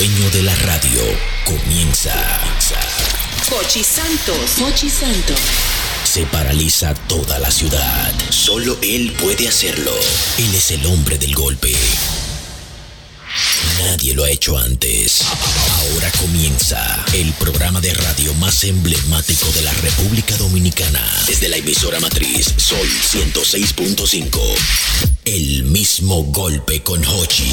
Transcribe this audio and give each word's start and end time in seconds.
dueño 0.00 0.30
de 0.30 0.42
la 0.44 0.54
radio 0.54 1.02
comienza. 1.44 2.14
Hochi 3.50 3.84
Santos. 3.84 4.58
Hochi 4.62 4.88
Santos. 4.88 5.38
Se 6.04 6.24
paraliza 6.24 6.94
toda 7.06 7.38
la 7.38 7.50
ciudad. 7.50 8.10
Solo 8.30 8.78
él 8.80 9.12
puede 9.20 9.46
hacerlo. 9.46 9.92
Él 10.38 10.54
es 10.54 10.70
el 10.70 10.86
hombre 10.86 11.18
del 11.18 11.34
golpe. 11.34 11.74
Nadie 13.84 14.14
lo 14.14 14.24
ha 14.24 14.30
hecho 14.30 14.56
antes. 14.56 15.20
Ahora 15.80 16.10
comienza 16.12 17.04
el 17.12 17.34
programa 17.34 17.82
de 17.82 17.92
radio 17.92 18.32
más 18.34 18.64
emblemático 18.64 19.52
de 19.52 19.60
la 19.60 19.72
República 19.74 20.34
Dominicana. 20.38 21.02
Desde 21.26 21.50
la 21.50 21.56
emisora 21.56 22.00
matriz 22.00 22.54
Sol 22.56 22.88
106.5. 22.88 24.40
El 25.26 25.64
mismo 25.64 26.22
golpe 26.24 26.82
con 26.82 27.04
Hochi. 27.04 27.52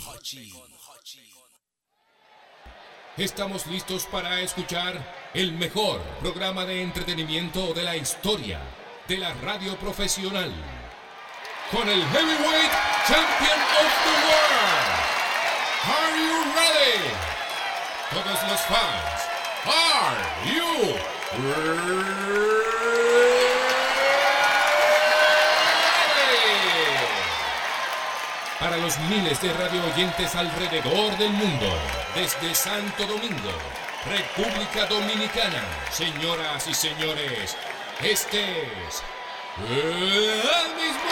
Estamos 3.17 3.67
listos 3.67 4.05
para 4.05 4.39
escuchar 4.39 4.93
el 5.33 5.51
mejor 5.51 5.99
programa 6.21 6.65
de 6.65 6.81
entretenimiento 6.81 7.73
de 7.73 7.83
la 7.83 7.97
historia 7.97 8.61
de 9.05 9.17
la 9.17 9.33
radio 9.33 9.75
profesional. 9.75 10.49
Con 11.71 11.89
el 11.89 12.01
Heavyweight 12.01 12.71
Champion 13.05 13.59
of 13.81 13.91
the 14.05 14.15
World. 14.27 14.91
Are 15.83 16.15
you 16.17 16.37
ready? 16.55 17.11
Todos 18.11 18.39
los 18.49 18.61
fans, 18.61 19.27
are 19.65 20.21
you 20.55 20.95
ready? 21.49 23.10
Para 28.61 28.77
los 28.77 28.95
miles 29.09 29.41
de 29.41 29.51
radio 29.53 29.83
oyentes 29.91 30.35
alrededor 30.35 31.17
del 31.17 31.31
mundo, 31.31 31.65
desde 32.13 32.53
Santo 32.53 33.07
Domingo, 33.07 33.51
República 34.05 34.85
Dominicana, 34.85 35.63
señoras 35.91 36.67
y 36.67 36.73
señores, 36.75 37.57
este 38.03 38.61
es 38.87 39.01
el 39.67 40.75
mismo 40.75 41.11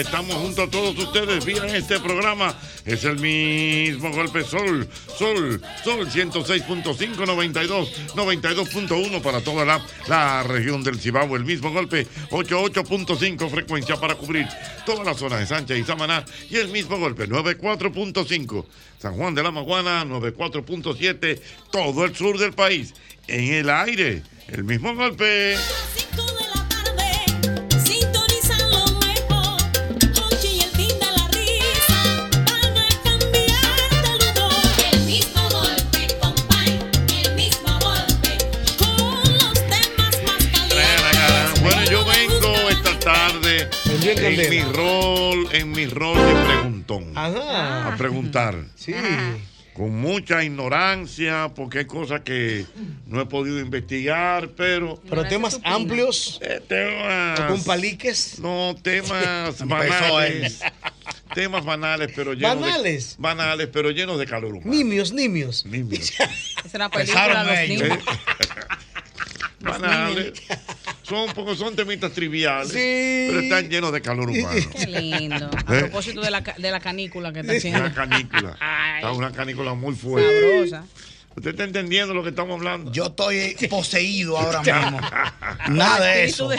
estamos 0.00 0.36
junto 0.36 0.62
a 0.62 0.70
todos 0.70 0.96
ustedes 0.98 1.44
vía 1.44 1.64
este 1.76 2.00
programa. 2.00 2.54
Es 2.84 3.04
el 3.04 3.18
mismo 3.18 4.10
golpe 4.10 4.42
Sol, 4.42 4.88
Sol, 5.18 5.60
Sol 5.84 6.08
106.5, 6.08 7.26
92, 7.26 8.14
92.1 8.14 9.22
para 9.22 9.40
toda 9.40 9.64
la, 9.64 9.84
la 10.08 10.42
región 10.42 10.82
del 10.82 10.98
Cibao. 10.98 11.36
El 11.36 11.44
mismo 11.44 11.70
golpe 11.70 12.06
88.5 12.30 13.50
frecuencia 13.50 13.96
para 13.96 14.14
cubrir 14.14 14.46
toda 14.86 15.04
la 15.04 15.14
zona 15.14 15.36
de 15.36 15.46
Sánchez 15.46 15.78
y 15.78 15.84
Samaná. 15.84 16.24
Y 16.48 16.56
el 16.56 16.68
mismo 16.68 16.98
golpe 16.98 17.28
94.5 17.28 18.64
San 18.98 19.16
Juan 19.16 19.34
de 19.34 19.42
la 19.42 19.50
Maguana, 19.50 20.04
94.7 20.04 21.40
todo 21.70 22.04
el 22.04 22.14
sur 22.14 22.38
del 22.38 22.52
país. 22.52 22.94
En 23.28 23.54
el 23.54 23.70
aire, 23.70 24.22
el 24.48 24.64
mismo 24.64 24.94
golpe. 24.94 25.56
En 44.08 44.14
candela. 44.14 44.50
mi 44.50 44.72
rol, 44.72 45.48
en 45.52 45.70
mi 45.72 45.86
rol 45.86 46.16
de 46.16 46.44
preguntón. 46.44 47.12
Ajá. 47.16 47.92
A 47.92 47.96
preguntar. 47.96 48.56
Sí. 48.74 48.94
Con 49.74 49.98
mucha 50.00 50.42
ignorancia, 50.44 51.52
porque 51.54 51.78
hay 51.78 51.84
cosas 51.84 52.20
que 52.22 52.66
no 53.06 53.20
he 53.20 53.26
podido 53.26 53.60
investigar, 53.60 54.48
pero. 54.50 55.00
Pero 55.08 55.24
temas 55.26 55.60
amplios. 55.64 56.38
Eh, 56.42 56.60
temas. 56.68 57.40
Con 57.40 57.64
paliques. 57.64 58.38
No, 58.40 58.74
temas 58.82 59.58
banales. 59.66 60.60
temas 61.34 61.64
banales, 61.64 62.10
pero 62.14 62.34
llenos. 62.34 62.60
¿Banales? 62.60 63.16
De, 63.16 63.22
banales, 63.22 63.68
pero 63.72 63.90
llenos 63.90 64.18
de 64.18 64.26
calor 64.26 64.54
humano. 64.54 64.70
Nimios, 64.70 65.12
nimios. 65.12 65.64
Nimios. 65.64 66.12
Es 66.64 66.74
una 66.74 66.90
película 66.90 67.44
Los 67.44 67.58
ellos. 67.58 67.82
Niños. 67.82 67.98
banales. 69.60 70.32
Son, 71.02 71.28
porque 71.34 71.56
son 71.56 71.74
temitas 71.74 72.12
triviales, 72.12 72.68
Sí. 72.68 73.26
pero 73.28 73.40
están 73.40 73.68
llenos 73.68 73.92
de 73.92 74.00
calor 74.00 74.30
humano. 74.30 74.60
Qué 74.76 74.86
lindo. 74.86 75.50
A 75.66 75.76
¿Eh? 75.76 75.80
propósito 75.80 76.20
de 76.20 76.30
la, 76.30 76.40
de 76.40 76.70
la 76.70 76.78
canícula 76.78 77.32
que 77.32 77.40
está 77.40 77.50
Una 77.52 77.58
haciendo. 77.58 77.94
canícula. 77.94 78.56
Ay. 78.60 78.96
Está 78.98 79.12
una 79.12 79.32
canícula 79.32 79.74
muy 79.74 79.94
fuerte. 79.96 80.68
Sabrosa. 80.68 80.86
¿Usted 81.34 81.50
está 81.50 81.64
entendiendo 81.64 82.14
lo 82.14 82.22
que 82.22 82.28
estamos 82.28 82.56
hablando? 82.58 82.92
Yo 82.92 83.06
estoy 83.06 83.56
poseído 83.68 84.38
ahora 84.38 84.60
mismo. 84.62 85.00
Nada 85.70 86.06
de 86.06 86.24
eso. 86.24 86.48
de, 86.48 86.56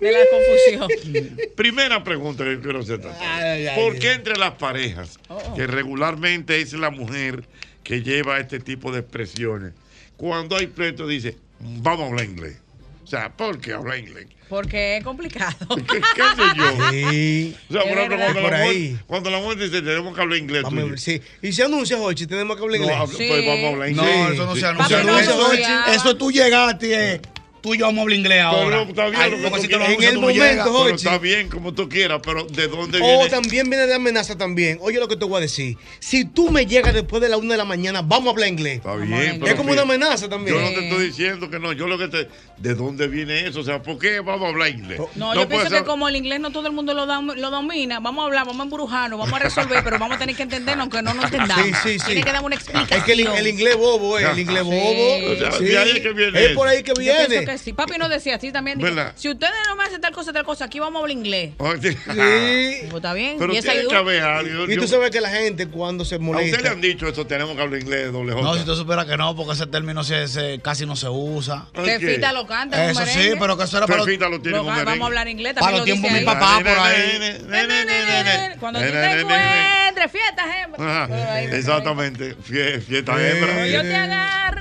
de 0.00 0.12
la 0.12 0.18
confusión. 0.30 1.28
Primera 1.56 2.04
pregunta 2.04 2.44
que 2.44 2.60
quiero 2.60 2.80
hacer. 2.80 3.00
Ay, 3.20 3.68
ay, 3.68 3.76
¿Por 3.80 3.98
qué 3.98 4.12
entre 4.12 4.36
las 4.36 4.52
parejas, 4.54 5.18
Oh. 5.28 5.54
que 5.54 5.66
regularmente 5.66 6.60
es 6.60 6.74
la 6.74 6.90
mujer 6.90 7.44
que 7.82 8.02
lleva 8.02 8.38
este 8.38 8.60
tipo 8.60 8.92
de 8.92 9.00
expresiones, 9.00 9.72
cuando 10.18 10.56
hay 10.56 10.66
pleito 10.66 11.06
dice, 11.06 11.36
vamos 11.60 12.00
a 12.04 12.06
hablar 12.08 12.24
inglés? 12.24 12.56
O 13.04 13.06
sea, 13.10 13.30
¿por 13.34 13.58
qué 13.58 13.72
hablar 13.72 13.98
inglés? 13.98 14.26
Porque 14.50 14.98
es 14.98 15.04
complicado. 15.04 15.56
¿Qué, 15.76 16.00
qué 16.00 16.22
sé 16.36 16.56
yo? 16.56 16.90
Sí. 16.90 17.56
O 17.68 17.72
sea, 17.72 17.82
por 17.82 17.92
ejemplo, 17.92 18.16
cuando 18.18 18.40
Por 18.42 18.50
la, 18.50 18.56
ahí. 18.58 18.88
mujer, 18.90 19.04
cuando 19.06 19.30
la 19.30 19.38
mujer 19.38 19.58
dice, 19.58 19.82
tenemos 19.82 20.14
que 20.14 20.20
hablar 20.20 20.38
inglés. 20.38 20.62
Vamos 20.62 21.00
sí. 21.00 21.20
Y 21.42 21.52
se 21.52 21.62
anuncia, 21.64 21.96
Jochi, 21.96 22.26
tenemos 22.26 22.56
que 22.56 22.62
hablar 22.62 22.80
no, 22.80 22.86
inglés. 22.86 23.10
Sí. 23.16 23.26
pues 23.28 23.46
vamos 23.46 23.64
a 23.64 23.68
hablar 23.68 23.90
No, 23.92 24.02
inglés. 24.02 24.30
eso 24.34 24.44
no 24.46 24.54
Sí. 24.54 24.60
se 24.60 24.66
anuncia. 24.66 24.96
Papi, 24.98 25.06
no 25.08 25.18
eso, 25.18 25.46
anunciaba. 25.46 25.94
eso 25.94 26.16
tú 26.16 26.30
llegaste, 26.30 27.14
eh, 27.14 27.20
tú 27.60 27.74
y 27.74 27.78
yo 27.78 27.86
vamos 27.86 27.98
a 27.98 28.02
hablar 28.02 28.18
inglés 28.18 28.40
ahora. 28.42 28.78
Pero 28.86 28.90
está 28.90 29.06
bien 29.08 29.22
Ay, 29.22 29.30
lo 29.30 29.36
que 29.52 29.60
si 29.60 29.72
En 29.74 30.02
el 30.04 30.18
momento. 30.18 30.82
Pero 30.84 30.94
está 30.96 31.18
bien 31.18 31.48
como 31.48 31.72
tú 31.74 31.88
quieras, 31.88 32.20
pero 32.24 32.44
¿de 32.44 32.68
dónde 32.68 32.98
O 32.98 33.02
viene? 33.02 33.28
también 33.30 33.68
viene 33.70 33.86
de 33.86 33.94
amenaza 33.94 34.36
también. 34.36 34.78
Oye 34.80 34.98
lo 34.98 35.08
que 35.08 35.16
te 35.16 35.24
voy 35.24 35.38
a 35.38 35.40
decir. 35.40 35.76
Si 36.00 36.24
tú 36.24 36.50
me 36.50 36.66
llegas 36.66 36.94
después 36.94 37.20
de 37.22 37.28
la 37.28 37.36
una 37.36 37.52
de 37.52 37.58
la 37.58 37.64
mañana, 37.64 38.02
vamos 38.02 38.28
a 38.28 38.30
hablar 38.30 38.48
inglés. 38.48 38.76
Está 38.76 38.94
bien, 38.96 39.38
pero 39.40 39.46
Es 39.46 39.54
como 39.54 39.72
una 39.72 39.82
amenaza 39.82 40.28
también. 40.28 40.56
Yo 40.56 40.62
no 40.62 40.68
te 40.70 40.88
estoy 40.88 41.06
diciendo 41.06 41.50
que 41.50 41.58
no, 41.58 41.72
yo 41.72 41.86
lo 41.86 41.98
que 41.98 42.08
te... 42.08 42.28
¿De 42.58 42.74
dónde 42.74 43.06
viene 43.06 43.46
eso? 43.46 43.60
O 43.60 43.64
sea, 43.64 43.80
¿por 43.82 43.98
qué 43.98 44.18
vamos 44.20 44.46
a 44.46 44.48
hablar 44.48 44.68
inglés? 44.70 45.00
No, 45.14 45.32
yo 45.34 45.48
pienso 45.48 45.68
ser- 45.68 45.78
que 45.80 45.84
como 45.84 46.08
el 46.08 46.16
inglés 46.16 46.40
no 46.40 46.50
todo 46.50 46.66
el 46.66 46.72
mundo 46.72 46.92
lo, 46.92 47.06
dom- 47.06 47.34
lo 47.36 47.50
domina, 47.50 48.00
vamos 48.00 48.22
a 48.22 48.26
hablar, 48.26 48.46
vamos 48.46 48.60
a 48.60 48.64
embrujarnos, 48.64 49.18
vamos 49.18 49.32
a 49.34 49.38
resolver, 49.38 49.84
pero 49.84 49.98
vamos 49.98 50.16
a 50.16 50.18
tener 50.18 50.34
que 50.34 50.42
entendernos 50.42 50.82
aunque 50.82 51.00
no 51.02 51.14
nos 51.14 51.26
entendamos. 51.26 51.64
Sí, 51.66 51.72
sí, 51.92 51.98
sí. 52.00 52.06
Tiene 52.06 52.22
que 52.24 52.32
dar 52.32 52.42
una 52.44 52.56
explicación. 52.56 52.98
Es 52.98 53.04
que 53.04 53.12
el, 53.12 53.20
el 53.28 53.46
inglés 53.46 53.76
bobo, 53.76 54.18
eh, 54.18 54.26
el 54.32 54.38
inglés 54.40 54.64
bobo. 54.64 55.32
O 55.32 55.36
sea, 55.36 55.52
Sí. 55.52 55.64
de 55.64 55.78
ahí 55.78 55.90
es 55.90 56.00
que 56.00 56.12
viene 56.12 56.44
Es 56.44 56.50
por 56.52 56.66
ahí 56.66 56.82
que 56.82 56.88
Yo 56.90 56.94
pienso 56.96 57.28
viene. 57.28 57.44
Que 57.52 57.58
sí. 57.58 57.72
Papi 57.72 57.98
nos 57.98 58.08
decía 58.10 58.36
así 58.36 58.52
también. 58.52 58.80
si 59.16 59.28
ustedes 59.28 59.52
no 59.68 59.76
me 59.76 59.84
hacen 59.84 60.00
tal 60.00 60.12
cosa, 60.12 60.32
tal 60.32 60.44
cosa, 60.44 60.64
aquí 60.66 60.78
vamos 60.80 61.00
a 61.00 61.02
hablar 61.02 61.16
inglés. 61.16 61.52
Oye, 61.58 61.92
Sí. 61.92 61.98
Pues 62.88 62.94
está 62.94 63.12
bien. 63.12 63.36
Pero 63.38 63.52
y 63.52 63.56
esa 63.56 63.72
tiene 63.72 63.88
que 63.88 63.94
haber 63.96 64.22
algo. 64.22 64.64
Y 64.70 64.74
Yo- 64.74 64.80
tú 64.82 64.88
sabes 64.88 65.10
que 65.10 65.20
la 65.20 65.30
gente 65.30 65.66
cuando 65.68 66.04
se 66.04 66.14
a 66.16 66.18
usted 66.18 66.26
le 66.32 66.32
molesta. 66.32 66.70
han 66.70 66.80
dicho 66.80 67.08
eso, 67.08 67.26
tenemos 67.26 67.54
que 67.56 67.62
hablar 67.62 67.80
inglés, 67.80 68.12
doble 68.12 68.32
J. 68.32 68.42
No, 68.44 68.54
si 68.56 68.64
tú 68.64 68.74
supieras 68.76 69.06
que 69.06 69.16
no, 69.16 69.34
porque 69.36 69.52
ese 69.52 69.66
término 69.66 70.04
se, 70.04 70.28
se- 70.28 70.60
casi 70.62 70.86
no 70.86 70.96
se 70.96 71.08
usa. 71.08 71.66
Fefita 71.74 72.32
lo 72.32 72.46
canta 72.46 72.76
en 72.76 72.96
un 72.96 73.02
Eso 73.02 73.06
sí, 73.10 73.18
merengue. 73.18 73.36
pero 73.40 73.56
que 73.56 73.64
eso 73.64 73.76
era 73.78 73.86
para 73.86 73.98
los, 73.98 74.06
Fefita 74.06 74.28
lo 74.28 74.40
tiene 74.40 74.58
Lo- 74.58 74.64
como 74.64 74.70
vamos 74.70 74.84
merengue. 74.84 75.02
a 75.02 75.06
hablar 75.06 75.28
inglés, 75.28 75.54
para 75.54 75.66
también 75.76 75.78
los 75.80 75.80
lo 75.80 75.84
tiempos 75.84 76.10
dice 76.10 76.14
de 76.14 76.24
mi 76.24 76.30
ahí. 76.30 76.40
papá 76.40 76.58
por 76.58 76.78
ahí. 76.86 78.56
Cuando 78.60 78.80
tú 78.80 78.86
te 78.86 79.20
encuentres 79.20 80.12
fiestas, 80.12 80.46
hembra. 80.64 81.04
Ajá. 81.04 81.40
Exactamente, 81.42 82.36
Fie- 82.36 82.80
fiesta 82.80 83.12
hembra. 83.12 83.52
Cuando 83.54 83.66
yo 83.66 83.82
te 83.82 83.94
agarre. 83.94 84.57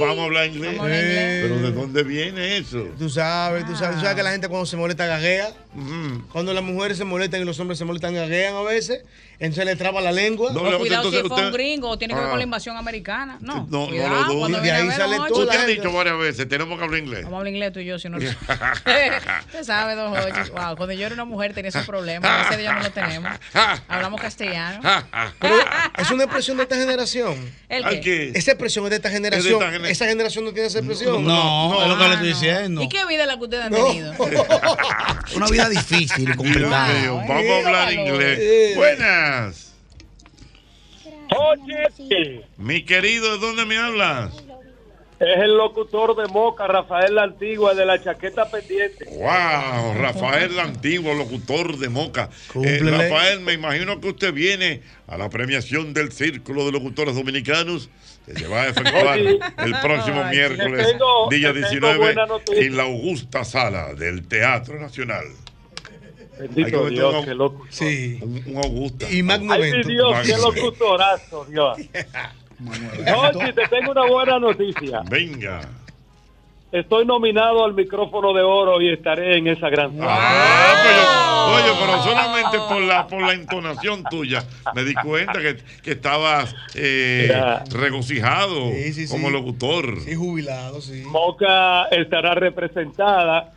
Vamos 0.00 0.18
a 0.18 0.24
hablar 0.24 0.46
inglés. 0.46 0.76
Pero 0.80 1.58
¿de 1.60 1.72
dónde 1.72 2.02
viene 2.02 2.58
eso? 2.58 2.88
Tú 2.98 3.08
sabes, 3.10 3.66
tú 3.66 3.74
sabes, 3.76 3.96
tú 3.96 4.02
sabes 4.02 4.16
que 4.16 4.22
la 4.22 4.32
gente 4.32 4.48
cuando 4.48 4.66
se 4.66 4.76
molesta 4.76 5.06
gaguea. 5.06 5.52
Ujú. 5.76 6.22
Cuando 6.32 6.52
las 6.54 6.64
mujeres 6.64 6.96
se 6.98 7.04
molestan 7.04 7.42
y 7.42 7.44
los 7.44 7.58
hombres 7.60 7.78
se 7.78 7.84
molestan 7.84 8.14
gaguean 8.14 8.54
a 8.54 8.62
veces. 8.62 9.02
Entonces 9.38 9.66
le 9.66 9.76
traba 9.76 10.00
la 10.00 10.12
lengua. 10.12 10.50
No, 10.50 10.62
No, 10.70 10.78
cuidado 10.78 11.10
si 11.12 11.18
fue 11.28 11.44
un 11.46 11.52
gringo 11.52 11.90
o 11.90 11.98
tiene 11.98 12.14
que 12.14 12.18
ver 12.20 12.28
Ah. 12.28 12.30
con 12.30 12.38
la 12.38 12.44
invasión 12.44 12.74
americana. 12.78 13.36
No, 13.42 13.66
No, 13.68 13.82
no 13.82 13.86
cuidado, 13.88 14.14
lo 14.14 14.24
dudo. 14.24 14.38
cuando 14.38 14.58
Y 14.58 14.60
de 14.62 14.70
ahí 14.72 14.90
sale 14.92 15.16
todo. 15.28 15.42
Usted 15.44 15.58
ha 15.60 15.66
dicho 15.66 15.92
varias 15.92 16.18
veces, 16.18 16.48
tenemos 16.48 16.78
que 16.78 16.84
hablar 16.84 17.00
inglés. 17.00 17.24
Vamos 17.24 17.34
a 17.34 17.38
hablar 17.40 17.52
inglés 17.52 17.72
tú 17.74 17.80
y 17.80 17.84
yo, 17.84 17.98
si 17.98 18.08
no. 18.08 18.16
Usted 18.86 19.62
sabe, 19.64 19.94
don 19.94 20.12
Hochi. 20.16 20.50
Wow, 20.52 20.76
cuando 20.76 20.92
yo 20.94 21.04
era 21.06 21.14
una 21.14 21.26
mujer 21.26 21.52
tenía 21.52 21.68
esos 21.68 21.84
problemas. 21.86 22.50
A 22.50 22.56
Dios 22.56 22.72
no 22.74 22.80
los 22.80 22.92
tenemos. 22.92 23.30
Hablamos 23.88 24.20
castellano. 24.22 24.80
Pero 25.40 25.54
es 25.98 26.10
una 26.10 26.24
expresión 26.24 26.56
de 26.56 26.62
esta 26.62 26.76
generación. 26.76 27.34
¿El 27.68 27.84
qué? 27.84 28.00
¿qué? 28.00 28.32
Esa 28.34 28.52
expresión 28.52 28.84
es 28.86 28.90
de 28.90 28.96
esta 28.96 29.10
generación. 29.10 29.62
esta 29.62 29.70
gener- 29.72 29.90
Esa 29.90 30.06
generación 30.06 30.44
no 30.46 30.52
tiene 30.52 30.68
esa 30.68 30.78
expresión. 30.78 31.22
No, 31.24 31.68
no, 31.74 31.82
es 31.82 31.88
lo 31.88 31.98
que 31.98 32.04
Ah, 32.04 32.08
le 32.08 32.14
estoy 32.14 32.30
no. 32.30 32.34
diciendo. 32.34 32.82
¿Y 32.82 32.88
qué 32.88 33.04
vida 33.04 33.22
es 33.22 33.26
la 33.28 33.36
que 33.36 33.44
ustedes 33.44 33.64
han 33.64 33.72
No. 33.72 33.84
tenido? 33.86 34.14
Una 35.36 35.46
vida 35.48 35.65
difícil 35.68 36.22
y 36.22 36.26
Dios 36.26 36.36
complicada. 36.36 36.88
mío, 36.94 37.16
vamos 37.28 37.50
a 37.50 37.66
hablar 37.66 37.92
inglés. 37.92 38.76
Buenas. 38.76 39.72
Oye, 41.28 42.44
Mi 42.56 42.82
querido, 42.84 43.32
¿de 43.32 43.46
dónde 43.46 43.64
me 43.66 43.76
hablas? 43.78 44.32
es 45.18 45.38
el 45.38 45.56
locutor 45.56 46.14
de 46.14 46.26
Moca, 46.30 46.66
Rafael 46.66 47.14
la 47.14 47.22
Antigua, 47.22 47.74
de 47.74 47.86
la 47.86 48.02
chaqueta 48.02 48.50
pendiente. 48.50 49.06
Wow, 49.12 49.94
Rafael 49.98 50.54
la 50.54 50.64
Antiguo, 50.64 51.14
locutor 51.14 51.78
de 51.78 51.88
Moca. 51.88 52.28
Eh. 52.62 52.80
Rafael, 52.82 53.40
me 53.40 53.54
imagino 53.54 53.98
que 53.98 54.08
usted 54.08 54.32
viene 54.34 54.82
a 55.06 55.16
la 55.16 55.30
premiación 55.30 55.94
del 55.94 56.12
Círculo 56.12 56.66
de 56.66 56.72
Locutores 56.72 57.14
Dominicanos 57.14 57.88
que 58.26 58.34
se 58.34 58.46
va 58.46 58.62
a 58.64 58.68
efectuar 58.68 59.18
el 59.18 59.40
próximo 59.82 60.22
Ay, 60.22 60.36
miércoles, 60.36 60.86
tengo- 60.86 61.28
día 61.30 61.48
te 61.52 61.60
tengo 61.60 61.68
19, 61.70 61.98
buena 61.98 62.26
noticia. 62.26 62.62
en 62.62 62.76
la 62.76 62.82
augusta 62.82 63.44
sala 63.44 63.94
del 63.94 64.26
Teatro 64.28 64.78
Nacional. 64.78 65.24
Que 66.36 66.42
Bendito 66.42 66.86
Dios, 66.90 67.14
un- 67.14 67.24
qué 67.24 67.34
loco. 67.34 67.64
Sí. 67.70 68.18
Un, 68.22 68.42
un 68.46 68.56
augusta. 68.58 69.10
Y 69.10 69.22
Magno 69.22 69.52
Ay, 69.54 69.72
mi. 69.72 69.82
Dios, 69.84 70.14
qué 70.26 70.36
locutorazo, 70.36 71.44
Dios. 71.46 71.78
Oye, 73.34 73.52
te 73.52 73.68
tengo 73.68 73.92
una 73.92 74.06
buena 74.06 74.38
noticia. 74.38 75.02
Venga. 75.08 75.60
Estoy 76.72 77.06
nominado 77.06 77.64
al 77.64 77.74
micrófono 77.74 78.34
de 78.34 78.42
oro 78.42 78.80
y 78.82 78.90
estaré 78.92 79.38
en 79.38 79.46
esa 79.46 79.68
gran 79.70 79.96
sala. 79.96 80.08
Ah, 80.10 80.82
pero- 80.82 81.54
oye, 81.54 81.80
pero 81.80 82.02
solamente 82.02 82.58
por 82.68 82.80
la, 82.82 83.06
por 83.06 83.22
la 83.22 83.32
entonación 83.34 84.02
tuya 84.10 84.44
me 84.74 84.82
di 84.82 84.92
cuenta 84.94 85.34
que, 85.40 85.56
que 85.82 85.92
estabas 85.92 86.54
eh, 86.74 87.30
regocijado 87.70 88.72
Sí, 88.72 88.92
sí, 88.92 89.06
sí. 89.06 89.12
como 89.12 89.30
locutor. 89.30 90.00
Sí, 90.00 90.14
jubilado, 90.16 90.80
sí. 90.80 91.02
Moca 91.06 91.84
estará 91.86 92.34
representada. 92.34 93.52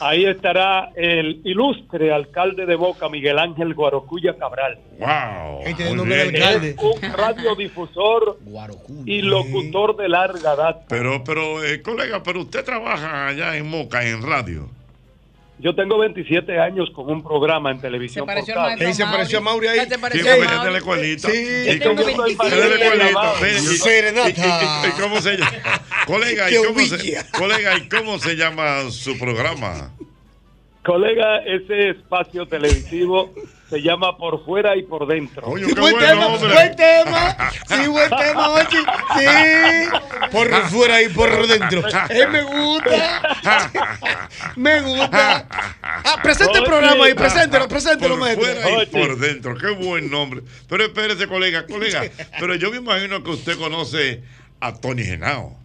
Ahí 0.00 0.26
estará 0.26 0.90
el 0.94 1.40
ilustre 1.44 2.12
alcalde 2.12 2.66
de 2.66 2.76
Moca, 2.76 3.08
Miguel 3.08 3.38
Ángel 3.38 3.74
Guarocuya 3.74 4.36
Cabral. 4.36 4.78
Wow. 4.98 5.94
Nombre 5.94 6.22
alcalde. 6.22 6.70
Es 6.70 6.82
un 6.82 7.12
radiodifusor 7.12 8.38
y 9.06 9.22
locutor 9.22 9.96
de 9.96 10.08
larga 10.08 10.54
data. 10.54 10.84
Pero, 10.88 11.24
pero, 11.24 11.64
eh, 11.64 11.80
colega, 11.82 12.22
pero 12.22 12.42
usted 12.42 12.64
trabaja 12.64 13.28
allá 13.28 13.56
en 13.56 13.68
Moca, 13.68 14.06
en 14.06 14.22
radio. 14.22 14.68
Yo 15.58 15.74
tengo 15.74 15.98
27 15.98 16.60
años 16.60 16.90
con 16.94 17.08
un 17.10 17.22
programa 17.22 17.70
en 17.70 17.78
Se 17.78 17.82
televisión. 17.82 18.26
pareció 18.26 18.54
maestro 18.56 18.92
se 18.92 19.04
pareció 19.04 19.38
a 19.38 19.40
Mauri 19.40 19.66
ahí. 19.68 19.78
Se 19.80 19.94
Sí, 19.94 20.00
pareció 20.00 20.26
porque 20.36 20.48
a 20.52 20.56
Mauri. 20.58 20.76
escuelita. 20.76 21.30
Sí. 21.30 21.36
¿Y 21.38 21.72
Yo 21.72 21.78
tengo 21.78 22.02
cómo- 22.02 22.22
27 22.24 22.46
es 22.46 22.50
de 22.50 22.68
la 22.68 22.84
escuelita. 22.84 23.20
años. 23.20 23.40
Mire, 23.40 23.54
y- 23.58 23.76
Serenata. 23.78 24.28
y- 24.28 24.32
y- 24.32 24.88
y 24.88 25.00
cómo 25.00 25.20
se 25.22 25.36
llama? 25.36 25.50
Colega, 26.06 26.50
¿y 26.50 26.52
Qué 26.52 26.58
cómo 26.66 26.80
se, 26.80 27.24
colega, 27.38 27.78
¿y 27.78 27.88
cómo 27.88 28.18
se 28.18 28.36
llama 28.36 28.90
su 28.90 29.18
programa? 29.18 29.92
Colega, 30.84 31.38
ese 31.46 31.90
espacio 31.90 32.46
televisivo 32.46 33.32
se 33.68 33.82
llama 33.82 34.16
Por 34.16 34.44
Fuera 34.44 34.76
y 34.76 34.82
Por 34.82 35.06
Dentro. 35.06 35.42
Coño, 35.42 35.66
qué 35.66 35.80
Buen 35.80 35.98
tema, 35.98 36.28
buen 36.28 36.76
tema. 36.76 37.36
Sí, 37.66 37.88
buen 37.88 38.10
tema, 38.10 38.50
Ochi. 38.50 38.76
Sí. 38.76 40.26
Por 40.30 40.48
fuera 40.68 41.02
y 41.02 41.08
por 41.08 41.46
dentro. 41.46 41.82
Eh, 42.10 42.26
me 42.26 42.42
gusta. 42.42 43.22
Me 44.56 44.80
gusta. 44.80 45.46
Ah, 45.82 46.20
presente 46.22 46.54
el 46.54 46.60
Oye. 46.60 46.66
programa 46.66 47.04
ahí, 47.04 47.14
preséntelo, 47.14 47.68
preséntelo, 47.68 48.14
por 48.14 48.20
maestro. 48.20 48.44
fuera 48.44 48.70
y 48.70 48.74
Oye. 48.74 48.86
por 48.86 49.18
dentro. 49.18 49.56
Qué 49.56 49.70
buen 49.70 50.10
nombre. 50.10 50.42
Pero 50.68 50.84
espérese, 50.84 51.26
colega, 51.26 51.66
colega. 51.66 52.02
Pero 52.38 52.54
yo 52.54 52.70
me 52.70 52.78
imagino 52.78 53.22
que 53.22 53.30
usted 53.30 53.56
conoce 53.58 54.22
a 54.60 54.74
Tony 54.74 55.04
Genao. 55.04 55.56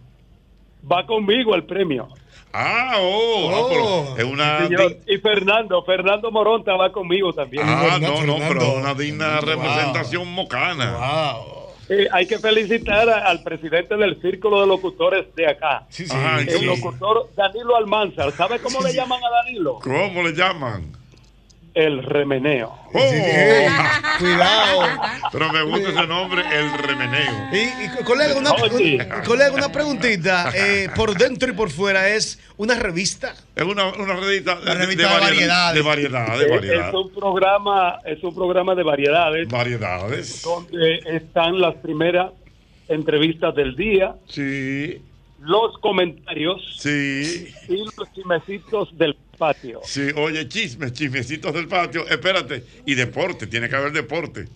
Va 0.90 1.06
conmigo 1.06 1.54
el 1.54 1.64
premio. 1.64 2.08
Ah, 2.52 2.96
oh, 2.98 3.50
ah, 3.50 3.58
Oh. 3.60 3.68
pero 4.14 4.18
es 4.18 4.24
una. 4.32 4.58
Señor. 4.66 4.96
Y 5.06 5.16
Fernando, 5.18 5.82
Fernando 5.84 6.30
Moronta 6.30 6.74
va 6.76 6.92
conmigo 6.92 7.32
también. 7.32 7.64
Ah, 7.66 7.80
Fernando, 7.90 8.26
no, 8.26 8.38
no, 8.38 8.48
pero 8.48 8.72
una 8.74 8.94
digna 8.94 9.40
Wow. 9.40 9.48
representación 9.48 10.28
mocana. 10.28 10.96
Wow. 10.98 11.62
Eh, 11.88 12.06
hay 12.12 12.26
que 12.26 12.38
felicitar 12.38 13.08
a- 13.08 13.28
al 13.28 13.42
presidente 13.42 13.96
del 13.96 14.20
Círculo 14.20 14.60
de 14.60 14.66
Locutores 14.66 15.34
de 15.34 15.46
acá. 15.48 15.84
Sí, 15.88 16.06
sí. 16.06 16.14
Ajá, 16.16 16.40
El 16.40 16.50
sí. 16.50 16.64
locutor 16.64 17.28
Danilo 17.36 17.76
Almanzar. 17.76 18.30
¿Sabe 18.32 18.58
cómo 18.60 18.80
le 18.82 18.92
llaman 18.94 19.20
a 19.24 19.30
Danilo? 19.44 19.78
¿Cómo 19.82 20.22
le 20.22 20.32
llaman? 20.32 20.92
El 21.74 22.02
remeneo. 22.02 22.68
Oh, 22.92 22.98
Sí, 22.98 23.16
sí. 23.16 24.18
Cuidado. 24.18 24.82
pero 25.32 25.52
me 25.52 25.62
gusta 25.62 25.88
ese 25.88 26.06
nombre, 26.06 26.42
el 26.52 26.72
remeneo. 26.78 27.48
Y, 27.52 27.56
y, 28.00 28.04
colega, 28.04 28.34
una, 28.36 28.52
un- 28.52 29.24
colega, 29.24 29.52
una 29.54 29.72
preguntita. 29.72 30.50
Eh, 30.54 30.88
por 30.94 31.14
dentro 31.16 31.48
y 31.48 31.52
por 31.52 31.70
fuera 31.70 32.10
es 32.10 32.38
una 32.58 32.74
revista. 32.74 33.34
Es 33.56 33.64
una, 33.64 33.86
una 33.86 34.14
revista, 34.16 34.58
Una 34.60 34.74
revista 34.74 35.14
de 35.14 35.20
variedades. 35.20 35.74
De 35.74 35.82
variedad, 35.88 36.38
de 36.38 36.44
Eh, 36.44 36.50
variedad. 36.50 36.88
Es 36.90 36.94
un 36.94 37.10
programa, 37.14 37.98
es 38.04 38.22
un 38.22 38.34
programa 38.34 38.74
de 38.74 38.82
variedades 38.82 39.48
Variedades. 39.48 40.42
donde 40.42 40.96
están 41.06 41.58
las 41.58 41.74
primeras 41.76 42.32
entrevistas 42.88 43.54
del 43.54 43.74
día, 43.76 44.14
Sí, 44.28 45.00
los 45.42 45.76
comentarios 45.78 46.62
sí, 46.78 47.48
y 47.68 47.76
los 47.76 48.12
chismecitos 48.14 48.96
del 48.96 49.16
patio. 49.36 49.80
sí. 49.84 50.08
Oye, 50.16 50.48
chismes, 50.48 50.92
chismecitos 50.92 51.52
del 51.52 51.66
patio. 51.66 52.06
Espérate. 52.08 52.64
Y 52.86 52.94
deporte, 52.94 53.46
tiene 53.46 53.68
que 53.68 53.76
haber 53.76 53.92
deporte. 53.92 54.46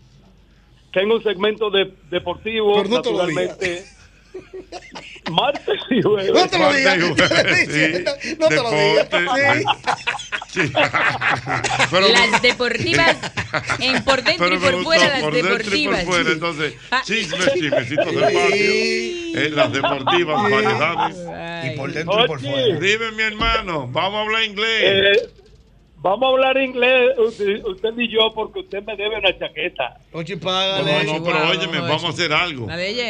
Tengo 0.93 1.17
un 1.17 1.23
segmento 1.23 1.71
de, 1.71 1.93
deportivo, 2.11 2.83
naturalmente. 2.85 3.85
Martes 5.31 5.81
y 5.91 6.03
jueves. 6.03 6.33
No 6.33 6.49
te 6.49 6.59
lo 6.59 6.73
digas. 6.73 6.99
Sí, 7.67 8.37
no 8.39 8.49
te 8.49 8.55
lo 8.57 8.71
digas. 8.71 9.09
Sí. 10.53 10.63
Sí. 10.67 10.73
Las 11.93 12.43
deportivas, 12.43 13.17
en 13.81 14.03
por 14.05 14.23
dentro 14.23 14.55
y 14.55 14.59
por 14.59 14.83
fuera, 14.85 15.09
las 15.09 15.21
por 15.21 15.33
dentro 15.35 15.53
y 15.55 15.57
por 15.57 15.63
deportivas. 15.65 16.05
fuera. 16.05 16.31
Entonces, 16.33 16.75
Ah. 16.91 17.03
chismes, 17.05 17.53
chismecitos 17.55 18.07
del 18.07 18.21
patio. 18.21 18.41
eh, 18.49 19.51
las 19.53 19.73
deportivas, 19.73 20.43
variedades. 20.51 21.17
Y 21.67 21.77
por 21.77 21.93
dentro 21.93 22.25
y 22.25 22.27
por 22.27 22.41
fuera. 22.41 22.79
Dime, 22.79 23.11
mi 23.13 23.23
hermano, 23.23 23.87
vamos 23.89 24.19
a 24.19 24.23
hablar 24.23 24.45
inglés. 24.45 24.83
Eh, 24.83 25.31
vamos 26.03 26.23
a 26.25 26.33
hablar 26.33 26.57
inglés, 26.59 27.19
usted, 27.19 27.65
usted 27.65 27.99
y 27.99 28.09
yo, 28.09 28.33
porque 28.35 28.61
usted 28.61 28.83
me 28.85 28.97
debe 28.97 29.19
una 29.19 29.37
chaqueta. 29.39 29.99
Ochi, 30.13 30.35
No, 30.35 30.41
págale. 30.41 31.05
no, 31.05 31.23
pero 31.25 31.49
óyeme, 31.51 31.81
vamos 31.81 32.05
a 32.05 32.09
hacer 32.09 32.33
algo. 32.33 32.67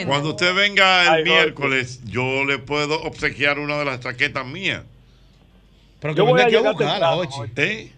Cuando 0.07 0.31
usted 0.31 0.55
venga 0.55 1.03
el 1.05 1.09
Ay, 1.11 1.25
miércoles, 1.25 2.03
yo 2.05 2.45
le 2.45 2.59
puedo 2.59 3.01
obsequiar 3.03 3.59
una 3.59 3.79
de 3.79 3.85
las 3.85 4.01
chaquetas 4.01 4.47
mías. 4.47 4.83
Pero 6.01 6.15
que 6.15 6.19
Yo 6.19 6.27
voy 6.27 6.41
a 6.41 6.49
llegar 6.49 6.73
buscarla, 6.75 6.93
temprano, 6.95 7.17
Ochi. 7.23 7.41
Ochi. 7.41 7.53
¿Eh? 7.63 7.93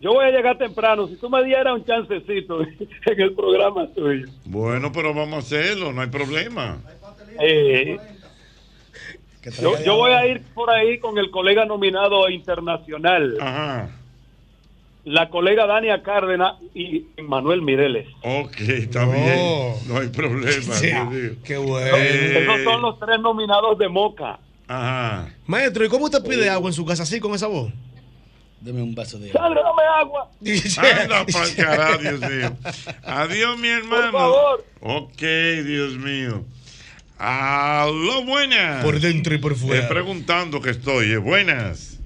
Yo 0.00 0.12
voy 0.12 0.26
a 0.26 0.30
llegar 0.30 0.58
temprano. 0.58 1.08
Si 1.08 1.16
tú 1.16 1.30
me 1.30 1.42
dieras 1.44 1.74
un 1.74 1.84
chancecito 1.84 2.60
en 3.06 3.20
el 3.20 3.32
programa 3.32 3.86
tuyo. 3.94 4.26
Bueno, 4.44 4.92
pero 4.92 5.14
vamos 5.14 5.34
a 5.34 5.38
hacerlo, 5.38 5.92
no 5.92 6.02
hay 6.02 6.08
problema. 6.08 6.78
Eh, 7.40 7.98
yo, 9.84 9.96
voy 9.96 10.12
a 10.12 10.26
ir 10.26 10.42
por 10.54 10.70
ahí 10.70 10.98
con 10.98 11.18
el 11.18 11.30
colega 11.30 11.64
nominado 11.64 12.28
internacional, 12.30 13.36
Ajá. 13.40 13.88
la 15.04 15.28
colega 15.28 15.66
Dania 15.66 16.02
Cárdenas 16.02 16.54
y 16.74 17.06
Manuel 17.22 17.62
Mireles. 17.62 18.06
Ok, 18.22 18.60
está 18.60 19.04
No. 19.06 19.12
bien. 19.12 19.74
No 19.86 19.98
hay 20.00 20.08
problema. 20.08 20.74
Sí. 20.74 20.90
Qué 21.44 21.56
bueno. 21.58 21.96
Eh. 21.96 22.42
Esos 22.42 22.64
son 22.64 22.82
los 22.82 22.98
tres 22.98 23.20
nominados 23.20 23.78
de 23.78 23.88
Moca. 23.88 24.38
Ajá. 24.66 25.28
Maestro, 25.46 25.84
¿y 25.84 25.88
cómo 25.88 26.06
usted 26.06 26.22
pide 26.24 26.48
agua 26.48 26.68
en 26.70 26.74
su 26.74 26.84
casa 26.86 27.02
así 27.02 27.20
con 27.20 27.34
esa 27.34 27.46
voz? 27.48 27.70
Deme 28.60 28.80
un 28.80 28.94
vaso 28.94 29.18
de 29.18 29.28
agua. 29.28 29.42
Sandra, 29.42 29.62
dame 29.62 29.82
agua. 30.00 30.30
Anda 31.02 31.26
pa'l 31.26 31.54
carajo, 31.54 31.98
Dios 31.98 32.20
mío. 32.20 32.56
Adiós, 33.04 33.58
mi 33.58 33.68
hermano. 33.68 34.10
Por 34.10 34.20
favor. 34.20 34.64
Ok, 34.80 35.20
Dios 35.66 35.98
mío. 35.98 36.44
Aló, 37.18 38.24
buenas. 38.24 38.84
Por 38.84 39.00
dentro 39.00 39.34
y 39.34 39.38
por 39.38 39.54
fuera. 39.54 39.84
Eh, 39.84 39.88
preguntando 39.88 40.60
que 40.60 40.70
estoy. 40.70 41.12
eh, 41.12 41.16
Buenas. 41.18 42.00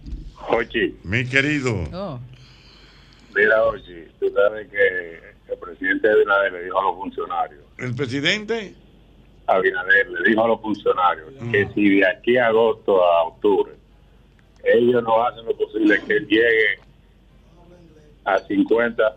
Ochi, 0.49 0.97
Mi 1.05 1.27
querido. 1.27 1.75
Oh. 1.93 2.21
mira, 3.35 3.65
Ochi, 3.65 4.05
tú 4.21 4.31
sabes 4.35 4.69
que 4.71 5.53
el 5.53 5.59
presidente 5.59 6.11
Abinader 6.11 6.53
le 6.53 6.65
dijo 6.65 6.79
a 6.81 6.83
los 6.85 6.95
funcionarios, 6.97 7.61
¿El 7.79 7.95
presidente? 7.95 8.75
Abinader 9.47 10.11
le 10.11 10.29
dijo 10.31 10.45
a 10.45 10.49
los 10.49 10.61
funcionarios 10.61 11.29
que 11.51 11.69
si 11.75 11.97
de 12.01 12.07
aquí 12.07 12.37
a 12.37 12.49
agosto 12.49 13.03
a 13.03 13.23
octubre 13.25 13.73
ellos 14.65 15.03
no 15.03 15.23
hacen 15.27 15.45
lo 15.47 15.57
posible 15.57 16.01
que 16.07 16.15
él 16.17 16.27
llegue 16.27 16.79
a 18.25 18.39
50, 18.41 19.17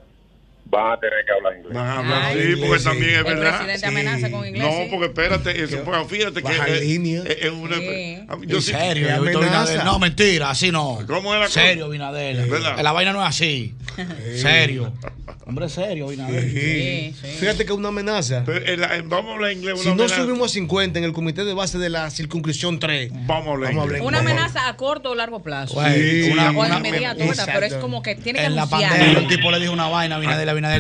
van 0.72 0.94
a 0.94 1.00
tener 1.00 1.26
que 1.26 1.32
hablar 1.34 1.58
inglés. 1.58 1.74
Van 1.74 1.88
a 1.88 1.98
hablar, 2.00 2.22
Ay, 2.24 2.42
sí, 2.56 2.62
porque 2.62 2.80
sí. 2.80 2.86
también 2.86 3.10
es 3.12 3.18
El 3.18 3.24
verdad. 3.26 3.58
presidente 3.58 3.86
amenaza 3.88 4.32
con 4.32 4.48
inglés. 4.48 4.64
No, 4.64 4.72
sí. 4.72 4.88
porque 4.90 5.06
espérate, 5.08 5.64
eso, 5.64 5.78
pues, 5.84 6.08
fíjate 6.08 6.36
que 6.36 6.42
Baja 6.42 6.68
eh, 6.70 6.80
línea. 6.82 7.24
eh, 7.26 7.38
es 7.42 7.52
una. 7.52 7.76
Sí. 7.76 8.18
Yo 8.48 8.56
en 8.58 8.62
sí- 8.64 8.72
serio, 8.72 9.08
¿Qué 9.08 9.14
yo 9.14 9.18
he 9.18 9.22
visto 9.22 9.38
amenaza? 9.40 9.64
Binader. 9.72 9.86
No, 9.86 10.00
mentira, 10.00 10.50
así 10.50 10.72
no. 10.72 11.00
¿Cómo 11.08 11.34
es 11.34 11.40
la 11.42 11.46
cosa? 11.48 11.62
Serio, 11.62 11.90
Binader. 11.90 12.48
¿Verdad? 12.48 12.80
La 12.82 12.92
vaina 12.94 13.12
no 13.14 13.22
es 13.22 13.28
así. 13.30 13.76
Serio. 14.36 14.94
Hombre, 15.46 15.68
serio, 15.70 16.08
Binader. 16.08 16.44
Sí. 16.44 16.52
Sí, 16.52 17.16
sí. 17.22 17.28
Fíjate 17.40 17.66
que 17.66 17.72
es 17.74 17.78
una 17.78 17.90
amenaza. 17.90 18.44
Pero, 18.46 18.66
eh, 18.66 18.78
la- 18.78 18.96
eh, 18.96 19.02
vamos 19.06 19.32
a 19.32 19.36
hablar 19.36 19.52
inglés. 19.52 19.80
Si 19.82 19.88
una 19.88 19.96
no 19.98 20.04
amenaza. 20.04 20.24
subimos 20.24 20.52
a 20.52 20.54
50 20.54 21.00
en 21.00 21.06
el 21.06 21.14
comité 21.14 21.44
de 21.44 21.54
base 21.54 21.78
de 21.78 21.90
la 21.90 22.10
circunscripción 22.10 22.80
3, 22.80 23.12
Vamos 23.26 23.48
a 23.48 23.52
hablar 23.52 23.70
Vamos 23.74 23.84
a 23.84 23.86
inglés. 23.88 24.02
hablar 24.02 24.02
Una 24.02 24.20
amenaza 24.20 24.68
a 24.70 24.78
corto 24.78 25.12
o 25.12 25.16
largo 25.16 25.42
plazo. 25.44 25.74
Sí, 25.74 26.30
o 26.30 26.34
una- 26.34 26.52
de 26.52 26.58
una- 26.58 26.78
inmediato. 26.78 27.20
Pero 27.46 27.66
es 27.66 27.74
como 27.76 28.02
que 28.02 28.16
tiene 28.16 28.40
que 28.40 28.46
En 28.46 28.56
la 28.56 28.66
pandemia, 28.68 29.20
el 29.20 29.28
tipo 29.28 29.52
le 29.52 29.60
dijo 29.60 29.74
una 29.74 29.88
vaina 29.88 30.16
a 30.16 30.20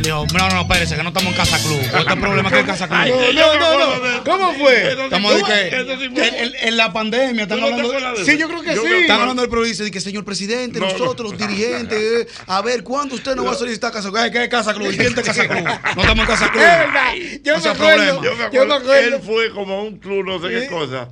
Dijo: 0.02 0.26
No, 0.34 0.48
no, 0.50 0.56
no, 0.56 0.62
espérese, 0.62 0.96
que 0.96 1.04
no 1.04 1.10
estamos 1.10 1.32
en 1.32 1.38
Casa 1.38 1.58
Club. 1.60 1.80
Este 1.82 2.16
problema 2.18 2.50
que 2.52 2.60
es 2.60 2.66
Casa 2.66 2.88
Club. 2.88 3.00
Ay, 3.00 3.12
No, 3.34 3.58
no, 3.58 3.80
no, 3.80 4.00
de. 4.00 4.20
¿Cómo 4.24 4.54
fue? 4.54 4.92
Estamos 5.04 5.36
de 5.36 5.44
que. 5.44 5.68
En, 5.68 6.36
en- 6.36 6.52
en 6.62 6.78
la 6.78 6.94
pandemia, 6.94 7.48
¿Tú 7.48 7.54
están 7.56 7.60
no 7.62 7.66
te 7.68 7.72
hablando. 7.74 7.98
acuerdas 7.98 8.26
de 8.26 8.32
Sí, 8.32 8.38
yo 8.38 8.48
creo 8.48 8.62
que 8.62 8.76
Yo 8.76 8.82
sí. 8.84 8.88
me 8.90 9.02
Están 9.02 9.20
hablando 9.22 9.42
del 9.42 9.50
programa 9.50 9.68
y 9.68 9.72
dice, 9.72 9.84
dice, 9.84 10.00
señor 10.02 10.24
presidente, 10.26 10.80
No, 10.80 10.86
nosotros, 10.88 11.32
no. 11.32 11.38
los 11.38 11.48
dirigentes, 11.48 12.00
eh, 12.00 12.28
a 12.48 12.62
ver, 12.62 12.84
¿cuándo 12.84 13.16
usted 13.16 13.36
nos 13.36 13.46
va 13.48 13.52
a 13.52 13.56
solicitar 13.56 13.92
Casa 13.92 14.10
Club? 14.10 14.32
¿Qué 14.32 14.44
es 14.44 14.50
Casa 14.50 14.74
Club? 14.74 14.90
¿Quién 14.96 15.18
es 15.18 15.26
Casa 15.26 15.48
Club? 15.48 15.64
No 15.64 16.02
estamos 16.02 16.20
en 16.20 16.26
Casa 16.26 16.52
Club. 16.52 16.62
Es 16.64 16.78
verdad. 16.78 17.14
Yo 17.44 17.58
No 17.58 17.64
me 17.64 17.70
acuerdo. 17.70 18.24
Yo 18.52 18.66
me 18.66 18.74
acuerdo, 18.76 18.96
él 18.96 19.20
fue 19.26 19.52
como 19.52 19.74
a 19.76 19.82
un 19.84 19.98
club, 19.98 20.26
no 20.26 20.42
sé 20.42 20.50
qué 20.50 20.68
cosa. 20.68 21.10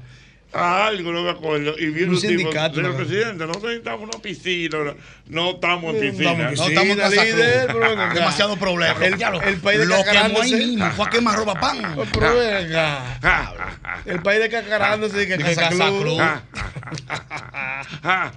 A 0.51 0.88
algo, 0.88 1.12
no 1.12 1.22
me 1.22 1.29
acuerdo. 1.29 1.75
Y 1.77 1.88
vino 1.88 2.08
Un 2.10 2.15
un 2.15 2.22
tipo, 2.22 2.38
sindicato, 2.39 2.75
señor 2.75 2.91
¿no? 2.91 2.98
presidente, 2.98 3.46
no 3.46 3.53
necesitamos 3.53 4.10
una 4.10 4.20
piscina. 4.22 4.77
No, 4.79 4.96
no 5.27 5.50
estamos 5.51 5.94
en 5.96 6.06
No 6.06 6.12
piscina. 6.12 6.32
estamos 6.32 6.39
en 6.39 6.56
No 6.56 6.68
estamos 6.68 7.13
en 7.18 7.25
líder, 7.38 7.68
pero 7.68 7.79
Club. 7.79 7.89
ven 7.89 8.00
acá. 8.00 8.13
Demasiado 8.15 8.58
problema. 8.58 9.06
El- 9.06 9.58
país 9.60 9.79
de 9.79 9.86
Lo 9.86 10.03
quemó 10.03 10.41
ahí 10.41 10.53
mismo, 10.56 10.89
fue 10.91 11.06
a 11.06 11.10
quemar 11.10 11.36
roba 11.38 11.53
pan. 11.60 11.77
Pero 12.13 12.36
venga. 12.36 13.20
El 14.06 14.22
país 14.24 14.39
de 14.41 14.50
cacarándose 14.50 15.27
que 15.27 15.38
Casa. 15.38 15.70
Club. 15.70 16.20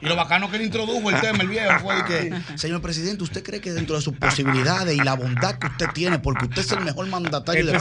Y 0.00 0.06
lo 0.06 0.16
bacano 0.16 0.50
que 0.50 0.56
él 0.56 0.62
introdujo 0.62 1.10
el 1.10 1.20
tema, 1.20 1.42
el 1.42 1.48
viejo, 1.48 1.78
fue 1.80 2.04
que, 2.04 2.32
señor 2.56 2.80
presidente, 2.80 3.22
¿usted 3.22 3.42
cree 3.42 3.60
que 3.60 3.72
dentro 3.72 3.96
de 3.96 4.02
sus 4.02 4.14
posibilidades 4.16 4.94
y 4.96 4.98
la 5.00 5.14
bondad 5.14 5.58
que 5.58 5.66
usted 5.68 5.86
tiene, 5.94 6.18
porque 6.18 6.44
usted 6.46 6.60
es 6.62 6.72
el 6.72 6.80
mejor 6.80 7.06
mandatario 7.06 7.60
Él 7.60 7.66
de 7.68 7.72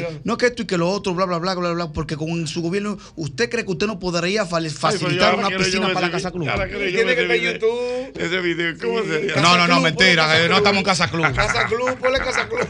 yo- 0.00 0.08
no 0.24 0.36
que 0.38 0.46
esto 0.46 0.62
y 0.62 0.66
que 0.66 0.78
lo 0.78 0.88
otro, 0.90 1.14
bla, 1.14 1.26
bla, 1.26 1.38
bla, 1.38 1.54
bla, 1.54 1.72
bla, 1.72 1.92
porque 1.92 2.16
con 2.16 2.46
su 2.46 2.62
gobierno, 2.62 2.98
¿usted 3.18 3.50
cree 3.50 3.64
que 3.64 3.70
usted 3.72 3.86
no 3.86 3.98
podría 3.98 4.42
Ay, 4.50 4.70
facilitar 4.70 5.34
una 5.34 5.48
piscina 5.48 5.86
ver 5.86 5.94
para 5.94 6.06
la 6.06 6.12
Casa 6.12 6.30
Club? 6.30 6.44
Tiene 6.46 6.58
ver 6.64 6.70
que 6.70 6.86
ese 6.88 7.00
estar 7.10 7.20
en 7.22 7.28
video. 7.28 7.52
YouTube. 7.52 8.12
Ese 8.22 8.40
video, 8.40 8.74
¿cómo 8.80 9.02
sería? 9.02 9.36
No, 9.36 9.56
no, 9.56 9.66
no, 9.66 9.80
mentira, 9.80 10.28
que 10.42 10.48
no 10.48 10.56
estamos 10.58 10.78
en 10.78 10.84
Casa 10.84 11.08
Club. 11.08 11.34
Casa 11.34 11.66
Club, 11.66 11.96
ponle 11.98 12.18
Casa 12.18 12.48
Club. 12.48 12.68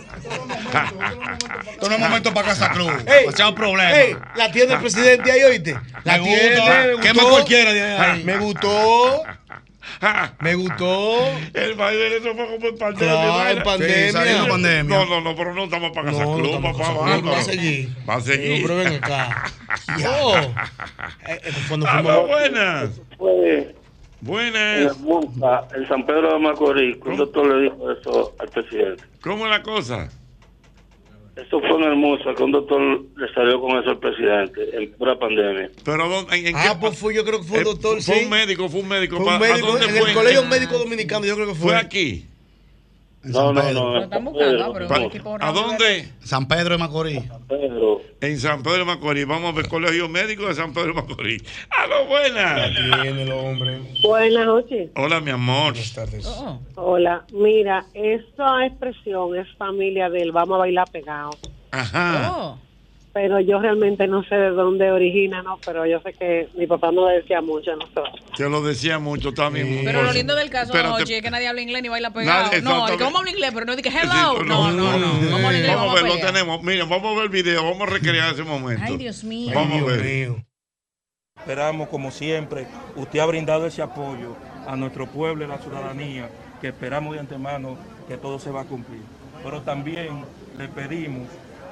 Esto 1.70 1.88
no 1.88 1.94
es 1.94 2.00
momento 2.00 2.34
para 2.34 2.48
Casa 2.48 2.70
Club. 2.70 2.90
Ey, 3.06 3.20
Demasiado 3.20 3.54
problema. 3.54 3.92
ey, 3.98 4.16
la 4.36 4.50
tiene 4.50 4.74
el 4.74 4.80
presidente 4.80 5.30
ahí, 5.32 5.42
oíste. 5.42 5.78
La 6.04 6.22
tiene, 6.22 6.56
Quema 7.00 7.22
cualquiera 7.24 7.72
de 7.72 7.82
ahí. 7.82 8.24
Me 8.24 8.36
gustó. 8.38 9.22
Me 10.40 10.54
gustó. 10.54 11.18
El 11.54 11.74
baile 11.74 12.16
eso 12.16 12.34
fue 12.34 12.46
como 12.46 12.66
en 12.68 12.78
pandemia. 12.78 13.14
Claro, 13.14 13.32
¿no 13.44 13.48
en 13.50 13.62
pandemia. 13.62 14.10
Sí, 14.44 14.48
pandemia. 14.48 14.96
No, 14.98 15.06
no, 15.06 15.20
no, 15.20 15.36
pero 15.36 15.54
no 15.54 15.64
estamos 15.64 15.90
para 15.92 16.10
Casa 16.10 16.24
No, 16.24 16.30
no 16.30 16.36
Club, 16.36 16.46
estamos 16.54 16.76
papá. 16.78 17.20
va 17.20 17.38
a 17.38 17.42
seguir. 17.42 17.88
Va 18.08 18.14
a 18.14 18.20
seguir. 18.20 18.60
No, 18.62 18.66
pero 18.68 18.78
ven 18.78 18.94
acá. 19.04 19.44
Oh. 20.08 20.34
Eh, 20.36 21.40
eh, 21.44 21.52
cuando 21.68 21.86
Ah, 21.86 22.00
fuimos- 22.02 22.26
buenas. 22.28 23.00
Fue 23.18 23.58
en 23.58 23.74
Buenas. 24.20 24.98
Musa, 24.98 25.68
en 25.76 25.86
San 25.88 26.04
Pedro 26.04 26.32
de 26.32 26.38
Macorís, 26.40 26.96
un 27.04 27.16
doctor 27.16 27.46
le 27.46 27.62
dijo 27.70 27.90
eso 27.92 28.34
al 28.40 28.48
presidente. 28.48 29.04
¿Cómo 29.20 29.44
es 29.46 29.50
la 29.50 29.62
cosa? 29.62 30.08
Eso 31.40 31.60
fue 31.60 31.70
en 31.70 31.84
el 31.84 31.94
Musa, 31.96 32.34
que 32.34 32.42
un 32.42 32.50
doctor 32.50 32.80
le 33.16 33.32
salió 33.32 33.60
con 33.60 33.78
eso 33.78 33.90
al 33.90 33.98
presidente, 34.00 34.60
en 34.76 34.90
pura 34.94 35.16
pandemia. 35.18 35.70
Pero 35.84 36.08
¿dónde- 36.08 36.36
en, 36.36 36.46
en 36.48 36.56
Ah, 36.56 36.70
qué- 36.72 36.78
pues 36.80 36.98
fue, 36.98 37.14
yo 37.14 37.24
creo 37.24 37.38
que 37.40 37.46
fue 37.46 37.58
Eh, 37.58 37.60
un 37.60 37.64
doctor, 37.66 38.02
Fue 38.02 38.16
sí. 38.16 38.24
un 38.24 38.30
médico, 38.30 38.68
fue 38.68 38.80
un 38.80 38.88
médico. 38.88 39.16
Fue 39.16 39.24
un 39.24 39.30
¿Pa- 39.30 39.36
¿A 39.36 39.38
médico 39.52 39.66
dónde 39.68 39.84
en 39.86 39.90
fue? 39.96 40.08
el 40.08 40.14
Colegio 40.14 40.44
Médico 40.46 40.78
Dominicano, 40.78 41.24
yo 41.24 41.34
creo 41.36 41.46
que 41.46 41.54
fue. 41.54 41.68
¿Fue 41.70 41.76
aquí? 41.76 42.24
No, 43.24 43.52
no, 43.52 43.62
no. 43.72 43.94
Lo 43.94 44.02
están 44.04 44.24
buscando, 44.24 44.64
ah, 44.64 44.70
pero 44.72 44.88
Pa- 44.88 44.98
un 44.98 45.04
equipo 45.04 45.36
¿A 45.40 45.52
dónde? 45.52 46.08
San 46.20 46.46
Pedro 46.46 46.70
de 46.74 46.78
Macorís. 46.78 47.20
Pedro. 47.48 48.00
En 48.20 48.38
San 48.38 48.62
Pedro 48.62 48.78
de 48.78 48.84
Macorís. 48.84 49.26
Vamos 49.26 49.52
a 49.52 49.56
ver 49.56 49.68
Colegio 49.68 50.08
Médico 50.08 50.46
de 50.46 50.54
San 50.54 50.72
Pedro 50.72 50.88
de 50.88 51.02
Macorís. 51.02 51.42
¡A 51.70 51.86
lo 51.88 52.06
buena! 52.06 52.56
Tiene 53.02 53.22
el 53.22 53.32
hombre. 53.32 53.80
Buenas 54.02 54.46
noches. 54.46 54.90
Hola, 54.96 55.20
mi 55.20 55.30
amor. 55.32 55.72
Buenas 55.72 55.94
tardes. 55.94 56.26
Oh, 56.26 56.60
Hola, 56.76 57.24
mira, 57.32 57.84
esa 57.94 58.66
expresión 58.66 59.36
es 59.36 59.46
familia 59.56 60.08
del 60.10 60.30
vamos 60.32 60.54
a 60.54 60.58
bailar 60.58 60.88
pegado. 60.90 61.30
Ajá. 61.72 62.32
oh. 62.36 62.58
Pero 63.20 63.40
yo 63.40 63.58
realmente 63.58 64.06
no 64.06 64.22
sé 64.22 64.36
de 64.36 64.50
dónde 64.50 64.92
origina, 64.92 65.42
¿no? 65.42 65.58
Pero 65.66 65.84
yo 65.84 66.00
sé 66.02 66.12
que 66.12 66.48
mi 66.54 66.68
papá 66.68 66.92
no 66.92 67.06
decía 67.06 67.40
mucho 67.40 67.72
a 67.72 67.74
nosotros. 67.74 68.14
Que 68.36 68.44
lo 68.44 68.62
decía 68.62 69.00
mucho 69.00 69.32
también. 69.34 69.80
Pero 69.84 70.04
lo 70.04 70.12
lindo 70.12 70.36
del 70.36 70.50
caso, 70.50 70.72
Espérate. 70.72 71.02
Ochi, 71.02 71.14
es 71.14 71.22
que 71.22 71.28
nadie 71.28 71.48
habla 71.48 71.60
inglés 71.60 71.82
ni 71.82 71.88
baila 71.88 72.12
pegado. 72.12 72.44
Nadie, 72.44 72.62
no, 72.62 72.86
el 72.86 72.96
que 72.96 73.02
vamos 73.02 73.16
a 73.16 73.18
hablar 73.18 73.34
inglés, 73.34 73.50
pero 73.52 73.66
no 73.66 73.74
dije 73.74 73.90
Sí, 73.90 73.96
hello. 74.00 74.44
No, 74.44 74.70
no, 74.70 74.98
no. 74.98 75.06
Vamos 75.14 75.32
a 75.32 75.34
hablar 75.34 75.54
inglés, 75.56 75.74
Vamos 75.74 75.94
vamos 75.94 76.00
a 76.00 76.02
ver, 76.04 76.12
lo 76.12 76.26
tenemos. 76.26 76.62
Miren, 76.62 76.88
vamos 76.88 77.10
a 77.10 77.14
ver 77.16 77.24
el 77.24 77.28
video, 77.30 77.64
vamos 77.64 77.88
a 77.88 77.90
recrear 77.90 78.34
ese 78.34 78.44
momento. 78.44 78.84
Ay, 78.86 78.96
Dios 78.96 79.24
mío. 79.24 79.50
Vamos 79.52 79.72
a 79.72 79.76
Dios 79.84 79.86
ver. 79.88 80.04
mío. 80.04 80.44
Esperamos, 81.40 81.88
como 81.88 82.12
siempre, 82.12 82.68
usted 82.94 83.18
ha 83.18 83.26
brindado 83.26 83.66
ese 83.66 83.82
apoyo 83.82 84.36
a 84.64 84.76
nuestro 84.76 85.08
pueblo 85.08 85.42
y 85.42 85.46
a 85.46 85.48
la 85.48 85.58
ciudadanía, 85.58 86.28
que 86.60 86.68
esperamos 86.68 87.14
de 87.14 87.18
antemano 87.18 87.76
que 88.06 88.16
todo 88.16 88.38
se 88.38 88.52
va 88.52 88.60
a 88.60 88.64
cumplir. 88.64 89.02
Pero 89.42 89.62
también 89.62 90.24
le 90.56 90.68
pedimos 90.68 91.26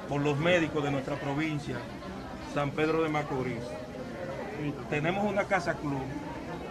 por 0.09 0.21
los 0.21 0.37
médicos 0.37 0.83
de 0.83 0.91
nuestra 0.91 1.15
provincia, 1.15 1.75
San 2.53 2.71
Pedro 2.71 3.03
de 3.03 3.09
Macorís. 3.09 3.63
Tenemos 4.89 5.25
una 5.25 5.43
casa 5.45 5.73
club 5.75 6.01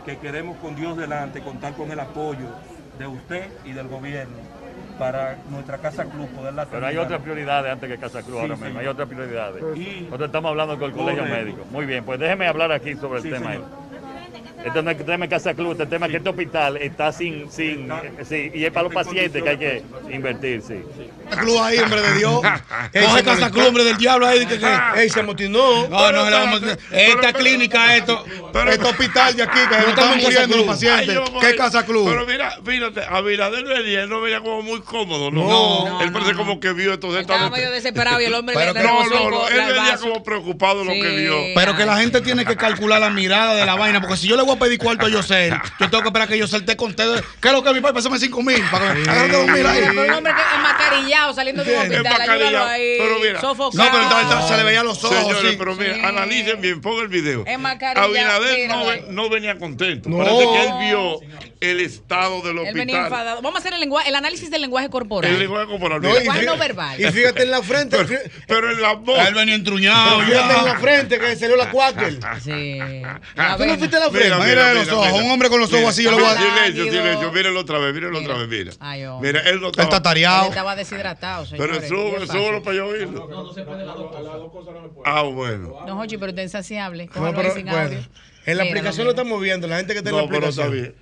que 0.04 0.18
queremos 0.18 0.56
con 0.58 0.74
Dios 0.74 0.96
delante 0.96 1.40
contar 1.42 1.74
con 1.74 1.90
el 1.90 2.00
apoyo 2.00 2.46
de 2.98 3.06
usted 3.06 3.46
y 3.64 3.72
del 3.72 3.88
gobierno 3.88 4.36
para 4.98 5.36
nuestra 5.50 5.76
casa 5.78 6.04
club 6.06 6.26
poderla 6.30 6.64
Pero 6.64 6.78
hay 6.86 6.94
terminar. 6.94 7.04
otras 7.04 7.20
prioridades 7.20 7.72
antes 7.72 7.90
que 7.90 7.98
Casa 7.98 8.22
Cruz 8.22 8.36
Sí, 8.36 8.40
ahora 8.40 8.56
mismo, 8.56 8.78
hay 8.80 8.86
otras 8.86 9.08
prioridades. 9.08 9.62
Y- 9.76 10.00
Nosotros 10.04 10.26
estamos 10.28 10.48
hablando 10.50 10.78
con 10.78 10.90
el 10.90 10.96
colegio 10.96 11.24
médico. 11.24 11.64
Muy 11.70 11.84
bien, 11.84 12.02
pues 12.04 12.18
déjeme 12.18 12.46
hablar 12.48 12.72
aquí 12.72 12.94
sobre 12.94 13.18
el 13.18 13.22
Sí, 13.24 13.30
tema. 13.30 13.56
Este 14.66 14.80
es 14.80 15.06
tema 15.06 15.24
de 15.24 15.28
Casa 15.28 15.54
Club, 15.54 15.72
este 15.72 15.86
tema 15.86 16.06
es 16.06 16.10
que 16.10 16.16
este 16.18 16.28
hospital 16.28 16.76
está 16.78 17.12
sin, 17.12 17.50
sin, 17.52 17.82
Está- 17.82 18.24
sí, 18.28 18.50
y 18.52 18.64
es 18.64 18.72
para 18.72 18.84
los 18.84 18.92
pacientes 18.94 19.40
que 19.40 19.48
hay 19.48 19.56
que 19.58 19.82
invertir, 20.10 20.60
sí. 20.60 20.82
Casa 21.30 21.40
Club 21.42 21.58
ahí, 21.60 21.78
hombre 21.78 22.02
de 22.02 22.14
Dios. 22.18 22.40
Coge 23.06 23.22
Casa. 23.22 23.50
Club, 23.52 23.66
hombre 23.68 23.84
del 23.84 23.96
diablo 23.96 24.26
ahí. 24.26 24.44
Que, 24.44 24.58
que- 24.58 24.76
Ey, 24.96 25.08
se 25.08 25.20
amotinó. 25.20 25.86
No, 25.88 26.10
no, 26.10 26.20
a 26.22 26.58
pero- 26.60 26.76
Esta 26.90 27.32
clínica, 27.32 27.96
esto, 27.96 28.24
pero- 28.52 28.72
este 28.72 28.86
hospital 28.86 29.36
de 29.36 29.42
aquí, 29.44 29.58
que 29.70 29.76
No 29.78 29.88
estamos 29.88 30.16
muriendo 30.16 30.56
los 30.56 30.66
pacientes. 30.66 31.18
¿Qué 31.40 31.54
Casa 31.54 31.86
Club? 31.86 32.08
Pero 32.08 32.26
mira, 32.26 32.58
fíjate, 32.64 33.02
a 33.08 33.20
Binader 33.20 33.64
venía, 33.64 34.02
él 34.02 34.08
no 34.08 34.20
venía 34.20 34.40
como 34.40 34.62
muy 34.62 34.80
cómodo, 34.80 35.30
¿no? 35.30 35.46
No. 35.46 36.00
él 36.02 36.10
parece 36.12 36.34
como 36.34 36.58
que 36.58 36.72
vio 36.72 36.94
entonces 36.94 37.20
Estaba 37.20 37.50
medio 37.50 37.70
desesperado 37.70 38.20
y 38.20 38.24
el 38.24 38.34
hombre 38.34 38.56
le 38.74 38.82
No, 38.82 39.04
no, 39.08 39.30
no, 39.30 39.48
él 39.48 39.72
venía 39.72 39.96
como 39.98 40.24
preocupado 40.24 40.80
de 40.80 40.84
lo 40.86 40.92
que 40.92 41.16
vio. 41.16 41.36
Pero 41.54 41.76
que 41.76 41.86
la 41.86 41.98
gente 41.98 42.20
tiene 42.20 42.44
que 42.44 42.56
calcular 42.56 43.00
la 43.00 43.10
mirada 43.10 43.54
de 43.54 43.64
la 43.64 43.76
vaina, 43.76 44.00
porque 44.00 44.16
si 44.16 44.26
yo 44.26 44.36
le 44.36 44.42
voy 44.42 44.55
a 44.56 44.58
pedir 44.58 44.78
cuarto 44.78 45.06
a 45.06 45.08
Yosel, 45.08 45.54
yo 45.80 45.90
tengo 45.90 46.02
que 46.02 46.08
esperar 46.08 46.28
que 46.28 46.38
Yosel 46.38 46.64
te 46.64 46.76
conté. 46.76 47.04
¿Qué 47.40 47.48
es 47.48 47.54
lo 47.54 47.62
que 47.62 47.72
mi 47.72 47.80
país? 47.80 47.94
Pásame 47.94 48.18
5 48.18 48.42
mil. 48.42 48.62
Para 48.70 48.94
que 48.94 49.00
dos 49.32 49.46
mil 49.46 49.66
ahí. 49.66 49.82
Pero 49.88 50.02
un 50.04 50.10
hombre 50.12 50.32
que 50.34 50.56
enmascarillado 50.56 51.34
saliendo 51.34 51.64
de 51.64 51.74
un 51.74 51.80
hospital, 51.82 52.20
ayúdalo 52.30 52.64
ahí. 52.64 52.94
Pero 52.98 53.18
mira, 53.20 53.40
sofocado. 53.40 53.84
No, 53.84 53.90
pero 53.90 54.02
estaba- 54.04 54.48
se 54.48 54.56
le 54.56 54.62
veían 54.64 54.84
los 54.86 55.02
ojos. 55.04 55.16
Señores, 55.18 55.50
sí. 55.50 55.56
pero 55.58 55.74
mira, 55.76 56.08
analicen 56.08 56.60
bien, 56.60 56.80
pongan 56.80 57.02
el 57.04 57.08
video. 57.08 57.44
Enmascarillado, 57.46 58.06
Abinader 58.08 58.68
no, 58.68 59.12
no 59.12 59.30
venía 59.30 59.58
contento. 59.58 60.08
No. 60.08 60.18
Parece 60.18 60.44
que 60.44 60.62
él 60.66 60.72
vio 60.80 61.20
el 61.60 61.80
estado 61.80 62.42
del 62.42 62.58
Él 62.58 62.74
venía 62.74 62.96
hospital. 62.96 63.04
enfadado. 63.06 63.42
Vamos 63.42 63.56
a 63.56 63.60
hacer 63.60 63.72
el, 63.74 63.80
lenguaje, 63.80 64.08
el 64.08 64.14
análisis 64.14 64.50
del 64.50 64.62
lenguaje 64.62 64.88
corporal. 64.90 65.30
El 65.30 65.38
lenguaje 65.38 65.66
corporal. 65.66 66.00
No, 66.02 66.10
y 66.10 66.18
lenguaje 66.18 66.42
no 66.46 66.56
verbal. 66.56 67.00
Y 67.00 67.04
fíjate 67.10 67.42
en 67.42 67.50
la 67.50 67.62
frente. 67.62 67.96
Pero, 68.04 68.20
pero 68.46 68.70
en 68.72 68.82
la 68.82 68.92
voz. 68.94 69.18
Él 69.26 69.34
venía 69.34 69.54
entruñado. 69.54 70.18
pero 70.18 70.28
fíjate 70.28 70.58
en 70.58 70.64
la 70.64 70.78
frente 70.78 71.18
que 71.18 71.36
salió 71.36 71.56
la 71.56 71.70
cuáquer. 71.70 72.18
Sí. 72.42 72.78
Ah, 73.36 73.56
¿Tú 73.56 73.64
no 73.66 73.76
fuiste 73.78 73.96
a 73.96 74.00
la 74.00 74.10
frente? 74.10 74.35
Mira, 74.38 74.46
Mira 74.48 74.68
mira, 74.68 74.74
los 74.84 74.88
ojos, 74.92 75.12
mira. 75.12 75.24
un 75.24 75.30
hombre 75.30 75.48
con 75.48 75.60
los 75.60 75.68
ojos 75.70 75.78
Mira, 75.80 75.90
así, 75.90 76.02
yo 76.04 76.10
lo 76.10 76.16
voy 76.18 76.26
a- 76.26 76.36
Silencio, 76.36 76.62
Lánguido. 76.84 76.90
silencio. 77.02 77.32
Mírenlo 77.32 77.60
otra 77.60 77.78
vez, 77.78 77.94
mírenlo 77.94 78.18
otra 78.20 78.34
vez, 78.36 78.48
mira. 78.48 78.72
Ay, 78.80 79.04
hombre. 79.04 79.32
Mira, 79.32 79.48
él 79.50 79.60
no 79.60 79.66
está 79.68 79.82
estaba. 79.82 79.96
Él 79.98 80.02
tareado. 80.02 80.48
estaba 80.48 80.76
deshidratado, 80.76 81.46
señores. 81.46 81.78
Pero 81.78 81.88
sube, 81.88 82.26
súbelo 82.26 82.62
para 82.62 82.76
yo 82.76 82.86
oírlo. 82.86 83.28
Ah, 85.04 85.22
bueno. 85.22 85.76
No, 85.86 85.96
Jochi, 85.96 86.16
pero 86.18 86.30
está 86.30 86.42
insaciable. 86.42 87.08
No, 87.14 87.34
pero, 87.34 87.54
sin 87.54 87.68
audio. 87.68 87.98
en 88.46 88.56
la 88.56 88.64
aplicación 88.64 89.04
lo 89.04 89.10
estamos 89.10 89.40
viendo, 89.40 89.66
la 89.66 89.76
gente 89.78 89.92
que 89.92 89.98
está 89.98 90.10
en 90.10 90.16
la 90.16 90.22
No, 90.22 90.26
está 90.32 90.36
aplicación. 90.64 90.94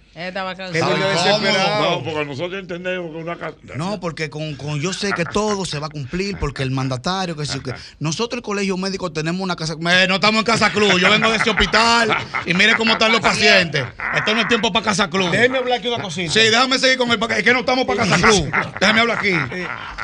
No, 1.81 2.03
porque 2.05 2.25
nosotros 2.25 2.61
entendemos 2.61 3.11
que 3.11 3.17
una 3.17 3.37
casa. 3.37 3.57
No, 3.77 3.99
porque 4.01 4.31
con, 4.31 4.55
con 4.55 4.81
yo 4.81 4.93
sé 4.93 5.13
que 5.13 5.25
todo 5.25 5.65
se 5.65 5.79
va 5.79 5.87
a 5.89 5.91
cumplir, 5.91 6.37
porque 6.39 6.63
el 6.63 6.71
mandatario, 6.71 7.37
que 7.37 7.47
sí, 7.47 7.61
que 7.61 7.73
nosotros 7.99 8.39
el 8.39 8.43
colegio 8.43 8.77
médico 8.77 9.13
tenemos 9.13 9.41
una 9.41 9.57
casa. 9.57 9.75
No 9.79 10.15
estamos 10.15 10.39
en 10.41 10.45
Casa 10.45 10.71
Cruz, 10.71 11.01
yo 11.01 11.11
vengo 11.11 11.31
de 11.31 11.37
ese 11.39 11.51
hospital 11.51 12.17
y 12.47 12.55
mire 12.55 12.75
cómo 12.77 12.93
están 12.93 13.11
los 13.13 13.21
pacientes. 13.21 13.85
Esto 14.17 14.35
no 14.35 14.41
es 14.43 14.49
tiempo 14.49 14.73
para 14.73 14.85
Casa 14.85 15.11
Cruz. 15.11 15.31
Déjeme 15.33 15.59
hablar 15.59 15.79
aquí 15.79 15.89
una 15.89 16.03
cosita. 16.03 16.33
Sí, 16.33 16.41
déjame 16.41 16.79
seguir 16.79 16.97
con 16.99 17.11
el 17.11 17.19
Es 17.33 17.43
que 17.43 17.53
no 17.53 17.61
estamos 17.61 17.85
para 17.85 18.05
Casa 18.05 18.19
Cruz. 18.21 18.43
Déjame 18.81 19.01
hablar 19.01 19.19
aquí. 19.19 19.31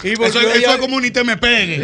Y 0.02 0.12
Eso, 0.12 0.24
es- 0.24 0.34
eso 0.34 0.40
ella- 0.54 0.74
es 0.74 0.78
como 0.80 0.96
un 0.96 1.04
y 1.04 1.10
te 1.10 1.22
me 1.24 1.36
pegue. 1.36 1.76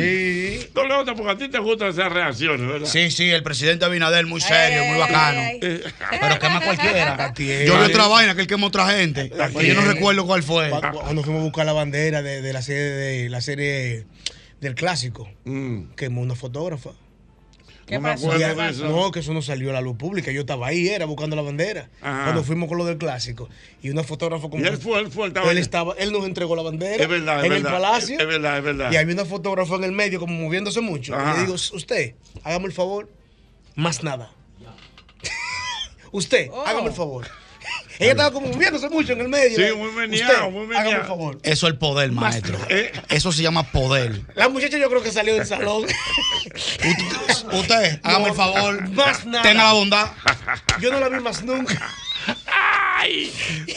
Sí. 0.63 0.71
No, 0.75 0.85
Leota, 0.85 1.15
porque 1.15 1.33
a 1.33 1.37
ti 1.39 1.49
te 1.49 1.59
gustan 1.59 1.89
esas 1.89 2.13
reacciones, 2.13 2.67
¿verdad? 2.67 2.89
Sí, 2.89 3.11
sí, 3.11 3.31
el 3.31 3.43
presidente 3.43 3.85
Abinader 3.85 4.27
muy 4.27 4.41
serio, 4.41 4.85
muy 4.85 4.99
bacano. 4.99 5.41
Pero 5.61 6.39
quema 6.39 6.61
cualquiera. 6.61 7.33
Yo 7.67 7.79
vi 7.79 7.85
otra 7.85 8.07
vaina 8.17 8.35
que 8.35 8.41
él 8.43 8.47
quemó 8.47 8.67
otra 8.67 8.89
gente. 8.89 9.31
Pero 9.35 9.63
yo 9.63 9.75
no 9.75 9.83
recuerdo 9.93 10.27
cuál 10.27 10.43
fue. 10.43 10.71
Cuando, 10.71 11.23
fuimos 11.23 11.41
a 11.41 11.45
buscar 11.45 11.67
la 11.67 11.73
bandera 11.73 12.23
de, 12.23 12.43
de 12.43 12.53
la 12.53 12.63
serie 12.63 12.83
de 12.83 13.29
la 13.29 13.41
serie 13.41 14.07
del 14.61 14.75
clásico, 14.75 15.29
Mm. 15.45 15.93
quemó 15.97 16.21
una 16.23 16.35
fotógrafa. 16.35 16.91
¿Qué 17.87 17.95
no 17.97 18.01
me 18.01 18.09
pasó? 18.15 18.33
acuerdo 18.33 18.73
Ya- 18.73 18.89
no, 18.89 19.13
que 19.13 19.21
eso 19.21 19.33
no 19.33 19.43
salió 19.43 19.71
a 19.71 19.73
la 19.75 19.81
luz 19.81 19.97
pública. 19.97 20.33
Yo 20.33 20.41
estaba 20.41 20.67
ahí, 20.67 20.89
era 20.89 21.05
buscando 21.07 21.37
la 21.37 21.43
bandera. 21.43 21.89
Ajá. 22.03 22.25
Cuando 22.25 22.43
fuimos 22.43 22.69
con 22.69 22.79
lo 22.79 22.85
del 22.85 22.99
clásico. 22.99 23.49
Y 23.81 23.91
una 23.91 24.03
fotógrafa 24.03 24.49
como. 24.49 24.65
Y 24.65 24.67
él 24.67 24.77
fue, 24.77 24.99
él 24.99 25.09
fue, 25.13 25.27
él 25.27 25.29
estaba 25.31 25.51
él 25.53 25.57
ahí. 25.59 25.63
estaba, 25.63 25.95
él 25.97 26.11
nos 26.11 26.25
entregó 26.27 26.57
la 26.57 26.63
bandera 26.63 27.01
Es 27.01 27.09
verdad, 27.09 27.39
es 27.39 27.45
en 27.45 27.51
verdad. 27.51 27.69
el 27.69 27.73
palacio. 27.81 28.19
Es 28.19 28.27
verdad, 28.27 28.59
es 28.59 28.65
verdad. 28.65 28.91
Y 28.93 28.97
había 28.97 29.15
una 29.15 29.25
fotógrafa 29.25 29.77
en 29.77 29.85
el 29.85 29.93
medio 29.93 30.19
como 30.19 30.35
moviéndose 30.35 30.81
mucho. 30.81 31.15
Y 31.17 31.35
le 31.37 31.41
digo, 31.43 31.55
usted, 31.55 32.15
hágame 32.43 32.67
el 32.67 32.73
favor, 32.73 33.09
más 33.77 34.03
nada. 34.03 34.33
usted, 36.13 36.49
Oh. 36.53 36.65
hágame 36.67 36.89
el 36.89 36.95
favor. 36.95 37.27
Ella 37.99 38.11
estaba 38.13 38.31
como 38.33 38.49
moviéndose 38.49 38.89
mucho 38.89 39.13
en 39.15 39.21
el 39.21 39.29
medio. 39.29 39.57
Sí, 39.57 39.65
muy 39.77 39.91
meneado, 39.93 40.51
muy 40.51 40.67
meneado. 40.67 41.05
favor. 41.05 41.39
Eso 41.43 41.67
es 41.67 41.73
el 41.73 41.79
poder, 41.79 42.11
maestro. 42.13 42.57
Eh. 42.69 42.93
Eso 43.09 43.33
se 43.33 43.43
llama 43.43 43.71
poder. 43.73 44.21
La 44.35 44.49
muchacha 44.49 44.79
yo 44.79 44.89
creo 44.91 45.03
que 45.03 45.11
salió 45.13 45.35
del 45.35 45.47
salón. 45.47 45.85
Usted, 45.85 46.97
usted, 47.53 48.01
hágame 48.03 48.25
No, 48.25 48.31
el 48.31 48.35
favor. 48.37 48.89
Más 48.91 49.25
nada. 49.27 49.43
Tenga 49.43 49.65
la 49.65 49.73
bondad. 49.73 50.07
Yo 50.81 50.91
no 50.93 51.01
la 51.01 51.09
vi 51.09 51.21
más 51.21 51.43
nunca. 51.45 51.89
¡Ay! 52.99 53.33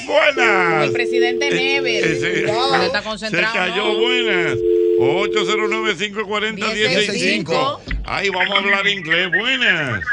¡Buenas! 0.08 0.86
El 0.86 0.92
presidente 0.92 1.48
Eh, 1.50 1.54
Never. 1.82 2.04
eh, 2.04 2.16
sí. 2.16 2.44
Cuando 2.52 2.86
está 2.86 3.00
Se 3.00 3.04
concentrado. 3.08 3.54
cayó, 3.54 3.94
¿no? 3.94 4.00
buenas. 4.00 4.58
809-540-165. 5.00 7.80
Ahí 8.06 8.30
vamos 8.30 8.56
a 8.56 8.60
hablar 8.60 8.88
inglés. 8.88 9.30
Buenas. 9.30 10.04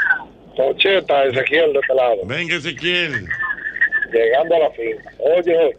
Pocheta, 0.55 1.25
Ezequiel 1.25 1.73
de 1.73 1.79
este 1.79 1.93
lado, 1.93 2.15
Venga, 2.25 2.55
Ezequiel. 2.55 3.27
Llegando 4.11 4.55
a 4.55 4.59
la 4.59 4.71
fin. 4.71 4.95
Oye, 5.19 5.77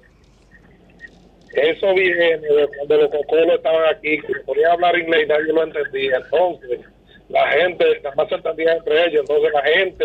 eso 1.55 1.95
viene 1.95 2.39
de 2.39 2.69
cuando 2.77 2.97
los 2.99 3.11
cocolos 3.11 3.55
estaban 3.57 3.95
aquí, 3.95 4.19
que 4.21 4.35
ponían 4.47 4.71
a 4.71 4.75
hablar 4.75 4.99
inglés 4.99 5.25
y 5.25 5.29
nadie 5.29 5.53
lo 5.53 5.63
entendía. 5.65 6.17
Entonces, 6.19 6.81
la 7.29 7.51
gente, 7.53 7.85
nada 8.03 8.15
más 8.17 8.29
se 8.29 8.35
entendía 8.37 8.73
entre 8.75 9.07
ellos. 9.07 9.21
Entonces, 9.29 9.53
la 9.53 9.63
gente 9.63 10.05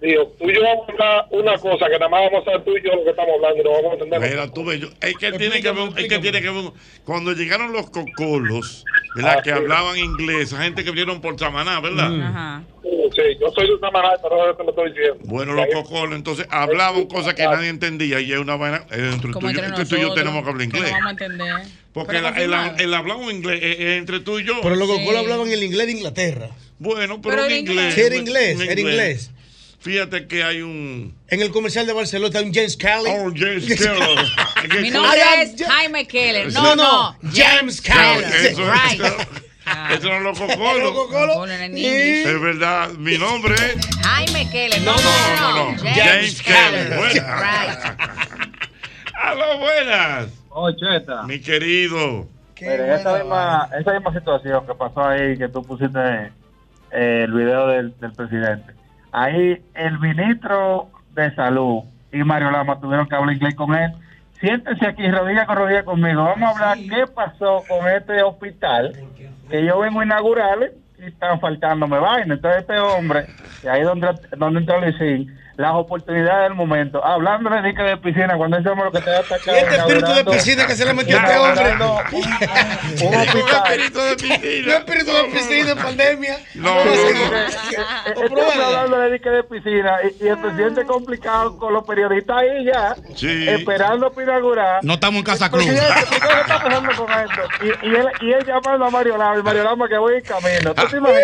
dijo, 0.00 0.26
tú 0.38 0.48
y 0.48 0.54
yo 0.54 0.62
vamos 0.62 0.88
a 0.88 0.92
hablar 0.92 1.26
una 1.32 1.58
cosa 1.58 1.86
que 1.86 1.92
nada 1.98 2.08
más 2.08 2.30
vamos 2.30 2.42
a 2.42 2.44
saber 2.52 2.64
tú 2.64 2.76
y 2.76 2.82
yo 2.82 2.94
lo 2.94 3.04
que 3.04 3.10
estamos 3.10 3.34
hablando 3.34 3.60
y 3.60 3.64
no 3.64 3.70
vamos 3.72 3.90
a 3.90 3.94
entender. 3.94 4.20
Mira, 4.30 4.52
tú 4.52 4.64
ves, 4.64 4.80
yo- 4.80 4.88
es 5.00 5.16
que 5.16 5.32
tiene 5.32 5.60
que 5.60 5.70
ver, 5.72 5.88
es 5.98 6.08
que 6.08 6.18
tiene 6.18 6.40
que 6.40 6.50
ver, 6.50 6.64
cuando 7.04 7.32
llegaron 7.32 7.72
los 7.72 7.90
cocolos, 7.90 8.84
¿verdad? 9.14 9.36
Ah, 9.38 9.42
que 9.42 9.50
sí. 9.50 9.56
hablaban 9.56 9.98
inglés, 9.98 10.52
esa 10.52 10.62
gente 10.62 10.84
que 10.84 10.90
vinieron 10.90 11.20
por 11.20 11.38
Samaná, 11.38 11.80
¿verdad? 11.80 12.12
Ajá. 12.22 12.62
Sí, 12.82 13.22
yo 13.40 13.50
soy 13.52 13.68
de 13.68 13.78
Samaná, 13.80 14.10
pero 14.22 14.40
es 14.42 14.46
lo 14.48 14.56
que 14.56 14.62
me 14.62 14.70
estoy 14.70 14.88
diciendo. 14.90 15.18
Bueno, 15.24 15.52
los 15.54 15.66
cocolos, 15.72 16.14
entonces 16.16 16.46
hablaban 16.50 17.06
cosas 17.06 17.34
que 17.34 17.42
nadie 17.44 17.68
entendía 17.68 18.20
y 18.20 18.32
es 18.32 18.38
una 18.38 18.56
vaina, 18.56 18.84
eh, 18.90 19.10
entre 19.12 19.32
Como 19.32 19.48
tú, 19.48 19.52
y 19.52 19.56
yo- 19.56 19.64
entre 19.64 19.84
tú 19.84 19.96
y 19.96 20.00
yo 20.00 20.14
tenemos 20.14 20.42
que 20.44 20.48
hablar 20.50 20.64
inglés. 20.64 20.82
No 20.84 20.90
vamos 20.92 21.06
a 21.06 21.10
entender. 21.10 21.54
Porque 21.92 22.16
el, 22.18 22.24
el, 22.24 22.94
el 22.94 23.34
inglés 23.34 23.60
es, 23.62 23.80
es 23.80 23.98
entre 23.98 24.20
tú 24.20 24.38
y 24.38 24.44
yo. 24.44 24.60
Pero 24.62 24.76
los 24.76 24.88
Sí. 24.88 24.94
cocolos 24.98 25.20
hablaban 25.22 25.48
el 25.50 25.62
inglés 25.64 25.86
de 25.88 25.92
Inglaterra. 25.92 26.48
bueno, 26.78 27.20
pero, 27.20 27.34
Pero 27.34 27.44
en 27.46 27.56
inglés. 27.58 27.76
inglés. 27.76 27.94
Sí, 27.94 28.00
era 28.02 28.14
inglés, 28.16 28.60
era 28.60 28.80
inglés. 28.80 29.30
Fíjate 29.80 30.26
que 30.26 30.42
hay 30.44 30.60
un. 30.60 31.16
En 31.28 31.40
el 31.40 31.50
comercial 31.50 31.86
de 31.86 31.94
Barcelona 31.94 32.26
está 32.28 32.42
un 32.42 32.52
James 32.52 32.76
Kelly. 32.76 33.08
Oh, 33.08 33.32
James 33.34 33.64
que 34.70 34.80
Mi 34.80 34.90
nombre 34.90 35.18
es 35.40 35.54
Ja- 35.58 35.72
Jaime 35.72 36.06
Keller. 36.06 36.52
No, 36.52 36.76
No. 36.76 37.16
James 37.32 37.80
Kelly. 37.80 38.24
eso, 38.46 38.62
Right. 38.70 39.00
eso, 39.98 40.08
no 40.20 40.20
en 41.64 41.78
Y- 41.78 41.80
inglés. 41.86 42.26
Es 42.26 42.40
verdad, 42.42 42.90
mi 42.90 43.16
nombre 43.16 43.54
es. 43.54 43.86
Jaime 44.02 44.50
Keller. 44.50 44.82
No, 44.82 44.94
No, 44.96 45.36
no, 45.40 45.72
no. 45.72 45.78
James, 45.82 46.42
Keller. 46.42 46.96
Buenas. 46.98 47.96
Aló, 49.22 49.58
buenas. 49.58 50.28
Oh, 50.50 50.70
Cheta. 50.72 51.22
Mi 51.22 51.40
querido. 51.40 52.28
Mire, 52.60 52.94
esa 52.96 53.14
misma, 53.16 53.70
esa 53.80 53.92
misma 53.94 54.12
situación 54.12 54.66
que 54.66 54.74
pasó 54.74 55.02
ahí, 55.08 55.38
que 55.38 55.48
tú 55.48 55.62
pusiste 55.62 55.98
eh, 56.92 57.22
el 57.24 57.32
video 57.32 57.68
del, 57.68 57.98
del 57.98 58.12
presidente. 58.12 58.74
Ahí 59.12 59.62
el 59.74 59.98
ministro 59.98 60.88
de 61.14 61.34
Salud 61.34 61.82
y 62.12 62.18
Mario 62.18 62.50
Lama 62.50 62.80
tuvieron 62.80 63.08
que 63.08 63.14
hablar 63.14 63.34
inglés 63.34 63.54
con 63.54 63.74
él. 63.74 63.92
Siéntese 64.40 64.86
aquí, 64.86 65.08
rodilla 65.10 65.46
con 65.46 65.56
rodilla 65.56 65.84
conmigo. 65.84 66.24
Vamos 66.24 66.48
a 66.48 66.70
hablar 66.70 66.78
qué 66.88 67.06
pasó 67.12 67.62
con 67.68 67.88
este 67.88 68.22
hospital 68.22 68.92
que 69.50 69.64
yo 69.64 69.80
vengo 69.80 70.00
a 70.00 70.04
inaugurarle 70.04 70.72
y 70.98 71.04
están 71.04 71.40
faltándome 71.40 71.98
vaina. 71.98 72.34
Entonces 72.34 72.62
este 72.62 72.78
hombre, 72.78 73.26
y 73.62 73.68
ahí 73.68 73.82
donde, 73.82 74.08
donde 74.36 74.60
entró 74.60 74.80
Luisín, 74.80 75.36
las 75.60 75.72
oportunidades 75.74 76.44
del 76.48 76.54
momento, 76.54 77.04
hablándole 77.04 77.62
de 77.62 77.74
que 77.74 77.82
de 77.82 77.96
piscina, 77.98 78.36
cuando 78.36 78.56
ese 78.58 78.68
hombre 78.68 78.86
lo 78.86 78.92
que 78.92 78.98
está 78.98 79.12
Y 79.12 79.14
atacando. 79.16 79.52
este 79.60 79.76
espíritu 79.76 80.12
de 80.14 80.24
piscina 80.24 80.66
que 80.66 80.74
se 80.76 80.84
le 80.86 80.94
metió 80.94 81.18
a 81.18 81.22
este 81.22 81.38
hombre. 81.38 81.72
un 81.74 83.08
Un 83.08 83.14
hospital. 83.14 83.62
espíritu 83.66 83.98
de 84.00 84.10
Un 84.10 84.16
piscina. 84.16 84.76
espíritu 84.76 85.12
de 85.12 85.24
piscina 85.24 85.70
en 85.72 85.78
pandemia. 85.78 86.38
No, 86.54 86.70
a 86.70 86.84
no, 86.84 86.90
hombre 86.90 88.28
pruébala. 88.28 88.66
hablando 88.66 88.98
de 89.00 89.10
dique 89.12 89.30
de 89.30 89.44
piscina 89.44 89.96
y, 90.20 90.24
y 90.24 90.28
el 90.28 90.38
presidente 90.38 90.84
complicado 90.86 91.56
con 91.58 91.72
los 91.74 91.84
periodistas 91.84 92.36
ahí 92.38 92.64
ya, 92.64 92.94
Sí. 93.14 93.48
esperando 93.48 94.10
para 94.12 94.24
inaugurar. 94.26 94.80
No 94.84 94.94
estamos 94.94 95.18
en 95.18 95.24
Casa 95.24 95.50
Cruz. 95.50 95.64
¿qué 95.64 95.70
que 95.70 95.76
está 96.40 96.62
pasando 96.62 96.92
con 96.96 97.10
esto? 97.10 97.42
Y, 97.62 97.86
y, 97.88 97.94
él, 97.94 98.08
y 98.20 98.32
él 98.32 98.44
llamando 98.46 98.86
a 98.86 98.90
Mario 98.90 99.16
Lama, 99.16 99.38
y 99.38 99.42
Mario 99.42 99.64
Lama 99.64 99.88
que 99.88 99.98
voy 99.98 100.14
en 100.14 100.20
camino. 100.22 100.74
¿Tú 100.74 100.86
te 100.88 100.96
imaginas? 100.96 101.22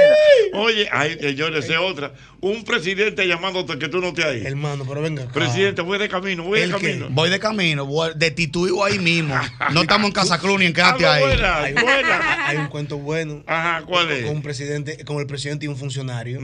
Oye, 0.54 0.88
ay, 0.92 1.18
señores, 1.18 1.64
esa 1.64 1.74
es 1.74 1.80
otra. 1.80 2.12
Un 2.40 2.64
presidente 2.64 3.26
llamándote 3.26 3.78
que 3.78 3.88
tú 3.88 3.98
no 3.98 4.12
te 4.12 4.24
ahí. 4.26 4.42
Hermano, 4.44 4.84
pero 4.86 5.02
venga. 5.02 5.22
acá. 5.24 5.32
Presidente, 5.32 5.82
voy 5.82 5.98
de 5.98 6.08
camino, 6.08 6.44
voy 6.44 6.60
de 6.60 6.68
camino. 6.70 7.08
Voy 7.10 7.30
de 7.30 7.38
camino, 7.38 7.86
voy 7.86 8.10
destituido 8.16 8.84
ahí 8.84 8.98
mismo. 8.98 9.34
No 9.72 9.82
estamos 9.82 10.08
en 10.08 10.12
Casa 10.12 10.38
Cruz 10.40 10.58
ni 10.58 10.66
en 10.66 10.72
quédate 10.72 11.06
Aló, 11.06 11.12
ahí. 11.54 11.72
buenas. 11.74 12.20
Hay 12.46 12.56
un 12.58 12.68
cuento 12.68 12.98
bueno. 12.98 13.42
Ajá, 13.46 13.82
¿cuál 13.86 14.06
Con 14.08 14.16
es? 14.16 14.30
un 14.30 14.42
presidente, 14.42 15.04
con 15.04 15.18
el 15.18 15.26
presidente 15.26 15.66
y 15.66 15.68
un 15.68 15.76
funcionario. 15.76 16.40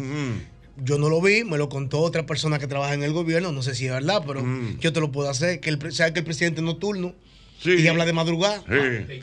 Yo 0.78 0.96
no 0.98 1.10
lo 1.10 1.20
vi, 1.20 1.44
me 1.44 1.58
lo 1.58 1.68
contó 1.68 2.00
otra 2.00 2.24
persona 2.24 2.58
que 2.58 2.66
trabaja 2.66 2.94
en 2.94 3.02
el 3.02 3.12
gobierno, 3.12 3.52
no 3.52 3.62
sé 3.62 3.74
si 3.74 3.86
es 3.86 3.92
verdad, 3.92 4.22
pero 4.26 4.42
yo 4.80 4.92
te 4.92 5.00
lo 5.00 5.12
puedo 5.12 5.28
hacer. 5.28 5.60
Que 5.60 5.68
el, 5.70 5.78
¿Sabes 5.92 6.12
que 6.12 6.20
el 6.20 6.24
presidente 6.24 6.60
es 6.60 6.64
nocturno? 6.64 7.14
Sí. 7.62 7.74
Y 7.74 7.86
habla 7.88 8.04
de 8.06 8.12
madrugada. 8.12 8.62
Sí. 8.68 9.20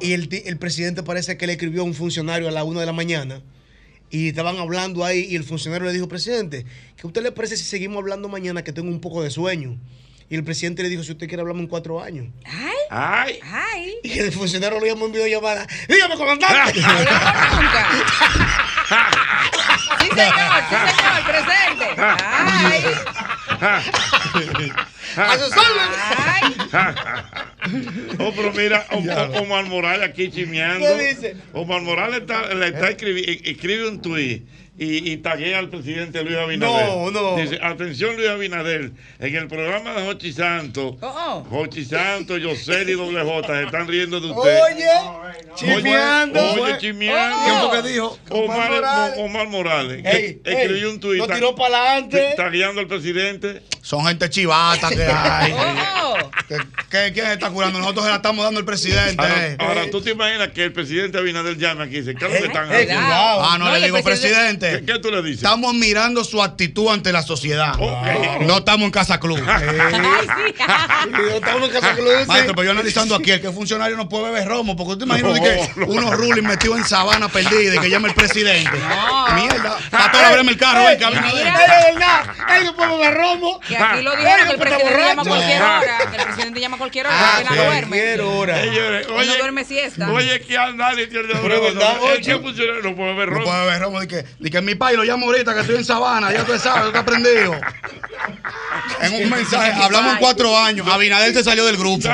Y 0.00 0.12
el, 0.12 0.28
el 0.46 0.56
presidente 0.56 1.02
parece 1.02 1.36
que 1.36 1.46
le 1.46 1.54
escribió 1.54 1.82
a 1.82 1.84
un 1.84 1.94
funcionario 1.94 2.48
a 2.48 2.50
la 2.50 2.64
una 2.64 2.80
de 2.80 2.86
la 2.86 2.92
mañana. 2.92 3.42
Y 4.10 4.28
estaban 4.28 4.56
hablando 4.58 5.04
ahí 5.04 5.26
y 5.30 5.36
el 5.36 5.44
funcionario 5.44 5.86
le 5.86 5.92
dijo, 5.92 6.08
presidente, 6.08 6.64
¿qué 6.96 7.02
a 7.02 7.06
usted 7.06 7.22
le 7.22 7.32
parece 7.32 7.56
si 7.56 7.64
seguimos 7.64 7.98
hablando 7.98 8.28
mañana 8.28 8.64
que 8.64 8.72
tengo 8.72 8.88
un 8.88 9.00
poco 9.00 9.22
de 9.22 9.30
sueño? 9.30 9.76
Y 10.30 10.34
el 10.34 10.44
presidente 10.44 10.82
le 10.82 10.88
dijo, 10.90 11.02
si 11.02 11.12
usted 11.12 11.26
quiere 11.26 11.40
hablarme 11.40 11.62
en 11.62 11.68
cuatro 11.68 12.02
años. 12.02 12.26
Ay. 12.90 13.38
Ay. 13.42 13.94
Y 14.02 14.18
el 14.18 14.32
funcionario 14.32 14.78
lo 14.78 14.86
llamó 14.86 15.06
en 15.06 15.12
videollamada. 15.12 15.66
Dígame, 15.88 16.16
comandante. 16.16 16.80
Nunca. 16.80 17.88
Sí, 19.98 20.08
señor. 20.14 20.34
Sí, 20.68 20.76
señor. 20.96 21.24
Presente. 21.26 21.94
Ay. 21.98 23.27
Oh, 28.18 28.32
pero 28.34 28.52
mira, 28.52 28.86
Omar 29.40 29.64
Morales 29.66 30.08
aquí 30.08 30.30
chimeando. 30.30 30.86
¿Qué 30.96 31.08
dice? 31.08 31.36
Omar 31.52 31.82
Morales 31.82 32.20
está- 32.20 32.54
le 32.54 32.68
está 32.68 32.90
escribi- 32.90 33.40
escribe 33.44 33.88
un 33.88 34.00
tuit 34.00 34.44
y, 34.78 35.10
y 35.12 35.16
taguea 35.18 35.58
al 35.58 35.68
presidente 35.68 36.22
Luis 36.22 36.36
Abinader. 36.36 36.86
No, 36.86 37.10
no. 37.10 37.36
Dice, 37.36 37.58
atención 37.62 38.16
Luis 38.16 38.28
Abinader, 38.28 38.92
en 39.18 39.36
el 39.36 39.48
programa 39.48 39.92
de 39.94 40.06
Jochi 40.06 40.32
Santos, 40.32 40.94
Oh, 41.00 41.44
Jochi 41.50 41.84
Santos, 41.84 42.40
Yosel 42.40 42.88
y 42.90 42.92
Doble 42.92 43.22
J 43.22 43.46
se 43.56 43.62
están 43.64 43.88
riendo 43.88 44.20
de 44.20 44.30
usted. 44.30 44.60
Oye, 44.62 44.86
chimeando. 45.54 46.40
Oye, 46.52 46.58
Fue. 46.58 46.78
chimeando. 46.78 47.38
¿Quién 47.44 47.58
fue 47.70 47.82
que 47.82 47.88
dijo? 47.88 48.18
Omar, 48.30 48.44
Omar 48.56 48.70
Morales. 48.70 49.18
Omar 49.18 49.48
Morales. 49.48 50.04
Ey, 50.04 50.40
que 50.44 50.52
escribió 50.52 50.90
un 50.90 51.00
tuit. 51.00 51.18
lo 51.18 51.26
tiró 51.26 51.54
para 51.54 51.92
adelante. 51.92 52.34
Tagueando 52.36 52.80
al 52.80 52.86
presidente. 52.86 53.62
Son 53.82 54.04
gente 54.06 54.28
chivata 54.30 54.88
que 54.90 55.04
hay. 55.04 55.54
Oh. 56.10 56.16
¿Qué, 56.48 56.56
qué- 56.90 57.10
quién 57.12 57.26
está 57.26 57.50
curando? 57.50 57.78
Nosotros 57.80 58.04
se 58.06 58.10
la 58.10 58.16
estamos 58.16 58.42
dando 58.42 58.60
al 58.60 58.64
presidente. 58.64 59.20
Ahora, 59.22 59.56
ahora, 59.58 59.90
tú 59.90 60.00
te 60.00 60.10
imaginas 60.12 60.48
que 60.48 60.64
el 60.64 60.72
presidente 60.72 61.18
Abinader 61.18 61.58
llame 61.58 61.84
aquí 61.84 61.96
y 61.96 62.00
dice, 62.00 62.14
¿qué 62.14 62.24
es 62.24 62.32
lo 62.32 62.38
que 62.38 62.46
están 62.46 62.72
haciendo? 62.72 62.94
Ah, 62.98 63.56
no, 63.58 63.66
No, 63.66 63.72
le 63.76 63.84
digo, 63.84 64.02
presidente- 64.02 64.67
¿Qué, 64.78 64.84
qué 64.84 64.98
tú 64.98 65.10
le 65.10 65.22
dices? 65.22 65.38
Estamos 65.42 65.74
mirando 65.74 66.24
su 66.24 66.42
actitud 66.42 66.88
ante 66.90 67.12
la 67.12 67.22
sociedad. 67.22 67.74
No 68.40 68.58
estamos 68.58 68.84
en 68.86 68.90
Casa 68.90 69.18
Club. 69.20 69.38
Estamos 71.34 71.68
en 71.68 71.70
Casa 71.72 71.94
Club. 71.94 72.12
sí. 72.20 72.26
Maestro, 72.26 72.54
pero 72.54 72.64
yo 72.64 72.70
analizando 72.72 73.14
aquí, 73.14 73.30
el 73.30 73.40
que 73.40 73.50
funcionario 73.50 73.96
no 73.96 74.08
puede 74.08 74.24
beber 74.24 74.48
romo, 74.48 74.76
porque 74.76 74.92
usted 74.92 75.06
imagina 75.06 75.32
de 75.32 75.40
que 75.40 75.70
No, 75.80 75.86
no. 75.86 75.92
unos 75.92 76.14
rulings 76.16 76.46
metidos 76.48 76.78
en 76.78 76.84
sabana 76.84 77.28
perdida 77.28 77.74
y 77.76 77.78
que 77.78 77.90
llama 77.90 78.08
el 78.08 78.14
presidente. 78.14 78.70
No. 78.78 79.34
Mierda. 79.34 79.78
Para 79.90 80.12
todo 80.12 80.24
abrirme 80.26 80.52
el 80.52 80.58
carro, 80.58 80.84
ven, 80.84 80.98
que 80.98 81.04
Ey, 81.04 81.14
Abinader. 81.14 81.46
es 81.46 81.94
verdad. 81.94 82.22
Él 82.58 82.64
no 82.64 82.76
puede 82.76 82.90
beber 82.98 83.14
romo. 83.14 83.60
Que 83.60 83.76
aquí 83.76 84.02
lo 84.02 84.16
dijeron 84.16 84.46
que 84.46 84.52
el 84.52 84.58
presidente 84.58 84.98
llama 85.04 85.22
a 85.22 85.24
cualquier 85.26 85.62
hora. 85.62 85.98
Que 86.10 86.16
el 86.16 86.22
presidente 86.24 86.60
llama 86.60 86.76
a 86.76 86.78
cualquier 86.78 87.06
hora 87.06 87.16
Ah, 87.18 87.40
porque 87.40 87.56
no 87.56 87.64
duerme. 87.64 88.20
hora. 88.20 88.60
Señores, 88.62 89.06
Él 89.06 89.12
no 89.12 89.18
oye, 89.20 89.38
duerme 89.38 89.64
siesta. 89.64 90.12
oye, 90.12 90.40
que 90.40 90.46
tiene 90.46 91.28
Pero 91.42 91.62
verdad, 91.62 91.96
El 92.16 92.24
que 92.24 92.38
funcionario 92.38 92.82
no 92.82 92.96
puede 92.96 93.14
No 93.14 93.24
romo. 93.26 93.44
puede 93.44 93.60
beber 93.64 93.80
romo. 93.82 94.00
De 94.00 94.08
que, 94.08 94.24
de 94.38 94.50
que 94.58 94.62
mi 94.66 94.74
país 94.74 94.96
lo 94.96 95.04
llamo 95.04 95.26
ahorita, 95.26 95.54
que 95.54 95.60
estoy 95.60 95.76
en 95.76 95.84
sabana, 95.84 96.32
ya 96.32 96.44
tú 96.44 96.58
sabes, 96.58 96.82
tú 96.82 96.88
estás 96.88 97.04
prendido. 97.04 97.54
En 99.00 99.12
un 99.14 99.30
mensaje, 99.30 99.72
hablamos 99.80 100.12
en 100.14 100.18
cuatro 100.18 100.56
años. 100.58 100.86
Abinader 100.88 101.32
se 101.32 101.44
salió 101.44 101.64
del 101.66 101.76
grupo. 101.76 102.08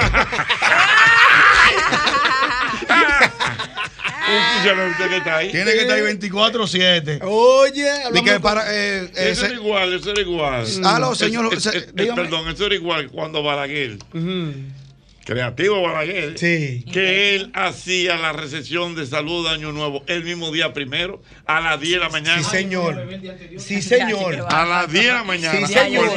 Un 4.26 4.54
funcionario 4.54 4.90
usted 4.92 5.08
que 5.08 5.16
está 5.18 5.36
ahí. 5.36 5.50
Tiene 5.50 5.72
que 5.72 5.82
estar 5.82 5.96
ahí 5.98 6.02
24-7. 6.02 7.20
Oye, 7.22 7.90
hablamos 7.90 8.30
que 8.30 8.40
para. 8.40 8.64
Eh, 8.72 9.10
eh, 9.14 9.30
Eso 9.30 9.44
era 9.46 9.54
igual, 9.54 9.92
eso 9.92 10.10
era 10.10 10.20
igual. 10.20 10.66
Aló, 10.84 11.14
señor, 11.14 11.52
Es- 11.52 11.66
es- 11.66 11.72
se- 11.72 11.78
es- 11.78 11.84
perdón, 12.14 12.48
eso 12.48 12.66
era 12.66 12.74
igual 12.74 13.08
cuando 13.10 13.42
Balaguer. 13.42 13.98
Creativo 15.24 15.80
Balaguer, 15.82 16.38
Sí. 16.38 16.84
que 16.92 17.34
él 17.34 17.50
hacía 17.54 18.16
la 18.16 18.32
recepción 18.32 18.94
de 18.94 19.06
salud 19.06 19.46
de 19.48 19.54
Año 19.54 19.72
Nuevo 19.72 20.02
el 20.06 20.22
mismo 20.24 20.50
día 20.50 20.72
primero, 20.72 21.22
a 21.46 21.60
las 21.60 21.80
10 21.80 21.94
de 21.94 21.98
la 22.00 22.08
mañana. 22.10 22.42
Sí, 22.42 22.50
señor. 22.50 23.08
Sí, 23.58 23.82
señor. 23.82 24.46
A 24.48 24.64
las 24.64 24.90
10 24.92 25.06
de 25.06 25.12
la 25.12 25.24
mañana. 25.24 25.66
Sí, 25.66 25.72
señor. 25.72 26.10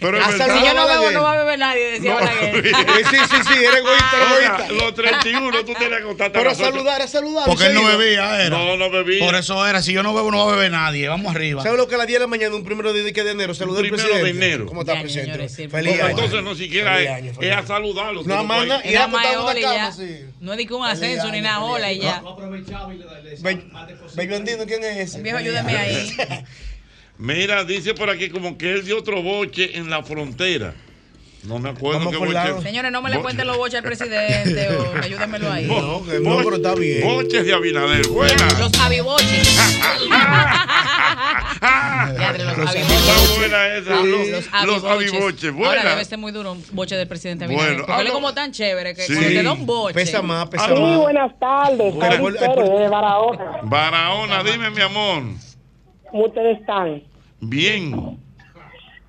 Pero 0.00 0.18
es 0.18 0.24
A 0.24 0.30
verdad. 0.30 0.46
saludar 0.46 0.58
Si 0.58 0.66
yo 0.66 0.74
no 0.74 0.86
bebo, 0.88 1.10
no 1.10 1.22
va 1.22 1.32
a 1.32 1.36
beber 1.38 1.58
nadie, 1.58 1.84
decía 1.92 2.10
No. 2.14 2.20
Balaguer. 2.20 2.64
Sí, 3.14 3.16
sí, 3.30 3.36
sí, 3.52 3.64
era 3.64 3.78
egoísta, 3.78 4.68
los 4.72 4.94
31 4.94 5.64
tú 5.64 5.74
tienes 5.74 5.88
que 5.98 6.04
acostarte 6.04 6.38
a 6.38 6.40
Pero 6.40 6.50
a 6.50 6.54
saludar, 6.54 7.02
a 7.02 7.06
saludar. 7.08 7.44
Porque 7.46 7.66
él 7.66 7.74
no 7.74 7.84
bebía, 7.96 8.40
era. 8.40 8.50
No, 8.50 8.76
no 8.76 8.90
bebía. 8.90 9.24
Por 9.24 9.34
eso 9.34 9.66
era, 9.66 9.82
si 9.82 9.92
yo 9.92 10.02
no 10.02 10.14
bebo, 10.14 10.30
no 10.30 10.38
va 10.46 10.52
a 10.52 10.56
beber 10.56 10.70
nadie. 10.70 11.08
Vamos 11.08 11.34
arriba. 11.34 11.62
¿Sabe 11.62 11.76
lo 11.76 11.86
que 11.88 11.94
a 11.94 11.98
las 11.98 12.06
10 12.06 12.18
de 12.18 12.24
la 12.24 12.26
mañana, 12.28 12.54
un 12.54 12.64
primero 12.64 12.92
de, 12.92 13.02
de 13.02 13.30
enero, 13.30 13.54
saludó 13.54 13.78
al 13.78 13.82
Primero 13.88 14.02
presidente? 14.02 14.38
de 14.38 14.46
enero. 14.46 14.66
¿Cómo 14.66 14.80
está, 14.82 15.00
presidente? 15.00 15.48
Feliz 15.68 16.00
año. 16.00 16.08
entonces 16.10 16.42
no 16.42 16.54
siquiera 16.54 17.00
es, 17.00 17.52
a 17.56 17.66
saludarlo. 17.66 18.22
Puedes- 18.42 18.68
nada, 18.68 18.82
y 18.84 18.88
Era 18.88 19.06
más 19.08 19.24
una 19.36 19.58
y 19.58 19.62
cama, 19.62 19.74
ya. 19.76 19.92
sí. 19.92 20.20
No 20.40 20.52
es 20.52 20.58
de 20.58 20.66
que 20.66 20.74
un 20.74 20.84
ascenso 20.84 21.30
ni 21.30 21.38
una 21.40 21.64
ola 21.64 21.92
y 21.92 22.00
ya. 22.00 22.22
Be- 23.42 23.64
Bello 24.14 24.36
Andino, 24.36 24.66
¿quién 24.66 24.82
es 24.84 24.96
ese? 24.98 25.22
Viejo, 25.22 25.38
ayúdame 25.38 25.76
ahí. 25.76 26.14
Mira, 27.18 27.64
dice 27.64 27.94
por 27.94 28.10
aquí 28.10 28.28
como 28.28 28.58
que 28.58 28.72
él 28.72 28.84
dio 28.84 28.98
otro 28.98 29.22
boche 29.22 29.76
en 29.78 29.88
la 29.90 30.02
frontera. 30.02 30.74
No 31.46 31.58
me 31.58 31.68
acuerdo 31.70 31.98
Vamos 31.98 32.12
qué 32.12 32.18
boche. 32.18 32.62
Señores, 32.62 32.90
no 32.90 33.02
me 33.02 33.10
le 33.10 33.20
cuenten 33.20 33.46
los 33.46 33.58
boches 33.58 33.74
al 33.76 33.82
presidente 33.82 34.68
o 34.76 34.94
ayúdenmelo 35.02 35.52
ahí. 35.52 35.66
No, 35.66 36.02
que 36.04 36.18
no, 36.20 36.38
pero 36.38 36.56
está 36.56 36.74
bien. 36.74 37.02
Boches 37.06 37.44
de 37.44 37.52
Abinader. 37.52 38.06
Buena. 38.08 38.48
Los 38.58 38.72
aviboches. 38.80 39.58
Los 41.64 42.68
aviboches. 42.68 43.36
buena 43.38 43.66
esa. 43.76 43.90
Los, 44.02 44.28
los 44.28 44.84
aviboches. 44.84 45.12
aviboches. 45.14 45.52
Ahora 45.54 45.90
debe 45.90 46.04
ser 46.04 46.18
muy 46.18 46.32
duro 46.32 46.52
un 46.52 46.64
boche 46.72 46.96
del 46.96 47.08
presidente 47.08 47.44
Abinader. 47.44 47.68
Bueno, 47.72 47.86
porque 47.86 48.00
él 48.00 48.06
es 48.06 48.12
hablo- 48.12 48.14
como 48.14 48.34
tan 48.34 48.52
chévere 48.52 48.94
que 48.94 49.02
Sí. 49.02 49.12
cuando 49.14 49.28
te 49.30 49.42
da 49.42 49.52
un 49.52 49.66
boche. 49.66 49.94
Pesa 49.94 50.22
más, 50.22 50.48
pesa 50.48 50.64
Ah, 50.68 50.74
más. 50.74 50.98
buenas 50.98 51.38
tardes. 51.38 51.94
Buenas. 51.94 52.18
Soy 52.18 52.32
Pérez, 52.32 52.70
de 52.78 52.88
Barahona. 52.88 53.44
Barahona, 53.62 54.42
dime 54.42 54.70
mi 54.70 54.80
amor. 54.80 55.22
¿Cómo 56.10 56.24
ustedes 56.26 56.58
están? 56.60 57.02
Bien. 57.40 58.18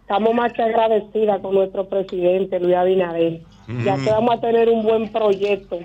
Estamos 0.05 0.33
más 0.35 0.53
que 0.53 0.61
agradecidas 0.61 1.41
con 1.41 1.55
nuestro 1.55 1.89
presidente 1.89 2.59
Luis 2.59 2.75
Abinader. 2.75 3.41
Ya 3.83 3.95
Ujú. 3.95 4.03
que 4.03 4.09
vamos 4.11 4.35
a 4.37 4.39
tener 4.41 4.69
un 4.69 4.83
buen 4.83 5.11
proyecto. 5.11 5.79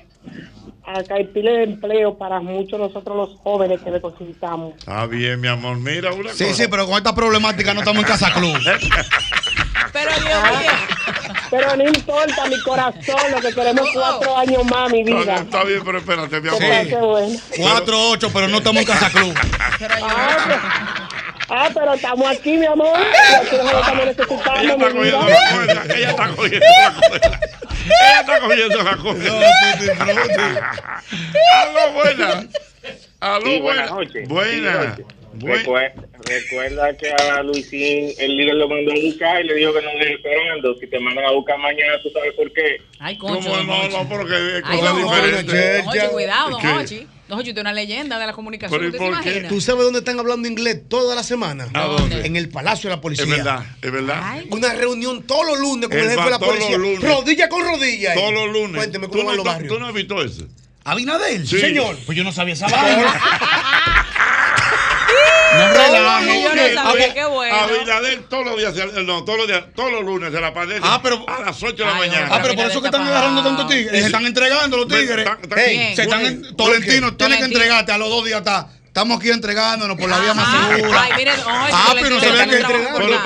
Acá 0.84 1.14
hay 1.14 1.24
pile 1.24 1.50
de 1.52 1.62
empleo 1.64 2.18
para 2.18 2.40
muchos 2.40 2.78
nosotros 2.78 3.16
los 3.16 3.38
jóvenes 3.40 3.80
que 3.80 3.90
necesitamos. 3.90 4.74
Está 4.76 5.06
bien, 5.06 5.40
mi 5.40 5.48
amor. 5.48 5.78
Mira 5.78 6.12
una 6.12 6.32
Sí, 6.34 6.44
cosa. 6.44 6.56
sí, 6.64 6.68
pero 6.70 6.84
con 6.86 6.96
esta 6.96 7.14
problemática 7.14 7.72
no 7.72 7.80
estamos 7.80 8.02
en 8.02 8.08
Casa 8.08 8.30
Club. 8.34 8.54
Pero 9.92 10.10
Dios 10.12 10.42
mío. 10.60 10.70
Pero 11.50 11.76
no 11.76 11.82
importa 11.84 12.46
mi 12.48 12.60
corazón, 12.62 13.16
lo 13.32 13.40
que 13.40 13.52
queremos 13.52 13.84
es 13.88 13.92
cuatro 13.94 14.36
años 14.38 14.64
más, 14.70 14.92
mi 14.92 15.02
vida. 15.02 15.34
está 15.36 15.64
bien, 15.64 15.80
pero 15.84 15.98
espérate, 15.98 16.40
mi 16.40 16.48
amor. 16.48 16.60
Pase 16.60 16.96
bueno. 16.96 17.38
4-8, 17.56 18.30
pero 18.32 18.46
no 18.48 18.58
estamos 18.58 18.82
en 18.82 18.86
Casa 18.86 19.10
Club. 19.10 19.34
Ah, 21.52 21.68
pero 21.74 21.94
estamos 21.94 22.30
aquí, 22.30 22.56
mi 22.56 22.66
amor. 22.66 22.96
Estamos 23.42 23.72
Ella 24.60 24.72
está 24.72 24.90
cogiendo 24.92 25.18
la 25.18 25.50
cuerda. 25.52 25.84
Ella 25.96 26.10
está 26.10 26.28
cogiendo 26.36 26.66
la 26.66 27.08
cuerda. 27.08 27.40
Ella 27.86 28.20
está 28.20 28.40
cogiendo 28.40 28.82
la 28.82 28.96
cuerda. 28.96 29.42
Aló, 31.52 31.92
buena. 31.92 32.46
Aló, 33.20 33.46
Sí, 33.46 33.60
buena. 33.60 33.60
buenas 33.60 33.90
noches. 33.90 34.28
Buena. 34.28 34.96
Sí, 34.96 35.04
Recuerda 36.22 36.96
que 36.96 37.10
a 37.12 37.42
Luisín 37.42 38.12
el 38.18 38.36
líder 38.36 38.54
lo 38.56 38.68
mandó 38.68 38.90
a 38.92 38.94
buscar 38.94 39.40
y 39.40 39.44
le 39.48 39.54
dijo 39.54 39.72
que 39.72 39.80
no 39.82 39.92
le 39.94 40.14
esperando. 40.14 40.74
Si 40.76 40.86
te 40.88 40.98
mandan 41.00 41.24
a 41.24 41.30
buscar 41.30 41.56
mañana, 41.58 41.94
tú 42.02 42.10
sabes 42.10 42.34
por 42.34 42.52
qué. 42.52 42.76
Ay, 42.98 43.16
¿Cómo 43.16 43.34
concho. 43.36 43.48
don 43.50 43.66
no? 43.66 43.88
No, 43.88 44.08
porque 44.08 44.34
es 44.58 44.62
Ay, 44.64 44.78
cosa 44.78 44.92
Hochi. 44.92 45.02
diferente. 45.02 45.84
Hochi, 45.88 46.06
cuidado, 46.12 46.50
don. 46.50 46.60
Hochi, 47.30 47.50
usted 47.50 47.58
es 47.58 47.60
una 47.62 47.72
leyenda 47.72 48.18
de 48.18 48.26
la 48.26 48.32
comunicación. 48.32 48.78
Pero 48.78 48.84
¿y 48.84 48.88
¿Usted 48.92 48.98
se 48.98 49.10
por 49.12 49.22
qué? 49.22 49.28
imagina? 49.30 49.48
¿Tú 49.48 49.60
sabes 49.60 49.84
dónde 49.84 49.98
están 50.00 50.18
hablando 50.18 50.48
inglés 50.48 50.80
toda 50.88 51.14
la 51.14 51.22
semana? 51.22 51.68
¿A 51.74 51.84
dónde? 51.84 52.26
En 52.26 52.36
el 52.36 52.48
Palacio 52.48 52.90
de 52.90 52.96
la 52.96 53.00
Policía. 53.00 53.24
Es 53.24 53.30
verdad, 53.30 53.64
es 53.80 53.92
verdad. 53.92 54.20
Ay. 54.22 54.46
Una 54.50 54.72
reunión 54.74 55.22
todos 55.22 55.46
los 55.46 55.58
lunes 55.60 55.88
con 55.88 55.98
El 55.98 56.04
el, 56.04 56.10
jefe 56.10 56.24
de 56.24 56.30
la 56.30 56.38
policía. 56.38 56.70
los 56.70 56.80
lunes. 56.80 57.02
Rodilla 57.02 57.48
con 57.48 57.62
rodilla. 57.64 58.12
ahí. 58.12 58.18
Todos 58.18 58.32
los 58.34 58.52
lunes. 58.52 58.76
Cuénteme 58.76 59.06
¿Tú 59.06 59.12
cómo 59.12 59.22
no, 59.22 59.28
van 59.28 59.36
los 59.36 59.44
tú- 59.44 59.50
barrios. 59.50 59.72
tú 59.74 59.80
no 59.80 59.86
has 59.86 59.94
visto 59.94 60.22
eso? 60.22 60.46
¿Abinader? 60.84 61.46
Sí. 61.46 61.58
Señor. 61.60 61.96
Pues 62.06 62.16
yo 62.16 62.24
no 62.24 62.32
sabía 62.32 62.54
esa 62.54 62.66
vaina. 62.70 63.14
No, 65.52 65.58
No 65.68 65.74
relaje. 65.74 66.42
yo 66.42 66.54
no 66.54 66.82
sabía, 66.84 67.14
qué 67.14 67.24
bueno. 67.24 67.56
Abinader 67.56 68.22
todos 68.28 68.44
los 68.46 68.56
días, 68.56 68.74
no, 69.04 69.24
todos 69.24 69.38
los 69.38 69.48
días, 69.48 69.64
todos 69.74 69.90
los 69.90 70.04
lunes 70.04 70.32
se 70.32 70.40
la 70.40 70.46
aparece 70.48 70.80
Ah, 70.82 71.00
pero- 71.02 71.24
a 71.28 71.40
las 71.40 71.60
8 71.62 71.74
de 71.76 71.84
la 71.84 71.94
Ay, 71.96 72.08
mañana. 72.08 72.28
Ah, 72.30 72.38
pero 72.42 72.54
por 72.54 72.66
eso 72.66 72.80
que 72.80 72.86
están 72.88 73.06
agarrando 73.06 73.42
tantos 73.42 73.66
tigres. 73.68 74.00
Se 74.00 74.06
están 74.06 74.26
entregando 74.26 74.76
los 74.76 74.88
tigres. 74.88 75.28
Se 75.96 76.02
están, 76.02 76.42
Tolentino, 76.56 77.08
¿por 77.08 77.16
qué? 77.16 77.16
tiene 77.24 77.38
que 77.38 77.44
entregarte 77.44 77.92
a 77.92 77.98
los 77.98 78.08
dos 78.08 78.24
días. 78.24 78.38
Está, 78.38 78.68
estamos 78.90 79.18
aquí 79.20 79.30
entregándonos 79.30 79.96
por 79.96 80.10
la 80.10 80.18
vía 80.18 80.34
más 80.34 80.46
Ah, 80.48 80.72
segura. 80.76 81.02
Ay, 81.02 81.12
miren, 81.16 81.34
Ah, 81.46 81.94
pero 81.94 82.18
sabía 82.20 82.42
haciendo 82.42 82.68
que 82.68 82.74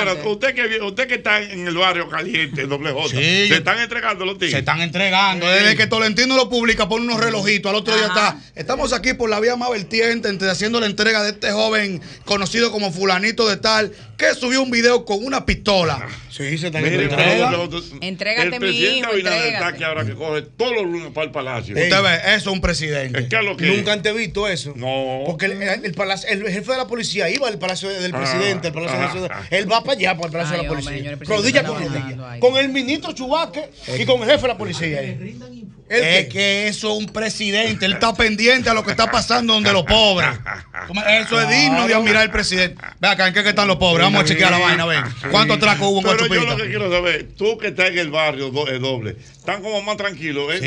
pero 0.06 0.30
usted 0.32 0.54
que, 0.54 0.80
usted 0.82 1.08
que 1.08 1.14
está 1.14 1.40
en 1.40 1.66
el 1.66 1.74
barrio 1.76 2.08
caliente, 2.10 2.66
doble 2.66 2.92
J, 2.92 3.08
Sí, 3.08 3.48
se 3.48 3.54
están 3.56 3.78
entregando 3.78 4.24
los 4.26 4.34
tigres. 4.34 4.52
Se 4.52 4.58
están 4.58 4.80
entregando. 4.82 5.48
Desde 5.48 5.74
que 5.76 5.86
Tolentino 5.86 6.36
lo 6.36 6.48
publica, 6.50 6.86
pone 6.88 7.06
unos 7.06 7.18
relojitos. 7.18 7.70
Al 7.70 7.76
otro 7.76 7.96
día 7.96 8.06
Ajá. 8.06 8.36
está. 8.38 8.60
Estamos 8.60 8.92
aquí 8.92 9.14
por 9.14 9.30
la 9.30 9.40
vía 9.40 9.56
más 9.56 9.70
vertiente, 9.70 10.28
entre- 10.28 10.50
haciendo 10.50 10.80
la 10.80 10.86
entrega 10.86 11.22
de 11.22 11.30
este 11.30 11.50
joven 11.50 12.02
conocido 12.26 12.70
como 12.70 12.92
Fulanito 12.92 13.48
de 13.48 13.56
Tal, 13.56 13.92
que 14.18 14.34
subió 14.34 14.62
un 14.62 14.70
video 14.70 15.04
con 15.06 15.24
una 15.24 15.46
pistola. 15.46 16.06
Sí, 16.30 16.58
se 16.58 16.66
están 16.66 16.84
entregando. 16.84 17.70
Entrégate, 18.00 18.48
el 18.56 18.60
presidente 18.60 19.06
Abinader 19.06 19.54
está 19.54 19.66
aquí 19.68 19.82
ahora 19.84 20.04
que 20.04 20.14
coge 20.14 20.42
todos 20.42 20.72
los 20.74 20.84
lunes 20.84 21.10
para 21.12 21.26
el 21.26 21.32
palacio. 21.32 21.74
Usted 21.74 22.02
ve, 22.02 22.14
eso 22.16 22.36
es 22.36 22.46
un 22.48 22.54
Es 22.56 22.60
presidente. 22.60 23.28
que 23.28 23.36
es 23.36 23.44
lo 23.44 23.56
que 23.56 23.66
Nunca 23.66 23.92
antes 23.92 24.14
visto 24.14 24.46
eso. 24.48 24.72
No. 24.76 25.22
Porque 25.26 25.53
el, 25.62 25.84
el 25.84 25.94
palacio- 25.94 26.28
el 26.28 26.42
jefe 26.50 26.72
de 26.72 26.78
la 26.78 26.86
policía 26.86 27.28
iba 27.30 27.48
al 27.48 27.58
palacio 27.58 27.88
del 27.88 28.14
Ah, 28.14 28.18
presidente, 28.18 28.68
al 28.68 28.72
palacio 28.74 28.98
de 28.98 29.04
la 29.04 29.12
ciudad. 29.12 29.30
Él 29.50 29.70
va 29.70 29.82
para 29.82 29.98
allá, 29.98 30.14
para 30.14 30.26
el 30.26 30.32
palacio 30.32 30.54
Ay, 30.54 30.62
de 30.62 30.68
la 30.68 30.68
policía. 30.68 31.18
rodilla 31.36 31.64
con 31.64 31.82
rodilla. 31.82 32.38
Con 32.40 32.56
el 32.56 32.68
ministro 32.70 33.12
Chubaque 33.12 33.70
y 33.98 34.04
con 34.04 34.22
el 34.22 34.28
jefe 34.28 34.42
de 34.42 34.48
la 34.48 34.58
policía. 34.58 35.00
Es 35.88 36.28
que 36.28 36.66
eso 36.68 36.92
es 36.92 36.98
un 36.98 37.06
presidente. 37.12 37.84
Él 37.86 37.92
está 37.94 38.14
pendiente 38.14 38.70
a 38.70 38.74
lo 38.74 38.82
que 38.84 38.90
está 38.90 39.10
pasando 39.10 39.52
donde 39.54 39.72
los 39.72 39.84
pobres. 39.84 40.28
Eso 41.20 41.40
es 41.40 41.48
digno 41.48 41.86
de 41.86 41.94
admirar 41.94 42.22
al 42.22 42.30
presidente. 42.30 42.80
Ve 43.00 43.08
acá, 43.08 43.28
¿en 43.28 43.34
qué 43.34 43.40
están 43.48 43.68
los 43.68 43.76
pobres? 43.76 44.04
Vamos 44.04 44.22
a 44.22 44.24
chequear 44.24 44.50
la 44.50 44.58
vaina, 44.58 44.84
ven. 44.86 45.02
¿Cuántos 45.30 45.56
atracos 45.58 45.86
hubo 45.88 45.98
en 45.98 46.04
Pero 46.04 46.18
yo 46.18 46.26
Guachupita? 46.26 46.50
lo 46.52 46.56
que 46.62 46.68
quiero 46.68 46.90
saber, 46.90 47.28
tú 47.36 47.58
que 47.58 47.68
estás 47.68 47.88
en 47.90 47.98
el 47.98 48.10
barrio 48.10 48.50
do- 48.50 48.66
eh, 48.68 48.78
doble, 48.78 49.16
están 49.38 49.62
como 49.62 49.82
más 49.82 49.96
tranquilos. 49.96 50.52
¿eh? 50.54 50.58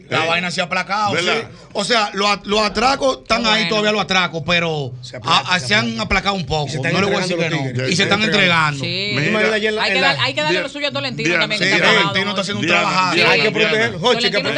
Sí, 0.00 0.06
la 0.08 0.24
Eh, 0.24 0.28
vaina 0.28 0.50
se 0.50 0.60
ha 0.60 0.64
aplacado. 0.64 1.16
sí. 1.18 1.26
O 1.74 1.84
sea, 1.84 2.10
los, 2.14 2.46
los 2.46 2.60
atracos 2.60 3.18
están 3.22 3.46
ahí 3.46 3.68
todavía 3.68 3.92
los 3.92 4.02
atracos, 4.02 4.42
pero 4.46 4.92
a- 5.24 5.54
a- 5.54 5.60
se, 5.60 5.74
han 5.74 5.98
aplacado 6.00 6.34
un 6.34 6.46
poco. 6.46 6.72
No 6.82 7.00
le 7.00 7.06
voy 7.06 7.16
a 7.16 7.18
decir 7.20 7.36
que 7.36 7.50
no. 7.50 7.88
Y 7.88 7.96
se 7.96 8.04
están 8.04 8.22
entregando. 8.22 8.82
Sí. 8.84 9.12
Mira, 9.16 9.52
Hay 9.52 9.60
que, 9.60 9.68
en 9.68 9.74
dar- 9.76 10.16
la- 10.16 10.22
hay 10.22 10.34
que 10.34 10.40
darle 10.42 10.60
lo 10.62 10.68
suyo 10.68 10.88
a 10.88 10.92
Tolentino 10.92 11.38
también. 11.38 11.60
Sí, 11.62 11.68
Tolentino 11.70 12.30
está 12.30 12.40
haciendo 12.42 12.60
un. 12.60 12.66
Diana, 12.66 13.10
Hay 13.30 13.40
que 13.42 13.50
protegerlo, 13.50 13.98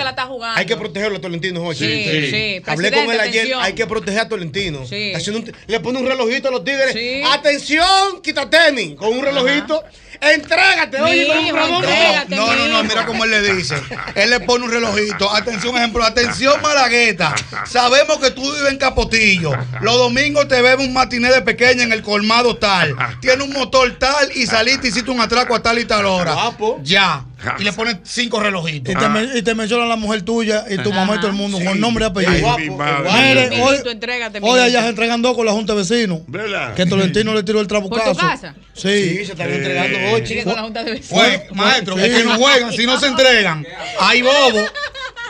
La 0.04 0.10
está 0.10 0.26
jugando. 0.26 0.58
Hay 0.58 0.66
que 0.66 0.76
protegerlo 0.76 1.18
a 1.18 1.20
Tolentino, 1.20 1.60
Jochi. 1.62 1.84
Sí, 1.84 2.04
sí. 2.04 2.30
sí. 2.30 2.62
Hablé 2.66 2.92
con 2.92 3.04
él 3.04 3.20
ayer, 3.20 3.40
atención. 3.40 3.60
hay 3.62 3.72
que 3.72 3.86
proteger 3.86 4.20
a 4.20 4.28
Tolentino. 4.28 4.86
Sí. 4.86 4.94
Está 5.06 5.18
haciendo 5.18 5.40
un- 5.40 5.56
le 5.66 5.80
pone 5.80 5.98
un 5.98 6.06
relojito 6.06 6.48
a 6.48 6.50
los 6.50 6.62
tigres. 6.64 6.92
Sí. 6.92 7.22
Atención, 7.32 8.20
quita 8.22 8.48
tenis, 8.48 8.94
con 8.96 9.08
un 9.16 9.22
relojito. 9.24 9.82
Entrégate, 10.20 11.00
oye, 11.00 11.26
con 11.26 11.38
un 11.38 11.54
reloj. 11.54 11.82
entrégate, 11.84 12.36
No, 12.36 12.54
no, 12.56 12.68
no, 12.68 12.84
mira 12.84 13.06
cómo 13.06 13.24
él 13.24 13.30
le 13.30 13.54
dice. 13.54 13.74
Él 14.14 14.30
le 14.30 14.40
pone 14.40 14.64
un 14.64 14.70
relojito. 14.70 15.30
Atención, 15.34 15.76
ejemplo. 15.76 16.04
Atención, 16.04 16.60
Malagueta. 16.62 17.34
Sabemos 17.66 18.18
que 18.18 18.30
tú 18.30 18.42
vives 18.52 18.70
en 18.70 18.78
Capotillo. 18.78 19.52
Los 19.80 19.96
domingos 19.98 20.48
te 20.48 20.60
bebes 20.62 20.86
un 20.86 20.92
matiné 20.92 21.30
de 21.30 21.42
pequeña 21.42 21.82
en 21.84 21.92
el 21.92 22.02
colmado 22.02 22.56
tal. 22.56 22.94
Tiene 23.20 23.42
un 23.42 23.52
motor 23.52 23.90
tal 23.98 24.30
y 24.34 24.46
saliste 24.46 24.86
y 24.86 24.90
hiciste 24.90 25.10
un 25.10 25.20
atraco 25.20 25.54
a 25.54 25.62
tal 25.62 25.78
y 25.78 25.84
tal 25.84 26.06
hora. 26.06 26.32
Guapo. 26.32 26.80
Ya. 26.82 27.24
Y 27.58 27.64
le 27.64 27.72
pones 27.74 27.96
cinco 28.04 28.40
relojitos. 28.40 28.94
Y 28.94 28.96
te, 28.96 29.08
men- 29.08 29.30
y 29.34 29.42
te 29.42 29.54
menciona 29.54 29.84
la 29.84 29.96
mujer 29.96 30.22
tuya 30.22 30.64
y 30.70 30.78
tu 30.78 30.90
mamá 30.90 31.16
y 31.16 31.18
todo 31.18 31.26
el 31.26 31.34
mundo 31.34 31.58
con 31.62 31.78
nombre 31.78 32.06
y 32.06 32.08
apellido. 32.08 32.40
guapo, 32.40 32.62
guapo. 32.72 33.12
Mire, 33.12 33.62
hoy, 33.62 33.76
entrégate, 33.84 34.38
hoy 34.40 34.60
allá 34.60 34.80
se 34.82 34.88
entregan 34.88 35.20
dos 35.20 35.36
con 35.36 35.44
la 35.44 35.52
Junta 35.52 35.74
de 35.74 35.80
Vecinos. 35.80 36.20
¿Verdad? 36.26 36.72
Que 36.74 36.86
Tolentino 36.86 37.34
le 37.34 37.42
tiró 37.42 37.60
el 37.60 37.66
¿Por 37.66 37.78
trabucazo. 37.90 38.12
tu 38.12 38.16
casa? 38.18 38.54
Sí, 38.72 38.88
Sí. 39.18 39.26
se 39.26 39.32
están 39.32 39.50
entregando, 39.52 39.98
Eh, 39.98 40.00
Jochi. 40.00 40.03
Sigue 40.26 40.44
con 40.44 40.54
la 40.54 40.62
junta 40.62 40.84
de 40.84 40.92
vecinos. 40.92 41.22
Fue, 41.24 41.46
maestro, 41.54 41.96
Sí. 41.96 42.02
es 42.04 42.16
que 42.18 42.24
no 42.24 42.36
juegan, 42.38 42.72
si 42.72 42.86
no 42.86 42.98
se 43.00 43.06
entregan. 43.08 43.66
Hay 44.00 44.22
bobo. 44.22 44.60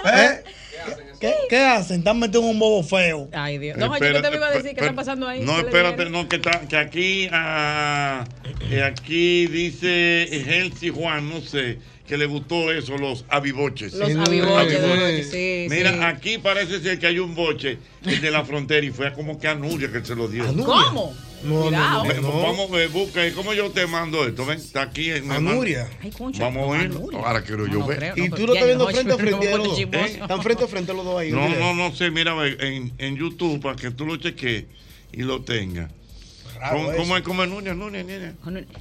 ¿Eh? 0.07 0.43
¿Qué, 1.21 1.35
¿Qué 1.49 1.57
hacen? 1.59 1.99
Están 2.01 2.19
metidos 2.19 2.45
en 2.45 2.51
un 2.51 2.59
bobo 2.59 2.83
feo. 2.83 3.29
Ay, 3.33 3.57
Dios. 3.59 3.79
No, 3.79 3.89
Jochi, 3.89 4.01
¿qué 4.13 4.21
te 4.21 4.35
iba 4.37 4.47
a 4.47 4.51
decir? 4.51 4.63
¿Qué 4.63 4.71
Espera, 4.71 4.87
está 4.89 4.97
pasando 4.97 5.27
ahí? 5.27 5.41
No, 5.41 5.57
¿Qué 5.57 5.63
le 5.63 5.69
espérate, 5.69 6.11
no, 6.11 6.29
que, 6.29 6.37
está, 6.37 6.61
que 6.69 6.77
aquí, 6.77 7.29
ah, 7.33 8.25
eh, 8.71 8.83
aquí 8.83 9.47
dice 9.47 10.25
Elsie 10.59 10.91
Juan, 10.91 11.31
no 11.31 11.41
sé, 11.41 11.79
que 12.07 12.19
le 12.19 12.27
gustó 12.27 12.71
eso, 12.71 12.99
los 12.99 13.25
aviboches. 13.31 13.95
Los 13.95 14.09
Sí, 14.13 14.19
aviboches, 14.19 15.31
sí. 15.31 15.67
Mira, 15.71 15.93
sí. 15.93 15.99
aquí 16.03 16.37
parece 16.39 16.81
ser 16.81 16.99
que 16.99 17.07
hay 17.07 17.19
un 17.19 17.35
boche 17.35 17.79
el 18.05 18.21
de 18.21 18.31
la 18.31 18.45
frontera 18.45 18.85
y 18.85 18.91
fue 18.91 19.11
como 19.15 19.39
que 19.41 19.49
a 19.49 19.55
Nuria 19.55 19.91
que 19.91 20.05
se 20.05 20.15
lo 20.15 20.29
dio. 20.29 20.45
¿Cómo? 20.63 21.15
No, 21.45 21.71
no, 21.71 22.05
no, 22.05 22.21
no. 22.23 22.43
Vamos 22.43 22.71
a 22.71 22.75
ver, 22.77 22.89
busca, 22.89 23.21
¿cómo 23.35 23.53
yo 23.53 23.71
te 23.71 23.87
mando 23.87 24.27
esto? 24.27 24.47
Ven, 24.47 24.59
está 24.59 24.83
aquí. 24.83 25.11
en- 25.11 25.31
A 25.31 25.39
Nuria. 25.41 25.89
Ay, 26.03 26.11
concha. 26.11 26.43
Vamos 26.45 26.75
a. 26.77 26.85
Nuria. 26.85 27.19
Ahora 27.19 27.43
quiero 27.43 27.67
yo 27.67 27.85
ver. 27.87 28.13
Y 28.17 28.31
tú 28.31 28.47
lo 28.47 28.55
ya, 28.55 28.61
estás 28.61 28.67
viendo 28.67 28.89
frente 28.89 29.13
a 29.13 29.17
frente 29.19 29.37
como 29.41 29.55
a 29.55 29.59
los 29.59 29.67
dos. 29.69 29.77
chismoso. 29.77 30.07
Están 30.07 30.43
frente 30.43 30.65
a 30.65 30.69
frente 30.69 30.95
los 30.95 31.05
dos 31.05 31.21
ahí. 31.21 31.31
No, 31.31 31.49
no, 31.49 31.75
no 31.75 31.95
sé, 31.95 32.11
mira, 32.11 32.35
ve, 32.35 32.57
en, 32.61 32.93
en 32.99 33.17
YouTube 33.17 33.61
para 33.61 33.77
que 33.77 33.91
tú 33.91 34.07
lo 34.07 34.17
cheques 34.17 34.65
y 35.13 35.23
lo 35.23 35.43
tengas. 35.43 35.91
¿Cómo, 36.71 36.93
cómo 36.97 37.17
es 37.17 37.23
como 37.23 37.43
es 37.45 37.51
Nuria, 37.51 37.75
Nuria, 37.75 38.03
Nuria? 38.03 38.35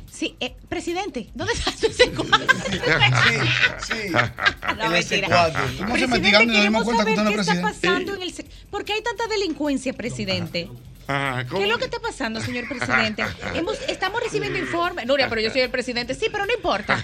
Sí, 0.10 0.36
eh, 0.40 0.56
presidente, 0.70 1.28
¿dónde 1.34 1.52
está 1.54 1.72
su 1.76 1.88
C4? 1.88 2.24
Sí, 3.84 3.94
sí. 3.94 4.14
No, 4.78 4.90
mentira. 4.90 5.28
S4. 5.28 5.78
¿Cómo 5.80 5.96
se 5.98 6.04
investigando 6.06 6.54
y 6.54 6.56
nos 6.56 6.64
dimos 6.64 6.84
queremos 6.84 6.84
cuenta 6.86 7.06
que 7.06 7.16
saber 7.16 7.20
usted 7.20 7.24
no 7.24 7.30
qué 7.30 7.42
es 7.42 7.48
está 7.48 7.62
pasando 7.62 8.14
en 8.16 8.22
el... 8.22 8.34
¿Por 8.70 8.86
qué 8.86 8.94
hay 8.94 9.02
tanta 9.02 9.28
delincuencia, 9.28 9.94
presidente? 9.94 10.70
¿Qué 11.08 11.64
es 11.64 11.70
lo 11.70 11.78
que 11.78 11.86
está 11.86 12.00
pasando, 12.00 12.40
señor 12.42 12.68
presidente? 12.70 13.24
Hemos, 13.54 13.80
estamos 13.88 14.22
recibiendo 14.22 14.58
informes. 14.58 15.06
Nuria, 15.06 15.28
pero 15.30 15.42
yo 15.42 15.50
soy 15.52 15.62
el 15.62 15.70
presidente. 15.70 16.14
Sí, 16.16 16.28
pero 16.32 16.46
no 16.46 16.54
importa. 16.54 17.04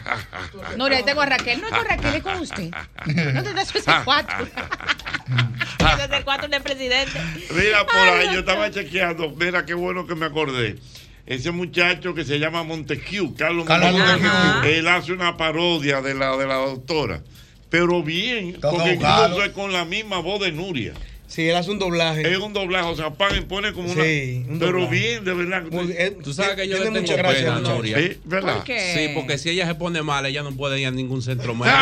Nuria, 0.78 0.98
ahí 1.00 1.04
tengo 1.04 1.22
a 1.22 1.26
Raquel. 1.26 1.62
No 1.62 1.68
es 1.68 1.74
con 1.74 1.86
Raquel, 1.86 2.16
es 2.16 2.24
con 2.24 2.40
usted. 2.40 2.72
¿Dónde 3.06 3.50
está 3.50 3.66
su 3.66 3.80
C4? 3.80 4.50
Ese 5.80 6.10
C4 6.26 6.50
del 6.50 6.62
presidente. 6.62 7.20
Mira, 7.52 7.86
por 7.86 7.96
Ay, 7.96 8.28
ahí 8.28 8.34
yo 8.34 8.40
estaba 8.40 8.72
chequeando. 8.72 9.30
Mira, 9.32 9.66
qué 9.66 9.74
bueno 9.74 10.08
que 10.08 10.16
me 10.16 10.26
acordé. 10.26 10.78
Ese 11.26 11.52
muchacho 11.52 12.16
que 12.16 12.26
se 12.26 12.40
llama 12.40 12.64
Montesquieu, 12.64 13.36
Carlos, 13.36 13.66
Carlos 13.68 13.92
Montesquieu, 13.92 14.32
Montesquieu. 14.32 14.74
él 14.80 14.88
hace 14.88 15.14
una 15.14 15.38
parodia 15.38 16.02
de 16.02 16.16
la, 16.16 16.36
de 16.36 16.48
la 16.48 16.56
doctora. 16.56 17.22
Pero 17.70 18.02
bien, 18.02 18.58
porque 18.60 18.94
incluso 18.94 19.44
es 19.44 19.52
con 19.52 19.72
la 19.72 19.86
misma 19.86 20.18
voz 20.20 20.42
de 20.42 20.52
Nuria. 20.52 20.94
Sí, 21.30 21.48
él 21.48 21.56
hace 21.56 21.70
un 21.70 21.78
doblaje. 21.78 22.22
Es 22.30 22.40
un 22.40 22.54
doblaje, 22.54 22.90
o 22.90 22.96
sea, 22.96 23.12
pagan, 23.12 23.44
pone 23.46 23.72
como 23.72 23.92
una. 23.92 24.04
Sí, 24.04 24.44
un 24.50 24.58
pero 24.58 24.72
doblaje. 24.80 24.96
bien, 24.96 25.24
de 25.24 25.34
verdad. 25.36 25.62
Muy- 25.70 25.96
él- 25.96 26.18
Tú 26.24 26.34
sabes 26.34 26.56
que 26.56 26.68
yo 26.68 26.78
le 26.80 26.86
tengo 26.86 27.00
mucha 27.02 27.16
gracia, 27.18 27.40
pena 27.40 27.52
a 27.56 27.60
muchacho. 27.60 27.76
Nuria. 27.76 27.98
Sí, 28.00 28.20
¿verdad? 28.26 28.56
¿Por 28.56 28.64
qué? 28.64 28.94
Sí, 28.96 29.12
porque 29.14 29.38
si 29.38 29.50
ella 29.52 29.68
se 29.68 29.76
pone 29.76 30.02
mal, 30.02 30.26
ella 30.26 30.42
no 30.42 30.52
puede 30.54 30.80
ir 30.82 30.88
a 30.88 30.92
ningún 30.92 31.22
centro 31.22 31.54
médico. 31.56 31.78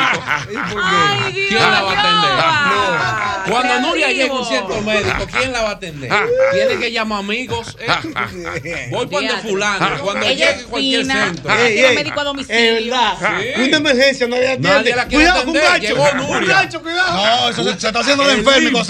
¿Y 0.51 0.55
por 0.55 0.81
qué? 0.81 0.85
Ay, 0.85 1.31
Dios, 1.33 1.45
¿Quién 1.47 1.59
la 1.61 1.81
va 1.81 1.91
a 1.91 1.95
no. 1.95 1.99
atender? 2.01 3.51
Cuando 3.53 3.79
Nuria 3.87 4.07
llegue 4.09 4.29
a 4.29 4.33
un 4.33 4.45
centro 4.45 4.81
médico, 4.81 5.25
¿quién 5.31 5.51
la 5.53 5.61
va 5.61 5.69
a 5.69 5.73
atender? 5.73 6.11
Tiene 6.53 6.77
que 6.81 6.91
llamar 6.91 7.19
amigos. 7.19 7.77
¿eh? 7.79 7.87
Voy 8.91 9.07
para 9.07 9.27
Fíjate. 9.29 9.47
fulano. 9.47 9.87
Cuando 10.03 10.25
Ella 10.25 10.33
llegue 10.51 10.59
es 10.59 10.65
a 10.65 10.69
cualquier 10.69 11.01
fina. 11.03 11.25
centro. 11.27 11.53
Ella 11.57 11.89
Ey, 11.89 11.95
médico 11.95 12.19
a 12.19 12.23
domicilio. 12.25 12.59
Es 12.77 12.85
verdad. 12.85 13.13
Sí. 13.55 13.61
Una 13.61 13.77
emergencia, 13.77 14.27
nadie 14.27 14.47
atiende. 14.47 14.69
Nadie 14.69 14.95
la 14.95 15.07
quiere 15.07 15.23
Cuidado, 15.23 15.39
con 15.45 15.49
un 15.51 15.57
atender. 15.57 15.81
gancho. 15.81 15.87
Llegó 15.87 16.13
Nuria. 16.27 16.39
Un 16.39 16.47
gancho, 16.47 16.81
cuidado. 16.81 17.15
No, 17.15 17.49
eso 17.49 17.63
se, 17.63 17.79
se 17.79 17.87
está 17.87 17.99
haciendo 18.01 18.23
de 18.25 18.33
El 18.33 18.39
enfermo 18.39 18.83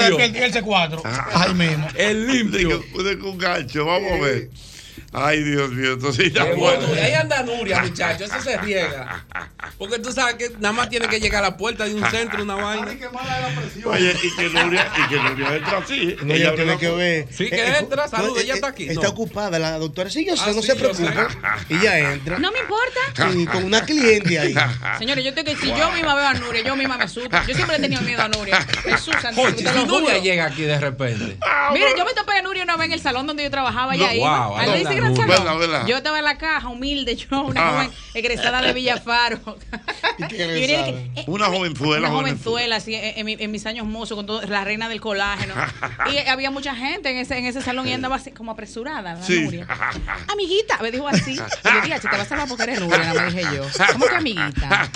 el 0.48 0.54
C4. 0.54 1.02
Ahí 1.34 1.54
mismo. 1.54 1.88
El 1.96 2.28
limpio. 2.28 2.84
De 3.04 3.16
un 3.16 3.38
gancho, 3.38 3.86
vamos 3.86 4.12
a 4.12 4.16
ver. 4.24 4.50
Ay, 5.20 5.44
Dios 5.44 5.72
mío, 5.72 5.94
entonces 5.94 6.32
ya 6.34 6.46
bueno. 6.54 6.88
Ahí 7.02 7.14
anda 7.14 7.44
Nuria, 7.44 7.82
muchacho. 7.82 8.24
Eso 8.26 8.42
se 8.42 8.58
riega. 8.58 9.26
Porque 9.78 10.00
tú 10.00 10.12
sabes 10.12 10.36
que 10.36 10.50
nada 10.60 10.72
más 10.74 10.90
tiene 10.90 11.08
que 11.08 11.20
llegar 11.20 11.44
a 11.44 11.50
la 11.50 11.58
puerta 11.58 11.86
de 11.86 11.96
un 11.96 12.06
centro, 12.10 12.44
una 12.44 12.56
vaina. 12.56 12.88
Oye, 13.86 14.16
y 14.24 14.36
que 14.36 14.50
Nuria, 14.50 14.92
y 14.98 15.10
que 15.10 15.16
Nuria 15.16 15.56
entra 15.56 15.78
así. 15.80 16.16
No, 16.24 16.34
ella 16.34 16.56
tiene 16.56 16.78
que 16.78 16.90
ver. 16.90 17.28
Sí, 17.32 17.50
que 17.50 17.56
Eh, 17.58 17.78
entra, 17.80 18.06
eh, 18.06 18.10
saluda, 18.10 18.40
eh, 18.40 18.44
ella 18.44 18.54
está 18.56 18.68
aquí. 18.68 18.88
Está 18.90 19.02
No. 19.04 19.10
ocupada 19.10 19.60
la 19.60 19.78
doctora. 19.80 20.10
Sí, 20.10 20.26
yo 20.26 20.36
sé, 20.36 20.44
Ah, 20.48 20.52
no 20.54 20.62
sí, 20.62 20.68
se 20.68 20.76
preocupe. 20.76 21.14
Y 21.70 21.80
ya 21.80 22.00
entra. 22.00 22.40
No 22.40 22.52
me 22.52 22.60
importa. 22.60 23.32
Sí, 23.32 23.46
con 23.48 23.64
una 23.64 23.82
cliente 23.86 24.40
ahí. 24.40 24.56
Señores, 24.98 25.24
yo 25.26 25.34
tengo 25.34 25.52
que 25.52 25.58
si 25.58 25.68
yo 25.68 25.92
misma 25.92 26.16
veo 26.16 26.28
a 26.28 26.34
Nuria, 26.34 26.64
yo 26.64 26.76
misma 26.76 26.98
me 26.98 27.04
asusto. 27.06 27.30
Yo 27.48 27.54
siempre 27.56 27.78
he 27.78 27.80
tenido 27.80 28.02
miedo 28.02 28.22
a 28.22 28.30
Nuria. 28.30 28.66
Jesús 28.84 29.16
Jochi, 29.36 29.64
te 29.64 29.74
lo. 29.74 29.86
Nuria 29.86 30.18
llega 30.20 30.46
aquí 30.46 30.64
de 30.64 30.80
repente. 30.80 31.38
Mire, 31.74 31.88
yo 31.98 32.06
me 32.06 32.14
topé 32.14 32.34
a 32.34 32.42
Nuria 32.42 32.64
una 32.64 32.78
vez 32.78 32.88
en 32.88 32.94
el 32.94 33.02
salón 33.02 33.28
donde 33.28 33.44
yo 33.44 33.52
trabajaba 33.52 33.96
No, 33.96 34.04
allá 34.06 34.10
ahí. 34.10 34.20
Verdad, 35.16 35.58
verdad. 35.58 35.88
Yo 35.88 35.98
estaba 35.98 36.20
en 36.20 36.26
la 36.26 36.38
caja, 36.38 36.68
humilde, 36.70 37.16
yo, 37.16 37.42
una 37.44 37.68
Ah. 37.68 37.72
joven 37.74 37.92
egresada 38.14 38.62
de 38.62 38.74
Villafaro. 38.74 39.40
¿Y 40.18 40.28
qué 40.28 40.36
Y 40.60 40.72
eh, 41.20 41.24
Una 41.28 41.46
jovenzuela, 41.48 42.10
Una 42.10 42.18
jovenzuela. 42.18 42.76
así, 42.78 42.96
en, 42.96 43.20
en 43.20 43.26
mi- 43.26 43.38
en 43.40 43.52
mis 43.52 43.66
años 43.66 43.86
mozos, 43.86 44.16
con 44.16 44.26
todo, 44.26 44.42
la 44.42 44.64
reina 44.64 44.90
del 44.90 45.02
colágeno. 45.02 45.54
Y 46.12 46.18
había 46.28 46.52
mucha 46.52 46.76
gente 46.76 47.10
en 47.10 47.18
ese, 47.18 47.38
en 47.38 47.46
ese 47.46 47.62
salón 47.62 47.88
y 47.88 47.94
andaba 47.94 48.16
así 48.16 48.32
como 48.32 48.52
apresurada, 48.52 49.14
la 49.16 49.24
Sí. 49.24 49.42
Nuria. 49.42 49.68
Amiguita, 50.32 50.78
me 50.82 50.92
dijo 50.92 51.08
así. 51.08 51.34
Y 51.34 51.36
yo 51.36 51.82
dije, 51.84 51.96
si 52.00 52.08
te 52.08 52.18
vas 52.18 52.22
a 52.22 52.26
salvar 52.26 52.48
porque 52.48 52.64
eres 52.64 52.80
Nuria, 52.82 53.14
me 53.14 53.26
dije 53.32 53.42
yo. 53.56 53.64
¿Cómo 53.94 54.06
que 54.08 54.16
amiguita? 54.16 54.90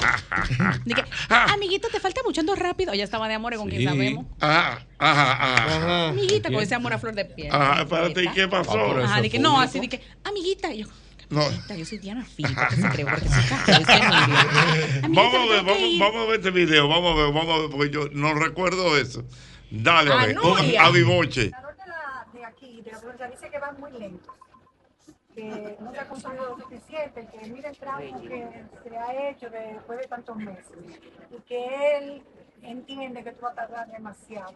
Dije, 0.85 1.03
amiguita, 1.29 1.87
te 1.91 1.99
falta 1.99 2.21
mucho, 2.25 2.41
ando 2.41 2.55
rápido. 2.55 2.93
Ella 2.93 3.03
estaba 3.03 3.27
de 3.27 3.33
amores 3.35 3.59
con 3.59 3.69
quien 3.69 3.83
sabemos. 3.83 4.25
Ajá, 4.39 4.79
ajá, 5.01 5.31
ajá. 5.33 5.75
Ajá. 5.77 6.07
Amiguita, 6.09 6.49
con 6.51 6.61
ese 6.61 6.75
amor 6.75 6.93
a 6.93 6.99
flor 6.99 7.15
de 7.15 7.25
piel. 7.25 7.49
Ajá, 7.53 7.81
espérate, 7.81 8.23
¿y 8.23 8.27
qué 8.29 8.47
pasó? 8.47 8.71
Ah, 8.79 9.03
Ajá, 9.05 9.19
es 9.19 9.39
no, 9.39 9.59
así 9.59 9.79
dije, 9.79 10.01
amiguita. 10.23 10.71
Y 10.73 10.83
yo, 10.83 10.87
No. 11.29 11.41
amiguita, 11.41 11.75
yo 11.75 11.85
soy 11.85 11.97
Diana 11.97 12.25
¿por 12.25 12.67
qué 12.69 12.75
se 12.75 12.89
cree? 12.89 13.05
Porque 13.05 13.27
soy. 13.29 13.43
Amiguita, 15.03 15.07
Vamos 15.09 15.35
a 15.35 15.63
ver, 15.63 15.65
que 15.77 15.97
vamos, 15.99 16.15
a 16.15 16.25
ver 16.29 16.35
este 16.39 16.51
video, 16.51 16.87
vamos 16.87 17.11
a 17.17 17.23
ver, 17.23 17.33
vamos 17.33 17.55
a 17.55 17.59
ver, 17.61 17.69
porque 17.69 17.89
yo 17.89 18.07
no 18.11 18.33
recuerdo 18.33 18.97
eso. 18.97 19.23
Dale, 19.69 20.11
a 20.11 20.19
Ah, 20.21 20.25
ver, 20.25 20.37
un 20.37 20.57
aviboche. 20.79 21.43
de, 21.45 21.49
la, 21.51 22.25
de 22.33 22.45
aquí, 22.45 22.81
de 22.81 22.91
la 22.91 22.99
provincia, 22.99 23.27
dice 23.29 23.49
que 23.49 23.57
van 23.59 23.79
muy 23.79 23.91
lentos, 23.93 24.33
que 25.33 25.77
no 25.79 25.91
se 25.93 25.99
ha 25.99 26.07
construido 26.09 26.57
lo 26.57 26.63
suficiente, 26.63 27.27
que 27.31 27.47
mira 27.49 27.69
el 27.69 27.77
tramo 27.77 28.21
que 28.21 28.63
se 28.89 28.97
ha 28.97 29.29
hecho 29.29 29.49
después 29.49 29.99
de 29.99 30.07
tantos 30.07 30.35
meses 30.35 30.65
y 31.31 31.41
que 31.47 31.97
él 31.97 32.21
entiende 32.63 33.23
que 33.23 33.29
esto 33.29 33.41
va 33.43 33.51
a 33.51 33.55
tardar 33.55 33.91
demasiado. 33.91 34.53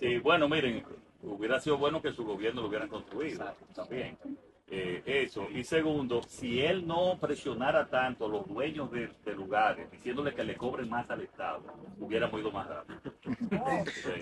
Sí, 0.00 0.18
bueno, 0.18 0.48
miren, 0.48 0.84
hubiera 1.22 1.60
sido 1.60 1.78
bueno 1.78 2.00
que 2.02 2.12
su 2.12 2.24
gobierno 2.24 2.62
lo 2.62 2.68
hubieran 2.68 2.88
construido 2.88 3.44
también. 3.74 4.18
Eh, 4.66 5.02
eso. 5.04 5.46
Y 5.50 5.62
segundo, 5.62 6.22
si 6.22 6.62
él 6.62 6.86
no 6.86 7.18
presionara 7.20 7.86
tanto 7.86 8.24
a 8.24 8.28
los 8.28 8.48
dueños 8.48 8.90
de, 8.90 9.08
de 9.24 9.34
lugares, 9.34 9.90
diciéndole 9.90 10.34
que 10.34 10.42
le 10.42 10.56
cobren 10.56 10.88
más 10.88 11.08
al 11.10 11.20
Estado, 11.20 11.62
hubiéramos 12.00 12.40
ido 12.40 12.50
más 12.50 12.66
rápido. 12.66 12.98
Sí. 13.22 13.30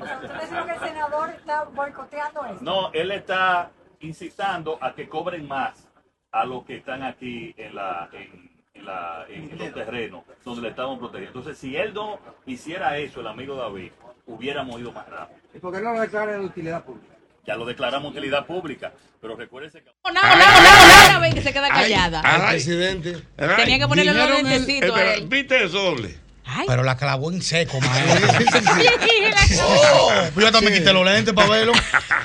O 0.01 0.05
sea, 0.05 0.21
¿usted 0.21 0.49
cree 0.49 0.65
que 0.67 0.73
el 0.73 0.81
senador 0.81 1.31
está 1.31 1.65
boicoteando 1.65 2.45
eso? 2.47 2.59
No, 2.61 2.93
él 2.93 3.13
está 3.13 3.71
incitando 4.01 4.79
a 4.81 4.95
que 4.95 5.09
cobren 5.09 5.47
más 5.47 5.89
a 6.33 6.45
los 6.45 6.65
que 6.65 6.77
están 6.79 7.03
aquí 7.05 7.55
en 7.57 7.75
la 7.77 8.09
en, 8.13 8.51
en, 8.75 8.85
la- 8.85 9.25
en- 9.29 9.57
los 9.59 9.73
terrenos 9.73 10.25
donde 10.45 10.63
le 10.63 10.69
estaban 10.71 10.99
protegiendo. 10.99 11.39
Entonces, 11.39 11.57
si 11.59 11.77
él 11.77 11.95
no 11.95 12.19
hiciera 12.47 12.99
eso, 12.99 13.21
el 13.21 13.29
amigo 13.29 13.55
David, 13.55 13.93
hubiéramos 14.27 14.81
ido 14.81 14.93
más 14.93 15.09
rápido. 15.09 15.39
¿Y 15.55 15.59
por 15.59 15.75
qué 15.75 15.81
no 15.81 15.93
lo 15.93 16.01
declaran 16.01 16.41
de 16.41 16.47
utilidad 16.47 16.85
pública? 16.85 17.15
Ya 17.47 17.57
lo 17.57 17.65
declaramos 17.67 18.13
utilidad 18.13 18.47
pública, 18.47 18.93
pero 19.21 19.37
recuérdese 19.37 19.83
que... 19.83 19.91
No, 20.05 20.13
no, 20.13 20.23
no, 20.23 20.37
no, 20.37 21.09
una 21.09 21.19
vez 21.19 21.35
que 21.35 21.43
se 21.43 21.53
queda 21.53 21.69
callada. 21.69 22.21
Al 22.21 22.51
presidente. 22.51 23.19
Tenía 23.37 23.79
que 23.81 23.89
ponerle 23.89 24.15
los 24.15 24.43
lentecitos 24.43 24.91
a 24.91 24.95
espera, 25.01 25.15
él. 25.15 25.27
¿Viste 25.29 25.65
eso 25.65 25.83
doble? 25.83 26.19
Pero 26.67 26.83
la 26.83 26.97
clavó 26.97 27.31
en 27.33 27.41
seco, 27.41 27.81
maestro. 27.81 29.65
Oh, 29.65 30.11
pues 30.35 30.47
yo 30.47 30.53
también 30.53 30.75
quité 30.75 30.93
los 30.93 31.05
lentes 31.05 31.33
para 31.35 31.49
verlo. 31.49 31.73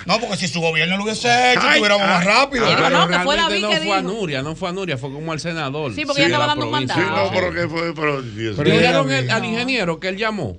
No, 0.06 0.20
porque 0.20 0.38
si 0.38 0.48
su 0.48 0.60
gobierno 0.62 0.98
lo 0.98 1.04
hubiese 1.04 1.52
hecho, 1.54 1.68
estuviéramos 1.68 2.06
más 2.08 2.24
rápido. 2.26 2.66
Pero 2.68 2.90
no, 2.90 3.08
que 3.08 3.20
fue 3.20 3.36
David 3.38 3.62
no 3.62 3.70
que 3.70 3.78
fue 3.78 3.92
a 3.94 4.02
dijo. 4.02 4.14
Nuria, 4.14 4.42
no 4.42 4.56
fue 4.56 4.70
a 4.70 4.72
Nuria, 4.72 4.98
fue 4.98 5.12
como 5.12 5.32
al 5.32 5.40
senador. 5.40 5.94
Sí, 5.94 6.06
porque 6.06 6.22
ella 6.26 6.28
de 6.30 6.34
estaba 6.34 6.48
dando 6.48 6.66
un 6.66 6.72
provincia. 6.72 6.96
Sí, 6.96 7.02
no, 7.10 7.32
pero 7.32 7.54
que 7.54 7.68
fue, 7.68 7.94
pero 7.96 8.24
Pero 8.58 8.70
dijeron 8.72 9.12
el- 9.12 9.30
al 9.32 9.46
ingeniero 9.46 10.00
que 10.00 10.10
él 10.10 10.18
llamó. 10.18 10.58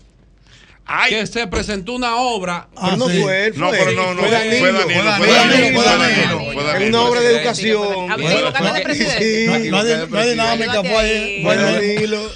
Que 1.09 1.27
se 1.27 1.47
presentó 1.47 1.93
una 1.95 2.17
obra. 2.17 2.69
Ah, 2.77 2.95
no 2.97 3.05
fue 3.09 3.47
él, 3.47 3.55
fue 3.55 3.63
No, 3.63 3.71
pero 3.71 3.93
no, 3.93 4.15
no, 4.15 4.21
Fue 4.23 4.29
fue 4.31 4.39
Danilo. 4.39 4.73
Danilo, 4.73 4.81
fue 4.89 5.03
Danilo, 5.03 5.81
fue 5.81 5.85
Danilo, 5.85 6.39
fue 6.39 6.57
Es 6.57 6.67
Danilo. 6.67 6.89
una 6.99 7.03
obra 7.09 7.21
de 7.21 7.37
educación. 7.37 7.83
Sí. 9.19 9.69
No 9.71 9.79
hay- 10.19 10.31
dinámica, 10.31 10.83
fue. 10.83 11.41
Fue 11.43 11.57
Danilo. 11.57 12.31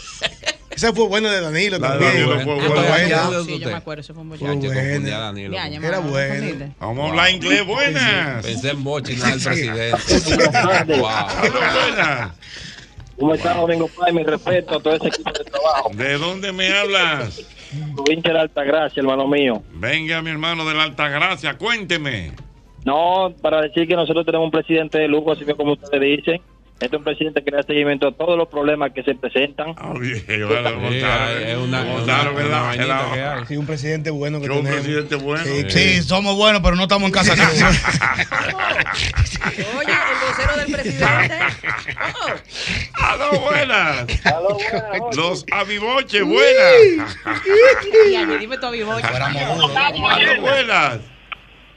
Esa 0.75 0.91
fue 0.95 1.07
buena 1.07 1.31
de 1.31 1.41
Danilo 1.43 1.79
también. 1.79 2.11
Danilo 2.13 2.35
fue 2.35 2.45
Fue 2.45 2.69
buena. 2.69 2.89
buena. 2.89 3.45
Sí, 3.45 3.59
yo 3.59 3.69
me 3.69 3.75
acuerdo, 3.75 4.01
eso 4.01 4.15
fue 4.15 4.23
un 4.23 4.39
Fue 4.39 4.49
Danilo. 4.49 4.71
Me 5.53 5.87
Era 5.87 5.99
bueno. 6.01 6.75
Vamos 6.81 7.05
a 7.07 7.09
hablar 7.11 7.31
inglés, 7.31 7.67
buenas. 7.67 8.45
Pensé 8.45 8.71
en 8.71 8.85
Bochi, 8.85 9.17
no 9.17 9.27
en 9.27 9.33
el 9.33 9.41
presidente. 9.41 9.97
buenas. 10.99 12.31
¿Cómo 13.19 13.35
está 13.35 13.55
Domingo 13.55 13.89
Pai? 13.89 14.13
Mi 14.13 14.25
respeto 14.25 14.77
a 14.77 14.83
todo 14.83 14.95
ese 14.97 15.09
equipo 15.09 15.31
de 15.33 15.45
trabajo. 15.45 15.91
¿De 15.95 16.19
dónde 16.19 16.53
me 16.53 16.77
hablas? 16.77 17.41
Provincia 17.95 18.33
de 18.33 18.41
Altagracia, 18.41 19.01
hermano 19.01 19.27
mío. 19.29 19.63
Venga, 19.75 20.21
mi 20.23 20.31
hermano 20.31 20.65
de 20.65 20.75
la 20.75 20.83
Altagracia, 20.85 21.57
cuénteme. 21.57 22.33
No, 22.85 23.33
para 23.41 23.61
decir 23.63 23.87
que 23.87 23.95
nosotros 23.95 24.25
tenemos 24.27 24.47
un 24.47 24.51
presidente 24.51 24.99
de 24.99 25.09
lujo, 25.09 25.33
así 25.33 25.45
que 25.45 25.55
como 25.55 25.73
ustedes 25.75 26.01
dicen. 26.19 26.41
Este 26.81 26.97
es 26.97 26.99
un 26.99 27.05
presidente 27.05 27.45
que 27.45 27.51
le 27.53 27.59
da 27.59 27.63
seguimiento 27.63 28.09
a 28.09 28.13
todos 28.13 28.37
los 28.37 28.49
problemas 28.49 28.91
que 28.93 29.05
se 29.05 29.15
presentan. 29.15 29.73
Ah, 29.77 29.93
es 30.03 31.57
una- 31.57 31.83
¿verdad? 32.33 33.45
Sí, 33.47 33.57
un 33.57 33.67
presidente 33.67 34.11
bueno 34.11 34.41
que 34.41 34.47
Que 34.49 34.53
un 34.53 34.65
tenemos. 34.65 34.83
presidente 34.85 35.15
bueno. 35.15 35.45
Sí, 35.45 35.65
Sí, 35.69 36.03
somos 36.03 36.35
buenos, 36.37 36.61
pero 36.61 36.75
no 36.75 36.83
estamos 36.83 37.07
en 37.07 37.13
casa. 37.13 37.35
Oye, 39.79 39.93
el 39.93 40.19
vocero 40.27 40.57
del 40.57 40.73
presidente. 40.73 41.35
Aló, 43.13 43.31
buenas. 43.41 44.27
Aló, 44.27 44.55
buenas. 44.55 45.17
Los 45.17 45.45
aviboches, 45.53 46.25
buenas. 46.25 47.17
Dime 48.41 48.59
tu 48.59 48.67
aviboche. 48.67 49.07
Aló, 49.07 50.41
buenas. 50.41 50.99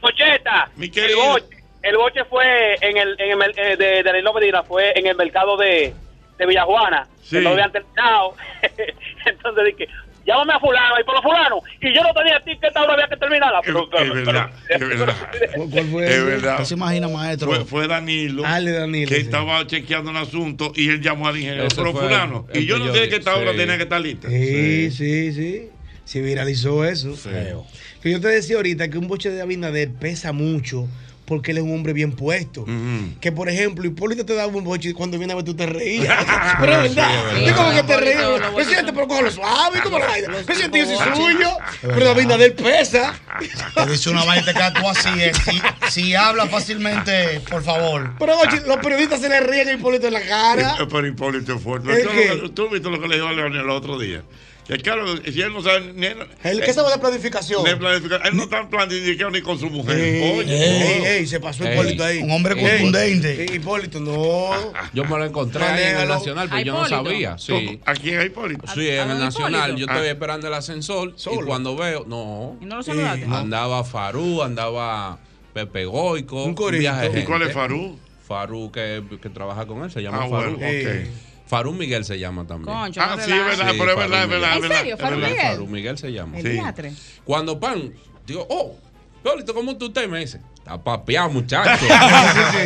Pocheta, 0.01 0.69
Mi 0.75 0.85
el 0.85 0.91
querido. 0.91 1.19
boche, 1.19 1.45
el 1.81 1.97
boche 1.97 2.25
fue 2.25 2.75
en 2.81 2.97
el, 2.97 3.15
en 3.19 3.41
el 3.41 3.53
eh, 3.57 3.75
de, 3.75 3.85
de 3.85 4.03
Danilo 4.03 4.33
Medina, 4.33 4.61
fue 4.63 4.93
en 4.97 5.07
el 5.07 5.15
mercado 5.15 5.57
de, 5.57 5.93
de 6.37 6.45
Villajuana, 6.45 7.07
Sí. 7.23 7.37
que 7.37 7.41
no 7.41 7.49
habían 7.51 7.71
terminado. 7.71 8.35
Entonces 9.25 9.65
dije, 9.65 9.87
llámame 10.25 10.53
a 10.53 10.59
fulano, 10.59 10.95
y 10.99 11.03
por 11.03 11.15
los 11.15 11.23
fulano, 11.23 11.61
y 11.81 11.93
yo 11.93 12.01
no 12.03 12.13
tenía 12.13 12.39
ticket, 12.43 12.63
esta 12.65 12.83
hora 12.83 12.93
había 12.93 13.07
que 13.07 13.17
terminarla. 13.17 13.59
Es 13.59 13.65
Pero, 13.65 13.89
es 13.93 14.25
verdad, 14.25 14.49
es 14.69 14.79
verdad. 14.79 15.15
¿Cuál 15.71 15.85
fue? 15.85 16.05
Es 16.15 16.25
verdad. 16.25 16.53
¿Usted 16.53 16.65
se 16.65 16.73
imagina, 16.73 17.07
maestro? 17.07 17.47
Fue, 17.47 17.65
fue 17.65 17.87
Danilo, 17.87 18.45
Ale 18.45 18.71
Danilo. 18.71 19.09
que 19.09 19.15
sí. 19.15 19.21
estaba 19.21 19.65
chequeando 19.67 20.11
un 20.11 20.17
asunto 20.17 20.71
y 20.75 20.89
él 20.89 21.01
llamó 21.01 21.27
al 21.27 21.37
ingeniero. 21.37 21.65
Ese 21.67 21.75
Pero 21.75 21.93
fulano. 21.93 22.47
el 22.53 22.63
Y 22.63 22.65
yo 22.65 22.77
no 22.79 22.93
sé 22.93 23.07
que 23.09 23.17
esta 23.17 23.35
obra 23.35 23.51
sí. 23.51 23.57
tenía 23.57 23.77
que 23.77 23.83
estar 23.83 24.01
lista. 24.01 24.29
Sí, 24.29 24.91
sí, 24.91 25.33
sí. 25.33 25.69
Se 26.03 26.21
viralizó 26.21 26.85
eso. 26.85 27.15
Que 28.01 28.11
yo 28.11 28.21
te 28.21 28.27
decía 28.27 28.57
ahorita 28.57 28.89
que 28.89 28.97
un 28.99 29.07
boche 29.07 29.31
de 29.31 29.41
Abinader 29.41 29.91
pesa 29.91 30.31
mucho 30.31 30.87
porque 31.25 31.51
él 31.51 31.57
es 31.57 31.63
un 31.63 31.73
hombre 31.73 31.93
bien 31.93 32.11
puesto. 32.11 32.65
Que 33.19 33.31
por 33.31 33.49
ejemplo, 33.49 33.85
Hipólito 33.85 34.25
te 34.25 34.33
daba 34.35 34.47
un 34.55 34.63
boche 34.63 34.89
y 34.89 34.93
cuando 34.93 35.17
viene 35.17 35.33
a 35.33 35.35
ver 35.37 35.45
tú 35.45 35.55
te 35.55 35.65
reías. 35.65 36.25
pero 36.59 36.73
es 36.83 36.95
verdad. 36.95 37.09
Sí, 37.35 37.43
es 37.43 37.47
Es 37.49 37.53
como 37.53 37.71
que 37.71 37.83
te 37.83 37.97
reías. 37.97 38.41
Presidente, 38.55 38.93
pero 38.93 39.07
cógelo 39.07 39.31
suave. 39.31 39.79
¿Cómo 39.83 39.99
la 39.99 40.05
vaina? 40.07 40.27
Presidente, 40.45 40.79
yo 40.79 40.85
soy 40.85 41.15
suyo. 41.15 41.49
Pero 41.81 42.09
Abinader 42.11 42.55
pesa. 42.55 43.13
Te 43.73 43.85
dice 43.87 44.09
una 44.09 44.23
vaina 44.23 44.53
quedas 44.53 44.73
tú 44.73 44.87
así. 44.87 45.09
eh. 45.17 45.31
Si, 45.43 45.61
si 45.91 46.15
habla 46.15 46.45
fácilmente, 46.47 47.41
por 47.49 47.63
favor. 47.63 48.11
Pero 48.19 48.37
boche, 48.37 48.61
los 48.67 48.77
periodistas 48.77 49.19
se 49.21 49.29
le 49.29 49.39
ríen 49.39 49.67
a 49.69 49.73
Hipólito 49.73 50.07
en 50.07 50.13
la 50.13 50.21
cara. 50.21 50.75
Pero 50.89 51.07
Hipólito 51.07 51.55
es 51.55 51.61
fuerte. 51.61 51.91
¿Es 51.91 52.03
¿Tú, 52.53 52.67
que- 52.69 52.73
viste 52.75 52.89
lo 52.89 52.99
que 53.01 53.07
le 53.07 53.15
dijo 53.15 53.27
a 53.27 53.33
Leonel 53.33 53.61
el 53.61 53.69
otro 53.69 53.97
día. 53.99 54.23
Que 54.67 54.77
claro, 54.79 55.05
si 55.23 55.41
él 55.41 55.53
no 55.53 55.61
sabe 55.61 55.93
ni 55.93 56.07
El 56.43 56.61
que 56.61 56.73
sabe 56.73 56.91
de 56.91 56.97
planificación. 56.97 57.63
de 57.63 57.75
planificar, 57.77 58.21
él 58.25 58.35
no 58.35 58.43
está 58.43 58.67
planificado 58.67 59.29
ni 59.29 59.41
con 59.41 59.59
su 59.59 59.69
mujer. 59.69 59.95
Ey, 59.99 60.39
Oye, 60.39 60.97
ey, 60.97 61.03
ey, 61.19 61.27
se 61.27 61.39
pasó 61.39 61.63
Ey, 61.65 61.73
Hipólito 61.73 62.03
ahí. 62.03 62.17
Un 62.23 62.31
hombre 62.31 62.55
contundente. 62.59 63.45
Hipólito, 63.53 63.99
no. 63.99 64.49
Yo 64.93 65.03
me 65.05 65.17
lo 65.19 65.25
encontré 65.25 65.63
ahí 65.63 65.83
en 65.93 65.97
el. 66.01 66.07
Nacional, 66.07 66.47
pero 66.49 66.59
¿A 66.59 66.63
yo 66.63 66.73
no 66.73 66.87
sabía. 66.89 67.37
Sí. 67.37 67.79
¿Aquí 67.85 68.09
es 68.09 68.25
Hipólito? 68.25 68.65
Sí, 68.73 68.87
en 68.87 69.11
el 69.11 69.17
¿A 69.17 69.25
Nacional. 69.25 69.75
Yo 69.75 69.85
estoy 69.85 70.07
esperando 70.07 70.47
el 70.47 70.53
ascensor 70.55 71.13
y 71.31 71.35
cuando 71.45 71.75
veo, 71.75 72.03
no. 72.07 72.57
¿Y 72.59 72.65
no 72.65 72.77
lo 72.77 72.83
saludaste? 72.83 73.25
Andaba 73.25 73.83
Farú, 73.83 74.41
andaba 74.41 75.19
Pepe 75.53 75.85
Goico. 75.85 76.43
Un 76.43 76.55
corito. 76.55 76.91
¿Y 77.15 77.23
cuál 77.23 77.43
es. 77.43 77.53
Farú? 77.53 77.99
Farú 78.27 78.71
que, 78.71 79.03
que 79.21 79.29
trabaja 79.29 79.67
con 79.67 79.83
él, 79.83 79.91
se 79.91 80.01
llama 80.01 80.23
Ah, 80.23 80.27
Farú. 80.27 80.57
bueno, 80.57 80.67
ok. 80.67 81.07
Farú 81.47 81.73
Miguel 81.73 82.03
se 82.05 82.17
llama 82.17 82.45
también. 82.47 82.75
Concho, 82.75 83.01
Ah, 83.01 83.15
no 83.17 83.23
sí, 83.23 83.31
es 83.31 83.45
verdad, 83.45 83.71
Sí, 83.71 83.77
pero 83.77 83.91
es 83.91 83.97
verdad, 83.97 84.23
es 84.23 84.29
verdad. 84.29 84.57
Es 84.57 84.63
¿En 84.63 84.71
serio? 84.71 84.95
es 84.95 85.01
¿Farú 85.01 85.15
verdad. 85.17 85.29
Miguel? 85.31 85.47
Farú 85.51 85.67
Miguel 85.67 85.97
se 85.97 86.11
llama. 86.11 86.37
El 86.37 86.43
Sí. 86.43 86.49
diatre. 86.49 86.93
Cuando 87.23 87.59
pan, 87.59 87.93
digo, 88.25 88.45
oh, 88.49 88.75
Lolito, 89.23 89.53
¿cómo 89.53 89.75
tú 89.77 89.91
te 89.91 90.07
me 90.07 90.19
dice? 90.19 90.39
Está 90.57 90.83
papeado, 90.83 91.29
muchacho. 91.29 91.85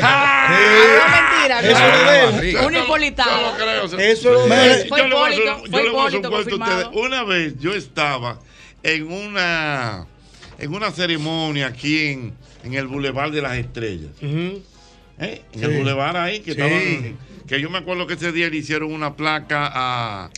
Ah, 0.01 0.49
no, 0.49 1.15
mentira. 1.15 1.59
Eso 1.61 1.79
no. 1.79 1.93
es 1.93 2.05
de 2.05 2.19
él. 2.25 2.31
Barriga. 2.33 2.65
Un 2.67 2.73
Yo 2.73 2.83
Hipólitado. 2.83 3.51
lo 3.51 3.57
creo. 3.57 3.85
o 3.85 3.87
sea, 3.87 3.99
Eso 4.09 4.31
lo 4.31 4.43
Mira, 4.43 4.55
de- 4.63 4.83
yo 4.83 4.89
Fue 4.89 5.07
le 5.07 5.13
voy 5.15 5.23
a 5.23 5.27
hacer- 5.27 5.43
Hipólito, 5.43 5.65
yo 5.77 5.83
le 5.83 5.89
voy 5.89 5.99
a 5.99 6.07
hacer 6.07 6.19
un 6.19 6.31
cuento 6.31 6.55
a 6.63 6.67
ustedes. 6.67 6.87
Una 6.93 7.23
vez 7.23 7.59
yo 7.59 7.73
estaba 7.73 8.39
en 8.83 9.11
una 9.11 10.05
en 10.57 10.73
una 10.73 10.91
ceremonia 10.91 11.67
aquí 11.67 12.07
en, 12.07 12.33
en 12.65 12.73
el 12.73 12.87
Boulevard 12.87 13.31
de 13.31 13.41
las 13.41 13.57
Estrellas. 13.57 14.11
¿eh? 14.21 14.61
En 15.17 15.59
Sí. 15.59 15.65
el 15.65 15.77
Boulevard 15.77 16.17
ahí, 16.17 16.39
que 16.41 16.53
Sí. 16.53 16.59
estaban. 16.61 17.17
Que 17.49 17.59
yo 17.59 17.71
me 17.71 17.79
acuerdo 17.79 18.05
que 18.05 18.13
ese 18.13 18.31
día 18.31 18.47
le 18.47 18.57
hicieron 18.57 18.93
una 18.93 19.15
placa 19.15 19.71
a 19.73 20.29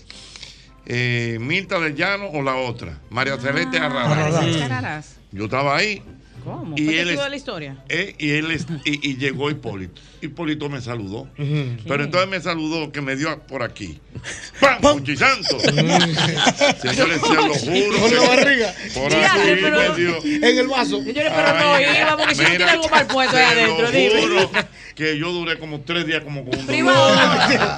eh, 0.85 1.37
Mirta 1.41 1.77
del 1.77 1.93
Llano 1.93 2.27
o 2.27 2.41
la 2.41 2.55
otra, 2.55 2.99
María 3.09 3.37
Celeste 3.37 3.77
Arrada. 3.79 4.31
Parece 4.31 4.59
Cararás. 4.59 5.17
Yo 5.33 5.43
estaba 5.43 5.75
ahí. 5.75 6.01
¿Cómo? 6.43 6.75
Y 6.77 6.85
¿Fue 6.85 6.99
él 7.01 7.09
es- 7.11 7.19
la 7.29 7.35
historia? 7.35 7.77
eh, 7.89 8.15
y 8.17 8.31
él 8.31 8.51
es- 8.51 8.65
y, 8.85 9.09
y 9.11 9.17
llegó 9.17 9.49
Hipólito. 9.49 10.01
Hipólito 10.21 10.69
me 10.69 10.81
saludó. 10.81 11.21
Ujú. 11.37 11.77
Pero 11.87 12.03
entonces 12.03 12.29
me 12.29 12.39
saludó 12.41 12.91
que 12.91 13.01
me 13.01 13.15
dio 13.15 13.39
por 13.47 13.63
aquí. 13.63 13.99
¡Pam! 14.59 14.79
¡Cuchisanto! 14.81 15.59
Señores, 15.59 17.21
se 17.21 17.33
lo 17.33 17.53
juro. 17.53 17.99
Con 17.99 18.11
la 18.13 18.19
que 18.21 18.27
barriga. 18.27 18.73
Por 18.93 19.13
aquí 19.13 19.59
pero- 19.61 19.77
me 19.77 19.95
dio. 19.99 20.17
En 20.23 20.57
el 20.57 20.67
vaso. 20.67 20.97
Señores, 21.03 21.31
pero 21.35 21.53
no 21.59 21.79
iba, 21.79 22.17
porque 22.17 22.35
si 22.35 22.41
no 22.43 22.49
tiene 22.49 22.63
algo 22.65 22.89
mal 22.89 23.07
puesto 23.07 23.37
ahí 23.37 23.43
adentro, 23.43 23.81
lo 23.83 23.91
dime. 23.91 24.21
juro 24.21 24.51
que 24.95 25.17
yo 25.17 25.31
duré 25.31 25.57
como 25.57 25.81
tres 25.81 26.05
días 26.05 26.21
como 26.23 26.43
con 26.45 26.59
un 26.59 26.67
dolor. 26.67 27.17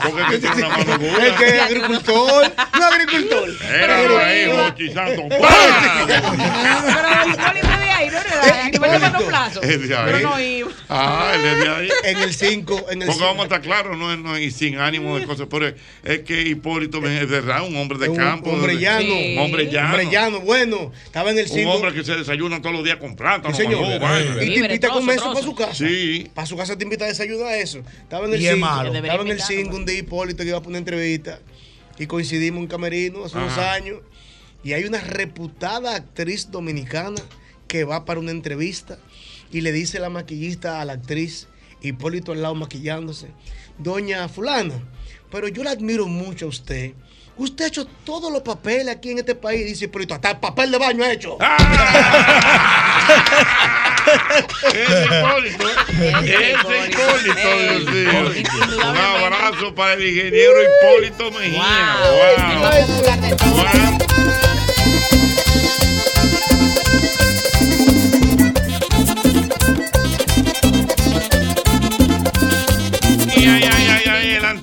Porque 0.04 0.22
es 0.22 0.28
que 0.30 0.38
tiene 0.40 0.56
una 0.56 0.70
mano 0.70 0.98
dura. 0.98 1.26
El 1.28 1.36
que 1.36 1.46
es 1.48 1.62
agricultor. 1.62 2.54
No 2.78 2.86
agricultor. 2.86 3.50
Era 3.74 3.98
ahí, 4.28 4.44
iba. 4.50 4.72
Cuchisanto. 4.72 5.22
Pero 5.30 5.48
ahí, 8.18 8.72
no 8.72 8.84
a 8.86 8.88
nivel 8.98 9.02
de 9.14 9.26
plazo. 9.26 9.62
Iba. 9.64 10.70
Ah, 10.90 11.34
es 11.36 11.42
de 11.64 11.70
ahí. 11.70 11.90
En 12.04 12.18
el 12.20 12.34
5. 12.34 12.86
En 12.92 13.02
el 13.02 13.08
Porque 13.08 13.24
vamos 13.24 13.40
a 13.42 13.44
estar 13.44 13.62
claros, 13.62 13.98
no, 13.98 14.16
no, 14.18 14.38
y 14.38 14.52
sin 14.52 14.78
ánimo 14.78 15.18
de 15.18 15.26
cosas, 15.26 15.48
pero 15.50 15.68
es, 15.68 15.76
es 16.04 16.20
que 16.20 16.42
Hipólito 16.42 17.06
es 17.08 17.30
verdad, 17.30 17.66
un 17.68 17.76
hombre 17.76 17.98
de 17.98 18.10
un 18.10 18.18
campo. 18.18 18.52
hombre 18.52 18.76
de- 18.76 18.82
llano. 18.82 19.02
Sí. 19.02 19.36
Un 19.38 19.44
hombre 19.44 19.66
llano. 19.72 19.88
Hombre 19.90 20.06
llano, 20.12 20.40
bueno. 20.42 20.92
Estaba 21.06 21.32
en 21.32 21.38
el 21.40 21.46
Un 21.46 21.52
5. 21.52 21.72
hombre 21.72 21.94
que 21.94 22.04
se 22.04 22.16
desayuna 22.16 22.62
todos 22.62 22.76
los 22.76 22.84
días 22.84 22.98
con 22.98 23.16
Sí, 23.18 23.54
señor. 23.54 23.86
Y 24.42 24.46
te 24.54 24.60
invita 24.60 24.90
comer 24.90 25.18
eso 25.18 25.34
para 25.34 25.46
su 25.46 25.56
casa. 25.56 25.74
Sí. 25.76 26.30
Para 26.34 26.48
su 26.48 26.58
casa 26.58 26.78
te 26.78 26.84
invita 26.84 27.06
a 27.06 27.08
desayunar 27.08 27.54
eso. 27.54 27.80
Estaba 28.04 28.26
en 28.28 28.34
el 28.34 28.42
Y 28.42 28.48
es 28.48 28.54
5. 28.56 28.66
malo. 28.66 28.92
Debería 28.92 29.12
Estaba 29.14 29.22
en 29.24 29.28
el 29.28 29.38
invitarlo, 29.40 29.64
5 29.64 29.76
un 29.78 29.86
día 29.86 29.98
Hipólito 29.98 30.44
que 30.44 30.50
iba 30.50 30.58
a 30.58 30.62
poner 30.62 30.70
una 30.74 30.78
entrevista. 30.80 31.40
Y 32.00 32.08
coincidimos 32.08 32.62
en 32.62 32.68
Camerino 32.68 33.26
hace 33.26 33.38
unos 33.38 33.58
años. 33.58 34.00
Y 34.64 34.74
hay 34.74 34.86
una 34.86 35.00
reputada 35.02 35.96
actriz 35.96 36.50
dominicana 36.50 37.22
que 37.74 37.84
va 37.86 38.06
para 38.06 38.20
una 38.20 38.30
entrevista. 38.30 39.00
Y 39.52 39.62
le 39.62 39.72
dice 39.72 39.98
la 39.98 40.12
maquillista 40.12 40.80
a 40.80 40.86
la 40.86 40.94
actriz, 40.94 41.48
Hipólito 41.82 42.32
al 42.32 42.44
lado 42.44 42.54
maquillándose. 42.54 43.32
Doña 43.80 44.30
Fulana, 44.30 44.76
pero 45.32 45.48
yo 45.48 45.64
la 45.64 45.72
admiro 45.72 46.06
mucho 46.06 46.46
a 46.46 46.50
usted. 46.50 46.94
Usted 47.36 47.66
ha 47.66 47.68
hecho 47.70 47.88
todos 48.06 48.32
los 48.32 48.44
papeles 48.44 48.96
aquí 48.96 49.10
en 49.10 49.18
este 49.18 49.34
país. 49.34 49.66
Dice 49.66 49.86
Hipólito, 49.86 50.14
hasta 50.14 50.30
el 50.32 50.38
papel 50.38 50.70
de 50.70 50.78
baño 50.78 51.04
ha 51.04 51.12
hecho. 51.12 51.36
Es 54.74 54.90
Hipólito. 55.06 55.70
Es 55.70 56.52
Hipólito, 56.52 57.50
Dios 57.58 57.86
mío. 57.90 58.12
Un 58.78 58.98
abrazo 58.98 59.74
para 59.74 59.94
el 59.94 60.06
ingeniero 60.08 60.58
Hipólito 60.62 61.32
Mejía. 61.32 61.98
Wow. 63.42 64.53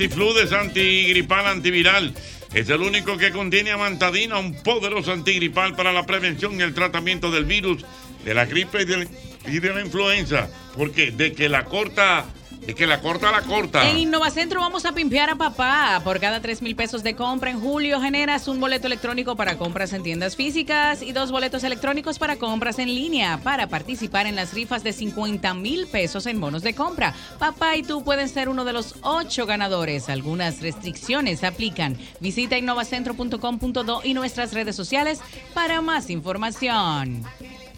Antifludes, 0.01 0.51
antigripal, 0.53 1.47
antiviral. 1.47 2.15
Es 2.55 2.71
el 2.71 2.81
único 2.81 3.19
que 3.19 3.33
contiene 3.33 3.71
amantadina, 3.71 4.39
un 4.39 4.55
poderoso 4.63 5.13
antigripal 5.13 5.77
para 5.77 5.93
la 5.93 6.07
prevención 6.07 6.59
y 6.59 6.63
el 6.63 6.73
tratamiento 6.73 7.31
del 7.31 7.45
virus, 7.45 7.85
de 8.25 8.33
la 8.33 8.47
gripe 8.47 8.81
y 8.81 8.85
de 8.87 8.97
la, 8.97 9.07
y 9.47 9.59
de 9.59 9.75
la 9.75 9.83
influenza. 9.83 10.49
Porque 10.75 11.11
de 11.11 11.35
que 11.35 11.51
la 11.51 11.67
corta, 11.67 12.25
de 12.67 12.75
que 12.75 12.87
la 12.87 13.01
corta, 13.01 13.33
la 13.33 13.43
corta. 13.43 13.89
En 13.89 13.97
Innovacentro 13.97 14.61
vamos 14.61 14.85
a 14.85 14.93
pimpear 14.93 15.31
a 15.31 15.37
papá. 15.37 16.01
Por 16.05 16.21
cada 16.21 16.41
3 16.41 16.63
mil 16.63 16.77
pesos 16.77 17.03
de 17.03 17.15
compra 17.17 17.51
en 17.51 17.61
julio 17.61 18.01
generas 18.01 18.49
un 18.49 18.61
boleto 18.61 18.87
electrónico 18.87 19.37
para 19.37 19.57
compras 19.57 19.93
en 19.93 20.03
tiendas 20.03 20.37
físicas 20.37 21.03
y 21.03 21.13
dos 21.13 21.31
boletos 21.31 21.65
electrónicos 21.65 22.19
para 22.19 22.37
compras 22.37 22.79
en 22.79 22.95
línea 22.95 23.39
para 23.43 23.69
participar 23.69 24.27
en 24.27 24.37
las 24.37 24.53
rifas 24.53 24.85
de 24.85 24.93
50 24.93 25.55
mil 25.55 25.87
pesos 25.87 26.27
en 26.27 26.41
bonos 26.41 26.63
de 26.63 26.75
compra. 26.75 27.15
Papá 27.39 27.77
y 27.77 27.83
tú 27.83 28.05
pueden 28.05 28.29
ser 28.29 28.49
uno 28.49 28.65
de 28.65 28.73
los 28.73 28.95
ocho 29.03 29.47
ganadores. 29.47 30.09
Algunas 30.09 30.61
restricciones 30.61 31.45
aplican. 31.45 31.97
Visita 32.21 32.59
innovacentro.com.do 32.59 34.01
y 34.05 34.15
nuestras 34.15 34.53
redes 34.53 34.77
sociales 34.77 35.21
para 35.55 35.81
más 35.81 36.11
información. 36.11 37.25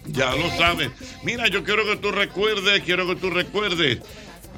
Ya 0.07 0.35
lo 0.35 0.51
sabes. 0.51 0.91
Mira, 1.23 1.47
yo 1.49 1.63
quiero 1.63 1.85
que 1.85 1.97
tú 1.97 2.11
recuerdes, 2.11 2.83
quiero 2.83 3.07
que 3.07 3.17
tú 3.17 3.31
recuerdes. 3.31 4.01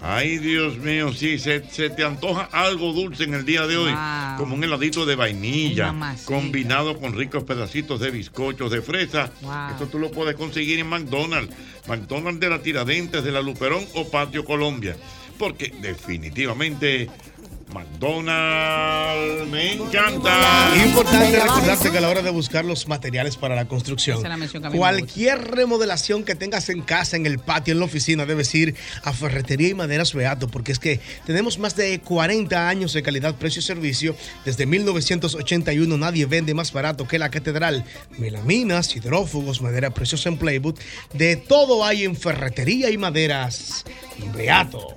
Ay, 0.06 0.36
Dios 0.36 0.76
mío, 0.76 1.12
sí, 1.14 1.38
se, 1.38 1.64
se 1.70 1.88
te 1.88 2.04
antoja 2.04 2.48
algo 2.52 2.92
dulce 2.92 3.24
en 3.24 3.32
el 3.32 3.46
día 3.46 3.66
de 3.66 3.78
hoy, 3.78 3.90
Wow. 3.90 4.36
como 4.36 4.54
un 4.54 4.62
heladito 4.62 5.06
de 5.06 5.14
vainilla, 5.16 5.94
combinado 6.26 6.98
con 7.00 7.14
ricos 7.16 7.44
pedacitos 7.44 8.00
de 8.00 8.10
bizcochos 8.10 8.70
de 8.70 8.82
fresa. 8.82 9.32
Wow. 9.40 9.70
Esto 9.70 9.86
tú 9.86 9.98
lo 9.98 10.10
puedes 10.10 10.36
conseguir 10.36 10.78
en 10.78 10.88
McDonald's, 10.88 11.54
McDonald's 11.88 12.38
de 12.40 12.50
la 12.50 12.60
Tiradentes, 12.60 13.24
de 13.24 13.32
la 13.32 13.40
Luperón 13.40 13.82
o 13.94 14.06
Patio 14.10 14.44
Colombia. 14.44 14.94
Porque 15.38 15.72
definitivamente 15.80 17.08
McDonald's 17.72 19.48
me 19.50 19.72
encanta. 19.74 20.72
Importante 20.84 21.40
recordarte 21.40 21.90
que 21.90 21.98
a 21.98 22.00
la 22.00 22.08
hora 22.08 22.22
de 22.22 22.30
buscar 22.30 22.64
los 22.64 22.88
materiales 22.88 23.36
para 23.36 23.54
la 23.54 23.66
construcción, 23.66 24.22
cualquier 24.74 25.50
remodelación 25.50 26.24
que 26.24 26.34
tengas 26.34 26.68
en 26.68 26.82
casa, 26.82 27.16
en 27.16 27.26
el 27.26 27.38
patio, 27.38 27.72
en 27.72 27.78
la 27.78 27.86
oficina, 27.86 28.26
debes 28.26 28.54
ir 28.54 28.74
a 29.02 29.12
Ferretería 29.12 29.68
y 29.68 29.74
Maderas 29.74 30.14
Beato, 30.14 30.48
porque 30.48 30.72
es 30.72 30.78
que 30.78 31.00
tenemos 31.26 31.58
más 31.58 31.76
de 31.76 32.00
40 32.00 32.68
años 32.68 32.92
de 32.92 33.02
calidad, 33.02 33.34
precio 33.36 33.60
y 33.60 33.62
servicio. 33.62 34.16
Desde 34.44 34.66
1981 34.66 35.96
nadie 35.96 36.26
vende 36.26 36.54
más 36.54 36.72
barato 36.72 37.06
que 37.06 37.18
la 37.18 37.30
catedral. 37.30 37.84
Melaminas, 38.18 38.94
hidrófugos, 38.94 39.62
madera 39.62 39.90
preciosa 39.90 40.28
en 40.28 40.38
Playwood. 40.38 40.78
De 41.12 41.36
todo 41.36 41.84
hay 41.84 42.04
en 42.04 42.16
Ferretería 42.16 42.90
y 42.90 42.98
Maderas 42.98 43.84
Beato. 44.34 44.96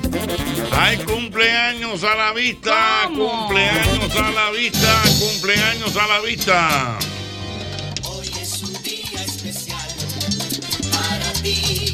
Hay 0.73 0.97
cumpleaños 0.97 2.03
a 2.03 2.15
la 2.15 2.33
vista, 2.33 3.07
cumpleaños 3.07 4.15
a 4.15 4.31
la 4.31 4.51
vista, 4.51 5.01
cumpleaños 5.19 5.95
a 5.95 6.07
la 6.07 6.19
vista. 6.21 6.99
Hoy 8.03 8.27
es 8.41 8.61
un 8.63 8.73
día 8.83 9.23
especial 9.23 9.89
para 10.91 11.33
ti 11.41 11.90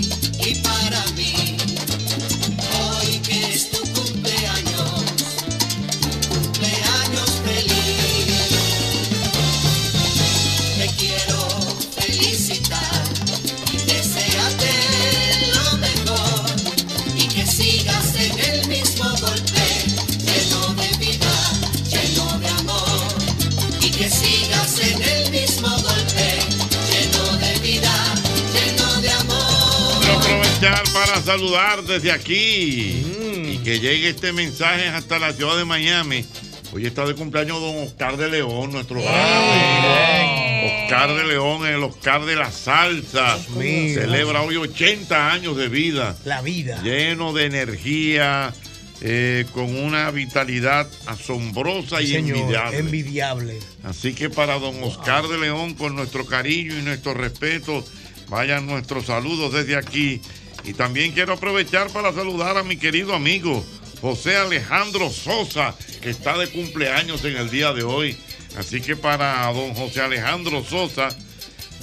saludar 31.27 31.83
desde 31.83 32.13
aquí 32.13 33.03
y 33.51 33.57
que 33.61 33.81
llegue 33.81 34.07
este 34.07 34.31
mensaje 34.31 34.87
hasta 34.87 35.19
la 35.19 35.33
ciudad 35.33 35.57
de 35.57 35.65
Miami. 35.65 36.25
Hoy 36.71 36.85
está 36.85 37.05
de 37.05 37.15
cumpleaños 37.15 37.59
don 37.59 37.79
Oscar 37.79 38.15
de 38.15 38.29
León, 38.29 38.71
nuestro 38.71 39.01
gran 39.01 39.13
amigo. 39.13 40.85
Oscar 40.85 41.17
de 41.17 41.25
León, 41.25 41.67
el 41.67 41.83
Oscar 41.83 42.23
de 42.23 42.37
la 42.37 42.49
salsa. 42.49 43.37
Celebra 43.39 44.41
hoy 44.41 44.55
80 44.55 45.33
años 45.33 45.57
de 45.57 45.67
vida. 45.67 46.15
La 46.23 46.41
vida. 46.41 46.81
Lleno 46.81 47.33
de 47.33 47.45
energía, 47.47 48.53
eh, 49.01 49.43
con 49.51 49.75
una 49.75 50.09
vitalidad 50.11 50.87
asombrosa 51.07 52.01
y 52.01 52.07
Señor, 52.07 52.37
envidiable. 52.37 52.77
envidiable. 52.77 53.59
Así 53.83 54.13
que 54.13 54.29
para 54.29 54.59
don 54.59 54.81
Oscar 54.81 55.27
de 55.27 55.37
León, 55.37 55.73
con 55.73 55.93
nuestro 55.93 56.25
cariño 56.25 56.79
y 56.79 56.83
nuestro 56.83 57.13
respeto, 57.13 57.83
vayan 58.29 58.65
nuestros 58.65 59.07
saludos 59.07 59.51
desde 59.51 59.75
aquí. 59.75 60.21
Y 60.67 60.73
también 60.73 61.13
quiero 61.13 61.33
aprovechar 61.33 61.89
para 61.91 62.11
saludar 62.11 62.57
a 62.57 62.63
mi 62.63 62.75
querido 62.75 63.15
amigo 63.15 63.65
José 64.01 64.35
Alejandro 64.35 65.09
Sosa, 65.09 65.73
que 66.01 66.09
está 66.09 66.37
de 66.37 66.49
cumpleaños 66.49 67.23
en 67.23 67.37
el 67.37 67.49
día 67.49 67.71
de 67.71 67.83
hoy. 67.83 68.17
Así 68.57 68.81
que 68.81 68.97
para 68.97 69.49
don 69.53 69.73
José 69.73 70.01
Alejandro 70.01 70.65
Sosa, 70.65 71.07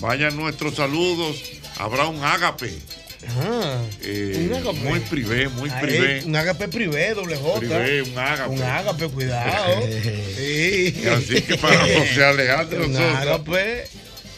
vayan 0.01 0.37
nuestros 0.37 0.75
saludos. 0.75 1.43
Habrá 1.79 2.09
un 2.09 2.23
ágape. 2.23 2.79
Eh, 4.03 4.49
un 4.51 4.55
ágape. 4.55 4.79
Muy 4.81 5.01
privé, 5.01 5.49
muy 5.49 5.71
privé. 5.71 6.23
Un 6.27 6.37
ágape 6.37 6.69
privé, 6.69 7.15
doble 7.15 7.37
J. 7.37 7.59
Privé, 7.61 8.03
un 8.03 8.19
ágape. 8.19 8.51
Un 8.51 8.63
ágape, 8.63 9.09
cuidado. 9.09 9.83
sí. 10.37 11.05
Así 11.11 11.41
que 11.41 11.57
para 11.57 11.79
José 11.99 12.23
Alejandro 12.23 12.85
Un 12.85 12.93
Sosa. 12.93 13.45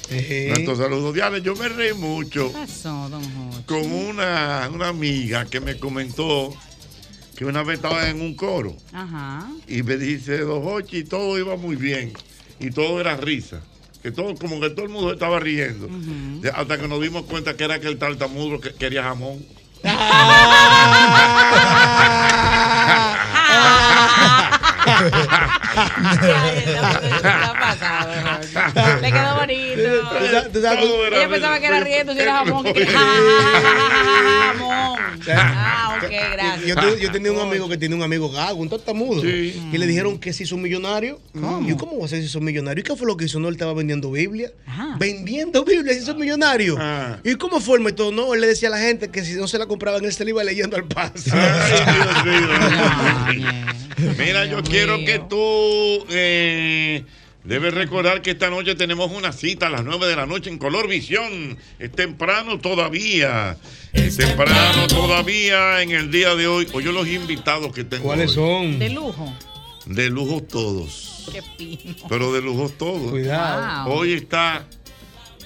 Sí. 0.08 0.46
Nuestros 0.48 0.78
saludos. 0.78 1.14
Diana, 1.14 1.38
yo 1.38 1.54
me 1.56 1.68
reí 1.68 1.92
mucho 1.94 2.52
¿Qué 2.52 2.58
pasó, 2.58 3.08
don 3.08 3.22
Jorge? 3.22 3.64
con 3.66 3.92
una, 3.92 4.68
una 4.72 4.88
amiga 4.88 5.44
que 5.46 5.60
me 5.60 5.78
comentó 5.78 6.54
que 7.36 7.44
una 7.44 7.62
vez 7.62 7.76
estaba 7.76 8.08
en 8.08 8.20
un 8.20 8.34
coro 8.34 8.76
Ajá. 8.92 9.46
y 9.68 9.82
me 9.82 9.96
dice, 9.96 10.38
Don 10.38 10.62
Hochi, 10.66 11.04
todo 11.04 11.36
iba 11.38 11.56
muy 11.56 11.76
bien 11.76 12.12
y 12.60 12.70
todo 12.70 13.00
era 13.00 13.16
risa. 13.16 13.60
Que 14.02 14.12
todo, 14.12 14.34
como 14.36 14.60
que 14.60 14.70
todo 14.70 14.84
el 14.86 14.92
mundo 14.92 15.12
estaba 15.12 15.40
riendo. 15.40 15.88
Hasta 16.54 16.78
que 16.78 16.86
nos 16.86 17.00
dimos 17.02 17.24
cuenta 17.24 17.56
que 17.56 17.64
era 17.64 17.80
que 17.80 17.88
el 17.88 17.98
tartamudo 17.98 18.60
que 18.60 18.72
quería 18.72 19.02
jamón. 19.02 19.44
Le 29.02 29.12
Tú 30.08 31.14
Ella 31.14 31.28
pensaba 31.28 31.60
que 31.60 31.66
era 31.66 31.80
riendo, 31.80 32.14
si 32.14 32.20
era 32.20 32.34
jamón. 32.44 32.64
Que 32.64 32.86
jamón. 32.86 34.98
Ah, 35.28 35.96
ok, 35.96 36.10
gracias. 36.10 37.00
Yo, 37.00 37.12
tenía 37.12 37.32
un 37.32 37.40
amigo 37.40 37.68
que 37.68 37.76
tiene 37.76 37.94
un 37.94 38.02
amigo 38.02 38.30
gago, 38.30 38.60
un 38.60 38.68
tartamudo. 38.68 39.24
Y 39.24 39.76
le 39.76 39.86
dijeron 39.86 40.18
que 40.18 40.32
se 40.32 40.44
hizo 40.44 40.56
un 40.56 40.62
millonario. 40.62 41.20
Y 41.34 41.68
yo, 41.68 41.76
¿cómo 41.76 41.98
va 41.98 42.06
a 42.06 42.08
ser 42.08 42.20
si 42.20 42.26
hizo 42.26 42.38
un 42.38 42.44
millonario? 42.44 42.80
¿Y 42.80 42.84
qué 42.84 42.96
fue 42.96 43.06
lo 43.06 43.16
que 43.16 43.24
hizo? 43.24 43.40
No, 43.40 43.48
él 43.48 43.54
estaba 43.54 43.74
vendiendo 43.74 44.10
Biblia. 44.10 44.52
Vendiendo 44.98 45.64
Biblia, 45.64 45.94
se 45.94 46.00
hizo 46.00 46.12
un 46.12 46.20
millonario. 46.20 46.78
¿Y 47.24 47.34
cómo 47.36 47.60
fue 47.60 47.78
el 47.78 47.84
método? 47.84 48.12
No, 48.12 48.34
él 48.34 48.40
le 48.40 48.46
decía 48.48 48.68
a 48.68 48.72
la 48.72 48.78
gente 48.78 49.10
que 49.10 49.24
si 49.24 49.34
no 49.34 49.48
se 49.48 49.58
la 49.58 49.66
compraban, 49.66 50.04
él 50.04 50.12
se 50.12 50.24
la 50.24 50.30
iba 50.30 50.44
leyendo 50.44 50.76
al 50.76 50.84
paso. 50.84 51.30
Mira, 54.18 54.44
yo 54.44 54.62
quiero 54.62 54.98
que 54.98 55.20
tú 55.28 56.04
eh, 56.10 57.02
Debe 57.46 57.70
recordar 57.70 58.22
que 58.22 58.32
esta 58.32 58.50
noche 58.50 58.74
tenemos 58.74 59.12
una 59.12 59.30
cita 59.30 59.68
a 59.68 59.70
las 59.70 59.84
9 59.84 60.08
de 60.08 60.16
la 60.16 60.26
noche 60.26 60.50
en 60.50 60.58
Color 60.58 60.88
Visión. 60.88 61.56
Es 61.78 61.92
temprano 61.92 62.58
todavía. 62.58 63.56
Es 63.92 64.16
temprano 64.16 64.88
todavía 64.88 65.80
en 65.80 65.92
el 65.92 66.10
día 66.10 66.34
de 66.34 66.48
hoy. 66.48 66.66
Oye, 66.72 66.90
los 66.90 67.06
invitados 67.06 67.72
que 67.72 67.84
tengo. 67.84 68.02
¿Cuáles 68.02 68.30
hoy. 68.30 68.34
son? 68.34 68.78
De 68.80 68.90
lujo. 68.90 69.32
De 69.86 70.10
lujo 70.10 70.42
todos. 70.42 71.28
Qué 71.32 71.40
pino. 71.56 71.94
Pero 72.08 72.32
de 72.32 72.42
lujo 72.42 72.68
todos. 72.68 73.12
Cuidado. 73.12 73.92
Hoy 73.92 74.14
está 74.14 74.66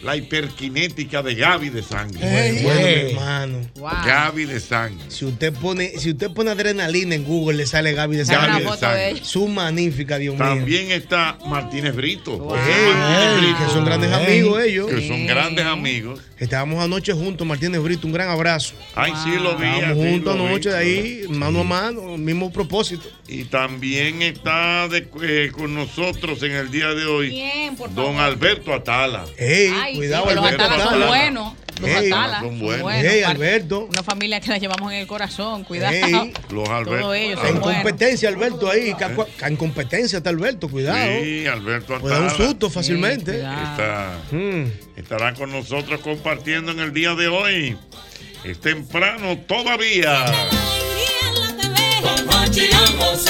la 0.02 0.16
hiperquinética 0.16 1.22
de 1.22 1.34
Gaby 1.34 1.68
de 1.70 1.82
Sangre. 1.82 2.18
Bueno, 2.20 2.60
bueno, 2.62 2.80
mi 2.80 3.10
hermano. 3.10 3.58
Gaby 4.06 4.44
de 4.46 4.60
Sangre. 4.60 5.04
Si 5.08 5.24
usted 5.24 5.52
pone, 5.52 5.98
si 5.98 6.10
usted 6.10 6.30
pone 6.30 6.50
adrenalina 6.50 7.14
en 7.14 7.24
Google, 7.24 7.56
le 7.58 7.66
sale 7.66 7.92
Gaby 7.92 8.16
de 8.16 8.24
Gaby 8.24 8.46
Sangre. 8.46 8.70
de 8.70 8.76
Sangre. 8.78 9.24
Su 9.24 9.48
magnífica, 9.48 10.18
Dios 10.18 10.34
mío. 10.34 10.44
También 10.44 10.90
está 10.90 11.38
Martínez 11.46 11.94
Brito. 11.94 12.38
Martínez 12.38 13.56
que 13.58 13.72
son 13.72 13.84
grandes 13.84 14.12
amigos 14.12 14.62
ellos. 14.62 14.90
Que 14.90 15.06
son 15.06 15.26
grandes 15.26 15.64
amigos. 15.66 16.20
Estábamos 16.38 16.82
anoche 16.82 17.12
juntos, 17.12 17.46
Martínez 17.46 17.82
Brito, 17.82 18.06
un 18.06 18.14
gran 18.14 18.30
abrazo. 18.30 18.74
Ay, 18.94 19.12
sí, 19.24 19.30
lo 19.42 19.56
vi. 19.58 19.66
Estábamos 19.66 20.04
sí, 20.04 20.10
juntos 20.12 20.34
vi. 20.38 20.46
anoche 20.46 20.70
de 20.70 20.76
ahí, 20.78 21.22
mano 21.28 21.60
a 21.60 21.64
mano, 21.64 22.16
mismo 22.16 22.50
propósito. 22.50 23.02
Y 23.28 23.44
también 23.44 24.22
está 24.22 24.88
de- 24.88 25.06
eh, 25.22 25.50
con 25.52 25.74
nosotros 25.74 26.42
en 26.42 26.52
el 26.52 26.70
día 26.70 26.88
de 26.94 27.04
hoy 27.04 27.28
¿Quién, 27.30 27.76
por 27.76 27.92
don 27.94 28.14
favor? 28.16 28.20
Alberto 28.22 28.72
Atala. 28.72 29.26
Ey, 29.36 29.70
Ay, 29.90 29.96
cuidado, 29.96 30.28
sí, 30.28 30.34
los 30.34 30.44
Alberto 30.44 30.64
Atala 30.64 30.84
son 30.84 30.92
Atala. 30.94 31.06
buenos. 31.06 31.52
Los 31.80 31.88
Ey, 31.90 32.12
Atala 32.12 32.40
son 32.40 32.58
buenos. 32.60 32.92
Alberto. 33.26 33.86
Una 33.90 34.02
familia 34.02 34.40
que 34.40 34.48
la 34.50 34.58
llevamos 34.58 34.92
en 34.92 34.98
el 34.98 35.06
corazón, 35.06 35.64
cuidado. 35.64 35.94
Los 36.50 36.68
Alberto. 36.68 37.00
Todos 37.00 37.16
ellos 37.16 37.40
en 37.44 37.60
buenos. 37.60 37.82
competencia, 37.82 38.28
Alberto, 38.28 38.70
ahí. 38.70 38.94
ca- 38.94 39.46
En 39.46 39.56
competencia 39.56 40.18
está 40.18 40.30
Alberto, 40.30 40.68
cuidado. 40.68 40.98
Sí, 41.22 41.46
Alberto 41.46 41.98
Puede 41.98 42.14
dar 42.14 42.22
un 42.22 42.28
Atala. 42.28 42.46
susto 42.46 42.68
fácilmente. 42.70 43.36
Está- 43.36 44.18
Mm. 44.30 44.64
estará 44.96 45.34
con 45.34 45.50
nosotros 45.52 46.00
compartiendo 46.00 46.72
en 46.72 46.80
el 46.80 46.92
día 46.92 47.14
de 47.14 47.28
hoy. 47.28 47.76
Es 48.44 48.60
temprano 48.60 49.38
todavía. 49.46 50.24
Con 52.02 52.26
vamos 52.26 53.24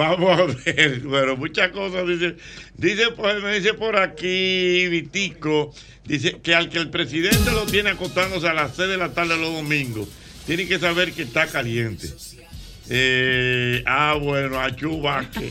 Vamos 0.00 0.40
a 0.40 0.46
ver, 0.46 1.00
bueno, 1.04 1.36
muchas 1.36 1.72
cosas 1.72 2.08
dice, 2.08 2.34
dice 2.74 3.10
pues, 3.14 3.42
me 3.42 3.60
dice 3.60 3.74
por 3.74 3.98
aquí 3.98 4.88
Vitico, 4.88 5.74
dice 6.06 6.38
que 6.42 6.54
al 6.54 6.70
que 6.70 6.78
el 6.78 6.88
presidente 6.88 7.50
lo 7.50 7.66
tiene 7.66 7.90
acostándose 7.90 8.48
a 8.48 8.54
las 8.54 8.76
6 8.76 8.88
de 8.88 8.96
la 8.96 9.12
tarde 9.12 9.36
los 9.36 9.52
domingos, 9.52 10.08
tiene 10.46 10.66
que 10.66 10.78
saber 10.78 11.12
que 11.12 11.20
está 11.24 11.46
caliente. 11.48 12.08
Eh, 12.92 13.82
ah, 13.86 14.16
bueno, 14.20 14.60
a 14.60 14.74
Chubaque. 14.74 15.50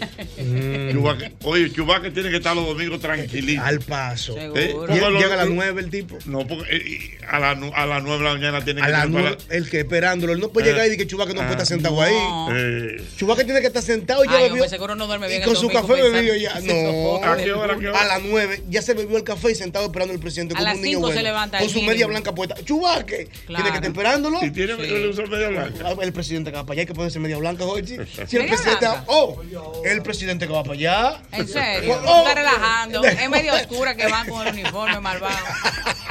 Chubaque- 0.91 1.31
Oye, 1.43 1.71
Chubaque 1.71 2.11
tiene 2.11 2.29
que 2.29 2.37
estar 2.37 2.55
los 2.55 2.65
domingos 2.65 2.99
tranquilito. 2.99 3.61
Al 3.63 3.79
paso. 3.79 4.35
Eh, 4.37 4.75
Llega- 4.89 5.09
Llega 5.09 5.33
a 5.33 5.37
las 5.37 5.49
9 5.49 5.81
el 5.81 5.89
tipo. 5.89 6.17
No, 6.25 6.45
porque 6.45 6.65
eh, 6.75 7.17
a 7.29 7.39
las 7.39 7.57
a 7.73 7.85
las 7.85 8.03
9 8.03 8.17
de 8.17 8.23
la 8.23 8.33
mañana 8.35 8.63
tiene 8.63 8.81
A 8.81 8.85
que 8.85 8.91
estar 8.91 9.09
9, 9.09 9.37
el 9.49 9.69
que 9.69 9.79
esperándolo. 9.79 10.33
Él 10.33 10.39
no 10.39 10.49
puede 10.49 10.67
Eh. 10.69 10.71
llegar 10.73 10.85
y 10.87 10.89
decir 10.89 11.03
que 11.05 11.07
Chubaque 11.09 11.33
no 11.33 11.41
puede 11.41 11.51
estar 11.51 11.63
Ah. 11.63 11.65
sentado 11.65 12.01
ahí. 12.01 12.13
Eh, 12.51 13.01
Chubaque 13.17 13.45
tiene 13.45 13.61
que 13.61 13.67
estar 13.67 13.83
sentado 13.83 14.23
y 14.25 14.27
ya 14.27 14.35
Ay, 14.37 14.49
bebió. 14.49 14.67
seguro 14.67 14.95
no 14.95 15.07
duerme 15.07 15.27
bien 15.27 15.39
Y 15.39 15.43
el 15.43 15.47
con 15.47 15.55
su 15.55 15.69
café 15.69 15.93
bebido 15.93 16.35
ya. 16.35 16.59
No. 16.69 17.23
¿A 17.23 17.37
qué 17.37 17.53
hora, 17.53 17.73
a 17.75 17.79
qué 17.79 17.87
hora? 17.87 18.01
A 18.01 18.05
las 18.05 18.21
9 18.23 18.63
ya 18.69 18.81
se 18.81 18.93
bebió 18.93 19.17
el 19.17 19.23
café 19.23 19.51
y 19.51 19.55
sentado 19.55 19.85
esperando 19.85 20.13
al 20.13 20.19
presidente 20.19 20.53
A 20.55 20.57
como 20.57 20.67
las 20.67 20.75
un 20.75 20.81
niño 20.81 20.97
cinco 20.97 21.07
se 21.07 21.13
bueno, 21.15 21.29
levanta 21.29 21.57
Con 21.59 21.67
el 21.67 21.73
su 21.73 21.81
media 21.83 22.07
blanca 22.07 22.35
puesta. 22.35 22.55
Chubaque. 22.65 23.29
Claro. 23.47 23.63
Tiene 23.63 23.69
que 23.71 23.75
estar 23.77 23.85
esperándolo. 23.91 24.43
Y 24.43 24.51
tiene 24.51 24.75
Sí. 24.75 24.81
él 24.93 25.05
usa 25.09 25.25
media 25.25 25.47
blanca. 25.49 25.85
Ah, 25.85 25.93
El 26.01 26.13
presidente 26.13 26.51
que 26.51 26.57
para 26.57 26.71
allá 26.73 26.81
hay 26.81 26.85
que 26.85 26.93
ponerse 26.93 27.19
media 27.19 27.28
blanca, 27.37 27.63
Jorge. 27.65 27.85
Si 27.85 28.35
el 28.37 28.43
¿Media 28.43 28.47
presidente. 28.55 28.85
blanca? 28.87 29.03
Oh, 29.07 29.41
el 29.85 30.01
presidente 30.01 30.47
que 30.47 30.53
va 30.53 30.63
para 30.63 30.73
allá. 30.75 31.21
En 31.31 31.47
serio, 31.47 31.99
Oh. 32.05 32.19
está 32.27 32.35
relajando. 32.35 33.03
Es 33.03 33.29
medio 33.29 33.53
oscura 33.53 33.95
que 33.95 34.07
van 34.07 34.27
con 34.29 34.47
el 34.47 34.53
uniforme 34.53 34.99
malvado. 35.01 35.35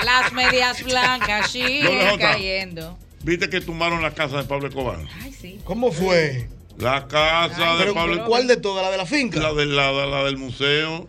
Las 0.04 0.32
medias 0.32 0.82
blancas 0.84 1.50
siguen 1.50 2.18
cayendo. 2.18 2.98
Viste 3.22 3.50
que 3.50 3.60
tumbaron 3.60 4.00
la 4.02 4.12
casa 4.12 4.36
de 4.38 4.44
Pablo 4.44 4.68
Escobar. 4.68 4.98
Ay, 5.22 5.32
sí. 5.32 5.60
¿Cómo 5.64 5.90
fue? 5.92 6.48
La 6.78 7.08
casa 7.08 7.72
de 7.72 7.78
Pero, 7.78 7.94
Pablo 7.94 8.24
¿Cuál 8.26 8.46
de 8.46 8.56
todas? 8.56 8.84
¿La 8.84 8.90
de 8.92 8.96
la 8.98 9.06
finca? 9.06 9.40
La, 9.40 9.52
de, 9.52 9.66
la, 9.66 9.90
la- 9.90 10.06
la 10.06 10.24
del 10.24 10.36
museo. 10.36 11.08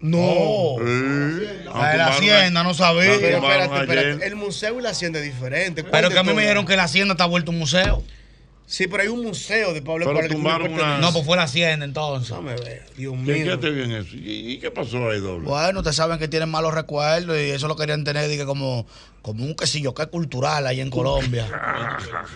No. 0.00 0.76
Sí. 0.78 1.44
La 1.72 1.90
de 1.92 1.98
la 1.98 2.06
hacienda, 2.08 2.62
no 2.64 2.74
sabía. 2.74 3.18
Pero 3.20 3.36
espérate, 3.38 3.80
espérate. 3.82 4.26
El 4.26 4.36
museo 4.36 4.80
y 4.80 4.82
la 4.82 4.90
hacienda 4.90 5.18
es 5.20 5.24
diferente. 5.26 5.82
¿Cuál 5.82 5.92
Pero 5.92 6.08
de 6.08 6.14
que 6.14 6.18
a 6.18 6.22
mí 6.22 6.28
me 6.28 6.32
todas? 6.32 6.42
dijeron 6.44 6.66
que 6.66 6.76
la 6.76 6.84
hacienda 6.84 7.12
está 7.12 7.26
vuelto 7.26 7.50
un 7.52 7.58
museo. 7.58 8.02
Sí, 8.72 8.86
pero 8.86 9.02
hay 9.02 9.10
un 9.10 9.22
museo 9.22 9.74
de 9.74 9.82
Pablo 9.82 10.06
Escobar 10.06 10.22
me 10.22 10.34
tumbaron 10.34 10.72
una-. 10.72 10.96
No, 10.96 11.12
pues 11.12 11.26
fue 11.26 11.36
la 11.36 11.42
hacienda 11.42 11.84
entonces. 11.84 12.30
Dame 12.30 12.54
ver, 12.54 12.86
Dios 12.96 13.12
¿Qué, 13.12 13.18
mío. 13.34 13.58
bien 13.58 13.92
eso? 13.92 14.16
¿Y, 14.16 14.52
y 14.52 14.58
qué 14.60 14.70
pasó 14.70 15.10
ahí, 15.10 15.20
doble? 15.20 15.46
Bueno, 15.46 15.80
ustedes 15.80 15.96
saben 15.96 16.18
que 16.18 16.26
tienen 16.26 16.48
malos 16.48 16.72
recuerdos 16.72 17.36
y 17.36 17.50
eso 17.50 17.68
lo 17.68 17.76
querían 17.76 18.02
tener 18.02 18.26
dije, 18.30 18.46
como, 18.46 18.86
como 19.22 19.44
un 19.44 19.54
quesillo 19.54 19.94
que 19.94 20.06
cultural 20.06 20.66
ahí 20.66 20.80
en 20.80 20.90
Colombia. 20.90 21.46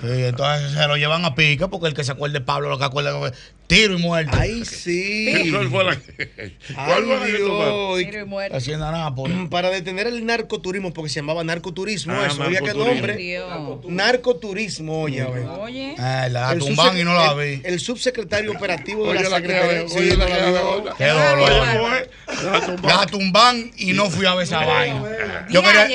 Sí, 0.00 0.08
entonces 0.24 0.72
se 0.72 0.86
lo 0.86 0.96
llevan 0.96 1.24
a 1.24 1.34
pica 1.34 1.68
porque 1.68 1.86
el 1.88 1.94
que 1.94 2.04
se 2.04 2.12
acuerde 2.12 2.38
de 2.38 2.44
Pablo 2.44 2.68
lo 2.68 2.78
que 2.78 2.84
acuerda 2.84 3.26
es 3.28 3.32
tiro 3.66 3.94
y 3.98 4.02
muerte. 4.02 4.36
Ay, 4.38 4.64
sí. 4.64 5.50
¿Cuál 5.52 5.68
fue 5.70 5.84
la, 5.84 5.96
cuál 5.96 7.04
fue 7.04 7.16
la 7.16 7.22
Ay, 7.24 7.32
que? 7.32 7.38
Dios. 7.38 7.98
Tiro 7.98 8.20
y 8.20 8.24
muerte. 8.24 8.56
Hacienda 8.56 8.90
Nápoles. 8.92 9.36
Para 9.50 9.70
detener 9.70 10.06
el 10.06 10.24
narcoturismo, 10.26 10.92
porque 10.92 11.08
se 11.08 11.20
llamaba 11.20 11.42
narcoturismo, 11.44 12.12
Ah, 12.14 12.26
eso. 12.26 12.42
Oye, 12.42 12.58
qué 12.58 12.64
narcoturismo. 12.66 13.70
nombre. 13.80 13.94
Narcoturismo, 13.94 15.00
oye. 15.02 15.24
Oye. 15.24 15.94
Eh, 15.98 16.28
la 16.30 16.56
tumban 16.58 16.98
y 16.98 17.04
no 17.04 17.14
la 17.14 17.34
vi. 17.34 17.60
El 17.64 17.80
subsecretario 17.80 18.52
operativo 18.52 19.04
de 19.04 19.10
Oye, 19.18 19.22
la 19.24 19.28
la 19.30 19.40
que 19.40 19.46
Secretaría. 19.48 19.82
oye, 19.82 19.88
Sí, 20.10 20.16
la 20.16 20.26
que 20.26 20.32
la. 20.32 20.94
Qué 20.96 21.06
dolor. 21.06 21.50
Oye, 21.50 21.78
¿cómo 21.78 21.94
es? 21.94 22.82
La 22.82 23.06
tumban 23.06 23.70
y 23.76 23.92
no 23.92 24.10
fui 24.10 24.26
a 24.26 24.34
ver 24.34 24.44
esa 24.44 24.64
vaina. 24.64 25.02
Yo 25.50 25.62
quería. 25.62 25.88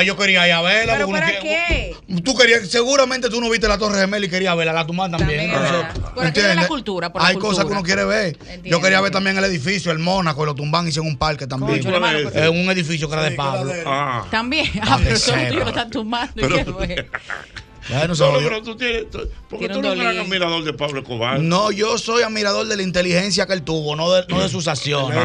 Ah, 0.00 0.02
yo 0.02 0.16
quería 0.16 0.46
ir 0.46 0.52
a 0.52 0.62
verla. 0.62 0.94
¿Pero 0.94 1.06
porque 1.06 1.20
uno 1.20 1.26
para 1.28 1.40
qué? 1.40 1.96
Tú 2.24 2.36
querías, 2.36 2.68
seguramente 2.68 3.28
tú 3.30 3.40
no 3.40 3.48
viste 3.48 3.68
la 3.68 3.78
Torre 3.78 4.00
Gemela 4.00 4.26
y 4.26 4.28
querías 4.28 4.56
verla, 4.56 4.72
la 4.72 4.86
tumban 4.86 5.10
también. 5.10 5.50
También. 5.50 5.86
Por 6.14 6.26
¿entiendes? 6.26 6.56
la 6.56 6.66
cultura, 6.68 7.12
por 7.12 7.22
la 7.22 7.28
Hay 7.28 7.36
cosas 7.36 7.64
que 7.64 7.72
uno 7.72 7.82
quiere 7.82 8.04
ver. 8.04 8.36
Entiendo, 8.40 8.68
Yo 8.68 8.80
quería 8.80 9.00
ver 9.00 9.12
también 9.12 9.38
el 9.38 9.44
edificio, 9.44 9.92
el 9.92 9.98
Mónaco, 9.98 10.42
y 10.42 10.46
lo 10.46 10.54
tumban 10.54 10.86
y 10.86 10.88
hicieron 10.88 11.06
un 11.08 11.18
parque 11.18 11.46
también. 11.46 11.82
Concho, 11.82 11.98
¿Cuál 11.98 12.16
es 12.34 12.48
un 12.50 12.70
edificio 12.70 13.08
que 13.08 13.14
era 13.14 13.24
de 13.24 13.32
Pablo. 13.32 13.72
Ah. 13.86 14.24
También. 14.30 14.68
Ah, 14.82 14.96
pero 14.98 15.10
que 15.10 15.14
eso 15.16 15.32
sepa. 15.32 15.54
lo 15.54 15.68
están 15.68 15.90
tumbando. 15.90 16.32
Pero- 16.36 18.14
se 18.14 18.22
No, 18.22 18.38
dio. 18.38 18.48
pero 18.48 18.62
tú 18.62 18.76
tienes. 18.76 19.10
tú- 19.10 19.28
porque 19.48 19.68
tú 19.68 19.78
un 19.78 19.82
no 19.82 19.92
eres 19.92 20.20
admirador 20.20 20.62
de 20.64 20.72
Pablo 20.72 21.00
Escobar. 21.00 21.40
No, 21.40 21.72
yo 21.72 21.98
soy 21.98 22.22
admirador 22.22 22.66
de 22.68 22.76
la 22.76 22.82
inteligencia 22.82 23.46
que 23.46 23.52
él 23.52 23.62
tuvo, 23.62 23.96
no 23.96 24.10
de, 24.12 24.24
no 24.28 24.40
de 24.40 24.48
sus 24.48 24.68
acciones. 24.68 25.18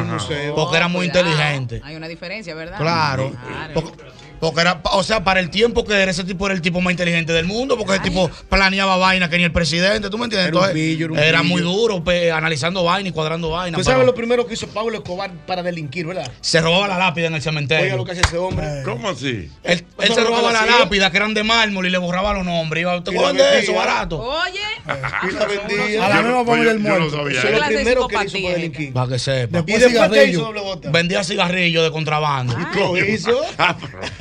Porque 0.55 0.78
era 0.78 0.88
muy 0.88 1.09
Cuidado. 1.09 1.30
inteligente. 1.30 1.82
Hay 1.84 1.95
una 1.95 2.07
diferencia, 2.07 2.55
¿verdad? 2.55 2.78
Claro. 2.78 3.34
Porque, 3.73 4.03
porque 4.39 4.61
era, 4.61 4.81
o 4.91 5.03
sea, 5.03 5.23
para 5.23 5.39
el 5.39 5.49
tiempo 5.49 5.83
que 5.86 5.93
era 5.93 6.11
ese 6.11 6.23
tipo 6.23 6.45
era 6.45 6.55
el 6.55 6.61
tipo 6.61 6.81
más 6.81 6.91
inteligente 6.91 7.33
del 7.33 7.45
mundo, 7.45 7.77
porque 7.77 7.93
ese 7.93 8.03
tipo 8.03 8.29
planeaba 8.49 8.97
vainas 8.97 9.29
que 9.29 9.38
ni 9.38 9.43
el 9.43 9.51
presidente, 9.51 10.09
¿tú 10.09 10.17
me 10.17 10.25
entiendes? 10.25 10.49
Era 10.49 10.57
un 10.57 10.63
Entonces, 10.65 10.73
pillo, 10.73 11.05
era 11.05 11.13
un 11.13 11.19
era 11.19 11.41
pillo. 11.41 11.51
muy 11.53 11.61
duro 11.61 12.03
pe, 12.03 12.31
analizando 12.31 12.83
vainas 12.83 13.09
y 13.11 13.13
cuadrando 13.13 13.49
vainas. 13.49 13.79
Tú 13.79 13.83
pero 13.86 13.93
sabes 13.95 14.05
lo 14.05 14.15
primero 14.15 14.45
que 14.47 14.53
hizo 14.53 14.67
Pablo 14.67 14.97
Escobar 14.97 15.31
para 15.47 15.63
delinquir, 15.63 16.05
¿verdad? 16.07 16.29
Se 16.41 16.61
robaba 16.61 16.88
la 16.88 16.97
lápida 16.97 17.27
en 17.27 17.36
el 17.36 17.41
cementerio. 17.41 17.86
Oiga 17.86 17.95
lo 17.95 18.05
que 18.05 18.11
hace 18.11 18.21
ese 18.21 18.38
hombre. 18.38 18.65
¿Cómo 18.83 19.09
así? 19.09 19.49
Él, 19.63 19.86
se 19.99 20.23
robaba 20.23 20.51
la 20.51 20.65
lápida 20.65 21.09
que 21.11 21.17
eran 21.17 21.33
de 21.33 21.43
mármol 21.43 21.86
y 21.88 21.89
le 21.89 21.97
borraba 21.97 22.33
los 22.33 22.45
nombres. 22.45 22.81
Iba, 22.81 23.03
¿Te 23.03 23.11
acuerdas 23.11 23.51
de 23.51 23.59
eso, 23.59 23.73
barato? 23.73 24.19
Oye. 24.19 24.59
Y 25.29 25.31
la 25.33 25.45
vendía. 25.45 26.05
A 26.05 26.09
la 26.09 26.21
no- 26.21 26.45
familia 26.45 26.73
del 26.73 26.83
yo 26.83 26.89
no 26.89 26.99
muerto. 26.99 27.17
sabía 27.17 27.39
Eso 27.39 27.47
es 27.47 27.59
lo 27.59 27.65
primero 27.67 28.07
que 28.07 28.15
hizo 28.25 28.38
para 28.41 28.53
delinquir. 28.55 28.93
Para 28.93 29.07
que 29.11 29.19
sepa. 29.19 29.57
Y 29.59 29.61
Después 29.63 29.91
cigarrillo. 29.91 30.23
hizo 30.31 30.41
doble 30.43 30.61
bota. 30.61 30.89
Vendía 30.91 31.23
cigarrillos 31.23 31.83
de 31.83 31.91
contrabando. 31.91 32.55
Lo 32.75 32.97
hizo. 32.97 33.41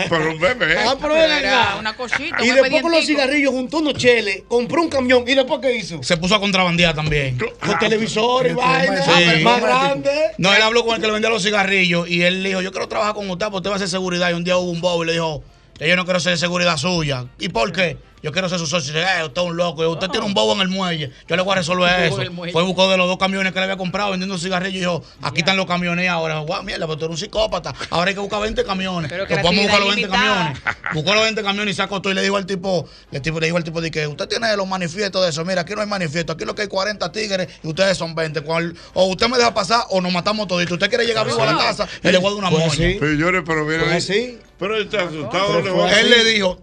Ah, 0.05 0.07
pero- 0.09 0.31
un 0.33 0.39
bebé. 0.41 0.77
Ah, 0.79 0.97
pero 1.01 1.15
Era 1.17 1.77
una 1.79 1.97
cosita, 1.97 2.45
Y 2.45 2.51
un 2.51 2.57
después 2.57 2.83
con 2.83 2.93
los 2.93 3.07
cigarrillos 3.07 3.51
juntó 3.53 3.79
unos 3.79 3.95
cheles, 3.95 4.43
compró 4.49 4.83
un 4.83 4.89
camión 4.89 5.25
y 5.27 5.35
después 5.35 5.61
¿qué 5.61 5.75
hizo? 5.77 6.03
Se 6.03 6.17
puso 6.17 6.35
a 6.35 6.41
contrabandear 6.41 6.95
también. 6.95 7.39
Con 7.39 7.79
televisores 7.79 8.53
y 8.53 8.55
vaina, 8.55 9.03
Sí. 9.03 9.43
más 9.43 9.61
grande. 9.61 10.11
No, 10.39 10.53
él 10.55 10.63
habló 10.63 10.85
con 10.85 10.95
el 10.97 11.01
que 11.01 11.07
le 11.07 11.13
vendía 11.13 11.31
los 11.31 11.43
cigarrillos 11.43 12.09
y 12.09 12.23
él 12.23 12.43
le 12.43 12.51
dijo, 12.51 12.61
yo 12.63 12.71
quiero 12.71 12.89
trabajar 12.89 13.15
con 13.15 13.29
usted 13.31 13.47
porque 13.47 13.57
usted 13.57 13.71
va 13.71 13.75
a 13.75 13.77
hacer 13.77 13.89
seguridad. 13.89 14.31
Y 14.31 14.35
un 14.35 14.45
día 14.45 14.57
hubo 14.57 14.71
un 14.71 14.81
bobo 14.81 15.03
y 15.05 15.07
le 15.09 15.13
dijo, 15.15 15.43
"Ya 15.79 15.87
yo 15.87 15.97
no 15.97 16.05
quiero 16.05 16.21
ser 16.21 16.39
seguridad 16.39 16.77
suya. 16.77 17.27
¿Y 17.39 17.49
por 17.49 17.73
qué? 17.73 17.97
Yo 18.25 18.33
quiero 18.33 18.49
ser 18.49 18.59
su 18.59 18.67
socio. 18.67 18.91
Y 18.93 18.97
dice, 18.97 19.07
"Eh, 19.21 19.25
usted 19.25 19.43
es 19.43 19.47
un 19.49 19.57
loco. 19.57 19.83
Y 19.83 19.87
usted 19.87 20.09
tiene 20.09 20.25
un 20.25 20.33
bobo 20.33 20.55
en 20.55 20.63
el 20.63 20.69
muelle. 20.69 21.11
Yo 21.29 21.37
le 21.37 21.43
voy 21.43 21.53
a 21.53 21.57
resolver 21.57 22.05
eso. 22.05 22.17
Fue 22.53 22.63
buscó 22.63 22.89
de 22.91 22.97
los 22.97 23.07
dos 23.07 23.19
camiones 23.19 23.53
que 23.53 23.59
le 23.59 23.65
había 23.65 23.77
comprado 23.77 24.13
vendiendo 24.13 24.39
cigarrillos 24.39 24.75
y 24.77 24.79
dijo, 24.81 25.05
aquí 25.21 25.41
están 25.41 25.57
los 25.59 25.67
camiones 25.67 26.09
ahora. 26.09 26.39
Guau, 26.41 26.63
mierda, 26.63 26.87
pero 26.87 26.97
tú 26.99 27.05
eres 27.05 27.17
un 27.17 27.19
psicópata. 27.19 27.75
Ahora 27.91 28.09
hay 28.09 28.15
que 28.15 28.21
buscar 28.21 28.41
20 28.41 28.65
camiones. 28.65 29.11
Pero 29.11 29.27
que 29.27 29.35
Pues 29.35 29.45
vamos 29.45 29.59
a 29.59 29.63
buscar 29.65 29.81
los 29.81 29.89
actividad 29.91 30.11
20 30.11 30.27
ilimitada. 30.27 30.63
camiones. 30.65 30.95
Buscó 30.95 31.15
los 31.15 31.23
20 31.25 31.43
camiones 31.43 31.73
y 31.73 31.77
se 31.77 31.83
acostó 31.83 32.11
y 32.11 32.15
le 32.15 32.23
dijo 32.23 32.37
al 32.39 32.47
tipo, 32.47 32.89
le, 33.11 33.21
tipo, 33.21 33.39
le 33.41 33.47
dijo 33.47 33.59
al 33.59 33.65
tipo 33.65 33.81
de 33.83 33.91
que 33.91 34.07
usted 34.07 34.27
tiene 34.27 34.57
los 34.57 34.67
manifiestos 34.67 35.23
de 35.23 35.29
eso. 35.29 35.45
Mira, 35.45 35.61
aquí 35.61 35.75
no 35.75 35.83
hay 35.83 35.87
manifiesto, 35.87 36.33
aquí 36.33 36.47
lo 36.47 36.55
que 36.55 36.63
hay 36.63 36.69
40 36.69 37.13
tigres 37.13 37.49
y 37.63 37.69
ustedes 37.69 37.99
son 37.99 38.15
20. 38.15 38.41
Cual- 38.41 38.75
o 38.95 39.05
usted 39.05 39.29
me 39.29 39.37
deja 39.37 39.53
pasar 39.53 39.83
o 39.91 40.01
nos 40.01 40.11
matamos 40.13 40.49
toditos. 40.49 40.73
Usted 40.73 40.89
quiere 40.89 41.05
llegar 41.05 41.27
vivo 41.27 41.43
a 41.43 41.47
la 41.47 41.59
casa 41.59 41.87
y 42.03 42.09
le 42.11 42.17
voy 42.17 42.29
a 42.29 42.31
dar 42.31 42.39
una 42.39 42.51
Fue 42.51 42.59
moña. 42.61 42.75
Señores, 42.99 43.43
pero 43.45 43.67
miren. 43.67 43.85
Fue 43.85 43.95
así. 43.97 44.39
Pero 44.59 44.77
él 44.77 44.85
está 44.85 45.03
asustado. 45.03 45.47
Pero 45.49 45.63
le 45.63 45.71
fue 45.73 45.81
va 45.81 45.89
a- 45.89 46.01
Él 46.01 46.11
le 46.11 46.25
dijo 46.25 46.59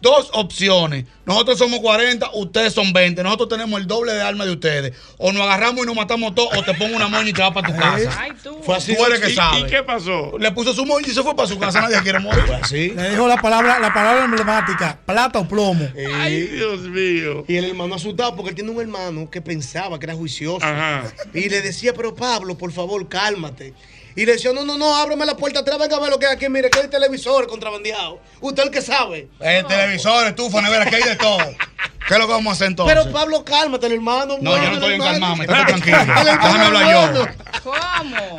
dos 0.00 0.30
opciones. 0.32 1.04
Nosotros 1.26 1.58
somos 1.58 1.80
40, 1.80 2.30
ustedes 2.34 2.72
son 2.72 2.92
20. 2.92 3.22
Nosotros 3.22 3.48
tenemos 3.48 3.80
el 3.80 3.86
doble 3.86 4.14
de 4.14 4.22
armas 4.22 4.46
de 4.46 4.52
ustedes. 4.54 4.94
O 5.18 5.32
nos 5.32 5.42
agarramos 5.42 5.82
y 5.82 5.86
nos 5.86 5.94
matamos 5.96 6.34
todos 6.34 6.56
o 6.56 6.62
te 6.62 6.72
pongo 6.74 6.96
una 6.96 7.08
moña 7.08 7.28
y 7.28 7.32
te 7.32 7.42
vas 7.42 7.52
para 7.52 7.68
tu 7.68 7.74
casa. 7.78 8.16
Ay, 8.18 8.32
tú. 8.42 8.58
Fue 8.62 8.76
así. 8.76 8.96
Tú 8.96 9.04
eres 9.04 9.20
que 9.20 9.30
¿Y- 9.30 9.34
sabe. 9.34 9.60
¿Y 9.60 9.64
qué 9.64 9.82
pasó? 9.82 10.38
Le 10.38 10.50
puso 10.52 10.72
su 10.72 10.86
moña 10.86 11.06
y 11.06 11.10
se 11.10 11.22
fue 11.22 11.34
para 11.36 11.48
su 11.48 11.58
casa. 11.58 11.80
Nadie 11.80 12.00
quiere 12.02 12.18
morir. 12.20 12.42
Así. 12.62 12.90
Le 12.90 13.10
dijo 13.10 13.28
la 13.28 13.36
palabra, 13.36 13.78
la 13.78 13.92
palabra 13.92 14.24
emblemática, 14.24 14.98
plata 15.04 15.38
o 15.40 15.48
plomo. 15.48 15.86
Ay, 16.20 16.42
Dios 16.46 16.80
mío. 16.82 17.44
Y 17.48 17.56
el 17.56 17.64
hermano 17.66 17.94
asustado 17.94 18.34
porque 18.36 18.50
él 18.50 18.54
tiene 18.56 18.70
un 18.70 18.80
hermano 18.80 19.28
que 19.30 19.40
pensaba 19.42 19.98
que 19.98 20.06
era 20.06 20.14
juicioso. 20.14 20.64
Ajá. 20.64 21.04
Y 21.34 21.48
le 21.48 21.60
decía, 21.60 21.92
pero 21.94 22.14
Pablo, 22.14 22.56
por 22.56 22.72
favor, 22.72 23.08
cálmate. 23.08 23.74
Y 24.18 24.26
le 24.26 24.32
decía, 24.32 24.52
no, 24.52 24.64
no, 24.64 24.76
no, 24.76 24.96
ábreme 24.96 25.24
la 25.24 25.36
puerta 25.36 25.60
atrás, 25.60 25.78
venga 25.78 25.96
a 25.96 26.00
ver 26.00 26.10
lo 26.10 26.18
que 26.18 26.26
hay 26.26 26.34
aquí, 26.34 26.48
mire, 26.48 26.68
que 26.70 26.80
hay 26.80 26.88
televisor 26.88 27.46
contrabandeado. 27.46 28.18
Usted 28.40 28.62
es 28.64 28.66
el 28.66 28.74
que 28.74 28.82
sabe. 28.82 29.28
El 29.38 29.64
televisor, 29.64 30.26
estufa, 30.26 30.60
nevera, 30.60 30.86
que 30.86 30.96
hay 30.96 31.02
de 31.04 31.14
todo. 31.14 31.38
¿Qué 31.38 32.14
es 32.14 32.18
lo 32.18 32.26
que 32.26 32.32
vamos 32.32 32.50
a 32.50 32.54
hacer 32.54 32.66
entonces? 32.66 32.98
Pero 32.98 33.12
Pablo, 33.12 33.44
cálmate, 33.44 33.86
el 33.86 33.92
hermano. 33.92 34.38
no, 34.40 34.56
yo 34.56 34.70
no 34.70 34.74
estoy 34.74 34.94
encalmado, 34.94 35.40
estate 35.40 35.64
tranquilo. 35.66 35.98
El 36.00 36.26
hermano 36.26 36.52
Déjame 36.52 36.64
hablar 36.64 37.14
yo. 37.14 37.26
¿Cómo? 37.62 38.36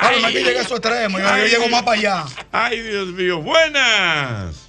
Pablo, 0.00 0.20
no 0.20 0.26
hay 0.28 0.32
que 0.32 0.44
llegar 0.44 0.64
a 0.64 0.68
su 0.68 0.74
extremo. 0.74 1.18
Yo, 1.18 1.36
yo 1.38 1.46
llego 1.46 1.68
más 1.68 1.82
para 1.82 1.98
allá. 1.98 2.24
Ay, 2.52 2.80
Dios 2.80 3.08
mío. 3.08 3.42
Buenas. 3.42 4.68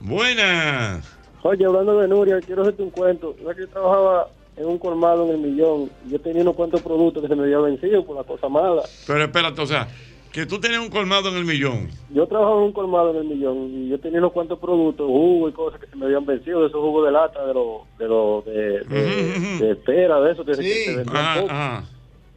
Buenas. 0.00 1.04
Oye, 1.42 1.66
hablando 1.66 2.00
de 2.00 2.08
Nuria, 2.08 2.40
quiero 2.40 2.62
hacerte 2.62 2.82
un 2.82 2.90
cuento. 2.90 3.36
Yo 3.38 3.54
que 3.54 3.66
trabajaba 3.66 4.30
en 4.56 4.66
un 4.66 4.78
colmado 4.78 5.24
en 5.26 5.30
el 5.32 5.38
millón. 5.38 5.90
Yo 6.10 6.18
tenía 6.20 6.42
unos 6.42 6.54
cuantos 6.56 6.80
productos 6.82 7.22
que 7.22 7.28
se 7.28 7.36
me 7.36 7.44
habían 7.44 7.62
vencido 7.64 8.04
por 8.04 8.16
la 8.16 8.24
cosa 8.24 8.48
mala. 8.48 8.82
Pero 9.06 9.22
espérate, 9.24 9.60
o 9.60 9.66
sea, 9.66 9.88
que 10.32 10.44
tú 10.46 10.58
tenías 10.60 10.80
un 10.80 10.90
colmado 10.90 11.28
en 11.30 11.36
el 11.36 11.44
millón. 11.44 11.88
Yo 12.10 12.26
trabajaba 12.26 12.58
en 12.58 12.64
un 12.64 12.72
colmado 12.72 13.10
en 13.10 13.16
el 13.18 13.24
millón 13.24 13.70
y 13.72 13.88
yo 13.88 13.98
tenía 14.00 14.18
unos 14.18 14.32
cuantos 14.32 14.58
productos, 14.58 15.06
jugos 15.06 15.50
y 15.50 15.54
cosas 15.54 15.80
que 15.80 15.86
se 15.86 15.96
me 15.96 16.06
habían 16.06 16.24
vencido, 16.26 16.60
de 16.62 16.68
esos 16.68 16.80
jugos 16.80 17.06
de 17.06 17.12
lata, 17.12 17.44
de 17.46 17.54
los 17.54 17.80
de, 17.98 18.08
los 18.08 18.44
de, 18.44 18.80
de, 18.84 19.58
de 19.66 19.70
espera, 19.72 20.20
de 20.20 20.32
esos 20.32 20.44
que, 20.46 20.54
se- 20.54 20.62
que 20.62 20.68
se 20.84 20.96
vendían 20.96 21.16
Ajá, 21.16 21.40
poco. 21.40 21.52
ajá. 21.52 21.84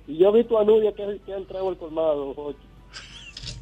Y 0.08 0.18
yo 0.18 0.30
he 0.30 0.38
visto 0.38 0.58
a 0.60 0.64
Nuria 0.64 0.92
que, 0.94 1.20
que 1.26 1.34
ha 1.34 1.38
entrado 1.38 1.70
al 1.70 1.78
colmado, 1.78 2.34
Jochi. 2.34 2.58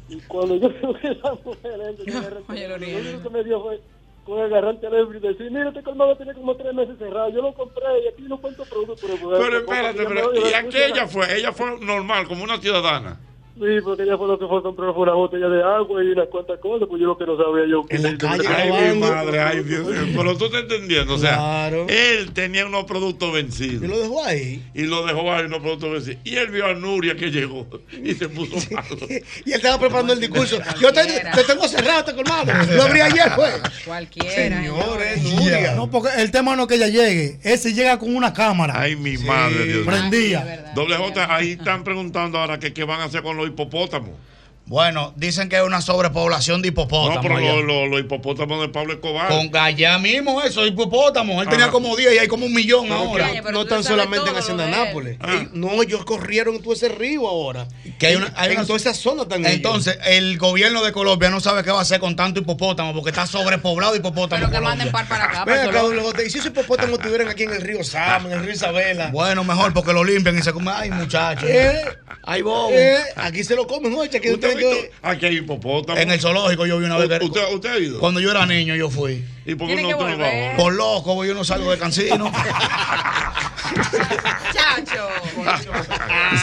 Y 0.08 0.16
cuando 0.26 0.56
yo 0.56 0.68
veo 0.82 0.94
que 1.00 1.08
esa 1.08 1.34
mujer 1.44 1.96
yo 1.98 3.12
lo 3.12 3.22
que 3.22 3.30
me 3.30 3.44
dio 3.44 3.60
fue 3.62 3.80
con 4.28 4.38
agarrar 4.40 4.74
el 4.74 4.80
teléfono 4.80 5.16
y 5.16 5.20
decir, 5.20 5.50
mira, 5.50 5.68
este 5.68 5.82
colmado 5.82 6.14
tiene 6.16 6.34
como 6.34 6.54
tres 6.54 6.74
meses 6.74 6.98
cerrado, 6.98 7.30
yo 7.30 7.40
lo 7.40 7.54
compré 7.54 7.86
y 8.04 8.08
aquí 8.08 8.22
no 8.24 8.38
cuento 8.38 8.62
productos. 8.66 9.00
Pero, 9.00 9.30
Pero 9.30 9.58
espérate, 9.58 10.04
pero 10.04 10.34
¿y 10.34 10.52
a 10.52 10.68
qué 10.68 10.86
ella 10.86 11.06
fue? 11.06 11.34
Ella 11.34 11.52
fue 11.52 11.80
normal, 11.80 12.28
como 12.28 12.44
una 12.44 12.58
ciudadana. 12.58 13.18
Sí, 13.58 13.80
porque 13.82 14.04
ella 14.04 14.16
fue 14.16 14.28
lo 14.28 14.38
que 14.38 14.46
fue 14.46 14.58
a 14.58 14.62
comprar 14.62 14.92
fue 14.94 15.02
una 15.02 15.14
botella 15.14 15.48
de 15.48 15.62
agua 15.62 16.04
y 16.04 16.08
unas 16.08 16.28
cuantas 16.28 16.60
cosas, 16.60 16.86
pues 16.88 17.00
yo 17.00 17.08
lo 17.08 17.18
que 17.18 17.26
no 17.26 17.36
sabía 17.36 17.66
yo. 17.68 17.84
En 17.88 18.02
la 18.04 18.16
calle 18.16 18.46
Ay, 18.46 18.94
mi 18.94 19.00
madre, 19.00 19.40
ay, 19.40 19.62
Dios 19.64 19.84
mío. 19.86 20.12
Pero 20.16 20.36
tú 20.38 20.44
estás 20.46 20.62
entendiendo, 20.62 21.14
o 21.14 21.18
sea, 21.18 21.34
Claro. 21.34 21.86
él 21.88 22.32
tenía 22.32 22.66
unos 22.66 22.84
productos 22.84 23.32
vencidos. 23.32 23.82
Y 23.82 23.86
lo 23.88 23.98
dejó 23.98 24.24
ahí. 24.24 24.62
Y 24.74 24.82
lo 24.82 25.04
dejó 25.04 25.32
ahí 25.32 25.46
unos 25.46 25.58
productos 25.60 25.90
vencidos. 25.90 26.20
Y 26.24 26.36
él 26.36 26.50
vio 26.50 26.66
a 26.66 26.74
Nuria 26.74 27.16
que 27.16 27.30
llegó 27.32 27.66
y 28.02 28.14
se 28.14 28.28
puso 28.28 28.56
malo. 28.70 28.96
Y 29.08 29.14
él 29.50 29.56
estaba 29.56 29.78
preparando 29.80 30.12
el 30.12 30.20
discurso. 30.20 30.58
Yo 30.80 30.92
te, 30.92 31.02
te 31.04 31.44
tengo 31.44 31.66
cerrado, 31.66 32.00
este 32.00 32.14
colmado. 32.14 32.52
Lo 32.76 32.82
abrí 32.84 33.00
ayer, 33.00 33.32
pues. 33.34 33.54
Cualquiera. 33.84 34.30
Señores, 34.62 35.22
Nuria. 35.22 35.74
No, 35.74 35.90
porque 35.90 36.10
el 36.18 36.30
tema 36.30 36.54
no 36.54 36.62
es 36.62 36.68
que 36.68 36.74
ella 36.76 36.88
llegue, 36.88 37.38
es 37.42 37.62
si 37.62 37.74
llega 37.74 37.98
con 37.98 38.14
una 38.14 38.32
cámara. 38.32 38.74
Ay, 38.76 38.94
mi 38.94 39.18
madre, 39.18 39.64
Dios 39.64 39.76
mío. 39.78 39.86
Prendía. 39.86 40.72
Doble 40.74 40.96
J, 40.96 41.34
ahí 41.34 41.52
están 41.52 41.82
preguntando 41.82 42.38
ahora 42.38 42.58
que 42.60 42.72
qué 42.72 42.84
van 42.84 43.00
a 43.00 43.04
hacer 43.04 43.22
con 43.22 43.36
los 43.36 43.47
hipopótamos. 43.48 44.14
Bueno, 44.68 45.14
dicen 45.16 45.48
que 45.48 45.56
hay 45.56 45.62
una 45.62 45.80
sobrepoblación 45.80 46.60
de 46.60 46.68
No, 46.68 46.72
hipopótamos. 46.72 47.18
pero 47.22 47.36
allá. 47.38 47.54
los, 47.54 47.64
los- 47.64 47.88
los 47.88 48.00
hipopótamos 48.00 48.60
de 48.60 48.68
Pablo 48.68 48.92
Escobar. 48.92 49.28
Con 49.28 49.50
allá 49.56 49.98
mismo 49.98 50.42
eso, 50.42 50.66
hipopótamos. 50.66 51.42
Él 51.42 51.48
tenía 51.48 51.64
Ajá. 51.66 51.72
como 51.72 51.96
10 51.96 52.14
y 52.14 52.18
hay 52.18 52.28
como 52.28 52.44
un 52.44 52.52
millón 52.52 52.82
Pero 52.84 52.94
ahora. 52.98 53.32
que 53.32 53.40
no 53.50 53.62
están 53.62 53.82
solamente 53.82 54.28
en 54.28 54.36
Hacienda 54.36 54.66
Nápoles. 54.66 55.16
Ey, 55.26 55.48
No, 55.54 55.82
ellos 55.82 56.04
corrieron 56.04 56.60
todo 56.62 56.74
ese 56.74 56.90
río 56.90 57.26
ahora. 57.26 57.66
Que 57.98 58.08
hay 58.08 58.16
una, 58.16 58.30
hay 58.36 58.52
en 58.52 58.58
una- 58.58 58.66
toda 58.66 58.76
esa 58.76 58.92
zona 58.92 59.26
también. 59.26 59.54
Entonces, 59.54 59.98
el 60.04 60.36
gobierno 60.36 60.84
de 60.84 60.92
Colombia 60.92 61.30
no 61.30 61.40
sabe 61.40 61.64
qué 61.64 61.70
va 61.70 61.78
a 61.78 61.82
hacer 61.82 61.98
con 61.98 62.14
tanto 62.14 62.40
hipopótamo 62.40 62.92
porque 62.92 63.08
está 63.08 63.26
sobrepoblado 63.26 63.92
de 63.94 64.00
hipopótamo. 64.00 64.28
Pero 64.40 64.50
que 64.50 64.56
Colombia. 64.58 64.68
manden 64.84 64.92
par 64.92 65.08
para 65.08 65.24
acá. 65.24 65.44
Ven 65.46 65.66
para 65.66 65.80
acá. 65.80 66.22
Y 66.26 66.30
si 66.30 66.38
esos 66.38 66.50
hipopótamos 66.50 66.98
estuvieran 66.98 67.28
aquí 67.28 67.44
en 67.44 67.54
el 67.54 67.62
río 67.62 67.82
Sama, 67.82 68.26
en 68.28 68.32
el 68.38 68.44
río 68.44 68.52
Isabela. 68.54 69.08
Bueno, 69.12 69.44
mejor 69.44 69.72
porque 69.72 69.94
lo 69.94 70.04
limpian 70.04 70.38
y 70.38 70.42
se 70.42 70.52
comen. 70.52 70.74
Ay, 70.76 70.90
muchachos. 70.90 71.48
Eh, 71.48 71.82
Ay, 72.24 72.42
bobo. 72.42 72.68
eh, 72.72 72.98
aquí 73.16 73.42
se 73.44 73.56
lo 73.56 73.66
comen, 73.66 73.94
oye. 73.94 74.18
Aquí 74.18 74.28
Aquí 75.02 75.26
hay 75.26 75.36
hipopótamos. 75.38 76.00
En 76.02 76.10
el 76.10 76.20
zoológico 76.20 76.66
yo 76.66 76.78
vi 76.78 76.84
una 76.86 76.96
vez. 76.98 77.08
que- 77.18 77.24
¿Usted, 77.24 77.42
usted 77.54 77.68
ha 77.70 77.78
ido? 77.78 78.00
Cuando 78.00 78.20
yo 78.20 78.30
era 78.30 78.46
niño 78.46 78.74
yo 78.76 78.90
fui. 78.90 79.24
¿Y 79.48 79.54
por 79.54 79.66
qué 79.66 79.82
no? 79.82 79.96
Por 80.62 80.74
loco, 80.74 81.24
yo 81.24 81.32
no 81.32 81.42
salgo 81.42 81.70
de 81.70 81.78
cancino. 81.78 82.30
Chacho. 84.52 85.08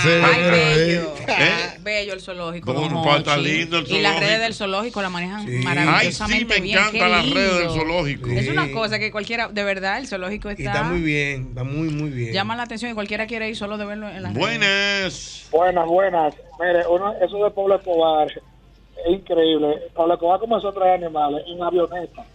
Sí, 0.02 0.10
Ay, 0.24 0.36
pero, 0.36 0.52
bello. 0.52 1.14
¿Eh? 1.28 1.78
Bello 1.82 2.14
el 2.14 2.22
zoológico. 2.22 2.74
Lindo 2.74 3.78
el 3.78 3.92
Y 3.92 4.02
las 4.02 4.14
zoológico. 4.14 4.20
redes 4.20 4.40
del 4.40 4.54
zoológico 4.56 5.02
la 5.04 5.10
manejan 5.12 5.46
Ay, 5.48 5.58
maravillosamente 5.64 6.56
sí, 6.56 6.62
me 6.62 6.66
bien. 6.68 6.80
las 7.12 7.30
redes 7.30 7.60
del 7.60 7.70
zoológico. 7.70 8.30
Es 8.32 8.50
una 8.50 8.72
cosa 8.72 8.98
que 8.98 9.12
cualquiera, 9.12 9.50
de 9.50 9.64
verdad, 9.64 10.00
el 10.00 10.08
zoológico 10.08 10.50
está, 10.50 10.64
Y 10.64 10.66
está 10.66 10.82
muy 10.84 11.02
bien, 11.02 11.48
está 11.50 11.64
muy, 11.64 11.90
muy 11.90 12.10
bien. 12.10 12.34
llama 12.34 12.56
la 12.56 12.64
atención 12.64 12.90
y 12.90 12.96
cualquiera 12.96 13.28
quiere 13.28 13.50
ir 13.50 13.56
solo 13.56 13.78
de 13.78 13.86
verlo 13.86 14.10
en 14.10 14.24
las 14.24 14.34
redes. 14.34 14.40
Buenas. 14.48 15.48
Buenas, 15.52 15.86
buenas. 15.86 16.34
Mire, 16.60 16.88
uno, 16.90 17.14
eso 17.22 17.44
de 17.44 17.52
Pablo 17.52 17.76
Escobar 17.76 18.28
es 18.32 19.14
increíble. 19.14 19.76
Pablo 19.96 20.16
Escobar 20.16 20.40
comenzó 20.40 20.70
a 20.70 20.74
traer 20.74 21.04
animales 21.04 21.44
en 21.48 21.62
avionetas 21.62 22.26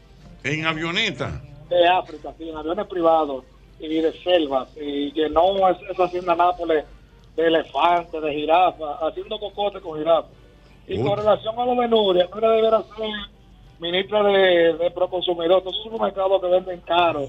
En 0.44 0.66
avioneta. 0.66 1.40
de 1.68 1.86
África, 1.86 2.34
sí, 2.36 2.48
en 2.48 2.56
aviones 2.56 2.86
privados 2.88 3.44
y 3.78 3.86
de 4.00 4.12
selvas. 4.24 4.68
Y 4.76 5.12
llenó 5.12 5.68
es- 5.70 5.76
esa 5.90 6.04
hacienda 6.04 6.34
Nápoles 6.34 6.84
de 7.36 7.46
elefantes, 7.46 8.20
de 8.20 8.32
jirafas, 8.34 8.96
haciendo 9.02 9.38
cocote 9.38 9.80
con 9.80 9.98
jirafas. 9.98 10.30
Y 10.88 11.00
con 11.00 11.16
relación 11.16 11.56
a 11.58 11.64
lo 11.64 11.80
de 11.80 11.86
Nuria, 11.88 12.28
Nuria 12.32 12.48
deberá 12.50 12.78
ser 12.96 13.08
ministra 13.78 14.22
de, 14.24 14.72
de 14.78 14.90
Proconsumidor. 14.90 15.62
Todos 15.62 15.74
esos 15.74 15.84
supermercados 15.92 16.40
que 16.42 16.48
venden 16.48 16.80
caro 16.80 17.28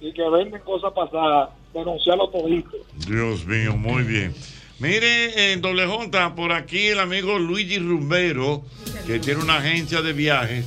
y 0.00 0.12
que 0.12 0.28
venden 0.30 0.60
cosas 0.62 0.92
pasadas, 0.94 1.50
denunciarlo 1.74 2.28
todito. 2.30 2.78
Dios 3.06 3.44
mío, 3.44 3.76
muy 3.76 4.02
bien. 4.04 4.34
Mire, 4.78 5.52
en 5.52 5.60
doble 5.60 5.86
J, 5.86 6.34
por 6.34 6.52
aquí 6.52 6.86
el 6.88 6.98
amigo 7.00 7.38
Luigi 7.38 7.78
Rumbero, 7.78 8.62
que 9.06 9.18
tiene 9.20 9.42
una 9.42 9.58
agencia 9.58 10.00
de 10.00 10.12
viajes, 10.14 10.64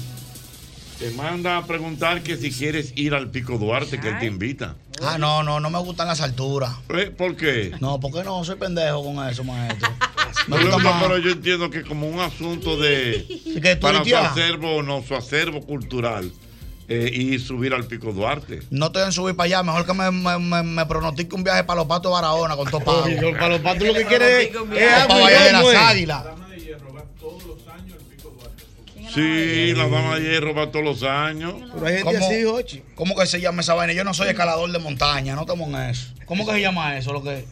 te 0.99 1.11
manda 1.11 1.57
a 1.57 1.65
preguntar 1.65 2.21
que 2.23 2.37
si 2.37 2.51
quieres 2.51 2.93
ir 2.95 3.13
al 3.13 3.29
Pico 3.29 3.57
Duarte, 3.57 3.99
que 3.99 4.09
él 4.09 4.19
te 4.19 4.25
invita. 4.25 4.75
Ah, 5.01 5.17
no, 5.17 5.43
no, 5.43 5.59
no 5.59 5.69
me 5.69 5.79
gustan 5.79 6.07
las 6.07 6.21
alturas. 6.21 6.71
Eh, 6.89 7.11
¿Por 7.15 7.35
qué? 7.35 7.71
No, 7.81 7.99
porque 7.99 8.23
no, 8.23 8.43
soy 8.45 8.55
pendejo 8.55 9.03
con 9.03 9.27
eso, 9.27 9.43
maestro. 9.43 9.89
Me 10.47 10.57
Pero, 10.57 10.73
gusta 10.73 10.91
más. 10.91 11.01
pero 11.03 11.17
yo 11.17 11.31
entiendo 11.31 11.71
que 11.71 11.81
como 11.83 12.07
un 12.07 12.19
asunto 12.19 12.77
de 12.77 13.25
que 13.63 13.75
para 13.77 14.03
su 14.03 14.15
acervo, 14.15 14.83
no, 14.83 15.01
su 15.01 15.15
acervo 15.15 15.61
cultural 15.61 16.31
eh, 16.87 17.09
y 17.11 17.39
subir 17.39 17.73
al 17.73 17.85
Pico 17.87 18.11
Duarte. 18.11 18.59
No 18.69 18.87
estoy 18.87 19.03
en 19.03 19.11
subir 19.11 19.35
para 19.35 19.45
allá, 19.45 19.63
mejor 19.63 19.87
que 19.87 19.93
me, 19.93 20.11
me, 20.11 20.37
me, 20.37 20.61
me 20.61 20.85
pronostique 20.85 21.33
un 21.35 21.43
viaje 21.43 21.63
para 21.63 21.79
los 21.79 21.87
patos 21.87 22.11
de 22.11 22.13
Barahona 22.13 22.55
con 22.55 22.69
todo 22.69 22.81
pago. 22.81 23.03
Oye, 23.05 23.17
para 23.31 23.49
los 23.49 23.61
patos 23.61 23.87
lo 23.87 23.93
que 23.95 24.05
quiere 24.07 24.43
es, 24.43 24.49
es 24.49 24.55
para 24.55 25.03
agua 25.03 25.17
y 25.17 25.23
Valle 25.23 25.45
de 25.45 25.51
lomo, 25.53 25.71
las 25.71 25.73
eh. 25.73 25.85
Águilas. 25.87 26.23
Sí, 29.15 29.73
la 29.75 29.87
dama 29.87 30.19
de 30.19 30.29
hierro 30.29 30.53
va 30.53 30.69
todos 30.71 30.83
los 30.85 31.03
años. 31.03 31.55
Pero 31.73 31.85
hay 31.87 31.93
gente 31.97 32.13
¿Cómo, 32.13 32.27
así, 32.27 32.43
Jochi. 32.43 32.83
¿Cómo 32.95 33.15
que 33.15 33.25
se 33.25 33.39
llama 33.41 33.61
esa 33.61 33.73
vaina? 33.73 33.93
Yo 33.93 34.03
no 34.03 34.13
soy 34.13 34.27
escalador 34.29 34.71
de 34.71 34.79
montaña, 34.79 35.35
no 35.35 35.41
estamos 35.41 35.69
en 35.69 35.75
eso. 35.89 36.13
¿Cómo 36.25 36.45
que 36.45 36.53
se 36.53 36.61
llama 36.61 36.97
eso? 36.97 37.13
Lo 37.13 37.23
que 37.23 37.45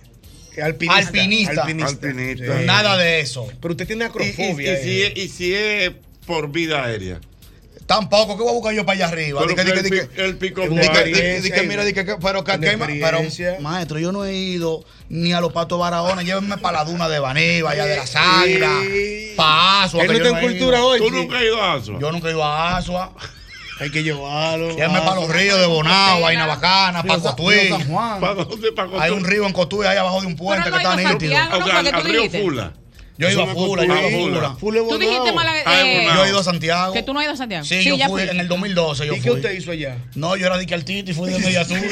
Alpinista. 0.61 1.07
Alpinista. 1.07 1.63
Alpinista. 1.87 2.61
Nada 2.61 2.97
de 2.97 3.21
eso. 3.21 3.47
Pero 3.61 3.71
usted 3.71 3.87
tiene 3.87 4.03
Y, 4.03 4.07
y- 4.07 4.09
acrofobia. 4.09 4.73
y 4.79 4.83
si, 4.83 5.01
eh. 5.01 5.07
es- 5.15 5.17
y 5.23 5.27
si 5.29 5.53
es 5.55 5.91
por 6.27 6.51
vida 6.51 6.83
aérea. 6.83 7.19
Tampoco, 7.85 8.37
¿qué 8.37 8.43
voy 8.43 8.51
a 8.51 8.53
buscar 8.53 8.73
yo 8.73 8.85
para 8.85 8.95
allá 8.95 9.07
arriba? 9.07 9.41
Pero 9.41 9.49
Di 9.49 9.55
que- 9.55 9.63
di 9.63 9.71
el 9.71 9.83
que- 9.83 10.09
que- 10.09 10.25
el 10.25 10.37
pico 10.37 10.61
que- 10.61 10.69
que- 10.69 11.51
que 11.51 11.63
mira, 11.63 11.83
di 11.83 11.93
que- 11.93 12.05
que- 12.05 12.15
pero 12.21 12.43
que 12.43 12.57
pero, 12.57 13.19
maestro, 13.59 13.99
yo 13.99 14.11
no 14.11 14.25
he 14.25 14.33
ido 14.33 14.83
ni 15.09 15.33
a 15.33 15.41
los 15.41 15.51
patos 15.51 15.77
Barahona, 15.79 16.21
llévenme 16.23 16.57
para 16.57 16.79
la 16.79 16.85
duna 16.85 17.09
de 17.09 17.19
Baní, 17.19 17.61
allá 17.67 17.85
de 17.85 17.97
las 17.97 18.15
águilas, 18.15 18.71
para 19.35 19.83
Asua. 19.83 20.03
Él 20.03 20.11
que 20.11 20.19
no 20.19 20.25
en 20.29 20.39
cultura 20.39 20.77
ido. 20.77 20.87
hoy, 20.87 20.99
¿Tú 20.99 21.11
nunca 21.11 21.37
has 21.37 21.43
ido 21.43 21.61
a 21.61 21.73
Asua? 21.73 21.99
Yo 21.99 22.11
nunca 22.11 22.27
he 22.27 22.31
ido 22.31 22.43
a 22.43 22.77
Asua. 22.77 23.13
Hay 23.79 23.89
que 23.89 24.03
llevarlo. 24.03 24.69
Llévenme 24.69 24.99
para 25.01 25.15
los 25.15 25.29
ríos 25.29 25.59
de 25.59 25.65
Bonao, 25.65 26.21
Vaina 26.21 26.45
Bacana, 26.45 27.03
para 27.03 27.19
Cotuí. 27.19 27.59
Río 27.59 27.77
San 27.77 27.87
Juan. 27.87 28.19
¿Para 28.21 28.33
dónde? 28.35 28.71
¿Para 28.71 29.03
Hay 29.03 29.11
un 29.11 29.25
río 29.25 29.45
en 29.45 29.51
Cotuí, 29.53 29.85
ahí 29.87 29.97
abajo 29.97 30.21
de 30.21 30.27
un 30.27 30.35
puente 30.35 30.69
que 30.69 30.77
está 30.77 30.95
nítido. 30.95 31.33
O 31.51 31.65
sea, 31.65 31.79
al 31.79 32.03
río 32.03 32.29
Fula. 32.29 32.73
Yo 33.23 33.29
he 33.29 33.33
ido 33.33 33.43
a 33.43 33.47
Fula, 33.53 33.85
yo 33.85 33.95
ido 33.95 34.07
a 34.07 34.11
Fula. 34.11 34.55
Fula. 34.55 34.79
Tú 34.89 34.97
dijiste 34.97 35.31
Málaga, 35.31 35.59
eh, 35.83 36.07
Yo 36.13 36.25
he 36.25 36.29
ido 36.29 36.39
a 36.39 36.43
Santiago. 36.43 36.93
que 36.93 37.03
tú 37.03 37.13
no 37.13 37.19
has 37.19 37.25
ido 37.25 37.33
a 37.33 37.37
Santiago. 37.37 37.65
Sí, 37.65 37.83
yo 37.83 37.95
ya 37.95 38.09
fui 38.09 38.21
en 38.23 38.39
el 38.39 38.47
2012. 38.47 39.07
Yo 39.07 39.15
¿Y 39.15 39.21
qué 39.21 39.31
usted 39.31 39.51
hizo 39.53 39.71
allá? 39.71 39.97
No, 40.15 40.35
yo 40.35 40.45
era 40.47 40.57
de 40.57 40.65
que 40.65 40.73
artista 40.73 41.11
y 41.11 41.13
fui 41.13 41.31
de 41.31 41.39
media 41.39 41.61
azul. 41.61 41.77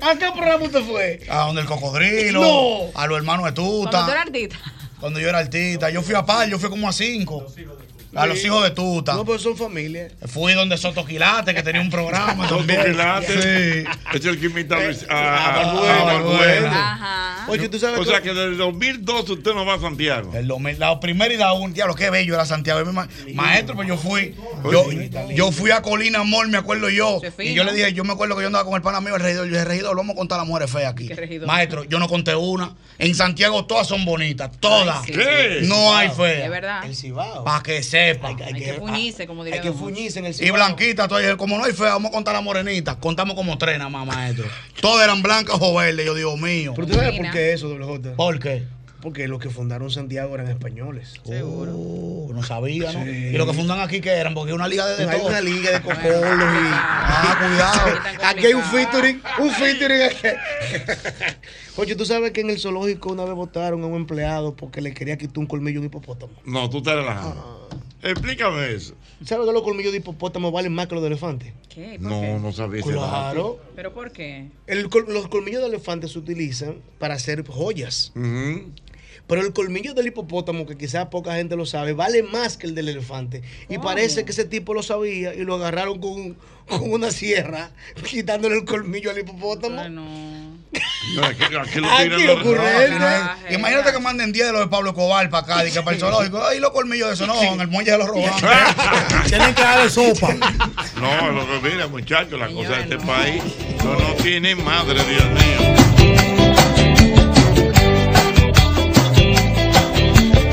¿A 0.00 0.14
qué 0.16 0.26
programa 0.32 0.64
usted 0.64 0.82
fue? 0.84 1.20
A 1.28 1.46
donde 1.46 1.62
el 1.62 1.66
cocodrilo. 1.66 2.40
No. 2.40 2.80
A 3.00 3.06
los 3.06 3.18
hermanos 3.18 3.44
de 3.46 3.52
Cuando 3.52 3.80
tú 3.80 3.84
Tuta. 3.84 4.10
eras 4.10 4.26
artista. 4.26 4.56
Cuando 5.00 5.20
yo 5.20 5.28
era 5.28 5.38
artista. 5.38 5.90
Yo 5.90 6.02
fui 6.02 6.14
a 6.14 6.24
par, 6.24 6.48
yo 6.48 6.58
fui 6.58 6.70
como 6.70 6.88
a 6.88 6.92
cinco. 6.92 7.46
A 8.14 8.26
los 8.26 8.44
hijos 8.44 8.62
de 8.62 8.70
Tuta. 8.72 9.14
No, 9.14 9.24
pues 9.24 9.40
son 9.42 9.56
familia. 9.56 10.08
Fui 10.26 10.52
donde 10.52 10.76
Soto 10.76 11.04
Quilate, 11.04 11.54
que 11.54 11.62
tenía 11.62 11.80
un 11.80 11.90
programa. 11.90 12.46
Soto. 12.48 12.66
Quilate. 12.66 13.42
Sí. 13.84 13.84
Es 14.14 14.24
el 14.24 14.38
que 14.38 14.46
imita 14.46 14.76
a 14.76 14.80
Luis- 14.80 15.06
a, 15.08 15.14
a 15.14 15.46
a- 15.46 15.64
Balbuena. 15.64 15.98
a 16.00 16.04
Balbuena. 16.04 16.92
Ajá. 16.92 17.46
Oye, 17.48 17.68
tú 17.68 17.78
sabes 17.78 17.98
O 17.98 18.04
sea 18.04 18.20
que 18.20 18.28
desde 18.28 18.44
el 18.44 18.56
2012 18.58 19.32
usted 19.32 19.52
no 19.54 19.64
va 19.66 19.74
a 19.74 19.80
Santiago. 19.80 20.30
El 20.34 20.46
2000, 20.46 20.78
la 20.78 21.00
primera 21.00 21.32
y 21.34 21.36
la 21.36 21.52
última, 21.54 21.74
diablo, 21.74 21.94
qué 21.94 22.10
bello 22.10 22.34
era 22.34 22.44
Santiago. 22.46 22.84
Mi 22.84 22.92
ma- 22.92 23.08
Maestro, 23.34 23.74
pues 23.74 23.88
yo 23.88 23.96
fui, 23.96 24.36
yo, 24.70 24.84
yo 25.34 25.50
fui 25.50 25.70
a 25.70 25.82
Colina 25.82 26.22
Mall, 26.22 26.48
me 26.48 26.58
acuerdo 26.58 26.88
yo. 26.90 27.20
Es. 27.22 27.32
Y 27.40 27.54
yo 27.54 27.64
le 27.64 27.72
dije, 27.72 27.92
yo 27.94 28.04
me 28.04 28.12
acuerdo 28.12 28.36
que 28.36 28.42
yo 28.42 28.46
andaba 28.46 28.64
con 28.64 28.74
el 28.74 28.82
pana 28.82 29.00
mío, 29.00 29.16
el 29.16 29.22
regidor. 29.22 29.46
Yo 29.46 29.52
dije, 29.52 29.64
regidor, 29.64 29.96
vamos 29.96 30.14
a 30.14 30.16
contar 30.16 30.38
las 30.38 30.46
mujeres 30.46 30.70
feas 30.70 30.92
aquí. 30.92 31.08
Maestro, 31.46 31.84
yo 31.84 31.98
no 31.98 32.08
conté 32.08 32.34
una. 32.36 32.74
En 32.98 33.14
Santiago 33.16 33.64
todas 33.64 33.88
son 33.88 34.04
bonitas, 34.04 34.50
todas. 34.60 34.98
Ay, 34.98 35.04
sí, 35.06 35.12
¿Qué? 35.12 35.60
No 35.64 35.96
hay 35.96 36.08
Es 36.08 36.14
feas. 36.14 36.50
verdad. 36.50 36.84
El 36.84 36.94
Cibao. 36.94 37.42
Para 37.42 37.62
que 37.62 37.82
sepa. 38.02 38.28
Hay 38.28 38.54
que 38.54 38.74
fuñirse, 38.74 39.26
como 39.26 39.44
diría 39.44 39.60
Hay 39.60 39.66
que 39.66 39.74
fuñirse 39.74 40.18
en 40.18 40.26
el 40.26 40.34
Y 40.40 40.50
blanquita, 40.50 41.06
dije, 41.06 41.36
como 41.36 41.58
no 41.58 41.64
hay 41.64 41.72
fea, 41.72 41.90
vamos 41.94 42.10
a 42.10 42.12
contar 42.12 42.34
las 42.34 42.42
morenitas. 42.42 42.96
Contamos 42.96 43.34
como 43.34 43.58
tres 43.58 43.78
nada 43.78 43.90
más, 43.90 44.06
maestro. 44.06 44.46
Todas 44.80 45.04
eran 45.04 45.22
blancas 45.22 45.56
o 45.60 45.74
verdes. 45.74 46.04
Yo 46.06 46.14
digo, 46.14 46.36
mío. 46.36 46.72
Pero 46.74 46.86
tú 46.88 46.94
sabes 46.94 47.18
por 47.18 47.30
qué 47.30 47.52
eso, 47.52 47.68
doble 47.68 47.84
J. 47.84 48.14
¿Por 48.16 48.38
qué? 48.38 48.64
Porque 49.02 49.26
los 49.26 49.40
que 49.40 49.50
fundaron 49.50 49.90
Santiago 49.90 50.32
eran 50.36 50.46
españoles. 50.46 51.14
Seguro. 51.24 51.72
Oh, 51.74 52.30
no 52.32 52.44
sabía, 52.44 52.92
¿no? 52.92 53.02
Sí. 53.02 53.10
Y 53.10 53.32
lo 53.32 53.46
que 53.46 53.52
fundan 53.52 53.80
aquí, 53.80 54.00
que 54.00 54.10
eran? 54.10 54.32
Porque 54.32 54.52
es 54.52 54.54
una 54.54 54.68
liga 54.68 54.86
de, 54.86 55.04
de 55.04 55.10
Hay 55.10 55.18
todo. 55.18 55.28
una 55.28 55.40
liga 55.40 55.72
de 55.72 55.80
cocolos 55.82 56.04
y. 56.04 56.70
Ah, 56.72 57.36
cuidado. 57.40 58.00
Aquí 58.28 58.46
hay 58.46 58.54
un 58.54 58.62
featuring, 58.62 59.20
un 59.40 59.50
featuring 59.50 60.02
aquí. 60.02 60.28
Oye, 61.76 61.96
tú 61.96 62.04
sabes 62.04 62.30
que 62.30 62.42
en 62.42 62.50
el 62.50 62.60
zoológico 62.60 63.10
una 63.12 63.24
vez 63.24 63.34
votaron 63.34 63.82
a 63.82 63.86
un 63.86 63.96
empleado 63.96 64.54
porque 64.54 64.80
le 64.80 64.94
quería 64.94 65.18
quitar 65.18 65.38
un 65.38 65.46
colmillo 65.46 65.78
a 65.78 65.80
un 65.80 65.86
hipopótamo. 65.86 66.34
No, 66.44 66.70
tú 66.70 66.78
estás 66.78 66.94
relajando. 66.94 67.68
Explícame 68.02 68.72
eso. 68.72 68.94
¿Sabes 69.24 69.46
que 69.46 69.52
los 69.52 69.62
colmillos 69.62 69.92
de 69.92 69.98
hipopótamo 69.98 70.50
valen 70.50 70.72
más 70.74 70.88
que 70.88 70.94
los 70.94 71.02
de 71.02 71.08
elefante? 71.08 71.54
¿Qué? 71.68 71.98
¿Por 72.00 72.10
No, 72.10 72.20
qué? 72.20 72.38
no 72.40 72.52
sabía 72.52 72.80
ese. 72.80 72.90
Claro. 72.92 73.60
¿Pero 73.76 73.92
por 73.94 74.10
qué? 74.10 74.48
El 74.66 74.88
col- 74.88 75.06
los 75.08 75.28
colmillos 75.28 75.62
de 75.62 75.68
elefante 75.68 76.08
se 76.08 76.18
utilizan 76.18 76.76
para 76.98 77.14
hacer 77.14 77.46
joyas. 77.46 78.12
Pero 79.28 79.40
el 79.40 79.52
colmillo 79.52 79.94
del 79.94 80.08
hipopótamo, 80.08 80.66
que 80.66 80.76
quizás 80.76 81.06
poca 81.06 81.36
gente 81.36 81.54
lo 81.56 81.64
sabe, 81.64 81.92
vale 81.92 82.24
más 82.24 82.56
que 82.56 82.66
el 82.66 82.74
del 82.74 82.88
elefante. 82.88 83.42
Y 83.68 83.78
parece 83.78 84.24
que 84.24 84.32
ese 84.32 84.44
tipo 84.44 84.74
lo 84.74 84.82
sabía 84.82 85.32
y 85.34 85.44
lo 85.44 85.54
agarraron 85.54 86.00
con, 86.00 86.36
con 86.68 86.90
una 86.90 87.12
sierra, 87.12 87.70
quitándole 88.10 88.56
el 88.56 88.64
colmillo 88.64 89.10
al 89.12 89.18
hipopótamo. 89.20 89.80
Ay, 89.80 89.90
no. 89.90 90.04
No, 90.04 90.51
aquí, 91.22 91.42
aquí 91.44 91.80
lo 91.80 91.90
Aquí 91.92 92.02
tiran 92.04 92.26
los- 92.26 92.40
ocurre 92.40 92.58
No, 92.58 92.78
aquí 92.78 92.98
no 92.98 93.06
hay- 93.06 93.54
Imagínate 93.54 93.92
que 93.92 93.98
manden 93.98 94.32
10 94.32 94.46
de 94.46 94.52
los 94.52 94.60
de 94.62 94.68
Pablo 94.68 94.90
Escobar 94.90 95.28
para 95.30 95.42
acá, 95.44 95.66
y 95.66 95.70
que 95.72 95.82
para 95.82 95.94
el 95.96 96.00
zoológico. 96.00 96.42
Ay, 96.46 96.60
los 96.60 96.70
colmillos 96.70 97.08
de 97.08 97.14
eso, 97.14 97.26
no, 97.26 97.40
en 97.42 97.60
el 97.60 97.68
muelle 97.68 97.90
se 97.92 97.98
los 97.98 98.08
roban. 98.08 98.32
Tienen 99.28 99.54
que 99.54 99.62
darle 99.62 99.90
sopa. 99.90 100.28
No, 101.00 101.30
lo 101.32 101.46
que 101.46 101.68
mira, 101.70 101.86
muchachos, 101.88 102.38
la 102.38 102.48
cosa 102.48 102.70
de 102.76 102.80
este 102.82 102.98
país 102.98 103.42
no, 103.84 103.94
no 103.98 104.14
tiene 104.22 104.54
madre, 104.56 104.94
Dios 105.04 105.24
mío. 105.30 106.72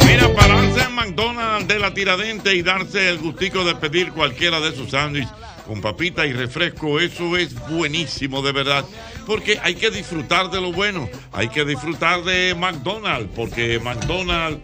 Mira, 0.05 0.33
pararse 0.35 0.81
en 0.81 0.93
McDonald's 0.95 1.67
de 1.67 1.79
la 1.79 1.93
tiradente 1.93 2.55
y 2.55 2.61
darse 2.61 3.09
el 3.09 3.19
gustico 3.19 3.63
de 3.63 3.75
pedir 3.75 4.11
cualquiera 4.11 4.59
de 4.59 4.75
sus 4.75 4.91
sándwiches 4.91 5.29
con 5.67 5.81
papita 5.81 6.25
y 6.25 6.33
refresco, 6.33 6.99
eso 6.99 7.37
es 7.37 7.53
buenísimo, 7.69 8.41
de 8.41 8.51
verdad. 8.51 8.83
Porque 9.29 9.59
hay 9.61 9.75
que 9.75 9.91
disfrutar 9.91 10.49
de 10.49 10.59
lo 10.59 10.73
bueno, 10.73 11.07
hay 11.31 11.49
que 11.49 11.63
disfrutar 11.63 12.23
de 12.23 12.55
McDonald's, 12.55 13.29
porque 13.35 13.79
McDonald's, 13.79 14.59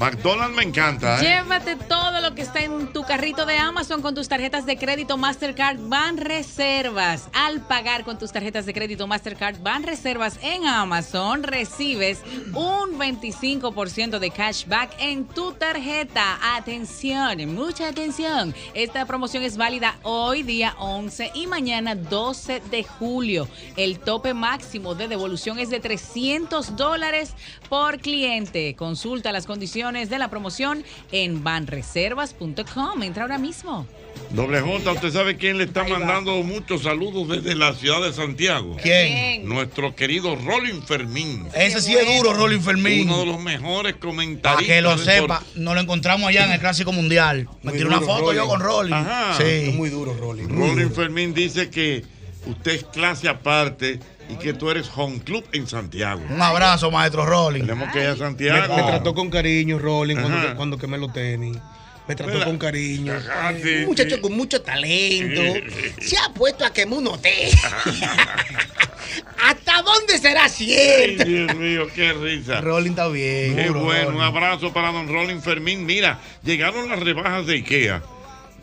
McDonald's 0.00 0.56
me 0.56 0.62
encanta. 0.62 1.20
¿eh? 1.20 1.42
Llévate 1.42 1.76
todo 1.76 2.22
lo 2.22 2.34
que 2.34 2.40
está 2.40 2.60
en 2.62 2.90
tu 2.90 3.02
carrito 3.02 3.44
de 3.44 3.58
Amazon 3.58 4.00
con 4.00 4.14
tus 4.14 4.28
tarjetas 4.28 4.64
de 4.64 4.78
crédito 4.78 5.18
Mastercard 5.18 5.76
Van 5.78 6.16
Reservas. 6.16 7.28
Al 7.34 7.60
pagar 7.60 8.04
con 8.04 8.18
tus 8.18 8.32
tarjetas 8.32 8.64
de 8.64 8.72
crédito 8.72 9.06
Mastercard 9.06 9.60
Van 9.60 9.82
Reservas 9.82 10.38
en 10.40 10.66
Amazon, 10.66 11.42
recibes 11.42 12.20
un 12.54 12.98
25% 12.98 14.18
de 14.18 14.30
cashback 14.30 14.90
en 14.98 15.26
tu 15.26 15.52
tarjeta. 15.52 16.38
Atención, 16.56 17.54
mucha 17.54 17.88
atención. 17.88 18.54
Esta 18.72 19.04
promoción 19.04 19.42
es 19.42 19.58
válida 19.58 19.98
hoy, 20.02 20.42
día 20.42 20.76
11 20.78 21.32
y 21.34 21.46
mañana 21.46 21.94
12 21.94 22.62
de 22.70 22.84
julio. 22.84 23.48
El 23.76 23.98
tope 23.98 24.32
máximo 24.32 24.94
de 24.94 25.08
devolución 25.08 25.58
es 25.58 25.68
de 25.68 25.78
300 25.78 26.74
dólares 26.74 27.34
por 27.68 27.98
cliente. 27.98 28.74
Consulta 28.76 29.30
las 29.30 29.44
condiciones 29.44 29.89
de 29.90 30.18
la 30.18 30.30
promoción 30.30 30.84
en 31.10 31.42
banreservas.com. 31.42 33.02
Entra 33.02 33.22
ahora 33.24 33.38
mismo. 33.38 33.86
Doble 34.30 34.60
J, 34.60 34.92
¿usted 34.92 35.10
sabe 35.10 35.36
quién 35.36 35.58
le 35.58 35.64
está 35.64 35.82
mandando 35.82 36.40
muchos 36.44 36.84
saludos 36.84 37.28
desde 37.28 37.56
la 37.56 37.74
ciudad 37.74 38.00
de 38.00 38.12
Santiago? 38.12 38.76
¿Quién? 38.80 39.48
Nuestro 39.48 39.96
querido 39.96 40.36
Rolling 40.36 40.82
Fermín. 40.82 41.48
Ese 41.54 41.80
sí 41.80 41.96
es 41.96 42.06
duro, 42.06 42.34
Rolling 42.34 42.60
Fermín. 42.60 43.08
Uno 43.08 43.20
de 43.20 43.26
los 43.26 43.40
mejores 43.40 43.94
Para 43.94 44.06
comentaristas. 44.06 44.66
que 44.66 44.80
lo 44.80 44.96
sepa, 44.98 45.42
nos 45.56 45.74
lo 45.74 45.80
encontramos 45.80 46.28
allá 46.28 46.44
en 46.46 46.52
el 46.52 46.60
Clásico 46.60 46.92
Mundial. 46.92 47.48
Me 47.62 47.72
tiré 47.72 47.86
una 47.86 48.00
foto 48.00 48.32
yo 48.32 48.46
con 48.46 48.60
Rolling. 48.60 48.92
Ajá. 48.92 49.34
Sí. 49.36 49.42
Es 49.42 49.74
muy 49.74 49.90
duro, 49.90 50.14
Rolling 50.14 50.46
duro. 50.46 50.90
Fermín 50.90 51.34
dice 51.34 51.68
que 51.68 52.04
usted 52.46 52.72
es 52.72 52.84
clase 52.84 53.28
aparte 53.28 53.98
y 54.30 54.36
que 54.36 54.52
tú 54.52 54.70
eres 54.70 54.90
home 54.94 55.20
club 55.20 55.44
en 55.52 55.66
Santiago. 55.66 56.22
Un 56.28 56.40
abrazo, 56.40 56.90
maestro 56.90 57.26
Rolling. 57.26 57.60
Tenemos 57.62 57.92
que 57.92 58.00
ir 58.00 58.06
a 58.06 58.12
Me, 58.12 58.18
Santiago. 58.18 58.76
me 58.76 58.82
trató 58.82 59.14
con 59.14 59.30
cariño, 59.30 59.78
Rolling, 59.78 60.16
cuando, 60.16 60.56
cuando 60.56 60.78
quemé 60.78 60.98
los 60.98 61.12
tenis. 61.12 61.56
Me 62.08 62.16
trató 62.16 62.32
¿Verdad? 62.32 62.46
con 62.46 62.58
cariño. 62.58 63.12
Ajá, 63.14 63.54
sí, 63.62 63.68
un 63.80 63.86
muchacho 63.86 64.16
sí. 64.16 64.20
con 64.20 64.32
mucho 64.36 64.60
talento. 64.62 65.42
Se 66.00 66.16
ha 66.16 66.32
puesto 66.34 66.64
a 66.64 66.72
quemar 66.72 66.98
un 66.98 67.06
hotel. 67.08 67.50
¿Hasta 69.42 69.82
dónde 69.82 70.18
será 70.18 70.44
Ay, 70.44 70.50
cierto? 70.50 71.24
Dios 71.24 71.54
mío, 71.56 71.86
qué 71.94 72.12
risa. 72.12 72.60
Rolling 72.60 72.90
está 72.90 73.08
bien. 73.08 73.56
Qué 73.56 73.66
duro, 73.66 73.84
bueno, 73.84 74.04
Rolling. 74.06 74.18
un 74.18 74.24
abrazo 74.24 74.72
para 74.72 74.92
don 74.92 75.08
Rolling 75.08 75.40
Fermín. 75.40 75.86
Mira, 75.86 76.20
llegaron 76.42 76.88
las 76.88 77.00
rebajas 77.00 77.46
de 77.46 77.54
IKEA. 77.54 78.02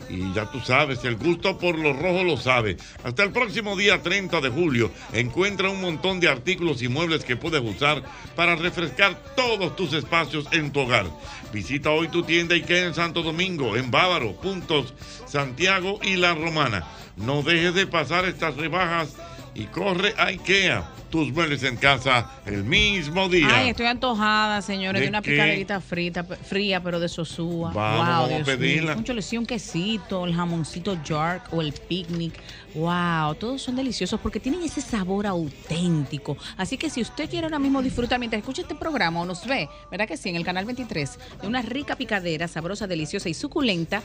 Y 0.08 0.32
ya 0.32 0.50
tú 0.50 0.60
sabes, 0.60 1.04
el 1.04 1.16
gusto 1.16 1.58
por 1.58 1.78
lo 1.78 1.92
rojo 1.92 2.24
lo 2.24 2.36
sabe. 2.36 2.76
Hasta 3.04 3.22
el 3.22 3.32
próximo 3.32 3.76
día 3.76 4.02
30 4.02 4.40
de 4.40 4.48
julio, 4.48 4.90
encuentra 5.12 5.68
un 5.68 5.80
montón 5.80 6.20
de 6.20 6.28
artículos 6.28 6.82
y 6.82 6.88
muebles 6.88 7.24
que 7.24 7.36
puedes 7.36 7.60
usar 7.62 8.02
para 8.34 8.56
refrescar 8.56 9.22
todos 9.36 9.76
tus 9.76 9.92
espacios 9.92 10.46
en 10.52 10.72
tu 10.72 10.80
hogar. 10.80 11.06
Visita 11.52 11.90
hoy 11.90 12.08
tu 12.08 12.22
tienda 12.22 12.54
IKEA 12.54 12.86
en 12.86 12.94
Santo 12.94 13.22
Domingo, 13.22 13.76
en 13.76 13.90
Bávaro, 13.90 14.32
Puntos, 14.36 14.94
Santiago 15.26 15.98
y 16.02 16.16
La 16.16 16.34
Romana. 16.34 16.86
No 17.16 17.42
dejes 17.42 17.74
de 17.74 17.86
pasar 17.86 18.24
estas 18.24 18.56
rebajas 18.56 19.16
y 19.54 19.64
corre 19.64 20.14
a 20.16 20.26
IKEA. 20.26 20.88
Tus 21.10 21.32
muebles 21.32 21.62
en 21.62 21.76
casa 21.76 22.30
el 22.44 22.64
mismo 22.64 23.28
día. 23.28 23.48
Ay, 23.50 23.70
estoy 23.70 23.86
antojada, 23.86 24.60
señores, 24.60 25.00
¿De 25.00 25.06
de 25.06 25.08
una 25.10 25.22
qué? 25.22 25.30
picaderita 25.32 25.80
frita, 25.80 26.24
fría, 26.24 26.82
pero 26.82 27.00
de 27.00 27.08
sosúa. 27.08 27.72
Vamos, 27.72 27.98
wow, 27.98 28.06
vamos 28.06 28.30
a 28.30 28.34
Dios 28.34 28.46
pedirla. 28.46 28.94
Mío. 28.94 29.04
Un 29.32 29.38
un 29.38 29.46
quesito, 29.46 30.26
el 30.26 30.34
jamoncito 30.34 31.02
York 31.02 31.48
o 31.52 31.62
el 31.62 31.72
picnic. 31.72 32.34
Wow, 32.74 33.34
todos 33.36 33.62
son 33.62 33.76
deliciosos 33.76 34.20
porque 34.20 34.38
tienen 34.38 34.62
ese 34.62 34.80
sabor 34.80 35.26
auténtico. 35.26 36.36
Así 36.56 36.76
que 36.76 36.90
si 36.90 37.00
usted 37.00 37.28
quiere 37.30 37.46
ahora 37.46 37.58
mismo 37.58 37.80
disfrutar 37.80 38.18
mientras 38.18 38.40
escucha 38.40 38.62
este 38.62 38.74
programa 38.74 39.20
o 39.20 39.24
nos 39.24 39.46
ve, 39.46 39.68
¿verdad 39.90 40.06
que 40.06 40.16
sí? 40.16 40.28
En 40.28 40.36
el 40.36 40.44
canal 40.44 40.66
23, 40.66 41.18
de 41.40 41.46
una 41.46 41.62
rica 41.62 41.96
picadera, 41.96 42.46
sabrosa, 42.48 42.86
deliciosa 42.86 43.28
y 43.28 43.34
suculenta, 43.34 44.02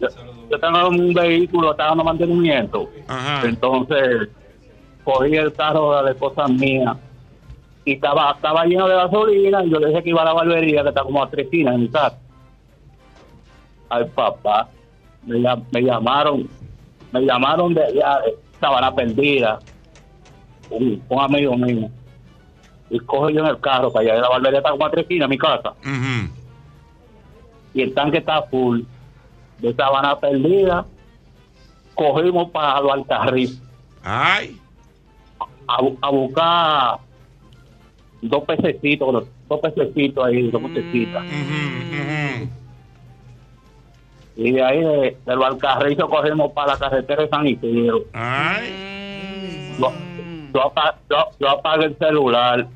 yo, 0.01 0.09
yo 0.51 0.59
tengo 0.61 0.89
un 0.89 1.13
vehículo, 1.13 1.73
estaba 1.73 1.91
dando 1.91 2.05
mantenimiento. 2.05 2.89
Entonces, 3.45 4.29
cogí 5.05 5.37
el 5.37 5.53
carro 5.53 5.95
de 5.99 6.05
la 6.05 6.11
esposa 6.13 6.49
mía 6.49 6.97
y 7.89 7.93
estaba, 7.93 8.33
estaba 8.33 8.67
lleno 8.67 8.87
de 8.87 8.95
gasolina 8.97 9.65
y 9.65 9.71
yo 9.71 9.79
le 9.79 9.89
dije 9.89 10.03
que 10.03 10.11
iba 10.11 10.21
a 10.21 10.27
la 10.27 10.33
barbería, 10.35 10.83
que 10.83 10.91
está 10.91 11.03
como 11.03 11.23
a 11.23 11.31
tres 11.31 11.47
esquinas 11.47 11.75
en 11.75 11.89
casa. 11.89 12.19
Ay, 13.89 14.05
papá, 14.15 14.69
me, 15.25 15.37
llam- 15.37 15.65
me 15.73 15.81
llamaron, 15.81 16.47
me 17.13 17.21
llamaron 17.23 17.73
de 17.73 17.83
allá, 17.85 18.21
de 18.27 18.37
Sabana 18.61 18.95
Perdida, 18.95 19.59
un, 20.69 21.03
un 21.09 21.21
amigo 21.21 21.57
mío. 21.57 21.89
Y 22.91 22.99
cojo 23.01 23.31
yo 23.31 23.41
en 23.41 23.47
el 23.47 23.61
carro 23.61 23.91
para 23.91 24.03
allá 24.05 24.15
de 24.17 24.21
la 24.21 24.29
barbería, 24.29 24.59
está 24.59 24.71
como 24.71 24.85
a 24.85 24.91
tres 24.91 25.07
en 25.09 25.29
mi 25.31 25.39
casa. 25.39 25.73
Y 27.73 27.81
el 27.83 27.95
tanque 27.95 28.19
está 28.19 28.43
full 28.43 28.83
de 29.61 29.75
Sabana 29.75 30.19
Perdida. 30.19 30.85
Cogimos 31.95 32.51
para 32.51 32.81
los 32.83 32.93
Alcarril. 32.93 33.59
Ay. 34.05 34.61
A, 35.67 35.79
a 36.03 36.11
buscar 36.11 36.99
dos 38.21 38.45
pececitos, 38.45 39.29
dos 39.49 39.61
pececitos 39.61 40.25
ahí, 40.27 40.51
dos 40.51 40.63
pececitas. 40.71 41.25
Y 44.37 44.53
de 44.53 44.63
ahí 44.63 44.81
de, 44.81 45.19
del 45.27 45.39
Valcarrizo 45.39 46.09
cogimos 46.09 46.53
para 46.53 46.73
la 46.75 46.79
carretera 46.79 47.23
de 47.25 47.29
San 47.29 47.47
Isidro. 47.47 48.01
Yo, 49.79 49.93
yo, 50.55 50.73
yo- 51.11 51.29
yo 51.41 51.49
apagué 51.51 51.87
el 51.87 51.99
celular. 51.99 52.69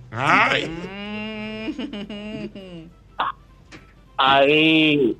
Ahí 4.16 5.16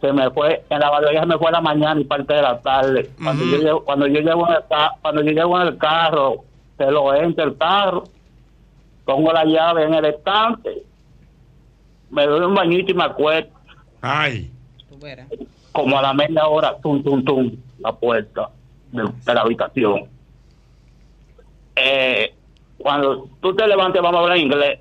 se 0.00 0.12
me 0.12 0.30
fue, 0.30 0.64
en 0.68 0.80
la 0.80 0.90
barbería 0.90 1.20
se 1.20 1.26
me 1.26 1.38
fue 1.38 1.50
la 1.52 1.60
mañana 1.60 2.00
y 2.00 2.04
parte 2.04 2.34
de 2.34 2.42
la 2.42 2.60
tarde. 2.60 3.10
Cuando, 3.22 3.44
yo, 3.44 3.56
llego, 3.58 3.84
cuando, 3.84 4.06
yo, 4.06 4.20
llego 4.20 4.48
en 4.48 4.54
el, 4.56 4.62
ca- 4.68 4.92
cuando 5.00 5.22
yo 5.22 5.30
llego 5.32 5.60
en 5.60 5.66
el 5.68 5.78
carro, 5.78 6.44
se 6.76 6.90
lo 6.90 7.14
entro 7.14 7.44
el 7.44 7.56
carro, 7.56 8.04
pongo 9.06 9.32
la 9.32 9.44
llave 9.44 9.84
en 9.84 9.94
el 9.94 10.04
estante, 10.04 10.82
me 12.10 12.26
doy 12.26 12.44
un 12.44 12.54
bañito 12.54 12.90
y 12.90 12.94
me 12.94 13.04
acuesto. 13.04 13.56
Ay. 14.02 14.50
Como 15.72 15.98
a 15.98 16.02
la 16.02 16.12
media 16.12 16.46
hora, 16.46 16.76
tum, 16.82 17.02
tum, 17.02 17.24
tum, 17.24 17.52
la 17.78 17.92
puerta 17.92 18.50
de, 18.92 19.02
de 19.02 19.34
la 19.34 19.40
habitación. 19.40 20.08
Eh, 21.76 22.34
cuando 22.78 23.28
tú 23.40 23.54
te 23.54 23.66
levantes, 23.66 24.02
vamos 24.02 24.18
a 24.18 24.22
hablar 24.22 24.38
inglés. 24.38 24.80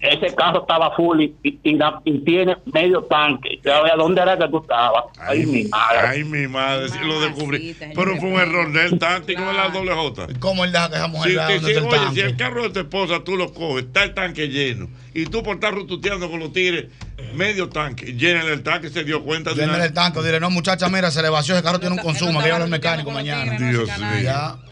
Ese 0.00 0.34
carro 0.34 0.60
estaba 0.62 0.94
full 0.94 1.20
y, 1.20 1.34
y- 1.42 1.58
y 1.64 1.78
y 2.04 2.18
tiene 2.24 2.56
medio 2.72 3.02
tanque. 3.02 3.60
Ver 3.62 3.92
dónde 3.96 4.20
era 4.22 4.38
que 4.38 4.48
tú 4.48 4.58
estabas. 4.62 5.04
Ay, 5.18 5.44
mi 5.46 5.64
madre. 5.64 5.98
Ay, 6.08 6.24
mi 6.24 6.46
madre, 6.48 6.88
sí 6.88 6.98
lo 7.04 7.20
descubrí. 7.20 7.74
Pero 7.78 8.16
fue 8.18 8.28
un 8.28 8.40
error 8.40 8.72
del 8.72 8.98
táctico 8.98 9.42
de 9.42 9.52
la 9.52 9.68
doble 9.70 9.92
J. 9.92 10.26
¿Cómo 10.40 10.64
él 10.64 10.72
deja 10.72 10.88
que 10.90 10.96
esa 10.96 11.08
mujer 11.08 11.30
el 11.32 11.38
oye, 11.38 11.80
tanque? 11.90 12.14
si 12.14 12.20
el 12.20 12.36
carro 12.36 12.62
de 12.64 12.70
tu 12.70 12.80
esposa 12.80 13.24
tú 13.24 13.36
lo 13.36 13.52
coges, 13.52 13.84
está 13.86 14.04
el 14.04 14.14
tanque 14.14 14.48
lleno, 14.48 14.88
y 15.14 15.24
tú 15.26 15.42
por 15.42 15.54
estar 15.54 15.74
rututeando 15.74 16.30
con 16.30 16.40
los 16.40 16.52
tigres, 16.52 16.86
medio 17.34 17.68
tanque, 17.68 18.12
llena 18.14 18.42
el 18.42 18.62
tanque, 18.62 18.88
se 18.90 19.04
dio 19.04 19.22
cuenta 19.24 19.54
de 19.54 19.64
una- 19.64 19.84
el 19.84 19.92
tanque, 19.92 20.22
dile, 20.22 20.40
no, 20.40 20.50
muchacha, 20.50 20.88
mira, 20.88 21.10
se 21.10 21.22
le 21.22 21.28
vació 21.28 21.54
ese 21.54 21.62
carro, 21.62 21.80
tiene 21.80 21.94
un 21.96 22.02
consumo, 22.02 22.42
que 22.42 22.50
al 22.50 22.68
mecánico 22.68 23.10
mañana. 23.10 23.56
Dios 23.58 23.88
mío. 23.98 24.71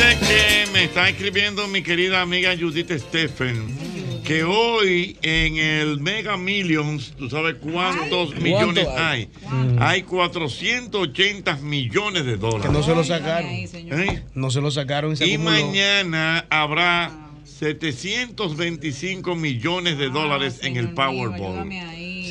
Que 0.00 0.66
me 0.72 0.84
está 0.84 1.08
escribiendo 1.10 1.68
mi 1.68 1.82
querida 1.82 2.22
amiga 2.22 2.56
Judith 2.58 2.90
Stephen 2.90 3.76
que 4.24 4.44
hoy 4.44 5.16
en 5.22 5.56
el 5.58 6.00
Mega 6.00 6.36
Millions, 6.36 7.14
¿tú 7.18 7.28
sabes 7.28 7.56
cuántos 7.60 8.34
millones 8.36 8.84
¿Cuánto 8.84 9.02
hay? 9.02 9.28
hay? 9.50 9.76
Hay 9.80 10.02
480 10.04 11.56
millones 11.56 12.24
de 12.24 12.36
dólares. 12.36 12.66
Que 12.66 12.72
no 12.72 12.82
se 12.82 12.94
lo 12.94 13.02
sacaron. 13.02 13.50
¿Eh? 13.50 14.22
No 14.34 14.50
se 14.50 14.60
lo 14.60 14.70
sacaron 14.70 15.12
y 15.12 15.16
se 15.16 15.26
Y 15.26 15.34
acumuló. 15.34 15.50
mañana 15.50 16.46
habrá 16.48 17.10
725 17.44 19.34
millones 19.34 19.98
de 19.98 20.08
dólares 20.08 20.60
en 20.62 20.76
el 20.76 20.90
Powerball. 20.94 21.68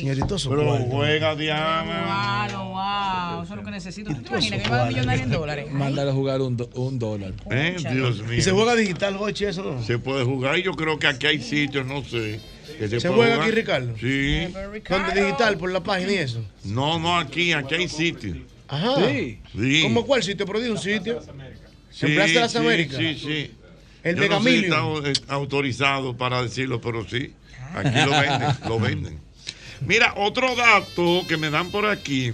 Señorito, 0.00 0.36
Pero 0.48 0.76
juega 0.90 1.36
Diana. 1.36 2.48
Wow, 2.52 2.68
wow, 2.70 3.42
eso 3.44 3.52
es 3.52 3.58
lo 3.58 3.64
que 3.64 3.70
necesito. 3.70 4.14
¿Tú 4.14 4.22
te 4.22 4.28
imaginas 4.30 4.62
que 4.62 4.68
va 4.68 4.76
a 4.76 4.78
dar 4.78 4.88
millonario 4.88 5.24
en 5.24 5.30
dólares? 5.30 5.66
Mándale 5.72 6.10
a 6.10 6.14
jugar 6.14 6.40
un, 6.40 6.56
dólar. 6.98 7.32
Eh, 7.50 7.76
Dios 7.92 8.22
mío. 8.22 8.34
Y 8.34 8.42
se 8.42 8.50
juega 8.52 8.74
digital, 8.74 9.16
Jochi, 9.16 9.44
eso 9.44 9.62
no. 9.62 9.82
Se 9.82 9.98
puede 9.98 10.24
jugar 10.24 10.58
y 10.58 10.62
yo 10.62 10.72
creo 10.72 10.98
que 10.98 11.06
aquí 11.06 11.26
hay 11.26 11.40
sitios, 11.40 11.86
no 11.86 12.02
sé. 12.04 12.40
que 12.78 12.88
¿Se 12.88 13.08
puede 13.08 13.14
juega 13.14 13.34
jugar. 13.34 13.48
aquí, 13.48 13.50
Ricardo? 13.56 13.94
Sí. 13.98 14.46
¿Dónde 14.88 15.24
digital? 15.24 15.56
¿Por 15.58 15.72
la 15.72 15.82
página 15.82 16.12
y 16.12 16.16
eso? 16.16 16.42
No, 16.64 16.98
no, 16.98 17.18
aquí, 17.18 17.52
aquí 17.52 17.74
hay 17.74 17.88
sitios. 17.88 18.38
Ajá. 18.68 18.94
Sí. 19.08 19.40
Sí. 19.52 19.82
¿Cómo 19.82 20.06
cuál 20.06 20.22
sitio? 20.22 20.46
Pero 20.46 20.60
di 20.60 20.68
un 20.68 20.78
sitio. 20.78 21.20
Sí, 21.90 22.06
en 22.06 22.14
Plaza 22.14 22.32
de 22.32 22.40
las 22.40 22.52
sí, 22.52 22.58
Américas. 22.58 22.96
Sí, 22.98 23.14
sí. 23.18 23.50
El 24.02 24.16
Yo 24.16 24.22
Mega 24.22 24.38
no 24.38 24.42
sé 24.44 24.50
si 24.50 24.64
está 24.64 24.80
au- 24.80 25.22
autorizado 25.28 26.16
para 26.16 26.42
decirlo, 26.42 26.80
pero 26.80 27.06
sí. 27.06 27.34
Aquí 27.74 27.98
lo 28.04 28.10
venden, 28.10 28.48
lo 28.68 28.80
venden. 28.80 29.20
Mira, 29.86 30.14
otro 30.16 30.54
dato 30.56 31.26
que 31.26 31.36
me 31.36 31.50
dan 31.50 31.70
por 31.70 31.86
aquí, 31.86 32.32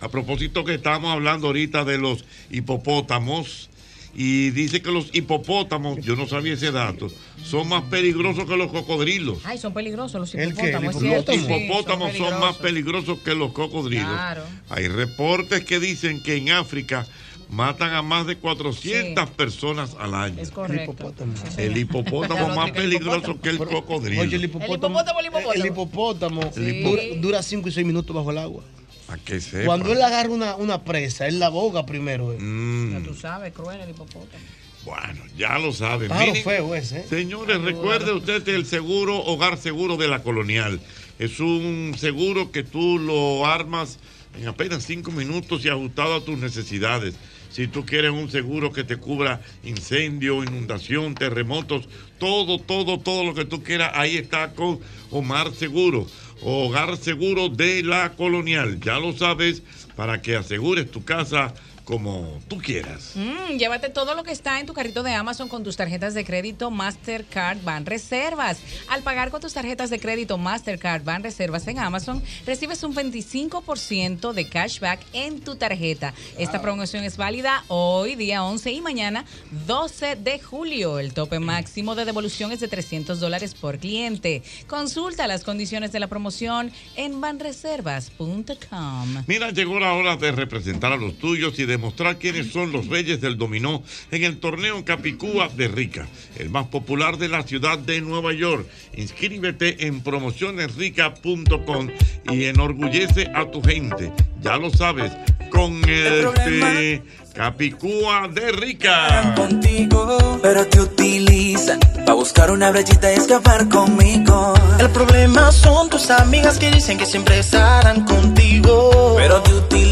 a 0.00 0.08
propósito 0.08 0.64
que 0.64 0.74
estamos 0.74 1.12
hablando 1.12 1.48
ahorita 1.48 1.84
de 1.84 1.98
los 1.98 2.24
hipopótamos, 2.50 3.68
y 4.14 4.50
dice 4.50 4.80
que 4.80 4.90
los 4.90 5.10
hipopótamos, 5.14 6.00
yo 6.00 6.16
no 6.16 6.26
sabía 6.26 6.54
ese 6.54 6.72
dato, 6.72 7.08
son 7.44 7.68
más 7.68 7.84
peligrosos 7.84 8.46
que 8.46 8.56
los 8.56 8.70
cocodrilos. 8.72 9.38
Ay, 9.44 9.58
son 9.58 9.74
peligrosos 9.74 10.20
los 10.20 10.34
¿El 10.34 10.54
qué? 10.54 10.70
hipopótamos, 10.70 10.96
es 10.96 11.02
Los. 11.02 11.24
Sí, 11.26 11.44
hipopótamos 11.44 12.16
son, 12.16 12.40
más 12.40 12.56
peligrosos. 12.56 12.58
peligrosos 12.58 13.18
que 13.20 13.34
los 13.34 13.52
cocodrilos. 13.52 14.06
Claro. 14.08 14.44
Hay 14.70 14.88
reportes 14.88 15.64
que 15.64 15.78
dicen 15.78 16.22
que 16.22 16.36
en 16.36 16.50
África 16.50 17.06
matan 17.48 17.94
a 17.94 18.02
más 18.02 18.26
de 18.26 18.36
400 18.36 19.30
personas 19.30 19.96
al 19.98 20.14
año. 20.14 20.40
Es 20.40 20.50
correcto. 20.50 21.12
El 21.56 21.76
hipopótamo 21.76 22.54
más 22.54 22.70
peligroso 22.72 23.40
que 23.40 23.50
el 23.50 23.58
cocodrilo. 23.58 24.22
Oye, 24.22 24.36
el 24.36 24.44
hipopótamo. 24.44 25.00
El 25.00 25.26
hipopótamo, 25.26 25.52
el 25.52 25.60
El 25.60 25.66
hipopótamo 25.66 26.52
Sí. 26.54 26.82
dura, 26.82 27.02
dura 27.16 27.42
5 27.42 27.68
y 27.68 27.72
6 27.72 27.86
minutos 27.86 28.14
bajo 28.14 28.30
el 28.30 28.38
agua. 28.38 28.62
A 29.08 29.16
que 29.16 29.40
sepa. 29.40 29.64
Cuando 29.64 29.92
él 29.92 30.02
agarra 30.02 30.28
una, 30.28 30.56
una 30.56 30.84
presa, 30.84 31.26
él 31.26 31.38
la 31.38 31.48
boga 31.48 31.86
primero. 31.86 32.32
eh. 32.34 32.38
Mm. 32.38 32.92
Ya 32.92 33.08
tú 33.08 33.14
sabes, 33.14 33.52
cruel 33.54 33.80
el 33.80 33.90
hipopótamo. 33.90 34.44
Bueno, 34.84 35.22
ya 35.36 35.58
lo 35.58 35.72
saben. 35.72 36.08
Pájaro 36.08 36.28
Miren, 36.32 36.44
feo 36.44 36.74
ese, 36.74 37.00
¿eh? 37.00 37.06
Señores, 37.08 37.60
recuerde 37.62 38.12
usted 38.12 38.46
el 38.48 38.64
seguro 38.66 39.18
Hogar 39.18 39.56
Seguro 39.58 39.96
de 39.96 40.08
la 40.08 40.22
Colonial. 40.22 40.80
Es 41.18 41.40
un 41.40 41.94
seguro 41.98 42.52
que 42.52 42.62
tú 42.62 42.98
lo 42.98 43.44
armas 43.46 43.98
en 44.40 44.46
apenas 44.48 44.84
cinco 44.84 45.10
minutos 45.10 45.64
y 45.64 45.68
ajustado 45.68 46.14
a 46.14 46.24
tus 46.24 46.38
necesidades. 46.38 47.14
Si 47.50 47.66
tú 47.66 47.84
quieres 47.84 48.10
un 48.10 48.30
seguro 48.30 48.72
que 48.72 48.84
te 48.84 48.96
cubra 48.96 49.40
incendio, 49.64 50.42
inundación, 50.42 51.14
terremotos, 51.14 51.88
todo, 52.18 52.58
todo, 52.58 52.98
todo 52.98 53.24
lo 53.24 53.34
que 53.34 53.44
tú 53.44 53.62
quieras, 53.62 53.92
ahí 53.94 54.16
está 54.16 54.52
con 54.52 54.80
Omar 55.10 55.52
Seguro. 55.52 56.06
Hogar 56.42 56.96
Seguro 56.96 57.48
de 57.48 57.82
la 57.82 58.12
Colonial. 58.12 58.78
Ya 58.80 58.98
lo 58.98 59.16
sabes, 59.16 59.62
para 59.96 60.22
que 60.22 60.36
asegures 60.36 60.90
tu 60.90 61.04
casa 61.04 61.54
como 61.88 62.38
tú 62.48 62.58
quieras. 62.58 63.12
Mm, 63.14 63.56
llévate 63.56 63.88
todo 63.88 64.14
lo 64.14 64.22
que 64.22 64.30
está 64.30 64.60
en 64.60 64.66
tu 64.66 64.74
carrito 64.74 65.02
de 65.02 65.14
Amazon 65.14 65.48
con 65.48 65.64
tus 65.64 65.78
tarjetas 65.78 66.12
de 66.12 66.22
crédito 66.22 66.70
Mastercard 66.70 67.62
Van 67.62 67.86
Reservas. 67.86 68.58
Al 68.90 69.02
pagar 69.02 69.30
con 69.30 69.40
tus 69.40 69.54
tarjetas 69.54 69.88
de 69.88 69.98
crédito 69.98 70.36
Mastercard 70.36 71.02
Van 71.02 71.22
Reservas 71.22 71.66
en 71.66 71.78
Amazon, 71.78 72.22
recibes 72.44 72.82
un 72.82 72.94
25% 72.94 74.34
de 74.34 74.46
cashback 74.46 75.00
en 75.14 75.40
tu 75.40 75.56
tarjeta. 75.56 76.12
Esta 76.36 76.60
promoción 76.60 77.04
es 77.04 77.16
válida 77.16 77.64
hoy, 77.68 78.16
día 78.16 78.44
11 78.44 78.70
y 78.70 78.82
mañana, 78.82 79.24
12 79.66 80.16
de 80.16 80.40
julio. 80.40 80.98
El 80.98 81.14
tope 81.14 81.38
máximo 81.38 81.94
de 81.94 82.04
devolución 82.04 82.52
es 82.52 82.60
de 82.60 82.68
300 82.68 83.18
dólares 83.18 83.54
por 83.54 83.78
cliente. 83.78 84.42
Consulta 84.66 85.26
las 85.26 85.42
condiciones 85.42 85.90
de 85.92 86.00
la 86.00 86.08
promoción 86.08 86.70
en 86.96 87.22
banreservas.com. 87.22 89.24
Mira, 89.26 89.52
llegó 89.52 89.80
la 89.80 89.94
hora 89.94 90.16
de 90.16 90.32
representar 90.32 90.92
a 90.92 90.98
los 90.98 91.16
tuyos 91.16 91.58
y 91.58 91.77
demostrar 91.78 92.18
quiénes 92.18 92.50
son 92.50 92.72
los 92.72 92.88
reyes 92.88 93.20
del 93.20 93.38
dominó 93.38 93.84
en 94.10 94.24
el 94.24 94.38
torneo 94.38 94.84
Capicúa 94.84 95.48
de 95.48 95.68
Rica, 95.68 96.08
el 96.36 96.50
más 96.50 96.66
popular 96.66 97.18
de 97.18 97.28
la 97.28 97.44
ciudad 97.44 97.78
de 97.78 98.00
Nueva 98.00 98.32
York. 98.32 98.66
Inscríbete 98.96 99.86
en 99.86 100.00
promocionesrica.com 100.00 101.88
y 102.32 102.44
enorgullece 102.46 103.30
a 103.32 103.48
tu 103.48 103.62
gente. 103.62 104.12
Ya 104.42 104.56
lo 104.56 104.70
sabes, 104.70 105.12
con 105.50 105.88
este 105.88 107.00
Capicúa 107.32 108.26
de 108.26 108.50
Rica. 108.50 109.34
contigo, 109.36 110.40
pero 110.42 110.66
te 110.66 110.80
utilizan 110.80 111.78
para 111.78 112.14
buscar 112.14 112.50
una 112.50 112.72
brechita 112.72 113.12
y 113.12 113.18
escapar 113.18 113.68
conmigo. 113.68 114.54
El 114.80 114.90
problema 114.90 115.52
son 115.52 115.88
tus 115.88 116.10
amigas 116.10 116.58
que 116.58 116.72
dicen 116.72 116.98
que 116.98 117.06
siempre 117.06 117.38
estarán 117.38 118.04
contigo, 118.04 119.14
pero 119.16 119.40
te 119.42 119.54
utilizan 119.54 119.87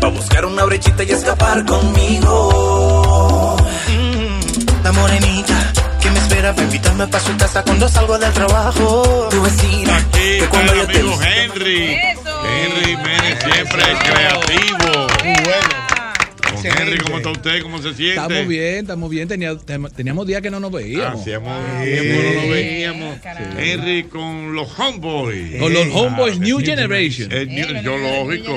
para 0.00 0.12
buscar 0.12 0.44
una 0.44 0.64
brechita 0.64 1.02
y 1.02 1.10
escapar 1.10 1.64
conmigo. 1.64 3.56
Mm, 3.88 4.84
la 4.84 4.92
morenita 4.92 5.72
que 6.00 6.10
me 6.10 6.18
espera 6.20 6.54
para 6.54 6.66
invitarme 6.66 7.08
para 7.08 7.24
su 7.24 7.36
casa 7.36 7.64
cuando 7.64 7.88
salgo 7.88 8.16
del 8.16 8.32
trabajo. 8.32 9.28
Tu 9.30 9.42
vecina, 9.42 9.96
Aquí 9.96 10.18
que 10.18 10.38
está 10.38 10.50
cuando 10.50 10.72
el 10.72 10.78
yo 10.78 10.86
te 10.86 11.00
amigo 11.00 11.18
Henry. 11.22 11.98
Henry 12.46 12.84
Jiménez, 12.84 13.38
siempre 13.42 13.82
creativo. 14.04 15.06
Don 16.62 16.78
Henry, 16.82 16.98
¿cómo 16.98 17.16
está 17.18 17.30
usted? 17.30 17.62
¿Cómo 17.62 17.78
se 17.78 17.94
siente? 17.94 18.10
Estamos 18.14 18.48
bien, 18.48 18.74
estamos 18.78 19.10
bien. 19.10 19.28
Tenía- 19.28 19.56
teníamos 19.94 20.26
días 20.26 20.42
que 20.42 20.50
no 20.50 20.60
nos 20.60 20.70
veíamos. 20.72 21.20
Hacíamos 21.20 21.52
tiempo 21.84 22.22
no 22.22 22.34
nos 22.40 22.50
veíamos. 22.50 23.18
Henry 23.58 24.02
con 24.04 24.54
los 24.54 24.78
Homeboys. 24.78 25.58
Con 25.60 25.72
los 25.72 25.86
Homeboys 25.94 26.38
New 26.38 26.58
Generation. 26.60 27.28
Yo 27.82 27.96
lógico. 27.98 28.52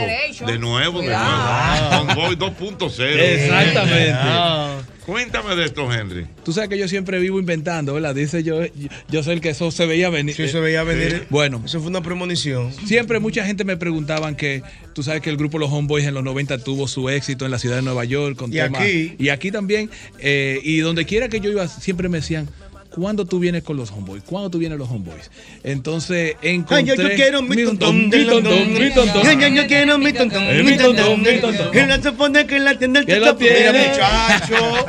De 0.47 0.60
nuevo, 0.60 1.01
de 1.01 1.08
nuevo. 1.08 2.01
Homeboy 2.01 2.36
2.0. 2.36 3.20
Exactamente. 3.20 4.93
Cuéntame 5.06 5.56
de 5.56 5.66
esto, 5.66 5.91
Henry. 5.91 6.26
Tú 6.45 6.54
sabes 6.54 6.70
que 6.70 6.78
yo 6.78 6.88
siempre 6.88 7.20
vivo 7.20 7.38
inventando, 7.39 7.93
¿verdad? 7.93 8.16
Dice 8.16 8.41
yo, 8.43 8.62
yo, 9.10 9.22
soy 9.24 9.34
el 9.34 9.41
que 9.41 9.49
eso 9.49 9.70
se 9.70 9.86
veía 9.86 10.10
venir. 10.10 10.34
Sí, 10.36 10.47
se 10.47 10.60
veía 10.62 10.84
venir. 10.84 11.28
Bueno. 11.30 11.62
Eso 11.66 11.80
fue 11.82 11.89
una 11.89 12.01
premonición. 12.01 12.72
Siempre 12.86 13.20
mucha 13.20 13.45
gente 13.45 13.66
me 13.66 13.76
preguntaban 13.76 14.36
que, 14.36 14.64
tú 14.93 15.04
sabes 15.04 15.22
que 15.22 15.30
el 15.30 15.36
grupo 15.38 15.58
Los 15.60 15.72
Homeboys 15.72 16.06
en 16.06 16.14
los 16.14 16.24
90 16.24 16.60
tuvo 16.60 16.88
su 16.88 17.10
éxito 17.10 17.43
en 17.45 17.51
la 17.51 17.60
ciudad 17.60 17.76
de 17.76 17.82
Nueva 17.82 18.06
York. 18.06 18.38
Con 18.38 18.51
Y 18.51 18.56
temas- 18.56 18.82
aquí. 18.82 19.16
Y 19.20 19.30
aquí 19.30 19.51
también. 19.51 19.89
eh, 20.20 20.62
y 20.64 20.78
donde 20.80 21.06
quiera 21.06 21.28
que 21.28 21.39
yo 21.41 21.51
iba, 21.51 21.68
siempre 21.68 22.08
me 22.08 22.20
decían, 22.20 22.49
¿cuándo 22.96 23.26
tú 23.26 23.39
vienes 23.39 23.64
con 23.64 23.78
los 23.78 23.91
Homeboys? 23.91 24.24
¿Cuándo 24.24 24.50
tú 24.50 24.58
vienes 24.60 24.78
los 24.78 24.89
Homeboys? 24.89 25.30
Entonces 25.64 26.36
encontré... 26.41 26.78
Ay, 26.78 26.84
yo, 26.86 26.96
yo 26.96 27.16
quiero 27.16 27.41
mi 27.41 27.64
tontón, 27.64 28.10
mi 28.10 28.26
tontón, 28.26 28.74
mi 28.74 28.94
tontón. 28.94 29.24
Yo, 29.24 29.32
yo, 29.34 29.48
yo 29.48 29.68
quiero 29.68 29.98
mi 29.98 30.14
tontón, 30.14 30.48
mi 30.48 30.64
mi 30.64 30.78
tontón, 30.78 30.96
tontón. 31.06 31.34
mi 31.34 31.39
tontón. 31.39 31.72
Que 31.72 31.86
no 31.86 32.02
se 32.02 32.12
pone 32.12 32.46
que 32.46 32.60
la 32.60 32.78
tienda 32.78 33.00
el 33.00 33.06
tetapo. 33.06 33.39
Mira, 33.39 33.72
tiene. 33.72 33.88
muchacho. 33.89 34.86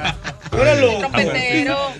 Loco. 0.81 1.11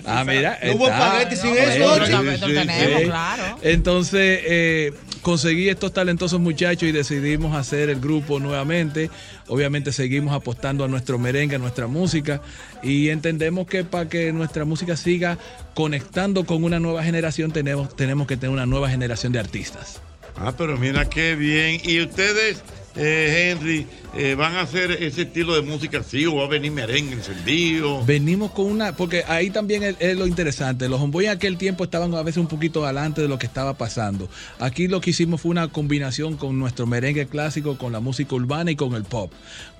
Ah, 0.05 0.23
mira. 0.23 0.57
No 0.63 0.75
hubo 0.75 0.87
espagueti 0.87 1.35
sin 1.35 1.53
Sí, 1.53 1.57
eso, 1.59 1.73
sí, 1.73 1.81
Ochi. 1.81 2.11
sí, 2.11 2.27
Esto 2.29 2.47
sí. 2.47 2.53
tenemos, 2.53 3.01
claro. 3.03 3.59
Entonces, 3.61 4.39
eh, 4.45 4.93
conseguí 5.25 5.69
estos 5.69 5.91
talentosos 5.91 6.39
muchachos 6.39 6.87
y 6.87 6.91
decidimos 6.91 7.55
hacer 7.55 7.89
el 7.89 7.99
grupo 7.99 8.39
nuevamente. 8.39 9.09
Obviamente 9.47 9.91
seguimos 9.91 10.35
apostando 10.35 10.85
a 10.85 10.87
nuestro 10.87 11.17
merengue, 11.17 11.55
a 11.55 11.57
nuestra 11.57 11.87
música 11.87 12.43
y 12.83 13.09
entendemos 13.09 13.65
que 13.65 13.83
para 13.83 14.07
que 14.07 14.31
nuestra 14.31 14.65
música 14.65 14.95
siga 14.95 15.39
conectando 15.73 16.43
con 16.43 16.63
una 16.63 16.79
nueva 16.79 17.03
generación 17.03 17.51
tenemos, 17.51 17.95
tenemos 17.95 18.27
que 18.27 18.37
tener 18.37 18.51
una 18.53 18.67
nueva 18.67 18.87
generación 18.87 19.33
de 19.33 19.39
artistas. 19.39 19.99
Ah, 20.35 20.53
pero 20.55 20.77
mira 20.77 21.09
qué 21.09 21.35
bien. 21.35 21.81
¿Y 21.83 22.01
ustedes, 22.01 22.61
eh, 22.95 23.51
Henry, 23.51 23.85
eh, 24.17 24.35
van 24.35 24.55
a 24.55 24.61
hacer 24.61 24.91
ese 24.91 25.23
estilo 25.23 25.55
de 25.55 25.61
música 25.61 25.99
así 25.99 26.25
o 26.25 26.35
va 26.35 26.45
a 26.45 26.47
venir 26.47 26.71
merengue 26.71 27.13
encendido? 27.13 28.03
Venimos 28.05 28.51
con 28.51 28.65
una, 28.67 28.95
porque 28.95 29.23
ahí 29.27 29.49
también 29.49 29.83
es, 29.83 29.95
es 29.99 30.17
lo 30.17 30.25
interesante. 30.27 30.87
Los 30.87 31.01
homeboys 31.01 31.27
en 31.27 31.33
aquel 31.33 31.57
tiempo 31.57 31.83
estaban 31.83 32.13
a 32.15 32.23
veces 32.23 32.37
un 32.37 32.47
poquito 32.47 32.85
adelante 32.85 33.21
de 33.21 33.27
lo 33.27 33.37
que 33.37 33.45
estaba 33.45 33.73
pasando. 33.73 34.29
Aquí 34.59 34.87
lo 34.87 35.01
que 35.01 35.09
hicimos 35.09 35.41
fue 35.41 35.51
una 35.51 35.67
combinación 35.67 36.37
con 36.37 36.57
nuestro 36.57 36.87
merengue 36.87 37.25
clásico, 37.27 37.77
con 37.77 37.91
la 37.91 37.99
música 37.99 38.35
urbana 38.35 38.71
y 38.71 38.75
con 38.75 38.93
el 38.95 39.03
pop, 39.03 39.31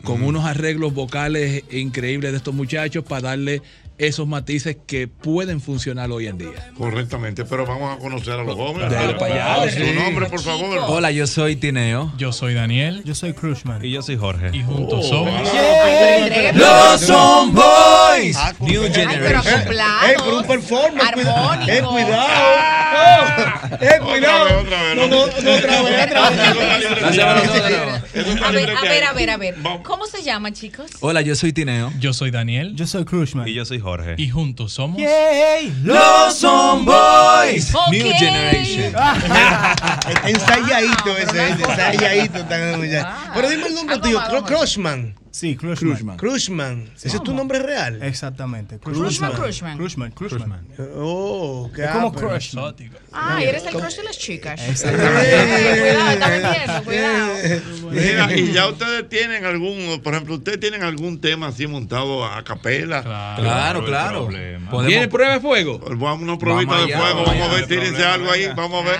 con 0.03 0.21
Mm. 0.21 0.25
unos 0.25 0.45
arreglos 0.45 0.93
vocales 0.93 1.63
increíbles 1.71 2.31
de 2.31 2.37
estos 2.37 2.53
muchachos 2.53 3.03
para 3.03 3.29
darle 3.29 3.61
esos 3.97 4.27
matices 4.27 4.77
que 4.87 5.07
pueden 5.07 5.61
funcionar 5.61 6.11
hoy 6.11 6.27
en 6.27 6.37
día. 6.37 6.71
Correctamente, 6.77 7.45
pero 7.45 7.65
vamos 7.65 7.95
a 7.95 7.99
conocer 7.99 8.33
a 8.39 8.43
los 8.43 8.55
jóvenes. 8.55 8.91
Dale 8.91 9.13
pa' 9.15 9.25
allá. 9.27 9.71
Su 9.71 9.93
nombre, 9.93 10.25
por 10.27 10.41
favor. 10.41 10.79
Hola, 10.87 11.11
yo 11.11 11.27
soy 11.27 11.55
Tineo. 11.55 12.11
Yo 12.17 12.31
soy 12.31 12.53
Daniel. 12.53 13.01
Yo 13.05 13.15
soy 13.15 13.33
Crushman. 13.33 13.83
Y 13.85 13.91
yo 13.91 14.01
soy 14.01 14.17
Jorge. 14.17 14.49
Y 14.53 14.63
juntos 14.63 15.07
somos. 15.07 15.33
Los 16.53 17.09
Homeboys. 17.09 18.37
New 18.59 18.83
Ay, 18.83 18.91
Generation. 18.93 19.21
pero 19.23 19.39
acoplados. 19.39 20.03
Ey, 20.09 20.15
pero 20.17 20.37
un 20.39 20.45
performance. 20.47 21.11
cuida-. 21.13 21.65
Eh, 21.67 21.81
cuidado. 21.83 22.27
Oh, 22.97 23.77
eh, 23.81 23.99
cuidado. 24.01 24.63
No, 24.63 24.95
no, 24.95 25.07
no, 25.07 25.19
otra 25.23 25.81
vez, 25.81 26.03
otra 26.03 26.29
vez. 26.29 27.19
A 28.41 28.51
ver, 28.51 28.71
a 28.71 28.81
ver, 28.81 29.03
a 29.03 29.13
ver, 29.13 29.29
a 29.29 29.37
ver. 29.37 29.55
¿Cómo 29.83 30.05
se 30.05 30.23
llama, 30.23 30.51
chicos? 30.51 30.91
Hola, 31.01 31.21
yo 31.21 31.35
soy 31.35 31.53
Tineo. 31.53 31.91
Yo 31.99 32.13
soy 32.13 32.31
Daniel. 32.31 32.75
Yo 32.75 32.87
soy 32.87 33.05
Crushman. 33.05 33.47
Y 33.47 33.53
yo 33.53 33.65
soy 33.65 33.79
Jorge. 33.79 34.15
Y 34.17 34.29
juntos 34.29 34.73
somos. 34.73 35.01
Los 35.83 36.43
Homeboys. 36.43 37.73
Ok. 37.75 37.91
New 37.91 38.13
Generation. 38.13 38.95
Ensayadito 40.25 41.17
ese, 41.17 41.49
ese, 41.49 41.63
ensayadito. 41.63 42.37
está, 42.39 42.77
muchacho. 42.77 43.07
Pero 43.33 43.49
dime 43.49 43.67
el 43.67 43.73
nombre 43.75 43.97
tuyo, 43.99 44.19
Cru- 44.21 44.45
Crushman. 44.45 45.15
Sí, 45.35 45.57
Crushman. 45.57 46.15
Crushman. 46.15 46.89
¿Ese 46.95 47.17
es 47.17 47.21
tu 47.21 47.33
nombre 47.33 47.59
real? 47.59 48.01
Exactamente. 48.01 48.79
Crushman, 48.79 49.33
Crushman. 49.33 49.77
Crushman, 49.77 50.11
Crushman. 50.11 50.65
Oh, 50.95 51.69
qué 51.75 51.83
Es 51.83 51.89
como 51.89 52.13
crush. 52.13 52.55
Ah, 53.11 53.43
eres 53.43 53.65
el 53.65 53.73
crush 53.73 53.97
de 53.97 54.03
las 54.03 54.17
chicas. 54.17 54.65
Exactamente. 54.65 55.75
Cuidado, 55.81 56.29
vendiendo, 56.29 56.83
cuidado. 56.85 57.33
Mira, 57.91 58.33
y 58.33 58.53
ya 58.53 58.69
ustedes 58.69 59.09
tienen 59.09 59.43
algún, 59.43 59.99
por 60.01 60.13
ejemplo, 60.13 60.35
ustedes 60.35 60.61
tienen 60.61 60.83
algún 60.83 61.19
tema 61.19 61.47
así 61.47 61.67
montado 61.67 62.25
a 62.25 62.41
capela. 62.45 63.03
Claro, 63.03 63.83
claro. 63.83 64.29
¿Tiene 64.87 65.09
prueba 65.09 65.33
de 65.33 65.41
fuego? 65.41 65.79
Vamos 65.79 66.29
a 66.29 66.47
una 66.47 66.65
de 66.77 66.95
fuego, 66.95 67.25
vamos 67.25 67.49
a 67.49 67.53
ver, 67.53 67.67
tírense 67.67 68.05
algo 68.05 68.31
ahí, 68.31 68.47
vamos 68.55 68.85
a 68.85 68.89
ver. 68.89 68.99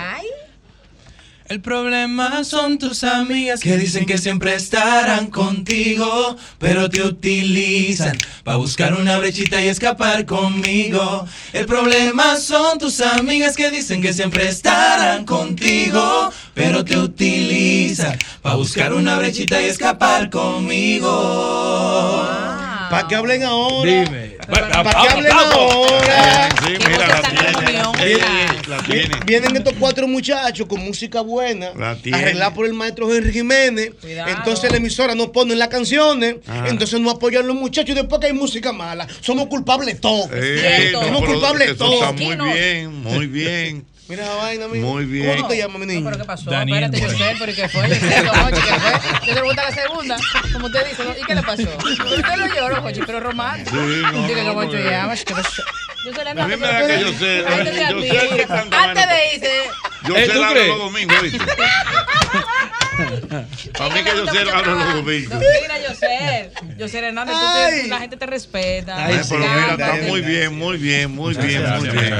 El 1.48 1.60
problema 1.60 2.42
son 2.42 2.76
tus 2.76 3.04
amigas 3.04 3.60
que 3.60 3.76
dicen 3.76 4.04
que 4.04 4.18
siempre 4.18 4.56
estarán 4.56 5.28
contigo, 5.28 6.36
pero 6.58 6.90
te 6.90 7.02
utilizan 7.02 8.18
para 8.42 8.56
buscar 8.56 8.94
una 8.94 9.16
brechita 9.18 9.62
y 9.62 9.68
escapar 9.68 10.26
conmigo. 10.26 11.24
El 11.52 11.66
problema 11.66 12.36
son 12.38 12.78
tus 12.78 13.00
amigas 13.00 13.54
que 13.54 13.70
dicen 13.70 14.02
que 14.02 14.12
siempre 14.12 14.48
estarán 14.48 15.24
contigo, 15.24 16.32
pero 16.52 16.84
te 16.84 16.98
utilizan 16.98 18.18
para 18.42 18.56
buscar 18.56 18.92
una 18.92 19.16
brechita 19.16 19.62
y 19.62 19.66
escapar 19.66 20.30
conmigo. 20.30 21.12
Para 22.90 23.06
que 23.06 23.14
hablen 23.14 23.44
ahora. 23.44 23.90
Dime. 23.90 24.36
Para 24.48 24.68
que 24.68 25.08
hablen 25.08 25.32
ahora. 25.32 26.48
Sí, 26.64 26.72
mira, 26.88 27.06
la 27.06 27.22
tiene. 27.22 27.75
La 28.68 28.78
tiene. 28.82 29.10
Vienen 29.24 29.56
estos 29.56 29.74
cuatro 29.78 30.06
muchachos 30.06 30.66
con 30.66 30.80
música 30.80 31.20
buena, 31.20 31.68
arreglada 32.12 32.54
por 32.54 32.66
el 32.66 32.72
maestro 32.74 33.12
Henry 33.14 33.32
Jiménez. 33.32 33.90
Entonces 34.04 34.70
la 34.70 34.76
emisora 34.78 35.14
no 35.14 35.32
pone 35.32 35.54
las 35.56 35.68
canciones, 35.68 36.36
Ajá. 36.46 36.68
entonces 36.68 37.00
no 37.00 37.10
apoyan 37.10 37.46
los 37.46 37.56
muchachos 37.56 37.90
y 37.90 37.94
después 37.94 38.20
que 38.20 38.28
hay 38.28 38.32
música 38.32 38.72
mala. 38.72 39.06
Somos 39.20 39.46
culpables 39.46 40.00
todos. 40.00 40.28
Eh, 40.32 40.90
no, 40.92 41.02
Somos 41.02 41.24
culpables 41.24 41.76
todos. 41.76 41.94
Está 41.94 42.12
muy 42.12 42.36
bien, 42.36 43.02
muy 43.02 43.26
bien. 43.26 43.86
Mira 44.08 44.24
la 44.24 44.34
vaina, 44.36 44.68
mira. 44.68 44.86
Muy 44.86 45.04
bien. 45.04 45.26
¿Cómo 45.30 45.42
tú 45.42 45.48
te 45.48 45.56
llamas, 45.58 45.80
mi 45.80 45.86
niño? 45.86 46.04
¿Pero 46.04 46.18
qué 46.18 46.24
pasó? 46.24 46.48
Daniel 46.48 46.84
Espérate, 46.84 47.12
yo 47.12 47.18
sé, 47.18 47.34
pero 47.40 47.50
¿y 47.50 47.54
qué 47.56 47.68
fue? 47.68 47.88
Yo 47.88 47.94
sé, 47.96 48.22
don 48.22 48.38
Hochi, 48.38 48.60
¿qué 48.60 48.74
fue? 48.78 48.92
Yo 49.26 49.26
se 49.26 49.32
pregunta 49.40 49.62
la 49.64 49.74
segunda, 49.74 50.16
como 50.52 50.66
usted 50.66 50.86
dice, 50.88 51.02
¿y 51.20 51.24
qué 51.26 51.34
le 51.34 51.42
pasó? 51.42 51.62
Usted 51.88 52.36
lo 52.36 52.46
lloró, 52.54 52.84
Hochi, 52.86 53.00
pero 53.04 53.18
romántico. 53.18 53.70
Sí, 53.76 54.02
no, 54.12 54.28
Dile 54.28 54.44
no, 54.44 54.54
cómo 54.54 54.60
te 54.60 54.76
porque- 54.76 54.90
llamas, 54.90 55.24
¿qué 55.24 55.34
pasó? 55.34 55.62
Yo 56.06 56.14
soy 56.14 56.24
la 56.24 56.30
A 56.30 56.46
mí 56.46 56.56
me 56.56 56.66
da 56.68 56.86
que 56.86 57.00
yo 57.00 57.12
sé, 57.14 57.44
Ay, 57.48 57.58
no 57.58 57.64
te 57.64 58.08
yo 58.08 58.20
sé 58.20 58.36
que 58.36 58.46
tanta 58.46 58.84
Antes 58.84 59.06
de 59.08 59.34
irse. 59.34 59.50
Yo 60.06 60.16
¿Eh, 60.16 60.26
sé 60.26 60.34
la 60.38 60.54
de 60.54 60.68
los 60.68 60.78
domingos, 60.78 61.22
¿viste? 61.22 61.44
Para 63.76 63.94
mí 63.94 64.04
que 64.04 64.10
yo 64.10 64.26
sé 64.28 64.44
la 64.44 64.62
de 64.62 64.66
los 64.66 64.94
domingos. 64.94 65.40
Mira, 65.62 65.80
yo 65.82 65.94
sé, 65.96 66.52
yo 66.78 66.86
sé 66.86 66.98
Hernández, 67.00 67.88
la 67.88 67.98
gente 67.98 68.16
te 68.16 68.26
respeta. 68.26 69.04
Ay, 69.04 69.20
pero 69.28 69.40
mira, 69.40 69.70
está 69.72 69.96
muy 70.06 70.20
bien, 70.20 70.56
muy 70.56 70.76
bien, 70.76 71.10
muy 71.10 71.34
bien, 71.34 71.68
muy 71.76 71.88
bien. 71.88 72.14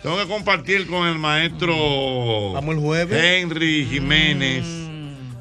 Tengo 0.00 0.18
que 0.18 0.28
compartir 0.28 0.86
con 0.86 1.08
el 1.08 1.18
maestro 1.18 2.52
Vamos 2.52 2.76
el 2.76 2.80
jueves. 2.80 3.20
Mm. 3.20 3.24
Henry 3.24 3.88
Jiménez. 3.90 4.64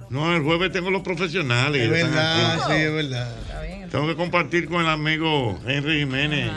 No, 0.10 0.36
el 0.36 0.42
jueves 0.42 0.72
tengo 0.72 0.90
los 0.90 1.04
profesionales. 1.04 1.84
Es 1.84 1.90
verdad, 1.92 2.60
sí, 2.68 2.74
es 2.74 2.92
verdad. 2.92 3.36
Tengo 3.92 4.08
que 4.08 4.16
compartir 4.16 4.68
con 4.68 4.82
el 4.82 4.88
amigo 4.88 5.60
Henry 5.68 6.00
Jiménez 6.00 6.50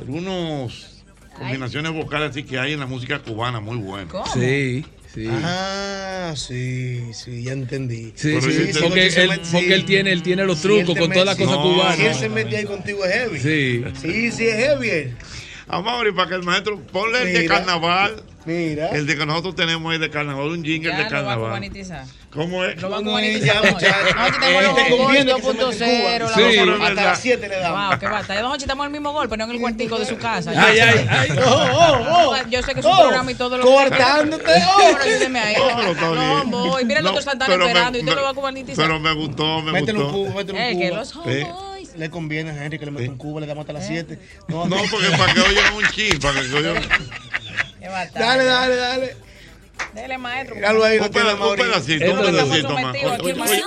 algunos 0.00 1.02
combinaciones 1.36 1.92
vocales 1.92 2.30
así 2.30 2.42
que 2.42 2.58
hay 2.58 2.72
en 2.72 2.80
la 2.80 2.86
música 2.86 3.18
cubana 3.20 3.60
muy 3.60 3.76
buenas. 3.76 4.12
Sí, 4.34 4.84
sí. 5.14 5.26
Ah, 5.30 6.32
sí, 6.36 7.02
sí, 7.12 7.42
ya 7.44 7.52
entendí. 7.52 8.12
Sí, 8.14 8.36
porque, 8.80 9.06
él, 9.06 9.30
met- 9.30 9.52
porque 9.52 9.74
él 9.74 9.84
tiene, 9.84 10.12
él 10.12 10.22
tiene 10.22 10.44
los 10.44 10.60
trucos 10.60 10.96
con 10.98 11.10
todas 11.10 11.26
las 11.26 11.36
cosas 11.36 11.56
No, 11.56 11.62
cubanas. 11.62 11.96
Si 11.96 12.06
él 12.06 12.14
se 12.14 12.28
mete 12.28 12.56
ahí 12.56 12.64
contigo 12.64 13.04
es 13.04 13.12
heavy. 13.14 13.38
Sí. 13.38 13.84
Sí, 14.00 14.32
sí, 14.32 14.46
es 14.48 14.56
heavy. 14.56 15.14
Amaury, 15.68 16.12
para 16.12 16.28
que 16.30 16.34
el 16.36 16.42
maestro 16.42 16.80
ponle 16.80 17.22
el 17.22 17.32
de 17.32 17.46
carnaval. 17.46 18.22
Mira. 18.50 18.88
El 18.90 19.06
de 19.06 19.16
que 19.16 19.26
nosotros 19.26 19.54
tenemos 19.54 19.94
es 19.94 20.00
de 20.00 20.10
carnaval, 20.10 20.46
un 20.48 20.64
jingle 20.64 20.90
Ya 20.90 20.96
de 20.96 21.04
lo 21.04 21.10
va 21.10 21.18
a 21.32 21.36
carnaval. 21.36 21.70
¿Cómo 22.30 22.64
es? 22.64 22.80
Lo 22.80 22.90
va 22.90 22.96
a 22.98 23.00
No, 23.00 23.10
cubanitizar. 23.10 23.46
ya, 23.46 23.54
don 23.54 23.64
Hochi. 23.64 23.74
muchacho. 23.74 24.14
Don 24.14 24.18
Hochi, 24.24 24.40
tenemos 24.40 24.62
los 24.62 24.72
Eh, 24.72 24.82
te 24.84 24.96
conviene 24.96 25.34
que 25.34 25.42
se 25.42 25.48
meta 25.48 25.50
en 25.50 25.58
2.0, 25.58 26.24
la 26.24 26.28
Sí, 26.28 26.34
cosa- 26.34 26.50
pero 26.50 26.76
es 26.76 26.82
Hasta 26.82 27.04
las 27.04 27.20
7 27.20 27.48
le 27.48 27.56
damos. 27.56 27.90
Wow, 27.90 27.98
qué 27.98 28.06
estamos 28.64 28.84
en 28.84 28.86
el 28.86 28.92
mismo 29.00 29.12
golpe, 29.12 29.36
no 29.36 29.44
en 29.44 29.50
el 29.50 29.60
cuartico 29.60 29.98
de 29.98 30.06
su 30.06 30.16
casa. 30.16 30.50
Ay, 30.56 30.78
ay, 30.78 31.06
ay. 31.08 31.28
Oh, 31.44 31.68
oh, 31.72 32.30
oh. 32.30 32.36
Yo 32.50 32.62
sé 32.62 32.74
que 32.74 32.82
su 32.82 32.88
Oh, 32.88 32.98
programa 33.00 33.30
y 33.30 33.34
todo 33.34 33.58
lo 33.58 33.64
cortándote, 33.64 34.44
oh. 34.44 34.96
Pero 35.02 35.02
ayúdeme 35.14 35.40
ahí. 35.40 35.56
No, 36.00 36.44
No, 36.44 36.68
voy. 36.68 36.84
Mira, 36.84 37.00
los 37.02 37.12
me- 37.12 37.18
esperando 37.66 37.98
y 37.98 38.00
usted 38.00 38.12
me- 38.12 38.16
lo 38.16 38.22
va 38.24 38.30
a 38.30 38.34
cubanitizar. 38.34 38.84
Pero 38.86 39.00
me 39.00 39.12
gustó, 39.12 39.62
me 39.62 39.72
Métele 39.72 39.98
un 39.98 40.04
gustó. 40.04 40.18
cubo, 40.18 40.34
métele 40.38 40.58
un 40.58 40.64
Eh, 40.64 40.78
que 40.78 40.88
cubo. 40.88 40.96
los 40.98 41.08
Sí. 41.08 41.18
homeboys. 41.18 41.96
Le 41.96 42.10
conviene 42.10 42.50
a 42.50 42.64
Henry 42.64 42.78
que 42.78 42.84
le 42.84 42.90
meta 42.92 43.10
un 43.10 43.18
cubo, 43.18 43.40
le 43.40 43.46
damos 43.46 43.62
hasta 43.62 43.72
las 43.72 43.86
7. 43.86 44.18
No, 44.48 44.66
No, 44.66 44.76
porque 44.90 45.08
para 45.18 45.34
que 45.34 45.40
oigan 45.40 45.74
un 45.74 45.84
chin, 45.88 46.18
para 46.20 46.40
que 46.40 46.54
oigan. 46.54 46.76
Dale, 47.80 48.44
dale, 48.44 48.76
dale. 48.76 49.16
Dele, 49.94 50.18
maestro. 50.18 50.54
Míralo 50.54 50.84
ahí, 50.84 50.98
un, 50.98 51.08
pedacito, 51.08 52.12
un 52.12 52.20
pedacito 52.20 52.78
más. 52.78 52.96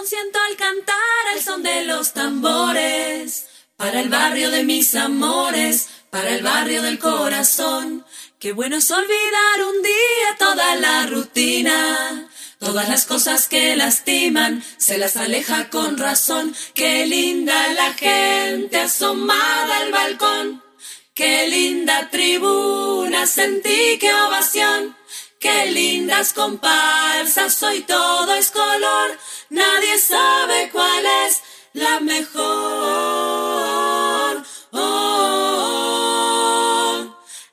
siento 0.06 0.40
al 0.50 0.56
cantar 0.56 0.98
al 1.34 1.42
son 1.42 1.64
de 1.64 1.86
los 1.86 2.14
tambores. 2.14 3.48
Para 3.76 4.00
el 4.00 4.10
barrio 4.10 4.52
de 4.52 4.64
mis 4.64 4.96
amores, 4.96 5.90
para 6.10 6.30
el 6.30 6.44
barrio 6.44 6.84
del 6.84 7.00
corazón. 7.00 8.06
Qué 8.40 8.54
bueno 8.54 8.78
es 8.78 8.92
olvidar 8.92 9.64
un 9.68 9.82
día 9.82 10.38
toda 10.38 10.76
la 10.76 11.08
rutina. 11.08 12.30
Todas 12.60 12.88
las 12.88 13.06
cosas 13.06 13.50
que 13.50 13.76
lastiman, 13.76 14.64
se 14.78 14.98
las 14.98 15.18
aleja 15.18 15.70
con 15.70 15.98
razón. 15.98 16.56
Qué 16.74 17.06
linda 17.06 17.74
la 17.74 17.94
gente 17.94 18.78
asomada 18.78 19.80
al 19.80 19.92
balcón. 19.92 20.63
Qué 21.16 21.48
linda 21.48 22.10
tribuna, 22.10 23.28
sentí 23.28 24.00
qué 24.00 24.12
ovación. 24.12 24.98
Qué 25.40 25.68
lindas 25.68 26.34
comparsas, 26.34 27.62
hoy 27.62 27.82
todo 27.82 28.34
es 28.34 28.50
color. 28.50 29.20
Nadie 29.50 30.00
sabe 30.00 30.72
cuál 30.72 31.06
es 31.28 31.44
la 31.74 32.00
mejor. 32.00 32.44
Oh, 34.72 35.16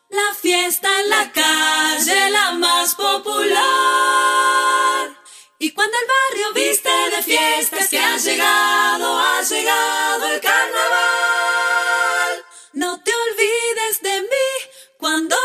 la 0.09 0.35
fiesta 0.41 0.89
en 1.01 1.11
la 1.11 1.31
calle, 1.31 2.31
la 2.31 2.53
más 2.53 2.95
popular. 2.95 3.61
Y 5.59 5.73
cuando 5.73 5.99
el 5.99 6.07
barrio 6.07 6.55
viste 6.55 6.89
de 7.15 7.23
fiestas 7.23 7.89
que 7.89 7.99
ha 7.99 8.17
llegado, 8.17 9.19
ha 9.19 9.43
llegado 9.43 10.29
el 10.29 10.41
carnaval. 10.41 11.40
Cuando 15.21 15.37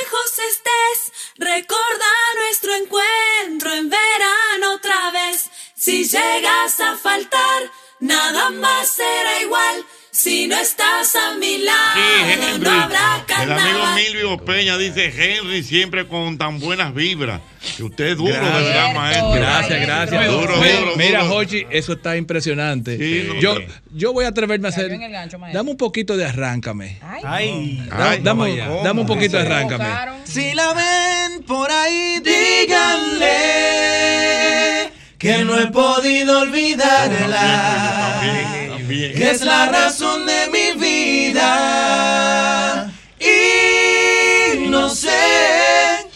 lejos 0.00 0.38
estés. 0.38 1.12
Recuerda 1.38 2.06
nuestro 2.36 2.72
encuentro 2.74 3.72
en 3.74 3.90
verano 3.90 4.74
otra 4.74 5.10
vez. 5.10 5.50
Si 5.74 6.04
llegas 6.04 6.78
a 6.78 6.96
faltar, 6.96 7.70
nada 7.98 8.50
más 8.50 8.90
será 8.90 9.40
igual. 9.42 9.84
Si 10.24 10.46
no 10.46 10.56
estás 10.56 11.14
a 11.16 11.34
mi 11.38 11.58
lado, 11.58 11.78
Sí, 11.94 12.00
Henry. 12.32 12.58
no 12.64 12.70
habrá 12.70 13.24
El 13.28 13.52
amigo 13.52 13.54
carnaval. 13.58 13.94
Milvio 13.94 14.38
Peña 14.38 14.78
dice 14.78 15.12
Henry 15.14 15.62
siempre 15.62 16.08
con 16.08 16.38
tan 16.38 16.60
buenas 16.60 16.94
vibras. 16.94 17.42
Que 17.76 17.82
usted 17.82 18.06
es 18.06 18.16
duro, 18.16 18.32
de 18.32 18.38
Gracias. 18.40 18.64
verdad, 18.64 18.94
maestro. 18.94 19.30
Gracias, 19.32 19.80
gracias. 19.82 20.26
Duro, 20.28 20.56
duro, 20.56 20.96
Mira, 20.96 21.24
duro. 21.24 21.34
Jochi, 21.34 21.66
eso 21.70 21.92
está 21.92 22.16
impresionante. 22.16 22.96
Sí, 22.96 23.24
no, 23.28 23.34
yo, 23.40 23.56
yo 23.92 24.14
voy 24.14 24.24
a 24.24 24.28
atreverme 24.28 24.68
a 24.68 24.70
hacer. 24.70 24.84
Cayó 24.88 24.94
en 24.94 25.02
el 25.02 25.12
gancho. 25.12 25.36
Dame 25.52 25.70
un 25.70 25.76
poquito 25.76 26.16
de 26.16 26.24
arráncame. 26.24 26.98
Ay. 27.22 27.84
Da- 27.90 28.12
Ay, 28.12 28.20
dame, 28.22 28.56
dame 28.82 29.00
un 29.02 29.06
poquito 29.06 29.36
de 29.36 29.42
arráncame. 29.42 29.84
Si 30.24 30.54
la 30.54 30.72
ven 30.72 31.42
por 31.42 31.70
ahí, 31.70 32.20
díganle 32.24 33.28
que 35.18 35.44
no 35.44 35.60
he 35.60 35.66
podido 35.66 36.40
olvidarla. 36.40 38.22
Que 38.94 39.32
es 39.32 39.40
la 39.40 39.66
razón 39.66 40.24
de 40.24 40.46
mi 40.52 40.70
vida. 40.80 42.92
Y 43.18 44.68
no 44.68 44.88
sé 44.88 46.06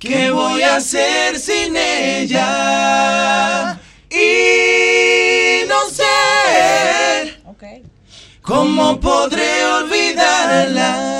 qué 0.00 0.32
voy 0.32 0.62
a 0.62 0.74
hacer 0.76 1.38
sin 1.38 1.76
ella. 1.76 3.78
Y 4.10 5.64
no 5.68 5.88
sé 5.88 6.02
cómo 8.42 8.98
podré 8.98 9.64
olvidarla. 9.64 11.12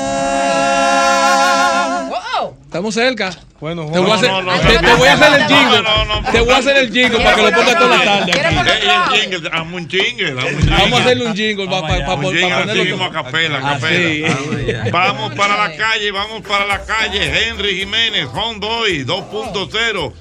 Estamos 2.72 2.94
cerca. 2.94 3.28
Bueno, 3.60 3.84
Te 3.92 3.98
voy 3.98 4.10
a 4.10 4.14
hacer, 4.14 4.30
no, 4.30 4.40
no, 4.40 4.58
te, 4.58 4.72
no, 4.72 4.80
te 4.80 4.94
voy 4.94 5.06
a 5.08 5.12
hacer 5.12 5.40
el 5.42 5.46
jingle. 5.46 5.82
no, 5.82 6.04
no, 6.06 6.22
te 6.32 6.40
voy 6.40 6.54
a 6.54 6.56
hacer 6.56 6.76
el 6.78 6.90
jingle 6.90 7.18
para 7.18 7.34
que 7.36 7.42
lo 7.42 7.50
pongas 7.52 7.78
toda 7.78 7.98
la 7.98 8.02
tarde. 8.04 8.32
¿Quieres 8.32 8.56
aquí. 8.56 8.70
Eh, 8.70 8.80
el 9.12 9.20
jingle, 9.20 9.50
hazme 9.52 9.76
un 9.76 9.88
jingle, 9.90 10.30
hazme 10.30 10.42
un 10.54 10.60
jingle. 10.62 10.76
Vamos 10.78 10.98
a 10.98 11.02
hacerle 11.02 11.26
un 11.26 11.36
jingle 11.36 11.66
para 11.66 11.86
así 11.86 12.02
ponerlo 12.22 13.04
a 13.04 13.12
capela, 13.12 13.58
a 13.58 13.72
Así. 13.72 14.22
capela. 14.22 14.90
Vamos 14.90 15.34
para 15.34 15.68
la 15.68 15.76
calle, 15.76 16.10
vamos 16.12 16.40
para 16.48 16.64
la 16.64 16.82
calle. 16.82 17.46
Henry 17.50 17.76
Jiménez, 17.80 18.26
Homeboy 18.32 19.04
2.0. 19.04 20.12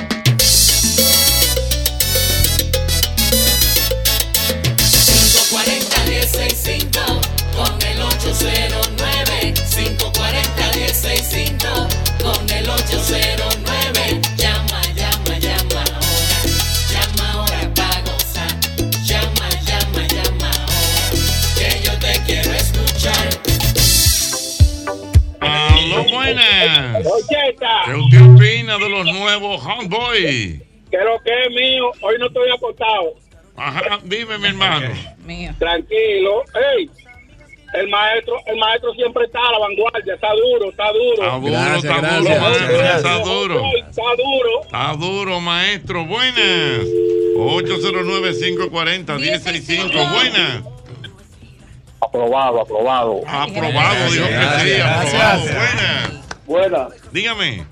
540-1065 5.83 7.21
con 7.55 7.81
el 7.87 8.01
809 8.01 8.82
540-1065 11.63 12.23
con 12.23 12.49
el 12.49 12.69
809 12.69 14.21
Llama, 14.37 14.81
llama, 14.95 15.37
llama 15.39 15.83
ahora 15.95 16.39
Llama 16.91 17.31
ahora 17.31 17.73
para 17.75 18.01
gozar 18.01 18.51
Llama, 19.03 19.49
llama, 19.65 20.07
llama 20.07 20.51
ahora 20.51 21.05
Que 21.57 21.81
yo 21.83 21.93
te 21.99 22.21
quiero 22.25 22.51
escuchar 22.53 23.29
Aló, 25.39 26.03
buenas. 26.05 27.05
¿Qué 27.85 27.93
usted 27.95 28.21
opina 28.21 28.77
de 28.77 28.89
los 28.89 29.05
nuevos 29.05 29.61
Homeboy? 29.65 30.61
que 30.89 30.97
lo 30.99 31.19
que 31.23 31.31
es 31.31 31.49
mío, 31.49 31.91
hoy 32.01 32.15
no 32.19 32.27
estoy 32.27 32.51
acostado. 32.51 33.15
Ajá, 33.55 33.99
dime, 34.03 34.37
mi 34.37 34.47
hermano. 34.49 34.89
Mío. 35.25 35.51
Tranquilo. 35.57 36.43
Ey, 36.77 36.87
el 37.73 37.87
maestro, 37.89 38.35
el 38.45 38.55
maestro 38.57 38.93
siempre 38.93 39.25
está 39.25 39.39
a 39.39 39.51
la 39.51 39.57
vanguardia, 39.59 40.13
está 40.13 40.27
duro, 40.33 40.69
está 40.69 40.91
duro. 40.91 41.23
Está 41.23 41.37
duro, 41.37 41.51
Gracias, 41.51 41.83
está 41.83 41.97
gracias, 42.01 42.23
duro, 42.23 42.39
maestro, 42.41 42.67
gracias. 42.77 42.97
está 42.97 43.17
duro. 43.23 43.61
Está 43.89 44.15
duro. 44.15 44.61
Está 44.63 44.93
duro, 44.95 45.39
maestro. 45.41 46.05
Buenas. 46.05 46.85
809-540-1065. 47.37 50.13
Buenas. 50.13 50.61
Aprobado, 51.99 52.61
aprobado. 52.61 53.21
Aprobado, 53.25 54.11
dijo 54.11 54.27
que 54.27 54.59
sí, 54.59 54.79
aprobado. 54.81 55.41
Buenas. 55.41 56.11
Buena. 56.45 56.89
Dígame. 57.11 57.65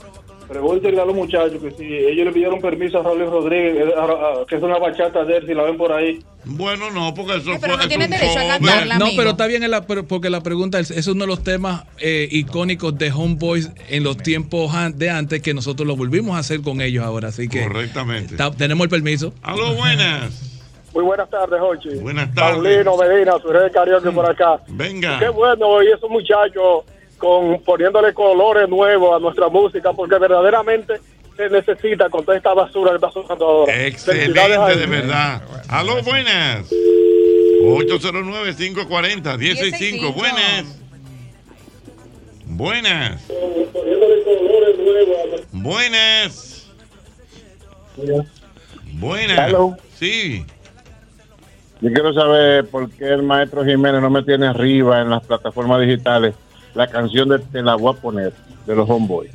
Pregúntenle 0.52 0.99
a 1.02 1.06
los 1.06 1.15
muchachos 1.15 1.61
que 1.61 1.72
si 1.72 1.86
ellos 1.86 2.26
le 2.26 2.32
pidieron 2.34 2.60
permiso 2.60 2.99
a 2.99 3.03
Raúl 3.03 3.22
Rodríguez, 3.22 3.88
eh, 3.88 3.94
a- 3.98 4.03
a- 4.41 4.45
que 4.45 4.57
es 4.57 4.61
una 4.61 4.78
bachata 4.80 5.23
de 5.23 5.38
él, 5.38 5.48
si 5.48 5.53
la 5.53 5.64
ven 5.64 5.78
por 5.78 5.94
ahí. 5.94 6.19
Bueno, 6.44 6.91
no, 6.91 7.14
porque 7.14 7.38
eso 7.38 7.52
pero 7.61 7.78
no 7.78 7.88
derecho 7.88 8.38
a 8.38 8.48
cantarla, 8.48 8.98
No, 8.98 9.06
amigo. 9.06 9.18
pero 9.18 9.30
está 9.30 9.48
bien 9.48 9.64
en 9.64 9.72
la- 9.72 9.88
pero- 9.88 10.06
porque 10.06 10.30
la 10.30 10.41
pregunta 10.44 10.78
es, 10.82 10.91
es 10.91 11.07
uno 11.07 11.22
de 11.23 11.28
los 11.28 11.41
temas 11.45 11.86
eh, 11.99 12.28
icónicos 12.32 12.98
de 12.98 13.11
Homeboys 13.14 13.72
en 13.88 14.03
los 14.03 14.18
tiempos 14.18 14.73
de 14.95 15.10
antes 15.10 15.41
que 15.41 15.53
nosotros 15.53 15.88
lo 15.88 15.95
volvimos 15.95 16.36
a 16.36 16.40
hacer 16.40 16.61
con 16.61 16.82
ellos 16.82 17.06
ahora, 17.06 17.30
así 17.30 17.48
que 17.48 17.64
Correctamente. 17.64 18.36
ta- 18.36 18.52
tenemos 18.52 18.84
el 18.84 18.90
permiso. 18.90 19.34
Aló, 19.44 19.73
buenas. 19.76 20.49
Muy 20.94 21.06
buenas 21.06 21.30
tardes, 21.30 21.61
Jochi. 21.61 21.95
Buenas 22.02 22.34
tardes. 22.36 22.56
Paulino 22.84 22.98
Medina, 22.98 23.34
su 23.41 23.48
de 23.48 23.72
karaoke 23.72 24.11
por 24.11 24.30
acá. 24.30 24.60
Venga. 24.68 25.18
Qué 25.19 25.30
bueno, 25.30 25.82
y 25.82 25.88
esos 25.88 26.10
muchachos 26.10 26.84
con 27.22 27.61
poniéndole 27.61 28.14
colores 28.15 28.68
nuevos 28.68 29.15
a 29.15 29.19
nuestra 29.19 29.48
música, 29.48 29.93
porque 29.93 30.18
verdaderamente 30.18 30.95
se 31.38 31.48
necesita 31.49 32.10
con 32.10 32.26
toda 32.26 32.35
esta 32.35 32.56
basura 32.56 32.89
que 32.89 32.95
está 32.95 33.11
sonando 33.11 33.45
ahora. 33.45 33.85
Excelente, 33.85 34.39
de 34.76 34.88
verdad. 34.88 35.43
Aló, 35.69 36.02
buenas. 36.02 36.68
809-540-165. 37.61 40.15
Buenas. 40.15 40.80
Buenas. 42.48 43.22
Buenas. 45.52 46.72
Buenas. 48.93 49.48
Hello. 49.48 49.77
Sí. 49.99 50.43
Yo 51.81 51.93
quiero 51.93 52.15
saber 52.15 52.68
por 52.68 52.89
qué 52.89 53.10
el 53.10 53.22
maestro 53.22 53.64
Jiménez 53.64 54.02
no 54.02 54.10
me 54.10 54.23
tiene 54.23 54.48
arriba 54.48 55.02
en 55.02 55.11
las 55.11 55.23
plataformas 55.23 55.81
digitales 55.81 56.34
la 56.76 56.88
canción 56.88 57.30
de 57.30 57.39
Te 57.39 57.61
la 57.61 57.76
voy 57.76 57.93
a 57.95 57.99
poner 57.99 58.34
de 58.65 58.76
los 58.76 58.89
Homeboys. 58.89 59.31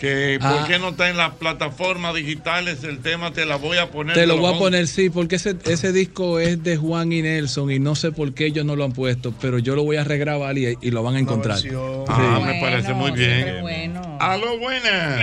Que, 0.00 0.38
Ah. 0.40 0.58
¿Por 0.60 0.68
qué 0.68 0.78
no 0.78 0.90
está 0.90 1.10
en 1.10 1.16
las 1.16 1.32
plataformas 1.34 2.14
digitales 2.14 2.84
el 2.84 3.00
tema? 3.00 3.32
Te 3.32 3.44
la 3.44 3.56
voy 3.56 3.78
a 3.78 3.90
poner. 3.90 4.14
Te 4.14 4.28
lo 4.28 4.36
voy 4.36 4.54
a 4.54 4.56
poner, 4.56 4.86
sí, 4.86 5.10
porque 5.10 5.34
ese, 5.36 5.56
ese 5.64 5.92
disco 5.92 6.38
es 6.38 6.62
de 6.62 6.76
Juan 6.76 7.12
y 7.12 7.20
Nelson 7.22 7.68
y 7.72 7.80
no 7.80 7.96
sé 7.96 8.12
por 8.12 8.32
qué 8.32 8.46
ellos 8.46 8.64
no 8.64 8.76
lo 8.76 8.84
han 8.84 8.92
puesto, 8.92 9.34
pero 9.40 9.58
yo 9.58 9.74
lo 9.74 9.82
voy 9.82 9.96
a 9.96 10.04
regrabar 10.04 10.56
y, 10.56 10.78
y 10.80 10.90
lo 10.92 11.02
van 11.02 11.16
a 11.16 11.18
encontrar. 11.18 11.58
Sí. 11.58 11.70
Ah, 12.06 12.40
me 12.46 12.60
parece 12.60 12.92
muy 12.94 13.10
bien. 13.10 13.96
Aló, 14.20 14.56
buenas. 14.60 15.20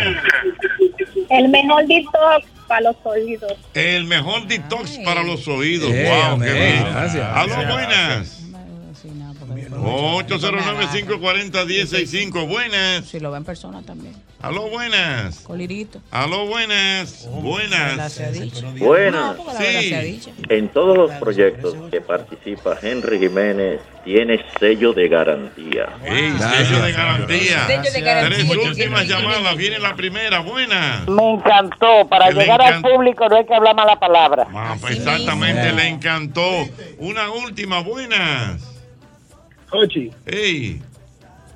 El 1.30 1.48
mejor 1.50 1.88
detox 1.88 2.46
para 2.68 2.82
los 2.82 2.96
oídos. 3.06 3.54
El 3.74 4.06
mejor 4.06 4.46
detox 4.48 5.00
para 5.06 5.24
los 5.24 5.48
oídos. 5.48 5.90
Eh, 5.92 6.10
wow, 6.30 6.40
qué 6.40 6.52
bien. 6.54 6.84
Gracias. 6.92 7.26
Aló, 7.34 7.56
buenas. 7.56 8.45
809-540-165. 9.76 12.47
Buenas. 12.47 13.06
Si 13.06 13.19
lo 13.19 13.31
ve 13.31 13.38
en 13.38 13.43
persona 13.43 13.81
también. 13.81 14.14
Aló, 14.41 14.69
buenas. 14.69 15.39
Colirito. 15.39 16.02
Aló, 16.11 16.45
buenas. 16.45 17.27
Buenas. 17.31 18.22
Buenas. 18.77 19.38
Sí. 19.57 20.22
En 20.49 20.69
todos 20.69 20.95
los 20.97 21.11
proyectos 21.14 21.76
que 21.89 22.02
participa 22.02 22.77
Henry 22.81 23.18
Jiménez 23.19 23.80
tiene 24.03 24.43
sello 24.60 24.93
de 24.93 25.07
garantía. 25.07 25.88
Ey, 26.03 26.31
sello 26.38 26.81
de 26.84 26.91
garantía. 26.91 27.68
Sello 27.68 27.91
de 27.91 28.02
garantía. 28.02 28.45
Tres 28.45 28.57
últimas 28.68 29.07
llamadas. 29.07 29.56
Viene 29.57 29.80
la 29.80 29.95
primera. 29.95 30.39
Buenas. 30.41 31.07
Me 31.07 31.31
encantó. 31.34 32.07
Para 32.07 32.27
Que 32.30 32.35
llegar 32.35 32.61
al 32.61 32.81
público 32.81 33.27
no 33.27 33.38
hay 33.38 33.45
que 33.45 33.56
hablar 33.56 33.76
mala 33.76 33.99
palabra. 33.99 34.45
Ah, 34.53 34.76
pues 34.80 34.97
exactamente, 34.97 35.72
le 35.72 35.88
encantó. 35.88 36.68
Una 36.99 37.31
última. 37.31 37.80
Buenas. 37.80 38.61
Jochi, 39.70 40.12
Ey. 40.26 40.82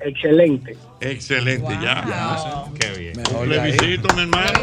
excelente. 0.02 0.76
Excelente, 1.02 1.72
ya. 1.82 2.66
Qué 2.80 2.90
bien. 3.00 3.50
Le 3.50 3.60
visito, 3.72 4.14
mi 4.16 4.22
hermano. 4.24 4.60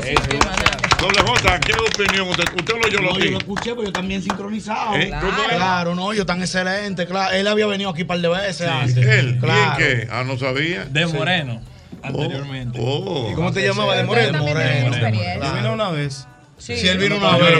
Doble 1.01 1.20
J, 1.23 1.60
¿qué 1.60 1.73
opinión 1.73 2.28
usted? 2.28 2.44
¿Usted 2.56 2.74
lo 2.74 2.86
oyó 2.86 3.01
lo 3.01 3.10
No, 3.12 3.18
yo 3.18 3.24
que? 3.24 3.31
lo 3.31 3.39
escuché, 3.39 3.70
pero 3.70 3.85
yo 3.85 3.93
también 3.93 4.23
sincronizado. 4.23 4.97
¿Eh? 4.97 5.10
¿Cómo 5.20 5.43
es? 5.51 5.56
Claro, 5.56 5.94
no, 5.94 6.12
yo 6.14 6.24
tan 6.27 6.40
excelente, 6.40 7.06
claro. 7.06 7.35
Él 7.35 7.47
había 7.48 7.66
venido 7.66 7.90
aquí 7.90 8.02
un 8.02 8.09
par 8.09 8.18
de 8.20 8.28
veces 8.28 8.62
antes. 8.68 8.97
¿Él? 8.97 9.39
Claro. 9.39 9.74
¿Quién 9.77 10.01
qué? 10.01 10.09
Ah, 10.10 10.24
no 10.24 10.39
sabía. 10.39 10.85
De 10.86 11.06
Moreno, 11.06 11.60
anteriormente. 12.02 12.78
Oh. 12.82 13.28
¿Y 13.31 13.35
cómo 13.35 13.52
te 13.52 13.62
llamabas? 13.66 13.97
¿De 13.98 14.05
Moreno? 14.05 14.39
Yo 14.47 15.55
vine 15.55 15.70
una 15.70 15.90
vez. 15.90 16.27
Sí, 16.58 16.72
él 16.88 16.98
vino 16.98 17.18
No, 17.20 17.28
una 17.28 17.38
yo 17.38 17.44
vez. 17.44 17.54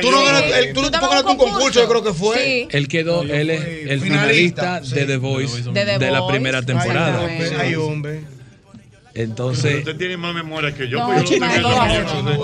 Tú 0.00 0.10
no 0.10 0.18
no 0.18 0.24
ganas, 0.24 0.42
sé. 0.42 0.58
el- 0.58 0.72
tú 0.72 0.82
un 1.30 1.36
concurso, 1.36 1.80
yo 1.80 1.88
creo 1.88 2.02
que 2.02 2.12
fue. 2.12 2.36
Sí. 2.36 2.68
Él 2.70 2.88
quedó, 2.88 3.22
él 3.22 3.50
es 3.50 3.64
el 3.88 4.00
finalista, 4.00 4.80
de 4.80 5.06
The 5.06 5.16
Voice 5.16 5.62
De 5.72 6.10
la 6.10 6.26
primera 6.26 6.62
temporada. 6.62 7.28
Ay, 7.58 7.74
hombre. 7.76 8.22
Entonces, 9.14 9.78
Usted 9.80 9.96
tiene 9.96 10.16
más 10.16 10.32
memoria 10.34 10.72
que 10.72 10.88
yo. 10.88 10.98
No, 10.98 11.06
pues 11.06 11.28
yo 11.28 11.38
no. 11.38 12.40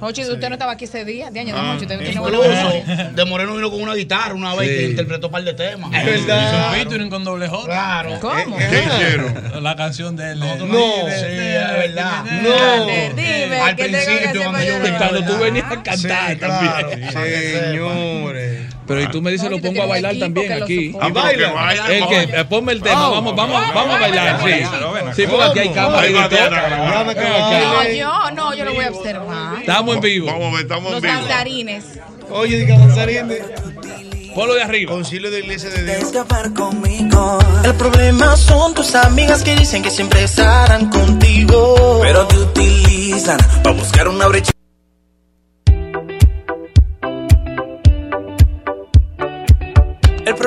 Jochi, 0.00 0.22
usted 0.22 0.48
no 0.48 0.54
estaba 0.54 0.72
aquí 0.72 0.84
ese 0.84 1.04
día. 1.04 1.30
De 1.30 1.40
año, 1.40 1.54
Ah. 1.56 1.62
no, 1.62 1.72
Jochi, 1.72 1.86
usted 1.86 1.98
tiene 1.98 2.20
buena 2.20 2.38
memoria. 2.38 2.80
Incluso, 2.86 3.10
de 3.14 3.24
Moreno 3.24 3.54
vino 3.56 3.70
con 3.70 3.82
una 3.82 3.94
guitarra 3.94 4.34
una 4.34 4.54
vez 4.54 4.68
Sí. 4.68 4.76
que 4.76 4.84
interpretó 4.90 5.26
un 5.26 5.32
par 5.32 5.42
de 5.42 5.54
temas. 5.54 5.90
Es 5.92 6.04
verdad. 6.26 6.48
Hizo 6.52 6.56
un 6.68 6.74
featuring 6.74 7.10
con 7.10 7.24
doble 7.24 7.48
J. 7.48 7.64
Claro. 7.66 8.20
¿Cómo? 8.20 8.56
¿Qué 8.58 8.84
hicieron? 8.86 9.62
La 9.62 9.74
canción 9.74 10.14
de 10.14 10.32
él. 10.32 10.38
No, 10.38 10.46
sí, 10.56 10.58
de- 11.22 11.56
es 11.56 11.68
verdad. 11.94 12.24
No. 12.24 12.86
Dime, 13.16 13.60
Al 13.60 13.74
¿qué 13.76 13.84
tengo 13.84 13.98
que 13.98 14.16
principio, 14.28 14.98
cuando 14.98 15.24
tú 15.24 15.38
venías 15.42 15.70
a 15.72 15.82
cantar 15.82 16.36
también. 16.36 17.10
Señores. 17.12 18.68
Pero 18.86 19.02
y 19.02 19.06
tú 19.08 19.20
me 19.20 19.30
dices, 19.30 19.50
No, 19.50 19.56
lo 19.56 19.62
pongo 19.62 19.82
a 19.82 19.86
bailar 19.86 20.16
también 20.18 20.50
aquí. 20.62 20.92
Ah, 20.98 21.10
pero 21.12 21.14
que 21.14 21.20
baila. 21.20 21.52
baila, 21.52 21.92
El 21.92 22.00
vamos. 22.00 22.16
que, 22.16 22.22
eh, 22.40 22.44
ponme 22.46 22.72
el 22.72 22.80
tema, 22.80 23.10
vamos, 23.10 23.36
vamos, 23.36 23.62
vamos 23.74 23.94
a 23.96 24.00
bailar, 24.00 24.38
sí. 25.14 25.22
Sí, 25.22 25.28
porque 25.28 25.44
aquí 25.44 25.58
hay 25.60 25.70
cámara 25.70 26.00
Ahí 26.02 26.10
y 26.10 26.14
va 26.14 26.28
de 26.28 26.36
todo. 26.36 26.48
Diana. 26.50 26.68
Déjame 26.86 27.14
que 27.14 27.20
Ven 27.20 27.32
acá. 27.32 27.60
No, 27.60 27.88
yo, 27.90 28.30
no, 28.34 28.54
yo 28.54 28.64
lo 28.64 28.74
voy 28.74 28.84
a 28.84 28.90
observar. 28.90 29.58
Estamos 29.60 29.94
en 29.96 30.00
vivo. 30.00 30.26
Vamos 30.26 30.48
a 30.48 30.50
ver, 30.52 30.60
estamos 30.62 30.86
en 30.86 30.92
Los 30.94 31.02
vivo. 31.02 31.14
danzarines. 31.14 31.84
Oye, 32.30 32.58
diga 32.58 32.78
danzarines. 32.78 33.42
Ponlo 34.34 34.54
de 34.54 34.62
arriba. 34.62 34.92
Concilio 34.92 35.30
de 35.30 35.40
Iglesia 35.40 35.70
de 35.70 35.82
Dios. 35.84 36.02
escapar 36.04 36.52
conmigo. 36.54 37.38
El 37.64 37.74
problema 37.74 38.36
son 38.36 38.72
tus 38.74 38.94
amigas 38.94 39.42
que 39.42 39.56
dicen 39.56 39.82
que 39.82 39.90
siempre 39.90 40.22
estarán 40.22 40.90
contigo. 40.90 41.98
Pero 42.02 42.26
te 42.26 42.36
utilizan 42.38 43.38
para 43.64 43.74
buscar 43.74 44.06
una 44.08 44.26
brecha. 44.28 44.52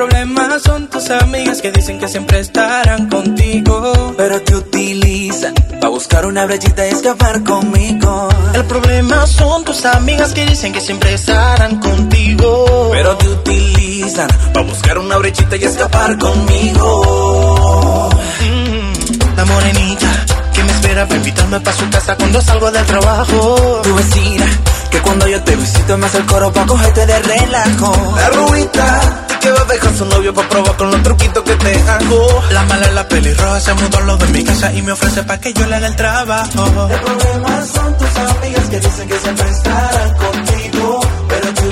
Problema 0.06 0.58
son 0.58 0.88
tus 0.88 1.10
amigas 1.10 1.62
que 1.62 1.70
dicen 1.70 2.00
que 2.00 2.08
siempre 2.08 2.40
estarán 2.40 3.08
contigo. 3.08 4.14
Pero 4.16 4.40
te 4.42 4.56
utilizan 4.56 5.54
para 5.54 5.88
buscar 5.88 6.26
una 6.26 6.44
brechita 6.44 6.86
y 6.88 6.90
escapar 6.90 7.44
conmigo. 7.44 8.28
El 8.52 8.64
problema 8.64 9.26
son 9.28 9.64
tus 9.64 9.84
amigas 9.84 10.32
que 10.32 10.44
dicen 10.44 10.72
que 10.72 10.80
siempre 10.80 11.14
estarán 11.14 11.78
contigo. 11.78 12.90
Pero 12.92 13.16
te 13.16 13.28
utilizan 13.28 14.28
para 14.52 14.66
buscar 14.66 14.98
una 14.98 15.18
brechita 15.18 15.56
y 15.56 15.64
escapar 15.64 16.18
conmigo. 16.18 18.08
Mm, 18.40 19.36
la 19.36 19.44
morenita 19.44 20.41
que 20.52 20.64
me 20.64 20.72
espera 20.72 21.06
para 21.06 21.16
invitarme 21.16 21.60
para 21.60 21.76
su 21.76 21.88
casa 21.90 22.16
cuando 22.16 22.40
salgo 22.40 22.70
del 22.70 22.86
trabajo. 22.86 23.80
Tu 23.82 23.94
vecina 23.94 24.46
que 24.90 24.98
cuando 25.00 25.26
yo 25.26 25.42
te 25.42 25.56
visito 25.56 25.98
me 25.98 26.06
hace 26.06 26.18
el 26.18 26.26
coro 26.26 26.52
para 26.52 26.66
cogerte 26.66 27.06
de 27.06 27.18
relajo. 27.18 28.14
La 28.16 28.28
rubita 28.30 29.26
que 29.40 29.50
va 29.50 29.60
a 29.60 29.64
dejar 29.64 29.96
su 29.96 30.04
novio 30.06 30.32
para 30.34 30.48
probar 30.48 30.76
con 30.76 30.90
los 30.90 31.02
truquitos 31.02 31.42
que 31.42 31.54
te 31.56 31.82
hago. 31.90 32.44
La 32.50 32.62
mala 32.64 32.90
la 32.92 33.08
pelirroja 33.08 33.60
se 33.60 33.74
mudó 33.74 33.98
al 33.98 34.06
lado 34.06 34.18
de 34.18 34.28
mi 34.28 34.44
casa 34.44 34.72
y 34.72 34.82
me 34.82 34.92
ofrece 34.92 35.22
para 35.24 35.40
que 35.40 35.52
yo 35.52 35.66
le 35.66 35.74
haga 35.76 35.86
el 35.88 35.96
trabajo. 35.96 36.88
El 36.90 37.00
problema 37.00 37.66
son 37.66 37.98
tus 37.98 38.16
amigas 38.16 38.68
que 38.68 38.80
dicen 38.80 39.08
que 39.08 39.18
siempre 39.18 39.50
estarán 39.50 40.16
contigo, 40.16 41.00
pero 41.28 41.54
tú 41.54 41.70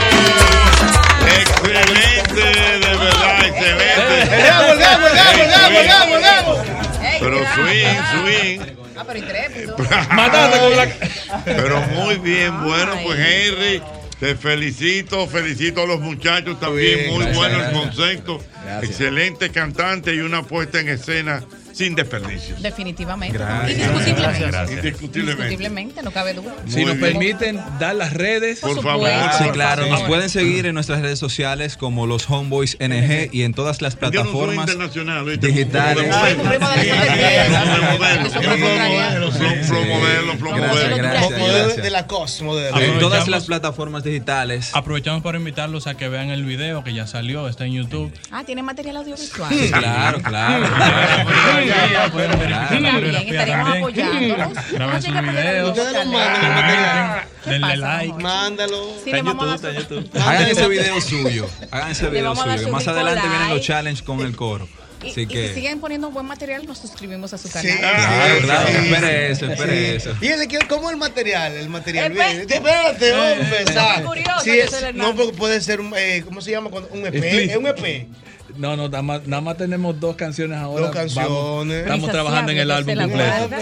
Excelente, 1.21 2.35
de 2.35 2.97
verdad, 2.97 3.45
excelente. 3.45 4.23
El 4.37 4.47
gamo, 4.47 5.79
el 5.79 5.89
gamo, 5.89 6.30
Pero 7.21 7.39
swing, 7.55 7.97
swing. 8.23 8.61
Ah, 8.97 9.05
pero 9.07 9.19
intrépido. 9.19 9.77
Mataste 10.11 10.59
con 10.59 10.77
la. 10.77 11.45
Pero 11.45 11.81
muy 11.83 12.17
bien, 12.17 12.65
bueno, 12.65 12.93
pues 13.05 13.19
Henry, 13.19 13.83
te 14.19 14.35
felicito, 14.35 15.27
felicito 15.27 15.83
a 15.83 15.87
los 15.87 16.01
muchachos 16.01 16.59
también, 16.61 16.99
Bien, 16.99 17.11
muy 17.11 17.25
gracias, 17.25 17.37
bueno 17.37 17.55
el 17.57 17.63
gracias. 17.73 17.83
concepto, 17.97 18.45
excelente 18.83 19.51
cantante 19.51 20.15
y 20.15 20.21
una 20.21 20.43
puesta 20.43 20.81
en 20.81 20.89
escena 20.91 21.43
sin 21.81 21.95
desperdicio. 21.95 22.57
Definitivamente. 22.59 23.39
Gracias. 23.39 23.71
Indiscutiblemente. 23.81 24.47
Gracias. 24.47 24.71
Indiscutiblemente. 24.85 25.43
Indiscutiblemente, 25.45 26.03
no 26.03 26.11
cabe 26.11 26.35
duda. 26.35 26.55
Si 26.69 26.85
nos 26.85 26.97
permiten 26.97 27.59
dar 27.79 27.95
las 27.95 28.13
redes, 28.13 28.61
Por 28.61 28.83
favor. 28.83 29.09
Sí, 29.39 29.45
claro. 29.53 29.87
Nos 29.87 30.03
pueden 30.03 30.29
seguir 30.29 30.67
en 30.67 30.75
nuestras 30.75 31.01
redes 31.01 31.19
sociales 31.19 31.79
como 31.79 32.07
los 32.07 32.29
Homeboys 32.29 32.77
NG 32.81 33.31
y 33.33 33.45
en 33.45 33.55
todas 33.55 33.81
las 33.81 33.95
Yo 33.99 34.01
no 34.23 34.31
soy 34.31 34.57
plataformas 34.57 34.67
digitales. 35.41 36.11
De 41.77 41.91
la 41.91 42.07
COS. 42.07 42.41
En 42.41 42.47
todas 42.47 42.73
Aprovechamos- 42.73 43.29
las 43.29 43.45
plataformas 43.47 44.05
digitales. 44.05 44.71
Aprovechamos 44.75 45.23
para 45.23 45.39
invitarlos 45.39 45.87
a 45.87 45.95
que 45.97 46.09
vean 46.09 46.29
el 46.31 46.45
video 46.45 46.85
que 46.85 46.93
ya 46.93 47.07
salió, 47.07 47.49
está 47.49 47.65
en 47.65 47.73
YouTube. 47.73 48.13
Ah, 48.31 48.43
tiene 48.45 48.63
material 48.63 48.99
audiovisual. 48.99 49.49
Sí, 49.51 49.71
claro, 49.71 50.19
claro. 51.75 52.13
Pueden 52.13 52.39
verificar 52.39 52.73
la 52.73 53.21
estaríamos 53.21 53.69
también. 53.73 54.11
apoyándolos. 54.11 54.73
Graben 54.73 54.95
Oye, 54.97 55.03
sus 55.03 55.15
que 55.15 55.21
videos. 55.23 55.69
Ustedes 55.71 55.93
nos 55.95 56.07
mandan 56.07 56.45
el 56.45 56.51
material. 56.55 57.25
Denle 57.47 57.77
like. 57.77 58.23
Mándalo. 58.23 58.95
Sí, 59.05 59.13
le 59.13 59.23
vamos 59.23 59.63
a 59.63 59.69
dar 59.71 59.87
Hagan 60.23 60.49
ese 60.49 60.69
video 60.69 61.01
suyo. 61.01 61.49
Hagan 61.71 61.91
ese 61.91 62.09
video 62.09 62.35
suyo. 62.37 62.59
su 62.59 62.65
que 62.67 62.71
Más 62.71 62.89
adelante 62.89 63.29
vienen 63.29 63.49
los 63.51 63.61
challenges 63.61 64.03
con 64.03 64.21
el 64.21 64.37
coro. 64.37 64.69
Y, 65.03 65.13
Así 65.13 65.23
y 65.23 65.25
si 65.25 65.27
que. 65.33 65.55
siguen 65.55 65.81
poniendo 65.81 66.11
buen 66.11 66.27
material, 66.27 66.67
nos 66.67 66.77
suscribimos 66.77 67.33
a 67.33 67.39
su 67.39 67.49
canal. 67.51 67.79
Claro, 67.79 68.41
claro. 68.43 68.69
Espere 68.69 69.31
eso, 69.33 69.47
espere 69.51 69.79
Sí. 69.79 69.97
eso. 69.97 70.17
Y 70.21 70.27
él 70.29 70.47
quiere, 70.47 70.67
¿cómo 70.69 70.91
el 70.91 70.99
material? 70.99 71.55
El 71.55 71.71
material. 71.71 72.13
Bien. 72.13 72.41
Espérate, 72.47 73.13
hombre. 73.15 73.41
Estoy 73.61 73.63
exacto. 73.63 74.07
curiosa, 74.09 74.41
Sí, 74.41 74.49
yo 74.59 74.63
es- 74.65 74.71
soy 74.71 74.85
el 74.91 74.97
no, 74.99 75.15
porque 75.17 75.33
puede 75.33 75.59
ser 75.63 75.81
un, 75.81 75.95
eh, 75.97 76.23
¿cómo 76.23 76.43
se 76.43 76.51
llama? 76.51 76.69
Un 76.91 77.07
EP. 77.07 77.45
Es 77.51 77.57
un 77.57 77.67
EP. 77.67 78.09
No, 78.61 78.77
no, 78.77 78.89
nada 78.91 79.03
más, 79.03 79.27
nada 79.27 79.41
más 79.41 79.57
tenemos 79.57 79.99
dos 79.99 80.17
canciones 80.17 80.59
ahora. 80.59 80.87
Dos 80.89 80.95
canciones. 80.95 81.25
Vamos, 81.31 81.69
estamos 81.75 82.11
trabajando 82.11 82.53
en 82.53 82.59
el 82.59 82.71
álbum 82.71 82.95
completo. 82.95 83.57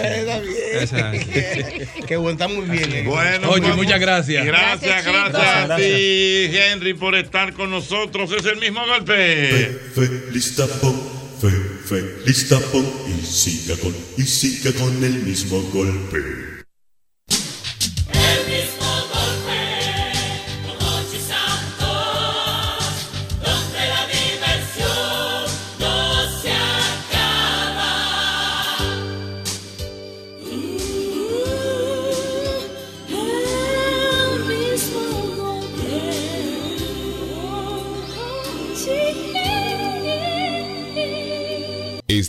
está 0.81 1.11
bien. 1.11 1.87
Qué 2.07 2.17
bueno, 2.17 2.31
está 2.31 2.47
muy 2.49 2.65
bien. 2.65 2.91
eh. 2.93 3.03
Bueno, 3.05 3.49
Oye, 3.49 3.61
vamos. 3.61 3.77
muchas 3.77 3.99
gracias. 3.99 4.45
Gracias, 4.45 5.05
Gracias, 5.05 5.31
gracias, 5.31 5.69
a 5.71 5.75
ti, 5.77 6.49
Henry, 6.51 6.93
por 6.95 7.15
estar 7.15 7.53
con 7.53 7.71
nosotros. 7.71 8.29
Es 8.37 8.45
el 8.45 8.57
mismo 8.57 8.85
golpe. 8.85 9.79
Feliz 9.95 10.55
tapón, 10.57 11.01
fe, 11.39 11.49
feliz 11.85 12.49
tapón 12.49 12.85
y 13.07 13.25
siga 13.25 13.77
con, 13.77 13.95
y 14.17 14.23
siga 14.23 14.73
con 14.73 15.01
el 15.01 15.13
mismo 15.23 15.61
golpe. 15.73 16.48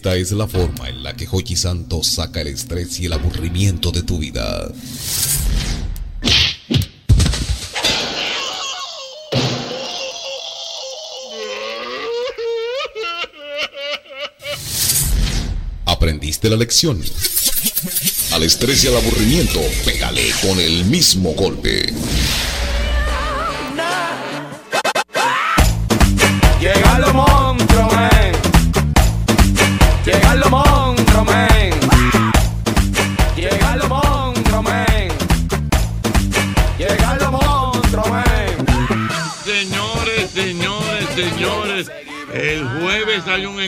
Esta 0.01 0.17
es 0.17 0.33
la 0.33 0.49
forma 0.49 0.89
en 0.89 1.03
la 1.03 1.15
que 1.15 1.29
Hochi 1.31 1.57
Santos 1.57 2.07
saca 2.07 2.41
el 2.41 2.47
estrés 2.47 2.99
y 3.01 3.05
el 3.05 3.13
aburrimiento 3.13 3.93
de 3.93 4.03
tu 4.03 4.17
vida. 4.17 4.73
¿Aprendiste 15.85 16.49
la 16.49 16.57
lección? 16.57 17.03
Al 18.33 18.43
estrés 18.43 18.83
y 18.85 18.89
al 18.89 18.97
aburrimiento, 18.97 19.61
pégale 19.85 20.31
con 20.41 20.59
el 20.59 20.87
mismo 20.87 21.35
golpe. 21.35 21.93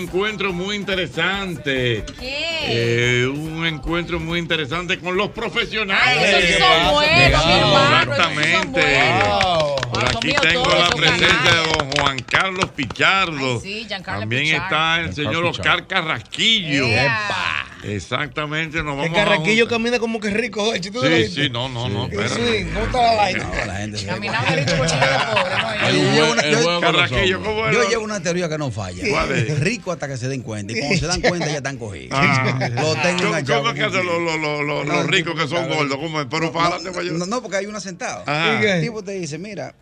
Encuentro 0.02 0.52
muy 0.52 0.76
interesante. 0.76 2.04
Eh, 2.20 3.26
un 3.32 3.66
encuentro 3.66 4.18
muy 4.20 4.38
interesante 4.38 4.98
con 4.98 5.16
los 5.16 5.30
profesionales. 5.30 6.34
Ay, 6.34 6.44
esos 6.44 6.58
son 6.68 6.92
buenos, 6.94 7.46
mi 7.46 7.52
hermano, 7.52 8.12
esos 8.12 8.16
son 8.24 8.32
Exactamente. 8.38 8.80
buenos. 8.80 9.80
Por 9.92 10.04
aquí 10.06 10.26
mío 10.28 10.40
tengo 10.40 10.68
la 10.68 10.90
presencia 10.90 11.28
canales. 11.28 11.52
de 11.64 11.78
don 11.78 11.90
Juan 11.92 12.18
Carlos 12.20 12.70
Pichardo. 12.74 13.60
Ay, 13.64 13.86
sí, 13.86 13.86
También 14.04 14.42
Pichardo. 14.44 14.64
está 14.64 15.00
el 15.00 15.14
señor 15.14 15.44
Oscar 15.44 15.86
Carrasquillo. 15.86 16.86
Epa. 16.86 17.66
Exactamente, 17.84 18.82
nos 18.82 18.92
El 18.94 18.98
vamos 19.10 19.10
a 19.10 19.24
carraquillo 19.24 19.68
camina 19.68 19.98
como 19.98 20.20
que 20.20 20.30
rico. 20.30 20.62
Oye, 20.62 20.80
¿tú 20.90 21.00
lo 21.02 21.02
Sí, 21.02 21.28
sí, 21.28 21.50
no, 21.50 21.68
no, 21.68 21.88
no, 21.88 22.06
Sí, 22.08 22.16
espérate. 22.16 22.66
¿Cómo 22.72 22.86
está 22.86 23.02
la 23.02 23.14
vaina? 23.16 23.50
la 23.66 23.74
gente 23.76 24.06
Caminaba 24.06 24.48
ahorita 24.48 24.76
por 24.76 24.86
pobre, 24.86 25.56
¿no? 25.82 25.90
Yo 25.90 26.12
llevo 26.12 26.32
una- 26.32 26.42
yo- 26.50 26.80
Carraquillo, 26.80 27.42
¿cómo 27.42 27.68
es? 27.68 27.74
Yo 27.74 27.88
llevo 27.88 28.04
una 28.04 28.20
teoría 28.20 28.48
que 28.48 28.58
no 28.58 28.70
falla. 28.70 29.02
¿Cuál 29.10 29.32
es? 29.32 29.60
Rico 29.60 29.92
hasta 29.92 30.08
que 30.08 30.16
se 30.16 30.28
den 30.28 30.42
cuenta. 30.42 30.72
Y 30.72 30.78
cuando 30.80 30.98
se 30.98 31.06
dan 31.06 31.20
cuenta 31.28 31.46
ya 31.46 31.56
están 31.56 31.78
cogidos. 31.78 32.10
Ah. 32.20 32.56
Lo 32.58 32.94
tengo 32.96 33.18
¿Cómo- 33.18 33.28
enganchado. 33.28 33.58
¿Cómo 33.60 33.70
es 33.70 33.74
que 33.78 33.84
hacen 33.84 34.06
los, 34.06 35.06
ricos 35.06 35.34
que 35.34 35.48
son 35.48 35.68
gordos? 35.68 35.96
¿Cómo 35.98 36.20
es? 36.20 36.26
Pero 36.30 36.52
para 36.52 36.66
adelante, 36.66 36.90
para 36.90 37.02
allá. 37.02 37.12
No, 37.18 37.26
no, 37.26 37.42
porque 37.42 37.56
hay 37.58 37.66
una 37.66 37.80
sentada. 37.80 38.24
El 38.62 38.80
tipo 38.82 39.02
te 39.02 39.12
dice, 39.12 39.38
mira, 39.38 39.74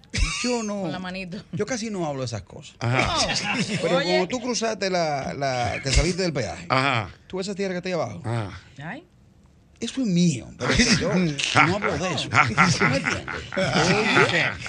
yo 0.42 0.62
no. 0.62 0.82
Con 0.82 0.92
la 0.92 0.98
manito. 0.98 1.42
Yo 1.52 1.66
casi 1.66 1.90
no 1.90 2.06
hablo 2.06 2.20
de 2.20 2.26
esas 2.26 2.42
cosas. 2.42 2.74
Ajá. 2.80 3.16
Pero 3.82 3.96
Oye. 3.98 4.06
cuando 4.06 4.28
tú 4.28 4.40
cruzaste 4.40 4.88
la, 4.90 5.34
la 5.34 5.80
que 5.82 5.90
saliste 5.92 6.22
del 6.22 6.32
peaje, 6.32 6.66
Ajá. 6.68 7.10
Tú 7.30 7.36
ves 7.36 7.46
esa 7.46 7.54
tierra 7.54 7.74
que 7.74 7.76
está 7.78 7.88
ahí 7.88 7.92
abajo. 7.92 8.20
Ajá. 8.24 8.50
Ay. 8.82 9.06
Eso 9.80 10.02
es 10.02 10.06
mío. 10.06 10.46
Pero 10.58 10.76
que 10.76 10.84
yo 10.84 11.10
no 11.66 11.76
hablo 11.76 11.96
de 11.96 12.12
eso. 12.14 12.28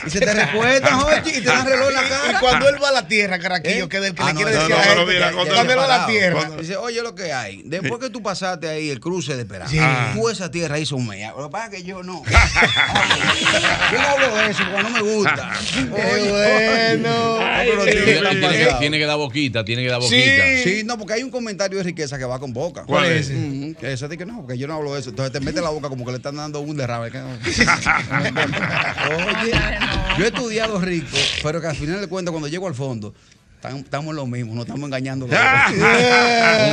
Y 0.05 0.09
se 0.09 0.19
te 0.19 0.33
recuerdan, 0.33 0.93
oye, 1.03 1.37
y 1.37 1.41
te 1.41 1.41
dan 1.41 1.65
reloj 1.65 1.89
en 1.89 1.93
la 1.95 2.01
Y 2.01 2.09
cara. 2.09 2.39
cuando 2.39 2.69
él 2.69 2.75
va 2.81 2.89
a 2.89 2.91
la 2.93 3.07
tierra, 3.07 3.37
Caraquillo, 3.39 3.85
¿Eh? 3.85 3.89
que 3.89 3.99
del 3.99 4.15
que 4.15 4.23
Ah, 4.23 4.27
le 4.27 4.33
quiere 4.35 4.51
no, 4.51 4.57
decir 4.59 4.69
no, 4.75 4.81
a 5.01 5.05
mira, 5.05 5.29
que- 5.29 5.35
cuando- 5.35 5.53
él 5.61 5.77
va 5.77 5.83
a 5.83 5.87
la 5.87 5.95
Cuando- 5.97 6.07
tierra. 6.07 6.49
Dice, 6.61 6.75
oye 6.77 7.01
lo 7.01 7.13
que 7.13 7.33
hay. 7.33 7.61
Después 7.65 7.99
que 7.99 8.09
tú 8.09 8.23
pasaste 8.23 8.69
ahí 8.69 8.89
el 8.89 8.99
cruce 9.01 9.35
de 9.35 9.41
esperanza, 9.41 9.73
Sí. 9.73 9.79
tú 10.19 10.29
esa 10.29 10.49
tierra 10.49 10.79
hizo 10.79 10.97
mea. 10.97 11.33
Lo 11.37 11.47
que 11.47 11.51
pasa 11.51 11.65
es 11.67 11.71
que 11.75 11.83
yo 11.83 12.03
no. 12.03 12.23
yo 13.91 13.97
no 14.01 14.07
hablo 14.07 14.35
de 14.35 14.49
eso 14.51 14.63
porque 14.71 14.83
no 14.83 14.89
me 14.91 15.01
gusta. 15.01 15.51
Oye, 15.91 16.31
bueno. 16.31 17.39
Tiene 18.79 18.97
que, 18.97 19.05
dar, 19.05 19.17
boquita, 19.17 19.65
tiene 19.65 19.83
que 19.83 19.89
dar 19.89 19.99
boquita. 19.99 20.43
Sí, 20.63 20.83
no, 20.85 20.97
porque 20.97 21.13
hay 21.13 21.23
un 21.23 21.31
comentario 21.31 21.77
de 21.77 21.83
riqueza 21.83 22.17
que 22.17 22.23
va 22.25 22.39
con 22.39 22.53
boca. 22.53 22.83
¿Cuál 22.85 23.11
es? 23.11 23.27
Que 23.79 23.91
ese 23.93 24.07
de 24.07 24.17
que 24.17 24.25
no, 24.25 24.41
porque 24.41 24.57
yo 24.57 24.67
no 24.67 24.75
hablo 24.75 24.93
de 24.93 24.99
eso. 25.00 25.00
Entonces 25.09 25.31
te 25.33 25.39
mete 25.39 25.59
la 25.61 25.69
boca 25.69 25.89
como 25.89 26.05
que 26.05 26.11
le 26.11 26.17
están 26.17 26.35
dando 26.35 26.59
un 26.61 26.77
derrame. 26.77 27.09
Oye, 29.11 29.51
yo 30.17 30.23
he 30.25 30.27
estudiado 30.27 30.79
rico, 30.79 31.17
pero 31.43 31.59
que 31.61 31.67
al 31.67 31.75
final 31.75 32.01
de 32.01 32.07
cuentas, 32.07 32.31
cuando 32.31 32.47
llego 32.47 32.67
al 32.67 32.75
fondo, 32.75 33.13
tam- 33.61 33.83
estamos 33.83 34.11
en 34.11 34.15
lo 34.17 34.27
mismo, 34.27 34.53
no 34.55 34.61
estamos 34.61 34.85
engañando. 34.85 35.25
Un 35.25 35.31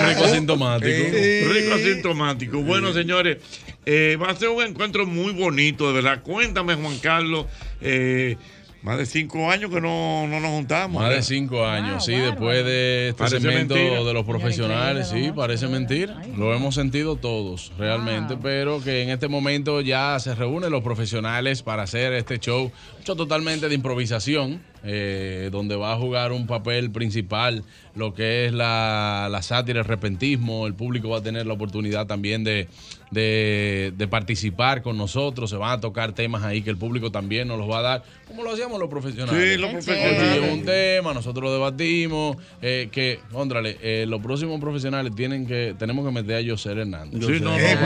rico 0.08 0.24
asintomático. 0.24 1.04
Rico 1.52 1.74
asintomático. 1.74 2.60
Bueno, 2.62 2.92
señores, 2.92 3.38
eh, 3.86 4.16
va 4.20 4.30
a 4.30 4.36
ser 4.36 4.48
un 4.48 4.62
encuentro 4.62 5.06
muy 5.06 5.32
bonito, 5.32 5.86
de 5.88 5.94
verdad. 5.94 6.22
Cuéntame, 6.22 6.74
Juan 6.74 6.98
Carlos. 6.98 7.46
eh, 7.80 8.36
más 8.82 8.96
de 8.96 9.06
cinco 9.06 9.50
años 9.50 9.70
que 9.70 9.80
no, 9.80 10.26
no 10.28 10.38
nos 10.40 10.50
juntamos. 10.50 11.02
Más 11.02 11.10
de 11.10 11.22
cinco 11.22 11.64
años, 11.66 12.04
sí, 12.04 12.12
después 12.12 12.64
de 12.64 13.08
este 13.08 13.18
Parece 13.18 13.40
segmento 13.40 13.74
mentira. 13.74 14.04
de 14.04 14.12
los 14.14 14.24
profesionales, 14.24 15.08
sí, 15.08 15.32
parece 15.34 15.66
mentir. 15.68 16.12
Lo 16.36 16.54
hemos 16.54 16.74
sentido 16.74 17.16
todos, 17.16 17.72
realmente, 17.78 18.36
pero 18.40 18.82
que 18.82 19.02
en 19.02 19.10
este 19.10 19.28
momento 19.28 19.80
ya 19.80 20.18
se 20.20 20.34
reúnen 20.34 20.70
los 20.70 20.82
profesionales 20.82 21.62
para 21.62 21.82
hacer 21.82 22.12
este 22.12 22.38
show, 22.38 22.64
un 22.98 23.04
show 23.04 23.16
totalmente 23.16 23.68
de 23.68 23.74
improvisación, 23.74 24.60
eh, 24.84 25.48
donde 25.50 25.74
va 25.74 25.92
a 25.92 25.96
jugar 25.96 26.30
un 26.30 26.46
papel 26.46 26.92
principal 26.92 27.64
lo 27.96 28.14
que 28.14 28.46
es 28.46 28.52
la, 28.52 29.26
la 29.28 29.42
sátira, 29.42 29.80
el 29.80 29.84
repentismo, 29.86 30.68
el 30.68 30.74
público 30.74 31.08
va 31.08 31.18
a 31.18 31.22
tener 31.22 31.46
la 31.46 31.54
oportunidad 31.54 32.06
también 32.06 32.44
de, 32.44 32.68
de, 33.10 33.92
de 33.96 34.06
participar 34.08 34.82
con 34.82 34.96
nosotros, 34.96 35.50
se 35.50 35.56
van 35.56 35.72
a 35.72 35.80
tocar 35.80 36.12
temas 36.12 36.44
ahí 36.44 36.62
que 36.62 36.70
el 36.70 36.76
público 36.76 37.10
también 37.10 37.48
nos 37.48 37.58
los 37.58 37.68
va 37.68 37.80
a 37.80 37.82
dar, 37.82 38.04
como 38.28 38.42
lo 38.44 38.52
hacíamos 38.52 38.78
los 38.78 38.88
profesionales. 38.88 39.52
Sí, 39.54 39.58
los 39.60 39.70
profesionales. 39.72 40.34
lleva 40.34 40.52
un 40.52 40.64
tema, 40.64 41.14
nosotros 41.14 41.44
lo 41.44 41.52
debatimos, 41.52 42.36
eh, 42.62 42.88
que, 42.92 43.20
óndrale, 43.32 43.76
eh, 43.82 44.04
los 44.06 44.20
próximos 44.22 44.60
profesionales 44.60 45.12
tienen 45.16 45.46
que, 45.46 45.74
tenemos 45.78 46.06
que 46.06 46.12
meter 46.12 46.44
a 46.44 46.50
José 46.50 46.72
Hernández. 46.72 47.20
Sí, 47.24 47.40
no, 47.42 47.58
Eh, 47.58 47.76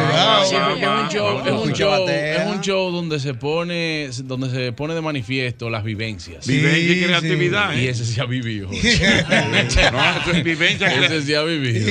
sí, 0.44 0.54
es 0.56 0.82
un 0.82 1.08
show, 1.08 1.34
cuidado. 1.34 1.46
es 1.46 1.52
un 1.52 1.58
Escucha 1.62 1.74
show, 1.76 1.90
batea. 2.00 2.44
es 2.44 2.54
un 2.56 2.60
show 2.60 2.90
donde 2.90 3.20
se 3.20 3.34
pone, 3.34 4.08
donde 4.24 4.50
se 4.50 4.72
pone 4.72 4.94
de 4.94 5.00
manifiesto 5.00 5.70
las 5.70 5.84
vivencias. 5.84 6.46
Vivencia 6.46 6.92
y 6.92 7.02
creatividad. 7.04 7.74
Y 7.76 7.86
¿eh? 7.86 7.90
ese 7.90 8.04
sí 8.04 8.20
ha 8.20 8.24
vivido. 8.26 8.68
no, 8.72 8.76
eso 8.76 10.30
es 10.32 10.44
vivencia, 10.44 10.92
Ese 11.04 11.22
sí 11.22 11.34
ha 11.34 11.42
vivido. 11.42 11.86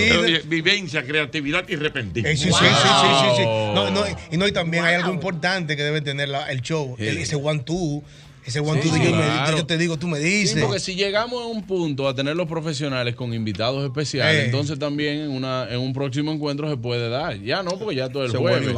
Vivencia, 0.45 1.03
creatividad 1.03 1.67
y 1.69 1.75
repentismo. 1.75 2.29
Sí, 2.29 2.37
sí, 2.37 2.43
sí, 2.49 2.51
sí, 2.51 3.07
sí, 3.21 3.35
sí. 3.37 3.43
No, 3.43 3.89
no, 3.91 4.03
y 4.31 4.37
no, 4.37 4.47
y 4.47 4.51
también 4.51 4.83
hay 4.85 4.95
algo 4.95 5.11
importante 5.13 5.75
que 5.75 5.83
debe 5.83 6.01
tener 6.01 6.29
la- 6.29 6.51
el 6.51 6.61
show. 6.61 6.95
Sí. 6.97 7.05
ese 7.07 7.35
one 7.35 7.59
two. 7.59 8.03
Ese 8.45 8.59
one 8.59 8.81
Sí, 8.81 8.89
two 8.89 8.97
me- 8.97 9.05
claro. 9.11 9.57
yo 9.57 9.65
te 9.65 9.77
digo, 9.77 9.97
tú 9.97 10.07
me 10.07 10.17
dices. 10.19 10.51
Sí, 10.55 10.59
porque 10.61 10.79
si 10.79 10.95
llegamos 10.95 11.43
a 11.43 11.45
un 11.45 11.63
punto 11.63 12.07
a 12.07 12.15
tener 12.15 12.35
los 12.35 12.47
profesionales 12.47 13.15
con 13.15 13.33
invitados 13.33 13.83
especiales, 13.83 14.41
Eh. 14.41 14.45
entonces 14.45 14.79
también 14.79 15.19
en, 15.21 15.29
una, 15.29 15.67
en 15.69 15.79
un 15.79 15.93
próximo 15.93 16.31
encuentro 16.31 16.67
se 16.69 16.75
puede 16.77 17.09
dar. 17.09 17.39
Ya 17.39 17.61
no, 17.61 17.71
porque 17.77 17.95
ya 17.97 18.09
todo 18.09 18.25
el 18.25 18.31
Se 18.31 18.37
jueves. 18.37 18.69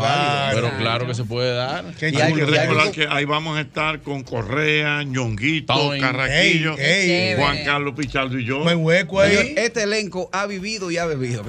Pero 0.53 0.69
claro 0.77 1.07
que 1.07 1.15
se 1.15 1.23
puede 1.23 1.53
dar. 1.53 1.85
Hay 2.01 2.11
que 2.33 2.45
recordar 2.45 2.91
que 2.91 3.07
ahí 3.09 3.23
vamos 3.25 3.57
a 3.57 3.61
estar 3.61 4.01
con 4.01 4.23
Correa, 4.23 5.03
Ñonguito, 5.03 5.73
Toin. 5.73 6.01
Carraquillo, 6.01 6.77
Ey, 6.77 7.11
ey. 7.11 7.35
Juan. 7.37 7.57
Carlos 7.63 7.93
Pichardo 7.95 8.37
y 8.37 8.45
yo. 8.45 8.63
hueco 8.63 9.23
Señor, 9.23 9.45
Este 9.55 9.83
elenco 9.83 10.29
ha 10.33 10.45
vivido 10.45 10.91
y 10.91 10.97
ha 10.97 11.05
bebido. 11.05 11.41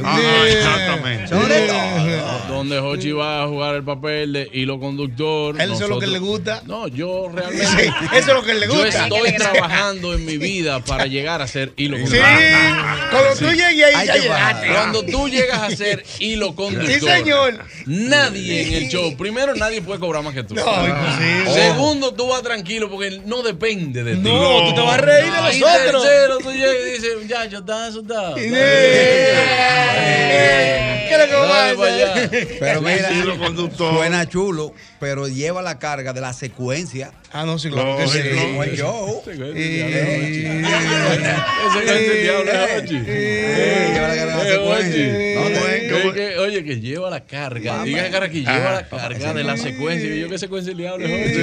Exactamente. 0.47 1.28
Son 1.28 1.49
de 1.49 1.66
todo. 1.66 2.55
Donde 2.57 2.78
Hochi 2.78 3.12
va 3.12 3.43
a 3.43 3.49
jugar 3.49 3.74
el 3.74 3.82
papel 3.82 4.32
de 4.32 4.49
hilo 4.53 4.78
conductor. 4.78 5.61
Él 5.61 5.73
eso 5.73 5.85
es 5.85 5.91
lo 5.91 5.99
que 5.99 6.07
le 6.07 6.19
gusta. 6.19 6.62
No, 6.66 6.89
yo 6.89 7.28
realmente. 7.35 7.91
Sí, 8.10 8.16
eso 8.18 8.28
es 8.28 8.35
lo 8.35 8.43
que 8.43 8.55
le 8.55 8.66
Yo 8.66 8.74
gusta. 8.74 9.05
estoy 9.05 9.32
trabajando 9.36 10.14
en 10.14 10.24
mi 10.24 10.36
vida 10.39 10.81
para 10.85 11.06
llegar 11.06 11.40
a 11.43 11.47
ser 11.48 11.72
hilo 11.76 11.97
Sí, 11.97 12.02
conductor. 12.05 13.10
cuando 13.10 13.35
tú 13.39 13.44
llegues 13.52 13.85
ahí, 13.97 14.06
ya 14.06 14.16
llegaste. 14.16 14.68
Cuando 14.68 15.02
tú 15.05 15.28
llegas 15.28 15.59
a 15.59 15.70
ser 15.76 16.05
hilo 16.18 16.55
conductor. 16.55 16.93
Sí, 16.93 17.01
señor. 17.01 17.59
Nadie 17.86 18.62
en 18.68 18.74
el 18.74 18.89
show. 18.90 19.16
Primero, 19.16 19.55
nadie 19.55 19.81
puede 19.82 20.01
cobrar 20.01 20.22
más 20.22 20.35
que 20.35 20.43
tú. 20.44 20.55
No, 20.55 20.62
imposible. 20.86 21.52
Segundo, 21.55 22.14
tú 22.14 22.28
vas 22.28 22.43
tranquilo 22.43 22.90
porque 22.90 23.20
no 23.24 23.43
depende 23.43 24.02
de 24.05 24.14
ti. 24.16 24.20
No, 24.22 24.64
tú 24.68 24.74
te 24.74 24.81
vas 24.81 24.94
a 24.94 24.98
reír 24.98 25.32
de 25.32 25.40
nosotros. 25.60 26.02
tercero, 26.05 26.39
tú 26.39 26.52
llegas 26.52 26.74
y 26.74 26.90
dices, 26.93 27.10
muchacho, 27.22 27.59
está 27.59 27.86
asustado. 27.86 28.35
¿Qué 29.94 31.09
es 31.10 31.18
lo 31.18 31.26
que 31.26 31.35
vamos 31.35 31.55
a 31.56 31.64
Dale 31.64 31.76
para 31.76 31.94
allá. 31.94 32.28
Pero 32.60 32.82
mira, 32.82 33.12
Hilo 33.12 33.39
conductor. 33.39 33.94
suena 33.94 34.28
chulo, 34.28 34.72
pero 35.01 35.28
lleva 35.28 35.62
la 35.62 35.78
carga 35.78 36.12
de 36.12 36.20
la 36.20 36.32
secuencia. 36.32 37.12
Ah, 37.32 37.44
no, 37.44 37.59
sí, 37.59 37.70
claro 37.70 37.94
que 37.97 38.07
sí. 38.09 38.19
No, 45.35 45.49
no 45.49 46.12
que- 46.15 46.39
Oye, 46.39 46.65
que 46.65 46.81
lleva 46.81 47.11
la 47.11 47.25
carga. 47.25 47.85
Diga 47.85 48.11
cara 48.11 48.29
que 48.29 48.41
lleva 48.41 48.73
la 48.73 48.89
carga 48.89 49.33
de 49.35 49.45
la 49.45 49.57
secuencia. 49.57 50.15
Y 50.15 50.21
yo, 50.21 50.29
¿qué 50.29 50.39
secuencia 50.39 50.73
el 50.73 50.79
diablo 50.79 51.07
es 51.07 51.12
Hochi? 51.12 51.39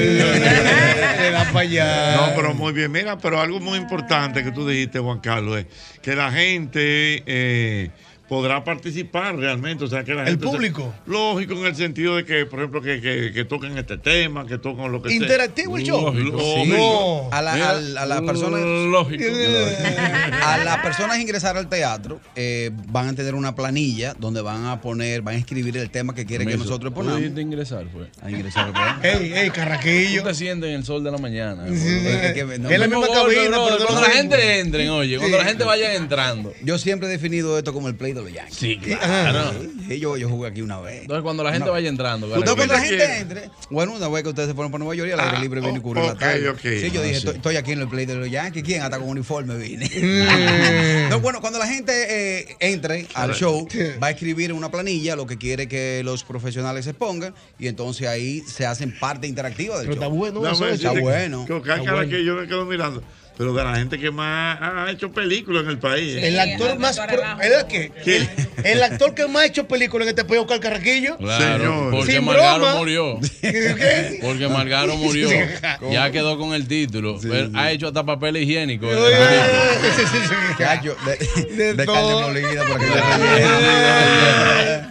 Le 1.22 1.32
da 1.32 1.46
para 1.52 1.60
allá. 1.62 2.16
No, 2.16 2.36
pero 2.36 2.54
muy 2.54 2.74
bien. 2.74 2.92
Mira, 2.92 3.18
pero 3.18 3.40
algo 3.40 3.60
muy 3.60 3.78
importante 3.78 4.44
que 4.44 4.52
tú 4.52 4.68
dijiste, 4.68 5.00
Juan 5.00 5.20
Carlos, 5.20 5.60
es 5.60 5.66
que 6.02 6.16
la 6.16 6.32
gente 6.32 7.24
eh, 7.26 7.90
podrá 8.32 8.64
participar 8.64 9.36
realmente. 9.36 9.84
O 9.84 9.88
sea, 9.88 10.06
que 10.06 10.14
la 10.14 10.22
El 10.22 10.30
gente 10.30 10.46
se- 10.46 10.52
público. 10.54 10.94
lógico, 11.06 11.52
en 11.56 11.66
el 11.66 11.76
sentido 11.76 12.16
de 12.16 12.24
que, 12.24 12.46
por 12.46 12.60
ejemplo, 12.60 12.82
que, 12.82 13.02
que, 13.02 13.34
que 13.34 13.44
toquen 13.44 13.78
este 13.78 13.98
tema, 13.98 14.48
que 14.48 14.58
toquen 14.58 14.90
lo 14.90 15.02
que 15.02 15.10
sea. 15.10 15.18
Interactivo 15.18 15.78
el 15.78 15.84
show. 15.84 16.02
Lógico, 16.14 16.40
Sí. 16.40 16.70
lógico. 16.70 17.28
A, 17.30 17.42
la- 17.42 18.06
las 18.06 18.22
personas 18.22 18.62
Lógico. 18.90 19.24
a 20.44 20.58
las 20.64 20.78
personas 20.78 21.20
ingresar 21.20 21.58
al 21.58 21.68
teatro 21.68 22.22
eh, 22.38 22.72
van 22.88 23.10
a 23.10 23.16
tener 23.16 23.36
una 23.36 23.54
planilla 23.54 24.16
donde 24.18 24.40
van 24.40 24.66
a 24.66 24.80
poner, 24.80 25.22
van 25.24 25.36
a 25.36 25.38
escribir 25.38 25.76
el 25.76 25.90
tema 25.90 26.16
que 26.16 26.26
quieren 26.26 26.48
que 26.48 26.56
nosotros 26.56 26.94
ponamos. 26.94 27.20
dijiste 27.20 27.42
ingresar, 27.42 27.86
fue. 27.92 28.08
A 28.22 28.32
ingresar 28.32 28.68
al 28.68 28.72
programa. 28.74 29.02
Ey, 29.04 29.34
ey, 29.34 29.50
carraquillo. 29.50 30.24
Te 30.24 30.34
sientes 30.36 30.70
en 30.70 30.76
el 30.76 30.86
sol 30.86 31.04
de 31.04 31.12
la 31.12 31.18
mañana. 31.18 31.68
Es 31.68 31.82
que- 32.34 32.46
no, 32.60 32.70
Es 32.70 32.80
la 32.80 32.88
Mismo 32.88 33.02
misma 33.02 33.14
cabina, 33.14 33.50
no 33.58 33.68
Cuando 33.86 34.02
la 34.02 34.10
gente 34.10 34.60
entre, 34.62 34.90
oye, 34.90 35.18
cuando 35.18 35.38
la 35.38 35.44
gente 35.44 35.66
vaya 35.66 35.96
entrando. 35.96 36.54
Yo 36.64 36.78
siempre 36.78 37.10
he 37.10 37.12
definido 37.12 37.58
esto 37.58 37.74
como 37.74 37.90
el 37.90 37.96
play 37.96 38.14
de 38.24 38.30
los 38.30 38.34
Yankees. 38.34 38.58
Sí, 38.58 38.78
claro. 38.78 39.52
Sí, 39.88 40.00
yo, 40.00 40.18
yo 40.18 40.30
jugué 40.30 40.50
aquí 40.50 40.62
una 40.62 40.80
vez. 40.80 41.02
Entonces, 41.02 41.24
cuando 41.24 41.44
la 41.44 41.52
gente 41.52 41.66
No. 41.68 41.72
vaya 41.74 41.90
entrando. 41.90 42.28
Usted 42.28 42.54
cuando 42.56 42.74
la 42.74 42.80
gente 42.82 43.18
entre, 43.20 43.50
bueno, 43.70 43.94
una 43.94 44.08
vez 44.08 44.24
que 44.24 44.30
ustedes 44.30 44.50
se 44.50 44.54
fueron 44.56 44.72
para 44.72 44.80
Nueva 44.84 44.96
York 44.96 45.10
y 45.10 45.12
al 45.14 45.20
aire 45.20 45.40
libre 45.40 45.62
viene 45.62 45.80
y 45.80 45.82
cubre 45.82 46.02
la 46.06 46.16
tarde. 46.16 46.50
ok. 46.50 46.60
Sí, 46.62 46.92
yo 46.92 47.02
Ah, 47.02 47.04
dije, 47.04 47.20
sí. 47.22 47.28
estoy, 47.30 47.56
aquí 47.58 47.72
en 47.72 47.82
el 47.82 47.88
play 47.88 48.06
de 48.06 48.16
los 48.16 48.30
Yankees. 48.30 48.64
¿Quién? 48.64 48.82
Hasta 48.82 48.98
con 49.00 49.10
uniforme 49.10 49.56
vine. 49.58 49.90
No, 51.10 51.20
bueno, 51.20 51.42
cuando 51.42 51.60
la 51.60 51.68
gente 51.68 51.92
eh, 52.40 52.56
entre 52.60 53.08
al 53.16 53.34
show, 53.34 53.68
va 54.02 54.08
a 54.08 54.12
escribir 54.12 54.52
en 54.52 54.56
una 54.56 54.72
planilla 54.72 55.16
lo 55.16 55.26
que 55.28 55.38
quiere 55.38 55.68
que 55.68 56.02
los 56.06 56.24
profesionales 56.24 56.86
se 56.86 56.94
pongan 56.94 57.34
y 57.60 57.68
entonces 57.68 58.08
ahí 58.08 58.42
se 58.42 58.66
hacen 58.66 58.98
parte 59.00 59.28
interactiva 59.28 59.78
del 59.80 59.88
Pero 59.88 59.96
show. 60.02 60.04
está 60.04 60.16
bueno 60.18 60.40
Déjame 60.42 60.72
eso. 60.74 60.88
Está 60.90 61.00
bueno. 61.02 61.46
Que, 61.46 61.62
cada 61.62 61.76
Está 61.76 61.86
cara 61.86 61.94
bueno. 61.98 62.12
que 62.12 62.24
yo 62.26 62.36
me 62.36 62.48
quedo 62.48 62.66
mirando. 62.66 63.04
Pero 63.42 63.54
de 63.56 63.64
la 63.64 63.76
gente 63.76 63.98
que 63.98 64.12
más 64.12 64.60
ha 64.62 64.86
hecho 64.92 65.12
películas 65.12 65.64
en 65.64 65.70
el 65.72 65.80
país. 65.80 66.16
El 66.22 66.40
actor 66.40 66.78
más. 66.78 67.00
pro- 67.00 67.24
¿El 67.42 67.66
qué? 67.66 67.92
El, 68.06 68.30
el 68.66 68.84
actor 68.84 69.16
que 69.16 69.26
más 69.28 69.42
ha 69.42 69.46
hecho 69.48 69.68
películas 69.68 70.06
en 70.06 70.10
este 70.10 70.26
país, 70.26 70.42
Oscar 70.42 70.60
Carraquillo. 70.60 71.18
Claro, 71.18 71.58
Señor. 71.58 71.90
porque 71.92 72.12
Sin 72.12 72.24
Margaro 72.24 72.60
broma. 72.60 72.76
murió. 72.76 73.20
¿Qué? 73.42 74.20
Porque 74.22 74.48
Margaro 74.48 74.96
murió. 74.96 75.28
Ya 75.92 76.12
quedó 76.12 76.38
con 76.38 76.54
el 76.54 76.68
título. 76.68 77.20
Ha 77.56 77.72
hecho 77.72 77.88
hasta 77.88 78.06
papel 78.06 78.38
higiénico. 78.38 78.88
Cacho, 80.60 80.96
de, 81.04 81.56
De 81.56 81.74
de 81.74 81.86
todo. 81.88 82.20
carne 82.22 82.42
molida. 82.42 82.64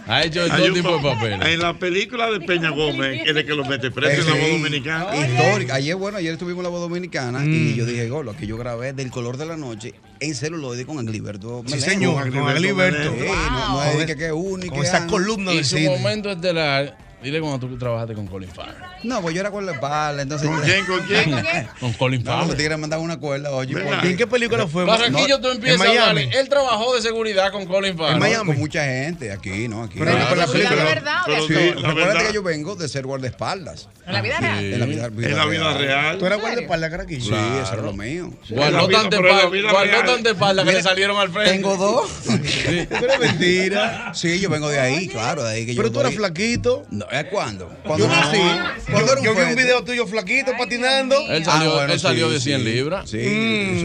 Ha 0.11 0.23
hecho 0.25 0.43
de 0.43 0.51
Hay 0.51 0.57
todo 0.57 0.67
un 0.67 0.73
tipo 0.73 0.97
de 0.97 1.01
pa- 1.03 1.13
papeles. 1.13 1.47
En 1.47 1.59
la 1.61 1.73
película 1.79 2.29
de 2.29 2.41
Peña 2.41 2.69
Gómez, 2.71 3.21
el 3.25 3.45
que 3.45 3.53
lo 3.55 3.63
mete 3.63 3.91
preso 3.91 4.21
en 4.21 4.27
la 4.27 4.33
voz 4.41 4.51
dominicana. 4.61 5.15
Histórica. 5.15 5.75
Ayer, 5.75 5.95
bueno, 5.95 6.17
ayer 6.17 6.33
estuvimos 6.33 6.59
en 6.59 6.63
la 6.63 6.69
voz 6.69 6.81
dominicana 6.81 7.39
Mm. 7.39 7.53
y 7.53 7.75
yo 7.75 7.85
dije, 7.85 8.09
Golo, 8.09 8.35
que 8.35 8.45
yo 8.45 8.57
grabé 8.57 8.91
del 8.93 9.09
color 9.09 9.37
de 9.37 9.45
la 9.45 9.55
noche 9.55 9.93
en 10.19 10.35
celuloide 10.35 10.85
con 10.85 10.99
Agliberto. 10.99 11.63
Sí, 11.65 11.75
Meleno. 11.75 11.91
señor, 11.91 12.29
con 12.31 12.49
Agliberto. 12.49 13.13
Sí, 13.13 13.25
no, 13.51 13.69
no 13.73 13.83
es 13.83 14.07
de 14.07 14.15
que, 14.17 14.25
es 14.25 14.31
único. 14.33 14.75
Con 14.75 14.85
esa 14.85 15.07
columna 15.07 15.53
Y 15.53 15.57
del 15.57 15.65
su 15.65 15.79
momento 15.79 16.29
estelar. 16.31 16.97
Dile 17.21 17.39
cuando 17.39 17.59
tú 17.67 17.77
trabajaste 17.77 18.13
con 18.15 18.25
Colin 18.27 18.49
Farrell. 18.49 18.75
No, 19.03 19.21
pues 19.21 19.35
yo 19.35 19.41
era 19.41 19.51
con 19.51 19.65
la 19.65 19.73
espalda, 19.73 20.21
entonces. 20.23 20.47
¿Con 20.49 20.59
quién? 20.61 20.85
¿Con 20.87 21.01
quién? 21.05 21.67
Con 21.79 21.93
Colin 21.93 22.23
No, 22.23 22.31
los 22.31 22.39
Farrell. 22.41 22.57
tigres 22.57 22.77
mandaban 22.79 23.05
una 23.05 23.17
cuerda, 23.19 23.51
oye. 23.51 23.73
¿Verdad? 23.75 24.03
¿Y 24.03 24.07
en 24.07 24.17
qué 24.17 24.25
película 24.27 24.67
fue? 24.67 24.85
Barranquillo, 24.85 25.39
tú 25.39 25.49
En 25.49 25.55
empiezas 25.57 25.81
a 25.85 25.89
hablarle. 25.89 26.29
Él 26.33 26.49
trabajó 26.49 26.95
de 26.95 27.01
seguridad 27.01 27.51
con 27.51 27.65
Colin 27.65 27.95
Farrell. 27.97 28.13
En 28.15 28.19
Miami. 28.19 28.47
Con 28.47 28.59
mucha 28.59 28.83
gente, 28.83 29.31
aquí, 29.31 29.67
¿no? 29.67 29.83
Aquí. 29.83 29.99
Pero 29.99 30.11
la 30.13 30.35
¿La 30.35 30.47
película. 30.47 30.83
verdad 30.83 31.17
o 31.27 31.31
de 31.31 31.47
pero 31.47 31.75
Sí, 31.75 31.81
la 31.81 31.93
verdad. 31.93 32.27
que 32.27 32.33
yo 32.33 32.41
vengo 32.43 32.75
de 32.75 32.87
ser 32.89 33.05
guardaespaldas. 33.05 33.87
¿En 34.07 34.13
la 34.13 34.21
vida 34.23 34.39
real? 34.39 34.65
En 34.65 34.79
la 34.79 34.85
vida, 34.87 35.05
En 35.05 35.37
la 35.37 35.45
vida 35.45 35.77
real. 35.77 36.17
¿Tú 36.17 36.25
eras 36.25 36.41
guardaespaldas, 36.41 36.89
Carraquillo? 36.89 37.21
Sí, 37.23 37.35
eso 37.63 37.73
era 37.73 37.81
lo 37.83 37.93
mío. 37.93 38.31
Guardó 38.49 38.65
En 38.67 38.73
la 38.81 38.87
vida- 38.87 39.01
tanta 39.01 39.17
pero 39.17 39.19
en 39.19 39.35
la 39.35 39.41
espalda, 39.41 39.49
vida 39.57 39.71
guardó 39.71 39.91
real. 39.91 40.05
tanta 40.05 40.29
espalda 40.31 40.63
que 40.65 40.71
le 40.71 40.81
salieron 40.83 41.17
al 41.17 41.29
frente. 41.29 41.51
Tengo 41.51 41.77
dos. 41.77 42.11
Pero 42.89 43.13
es 43.13 43.19
mentira. 43.19 44.11
Sí, 44.15 44.39
yo 44.39 44.49
vengo 44.49 44.69
de 44.69 44.79
ahí, 44.79 45.07
claro, 45.07 45.43
de 45.43 45.53
ahí 45.53 45.65
que 45.65 45.75
yo 45.75 45.81
Pero 45.81 45.91
tú 45.91 45.99
eras 45.99 46.13
flaquito. 46.15 46.83
No, 46.89 47.05
¿es 47.11 47.25
cuándo? 47.25 47.69
Cuando 47.83 48.05
Yo 48.05 48.11
nací. 48.11 48.37
Yo, 48.37 48.91
Cuando 48.91 49.11
era 49.13 49.21
yo 49.21 49.35
vi 49.35 49.41
un 49.41 49.55
video 49.55 49.83
tuyo 49.83 50.07
flaquito 50.07 50.51
patinando. 50.57 51.15
Él 51.29 51.43
salió, 51.45 51.71
Ah, 51.71 51.75
bueno, 51.75 51.93
él 51.93 51.99
salió 51.99 52.27
sí, 52.27 52.33
de 52.33 52.39
100 52.39 52.59
sí. 52.59 52.65
libras. 52.65 53.09
Sí. 53.09 53.19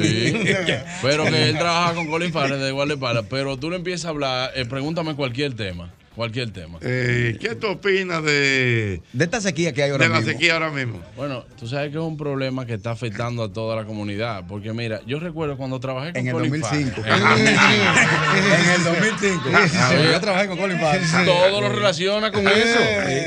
Sí. 0.03 0.43
Pero 1.03 1.25
que 1.25 1.49
él 1.51 1.59
trabajaba 1.59 1.95
con 1.95 2.07
Colin 2.09 2.33
Farrell 2.33 2.61
de 2.61 2.71
guardaespaldas. 2.71 3.25
Pero 3.29 3.57
tú 3.57 3.71
le 3.71 3.77
empiezas 3.77 4.07
a 4.07 4.09
hablar, 4.11 4.53
eh, 4.55 4.65
pregúntame 4.65 5.15
cualquier 5.15 5.55
tema. 5.55 5.93
Cualquier 6.17 6.51
tema. 6.51 6.79
Eh, 6.81 7.37
¿Qué 7.39 7.55
tú 7.57 7.67
opinas 7.69 8.23
de, 8.25 9.03
De 9.13 9.25
esta 9.25 9.41
sequía 9.41 9.73
que 9.75 9.83
hay 9.83 9.91
ahora 9.91 10.05
de 10.05 10.11
la 10.11 10.17
mismo. 10.21 10.33
sequía 10.33 10.55
ahora 10.55 10.71
mismo? 10.71 11.03
Bueno, 11.15 11.45
tú 11.59 11.69
sabes 11.69 11.91
que 11.93 11.99
es 11.99 12.03
un 12.03 12.17
problema 12.17 12.65
que 12.65 12.73
está 12.75 12.91
afectando 12.93 13.43
a 13.45 13.53
toda 13.53 13.77
la 13.77 13.85
comunidad. 13.85 14.45
Porque 14.49 14.73
mira, 14.73 15.01
yo 15.07 15.21
recuerdo 15.21 15.59
cuando 15.59 15.79
trabajé 15.79 16.13
con 16.13 16.21
En 16.23 16.29
el 16.29 16.33
Colin 16.33 16.59
2005. 16.61 17.03
Farrell. 17.03 17.47
En 17.47 17.47
el 17.49 17.55
2005. 17.55 18.57
en 18.57 18.71
el 18.71 18.85
2005. 18.85 19.51
Ah, 19.53 19.95
yo 20.13 20.21
trabajé 20.21 20.47
con 20.49 20.57
Colin 20.59 20.81
Farrell. 20.81 21.27
Todo 21.27 21.61
lo 21.61 21.69
relaciona 21.69 22.33
con 22.33 22.49
eso. 22.49 22.79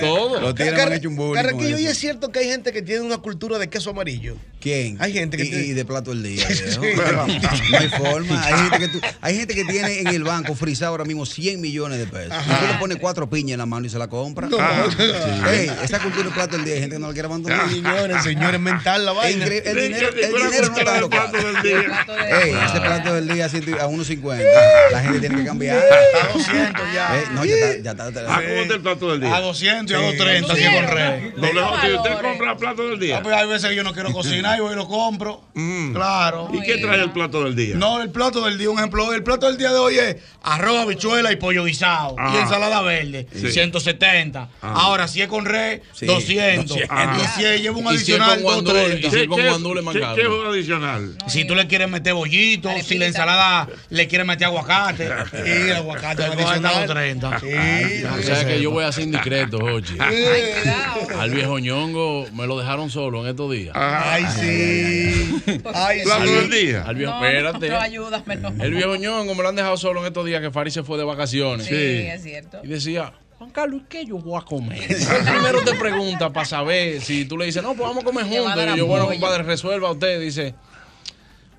Todo. 0.02 0.41
Los 0.41 0.56
tigres 0.56 0.80
han 0.80 0.94
hecho 0.94 1.10
un 1.10 1.16
bullying. 1.16 1.36
Carraquillo, 1.36 1.78
y 1.78 1.86
es 1.86 1.98
cierto 1.98 2.32
que 2.32 2.40
hay 2.40 2.48
gente 2.48 2.74
que 2.74 2.82
tiene 2.82 3.02
una 3.02 3.18
cultura 3.20 3.60
de 3.60 3.70
queso 3.70 3.91
amarillo. 3.91 4.36
¿Quién? 4.60 4.98
Hay 4.99 5.14
gente 5.14 5.38
que 5.38 5.44
y, 5.45 5.49
tiene- 5.49 5.66
y 5.68 5.74
de 5.74 5.86
plato 5.86 6.10
del 6.10 6.24
día. 6.24 6.45
No 7.70 7.78
hay 7.78 7.88
forma. 7.90 8.44
Hay 8.44 8.53
gente, 8.70 8.80
que 8.80 8.88
tú- 8.88 9.02
hay 9.22 9.36
gente 9.38 9.53
que 9.53 9.66
tiene 9.66 9.99
en 10.02 10.07
el 10.07 10.24
banco 10.24 10.56
frisado 10.56 10.91
ahora 10.91 11.06
mismo 11.06 11.26
100 11.26 11.61
millones 11.61 11.99
de 11.99 12.07
pesos. 12.07 12.34
Tú 12.36 12.79
le 12.80 12.82
pones 12.82 12.98
cuatro 13.00 13.30
piñas 13.30 13.54
en 13.54 13.58
la 13.60 13.66
mano 13.66 13.86
y 13.86 13.90
se 13.90 13.98
la 14.00 14.08
compra. 14.08 14.48
No. 14.48 14.58
Sí. 14.58 15.04
Ey, 15.50 15.72
esa 15.84 16.00
cultura 16.00 16.26
de 16.26 16.32
plato 16.32 16.56
del 16.56 16.66
día 16.66 16.76
hay 16.76 16.80
gente 16.82 16.96
que 16.96 17.00
no 17.00 17.08
la 17.08 17.14
quiere 17.14 17.26
abandonar. 17.28 17.70
Señores, 17.70 18.24
señores, 18.24 18.60
mental 18.60 19.06
la 19.06 19.12
Es 19.12 19.18
vaina. 19.18 19.46
El 19.46 19.52
Sí, 19.52 19.80
dinero, 19.82 20.08
el 20.10 20.16
dinero 20.34 20.68
no 20.70 20.78
está 20.78 20.96
el 20.96 21.02
loco. 21.02 21.10
plato 21.10 21.38
del 21.38 21.62
día. 21.62 22.06
Ey, 22.44 22.56
ese 22.66 22.82
plato 22.82 23.14
del 23.16 23.28
día 23.28 23.46
a 23.46 23.50
ciento- 23.50 23.80
a 23.82 23.88
1.50. 23.88 24.44
La 24.92 25.02
gente 25.02 25.20
tiene 25.20 25.36
que 25.38 25.46
cambiar. 25.46 25.78
A 25.78 26.34
200 26.34 26.84
ya. 26.94 27.18
Ey, 27.20 27.24
no, 27.34 27.46
ya 27.46 27.54
está. 27.56 27.84
Ya 27.84 27.92
está, 27.92 28.04
Ah, 28.28 28.42
¿cómo 28.48 28.62
está 28.62 28.74
el 28.76 28.82
plato 28.82 29.12
del 29.12 29.24
A 29.24 29.26
día? 29.28 29.40
200 29.42 29.92
y 29.92 29.94
a 29.94 29.98
230 30.06 30.54
así 30.54 30.64
con 30.64 30.88
rey. 30.88 31.34
¿y 31.38 31.96
¿Usted 31.96 32.22
compra 32.22 32.58
plato 32.58 32.84
del 32.88 32.96
Ah, 32.96 33.00
día? 33.00 33.22
pues 33.24 33.36
hay 33.36 33.48
veces 33.48 33.70
que 33.70 33.76
yo 33.76 33.84
no 33.84 33.94
quiero 33.94 34.12
cocinar 34.14 34.58
y 34.58 34.62
voy 34.62 34.74
y 34.74 34.76
lo 34.76 34.88
compro. 34.88 35.42
Claro. 35.94 36.50
¿Y 36.54 36.62
qué 36.62 36.78
trae 36.78 37.02
el 37.02 37.12
plato 37.12 37.44
del 37.44 37.56
día? 37.56 37.76
No, 37.76 38.02
el 38.02 38.10
plato 38.12 38.42
del 38.46 38.58
día, 38.58 38.70
un 38.70 38.78
ejemplo, 38.78 39.14
el 39.14 39.24
plato 39.24 39.48
del 39.48 39.58
día 39.58 39.72
de 39.72 39.78
hoy 39.78 39.98
es 39.98 40.18
arroz, 40.44 40.78
habichuela 40.80 41.32
y 41.32 41.36
pollo 41.36 41.64
guisado. 41.66 42.16
Ajá. 42.18 42.36
Y 42.36 42.42
ensalada 42.42 42.69
ensalada 42.70 42.82
verde, 42.82 43.28
Sí. 43.34 43.52
170. 43.52 44.50
Ah. 44.62 44.74
Ahora, 44.76 45.08
si 45.08 45.22
es 45.22 45.28
con 45.28 45.46
res, 45.46 45.82
Sí, 45.94 46.06
200. 46.06 46.68
200. 46.78 47.18
Y 47.18 47.28
si 47.40 47.46
es- 47.46 47.62
lleva 47.62 47.78
un 47.78 47.86
Y 47.86 47.88
adicional, 47.90 48.30
con 48.36 48.41
guandule, 48.44 48.80
230. 48.80 49.08
y 49.08 49.12
si 49.12 49.20
es 49.20 49.28
con 49.28 49.38
¿Qué- 49.40 50.22
es 50.22 50.28
un 50.28 50.48
adicional? 50.48 51.16
Si 51.28 51.46
tú 51.46 51.56
le 51.56 51.68
quieres 51.68 51.90
meter 51.90 52.14
bollito, 52.14 52.70
si 52.84 52.98
la 52.98 53.08
ensalada 53.08 53.68
le 53.90 54.08
quieres 54.08 54.26
meter 54.28 54.48
aguacate. 54.48 55.08
Sí, 55.32 55.52
el 55.52 55.74
aguacate 55.76 56.16
Te 56.18 56.24
adicional. 56.24 56.62
cuesta 56.62 56.80
los 56.80 56.90
30. 56.96 57.30
O 58.18 58.22
sea 58.22 58.46
que 58.46 58.62
yo 58.62 58.72
voy 58.72 58.84
a 58.86 58.91
ser 58.91 59.04
indiscreto. 59.06 59.60
Ay, 60.00 60.24
Al 61.20 61.30
viejo 61.32 61.60
ñongo 61.60 62.26
me 62.34 62.48
lo 62.48 62.58
dejaron 62.60 62.90
solo 62.90 63.22
en 63.24 63.30
estos 63.32 63.52
días. 63.52 63.74
Ay, 63.76 64.26
sí. 64.40 65.41
Ay, 65.74 66.02
Al 66.02 66.28
sí. 66.28 66.34
vie- 66.50 66.84
Al 66.86 66.96
viejo, 66.96 67.14
espérate. 67.26 67.70
No, 67.70 67.80
ayúdame, 67.80 68.36
no. 68.38 68.64
El 68.64 68.74
viejo 68.74 68.96
ñongo 68.96 69.36
me 69.36 69.44
lo 69.44 69.50
han 69.50 69.56
dejado 69.56 69.78
solo 69.78 70.02
en 70.02 70.08
estos 70.08 70.26
días 70.26 70.41
que 70.41 70.52
Fari 70.52 70.72
se 70.72 70.84
fue 70.84 70.98
de 70.98 71.04
vacaciones. 71.04 71.68
Sí, 71.68 71.76
es 71.76 72.24
cierto. 72.24 72.59
Y 72.64 72.68
decía, 72.68 73.14
Juan 73.38 73.52
Carlos, 73.52 73.81
¿y 73.81 73.86
qué 73.88 74.06
yo 74.06 74.18
voy 74.18 74.40
a 74.40 74.44
comer? 74.44 74.80
Primero 74.88 75.61
te 75.64 75.73
pregunta 75.76 76.31
para 76.31 76.45
saber 76.45 77.02
si 77.02 77.26
tú 77.26 77.38
le 77.38 77.45
dices, 77.45 77.64
no, 77.64 77.69
pues 77.69 77.88
vamos 77.88 78.03
a 78.03 78.06
comer 78.06 78.26
juntos. 78.26 78.65
Y 78.73 78.77
yo, 78.77 78.86
bueno, 78.86 79.07
compadre, 79.07 79.44
resuelva 79.44 79.91
usted. 79.91 80.19
Dice, 80.19 80.56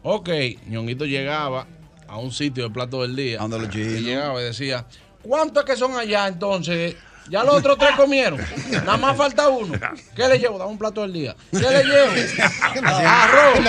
ok, 0.03 0.29
ñonguito 0.69 1.07
llegaba 1.07 1.67
a 2.07 2.19
un 2.19 2.33
sitio 2.33 2.65
de 2.65 2.71
plato 2.71 3.03
del 3.03 3.17
día. 3.17 3.39
Y 3.73 4.01
llegaba 4.01 4.41
y 4.41 4.45
decía, 4.45 4.85
¿cuántos 5.23 5.65
que 5.65 5.77
son 5.77 5.97
allá 5.97 6.27
entonces? 6.29 6.97
Ya 7.31 7.45
los 7.45 7.55
otros 7.55 7.79
tres 7.79 7.93
comieron. 7.97 8.41
Nada 8.71 8.97
más 8.97 9.17
falta 9.17 9.49
uno. 9.49 9.79
¿Qué 10.17 10.27
le 10.27 10.39
llevo? 10.39 10.59
Dame 10.59 10.73
un 10.73 10.79
plato 10.79 11.03
del 11.03 11.13
día. 11.13 11.37
¿Qué 11.53 11.59
le 11.61 11.85
llevo? 11.85 12.11
Arroz. 12.89 13.61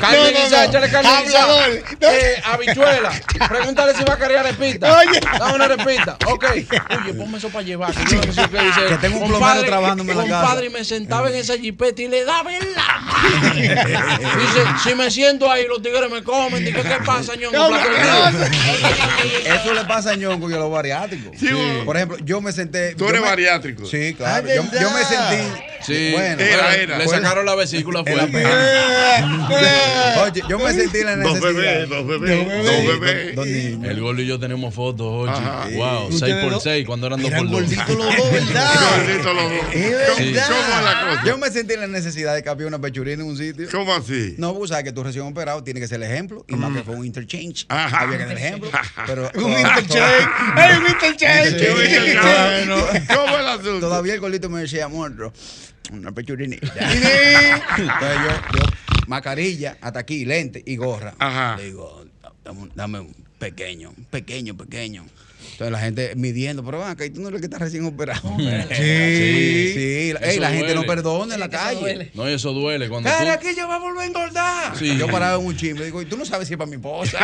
Carne 0.00 0.16
No, 0.16 0.24
no, 0.24 0.30
guisada, 0.30 0.62
no. 0.64 0.68
échale 0.70 0.90
carne 0.90 1.10
guisada. 1.24 1.66
Eh, 1.68 2.42
habichuela. 2.44 3.12
Pregúntale 3.48 3.94
si 3.94 4.02
va 4.04 4.14
a 4.14 4.18
querer 4.18 4.38
arepita. 4.38 4.98
Oye. 4.98 5.20
Dame 5.38 5.54
una 5.54 5.64
arepita. 5.66 6.18
Ok. 6.26 6.44
Oye, 6.44 7.14
ponme 7.14 7.38
eso 7.38 7.48
para 7.50 7.64
llevar. 7.64 7.94
Que, 7.94 8.04
yo 8.14 8.20
no 8.26 8.32
sé 8.32 8.48
qué 8.50 8.60
dice. 8.60 8.86
Que 8.88 8.98
tengo 8.98 9.18
un 9.20 9.28
plomero 9.28 9.62
trabajándome 9.64 10.10
en 10.12 10.18
la 10.18 10.24
casa. 10.24 10.40
Compadre, 10.40 10.66
y 10.66 10.70
me 10.70 10.84
sentaba 10.84 11.28
en 11.30 11.36
esa 11.36 11.56
jipeta 11.56 12.02
y 12.02 12.08
le 12.08 12.24
daba 12.24 12.52
en 12.52 12.72
la 12.74 12.98
mano. 13.00 13.54
Dice, 13.54 14.64
si 14.82 14.94
me 14.96 15.08
siento 15.10 15.48
ahí, 15.50 15.66
los 15.68 15.80
tigres 15.82 16.10
me 16.10 16.24
comen. 16.24 16.64
Dije, 16.64 16.82
¿qué 16.82 16.98
pasa, 17.04 17.34
ñongo? 17.36 17.76
Eso 19.44 19.72
le 19.72 19.84
pasa 19.84 20.10
a 20.10 20.14
Ñongo 20.16 20.50
y 20.50 20.54
a 20.54 20.56
los 20.56 20.70
bariátricos. 20.70 21.43
Por 21.84 21.96
ejemplo, 21.96 22.18
yo 22.24 22.40
me 22.40 22.52
senté. 22.52 22.94
Tú 22.94 23.08
eres 23.08 23.20
me- 23.20 23.28
bariátrico. 23.28 23.86
Sí, 23.86 24.14
claro. 24.14 24.46
Ah, 24.48 24.68
yo 24.80 24.90
me 24.90 25.04
sentí. 25.04 25.62
Sí, 25.86 26.10
bueno, 26.12 26.42
era, 26.42 26.74
era. 26.76 26.98
Le 26.98 27.08
sacaron 27.08 27.44
la 27.46 27.54
vesícula 27.54 28.02
pena. 28.04 28.24
Oye, 30.22 30.42
yo 30.48 30.58
me 30.58 30.72
sentí 30.72 31.02
la 31.02 31.16
Dos 31.16 31.34
necesidad. 31.34 31.52
bebés, 31.52 31.88
dos 31.88 32.06
bebés, 32.06 32.46
dos 32.64 33.00
bebés. 33.00 33.34
Dos 33.36 33.46
niños. 33.46 33.90
El 33.90 34.00
gordo 34.00 34.22
y 34.22 34.26
yo 34.26 34.38
tenemos 34.38 34.74
fotos, 34.74 35.06
oye. 35.06 35.30
Ajá. 35.32 35.68
Wow, 35.74 36.06
Ustedes 36.08 36.32
6 36.34 36.42
por 36.44 36.52
dos 36.52 36.62
6 36.62 36.86
cuando 36.86 37.06
eran 37.08 37.20
2 37.20 37.30
eran 37.30 37.40
por 37.40 37.50
2. 37.50 37.60
gorditos 37.60 37.88
los 37.98 38.16
dos, 38.16 38.32
¿verdad? 38.32 38.74
Gorditos 38.96 39.34
los 39.34 39.44
dos. 39.50 39.74
Es 39.74 40.16
Sí. 40.16 40.32
verdad. 40.32 40.46
¿Cómo 40.48 40.78
es 40.78 40.84
la 40.84 41.00
cosa? 41.08 41.22
Yo 41.26 41.38
me 41.38 41.50
sentí 41.50 41.76
la 41.76 41.86
necesidad 41.86 42.34
de 42.34 42.42
cambiar 42.42 42.68
una 42.68 42.78
pechurina 42.80 43.22
en 43.22 43.28
un 43.28 43.36
sitio. 43.36 43.68
¿Cómo 43.70 43.94
así? 43.94 44.34
No, 44.38 44.54
vos 44.54 44.68
sabes 44.70 44.84
que 44.84 44.92
tú 44.92 45.02
recién 45.02 45.24
operado 45.26 45.62
tiene 45.62 45.80
que 45.80 45.88
ser 45.88 45.96
el 46.02 46.10
ejemplo. 46.10 46.44
Y 46.48 46.54
más 46.56 46.72
que 46.74 46.82
fue 46.82 46.94
un 46.96 47.04
interchange. 47.04 47.66
Ajá. 47.68 48.00
Había 48.00 48.18
que 48.18 48.24
dar 48.24 48.32
el 48.32 48.38
ejemplo. 48.38 48.70
Pero, 49.06 49.30
Un 49.34 49.52
interchange. 49.52 50.28
¡Ay, 50.56 50.76
un 50.78 50.86
interchange! 50.88 51.68
¿Cómo 51.68 53.34
es 53.34 53.40
el 53.40 53.48
asunto? 53.48 53.80
Todavía 53.80 54.14
el 54.14 54.20
gordito 54.20 54.48
me 54.48 54.60
decía, 54.60 54.88
monstruo, 54.88 55.32
una 55.92 56.12
pechurinita. 56.12 56.66
Entonces 57.78 58.18
yo, 58.52 58.58
yo, 58.58 58.64
mascarilla, 59.06 59.76
hasta 59.80 60.00
aquí, 60.00 60.24
lente 60.24 60.62
y 60.64 60.76
gorra. 60.76 61.14
Ajá. 61.18 61.56
Le 61.56 61.64
digo, 61.66 62.04
dame, 62.44 62.60
un- 62.60 62.72
dame 62.74 63.00
un 63.00 63.14
pequeño, 63.38 63.90
un 63.96 64.04
pequeño, 64.06 64.56
pequeño. 64.56 65.04
Entonces 65.54 65.70
la 65.72 65.78
gente 65.78 66.12
midiendo, 66.16 66.64
pero 66.64 66.80
van 66.80 66.90
acá, 66.90 67.06
y 67.06 67.10
tú 67.10 67.20
no 67.20 67.28
eres 67.28 67.36
el 67.38 67.40
que 67.42 67.46
estás 67.46 67.60
recién 67.60 67.84
operado. 67.86 68.28
Sí. 68.70 69.70
Sí, 69.74 70.12
ey, 70.20 70.38
la 70.40 70.50
gente 70.50 70.74
no 70.74 70.82
perdona 70.84 71.34
en 71.34 71.40
la 71.40 71.48
calle. 71.48 72.10
No, 72.14 72.28
y 72.28 72.32
eso 72.34 72.52
duele. 72.52 72.88
Cuando 72.88 73.08
Cara, 73.08 73.38
tú... 73.38 73.46
aquí 73.48 73.56
yo 73.56 73.68
va 73.68 73.76
a 73.76 73.78
volver 73.78 74.02
a 74.02 74.06
engordar. 74.06 74.76
Sí. 74.78 74.96
Yo 74.98 75.06
paraba 75.08 75.40
en 75.40 75.46
un 75.46 75.56
chisme, 75.56 75.84
digo, 75.84 76.02
y 76.02 76.06
tú 76.06 76.16
no 76.16 76.24
sabes 76.24 76.48
si 76.48 76.54
es 76.54 76.58
para 76.58 76.68
mi 76.68 76.76
esposa. 76.76 77.18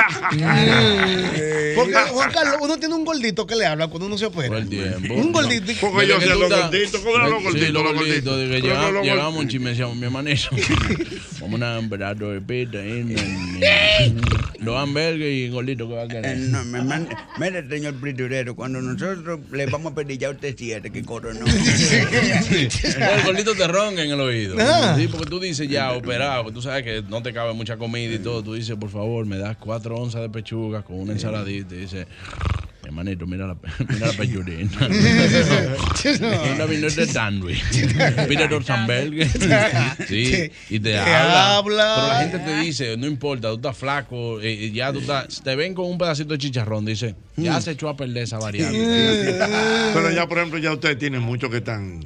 Porque, 1.77 1.95
Juan 2.13 2.31
Carlos, 2.33 2.57
uno 2.61 2.79
tiene 2.79 2.95
un 2.95 3.05
gordito 3.05 3.47
que 3.47 3.57
le 3.57 3.67
habla 3.67 3.89
cuando 3.89 4.07
uno 4.07 4.17
se 4.19 4.27
opera. 4.27 4.59
El 4.59 4.69
tiempo. 4.69 5.15
Un 5.15 5.33
gordito. 5.33 5.73
Porque 5.81 6.07
yo 6.07 6.21
sé 6.21 6.27
que 6.29 6.35
los 6.35 6.49
gorditos, 6.51 7.01
¿cómo 7.01 7.19
los 7.19 7.29
Sí, 7.29 7.45
gorditos? 7.45 7.71
los 7.73 7.83
Los 7.83 7.95
gorditos. 7.95 8.25
gorditos. 8.25 8.39
de 8.39 8.47
que 8.49 8.61
llegamos, 8.63 8.93
los 8.93 9.07
gorditos. 9.07 9.37
un 9.37 9.49
chisme, 9.49 9.71
decíamos, 9.71 9.97
mi 9.97 10.05
hermanito. 10.07 10.49
Vamos 11.41 11.63
a 11.63 11.79
operar 11.79 12.17
dos 12.17 12.33
repitas. 12.35 12.83
Dos 14.61 14.77
hamburgues 14.79 15.33
y 15.33 15.49
gordito 15.49 15.89
que 15.89 15.95
va 15.95 16.03
a 16.03 16.05
Eh, 16.05 16.09
querer. 16.09 16.37
no, 16.39 16.65
mire, 17.39 17.69
señor 17.69 17.95
cuando 18.55 18.81
nosotros 18.81 19.41
le 19.51 19.67
vamos 19.67 19.93
a 19.93 19.95
pedir 19.95 20.19
ya 20.19 20.31
usted 20.31 20.55
siete, 20.57 20.91
que 20.91 21.05
coro 21.05 21.33
no. 21.33 21.47
El 22.51 23.25
gordito 23.25 23.55
te 23.55 23.67
ronca 23.67 24.03
en 24.03 24.11
el 24.11 24.21
oído. 24.21 24.57
Ah. 24.59 24.95
Sí, 24.97 25.09
porque 25.09 25.27
tú 25.27 25.41
dices 25.41 25.69
ya 25.69 25.93
operado, 25.93 26.51
tú 26.51 26.61
sabes 26.61 26.83
que 26.85 27.03
no 27.09 27.23
te 27.23 27.33
cabe 27.33 27.53
mucha 27.55 27.77
comida 27.77 28.15
y 28.15 28.19
todo. 28.19 28.43
Tú 28.43 28.55
dices, 28.55 28.77
por 28.77 28.91
favor, 28.91 29.27
me 29.27 29.39
das 29.39 29.57
cuatro 29.57 29.97
onzas 29.97 30.23
de 30.23 30.29
pechuga 30.29 30.83
con 30.83 31.01
una 31.01 31.13
ensaladita. 31.13 31.75
Y 31.75 31.79
dice, 31.79 32.07
hermanito, 32.91 33.27
mira 33.27 33.47
la, 33.47 33.57
mira 33.89 34.07
la 34.09 34.13
pechurina. 34.13 34.71
Una 36.55 36.67
vineta 36.67 37.01
de 37.01 37.07
sándwich. 37.07 37.63
Pide 38.29 38.49
dos 38.49 38.69
hamburgues. 38.71 39.33
Sí, 40.09 40.51
y 40.69 40.79
te, 40.81 40.91
Te 40.91 40.99
habla. 40.99 41.57
habla. 41.57 41.95
Pero 41.97 42.07
la 42.09 42.21
gente 42.21 42.39
te 42.41 42.61
dice, 42.61 42.97
no 42.97 43.07
importa, 43.07 43.49
tú 43.49 43.55
estás 43.57 43.77
flaco, 43.77 44.41
eh, 44.41 44.67
eh, 44.67 44.71
ya 44.73 44.93
tú 44.93 44.99
estás, 45.01 45.43
te 45.43 45.57
ven 45.57 45.75
con 45.75 45.87
un 45.87 45.99
pedacito 45.99 46.33
de 46.33 46.39
chicharrón, 46.39 46.85
dice, 46.85 47.15
ya 47.37 47.61
se 47.61 47.73
echó 47.73 47.89
a 47.89 47.97
perder 47.97 48.25
esa 48.25 48.39
variante. 48.39 48.79
Pero 49.95 50.11
ya, 50.11 50.29
por 50.29 50.39
ejemplo, 50.39 50.59
ya 50.59 50.73
ustedes 50.73 50.99
tienen 50.99 51.23
muchos 51.23 51.51
que 51.51 51.59
están 51.59 52.01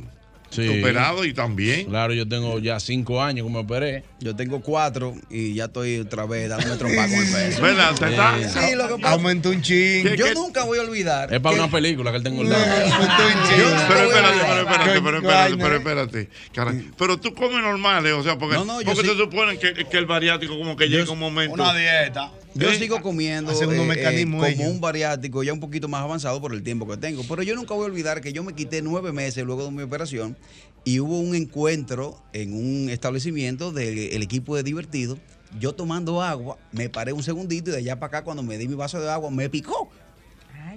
operados 0.58 1.26
y 1.26 1.32
también. 1.34 1.86
Claro, 1.86 2.12
yo 2.14 2.26
tengo 2.28 2.58
ya 2.58 2.80
cinco 2.80 3.22
años 3.22 3.46
que 3.46 3.52
me 3.52 3.58
operé. 3.58 4.04
Yo 4.20 4.34
tengo 4.36 4.60
cuatro 4.60 5.14
y 5.30 5.54
ya 5.54 5.64
estoy 5.66 5.98
otra 6.00 6.26
vez 6.26 6.48
dándome 6.48 6.76
trompa 6.76 7.02
con 7.08 7.14
el 7.18 7.32
peso. 7.32 7.62
¿Verdad? 7.62 7.92
¿Usted 7.92 8.08
está? 8.08 8.48
Sí, 8.48 8.74
lo 8.74 8.88
que 8.88 9.02
pasa. 9.02 9.14
Aumentó 9.14 9.50
un 9.50 9.62
ching. 9.62 10.06
Yo 10.16 10.32
nunca 10.34 10.64
voy 10.64 10.78
a 10.78 10.82
olvidar. 10.82 11.32
Es 11.32 11.40
para 11.40 11.56
que- 11.56 11.62
una 11.62 11.70
película 11.70 12.10
que 12.10 12.16
él 12.18 12.22
tengo 12.22 12.42
el 12.42 12.48
Yo 12.48 12.54
Pero 12.54 13.64
nunca 13.68 13.82
espérate, 13.82 14.04
voy 14.04 14.14
a 14.14 14.24
pero 14.24 14.60
espérate, 14.60 15.00
pero 15.02 15.16
espérate, 15.18 15.56
pero 15.58 15.76
espérate. 15.76 16.28
Caray, 16.52 16.90
Pero 16.96 17.18
tú 17.18 17.34
comes 17.34 17.62
normal, 17.62 18.06
¿eh? 18.06 18.12
o 18.12 18.22
sea, 18.22 18.38
porque, 18.38 18.56
No, 18.56 18.64
no, 18.64 18.80
yo 18.80 18.86
porque 18.86 19.02
sí. 19.02 19.08
se 19.08 19.16
supone 19.16 19.58
que, 19.58 19.74
que 19.84 19.96
el 19.98 20.06
bariátrico 20.06 20.56
como 20.58 20.76
que 20.76 20.88
llega 20.88 21.10
un 21.10 21.18
momento. 21.18 21.54
Una 21.54 21.74
dieta. 21.74 22.30
Yo 22.54 22.70
¿Eh? 22.70 22.78
sigo 22.78 23.02
comiendo 23.02 23.50
eh, 23.50 23.54
eh, 23.56 24.24
como 24.24 24.44
ellos. 24.44 24.68
un 24.68 24.80
bariátrico 24.80 25.42
ya 25.42 25.52
un 25.52 25.58
poquito 25.60 25.88
más 25.88 26.02
avanzado 26.02 26.40
por 26.40 26.54
el 26.54 26.62
tiempo 26.62 26.86
que 26.86 26.96
tengo. 26.96 27.22
Pero 27.28 27.42
yo 27.42 27.56
nunca 27.56 27.74
voy 27.74 27.84
a 27.84 27.86
olvidar 27.86 28.20
que 28.20 28.32
yo 28.32 28.44
me 28.44 28.54
quité 28.54 28.80
nueve 28.80 29.12
meses 29.12 29.44
luego 29.44 29.64
de 29.64 29.72
mi 29.72 29.82
operación 29.82 30.36
y 30.84 31.00
hubo 31.00 31.18
un 31.18 31.34
encuentro 31.34 32.22
en 32.32 32.52
un 32.54 32.90
establecimiento 32.90 33.72
del 33.72 34.22
equipo 34.22 34.54
de 34.54 34.62
divertido. 34.62 35.18
Yo 35.58 35.74
tomando 35.74 36.22
agua, 36.22 36.58
me 36.72 36.88
paré 36.88 37.12
un 37.12 37.22
segundito 37.22 37.70
y 37.70 37.72
de 37.72 37.78
allá 37.78 37.98
para 37.98 38.18
acá 38.18 38.24
cuando 38.24 38.42
me 38.42 38.58
di 38.58 38.68
mi 38.68 38.74
vaso 38.74 39.00
de 39.00 39.10
agua 39.10 39.30
me 39.30 39.48
picó. 39.50 39.90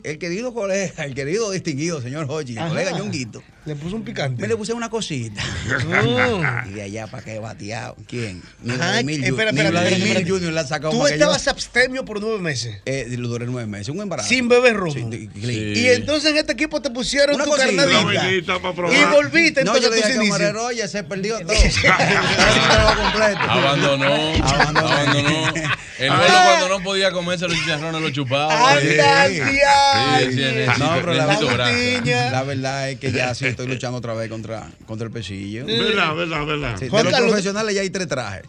El 0.04 0.18
querido 0.18 0.54
colega, 0.54 1.06
el 1.06 1.14
querido 1.14 1.52
distinguido 1.52 2.02
señor 2.02 2.26
Hochi, 2.30 2.58
el 2.58 2.68
colega 2.68 2.92
Ñonguito, 2.92 3.44
Le 3.66 3.76
puso 3.76 3.96
un 3.96 4.04
picante. 4.04 4.42
me 4.42 4.48
le 4.48 4.56
puse 4.56 4.74
una 4.74 4.90
cosita. 4.90 5.42
Mm. 5.44 6.70
y 6.70 6.74
de 6.74 6.82
allá 6.84 7.08
para 7.08 7.32
he 7.34 7.40
bateado. 7.40 7.96
¿Quién? 8.08 8.42
Ni 8.62 8.74
Vladimir, 8.76 9.24
espera, 9.24 9.50
espera, 9.52 9.70
espera, 9.70 9.98
espera. 9.98 10.28
Junior 10.28 10.54
la 10.54 10.62
ha 10.62 10.68
sacado 10.68 10.92
Tú 10.92 11.04
que 11.04 11.10
yo. 11.10 11.14
estabas 11.16 11.48
abstemio 11.48 12.06
por 12.06 12.22
nueve 12.22 12.40
meses. 12.40 12.78
Eh, 12.86 13.08
lo 13.18 13.28
duré 13.28 13.46
nueve 13.46 13.68
meses, 13.68 13.90
un 13.90 14.02
embarazo. 14.02 14.30
Sin 14.30 14.48
beber 14.48 14.76
romo. 14.76 14.94
Sí, 15.12 15.30
Y 15.36 15.88
entonces 15.88 16.32
en 16.32 16.38
este 16.38 16.54
equipo 16.54 16.82
te 16.82 16.90
pusieron 16.90 17.36
Una 17.36 17.46
tu 17.46 17.52
carnadita. 17.52 18.58
Y 18.58 19.04
volviste 19.12 19.64
No, 19.64 19.76
entonces 19.76 19.84
yo 19.84 19.90
le 19.90 19.96
dije 19.98 20.16
camarero, 20.30 20.66
oye, 20.66 20.88
se 20.88 21.04
perdió 21.04 21.38
todo. 21.46 21.48
Completo. 22.98 23.40
Abandonó. 23.42 24.06
Abandonó. 24.44 25.52
El 26.00 26.10
gordo 26.10 26.26
cuando 26.28 26.70
no 26.70 26.84
podía 26.84 27.12
comerse 27.12 27.48
los 27.48 27.58
chicharrones 27.58 28.02
lo 28.02 28.10
chupaba. 28.12 28.72
Anda, 28.72 29.28
Sí, 29.28 30.40
No, 30.80 30.96
pero 30.96 31.14
la, 31.14 31.26
grasa. 31.26 32.32
la 32.32 32.44
verdad 32.44 32.90
es 32.92 33.00
que 33.00 33.12
ya 33.12 33.34
sí 33.34 33.46
estoy 33.48 33.68
luchando 33.68 33.98
otra 33.98 34.14
vez 34.14 34.30
contra, 34.30 34.68
contra 34.86 35.08
el 35.08 35.12
pesillo. 35.14 35.66
¿Verdad, 35.66 36.16
verdad, 36.16 36.46
verdad? 36.46 36.76
Sí, 36.80 36.86
de 36.90 37.04
los 37.04 37.14
profesionales 37.22 37.74
ya 37.76 37.82
hay 37.82 37.90
tres 37.90 38.08
trajes. 38.08 38.44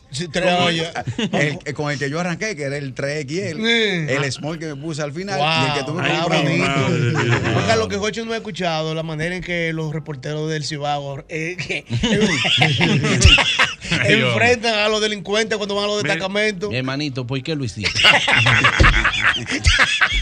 El, 1.33 1.75
con 1.75 1.91
el 1.91 1.99
que 1.99 2.11
yo 2.11 2.21
arranqué, 2.21 2.55
que 2.57 2.63
era 2.65 2.77
el 2.77 2.95
3XL, 2.95 3.57
Sí. 3.57 4.13
el 4.15 4.33
small 4.33 4.59
que 4.59 4.67
me 4.67 4.77
puse 4.77 5.03
al 5.03 5.13
final 5.13 5.39
Wow. 5.39 5.49
y 5.49 5.67
el 5.67 5.73
que 5.75 5.85
tuve 5.85 6.03
que 6.03 6.09
Ay, 6.11 6.19
comprar. 6.21 6.43
bonito. 6.45 6.69
Madre 6.69 6.99
mía. 7.29 7.53
Juan 7.55 7.67
Carlos, 7.67 7.89
que 7.89 7.97
Jocho 7.97 8.25
no 8.25 8.33
ha 8.33 8.37
escuchado 8.37 8.95
la 8.95 9.03
manera 9.03 9.35
en 9.37 9.43
que 9.43 9.73
los 9.73 9.93
reporteros 9.93 10.51
del 10.51 10.65
Cibago 10.65 11.25
eh, 11.29 11.57
que- 11.57 11.85
enfrentan 14.07 14.75
a 14.75 14.89
los 14.89 15.01
delincuentes 15.01 15.57
cuando 15.57 15.75
van 15.75 15.85
a 15.85 15.89
los 15.89 16.03
destacamentos. 16.03 16.71
Mi 16.71 16.77
hermanito, 16.77 17.27
¿por 17.27 17.43
qué 17.43 17.55
lo 17.55 17.65
hiciste? 17.65 18.01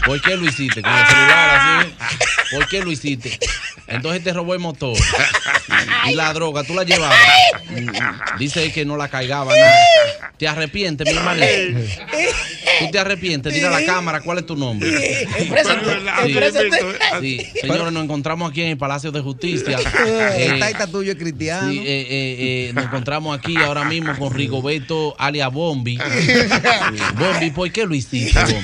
¿Por 0.05 0.21
qué 0.21 0.35
lo 0.35 0.45
hiciste? 0.45 0.81
Con 0.81 0.91
el 0.91 1.05
celular 1.05 1.79
así. 1.79 1.89
¿Por 2.51 2.67
qué 2.67 2.81
lo 2.81 2.91
hiciste? 2.91 3.37
Entonces 3.87 4.23
te 4.23 4.33
robó 4.33 4.53
el 4.53 4.59
motor. 4.59 4.97
Y 6.07 6.15
la 6.15 6.33
droga, 6.33 6.63
tú 6.63 6.73
la 6.73 6.83
llevabas. 6.83 7.17
Dice 8.39 8.71
que 8.71 8.85
no 8.85 8.97
la 8.97 9.07
cargaba 9.09 9.53
nada. 9.55 9.75
¿Te 10.37 10.47
arrepientes, 10.47 11.07
mi 11.11 11.17
hermano? 11.17 11.43
¿Tú 12.79 12.91
te 12.91 12.99
arrepientes? 12.99 13.53
Dile 13.53 13.67
a 13.67 13.71
la 13.71 13.85
cámara 13.85 14.21
cuál 14.21 14.37
es 14.39 14.45
tu 14.45 14.55
nombre. 14.55 14.89
Sí, 16.25 16.29
sí. 17.21 17.51
señores, 17.61 17.91
nos 17.91 18.03
encontramos 18.03 18.51
aquí 18.51 18.61
en 18.61 18.69
el 18.69 18.77
Palacio 18.77 19.11
de 19.11 19.21
Justicia. 19.21 19.77
El 20.35 20.53
Eh, 20.53 20.59
taita 20.59 20.87
tuyo 20.87 21.11
es 21.13 21.17
cristiano. 21.17 21.71
Sí, 21.71 21.79
eh, 21.79 21.83
eh, 21.85 22.07
eh, 22.69 22.71
nos 22.73 22.85
encontramos 22.85 23.37
aquí 23.37 23.57
ahora 23.57 23.83
mismo 23.85 24.15
con 24.17 24.33
Rigoberto 24.33 25.15
alias 25.17 25.51
Bombi. 25.51 25.97
Bombi, 27.15 27.51
¿por 27.51 27.71
qué 27.71 27.85
lo 27.85 27.95
hiciste, 27.95 28.39
Bombi? 28.39 28.55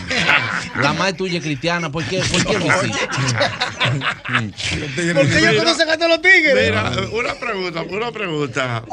La 0.82 0.94
madre 0.94 1.14
tuya 1.14 1.38
es 1.40 1.44
cristiana, 1.44 1.92
¿por 1.92 2.04
qué, 2.04 2.20
por 2.20 2.46
qué 2.46 2.60
lo 2.60 2.66
hiciste? 2.66 3.08
Porque 5.14 5.38
ellos 5.40 5.56
conocen 5.64 5.90
a 5.90 5.98
todos 5.98 6.10
los 6.10 6.22
tigres. 6.22 6.54
Mira, 6.70 6.92
una 7.14 7.34
pregunta, 7.36 7.82
una 7.84 8.12
pregunta. 8.12 8.84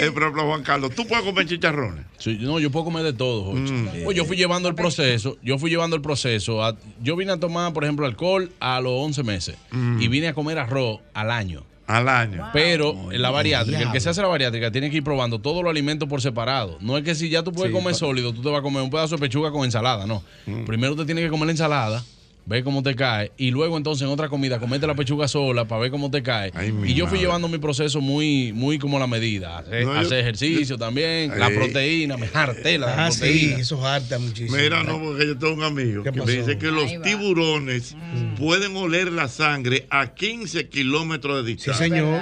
Eh, 0.00 0.10
por 0.10 0.22
ejemplo, 0.22 0.46
Juan 0.46 0.62
Carlos, 0.62 0.94
¿tú 0.94 1.06
puedes 1.06 1.24
comer 1.24 1.46
chicharrones? 1.46 2.04
Sí, 2.18 2.38
no, 2.40 2.58
yo 2.58 2.70
puedo 2.70 2.84
comer 2.86 3.02
de 3.04 3.12
todo, 3.12 3.44
Jochi. 3.52 3.72
Pues 4.04 4.16
yo 4.16 4.24
fui 4.24 4.36
llevando 4.36 4.68
el 4.68 4.74
proceso, 4.74 5.36
yo 5.42 5.58
fui 5.58 5.70
llevando 5.70 5.96
el 5.96 6.02
proceso. 6.02 6.64
a- 6.64 6.76
yo 7.02 7.16
vine 7.16 7.32
a 7.32 7.36
tomar, 7.38 7.72
por 7.72 7.84
ejemplo, 7.84 8.06
alcohol 8.06 8.50
a 8.60 8.80
los 8.80 8.92
11 8.92 9.22
meses 9.22 9.56
y 9.98 10.08
vine 10.08 10.28
a 10.28 10.34
comer 10.34 10.58
arroz 10.58 11.00
al 11.14 11.30
año. 11.30 11.64
Al 11.86 12.08
año. 12.08 12.48
Pero 12.54 13.12
en 13.12 13.20
la 13.20 13.30
bariátrica, 13.30 13.78
el 13.82 13.92
que 13.92 14.00
se 14.00 14.08
hace 14.08 14.22
la 14.22 14.28
bariátrica 14.28 14.70
tiene 14.70 14.88
que 14.90 14.96
ir 14.98 15.04
probando 15.04 15.38
todos 15.40 15.62
los 15.62 15.70
alimentos 15.70 16.08
por 16.08 16.22
separado. 16.22 16.78
No 16.80 16.96
es 16.96 17.04
que 17.04 17.14
si 17.14 17.28
ya 17.28 17.42
tú 17.42 17.52
puedes 17.52 17.72
Sí, 17.72 17.78
comer 17.78 17.94
sólido, 17.94 18.32
tú 18.32 18.40
te 18.42 18.48
vas 18.48 18.60
a 18.60 18.62
comer 18.62 18.82
un 18.82 18.90
pedazo 18.90 19.16
de 19.16 19.20
pechuga 19.20 19.50
con 19.50 19.64
ensalada, 19.64 20.06
no. 20.06 20.22
Primero 20.66 20.96
te 20.96 21.04
tienes 21.04 21.24
que 21.24 21.30
comer 21.30 21.46
la 21.46 21.52
ensalada, 21.52 22.02
ver 22.46 22.62
cómo 22.62 22.82
te 22.82 22.94
cae, 22.94 23.32
y 23.38 23.50
luego 23.50 23.76
entonces 23.78 24.06
en 24.06 24.12
otra 24.12 24.28
comida 24.28 24.58
comete 24.58 24.86
la 24.86 24.94
pechuga 24.94 25.26
sola 25.28 25.64
para 25.66 25.80
ver 25.82 25.90
cómo 25.90 26.10
te 26.10 26.22
cae. 26.22 26.52
y 26.84 26.92
yo 26.94 27.06
fui 27.06 27.14
madre. 27.16 27.20
llevando 27.20 27.48
mi 27.48 27.58
proceso 27.58 28.00
muy, 28.02 28.52
muy 28.52 28.78
como 28.78 28.98
la 28.98 29.06
medida. 29.06 29.58
Hacer, 29.58 29.84
No, 29.86 29.94
yo- 29.94 30.00
hacer 30.00 30.18
ejercicio 30.18 30.76
también, 30.76 31.38
la 31.38 31.46
Ay. 31.46 31.56
proteína, 31.56 32.16
me 32.18 32.28
harté 32.34 32.78
la 32.78 33.06
Ah, 33.06 33.10
sí, 33.10 33.18
proteína. 33.20 33.56
eso 33.58 33.86
harta 33.86 34.18
muchísimo. 34.18 34.56
Mira, 34.56 34.82
no, 34.82 35.00
porque 35.00 35.26
yo 35.26 35.38
tengo 35.38 35.54
un 35.54 35.62
amigo 35.62 36.02
¿Qué 36.02 36.12
que 36.12 36.20
me 36.22 36.32
dice 36.32 36.58
que 36.58 36.66
los 36.70 36.84
va. 36.92 37.02
tiburones 37.02 37.96
pueden 38.38 38.76
oler 38.76 39.10
la 39.12 39.28
sangre 39.28 39.86
a 39.90 40.08
15 40.14 40.68
kilómetros 40.68 41.44
de 41.44 41.50
distancia. 41.52 41.84
Sí, 41.86 41.90
señor. 41.90 42.20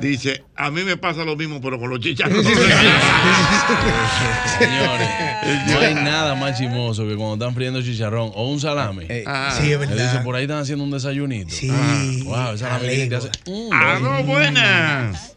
Dice, 0.00 0.44
a 0.54 0.70
mí 0.70 0.82
me 0.82 0.96
pasa 0.96 1.24
lo 1.24 1.34
mismo, 1.36 1.60
pero 1.60 1.80
con 1.80 1.90
los 1.90 1.98
chicharrones. 2.00 2.46
Señores, 4.58 5.08
no 5.68 5.78
hay 5.80 5.94
nada 5.94 6.34
más 6.34 6.58
chimoso 6.58 7.06
que 7.08 7.16
cuando 7.16 7.34
están 7.44 7.54
friendo 7.54 7.82
chicharrón 7.82 8.30
o 8.34 8.48
un 8.50 8.60
salame. 8.60 9.24
Ah. 9.26 9.56
sí, 9.60 9.63
es 9.72 9.78
verdad. 9.78 9.96
Le 9.96 10.02
dicen, 10.04 10.22
por 10.24 10.34
ahí 10.36 10.42
están 10.44 10.58
haciendo 10.58 10.84
un 10.84 10.90
desayunito. 10.90 11.50
Sí. 11.54 11.68
wow, 12.24 12.54
esa 12.54 12.68
salame 12.70 13.06
te 13.08 13.14
hace. 13.16 13.30
Mm, 13.46 13.72
¡Aló, 13.72 14.24
buenas! 14.24 15.36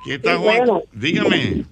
Aquí 0.00 0.12
está 0.12 0.32
Sí, 0.32 0.38
Juan. 0.42 0.56
bueno. 0.58 0.82
Dígame. 0.92 1.64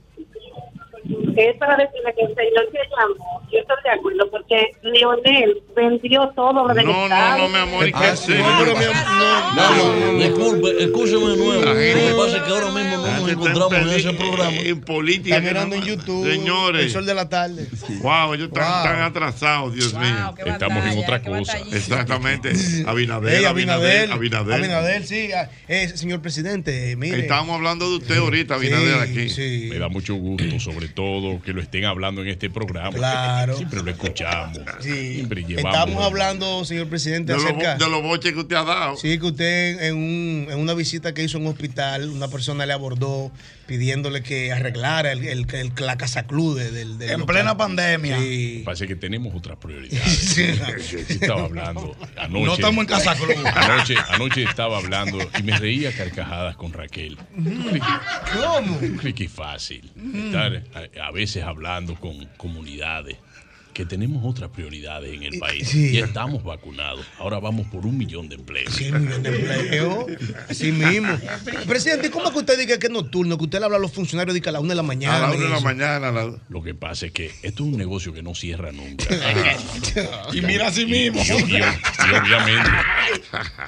Es 1.40 1.56
para 1.56 1.74
decirle 1.76 2.12
que 2.14 2.22
el 2.22 2.34
señor 2.34 2.68
que 2.70 2.78
llamó, 2.90 3.40
yo 3.50 3.58
estoy 3.60 3.76
de 3.82 3.90
acuerdo, 3.90 4.30
porque 4.30 4.70
Leonel 4.82 5.62
vendió 5.74 6.28
todo 6.36 6.66
lo 6.68 6.74
del 6.74 6.84
No, 6.84 6.92
no, 6.92 7.04
Estado. 7.04 7.38
no, 7.38 7.48
mi 7.48 7.56
amor, 7.58 7.88
¿y 7.88 7.92
qué 7.92 7.98
Ah, 8.04 8.12
hacer? 8.12 8.38
no, 8.40 8.58
pero 8.58 8.76
mi 8.76 8.84
no, 8.84 10.12
No, 10.14 10.18
disculpe, 10.18 10.82
escúcheme 10.84 11.28
de 11.30 11.36
nuevo. 11.36 11.62
Lo 11.62 11.74
que 11.74 12.14
pasa 12.18 12.36
es 12.36 12.42
que 12.42 12.50
ahora 12.50 12.70
mismo 12.72 12.96
no 12.98 13.20
nos 13.20 13.30
encontramos 13.30 13.72
en 13.72 13.88
ese 13.90 14.12
programa. 14.12 14.50
En 14.56 14.80
política. 14.80 15.36
Está 15.36 15.48
mirando 15.48 15.76
no- 15.76 15.82
en 15.82 15.88
YouTube. 15.88 16.30
Señores. 16.30 16.82
El 16.84 16.90
sol 16.90 17.06
de 17.06 17.14
la 17.14 17.28
tarde. 17.28 17.66
Wow, 18.02 18.34
ellos 18.34 18.48
están, 18.48 19.02
atrasados, 19.02 19.74
Dios 19.74 19.94
mío. 19.94 20.34
Estamos 20.44 20.84
en 20.84 20.98
otra 20.98 21.22
cosa. 21.22 21.58
Exactamente. 21.72 22.52
Abinader, 22.86 23.46
Abinader, 23.46 24.12
Abinader, 24.12 24.54
Abinader. 24.54 25.06
Sí. 25.06 25.30
ah, 25.32 25.48
eh, 25.68 25.88
señor 25.94 26.20
presidente, 26.20 26.94
mire. 26.96 27.20
Estábamos 27.20 27.56
hablando 27.56 27.88
de 27.90 27.96
usted 27.96 28.18
ahorita, 28.18 28.54
Abinader, 28.56 29.06
Sí, 29.06 29.12
aquí. 29.20 29.28
sí. 29.30 29.66
Me 29.70 29.78
da 29.78 29.88
mucho 29.88 30.14
gusto, 30.14 30.58
sobre 30.60 30.88
todo, 30.88 31.29
que 31.44 31.52
lo 31.52 31.60
estén 31.60 31.84
hablando 31.84 32.22
en 32.22 32.28
este 32.28 32.50
programa. 32.50 32.90
Claro. 32.96 33.56
Siempre 33.56 33.82
lo 33.82 33.90
escuchamos. 33.90 34.58
Sí. 34.80 35.14
Siempre 35.14 35.44
llevamos. 35.44 35.72
Estamos 35.74 36.04
hablando, 36.04 36.64
señor 36.64 36.88
presidente, 36.88 37.32
De 37.32 37.38
los, 37.38 37.46
acerca. 37.46 37.76
de 37.76 37.88
los 37.88 38.02
boches 38.02 38.32
que 38.32 38.38
usted 38.40 38.56
ha 38.56 38.64
dado. 38.64 38.96
Sí, 38.96 39.18
que 39.18 39.26
usted 39.26 39.82
en, 39.84 39.94
un- 39.96 40.46
en 40.50 40.58
una 40.58 40.74
visita 40.74 41.14
que 41.14 41.22
hizo 41.22 41.38
en 41.38 41.44
un 41.46 41.52
hospital, 41.52 42.08
una 42.10 42.28
persona 42.28 42.66
le 42.66 42.72
abordó 42.72 43.30
pidiéndole 43.70 44.24
que 44.24 44.50
arreglara 44.52 45.12
el, 45.12 45.24
el- 45.24 45.46
el- 45.54 45.72
la 45.78 45.96
casa 45.96 46.26
club 46.26 46.58
de- 46.58 46.72
del, 46.72 46.98
del 46.98 47.10
En 47.10 47.20
local. 47.20 47.34
plena 47.36 47.56
pandemia. 47.56 48.18
Sí. 48.18 48.62
Parece 48.64 48.88
que 48.88 48.96
tenemos 48.96 49.32
otras 49.32 49.58
prioridades. 49.58 50.34
Yo 50.90 50.98
estaba 50.98 51.44
hablando 51.44 51.96
anoche. 52.16 52.46
No 52.46 52.54
estamos 52.54 52.80
en 52.82 52.86
Casa 52.88 53.14
Club. 53.14 53.36
Anoche, 53.54 53.94
anoche 54.08 54.42
estaba 54.42 54.78
hablando 54.78 55.18
y 55.38 55.42
me 55.44 55.56
reía 55.56 55.90
a 55.90 55.92
carcajadas 55.92 56.56
con 56.56 56.72
Raquel. 56.72 57.16
¿Cómo? 58.32 58.80
Qué 59.14 59.28
fácil. 59.28 59.88
Mm. 59.94 60.26
Estar 60.26 60.62
a, 60.98 61.06
a 61.06 61.10
veces 61.12 61.44
hablando 61.44 61.94
con 61.94 62.24
comunidades 62.36 63.18
que 63.80 63.86
tenemos 63.86 64.22
otras 64.26 64.50
prioridades 64.50 65.14
en 65.14 65.22
el 65.22 65.38
país. 65.38 65.66
sí. 65.68 65.88
Y 65.92 65.98
estamos 66.00 66.44
vacunados. 66.44 67.06
Ahora 67.18 67.38
vamos 67.40 67.66
por 67.68 67.86
un 67.86 67.96
millón 67.96 68.28
de 68.28 68.34
empleos. 68.34 68.74
Sí, 68.74 68.90
un 68.90 69.06
millón 69.06 69.22
de 69.22 69.28
empleo. 69.30 70.06
Así 70.50 70.70
mismo. 70.70 71.08
Presidente, 71.66 72.08
¿y 72.08 72.10
¿cómo 72.10 72.26
es 72.26 72.32
que 72.32 72.38
usted 72.40 72.58
diga 72.58 72.78
que 72.78 72.88
es 72.88 72.92
nocturno? 72.92 73.38
Que 73.38 73.44
usted 73.44 73.58
le 73.58 73.64
habla 73.64 73.78
a 73.78 73.80
los 73.80 73.92
funcionarios 73.92 74.34
de 74.34 74.42
que 74.42 74.50
a 74.50 74.52
la 74.52 74.60
una 74.60 74.70
de 74.70 74.74
la 74.74 74.82
mañana. 74.82 75.16
A 75.16 75.20
la 75.20 75.30
una 75.30 75.44
de 75.44 75.48
la 75.48 75.60
mañana. 75.60 76.12
Lo 76.50 76.62
que 76.62 76.74
pasa 76.74 77.06
es 77.06 77.12
que 77.12 77.26
esto 77.26 77.40
es 77.42 77.60
un 77.60 77.76
negocio 77.78 78.12
que 78.12 78.22
no 78.22 78.34
cierra 78.34 78.70
nunca. 78.70 79.06
Y 80.34 80.42
mira 80.42 80.68
a 80.68 80.72
sí 80.72 80.82
Y- 80.82 80.86
mismo. 80.86 81.22
Y, 81.22 81.52
y- 81.54 81.56
y 81.56 82.14
obviamente, 82.14 82.70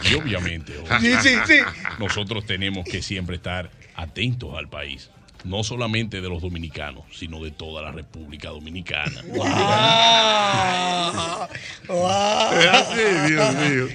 y 0.10 0.14
obviamente, 0.14 0.72
Sí, 1.00 1.12
sí, 1.22 1.34
sí. 1.46 1.58
nosotros 1.98 2.44
tenemos 2.44 2.84
que 2.84 3.00
siempre 3.02 3.36
estar 3.36 3.70
atentos 3.94 4.54
al 4.56 4.68
país. 4.68 5.08
No 5.44 5.64
solamente 5.64 6.20
de 6.20 6.28
los 6.28 6.40
dominicanos, 6.40 7.04
sino 7.12 7.42
de 7.42 7.50
toda 7.50 7.82
la 7.82 7.90
República 7.92 8.50
Dominicana. 8.50 9.22
Es 11.88 12.68
así, 12.68 13.32
Dios 13.32 13.54
mío. 13.56 13.86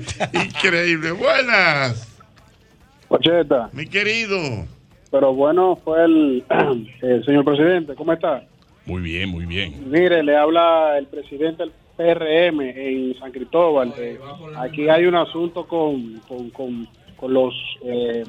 Increíble. 0.44 1.12
Buenas. 1.12 2.18
Ocheta. 3.08 3.70
Mi 3.72 3.88
querido. 3.88 4.38
Pero 5.12 5.34
bueno 5.34 5.78
fue 5.84 6.04
el, 6.04 6.44
el 7.02 7.26
señor 7.26 7.46
presidente. 7.46 7.96
¿Cómo 7.96 8.14
está? 8.14 8.44
Muy 8.86 9.02
bien, 9.02 9.30
muy 9.30 9.46
bien. 9.46 9.90
Mire, 9.90 10.24
le 10.24 10.36
habla 10.36 10.98
el 10.98 11.08
presidente 11.08 11.64
del 11.64 11.72
PRM 11.98 12.62
en 12.62 13.18
San 13.20 13.32
Cristóbal. 13.32 13.94
Eh, 13.98 14.20
aquí 14.58 14.90
hay 14.90 15.06
un 15.06 15.16
asunto 15.16 15.68
con, 15.68 16.20
con, 16.28 16.50
con, 16.52 16.88
con 17.18 17.34
los 17.34 17.54
eh, 17.84 18.24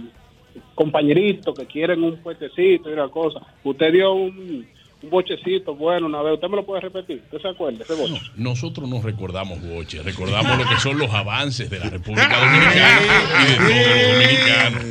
compañeritos 0.75 1.57
que 1.59 1.67
quieren 1.67 2.03
un 2.03 2.17
puestecito 2.19 2.91
y 2.91 2.93
una 2.93 3.09
cosa. 3.09 3.41
Usted 3.65 3.93
dio 3.93 4.13
un, 4.13 4.67
un 5.03 5.11
bochecito 5.11 5.75
bueno 5.75 6.07
una 6.07 6.23
vez. 6.23 6.35
¿Usted 6.35 6.49
me 6.49 6.57
lo 6.57 6.67
puede 6.67 6.81
repetir? 6.83 7.23
¿Usted 7.25 7.41
se 7.41 7.49
acuerda? 7.49 7.85
Ese 7.85 7.95
boche. 7.95 8.21
Nosotros 8.37 8.89
no 8.89 9.01
recordamos 9.03 9.61
boche, 9.63 10.03
recordamos 10.03 10.59
lo 10.59 10.69
que 10.69 10.77
son 10.81 10.99
los 10.99 11.11
avances 11.13 11.71
de 11.71 11.79
la 11.79 11.91
República 11.91 12.29
Dominicana 12.41 13.01
y 13.43 13.51
de 13.51 13.57
todos 13.57 13.87
los 13.87 14.13
dominicanos. 14.13 14.85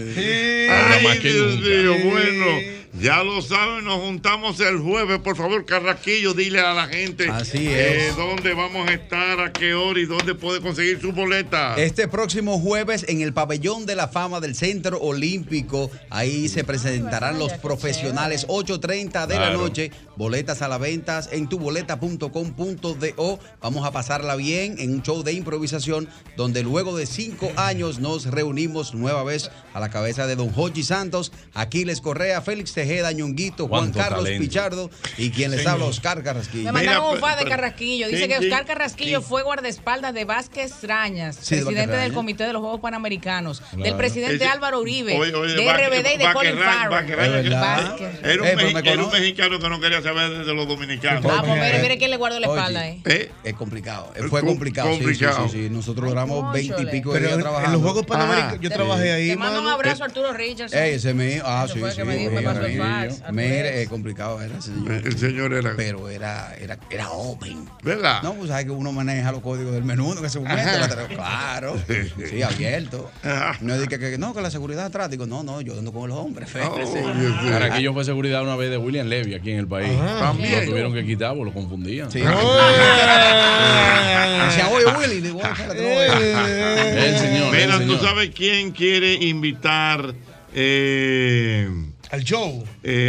Ahora 0.69 0.99
más 1.03 1.19
que 1.19 1.31
Dios 1.31 1.55
nunca. 1.55 1.67
mío, 1.69 2.11
bueno, 2.11 2.76
ya 2.93 3.23
lo 3.23 3.41
saben, 3.41 3.85
nos 3.85 4.01
juntamos 4.01 4.59
el 4.59 4.79
jueves. 4.79 5.19
Por 5.19 5.35
favor, 5.35 5.65
Carraquillo, 5.65 6.33
dile 6.33 6.59
a 6.61 6.73
la 6.73 6.87
gente 6.87 7.29
Así 7.29 7.67
eh, 7.67 8.07
es. 8.07 8.15
dónde 8.15 8.53
vamos 8.53 8.87
a 8.89 8.93
estar, 8.93 9.39
a 9.39 9.51
qué 9.51 9.73
hora 9.73 9.99
y 9.99 10.05
dónde 10.05 10.35
puede 10.35 10.61
conseguir 10.61 10.99
su 11.01 11.11
boleta. 11.11 11.75
Este 11.77 12.07
próximo 12.07 12.59
jueves 12.59 13.05
en 13.07 13.21
el 13.21 13.33
pabellón 13.33 13.85
de 13.85 13.95
la 13.95 14.07
fama 14.07 14.39
del 14.39 14.55
Centro 14.55 14.99
Olímpico, 14.99 15.91
ahí 16.09 16.47
se 16.49 16.63
presentarán 16.63 17.39
los 17.39 17.53
profesionales 17.53 18.47
8.30 18.47 19.27
de 19.27 19.39
la 19.39 19.51
noche, 19.51 19.91
boletas 20.15 20.61
a 20.61 20.67
la 20.67 20.77
venta 20.77 21.21
en 21.31 21.47
tuboleta.com.do. 21.47 23.39
Vamos 23.61 23.85
a 23.85 23.91
pasarla 23.91 24.35
bien 24.35 24.75
en 24.79 24.93
un 24.93 25.01
show 25.01 25.23
de 25.23 25.33
improvisación 25.33 26.07
donde 26.35 26.63
luego 26.63 26.95
de 26.95 27.05
cinco 27.05 27.51
años 27.55 27.99
nos 27.99 28.25
reunimos 28.25 28.93
nueva 28.93 29.23
vez 29.23 29.51
a 29.73 29.79
la 29.79 29.89
cabeza 29.89 30.27
de 30.27 30.35
don 30.35 30.51
Jochi 30.51 30.83
Santos, 30.83 31.31
Aquiles 31.53 32.01
Correa, 32.01 32.41
Félix 32.41 32.76
Tejeda, 32.77 33.11
Ñonguito, 33.11 33.67
Juan 33.67 33.91
Carlos 33.91 34.23
talento. 34.25 34.39
Pichardo 34.43 34.91
y 35.17 35.31
quien 35.31 35.49
les 35.49 35.61
Señor. 35.61 35.73
habla 35.73 35.85
Oscar 35.85 36.21
Carrasquillo. 36.21 36.65
Me 36.65 36.71
mandaron 36.73 37.15
un 37.15 37.19
fa 37.19 37.35
de 37.35 37.45
Carrasquillo. 37.45 38.07
Dice 38.07 38.27
¿Quién, 38.27 38.39
que 38.39 38.47
Oscar? 38.49 38.65
Carrasquillo 38.67 39.21
fue 39.23 39.41
guardaespaldas 39.41 40.13
de 40.13 40.25
Vázquez 40.25 40.73
Rañas, 40.83 41.37
Sí, 41.41 41.55
presidente 41.55 41.95
del. 41.97 42.13
Comité 42.13 42.43
de 42.45 42.53
los 42.53 42.61
Juegos 42.61 42.79
Panamericanos, 42.79 43.63
del 43.75 43.95
presidente 43.95 44.35
Ese- 44.35 44.45
Álvaro 44.47 44.79
Uribe, 44.79 45.17
Oye, 45.17 45.33
oye, 45.33 45.53
de 45.55 45.71
RBD 45.73 46.13
y 46.13 46.17
de 46.17 46.33
Colin 46.33 46.57
Farrell. 46.57 47.07
Era 48.23 48.41
un, 48.41 48.47
Eh, 48.47 48.55
me 48.55 48.91
era 48.91 49.03
un 49.03 49.11
mexicano 49.11 49.59
que 49.59 49.69
no 49.69 49.79
quería 49.79 50.01
saber 50.03 50.45
de 50.45 50.53
los 50.53 50.67
dominicanos. 50.67 51.23
Vamos, 51.23 51.57
mire, 51.57 51.79
mire 51.81 51.97
quién 51.97 52.11
le 52.11 52.17
guardó 52.17 52.39
la 52.39 52.47
espalda, 52.47 52.87
eh. 52.87 53.01
¿Eh? 53.05 53.31
Es 53.43 53.53
complicado. 53.55 54.11
eh, 54.15 54.23
Fue 54.29 54.41
Com- 54.41 54.49
complicado. 54.49 54.89
sí, 54.93 55.03
sí. 55.03 55.15
Sí, 55.15 55.49
sí, 55.51 55.67
Nosotros 55.71 56.09
duramos 56.09 56.53
veinte 56.53 56.81
y 56.81 56.85
pico 56.85 57.13
de 57.13 57.19
días 57.21 57.31
en- 57.33 57.37
en 57.39 57.43
trabajando. 57.43 57.73
los 57.73 57.81
Juegos 57.81 58.05
Panamericanos, 58.05 58.59
yo 58.61 58.69
trabajé 58.69 59.11
ahí, 59.13 59.29
Te 59.29 59.35
mando 59.37 59.61
un 59.61 59.67
abrazo 59.67 60.03
a 60.03 60.05
Arturo 60.07 60.33
Richardson. 60.33 60.79
Ey, 60.79 60.93
ese 60.95 61.13
mío. 61.13 61.43
Ah, 61.45 61.65
sí, 61.67 61.79
sí. 61.79 62.01
Mire, 63.31 63.63
revés. 63.63 63.83
eh, 63.83 63.87
complicado 63.89 64.41
era 64.41 64.57
ese 64.57 64.73
señor. 64.73 64.91
El 64.93 65.17
señor 65.17 65.53
era. 65.53 65.73
Pero 65.75 66.09
era, 66.09 66.53
era, 66.59 66.77
era 66.89 67.09
open. 67.11 67.65
¿Verdad? 67.83 68.21
No, 68.23 68.33
pues 68.33 68.49
sabes 68.49 68.65
que 68.65 68.71
uno 68.71 68.91
maneja 68.91 69.31
los 69.31 69.41
códigos 69.41 69.73
del 69.73 69.83
menú, 69.83 70.13
¿no? 70.13 70.21
que 70.21 70.29
se 70.29 70.39
momento. 70.39 70.57
Claro. 71.09 71.77
Sí, 72.29 72.41
abierto. 72.41 73.11
No 73.61 73.73
es 73.73 73.81
de 73.81 73.87
que, 73.87 73.99
que- 73.99 74.17
no, 74.17 74.33
que 74.33 74.41
la 74.41 74.51
seguridad 74.51 74.85
atrás. 74.85 75.09
Digo, 75.09 75.25
no, 75.25 75.43
no, 75.43 75.61
yo 75.61 75.77
ando 75.77 75.91
con 75.91 76.09
los 76.09 76.17
hombres. 76.17 76.49
fíjese. 76.49 77.03
Carraquillo 77.49 77.93
fue 77.93 78.03
seguridad 78.05 78.41
una 78.43 78.55
vez 78.55 78.69
de 78.69 78.77
William 78.77 79.07
Levy 79.07 79.33
aquí 79.35 79.51
en 79.51 79.59
el 79.59 79.67
país. 79.67 79.89
Ajá. 79.99 80.19
También. 80.19 80.65
Lo 80.65 80.71
tuvieron 80.71 80.93
que 80.93 81.05
quitar 81.05 81.31
porque 81.35 81.45
lo 81.45 81.53
confundían. 81.53 82.11
Sí. 82.11 82.21
Decían, 84.47 84.67
oye, 84.71 84.85
Willy. 84.97 85.21
Digo, 85.21 85.39
"Oh, 85.43 85.47
espérate, 85.47 85.81
no 85.81 85.89
voy". 85.89 86.97
El 86.97 87.17
señor. 87.17 87.51
Mira, 87.53 87.75
el 87.77 87.87
tú 87.87 87.97
sabes 87.97 88.29
quién 88.33 88.71
quiere 88.71 89.13
invitar 89.13 90.13
eh, 90.53 91.69
al 92.11 92.23
show. 92.23 92.63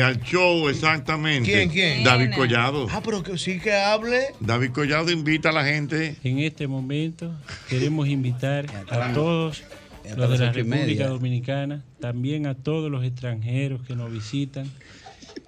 al 0.04 0.20
show, 0.22 0.68
exactamente. 0.68 1.50
¿Quién, 1.50 1.70
quién? 1.70 2.04
David 2.04 2.34
Collado. 2.34 2.86
Ah, 2.90 3.00
pero 3.04 3.22
que 3.22 3.38
sí 3.38 3.60
que 3.60 3.72
hable. 3.72 4.34
David 4.40 4.72
Collado 4.72 5.10
invita 5.10 5.50
a 5.50 5.52
la 5.52 5.64
gente. 5.64 6.16
En 6.24 6.40
este 6.40 6.66
momento 6.66 7.32
queremos 7.68 8.08
invitar 8.08 8.66
a 8.90 9.12
todos 9.12 9.62
los 10.16 10.30
de 10.30 10.38
la 10.38 10.52
República. 10.52 11.08
Dominicana, 11.08 11.84
también 12.00 12.46
a 12.46 12.54
todos 12.54 12.90
los 12.90 13.04
extranjeros 13.04 13.82
que 13.82 13.94
nos 13.94 14.10
visitan, 14.10 14.70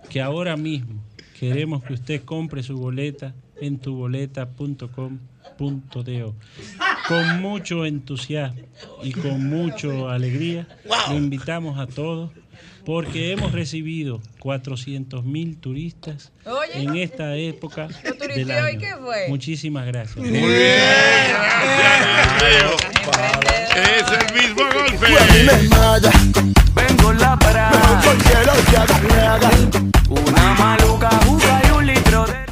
que 0.09 0.21
ahora 0.21 0.57
mismo 0.57 1.03
queremos 1.39 1.83
que 1.83 1.95
usted 1.95 2.23
compre 2.25 2.63
su 2.63 2.77
boleta 2.77 3.35
en 3.61 3.79
tuboleta.com.do. 3.79 6.35
Con 7.09 7.41
mucho 7.41 7.85
entusiasmo 7.85 8.63
y 9.03 9.13
con 9.13 9.49
mucha 9.49 10.13
alegría, 10.13 10.69
lo 11.09 11.17
invitamos 11.17 11.79
a 11.79 11.87
todos 11.87 12.31
porque 12.85 13.33
hemos 13.33 13.53
recibido 13.53 14.21
400 14.41 15.25
mil 15.25 15.57
turistas 15.59 16.33
Oye. 16.45 16.83
en 16.83 16.97
esta 16.97 17.37
época 17.37 17.89
¿Lo 18.05 18.35
del 18.35 18.51
año. 18.51 18.79
qué 18.79 18.95
fue? 19.03 19.29
Muchísimas 19.29 19.87
gracias. 19.87 20.17
Muy 20.17 20.31
bien, 20.31 20.41
Es 23.77 24.05
el 24.13 24.35
mismo 24.35 24.63
golpe. 24.63 25.07
Vengo 26.75 27.13
la 27.15 27.39
parada. 27.39 28.01
Una 30.09 30.55
maluca 30.55 31.11
y 31.69 31.71
un 31.73 31.87
litro 31.87 32.25
de. 32.27 32.50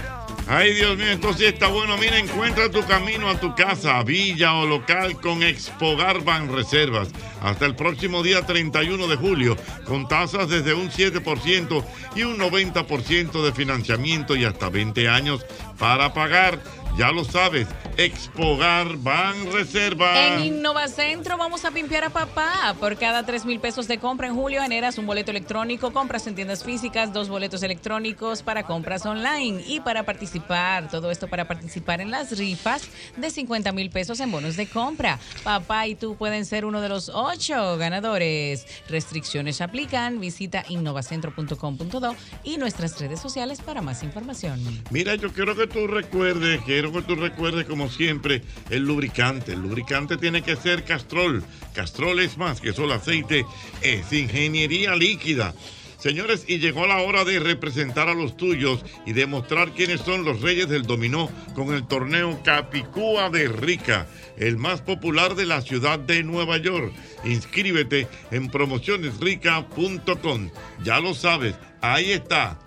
Ay, 0.50 0.72
Dios 0.72 0.96
mío, 0.96 1.08
esto 1.08 1.34
sí 1.34 1.44
está 1.44 1.68
bueno. 1.68 1.98
Mira, 1.98 2.18
encuentra 2.18 2.70
tu 2.70 2.82
camino 2.86 3.28
a 3.28 3.38
tu 3.38 3.54
casa, 3.54 4.02
villa 4.02 4.54
o 4.54 4.66
local 4.66 5.20
con 5.20 5.42
Expogar 5.42 6.24
Ban 6.24 6.50
Reservas. 6.50 7.08
Hasta 7.42 7.66
el 7.66 7.76
próximo 7.76 8.22
día 8.22 8.46
31 8.46 9.08
de 9.08 9.16
julio, 9.16 9.58
con 9.84 10.08
tasas 10.08 10.48
desde 10.48 10.72
un 10.72 10.90
7% 10.90 11.84
y 12.16 12.22
un 12.22 12.38
90% 12.38 13.42
de 13.42 13.52
financiamiento 13.52 14.36
y 14.36 14.46
hasta 14.46 14.70
20 14.70 15.06
años 15.06 15.44
para 15.78 16.14
pagar. 16.14 16.58
Ya 16.98 17.12
lo 17.12 17.24
sabes, 17.24 17.68
Expogar 17.96 18.96
Ban 18.96 19.52
Reservas. 19.52 20.32
En 20.32 20.46
Innovacentro 20.46 21.38
vamos 21.38 21.64
a 21.64 21.70
pimpear 21.70 22.02
a 22.02 22.10
papá. 22.10 22.74
Por 22.80 22.96
cada 22.96 23.24
3 23.24 23.44
mil 23.44 23.60
pesos 23.60 23.86
de 23.86 23.98
compra 23.98 24.26
en 24.26 24.34
julio 24.34 24.62
generas 24.62 24.98
un 24.98 25.06
boleto 25.06 25.30
electrónico, 25.30 25.92
compras 25.92 26.26
en 26.26 26.34
tiendas 26.34 26.64
físicas, 26.64 27.12
dos 27.12 27.28
boletos 27.28 27.62
electrónicos 27.62 28.42
para 28.42 28.64
compras 28.64 29.06
online. 29.06 29.62
Y 29.64 29.78
para 29.78 30.02
participar, 30.02 30.88
todo 30.88 31.12
esto 31.12 31.28
para 31.28 31.46
participar 31.46 32.00
en 32.00 32.10
las 32.10 32.36
rifas 32.36 32.88
de 33.16 33.30
50 33.30 33.70
mil 33.70 33.90
pesos 33.90 34.18
en 34.18 34.32
bonos 34.32 34.56
de 34.56 34.66
compra. 34.66 35.20
Papá 35.44 35.86
y 35.86 35.94
tú 35.94 36.16
pueden 36.16 36.44
ser 36.46 36.64
uno 36.64 36.80
de 36.80 36.88
los 36.88 37.12
ocho 37.14 37.76
ganadores. 37.76 38.66
Restricciones 38.88 39.60
aplican. 39.60 40.18
Visita 40.18 40.64
innovacentro.com.do 40.68 42.16
y 42.42 42.56
nuestras 42.56 42.98
redes 42.98 43.20
sociales 43.20 43.60
para 43.60 43.82
más 43.82 44.02
información. 44.02 44.60
Mira, 44.90 45.14
yo 45.14 45.32
quiero 45.32 45.54
que 45.54 45.68
tú 45.68 45.86
recuerdes, 45.86 46.60
quiero 46.90 47.06
que 47.06 47.14
tú 47.14 47.20
recuerdes 47.20 47.66
como 47.66 47.90
siempre 47.90 48.42
el 48.70 48.84
lubricante. 48.84 49.52
El 49.52 49.60
lubricante 49.60 50.16
tiene 50.16 50.42
que 50.42 50.56
ser 50.56 50.84
Castrol. 50.84 51.44
Castrol 51.74 52.18
es 52.20 52.38
más 52.38 52.60
que 52.60 52.72
solo 52.72 52.94
aceite, 52.94 53.44
es 53.82 54.12
ingeniería 54.12 54.96
líquida. 54.96 55.54
Señores, 55.98 56.44
y 56.46 56.58
llegó 56.58 56.86
la 56.86 57.02
hora 57.02 57.24
de 57.24 57.40
representar 57.40 58.08
a 58.08 58.14
los 58.14 58.36
tuyos 58.36 58.84
y 59.04 59.14
demostrar 59.14 59.72
quiénes 59.72 60.00
son 60.00 60.24
los 60.24 60.42
reyes 60.42 60.68
del 60.68 60.84
dominó 60.84 61.28
con 61.54 61.74
el 61.74 61.88
torneo 61.88 62.40
Capicúa 62.44 63.30
de 63.30 63.48
Rica, 63.48 64.06
el 64.36 64.58
más 64.58 64.80
popular 64.80 65.34
de 65.34 65.46
la 65.46 65.60
ciudad 65.60 65.98
de 65.98 66.22
Nueva 66.22 66.58
York. 66.58 66.92
Inscríbete 67.24 68.06
en 68.30 68.48
promocionesrica.com. 68.48 70.50
Ya 70.84 71.00
lo 71.00 71.14
sabes, 71.14 71.56
ahí 71.80 72.12
está. 72.12 72.60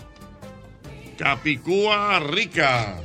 Capicúa 1.18 2.19
Rica. 2.19 3.02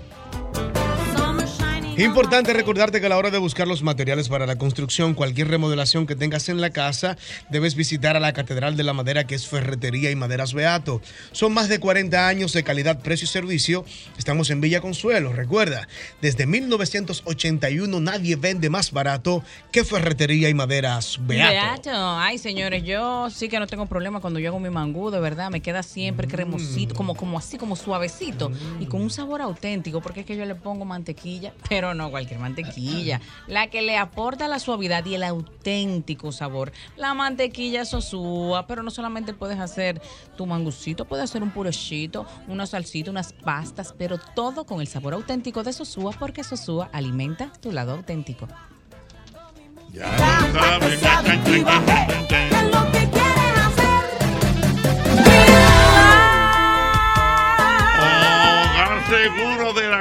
Importante 1.98 2.52
recordarte 2.52 3.00
que 3.00 3.06
a 3.06 3.08
la 3.08 3.16
hora 3.16 3.30
de 3.30 3.38
buscar 3.38 3.66
los 3.66 3.82
materiales 3.82 4.28
para 4.28 4.44
la 4.44 4.56
construcción, 4.56 5.14
cualquier 5.14 5.48
remodelación 5.48 6.06
que 6.06 6.14
tengas 6.14 6.50
en 6.50 6.60
la 6.60 6.68
casa, 6.68 7.16
debes 7.48 7.74
visitar 7.74 8.18
a 8.18 8.20
la 8.20 8.34
Catedral 8.34 8.76
de 8.76 8.82
la 8.82 8.92
Madera, 8.92 9.26
que 9.26 9.34
es 9.34 9.48
Ferretería 9.48 10.10
y 10.10 10.14
Maderas 10.14 10.52
Beato. 10.52 11.00
Son 11.32 11.54
más 11.54 11.70
de 11.70 11.80
40 11.80 12.28
años 12.28 12.52
de 12.52 12.64
calidad, 12.64 13.00
precio 13.00 13.24
y 13.24 13.28
servicio. 13.28 13.86
Estamos 14.18 14.50
en 14.50 14.60
Villa 14.60 14.82
Consuelo. 14.82 15.32
Recuerda, 15.32 15.88
desde 16.20 16.44
1981 16.44 17.98
nadie 17.98 18.36
vende 18.36 18.68
más 18.68 18.92
barato 18.92 19.42
que 19.72 19.82
Ferretería 19.82 20.50
y 20.50 20.54
Maderas 20.54 21.18
Beato. 21.22 21.50
Beato. 21.50 22.18
Ay, 22.18 22.36
señores, 22.36 22.84
yo 22.84 23.30
sí 23.30 23.48
que 23.48 23.58
no 23.58 23.66
tengo 23.66 23.86
problema 23.86 24.20
cuando 24.20 24.38
yo 24.38 24.50
hago 24.50 24.60
mi 24.60 24.68
mangú, 24.68 25.10
de 25.10 25.20
verdad, 25.20 25.48
me 25.50 25.62
queda 25.62 25.82
siempre 25.82 26.28
cremosito, 26.28 26.94
como, 26.94 27.14
como 27.14 27.38
así, 27.38 27.56
como 27.56 27.74
suavecito 27.74 28.52
y 28.80 28.84
con 28.84 29.00
un 29.00 29.08
sabor 29.08 29.40
auténtico, 29.40 30.02
porque 30.02 30.20
es 30.20 30.26
que 30.26 30.36
yo 30.36 30.44
le 30.44 30.56
pongo 30.56 30.84
mantequilla, 30.84 31.54
pero 31.70 31.85
no 31.94 32.10
cualquier 32.10 32.40
mantequilla, 32.40 33.20
la 33.46 33.68
que 33.68 33.82
le 33.82 33.96
aporta 33.96 34.48
la 34.48 34.58
suavidad 34.58 35.04
y 35.04 35.14
el 35.14 35.22
auténtico 35.22 36.32
sabor. 36.32 36.72
La 36.96 37.14
mantequilla 37.14 37.84
sosúa, 37.84 38.66
pero 38.66 38.82
no 38.82 38.90
solamente 38.90 39.34
puedes 39.34 39.58
hacer 39.58 40.00
tu 40.36 40.46
mangucito, 40.46 41.04
puedes 41.04 41.24
hacer 41.24 41.42
un 41.42 41.50
purechito, 41.50 42.26
una 42.48 42.66
salsita, 42.66 43.10
unas 43.10 43.32
pastas, 43.32 43.94
pero 43.96 44.18
todo 44.18 44.64
con 44.64 44.80
el 44.80 44.86
sabor 44.86 45.14
auténtico 45.14 45.62
de 45.62 45.72
Sosúa, 45.72 46.12
porque 46.12 46.44
Sosúa 46.44 46.88
alimenta 46.92 47.52
tu 47.60 47.72
lado 47.72 47.92
auténtico. 47.92 48.48
Hogar 49.94 50.80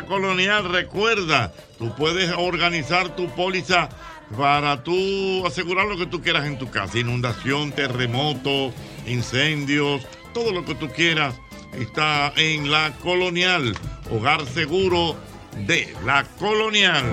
Colonial, 0.04 0.70
recuerda, 0.70 1.54
tú 1.78 1.94
puedes 1.96 2.32
organizar 2.38 3.16
tu 3.16 3.28
póliza 3.30 3.90
para 4.38 4.84
tú 4.84 5.46
asegurar 5.46 5.88
lo 5.88 5.98
que 5.98 6.06
tú 6.06 6.22
quieras 6.22 6.46
en 6.46 6.58
tu 6.58 6.70
casa, 6.70 6.98
inundación, 6.98 7.72
terremoto, 7.72 8.74
incendios, 9.06 10.06
todo 10.34 10.52
lo 10.52 10.66
que 10.66 10.76
tú 10.76 10.90
quieras 10.90 11.36
está 11.74 12.34
en 12.36 12.72
la 12.72 12.92
Colonial, 13.02 13.76
Hogar 14.12 14.46
Seguro 14.46 15.16
de 15.66 15.94
la 16.06 16.24
Colonial. 16.40 17.06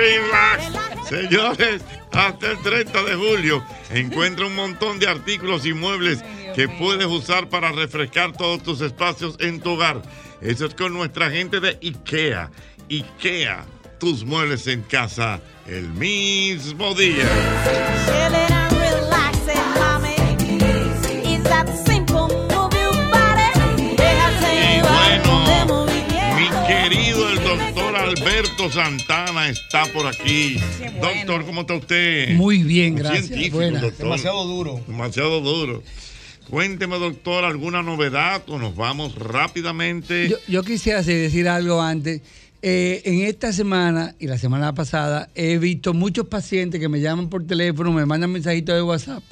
Relax. 0.00 1.08
Señores, 1.08 1.82
hasta 2.12 2.52
el 2.52 2.62
30 2.62 3.02
de 3.02 3.14
julio 3.14 3.64
encuentra 3.90 4.46
un 4.46 4.54
montón 4.54 4.98
de 4.98 5.06
artículos 5.08 5.66
y 5.66 5.74
muebles 5.74 6.24
que 6.54 6.68
puedes 6.68 7.06
usar 7.06 7.48
para 7.48 7.70
refrescar 7.72 8.32
todos 8.32 8.62
tus 8.62 8.80
espacios 8.80 9.36
en 9.40 9.60
tu 9.60 9.72
hogar. 9.72 10.00
Eso 10.40 10.66
es 10.66 10.74
con 10.74 10.94
nuestra 10.94 11.30
gente 11.30 11.60
de 11.60 11.78
IKEA. 11.82 12.50
IKEA, 12.88 13.66
tus 13.98 14.24
muebles 14.24 14.66
en 14.68 14.82
casa 14.82 15.40
el 15.66 15.88
mismo 15.90 16.94
día. 16.94 18.59
Santana 28.68 29.48
está 29.48 29.86
por 29.86 30.06
aquí. 30.06 30.58
Doctor, 31.00 31.46
¿cómo 31.46 31.62
está 31.62 31.74
usted? 31.74 32.34
Muy 32.34 32.62
bien, 32.62 32.96
gracias. 32.96 33.28
científico, 33.28 33.56
Buena. 33.56 33.80
doctor. 33.80 34.04
Demasiado 34.04 34.44
duro. 34.44 34.80
Demasiado 34.86 35.40
duro. 35.40 35.82
Cuénteme, 36.50 36.98
doctor, 36.98 37.44
alguna 37.44 37.82
novedad 37.82 38.42
o 38.48 38.58
nos 38.58 38.74
vamos 38.74 39.14
rápidamente. 39.14 40.28
Yo, 40.28 40.36
yo 40.48 40.62
quisiera 40.64 41.00
decir 41.00 41.48
algo 41.48 41.80
antes. 41.80 42.20
Eh, 42.62 43.00
en 43.06 43.22
esta 43.22 43.54
semana 43.54 44.14
y 44.18 44.26
la 44.26 44.36
semana 44.36 44.74
pasada 44.74 45.30
he 45.34 45.56
visto 45.56 45.94
muchos 45.94 46.26
pacientes 46.26 46.78
que 46.78 46.90
me 46.90 47.00
llaman 47.00 47.30
por 47.30 47.46
teléfono, 47.46 47.90
me 47.90 48.04
mandan 48.04 48.30
mensajitos 48.32 48.74
de 48.74 48.82
WhatsApp, 48.82 49.22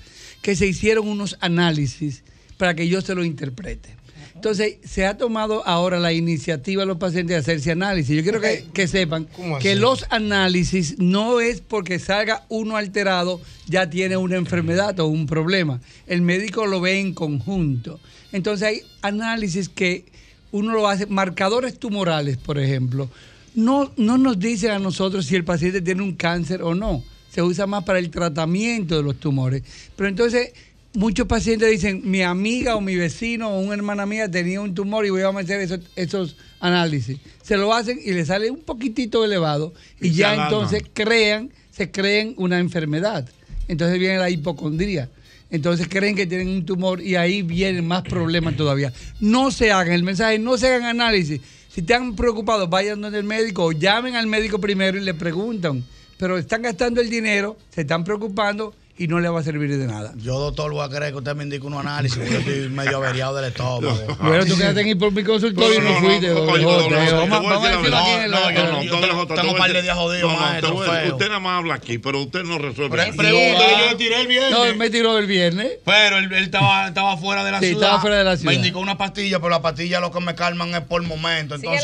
que 0.41 0.57
se 0.57 0.67
hicieron 0.67 1.07
unos 1.07 1.37
análisis 1.41 2.23
para 2.57 2.75
que 2.75 2.89
yo 2.89 3.03
se 3.03 3.15
los 3.15 3.27
interprete. 3.27 3.91
Entonces, 4.39 4.77
se 4.85 5.05
ha 5.05 5.19
tomado 5.19 5.67
ahora 5.67 5.99
la 5.99 6.13
iniciativa 6.13 6.83
de 6.83 6.87
los 6.87 6.99
pacientes 6.99 7.35
de 7.35 7.41
hacerse 7.41 7.73
análisis. 7.73 8.17
Yo 8.17 8.23
quiero 8.23 8.41
que, 8.41 8.67
que 8.73 8.87
sepan 8.87 9.27
¿Cómo 9.35 9.59
que 9.59 9.73
así? 9.73 9.81
los 9.81 10.07
análisis 10.11 10.97
no 11.01 11.41
es 11.41 11.61
porque 11.61 11.99
salga 11.99 12.45
uno 12.49 12.77
alterado, 12.77 13.41
ya 13.67 13.91
tiene 13.91 14.17
una 14.17 14.37
enfermedad 14.37 15.01
o 15.01 15.07
un 15.07 15.27
problema. 15.27 15.81
El 16.07 16.23
médico 16.23 16.67
lo 16.67 16.81
ve 16.81 17.01
en 17.01 17.15
conjunto. 17.15 17.99
Entonces, 18.31 18.69
hay 18.69 18.81
análisis 19.03 19.69
que 19.69 20.05
uno 20.53 20.73
lo 20.73 20.87
hace, 20.87 21.07
marcadores 21.07 21.77
tumorales, 21.77 22.37
por 22.37 22.61
ejemplo, 22.61 23.11
no, 23.57 23.91
no 23.97 24.19
nos 24.19 24.39
dicen 24.39 24.71
a 24.71 24.79
nosotros 24.79 25.27
si 25.27 25.35
el 25.35 25.45
paciente 25.45 25.83
tiene 25.83 26.03
un 26.03 26.15
cáncer 26.15 26.63
o 26.63 26.77
no. 26.77 27.03
Se 27.29 27.43
usa 27.43 27.67
más 27.67 27.83
para 27.83 27.99
el 27.99 28.09
tratamiento 28.11 28.97
de 28.97 29.03
los 29.03 29.19
tumores. 29.19 29.65
Pero 29.97 30.09
entonces, 30.09 30.53
muchos 30.95 31.27
pacientes 31.27 31.71
dicen, 31.71 32.03
mi 32.05 32.23
amiga 32.23 32.77
o 32.77 32.81
mi 32.81 32.97
vecino 32.97 33.51
o 33.51 33.61
una 33.61 33.75
hermana 33.75 34.07
mía 34.07 34.31
tenía 34.31 34.61
un 34.61 34.75
tumor 34.75 35.07
y 35.07 35.11
voy 35.11 35.23
a 35.23 35.29
hacer 35.29 35.61
esos, 35.61 35.81
esos 35.97 36.37
análisis. 36.61 37.19
Se 37.43 37.57
lo 37.57 37.73
hacen 37.73 37.99
y 38.05 38.13
le 38.13 38.25
sale 38.25 38.51
un 38.51 38.61
poquitito 38.61 39.25
elevado 39.25 39.73
y, 40.01 40.13
ya 40.13 40.45
entonces 40.45 40.83
crean, 40.93 41.51
se 41.71 41.91
creen 41.91 42.35
una 42.37 42.59
enfermedad. 42.59 43.29
Entonces 43.69 43.99
viene 43.99 44.19
la 44.19 44.31
hipocondría. 44.31 45.09
Entonces 45.51 45.89
creen 45.89 46.15
que 46.15 46.27
tienen 46.27 46.49
un 46.49 46.67
tumor 46.67 47.01
y 47.01 47.17
ahí 47.17 47.43
vienen 47.43 47.87
más 47.87 48.03
problemas 48.03 48.57
todavía. 48.57 48.93
No 49.21 49.51
se 49.51 49.73
hagan, 49.73 49.95
el 49.95 50.03
mensaje, 50.03 50.39
no 50.39 50.59
se 50.59 50.69
hagan 50.69 50.85
análisis. 50.85 51.41
Si 51.71 51.81
están 51.81 52.17
preocupados, 52.17 52.69
vayan 52.69 53.01
donde 53.01 53.19
el 53.19 53.25
médico 53.25 53.65
o 53.65 53.73
llamen 53.73 54.17
al 54.17 54.27
médico 54.27 54.59
primero 54.59 54.99
y 54.99 55.03
le 55.03 55.15
preguntan. 55.15 55.85
Pero 56.19 56.37
están 56.37 56.63
gastando 56.63 57.01
el 57.01 57.09
dinero, 57.09 57.57
se 57.71 57.83
están 57.83 58.05
preocupando 58.05 58.75
y 58.99 59.07
no 59.07 59.21
le 59.21 59.29
va 59.29 59.41
a 59.41 59.43
servir 59.45 59.77
de 59.79 59.87
nada. 59.87 60.13
Yo, 60.17 60.39
doctor, 60.41 60.73
voy 60.73 60.85
a 60.85 60.89
querer 60.91 61.13
que 61.13 61.19
usted 61.19 61.35
me 61.37 61.45
indique 61.45 61.65
un 61.65 61.75
análisis, 61.75 62.19
porque 62.19 62.33
yo 62.33 62.39
estoy 62.41 62.69
medio 62.69 62.97
averiado 62.97 63.37
del 63.37 63.47
estómago. 63.47 63.97
Bueno, 64.21 64.45
tú 64.45 64.57
quedaste 64.59 64.81
en 64.81 64.89
ir 64.89 64.99
por 64.99 65.13
mi 65.13 65.23
consultorio 65.23 65.79
y 65.79 65.81
no, 65.85 65.95
fuiste. 66.01 66.31
Vamos, 66.33 67.65
a 67.65 67.69
decirlo 67.71 67.97
aquí 67.99 68.11
en 68.11 68.23
el- 68.23 68.31
No, 68.31 69.01
no, 69.01 69.13
no, 69.15 69.27
tengo- 69.27 69.57
par 69.57 69.73
de 69.73 69.83
días 69.83 69.97
jodidos, 69.97 70.31
No, 70.33 70.37
no, 70.39 70.45
maestro. 70.45 70.75
Usted 71.13 71.27
nada 71.29 71.39
más 71.41 71.59
habla 71.59 71.75
aquí, 71.75 71.99
pero 71.99 72.21
usted 72.23 72.43
no 72.43 72.59
resuelve. 72.59 72.91
Pre- 72.97 73.13
Pregúntale, 73.13 73.79
yo 73.79 73.91
le 73.91 73.95
tiré 73.97 74.21
el 74.21 74.27
viernes. 74.27 74.51
No, 74.51 74.65
él 74.65 74.77
me 74.77 74.91
tiró 74.91 75.17
el 75.19 75.27
viernes. 75.27 75.73
Pero 75.85 76.19
él, 76.19 76.33
estaba, 76.33 77.17
fuera 77.17 77.45
de 77.45 77.53
la 77.53 77.61
Sí, 77.61 77.67
ciudad. 77.69 77.83
estaba 77.83 78.01
fuera 78.01 78.19
de 78.19 78.25
la 78.25 78.37
ciudad. 78.37 78.51
Me 78.53 78.57
indicó 78.57 78.81
una 78.81 78.99
pastilla, 78.99 79.39
pero 79.39 79.51
la 79.51 79.63
pastilla 79.63 80.01
lo 80.01 80.11
que 80.11 80.21
me 80.21 80.35
calman 80.35 80.75
es 80.75 80.81
por 80.83 81.03
momento. 81.03 81.55
Entonces, 81.55 81.83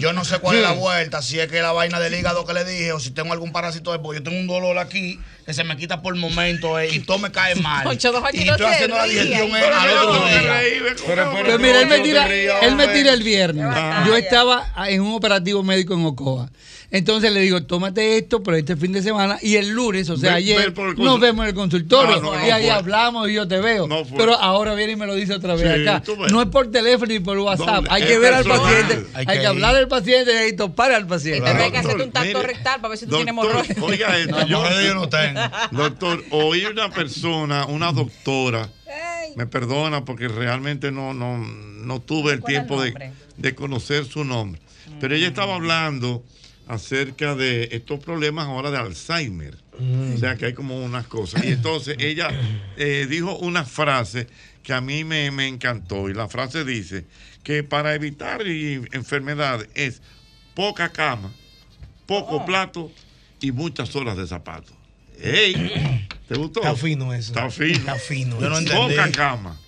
yo 0.00 0.12
no 0.12 0.24
sé 0.24 0.38
cuál 0.38 0.56
es 0.56 0.62
la 0.62 0.72
vuelta, 0.72 1.20
si 1.22 1.38
es 1.38 1.48
que 1.48 1.60
la 1.60 1.72
vaina 1.72 2.00
del 2.00 2.14
hígado 2.14 2.44
que 2.46 2.54
le 2.54 2.64
dije 2.64 2.92
o 2.92 3.00
si 3.00 3.10
tengo 3.10 3.32
algún 3.32 3.52
parásito 3.52 3.92
de 3.92 3.98
porque 3.98 4.20
yo 4.20 4.24
tengo 4.24 4.38
un 4.38 4.46
dolor 4.46 4.78
aquí 4.78 5.20
que 5.44 5.54
se 5.54 5.64
me 5.64 5.76
quita 5.76 6.02
por 6.02 6.14
momento 6.14 6.37
eh, 6.40 6.88
y 6.92 7.00
todo 7.00 7.18
me 7.18 7.30
cae 7.30 7.54
mal. 7.62 7.84
Concho, 7.84 8.12
don 8.12 8.22
Jochi, 8.22 8.42
y 8.44 8.48
estoy 8.48 8.66
haciendo 8.66 8.96
la 8.96 9.04
digestión 9.04 9.48
Pero 9.52 9.76
al 9.76 9.94
no, 9.94 10.02
otro 10.10 10.26
día. 10.26 10.42
Pero, 11.06 11.30
Pues 11.44 11.60
mira, 11.60 11.80
él 11.80 11.86
me 11.86 12.00
tira, 12.00 12.26
él 12.62 12.76
me 12.76 12.88
tira 12.88 13.12
el 13.12 13.22
viernes. 13.22 13.66
Ah. 13.68 14.04
Yo 14.06 14.16
estaba 14.16 14.72
en 14.88 15.02
un 15.02 15.14
operativo 15.14 15.62
médico 15.62 15.94
en 15.94 16.04
Ocoa. 16.04 16.50
Entonces 16.90 17.30
le 17.32 17.40
digo, 17.40 17.62
tómate 17.64 18.16
esto 18.16 18.42
por 18.42 18.54
este 18.54 18.74
fin 18.74 18.92
de 18.92 19.02
semana 19.02 19.38
y 19.42 19.56
el 19.56 19.68
lunes, 19.68 20.08
o 20.08 20.16
sea, 20.16 20.30
Ven- 20.30 20.36
ayer, 20.38 20.70
ven 20.72 20.94
nos 20.96 21.20
vemos 21.20 21.42
en 21.44 21.50
el 21.50 21.54
consultorio 21.54 22.14
Ah, 22.16 22.20
no, 22.22 22.34
no 22.34 22.46
y 22.46 22.50
ahí 22.50 22.62
fue. 22.62 22.70
hablamos 22.70 23.28
y 23.28 23.34
yo 23.34 23.46
te 23.46 23.58
veo. 23.60 23.86
No. 23.86 24.04
Pero 24.16 24.34
ahora 24.34 24.72
viene 24.74 24.92
y 24.92 24.96
me 24.96 25.06
lo 25.06 25.14
dice 25.14 25.34
otra 25.34 25.54
vez 25.54 25.64
Sí, 25.82 25.86
acá. 25.86 26.02
No 26.30 26.40
es 26.40 26.48
por 26.48 26.70
teléfono 26.70 27.12
ni 27.12 27.20
por 27.20 27.36
WhatsApp. 27.38 27.84
No, 27.84 27.90
hay 27.92 28.04
que 28.04 28.18
ver 28.18 28.32
al 28.32 28.44
paciente, 28.44 29.06
Hay 29.12 29.26
hay, 29.28 29.38
que 29.40 29.46
hablar 29.46 29.76
al 29.76 29.86
paciente 29.86 30.48
y 30.48 30.56
topar 30.56 30.92
al 30.92 31.06
paciente. 31.06 31.46
Hay 31.46 31.70
que 31.70 31.76
hacerte 31.76 32.04
un 32.04 32.10
tacto 32.10 32.38
mire, 32.38 32.46
rectal 32.54 32.76
para 32.80 32.88
ver 32.88 32.98
si 32.98 33.04
tú 33.04 33.10
Doctor, 33.10 33.26
tienes 33.26 33.44
hemorroides. 33.44 33.78
oiga 33.82 34.18
esto, 34.18 34.36
No, 34.40 34.46
yo, 34.46 34.80
yo 34.80 34.94
no 34.94 35.08
tengo. 35.10 35.40
Doctor, 35.72 36.24
oí 36.30 36.64
una 36.64 36.88
persona, 36.90 37.66
una 37.66 37.92
doctora, 37.92 38.66
me 39.36 39.46
perdona 39.46 40.06
porque 40.06 40.26
realmente 40.28 40.90
no, 40.90 41.12
no, 41.12 41.36
no 41.36 42.00
tuve 42.00 42.32
el 42.32 42.40
¿Cuál 42.40 42.54
es 42.54 42.58
el 42.60 42.66
tiempo 42.66 42.82
de, 42.82 43.12
de 43.36 43.54
conocer 43.54 44.06
su 44.06 44.24
nombre, 44.24 44.58
pero 45.00 45.14
ella 45.14 45.26
estaba 45.28 45.54
hablando 45.54 46.24
acerca 46.68 47.34
de 47.34 47.70
estos 47.72 47.98
problemas 47.98 48.46
ahora 48.46 48.70
de 48.70 48.76
Alzheimer. 48.76 49.56
O 50.14 50.18
sea 50.18 50.36
que 50.36 50.46
hay 50.46 50.52
como 50.52 50.84
unas 50.84 51.06
cosas. 51.06 51.44
Y 51.44 51.48
entonces 51.48 51.96
ella 52.00 52.28
eh, 52.76 53.06
dijo 53.08 53.36
una 53.38 53.64
frase 53.64 54.26
que 54.62 54.74
a 54.74 54.80
mí 54.80 55.02
me, 55.02 55.30
me 55.30 55.48
encantó. 55.48 56.08
Y 56.08 56.14
la 56.14 56.28
frase 56.28 56.64
dice 56.64 57.06
que 57.42 57.64
para 57.64 57.94
evitar 57.94 58.42
enfermedades 58.46 59.68
es 59.74 60.02
poca 60.54 60.90
cama, 60.90 61.32
poco 62.06 62.44
plato 62.44 62.92
y 63.40 63.50
muchas 63.50 63.94
horas 63.96 64.16
de 64.16 64.26
zapatos. 64.26 64.74
¡Ey! 65.20 66.06
¿Te 66.28 66.34
gustó? 66.34 66.60
Está 66.60 66.76
fino 66.76 67.14
eso. 67.14 67.32
Está 67.32 67.50
fino. 67.50 67.78
Está 67.78 67.94
fino. 67.94 68.40
Yo 68.40 68.50
no 68.50 68.58
entendí. 68.58 68.94
Poca 68.94 69.10
cama, 69.10 69.58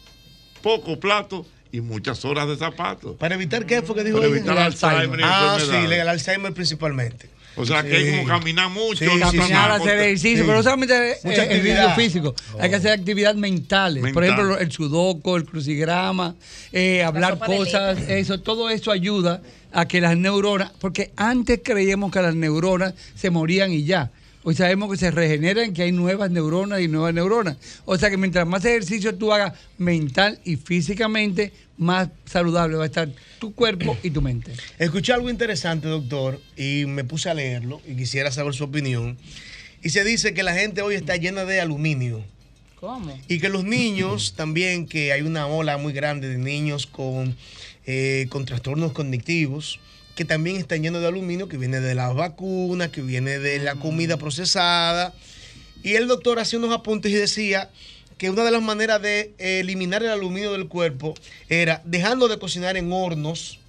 poco 0.62 1.00
plato 1.00 1.46
y 1.72 1.80
muchas 1.80 2.24
horas 2.24 2.48
de 2.48 2.56
zapatos. 2.56 3.16
¿Para 3.16 3.34
evitar 3.34 3.64
qué 3.66 3.82
fue 3.82 3.94
que 3.96 4.04
dijo 4.04 4.18
Para 4.18 4.28
evitar 4.30 4.58
Alzheimer 4.58 5.20
y 5.20 5.22
Ah, 5.24 5.58
sí, 5.60 5.70
el 5.76 6.08
Alzheimer 6.08 6.52
principalmente. 6.52 7.28
O 7.56 7.66
sea 7.66 7.82
que 7.82 7.96
hay 7.96 8.10
como 8.12 8.28
caminar 8.28 8.70
mucho, 8.70 9.04
Sí, 9.04 9.18
Caminar, 9.20 9.72
hacer 9.72 9.98
ejercicio, 9.98 10.38
Sí. 10.38 10.42
pero 10.46 10.58
no 10.58 10.62
solamente 10.62 11.12
eh, 11.12 11.16
Mucha 11.24 11.44
ejercicio 11.44 11.90
físico, 11.96 12.34
hay 12.60 12.70
que 12.70 12.76
hacer 12.76 12.92
actividades 12.92 13.36
mentales. 13.36 14.02
Por 14.02 14.22
Mental. 14.22 14.24
ejemplo, 14.24 14.58
el 14.58 14.70
sudoku, 14.72 15.36
el 15.36 15.44
crucigrama, 15.44 16.36
eh, 16.72 17.02
hablar 17.02 17.38
cosas, 17.38 17.98
eso, 18.08 18.40
todo 18.40 18.70
eso 18.70 18.92
ayuda 18.92 19.42
a 19.72 19.86
que 19.86 20.00
las 20.00 20.16
neuronas, 20.16 20.70
porque 20.80 21.10
antes 21.16 21.60
creíamos 21.62 22.12
que 22.12 22.22
las 22.22 22.34
neuronas 22.36 22.94
se 23.16 23.30
morían 23.30 23.72
y 23.72 23.84
ya. 23.84 24.10
Hoy 24.42 24.54
sabemos 24.54 24.90
que 24.90 24.96
se 24.96 25.10
regeneran, 25.10 25.74
que 25.74 25.82
hay 25.82 25.92
nuevas 25.92 26.30
neuronas 26.30 26.80
y 26.80 26.88
nuevas 26.88 27.12
neuronas. 27.12 27.58
O 27.84 27.98
sea 27.98 28.08
que 28.08 28.16
mientras 28.16 28.46
más 28.46 28.64
ejercicio 28.64 29.14
tú 29.14 29.32
hagas 29.32 29.52
mental 29.76 30.40
y 30.44 30.56
físicamente, 30.56 31.52
más 31.76 32.08
saludable 32.24 32.76
va 32.76 32.84
a 32.84 32.86
estar 32.86 33.10
tu 33.38 33.54
cuerpo 33.54 33.98
y 34.02 34.10
tu 34.10 34.22
mente. 34.22 34.52
Escuché 34.78 35.12
algo 35.12 35.28
interesante, 35.28 35.88
doctor, 35.88 36.40
y 36.56 36.84
me 36.86 37.04
puse 37.04 37.28
a 37.28 37.34
leerlo 37.34 37.82
y 37.86 37.96
quisiera 37.96 38.30
saber 38.30 38.54
su 38.54 38.64
opinión. 38.64 39.18
Y 39.82 39.90
se 39.90 40.04
dice 40.04 40.32
que 40.32 40.42
la 40.42 40.54
gente 40.54 40.80
hoy 40.80 40.94
está 40.94 41.16
llena 41.16 41.44
de 41.44 41.60
aluminio. 41.60 42.24
¿Cómo? 42.76 43.18
Y 43.28 43.40
que 43.40 43.50
los 43.50 43.64
niños 43.64 44.34
también, 44.36 44.86
que 44.86 45.12
hay 45.12 45.20
una 45.20 45.46
ola 45.46 45.76
muy 45.76 45.92
grande 45.92 46.28
de 46.30 46.38
niños 46.38 46.86
con, 46.86 47.36
eh, 47.84 48.26
con 48.30 48.46
trastornos 48.46 48.92
cognitivos, 48.92 49.80
que 50.20 50.26
también 50.26 50.56
están 50.56 50.82
llenos 50.82 51.00
de 51.00 51.08
aluminio, 51.08 51.48
que 51.48 51.56
viene 51.56 51.80
de 51.80 51.94
las 51.94 52.14
vacunas, 52.14 52.90
que 52.90 53.00
viene 53.00 53.38
de 53.38 53.58
la 53.58 53.76
comida 53.76 54.18
procesada. 54.18 55.14
Y 55.82 55.94
el 55.94 56.08
doctor 56.08 56.38
hacía 56.38 56.58
unos 56.58 56.72
apuntes 56.72 57.10
y 57.10 57.14
decía 57.14 57.70
que 58.18 58.28
una 58.28 58.44
de 58.44 58.50
las 58.50 58.60
maneras 58.60 59.00
de 59.00 59.32
eliminar 59.38 60.02
el 60.02 60.10
aluminio 60.10 60.52
del 60.52 60.68
cuerpo 60.68 61.14
era 61.48 61.80
dejando 61.86 62.28
de 62.28 62.38
cocinar 62.38 62.76
en 62.76 62.92
hornos 62.92 63.59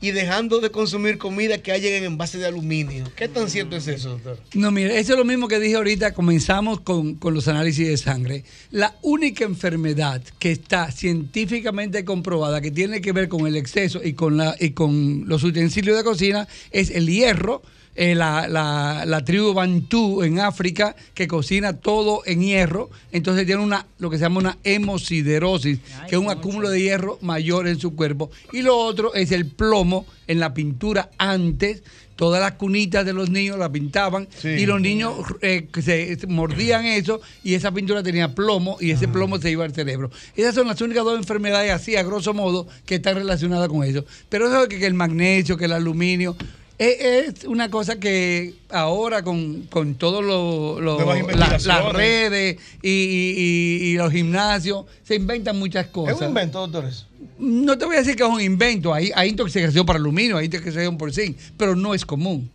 y 0.00 0.10
dejando 0.10 0.60
de 0.60 0.70
consumir 0.70 1.18
comida 1.18 1.58
que 1.58 1.72
haya 1.72 1.96
en 1.96 2.04
envase 2.04 2.38
de 2.38 2.46
aluminio. 2.46 3.04
¿Qué 3.16 3.28
tan 3.28 3.48
cierto 3.48 3.76
es 3.76 3.88
eso, 3.88 4.10
doctor? 4.10 4.38
No, 4.54 4.70
mire, 4.70 4.98
eso 4.98 5.12
es 5.12 5.18
lo 5.18 5.24
mismo 5.24 5.48
que 5.48 5.58
dije 5.58 5.76
ahorita, 5.76 6.14
comenzamos 6.14 6.80
con, 6.80 7.14
con 7.14 7.34
los 7.34 7.48
análisis 7.48 7.86
de 7.86 7.96
sangre. 7.96 8.44
La 8.70 8.96
única 9.02 9.44
enfermedad 9.44 10.22
que 10.38 10.52
está 10.52 10.90
científicamente 10.90 12.04
comprobada 12.04 12.60
que 12.60 12.70
tiene 12.70 13.00
que 13.00 13.12
ver 13.12 13.28
con 13.28 13.46
el 13.46 13.56
exceso 13.56 14.00
y 14.02 14.12
con, 14.12 14.36
la, 14.36 14.56
y 14.58 14.70
con 14.70 15.24
los 15.26 15.42
utensilios 15.44 15.96
de 15.96 16.04
cocina 16.04 16.48
es 16.70 16.90
el 16.90 17.08
hierro. 17.08 17.62
Eh, 17.96 18.14
la, 18.14 18.46
la- 18.48 19.04
la 19.06 19.24
tribu 19.24 19.52
Bantú 19.54 20.22
en 20.22 20.38
África 20.40 20.94
que 21.14 21.26
cocina 21.26 21.74
todo 21.74 22.22
en 22.26 22.42
hierro, 22.42 22.90
entonces 23.12 23.46
tiene 23.46 23.62
una 23.62 23.86
lo 23.98 24.10
que 24.10 24.18
se 24.18 24.22
llama 24.24 24.38
una 24.40 24.58
hemosiderosis, 24.64 25.78
que 26.08 26.16
es 26.16 26.20
un 26.20 26.30
acúmulo 26.30 26.70
de 26.70 26.80
hierro 26.80 27.18
mayor 27.22 27.66
en 27.68 27.78
su 27.78 27.94
cuerpo. 27.94 28.30
Y 28.52 28.62
lo 28.62 28.76
otro 28.76 29.14
es 29.14 29.32
el 29.32 29.46
plomo 29.46 30.06
en 30.26 30.40
la 30.40 30.52
pintura 30.54 31.10
antes, 31.18 31.82
todas 32.16 32.40
las 32.40 32.52
cunitas 32.52 33.04
de 33.04 33.12
los 33.12 33.28
niños 33.30 33.58
la 33.58 33.70
pintaban 33.70 34.26
y 34.62 34.66
los 34.66 34.80
niños 34.80 35.14
eh, 35.42 35.68
se, 35.82 36.16
se 36.16 36.26
mordían 36.26 36.84
eso 36.86 37.20
y 37.44 37.54
esa 37.54 37.72
pintura 37.72 38.02
tenía 38.02 38.34
plomo 38.34 38.78
y 38.80 38.90
ese 38.90 39.06
plomo 39.06 39.38
se 39.38 39.50
iba 39.50 39.64
al 39.64 39.74
cerebro. 39.74 40.10
Esas 40.34 40.54
son 40.54 40.66
las 40.66 40.80
únicas 40.80 41.04
dos 41.04 41.18
enfermedades 41.18 41.70
así, 41.72 41.94
a 41.96 42.02
grosso 42.02 42.32
modo, 42.34 42.66
que 42.86 42.96
están 42.96 43.16
relacionadas 43.16 43.68
con 43.68 43.84
eso. 43.84 44.04
Pero 44.28 44.48
eso 44.48 44.66
que, 44.68 44.78
que 44.78 44.86
el 44.86 44.94
magnesio, 44.94 45.56
que 45.56 45.66
el 45.66 45.72
aluminio... 45.72 46.36
Es, 46.78 47.34
es 47.38 47.44
una 47.44 47.70
cosa 47.70 47.98
que 47.98 48.54
ahora 48.68 49.22
con, 49.22 49.62
con 49.70 49.94
todos 49.94 50.22
los 50.22 50.78
lo- 50.82 50.98
la- 51.38 51.48
las 51.68 51.92
redes 51.94 52.58
y, 52.82 52.88
y- 52.90 53.34
y- 53.38 53.86
y 53.88 53.94
los 53.96 54.12
gimnasios 54.12 54.84
se 55.02 55.14
inventan 55.14 55.58
muchas 55.58 55.86
¿Es 55.86 55.90
cosas. 55.92 56.20
un 56.20 56.28
invento, 56.28 56.60
doctores? 56.60 57.06
No 57.38 57.78
te 57.78 57.86
voy 57.86 57.96
a 57.96 58.00
decir 58.00 58.14
que 58.16 58.22
es 58.24 58.28
un 58.28 58.40
invento, 58.42 58.92
hay, 58.92 59.10
hay 59.14 59.30
intoxicación 59.30 59.86
por 59.86 59.96
aluminio, 59.96 60.36
hay 60.36 60.46
intoxicación 60.46 60.98
por 60.98 61.12
zinc, 61.14 61.36
pero 61.56 61.74
no 61.76 61.94
es 61.94 62.04
común. 62.04 62.50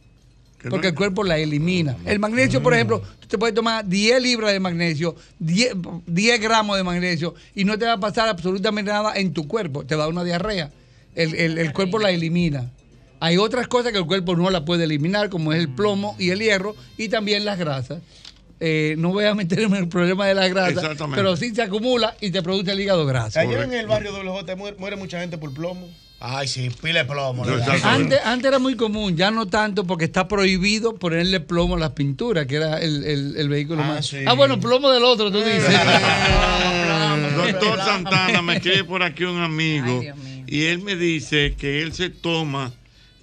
porque 0.70 0.90
el 0.90 0.94
cuerpo 0.96 1.24
la 1.24 1.40
elimina. 1.40 1.98
El 2.06 2.20
magnesio, 2.20 2.62
por 2.62 2.76
ejemplo, 2.76 3.02
tú 3.20 3.28
te 3.28 3.38
puedes 3.40 3.56
tomar 3.56 3.88
10 3.88 4.22
libras 4.22 4.52
de 4.54 4.60
magnesio, 4.60 5.16
10, 5.40 5.74
10 6.06 6.40
gramos 6.40 6.78
de 6.78 6.84
magnesio 6.84 7.34
y 7.56 7.66
no 7.66 7.76
te 7.80 7.86
va 7.86 7.94
a 7.94 8.00
pasar 8.00 8.30
absolutamente 8.30 8.92
nada 8.92 9.14
en 9.16 9.34
tu 9.34 9.48
cuerpo, 9.48 9.84
te 9.84 9.96
va 9.96 10.04
a 10.04 10.06
dar 10.06 10.14
una 10.14 10.24
diarrea. 10.24 10.70
El, 11.16 11.34
el- 11.34 11.58
el 11.58 11.74
cuerpo 11.74 11.98
la 11.98 12.12
elimina. 12.12 12.70
Hay 13.22 13.38
otras 13.38 13.68
cosas 13.68 13.92
que 13.94 14.00
el 14.00 14.06
cuerpo 14.06 14.36
no 14.36 14.50
la 14.50 14.66
puede 14.66 14.84
eliminar, 14.84 15.30
como 15.30 15.54
es 15.54 15.60
el 15.60 15.70
plomo 15.70 16.16
y 16.20 16.32
el 16.32 16.40
hierro, 16.40 16.76
y 16.98 17.08
también 17.08 17.46
las 17.46 17.58
grasas. 17.58 18.00
Eh, 18.60 18.96
no 18.98 19.10
voy 19.10 19.26
a 19.26 19.34
meterme 19.34 19.78
en 19.78 19.84
el 19.84 19.90
problema 19.90 20.28
de 20.28 20.34
las 20.36 20.50
grasas, 20.50 20.74
Exactamente. 20.84 21.16
pero 21.18 21.36
sí 21.38 21.54
se 21.56 21.62
acumula 21.62 22.16
y 22.20 22.32
te 22.32 22.42
produce 22.44 22.72
el 22.72 22.80
hígado 22.80 23.06
graso. 23.06 23.40
Allá 23.40 23.64
en 23.64 23.74
el 23.74 23.88
barrio 23.88 24.12
WJ 24.12 24.56
muere, 24.56 24.76
muere 24.78 24.96
mucha 24.98 25.20
gente 25.20 25.38
por 25.38 25.54
plomo. 25.54 25.88
Ay, 26.24 26.48
sí, 26.48 26.70
pile 26.82 27.04
plomo. 27.06 27.44
Antes, 27.84 28.20
antes 28.24 28.48
era 28.48 28.60
muy 28.60 28.76
común, 28.76 29.16
ya 29.18 29.32
no 29.32 29.48
tanto 29.48 29.86
porque 29.86 30.06
está 30.06 30.28
prohibido 30.28 30.94
ponerle 30.96 31.40
plomo 31.40 31.76
a 31.76 31.80
las 31.80 31.92
pinturas, 31.92 32.46
que 32.46 32.58
era 32.58 32.78
el, 32.80 33.04
el- 33.04 33.36
el 33.38 33.50
vehículo 33.50 33.84
más. 33.84 34.06
sí. 34.06 34.18
Ah, 34.28 34.34
bueno, 34.34 34.60
plomo 34.60 34.92
del 34.92 35.04
otro, 35.04 35.32
tú 35.32 35.40
dices. 35.40 35.64
Doctor 37.36 37.80
Santana, 37.86 38.42
me 38.44 38.56
escribe 38.58 38.84
por 38.84 39.02
aquí 39.04 39.24
un 39.24 39.42
amigo 39.42 40.04
y 40.48 40.64
él 40.66 40.80
me 40.80 40.96
dice 40.96 41.56
que 41.58 41.82
él 41.82 41.94
se 41.94 42.10
toma 42.10 42.72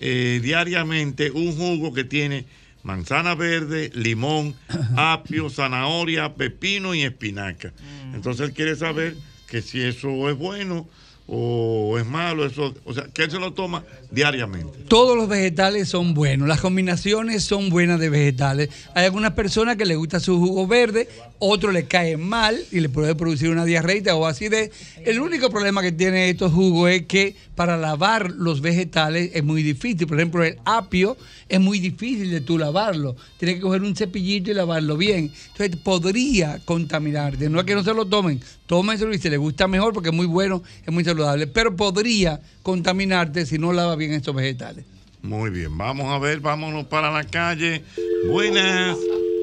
eh, 0.00 0.40
diariamente 0.42 1.30
un 1.30 1.56
jugo 1.56 1.92
que 1.92 2.04
tiene 2.04 2.46
manzana 2.82 3.34
verde, 3.34 3.90
limón, 3.94 4.54
apio, 4.96 5.50
zanahoria, 5.50 6.34
pepino 6.34 6.94
y 6.94 7.02
espinaca. 7.02 7.72
Entonces 8.14 8.48
él 8.48 8.54
quiere 8.54 8.76
saber 8.76 9.16
que 9.48 9.62
si 9.62 9.80
eso 9.80 10.30
es 10.30 10.36
bueno 10.36 10.88
o 11.30 11.98
es 11.98 12.06
malo, 12.06 12.46
eso, 12.46 12.74
o 12.84 12.94
sea, 12.94 13.04
que 13.12 13.24
él 13.24 13.30
se 13.30 13.38
lo 13.38 13.52
toma 13.52 13.84
diariamente. 14.10 14.78
Todos 14.88 15.14
los 15.14 15.28
vegetales 15.28 15.86
son 15.86 16.14
buenos, 16.14 16.48
las 16.48 16.60
combinaciones 16.60 17.44
son 17.44 17.68
buenas 17.68 18.00
de 18.00 18.08
vegetales. 18.08 18.70
Hay 18.94 19.04
algunas 19.04 19.32
personas 19.32 19.76
que 19.76 19.84
les 19.84 19.98
gusta 19.98 20.20
su 20.20 20.38
jugo 20.38 20.66
verde, 20.66 21.06
otros 21.38 21.74
le 21.74 21.84
cae 21.84 22.16
mal 22.16 22.58
y 22.72 22.80
le 22.80 22.88
puede 22.88 23.14
producir 23.14 23.50
una 23.50 23.66
diarrea 23.66 24.16
o 24.16 24.26
acidez. 24.26 24.70
El 25.04 25.20
único 25.20 25.50
problema 25.50 25.82
que 25.82 25.92
tiene 25.92 26.30
estos 26.30 26.52
jugos 26.52 26.90
es 26.90 27.06
que 27.06 27.36
para 27.54 27.76
lavar 27.76 28.30
los 28.30 28.62
vegetales 28.62 29.30
es 29.34 29.44
muy 29.44 29.62
difícil. 29.62 30.06
Por 30.06 30.18
ejemplo, 30.18 30.42
el 30.44 30.58
apio 30.64 31.16
es 31.48 31.60
muy 31.60 31.78
difícil 31.78 32.30
de 32.30 32.40
tú 32.40 32.56
lavarlo. 32.56 33.16
Tienes 33.36 33.56
que 33.56 33.62
coger 33.62 33.82
un 33.82 33.94
cepillito 33.94 34.50
y 34.50 34.54
lavarlo 34.54 34.96
bien. 34.96 35.30
Entonces 35.52 35.76
podría 35.76 36.58
contaminarte. 36.64 37.50
No 37.50 37.60
es 37.60 37.66
que 37.66 37.74
no 37.74 37.84
se 37.84 37.92
lo 37.92 38.06
tomen, 38.06 38.40
tómenselo 38.66 39.12
y 39.12 39.18
si 39.18 39.28
les 39.28 39.38
gusta 39.38 39.68
mejor 39.68 39.92
porque 39.92 40.08
es 40.08 40.14
muy 40.14 40.26
bueno, 40.26 40.62
es 40.86 40.92
muy 40.92 41.04
saludable. 41.04 41.17
Pero 41.52 41.76
podría 41.76 42.40
contaminarte 42.62 43.46
si 43.46 43.58
no 43.58 43.72
lavas 43.72 43.96
bien 43.96 44.12
estos 44.12 44.34
vegetales. 44.34 44.84
Muy 45.22 45.50
bien, 45.50 45.76
vamos 45.76 46.06
a 46.06 46.18
ver, 46.18 46.40
vámonos 46.40 46.86
para 46.86 47.10
la 47.10 47.24
calle. 47.24 47.82
Buenas. 48.28 48.96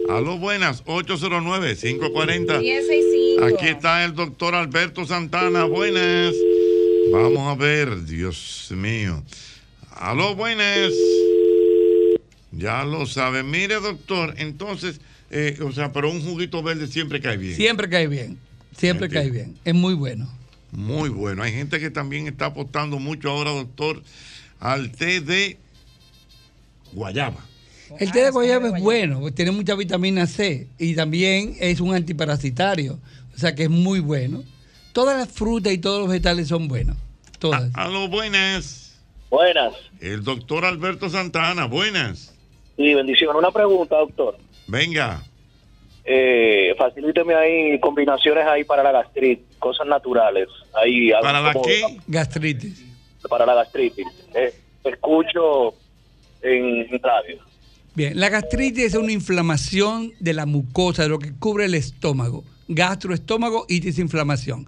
Aló, 0.10 0.38
buenas. 0.38 0.84
809-540. 0.86 2.60
1065. 2.60 3.46
Aquí 3.46 3.68
está 3.68 4.06
el 4.06 4.14
doctor 4.14 4.56
Alberto 4.56 5.06
Santana. 5.06 5.66
Buenas. 5.66 6.34
Vamos 7.12 7.52
a 7.52 7.56
ver, 7.56 8.06
Dios 8.06 8.72
mío. 8.72 9.24
Aló, 9.92 10.36
buenas. 10.36 10.92
Ya 12.52 12.84
lo 12.84 13.06
sabe. 13.06 13.44
Mire, 13.44 13.76
doctor, 13.76 14.36
entonces, 14.38 15.02
eh, 15.32 15.58
o 15.62 15.72
sea, 15.72 15.92
pero 15.92 16.10
un 16.10 16.22
juguito 16.22 16.64
verde 16.64 16.88
siempre 16.88 17.20
cae 17.20 17.38
bien. 17.38 17.56
Siempre 17.56 17.90
cae 17.90 18.08
bien. 18.08 18.38
Siempre 18.78 19.10
cae 19.10 19.30
bien. 19.30 19.56
Es 19.66 19.74
muy 19.74 19.94
bueno. 19.94 20.30
Muy 20.76 21.10
bueno. 21.10 21.44
Hay 21.44 21.52
gente 21.52 21.80
que 21.80 21.90
también 21.90 22.28
está 22.28 22.48
apostando 22.48 23.00
mucho 23.00 23.30
ahora, 23.30 23.52
doctor, 23.52 24.02
al 24.60 24.92
té 24.92 25.22
de 25.22 25.58
guayaba. 26.94 27.46
El 28.00 28.12
té 28.12 28.24
de 28.24 28.32
guayaba 28.32 28.76
es 28.76 28.84
bueno, 28.84 29.32
tiene 29.32 29.52
mucha 29.52 29.76
vitamina 29.76 30.26
C 30.26 30.68
y 30.80 30.96
también 30.96 31.56
es 31.60 31.80
un 31.80 31.94
antiparasitario. 31.94 33.00
O 33.36 33.38
sea 33.38 33.54
que 33.54 33.64
es 33.64 33.70
muy 33.70 34.00
bueno. 34.00 34.44
Todas 34.92 35.18
las 35.18 35.30
frutas 35.30 35.74
y 35.74 35.78
todos 35.78 36.00
los 36.00 36.10
vegetales 36.10 36.48
son 36.48 36.68
buenos. 36.68 36.98
Todas. 37.38 37.70
Aló, 37.74 38.08
buenas. 38.08 38.98
Buenas. 39.30 39.74
El 40.00 40.24
doctor 40.24 40.66
Alberto 40.66 41.10
Santana, 41.10 41.66
buenas. 41.66 42.34
Sí, 42.78 42.94
bendición. 42.94 43.36
Una 43.36 43.52
pregunta, 43.52 43.98
doctor. 43.98 44.38
Venga. 44.68 45.24
Eh, 46.08 46.76
facilíteme 46.78 47.34
ahí 47.34 47.80
combinaciones 47.80 48.46
ahí 48.46 48.64
para 48.64 48.84
la 48.84 48.92
gastritis, 48.92 49.44
cosas 49.58 49.88
naturales. 49.88 50.48
Ahí, 50.74 51.12
¿Para 51.12 51.42
la 51.42 51.54
qué? 51.54 51.98
Gastritis. 52.08 52.86
Para 53.28 53.46
la 53.46 53.56
gastritis. 53.56 54.06
Eh, 54.36 54.54
escucho 54.84 55.74
en 56.44 56.88
radio. 57.02 57.40
Bien, 57.96 58.20
la 58.20 58.30
gastritis 58.30 58.84
es 58.86 58.96
una 58.96 59.14
inflamación 59.14 60.12
de 60.20 60.34
la 60.34 60.46
mucosa, 60.46 61.04
de 61.04 61.10
lo 61.10 61.18
que 61.18 61.34
cubre 61.40 61.66
el 61.66 61.74
estómago. 61.74 62.44
Gastroestómago 62.68 63.66
y 63.68 63.80
desinflamación. 63.80 64.68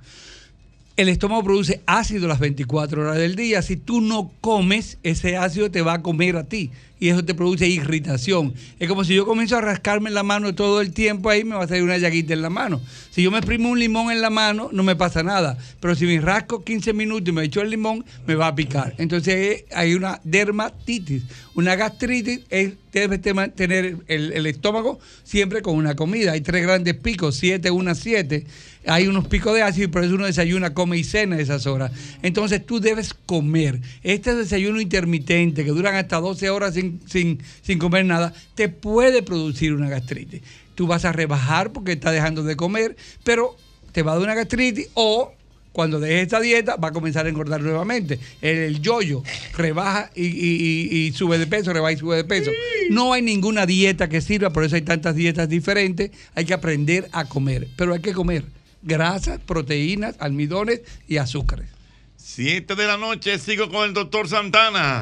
El 0.98 1.10
estómago 1.10 1.44
produce 1.44 1.82
ácido 1.86 2.28
las 2.28 2.40
24 2.40 3.02
horas 3.04 3.18
del 3.18 3.36
día. 3.36 3.62
Si 3.62 3.78
tú 3.78 4.02
no 4.02 4.32
comes, 4.42 4.98
ese 5.04 5.38
ácido 5.38 5.70
te 5.70 5.84
va 5.84 5.94
a 5.94 6.02
comer 6.02 6.36
a 6.38 6.44
ti. 6.46 6.72
Y 7.00 7.10
eso 7.10 7.24
te 7.24 7.36
produce 7.36 7.68
irritación. 7.68 8.56
Es 8.80 8.90
como 8.90 9.04
si 9.04 9.14
yo 9.14 9.24
comienzo 9.28 9.56
a 9.56 9.62
rascarme 9.62 10.10
la 10.10 10.24
mano 10.24 10.56
todo 10.56 10.82
el 10.82 10.92
tiempo 10.94 11.30
ahí, 11.30 11.44
me 11.44 11.54
va 11.56 11.66
a 11.66 11.68
salir 11.68 11.84
una 11.84 12.00
llaguita 12.00 12.34
en 12.34 12.42
la 12.42 12.50
mano. 12.50 12.82
Si 13.12 13.22
yo 13.22 13.30
me 13.30 13.38
exprimo 13.38 13.70
un 13.70 13.78
limón 13.78 14.12
en 14.12 14.20
la 14.22 14.32
mano, 14.32 14.70
no 14.74 14.82
me 14.82 14.96
pasa 14.96 15.22
nada. 15.22 15.56
Pero 15.80 15.94
si 15.94 16.08
me 16.08 16.20
rasco 16.20 16.64
15 16.64 16.94
minutos 16.94 17.30
y 17.30 17.32
me 17.32 17.44
echo 17.44 17.62
el 17.62 17.70
limón, 17.70 18.04
me 18.26 18.34
va 18.34 18.48
a 18.48 18.56
picar. 18.56 18.96
Entonces 18.98 19.36
eh, 19.36 19.66
hay 19.76 19.94
una 19.94 20.20
dermatitis. 20.24 21.22
Una 21.54 21.76
gastritis 21.76 22.40
es, 22.50 22.74
debe 22.92 23.20
tema- 23.20 23.50
tener 23.50 23.98
el, 24.08 24.34
el 24.34 24.48
estómago 24.48 25.00
siempre 25.24 25.62
con 25.62 25.76
una 25.76 25.96
comida. 25.96 26.32
Hay 26.32 26.42
tres 26.42 26.64
grandes 26.64 26.96
picos, 26.96 27.36
7, 27.36 27.70
1, 27.70 27.94
7. 27.94 28.46
Hay 28.88 29.08
unos 29.08 29.28
picos 29.28 29.54
de 29.54 29.62
ácido 29.64 29.86
y 29.86 29.92
por 29.92 30.04
eso 30.04 30.16
uno 30.16 30.26
desayuna, 30.26 30.74
come 30.74 30.98
y 30.98 31.04
cena 31.04 31.36
a 31.36 31.40
esas 31.40 31.68
horas. 31.68 31.92
Entonces 32.24 32.66
tú 32.66 32.80
debes 32.80 33.14
comer. 33.14 33.82
Este 34.04 34.34
desayuno 34.34 34.80
intermitente 34.82 35.64
que 35.66 35.72
duran 35.72 35.96
hasta 35.96 36.18
12 36.20 36.50
horas 36.50 36.74
sin, 36.74 37.02
sin, 37.06 37.40
sin 37.62 37.80
comer 37.80 38.06
nada, 38.06 38.34
te 38.56 38.70
puede 38.70 39.24
producir 39.24 39.74
una 39.74 39.90
gastritis. 39.90 40.42
Tú 40.76 40.88
vas 40.88 41.06
a 41.06 41.12
rebajar 41.12 41.72
porque 41.74 41.94
estás 41.94 42.14
dejando 42.14 42.44
de 42.44 42.56
comer, 42.56 42.96
pero 43.24 43.56
te 43.92 44.04
va 44.04 44.12
a 44.12 44.16
dar 44.16 44.24
una 44.24 44.36
gastritis 44.36 44.88
o 44.94 45.34
cuando 45.74 46.00
dejes 46.00 46.24
esta 46.24 46.40
dieta 46.40 46.76
va 46.76 46.88
a 46.88 46.92
comenzar 46.92 47.26
a 47.26 47.30
engordar 47.30 47.62
nuevamente. 47.62 48.20
El, 48.42 48.82
yoyo 48.82 49.22
rebaja 49.56 50.10
y, 50.16 50.26
y- 50.26 50.88
y- 50.92 50.98
y 51.08 51.12
sube 51.12 51.38
de 51.38 51.46
peso, 51.46 51.72
rebaja 51.74 51.92
y 51.94 51.98
sube 51.98 52.16
de 52.16 52.24
peso. 52.24 52.50
No 52.90 53.14
hay 53.14 53.22
ninguna 53.22 53.66
dieta 53.66 54.10
que 54.10 54.22
sirva, 54.22 54.52
por 54.52 54.64
eso 54.64 54.76
hay 54.76 54.82
tantas 54.82 55.16
dietas 55.16 55.50
diferentes. 55.50 56.12
Hay 56.36 56.46
que 56.46 56.54
aprender 56.56 57.08
a 57.12 57.26
comer, 57.26 57.68
pero 57.76 57.94
hay 57.94 58.00
que 58.02 58.14
comer 58.14 58.46
grasas, 58.88 59.40
proteínas, 59.40 60.16
almidones 60.20 60.82
y 61.08 61.18
azúcares. 61.18 61.68
Siete 62.16 62.76
de 62.76 62.88
la 62.88 62.98
noche, 62.98 63.38
sigo 63.38 63.70
con 63.70 63.86
el 63.86 63.94
doctor 63.94 64.28
Santana. 64.28 65.02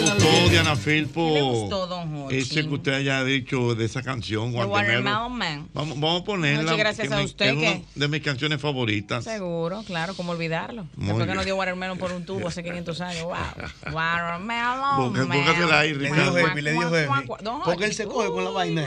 Me 0.00 0.10
gustó, 0.10 0.48
Diana 0.50 0.76
Filpo. 0.76 2.28
Ese 2.30 2.62
que 2.66 2.74
usted 2.74 2.92
haya 2.94 3.22
dicho 3.24 3.74
de 3.74 3.84
esa 3.84 4.02
canción, 4.02 4.52
Guantemelo. 4.52 4.72
Watermelon 4.72 5.32
Man. 5.36 5.68
Vamos, 5.74 6.00
vamos 6.00 6.22
a 6.22 6.24
ponerla. 6.24 6.62
Muchas 6.62 6.78
gracias 6.78 7.08
que 7.08 7.14
a 7.14 7.18
me- 7.18 7.24
usted, 7.24 7.46
Es 7.46 7.52
una 7.52 7.60
que- 7.62 7.84
de 7.94 8.08
mis 8.08 8.22
canciones 8.22 8.60
favoritas. 8.60 9.24
Seguro, 9.24 9.82
claro, 9.86 10.14
¿cómo 10.14 10.32
olvidarlo? 10.32 10.86
Muy 10.96 11.06
Después 11.06 11.16
que 11.18 11.24
bien. 11.24 11.36
nos 11.36 11.44
dio 11.44 11.56
Watermelon 11.56 11.98
por 11.98 12.12
un 12.12 12.24
tubo 12.24 12.48
hace 12.48 12.62
500 12.62 13.00
años. 13.00 13.24
Wow. 13.24 13.34
Watermelon. 13.94 15.12
Póngasela 15.28 15.78
ahí, 15.80 15.94
Le 15.94 15.98
dio 16.06 16.14
Ricardo. 16.14 16.54
le 16.54 16.72
dio 16.72 16.90
heavy. 16.90 17.26
Porque 17.64 17.84
él 17.84 17.94
se 17.94 18.04
coge 18.06 18.28
con 18.30 18.44
la 18.44 18.50
vaina. 18.50 18.86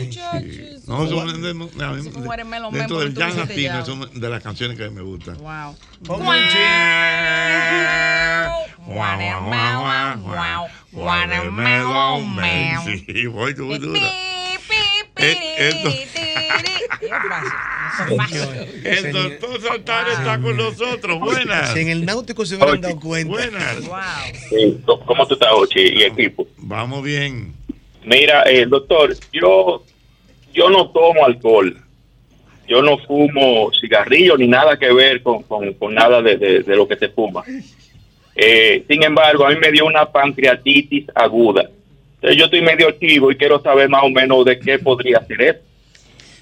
No, 0.87 0.97
Man, 0.99 2.71
dentro 2.71 2.99
del 2.99 3.09
hiciste 3.11 3.35
latino, 3.35 3.85
son 3.85 4.09
de 4.19 4.29
las 4.29 4.41
canciones 4.43 4.77
que 4.77 4.89
me 4.89 5.01
gustan. 5.01 5.37
Wow. 5.37 5.75
Watermelon 10.99 12.35
Man. 12.35 12.83
Sí, 13.05 13.25
voy, 13.27 13.53
voy 13.53 13.79
dura. 13.79 13.99
Eh, 15.15 15.55
el, 15.57 15.83
do- 15.83 15.91
el 18.85 19.11
doctor 19.39 19.61
Santana 19.61 20.13
está 20.13 20.39
con 20.39 20.55
nosotros. 20.55 21.19
Buenas. 21.19 21.73
Si 21.73 21.79
en 21.79 21.89
el 21.89 22.05
náutico 22.05 22.45
se 22.45 22.55
hubieran 22.55 22.79
dado 22.81 22.99
cuenta. 22.99 23.29
Buenas. 23.29 23.75
Sí, 24.49 24.77
¿Cómo 25.05 25.27
tú 25.27 25.33
estás, 25.33 25.49
Ochi, 25.53 25.79
y 25.79 26.03
equipo? 26.03 26.47
Vamos 26.57 27.03
bien. 27.03 27.53
Mira, 28.05 28.43
eh, 28.45 28.65
doctor, 28.65 29.13
yo, 29.33 29.83
yo 30.53 30.69
no 30.69 30.89
tomo 30.91 31.25
alcohol. 31.25 31.77
Yo 32.67 32.81
no 32.81 32.97
fumo 32.99 33.71
cigarrillo 33.79 34.37
ni 34.37 34.47
nada 34.47 34.77
que 34.77 34.93
ver 34.93 35.21
con, 35.23 35.43
con- 35.43 35.73
con 35.73 35.93
nada 35.93 36.21
de, 36.21 36.37
de- 36.37 36.63
de 36.63 36.75
lo 36.75 36.87
que 36.87 36.95
se 36.95 37.09
fuma. 37.09 37.43
Eh, 38.41 38.85
sin 38.87 39.03
embargo, 39.03 39.45
a 39.45 39.49
mí 39.49 39.57
me 39.59 39.69
dio 39.69 39.85
una 39.85 40.05
pancreatitis 40.05 41.07
aguda. 41.13 41.69
Entonces, 42.15 42.39
yo 42.39 42.45
estoy 42.45 42.61
medio 42.61 42.89
chivo 42.91 43.31
y 43.31 43.35
quiero 43.35 43.61
saber 43.61 43.89
más 43.89 44.03
o 44.03 44.09
menos 44.09 44.45
de 44.45 44.57
qué 44.57 44.79
podría 44.79 45.25
ser 45.25 45.41
eso. 45.41 45.59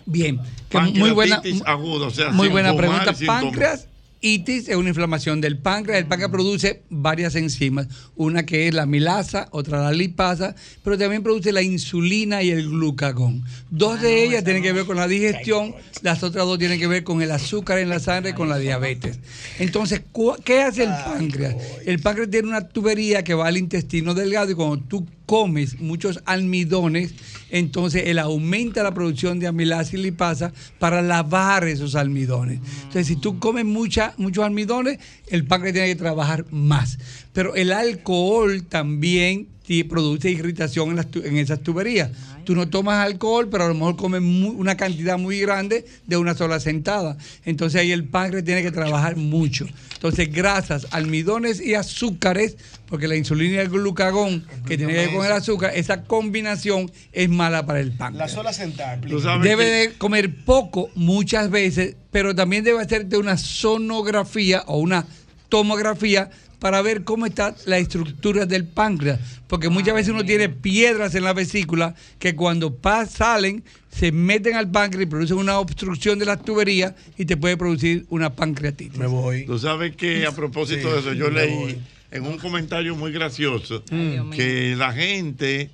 Bien, 0.06 0.40
que 0.70 0.78
muy 0.78 1.10
buena, 1.10 1.38
Pancreatitis 1.38 1.68
aguda, 1.68 2.08
o 2.08 2.12
sea, 2.12 2.30
muy 2.30 2.50
buena 2.50 2.70
fumar, 2.70 3.04
pregunta. 3.04 3.26
Páncreas 3.26 3.88
Itis 4.22 4.68
es 4.68 4.76
una 4.76 4.90
inflamación 4.90 5.42
del 5.42 5.58
páncreas. 5.58 6.00
El 6.00 6.08
páncreas 6.08 6.32
produce 6.32 6.82
varias 6.90 7.36
enzimas. 7.36 7.88
Una 8.16 8.46
que 8.46 8.68
es 8.68 8.74
la 8.74 8.86
milasa, 8.86 9.48
otra 9.52 9.82
la 9.82 9.92
lipasa, 9.92 10.56
pero 10.84 10.98
también 10.98 11.24
produce 11.24 11.52
la 11.52 11.62
insulina 11.62 12.42
y 12.42 12.50
el 12.50 12.68
glucagón. 12.68 13.44
Dos 13.70 14.02
de 14.02 14.24
ellas 14.24 14.44
tienen 14.44 14.64
que 14.64 14.74
ver 14.74 14.86
con 14.86 14.98
la 14.98 15.08
digestión, 15.08 15.76
las 16.02 16.24
otras 16.24 16.46
dos 16.46 16.58
tienen 16.58 16.80
que 16.80 16.88
ver 16.88 17.04
con 17.04 17.22
el 17.22 17.32
azúcar 17.32 17.78
en 17.78 17.90
la 17.90 18.00
sangre 18.00 18.32
y 18.32 18.34
con 18.34 18.50
la 18.50 18.58
diabetes. 18.58 19.20
Entonces, 19.60 20.02
¿qué 20.44 20.62
hace 20.64 20.84
el 20.84 20.90
páncreas? 20.90 21.56
El 21.86 22.00
páncreas 22.00 22.30
tiene 22.30 22.48
una 22.48 22.68
tubería 22.68 23.24
que 23.24 23.34
va 23.34 23.48
al 23.48 23.58
intestino 23.58 24.14
delgado 24.14 24.52
y 24.52 24.56
cuando 24.56 24.80
tú 24.80 25.06
comes 25.28 25.80
muchos 25.80 26.20
almidones, 26.26 27.14
entonces 27.52 28.04
él 28.08 28.18
aumenta 28.18 28.82
la 28.82 28.96
producción 28.96 29.38
de 29.40 29.46
amilasa 29.46 29.96
y 29.96 30.00
lipasa 30.00 30.54
para 30.80 31.04
lavar 31.04 31.68
esos 31.68 31.94
almidones. 31.94 32.60
Entonces, 32.78 33.06
si 33.06 33.18
tú 33.18 33.38
comes 33.38 33.66
muchos 33.66 34.44
almidones, 34.44 34.98
el 35.28 35.46
páncreas 35.46 35.74
tiene 35.74 35.90
que 35.90 35.96
trabajar 35.96 36.46
más. 36.50 36.98
Pero 37.34 37.54
el 37.56 37.72
alcohol 37.72 38.64
también 38.64 39.50
produce 39.90 40.32
irritación 40.32 40.90
en, 40.92 40.96
las 40.96 41.08
tu- 41.12 41.24
en 41.24 41.38
esas 41.38 41.60
tuberías. 41.62 42.10
Tú 42.46 42.56
no 42.56 42.70
tomas 42.70 43.06
alcohol, 43.06 43.50
pero 43.50 43.66
a 43.66 43.68
lo 43.68 43.74
mejor 43.74 43.98
comes 43.98 44.22
una 44.22 44.78
cantidad 44.78 45.18
muy 45.18 45.40
grande 45.42 45.86
de 46.06 46.16
una 46.16 46.34
sola 46.34 46.60
sentada. 46.62 47.18
Entonces 47.44 47.82
ahí 47.82 47.92
el 47.92 48.06
páncreas 48.06 48.46
tiene 48.46 48.64
que 48.64 48.72
trabajar 48.72 49.18
mucho. 49.18 49.68
Entonces 49.96 50.32
grasas, 50.32 50.88
almidones 50.92 51.60
y 51.60 51.74
azúcares, 51.74 52.56
porque 52.88 53.08
la 53.10 53.16
insulina 53.18 53.56
y 53.56 53.58
el 53.58 53.70
glucagón, 53.70 54.46
que 54.66 54.78
tiene 54.78 54.94
que 54.94 55.00
ver 55.00 55.12
con 55.14 55.26
el 55.26 55.32
azúcar, 55.34 55.72
esa 55.76 56.04
combinación 56.04 56.90
es 57.12 57.28
mala 57.28 57.66
para 57.66 57.82
el 57.82 57.92
páncreas. 57.92 58.30
La 58.30 58.34
sola 58.34 58.54
sentada. 58.54 58.98
Debe 59.44 59.66
de 59.66 59.94
comer 59.98 60.34
poco 60.46 60.90
muchas 60.96 61.50
veces, 61.50 61.96
pero 62.12 62.34
también 62.34 62.64
debe 62.64 62.80
hacerte 62.82 63.18
una 63.18 63.38
sonografía 63.38 64.64
o 64.68 64.78
una 64.78 65.06
tomografía 65.50 66.30
para 66.60 66.82
ver 66.82 67.04
cómo 67.04 67.26
está 67.26 67.56
la 67.66 67.78
estructura 67.78 68.46
del 68.46 68.66
páncreas. 68.66 69.20
Porque 69.48 69.70
muchas 69.70 69.94
veces 69.96 70.12
uno 70.14 70.26
tiene 70.26 70.50
piedras 70.50 71.16
en 71.16 71.24
la 71.24 71.34
vesícula 71.34 71.96
que 72.20 72.36
cuando 72.36 72.76
salen 73.10 73.64
se 73.92 74.12
meten 74.12 74.56
al 74.56 74.70
páncreas 74.70 75.04
y 75.04 75.10
producen 75.10 75.38
una 75.38 75.60
obstrucción 75.60 76.20
de 76.20 76.26
las 76.26 76.44
tuberías 76.44 76.94
y 77.18 77.26
te 77.26 77.38
puede 77.38 77.58
producir 77.58 78.06
una 78.10 78.34
pancreatitis. 78.34 78.98
Me 78.98 79.08
voy. 79.08 79.46
Tú 79.46 79.58
sabes 79.60 79.96
que 79.96 80.26
a 80.26 80.32
propósito 80.32 80.88
Sí, 80.90 80.94
de 80.94 81.00
eso, 81.00 81.14
yo 81.14 81.30
leí 81.30 81.56
voy. 81.56 81.78
en 82.12 82.26
un 82.26 82.38
comentario 82.38 82.96
muy 82.96 83.12
gracioso 83.12 83.84
Ay, 83.92 84.20
que 84.36 84.76
la 84.76 84.92
gente 84.94 85.70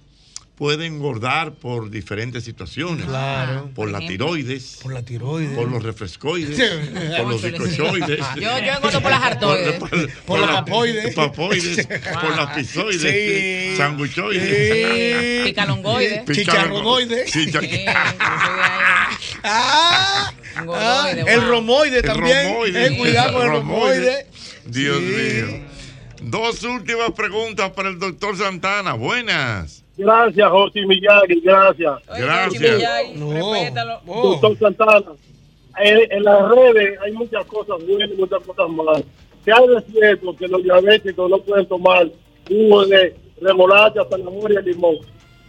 puede 0.55 0.85
engordar 0.85 1.53
por 1.53 1.89
diferentes 1.89 2.43
situaciones. 2.43 3.05
Claro. 3.05 3.71
Por 3.73 3.89
la 3.91 3.99
tiroides. 3.99 4.79
Por 4.83 4.93
la 4.93 5.01
tiroides. 5.03 5.55
Por 5.57 5.69
los 5.71 5.81
refrescoides. 5.83 6.55
Sí. 6.57 6.63
por 7.17 7.27
los 7.27 7.41
ricochoides. 7.41 8.19
Yo- 8.35 8.41
yo 8.41 8.73
engordo 8.73 9.01
por 9.01 9.11
las 9.11 9.23
artoides. 9.23 9.73
Por, 9.79 9.89
por- 9.89 10.09
Por 10.25 10.39
la 10.39 10.47
papoides. 10.63 11.15
papoides, 11.15 11.87
por 11.87 12.35
las 12.37 12.55
pisoides. 12.55 13.01
Sí. 13.01 13.77
Sanguchoides. 13.77 15.39
Sí. 15.39 15.43
Picalongoides. 15.45 16.25
Chicharronoides. 16.31 17.31
Chicha- 17.31 17.59
Ah, 19.43 20.31
ah, 20.67 21.09
el 21.15 21.39
wow. 21.39 21.49
romoide 21.49 21.97
El 21.97 22.03
también. 22.05 22.47
romoide. 22.53 22.85
Eh, 22.87 22.97
cuidado 22.97 23.33
con 23.33 23.41
el 23.43 23.49
romoide. 23.49 24.27
Dios 24.65 24.97
Sí. 24.99 25.03
mío. 25.03 25.63
Dos 26.21 26.63
últimas 26.63 27.11
preguntas 27.11 27.71
para 27.71 27.89
el 27.89 27.99
doctor 27.99 28.37
Santana. 28.37 28.93
Buenas. 28.93 29.82
Gracias, 29.95 30.49
José 30.49 30.85
Miyagi, 30.85 31.39
gracias. 31.41 31.99
Gracias. 32.07 32.81
Doctor 34.05 34.57
Santana, 34.57 35.11
en, 35.79 36.11
en 36.11 36.23
las 36.23 36.49
redes 36.49 36.99
hay 37.03 37.11
muchas 37.11 37.45
cosas 37.45 37.77
buenas 37.87 38.09
y 38.11 38.19
muchas 38.19 38.41
cosas 38.43 38.69
malas. 38.69 39.03
¿Qué 39.45 39.51
hay 39.51 39.67
de 39.67 39.81
cierto 39.91 40.35
que 40.35 40.47
los 40.47 40.63
diabéticos 40.63 41.29
no 41.29 41.37
pueden 41.39 41.65
tomar 41.67 42.09
jugo 42.47 42.85
de 42.85 43.15
remolacha, 43.41 44.01
zanahoria 44.09 44.61
y 44.61 44.65
limón? 44.65 44.97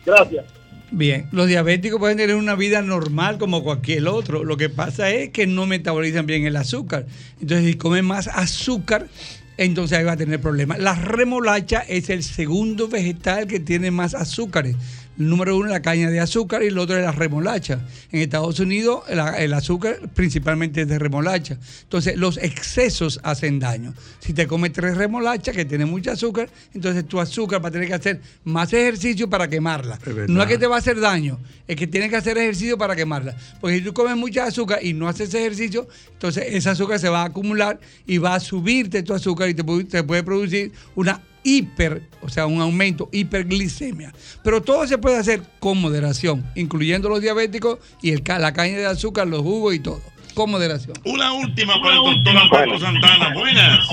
Gracias. 0.05 0.45
Bien, 0.91 1.27
los 1.33 1.49
diabéticos 1.49 1.99
pueden 1.99 2.19
tener 2.19 2.37
una 2.37 2.55
vida 2.55 2.83
normal 2.83 3.39
como 3.39 3.65
cualquier 3.65 4.07
otro. 4.07 4.45
Lo 4.45 4.57
que 4.57 4.69
pasa 4.69 5.11
es 5.11 5.31
que 5.31 5.47
no 5.47 5.67
metabolizan 5.67 6.27
bien 6.27 6.47
el 6.47 6.57
azúcar. 6.57 7.07
Entonces, 7.41 7.67
si 7.67 7.75
comen 7.75 8.05
más 8.05 8.29
azúcar, 8.29 9.07
entonces 9.57 9.99
ahí 9.99 10.05
va 10.05 10.13
a 10.13 10.17
tener 10.17 10.41
problemas. 10.41 10.79
La 10.79 10.95
remolacha 10.95 11.81
es 11.81 12.11
el 12.11 12.23
segundo 12.23 12.89
vegetal 12.89 13.47
que 13.47 13.61
tiene 13.61 13.91
más 13.91 14.15
azúcares. 14.15 14.77
El 15.19 15.29
número 15.29 15.57
uno 15.57 15.67
es 15.67 15.73
la 15.73 15.83
caña 15.83 16.11
de 16.11 16.19
azúcar 16.21 16.63
y 16.63 16.67
el 16.67 16.79
otro 16.79 16.97
es 16.97 17.05
la 17.05 17.13
remolacha. 17.13 17.81
En 18.11 18.21
Estados 18.21 18.59
Unidos 18.61 19.03
la- 19.09 19.39
el 19.39 19.53
azúcar 19.55 19.99
principalmente 20.15 20.83
es 20.83 20.89
de 20.89 20.99
remolacha. 20.99 21.57
Entonces 21.83 22.17
los 22.17 22.37
excesos 22.39 23.21
hacen 23.23 23.61
daño. 23.61 23.95
Si 24.19 24.33
te 24.33 24.47
comes 24.47 24.73
tres 24.73 24.97
remolachas 24.97 25.55
que 25.55 25.65
tienen 25.65 25.89
mucho 25.89 26.11
azúcar, 26.11 26.49
entonces 26.75 27.07
tu 27.07 27.21
azúcar 27.21 27.65
va 27.65 27.69
a 27.69 27.73
tener 27.73 27.87
que 27.89 27.95
hacer 27.95 28.21
más 28.45 28.73
ejercicio 28.73 29.31
para 29.31 29.49
quemarla. 29.49 29.99
No 30.29 30.43
es 30.43 30.49
que 30.49 30.59
te 30.59 30.67
va 30.67 30.77
a 30.77 30.79
hacer 30.81 30.99
daño, 30.99 31.39
es 31.69 31.77
que 31.77 31.87
tienes 31.87 32.11
que 32.11 32.17
hacer 32.17 32.37
ejercicio 32.37 32.77
para 32.77 32.97
quemarla. 32.97 33.37
Porque 33.61 33.79
si 33.79 33.85
tú 33.85 33.93
comes 33.95 34.17
mucha 34.17 34.45
azúcar 34.47 34.81
y 34.83 34.95
no 34.95 35.09
haces 35.09 35.33
ejercicio, 35.35 35.87
entonces 36.13 36.45
ese 36.49 36.71
azúcar 36.71 36.99
se 36.99 37.09
va 37.09 37.23
a 37.23 37.27
acumular 37.27 37.79
y 38.07 38.19
va 38.19 38.35
a 38.35 38.41
subirte 38.41 39.03
tu 39.03 39.15
azúcar 39.15 39.49
y 39.49 39.55
te 39.55 40.03
puede 40.03 40.23
producir 40.23 40.73
una 40.97 41.23
hiper, 41.45 42.03
o 42.23 42.29
sea, 42.29 42.47
un 42.47 42.61
aumento, 42.61 43.09
hiperglicemia. 43.13 44.13
Pero 44.43 44.63
todo 44.63 44.87
se 44.87 44.99
puede 44.99 45.19
hacer 45.19 45.43
con 45.61 45.81
moderación, 45.81 46.45
incluyendo 46.57 47.09
los 47.09 47.21
diabéticos 47.21 47.79
y 48.03 48.11
el, 48.11 48.23
la 48.27 48.53
caña 48.53 48.77
de 48.79 48.87
azúcar, 48.87 49.29
los 49.29 49.43
jugos 49.43 49.75
y 49.75 49.81
todo. 49.81 50.01
Con 50.35 50.51
moderación. 50.51 50.97
Una 51.05 51.33
última 51.33 51.81
para 51.81 51.95
el 51.95 52.25
doctor 52.25 52.37
Alberto 52.37 52.79
Santana. 52.81 53.33
Buenas. 53.35 53.89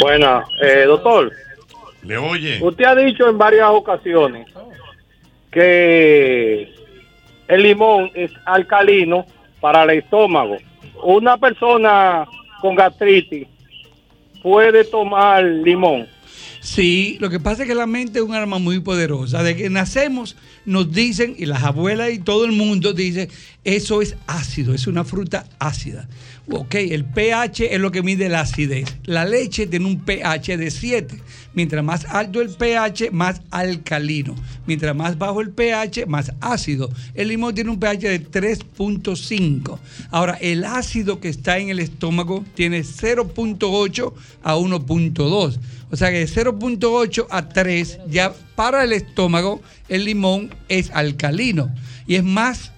Buena, 0.00 0.44
eh, 0.62 0.84
doctor. 0.86 1.32
Le 2.02 2.16
oye. 2.16 2.58
Usted 2.60 2.84
ha 2.84 2.94
dicho 2.96 3.28
en 3.28 3.38
varias 3.38 3.68
ocasiones 3.68 4.48
que 5.50 6.72
el 7.46 7.62
limón 7.62 8.10
es 8.14 8.30
alcalino 8.44 9.26
para 9.60 9.84
el 9.84 9.90
estómago. 9.90 10.56
Una 11.02 11.36
persona 11.36 12.26
con 12.60 12.74
gastritis 12.74 13.46
puede 14.42 14.84
tomar 14.84 15.44
limón. 15.44 16.06
Sí, 16.60 17.16
lo 17.20 17.30
que 17.30 17.40
pasa 17.40 17.62
es 17.62 17.68
que 17.68 17.74
la 17.74 17.86
mente 17.86 18.18
es 18.18 18.24
un 18.24 18.34
arma 18.34 18.58
muy 18.58 18.80
poderosa. 18.80 19.42
De 19.42 19.56
que 19.56 19.70
nacemos 19.70 20.36
nos 20.64 20.92
dicen, 20.92 21.34
y 21.38 21.46
las 21.46 21.62
abuelas 21.62 22.10
y 22.10 22.18
todo 22.18 22.44
el 22.44 22.52
mundo 22.52 22.92
dice, 22.92 23.28
eso 23.64 24.02
es 24.02 24.16
ácido, 24.26 24.74
es 24.74 24.86
una 24.86 25.04
fruta 25.04 25.46
ácida. 25.58 26.08
Ok, 26.50 26.76
el 26.76 27.04
pH 27.04 27.74
es 27.74 27.78
lo 27.78 27.92
que 27.92 28.02
mide 28.02 28.30
la 28.30 28.40
acidez. 28.40 28.96
La 29.04 29.26
leche 29.26 29.66
tiene 29.66 29.84
un 29.84 30.00
pH 30.00 30.56
de 30.56 30.70
7. 30.70 31.20
Mientras 31.52 31.84
más 31.84 32.06
alto 32.06 32.40
el 32.40 32.48
pH, 32.48 33.10
más 33.10 33.42
alcalino. 33.50 34.34
Mientras 34.66 34.96
más 34.96 35.18
bajo 35.18 35.42
el 35.42 35.50
pH, 35.50 36.06
más 36.06 36.32
ácido. 36.40 36.90
El 37.14 37.28
limón 37.28 37.54
tiene 37.54 37.70
un 37.70 37.78
pH 37.78 38.08
de 38.08 38.30
3.5. 38.30 39.78
Ahora, 40.10 40.38
el 40.40 40.64
ácido 40.64 41.20
que 41.20 41.28
está 41.28 41.58
en 41.58 41.68
el 41.68 41.80
estómago 41.80 42.44
tiene 42.54 42.80
0.8 42.80 44.12
a 44.42 44.56
1.2. 44.56 45.58
O 45.90 45.96
sea 45.96 46.10
que 46.10 46.18
de 46.20 46.28
0.8 46.28 47.26
a 47.28 47.48
3, 47.48 47.98
ya 48.08 48.32
para 48.54 48.84
el 48.84 48.94
estómago, 48.94 49.60
el 49.88 50.06
limón 50.06 50.54
es 50.68 50.90
alcalino. 50.92 51.74
Y 52.06 52.14
es 52.14 52.24
más 52.24 52.72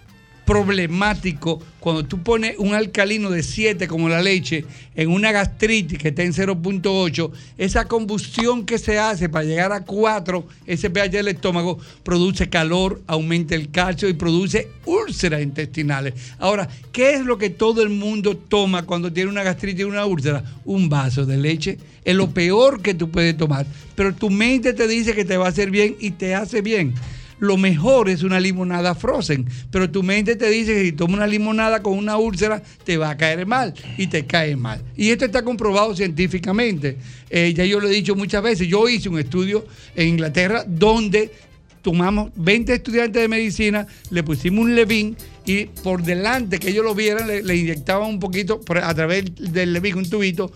problemático 0.51 1.63
cuando 1.79 2.05
tú 2.05 2.25
pones 2.25 2.57
un 2.59 2.75
alcalino 2.75 3.31
de 3.31 3.45
7 3.45 3.87
como 3.87 4.09
la 4.09 4.21
leche 4.21 4.65
en 4.97 5.09
una 5.09 5.31
gastritis 5.31 5.97
que 5.97 6.09
está 6.09 6.25
en 6.25 6.33
0.8, 6.33 7.31
esa 7.57 7.85
combustión 7.85 8.67
que 8.67 8.79
se 8.79 8.99
hace 8.99 9.29
para 9.29 9.45
llegar 9.45 9.71
a 9.71 9.85
4, 9.85 10.45
ese 10.67 10.91
pH 10.91 11.19
del 11.19 11.29
estómago 11.29 11.79
produce 12.03 12.49
calor, 12.49 13.01
aumenta 13.07 13.55
el 13.55 13.71
calcio 13.71 14.09
y 14.09 14.15
produce 14.15 14.69
úlceras 14.87 15.41
intestinales. 15.41 16.15
Ahora, 16.41 16.69
¿qué 16.91 17.15
es 17.15 17.25
lo 17.25 17.39
que 17.39 17.51
todo 17.51 17.81
el 17.85 17.91
mundo 17.91 18.37
toma 18.37 18.83
cuando 18.83 19.13
tiene 19.13 19.31
una 19.31 19.45
gastritis 19.45 19.83
y 19.83 19.85
una 19.85 20.05
úlcera? 20.05 20.43
Un 20.65 20.89
vaso 20.89 21.27
de 21.27 21.37
leche. 21.37 21.79
Es 22.05 22.17
lo 22.17 22.31
peor 22.31 22.83
que 22.83 22.95
tú 22.95 23.09
puedes 23.09 23.37
tomar, 23.37 23.67
pero 23.95 24.13
tu 24.17 24.31
mente 24.31 24.73
te 24.73 24.89
dice 24.89 25.15
que 25.15 25.25
te 25.25 25.37
va 25.37 25.47
a 25.47 25.51
hacer 25.51 25.71
bien 25.71 25.95
y 26.01 26.11
te 26.11 26.35
hace 26.35 26.61
bien 26.61 26.95
lo 27.41 27.57
mejor 27.57 28.09
es 28.09 28.23
una 28.23 28.39
limonada 28.39 28.95
frozen, 28.95 29.47
pero 29.71 29.91
tu 29.91 30.03
mente 30.03 30.37
te 30.37 30.49
dice 30.49 30.75
que 30.75 30.85
si 30.85 30.93
tomas 30.93 31.17
una 31.17 31.27
limonada 31.27 31.83
con 31.83 31.99
una 31.99 32.17
úlcera 32.17 32.63
te 32.85 32.97
va 32.97 33.11
a 33.11 33.17
caer 33.17 33.47
mal 33.47 33.75
y 33.97 34.07
te 34.07 34.27
cae 34.27 34.57
mal. 34.57 34.83
Y 34.97 35.11
esto 35.11 35.25
está 35.25 35.43
comprobado 35.43 35.97
científicamente. 35.97 36.99
Eh, 37.31 37.53
ya 37.55 37.65
yo 37.65 37.81
lo 37.81 37.89
he 37.89 37.93
dicho 37.93 38.15
muchas 38.15 38.43
veces, 38.43 38.69
yo 38.69 38.89
hice 38.89 39.09
un 39.09 39.19
estudio 39.19 39.67
en 39.97 40.09
Inglaterra 40.09 40.65
donde 40.67 41.31
tomamos 41.83 42.31
20 42.37 42.75
estudiantes 42.75 43.23
de 43.23 43.29
medicina, 43.29 43.87
le 44.11 44.23
pusimos 44.23 44.65
un 44.65 44.75
levín 44.75 45.17
y 45.47 45.65
por 45.65 46.03
delante 46.03 46.59
que 46.59 46.69
ellos 46.69 46.85
lo 46.85 46.95
vieran 46.95 47.27
le, 47.27 47.57
inyectaban 47.57 48.09
un 48.09 48.21
poquito 48.21 48.61
a 48.83 48.95
través 48.95 49.25
del 49.37 49.73
levín, 49.73 49.97
un 49.97 50.11
tubito, 50.11 50.53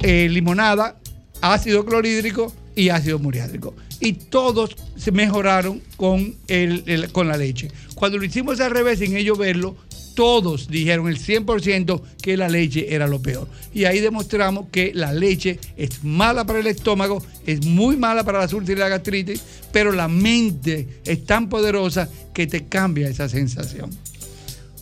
eh, 0.00 0.28
limonada, 0.30 0.98
ácido 1.40 1.86
clorhídrico 1.86 2.52
y 2.76 2.90
ácido 2.90 3.18
muriátrico. 3.18 3.74
Y 4.02 4.14
todos 4.14 4.76
se 4.96 5.12
mejoraron 5.12 5.80
con, 5.96 6.34
el, 6.48 6.82
el- 6.86 7.12
con 7.12 7.28
la 7.28 7.36
leche. 7.36 7.70
Cuando 7.94 8.18
lo 8.18 8.24
hicimos 8.24 8.60
al 8.60 8.70
revés, 8.72 8.98
sin 8.98 9.16
ellos 9.16 9.38
verlo, 9.38 9.76
todos 10.14 10.68
dijeron 10.68 11.08
el 11.08 11.18
100% 11.18 12.02
que 12.20 12.36
la 12.36 12.48
leche 12.48 12.94
era 12.94 13.06
lo 13.06 13.22
peor. 13.22 13.48
Y 13.72 13.84
ahí 13.84 14.00
demostramos 14.00 14.66
que 14.70 14.92
la 14.94 15.12
leche 15.12 15.58
es 15.76 16.04
mala 16.04 16.44
para 16.44 16.58
el 16.58 16.66
estómago, 16.66 17.22
es 17.46 17.64
muy 17.64 17.96
mala 17.96 18.22
para 18.24 18.40
la 18.44 18.44
úlceras 18.54 18.68
y 18.78 18.80
la 18.80 18.88
gastritis, 18.88 19.40
pero 19.72 19.92
la 19.92 20.08
mente 20.08 21.00
es 21.06 21.24
tan 21.24 21.48
poderosa 21.48 22.10
que 22.34 22.46
te 22.46 22.64
cambia 22.66 23.08
esa 23.08 23.28
sensación. 23.28 23.90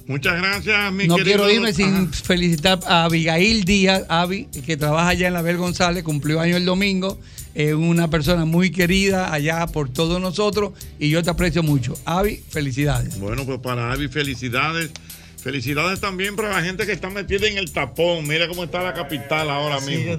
Muchas 0.06 0.36
gracias, 0.40 0.92
mi 0.92 1.06
no 1.06 1.14
querido 1.16 1.36
quiero 1.44 1.51
irme 1.52 1.72
sin 1.72 1.94
Ajá. 1.94 2.09
felicitar 2.24 2.80
a 2.86 3.05
Abigail 3.05 3.64
Díaz, 3.64 4.05
Avi, 4.09 4.47
que 4.66 4.76
trabaja 4.76 5.10
allá 5.10 5.28
en 5.28 5.34
la 5.34 5.42
Bel 5.42 5.56
González, 5.59 6.02
cumplió 6.02 6.40
año 6.40 6.56
el 6.56 6.64
domingo. 6.64 7.20
Es 7.69 7.74
una 7.74 8.09
persona 8.09 8.45
muy 8.45 8.70
querida 8.70 9.32
allá 9.32 9.66
por 9.66 9.89
todos 9.91 10.20
nosotros 10.20 10.73
y 10.99 11.11
yo 11.11 11.23
te 11.23 11.31
aprecio 11.31 11.62
mucho. 11.62 11.95
Avi, 12.05 12.43
felicidades. 12.49 13.19
Bueno, 13.19 13.45
pues 13.45 13.59
para 13.61 13.93
Avi, 13.93 14.09
felicidades. 14.09 14.91
Felicidades 15.43 16.01
también 16.01 16.37
para 16.37 16.51
la 16.51 16.62
gente 16.62 16.85
que 16.87 16.93
está 16.93 17.09
metida 17.11 17.49
en 17.49 17.57
el 17.59 17.73
tapón. 17.73 18.27
Mira 18.28 18.47
cómo 18.47 18.65
está 18.65 18.82
la 18.82 18.93
capital 18.95 19.49
ahora 19.51 19.81
Sí, 19.81 19.97
mismo. 19.97 20.16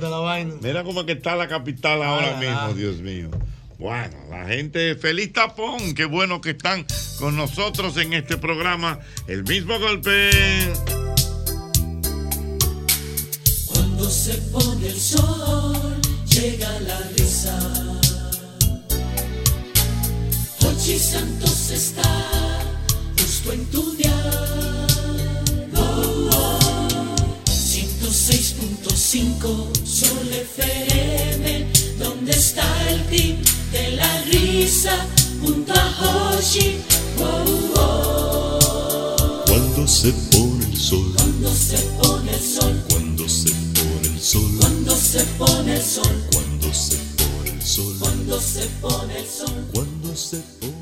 Mira 0.62 0.84
cómo 0.84 1.06
que 1.06 1.12
está 1.14 1.36
la 1.36 1.48
capital 1.48 2.02
ahora 2.04 2.36
Ah, 2.36 2.40
mismo, 2.40 2.58
ah. 2.60 2.74
Dios 2.76 3.02
mío. 3.02 3.30
Bueno, 3.78 4.16
la 4.30 4.46
gente, 4.48 4.96
feliz 4.96 5.32
tapón. 5.34 5.94
Qué 5.96 6.06
bueno 6.06 6.42
que 6.42 6.52
están 6.52 6.86
con 7.20 7.36
nosotros 7.36 7.98
en 7.98 8.14
este 8.14 8.38
programa. 8.38 9.00
El 9.28 9.44
mismo 9.44 9.80
golpe. 9.80 10.30
Cuando 13.68 14.10
se 14.10 14.34
pone 14.52 14.88
el 14.88 15.00
sol, 15.00 15.78
llega 16.30 16.80
la 16.82 17.00
risa. 17.16 17.31
Hochi 20.64 21.00
Santos 21.00 21.72
está 21.72 22.04
justo 23.18 23.52
en 23.52 23.66
tu 23.72 23.96
dial. 23.96 24.88
Oh, 25.76 26.30
oh. 26.34 26.60
106.5 27.46 29.76
Sol 29.84 30.28
FM, 30.32 31.66
donde 31.98 32.32
está 32.32 32.64
el 32.92 33.04
team 33.08 33.38
de 33.72 33.92
la 33.96 34.22
risa 34.24 34.96
junto 35.42 35.74
a 35.74 36.38
Hochi. 36.38 36.78
Oh. 37.20 38.60
Cuando 39.48 39.88
se 39.88 40.12
pone 40.32 40.64
el 40.66 40.78
sol, 40.78 41.12
Cuando 41.16 41.52
se 41.56 41.78
pone 42.04 42.32
el 42.34 42.40
sol, 42.40 42.84
cuando 42.88 43.28
se 43.28 43.50
pone 43.50 44.08
el 44.14 44.22
sol, 44.22 44.58
cuando 44.60 44.94
se 44.94 45.24
pone 45.40 45.74
el 45.74 45.82
sol. 45.82 46.24
cuando 46.30 46.32
se 46.32 46.34
pone 46.34 46.54
el 46.54 46.72
sol, 46.72 47.11
Cuando 48.32 48.48
se 48.48 48.66
pone 48.80 49.20
el 49.20 49.28
sol, 49.28 49.68
cuando 49.74 50.16
se 50.16 50.38
pone 50.62 50.81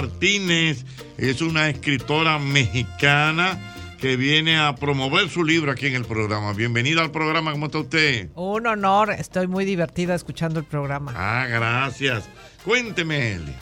Martínez. 0.00 0.84
Es 1.16 1.40
una 1.40 1.70
escritora 1.70 2.38
mexicana 2.38 3.58
que 3.98 4.16
viene 4.16 4.58
a 4.58 4.74
promover 4.74 5.30
su 5.30 5.42
libro 5.42 5.72
aquí 5.72 5.86
en 5.86 5.94
el 5.94 6.04
programa. 6.04 6.52
Bienvenida 6.52 7.00
al 7.00 7.10
programa, 7.10 7.52
¿cómo 7.52 7.66
está 7.66 7.78
usted? 7.78 8.28
Un 8.34 8.66
honor, 8.66 9.12
estoy 9.12 9.46
muy 9.46 9.64
divertida 9.64 10.14
escuchando 10.14 10.60
el 10.60 10.66
programa. 10.66 11.14
Ah, 11.16 11.46
gracias. 11.46 12.28
Cuénteme, 12.62 13.32
Eli. 13.36 13.54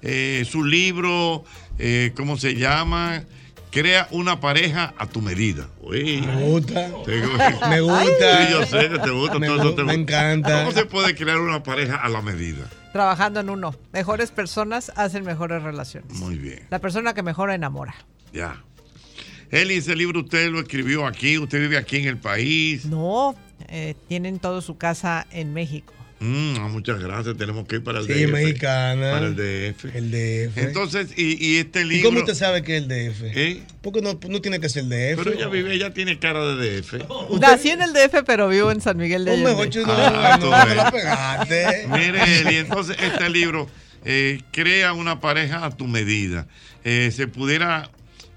Eh, 0.00 0.46
su 0.50 0.64
libro, 0.64 1.44
eh, 1.78 2.12
¿cómo 2.16 2.38
se 2.38 2.54
llama? 2.54 3.24
Crea 3.70 4.08
una 4.12 4.40
pareja 4.40 4.94
a 4.96 5.06
tu 5.06 5.20
medida. 5.20 5.68
Uy. 5.82 6.22
Me 6.26 6.36
gusta. 6.42 6.90
Te- 7.04 7.20
Me 7.68 7.80
gusta. 7.82 8.46
Sí, 8.46 8.52
yo 8.52 8.64
sé 8.64 8.88
que 8.88 8.98
te 8.98 9.10
gusta. 9.10 9.38
Me 9.38 9.46
todo 9.48 9.56
eso 9.60 9.74
te 9.74 9.84
me 9.84 9.94
gusta. 9.98 10.32
encanta. 10.32 10.58
¿Cómo 10.64 10.72
se 10.72 10.86
puede 10.86 11.14
crear 11.14 11.38
una 11.38 11.62
pareja 11.62 11.96
a 11.96 12.08
la 12.08 12.22
medida? 12.22 12.66
Trabajando 12.94 13.40
en 13.40 13.50
uno. 13.50 13.74
Mejores 13.92 14.30
personas 14.30 14.92
hacen 14.94 15.24
mejores 15.24 15.64
relaciones. 15.64 16.12
Muy 16.20 16.38
bien, 16.38 16.60
La 16.70 16.78
persona 16.78 17.12
que 17.12 17.24
mejor 17.24 17.50
enamora. 17.50 17.92
ya. 18.32 18.62
Eli, 19.50 19.74
ese 19.74 19.96
libro 19.96 20.20
usted 20.20 20.48
lo 20.50 20.60
escribió 20.60 21.04
aquí, 21.04 21.36
usted 21.38 21.58
vive 21.58 21.76
aquí 21.76 21.96
en 21.96 22.06
el 22.06 22.18
país. 22.18 22.86
No, 22.86 23.34
eh, 23.66 23.96
tienen 24.06 24.38
todo 24.38 24.60
su 24.62 24.78
casa 24.78 25.26
en 25.32 25.52
México. 25.52 25.92
Mm, 26.20 26.54
ah, 26.60 26.68
muchas 26.68 27.00
gracias, 27.00 27.36
tenemos 27.36 27.66
que 27.66 27.76
ir 27.76 27.84
para 27.84 27.98
el 28.00 28.06
Sí, 28.06 28.12
DF. 28.24 28.30
mexicana. 28.32 29.10
Para 29.12 29.26
el 29.26 29.34
DF. 29.36 29.84
El 29.94 30.10
DF. 30.10 30.56
Entonces, 30.58 31.08
y, 31.16 31.44
y 31.44 31.56
este 31.58 31.82
¿Y 31.82 31.84
libro... 31.84 32.08
cómo 32.10 32.20
usted 32.20 32.34
sabe 32.34 32.62
que 32.62 32.76
es 32.76 32.82
el 32.84 32.88
DF? 32.88 33.22
¿Eh? 33.36 33.62
Porque 33.82 34.00
no, 34.00 34.18
no 34.28 34.40
tiene 34.40 34.60
que 34.60 34.68
ser 34.68 34.84
DF. 34.84 35.16
Pero 35.16 35.32
ella 35.32 35.48
vive, 35.48 35.74
ella 35.74 35.92
tiene 35.92 36.18
cara 36.18 36.54
de 36.54 36.80
DF. 36.80 36.94
Nací 37.40 37.70
en 37.70 37.82
el 37.82 37.92
DF, 37.92 38.22
pero 38.24 38.48
vivo 38.48 38.70
en 38.70 38.80
San 38.80 38.96
Miguel 38.96 39.24
de 39.24 39.32
Allende. 39.32 39.50
mejor 39.50 39.68
chulo, 39.70 39.86
Ah, 39.88 40.38
tú 40.40 40.46
no, 40.50 40.64
no 40.66 40.74
la 40.74 40.90
pegaste. 40.90 41.86
Mire, 41.90 42.40
Eli, 42.40 42.56
entonces 42.56 42.96
este 43.00 43.28
libro 43.28 43.68
eh, 44.04 44.40
crea 44.52 44.92
una 44.92 45.20
pareja 45.20 45.64
a 45.66 45.70
tu 45.76 45.86
medida. 45.86 46.46
Eh, 46.84 47.10
¿Se 47.14 47.26
pudiera 47.26 47.90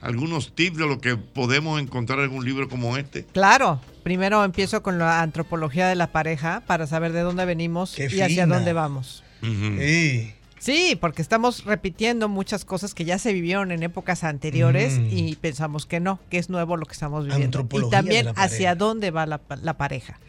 algunos 0.08 0.54
tips 0.56 0.78
de 0.78 0.88
lo 0.88 1.00
que 1.00 1.18
podemos 1.18 1.80
encontrar 1.82 2.20
en 2.20 2.32
un 2.32 2.44
libro 2.46 2.68
como 2.70 2.98
este? 2.98 3.26
Claro, 3.26 3.80
primero 4.04 4.44
empiezo 4.44 4.82
con 4.82 4.98
la 4.98 5.22
antropología 5.22 5.88
de 5.88 5.96
la 5.96 6.08
pareja 6.08 6.64
para 6.66 6.88
saber 6.88 7.12
de 7.14 7.22
dónde 7.22 7.46
venimos 7.46 7.94
Qué 7.96 8.08
y 8.12 8.22
hacia 8.22 8.48
dónde 8.48 8.74
vamos. 8.74 9.24
Sí. 9.42 10.34
Sí, 10.60 10.98
porque 11.00 11.22
estamos 11.22 11.66
repitiendo 11.66 12.30
muchas 12.30 12.66
cosas 12.66 12.96
que 12.96 13.06
ya 13.06 13.20
se 13.20 13.32
vivieron 13.32 13.72
en 13.72 13.84
épocas 13.84 14.24
anteriores 14.24 14.98
Mm. 14.98 15.08
y 15.16 15.36
pensamos 15.36 15.86
que 15.86 16.00
no, 16.00 16.20
que 16.32 16.40
es 16.40 16.50
nuevo 16.50 16.78
lo 16.78 16.86
que 16.88 16.94
estamos 16.94 17.26
viviendo. 17.26 17.42
Y 17.44 17.46
Antropología 17.46 17.92
también 18.00 18.18
de 18.22 18.24
la 18.32 18.34
pareja. 18.34 18.56
hacia 18.56 18.76
dónde 18.76 19.12
va 19.12 19.28
la, 19.28 19.40
la 19.62 19.78
pareja 19.78 20.20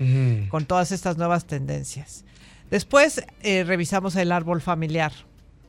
con 0.50 0.66
todas 0.66 0.92
estas 0.92 1.16
nuevas 1.16 1.46
tendencias. 1.46 2.24
Después 2.70 3.22
eh, 3.42 3.64
revisamos 3.64 4.16
el 4.16 4.30
árbol 4.30 4.60
familiar, 4.60 5.12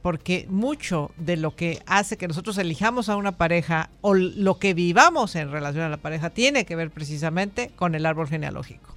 porque 0.01 0.45
mucho 0.49 1.11
de 1.17 1.38
lo 1.38 1.55
que 1.55 1.81
hace 1.85 2.17
que 2.17 2.27
nosotros 2.27 2.57
elijamos 2.57 3.09
a 3.09 3.15
una 3.15 3.34
pareja 3.34 3.89
o 4.01 4.13
lo 4.13 4.59
que 4.59 4.73
vivamos 4.73 5.35
en 5.35 5.51
relación 5.51 5.84
a 5.84 5.89
la 5.89 5.97
pareja 5.97 6.30
tiene 6.30 6.65
que 6.65 6.76
ver 6.76 6.91
precisamente 6.91 7.71
con 7.76 7.95
el 7.95 8.05
árbol 8.05 8.27
genealógico. 8.27 8.89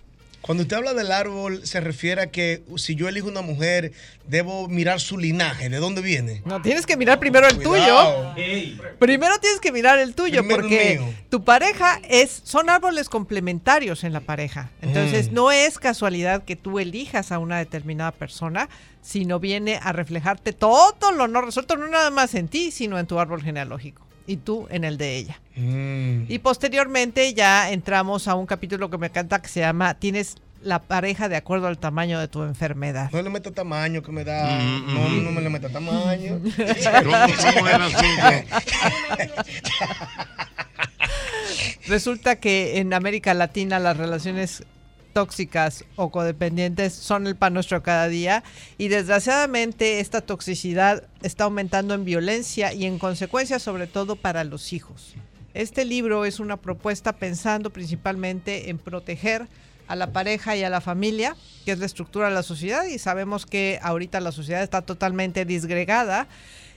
Cuando 0.42 0.62
usted 0.62 0.76
habla 0.76 0.92
del 0.92 1.12
árbol, 1.12 1.64
se 1.64 1.80
refiere 1.80 2.20
a 2.22 2.30
que 2.32 2.62
si 2.76 2.96
yo 2.96 3.08
elijo 3.08 3.28
una 3.28 3.42
mujer, 3.42 3.92
debo 4.26 4.68
mirar 4.68 5.00
su 5.00 5.16
linaje, 5.16 5.68
de 5.68 5.76
dónde 5.78 6.02
viene. 6.02 6.42
No, 6.44 6.60
tienes 6.60 6.84
que 6.84 6.96
mirar 6.96 7.20
primero 7.20 7.46
el 7.46 7.62
Cuidado. 7.62 8.34
tuyo. 8.34 8.82
Primero 8.98 9.38
tienes 9.38 9.60
que 9.60 9.70
mirar 9.70 10.00
el 10.00 10.14
tuyo 10.16 10.40
Primero 10.40 10.62
porque 10.62 11.00
tu 11.30 11.44
pareja 11.44 12.00
es 12.08 12.42
son 12.44 12.68
árboles 12.70 13.08
complementarios 13.08 14.02
en 14.02 14.12
la 14.12 14.20
pareja. 14.20 14.70
Entonces 14.82 15.30
Mm. 15.30 15.34
no 15.34 15.52
es 15.52 15.78
casualidad 15.78 16.42
que 16.44 16.56
tú 16.56 16.80
elijas 16.80 17.30
a 17.30 17.38
una 17.38 17.58
determinada 17.58 18.10
persona, 18.10 18.68
sino 19.00 19.38
viene 19.38 19.78
a 19.80 19.92
reflejarte 19.92 20.52
todo 20.52 21.12
lo 21.16 21.28
no 21.28 21.40
resuelto 21.40 21.76
no 21.76 21.86
nada 21.86 22.10
más 22.10 22.34
en 22.34 22.48
ti, 22.48 22.72
sino 22.72 22.98
en 22.98 23.06
tu 23.06 23.18
árbol 23.20 23.42
genealógico 23.42 24.02
y 24.26 24.36
tú 24.36 24.66
en 24.70 24.84
el 24.84 24.98
de 24.98 25.16
ella. 25.16 25.40
Mm. 25.56 26.24
Y 26.28 26.38
posteriormente 26.38 27.34
ya 27.34 27.70
entramos 27.70 28.28
a 28.28 28.34
un 28.34 28.46
capítulo 28.46 28.90
que 28.90 28.98
me 28.98 29.08
encanta 29.08 29.42
que 29.42 29.48
se 29.48 29.60
llama 29.60 29.94
Tienes 29.94 30.36
la 30.62 30.80
pareja 30.80 31.28
de 31.28 31.36
acuerdo 31.36 31.66
al 31.66 31.78
tamaño 31.78 32.20
de 32.20 32.28
tu 32.28 32.42
enfermedad. 32.42 33.10
No 33.12 33.22
le 33.22 33.30
meta 33.30 33.50
tamaño 33.50 34.02
que 34.02 34.12
me 34.12 34.24
da. 34.24 34.60
Mm, 34.60 34.94
no, 34.94 35.08
mm. 35.08 35.24
no 35.24 35.32
me 35.32 35.40
le 35.40 35.50
meta 35.50 35.68
tamaño. 35.68 36.40
Resulta 41.86 42.36
que 42.36 42.78
en 42.78 42.94
América 42.94 43.34
Latina 43.34 43.78
las 43.78 43.96
relaciones 43.96 44.64
tóxicas 45.12 45.84
o 45.96 46.10
codependientes 46.10 46.92
son 46.92 47.26
el 47.26 47.36
pan 47.36 47.54
nuestro 47.54 47.82
cada 47.82 48.08
día 48.08 48.42
y 48.78 48.88
desgraciadamente 48.88 50.00
esta 50.00 50.20
toxicidad 50.20 51.04
está 51.22 51.44
aumentando 51.44 51.94
en 51.94 52.04
violencia 52.04 52.72
y 52.72 52.86
en 52.86 52.98
consecuencia 52.98 53.58
sobre 53.58 53.86
todo 53.86 54.16
para 54.16 54.44
los 54.44 54.72
hijos. 54.72 55.14
Este 55.54 55.84
libro 55.84 56.24
es 56.24 56.40
una 56.40 56.56
propuesta 56.56 57.12
pensando 57.12 57.70
principalmente 57.70 58.70
en 58.70 58.78
proteger 58.78 59.46
a 59.88 59.96
la 59.96 60.12
pareja 60.12 60.56
y 60.56 60.62
a 60.62 60.70
la 60.70 60.80
familia, 60.80 61.36
que 61.64 61.72
es 61.72 61.78
la 61.78 61.86
estructura 61.86 62.28
de 62.28 62.34
la 62.34 62.42
sociedad 62.42 62.84
y 62.84 62.98
sabemos 62.98 63.44
que 63.44 63.78
ahorita 63.82 64.20
la 64.20 64.32
sociedad 64.32 64.62
está 64.62 64.82
totalmente 64.82 65.44
disgregada 65.44 66.28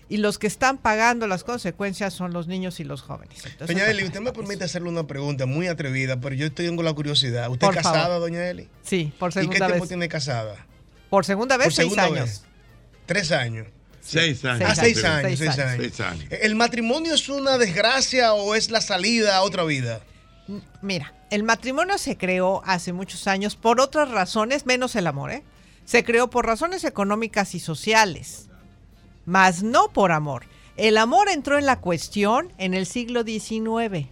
y 0.08 0.18
los 0.18 0.38
que 0.38 0.48
están 0.48 0.78
pagando 0.78 1.28
las 1.28 1.44
consecuencias 1.44 2.14
son 2.14 2.32
los 2.34 2.48
niños 2.48 2.80
y 2.80 2.84
los 2.84 3.02
jóvenes. 3.02 3.38
Entonces, 3.46 3.68
Doña 3.68 3.86
bueno, 3.86 4.00
Eli, 4.00 4.04
usted 4.08 4.20
me 4.22 4.32
permite 4.32 4.64
hacerle 4.64 4.90
una 4.90 5.08
pregunta 5.08 5.46
muy 5.46 5.68
atrevida, 5.68 6.20
pero 6.20 6.36
yo 6.36 6.46
estoy 6.48 6.68
tengo 6.68 6.84
la 6.84 6.94
curiosidad. 6.94 7.50
¿Usted 7.50 7.66
Por 7.68 7.76
es 7.76 7.84
casada, 7.84 8.06
favor. 8.06 8.20
doña 8.22 8.48
Eli? 8.50 8.70
Sí, 8.84 9.14
por 9.18 9.32
¿Y 9.32 9.34
qué 9.34 9.40
segunda 9.42 9.66
tiempo 9.68 9.82
vez. 9.84 9.88
tiene 9.90 10.08
casada? 10.10 10.66
Por 11.10 11.26
segunda 11.26 11.58
vez, 11.58 11.66
Por 11.68 11.74
seis 11.74 11.90
segunda 11.94 12.04
años. 12.04 12.30
vez. 12.30 12.44
Tres 13.06 13.32
años. 13.32 13.68
Seis 14.02 14.46
años. 14.46 14.70
Ah, 14.70 14.76
seis 14.76 15.04
años. 15.04 15.40
seis 15.40 15.58
años. 15.58 15.78
Seis 15.82 16.00
años. 16.00 16.26
¿El 16.30 16.56
matrimonio 16.56 17.16
es 17.16 17.28
una 17.30 17.58
desgracia 17.58 18.34
o 18.34 18.54
es 18.54 18.70
la 18.70 18.82
salida 18.82 19.36
a 19.38 19.42
otra 19.42 19.64
vida? 19.64 20.02
Mira, 20.84 21.14
el 21.32 21.42
matrimonio 21.44 21.98
se 21.98 22.16
creó 22.18 22.62
hace 22.66 22.94
muchos 22.94 23.26
años 23.28 23.56
por 23.56 23.80
otras 23.80 24.10
razones, 24.12 24.68
menos 24.68 24.96
el 24.96 25.08
amor, 25.08 25.32
¿eh? 25.32 25.44
Se 25.86 26.04
creó 26.04 26.30
por 26.30 26.46
razones 26.46 26.84
económicas 26.84 27.56
y 27.56 27.60
sociales, 27.60 28.48
mas 29.26 29.64
no 29.64 29.90
por 29.90 30.12
amor. 30.12 30.46
El 30.78 30.98
amor 30.98 31.30
entró 31.30 31.58
en 31.58 31.66
la 31.66 31.80
cuestión 31.80 32.52
en 32.58 32.74
el 32.74 32.86
siglo 32.86 33.24
XIX 33.24 34.08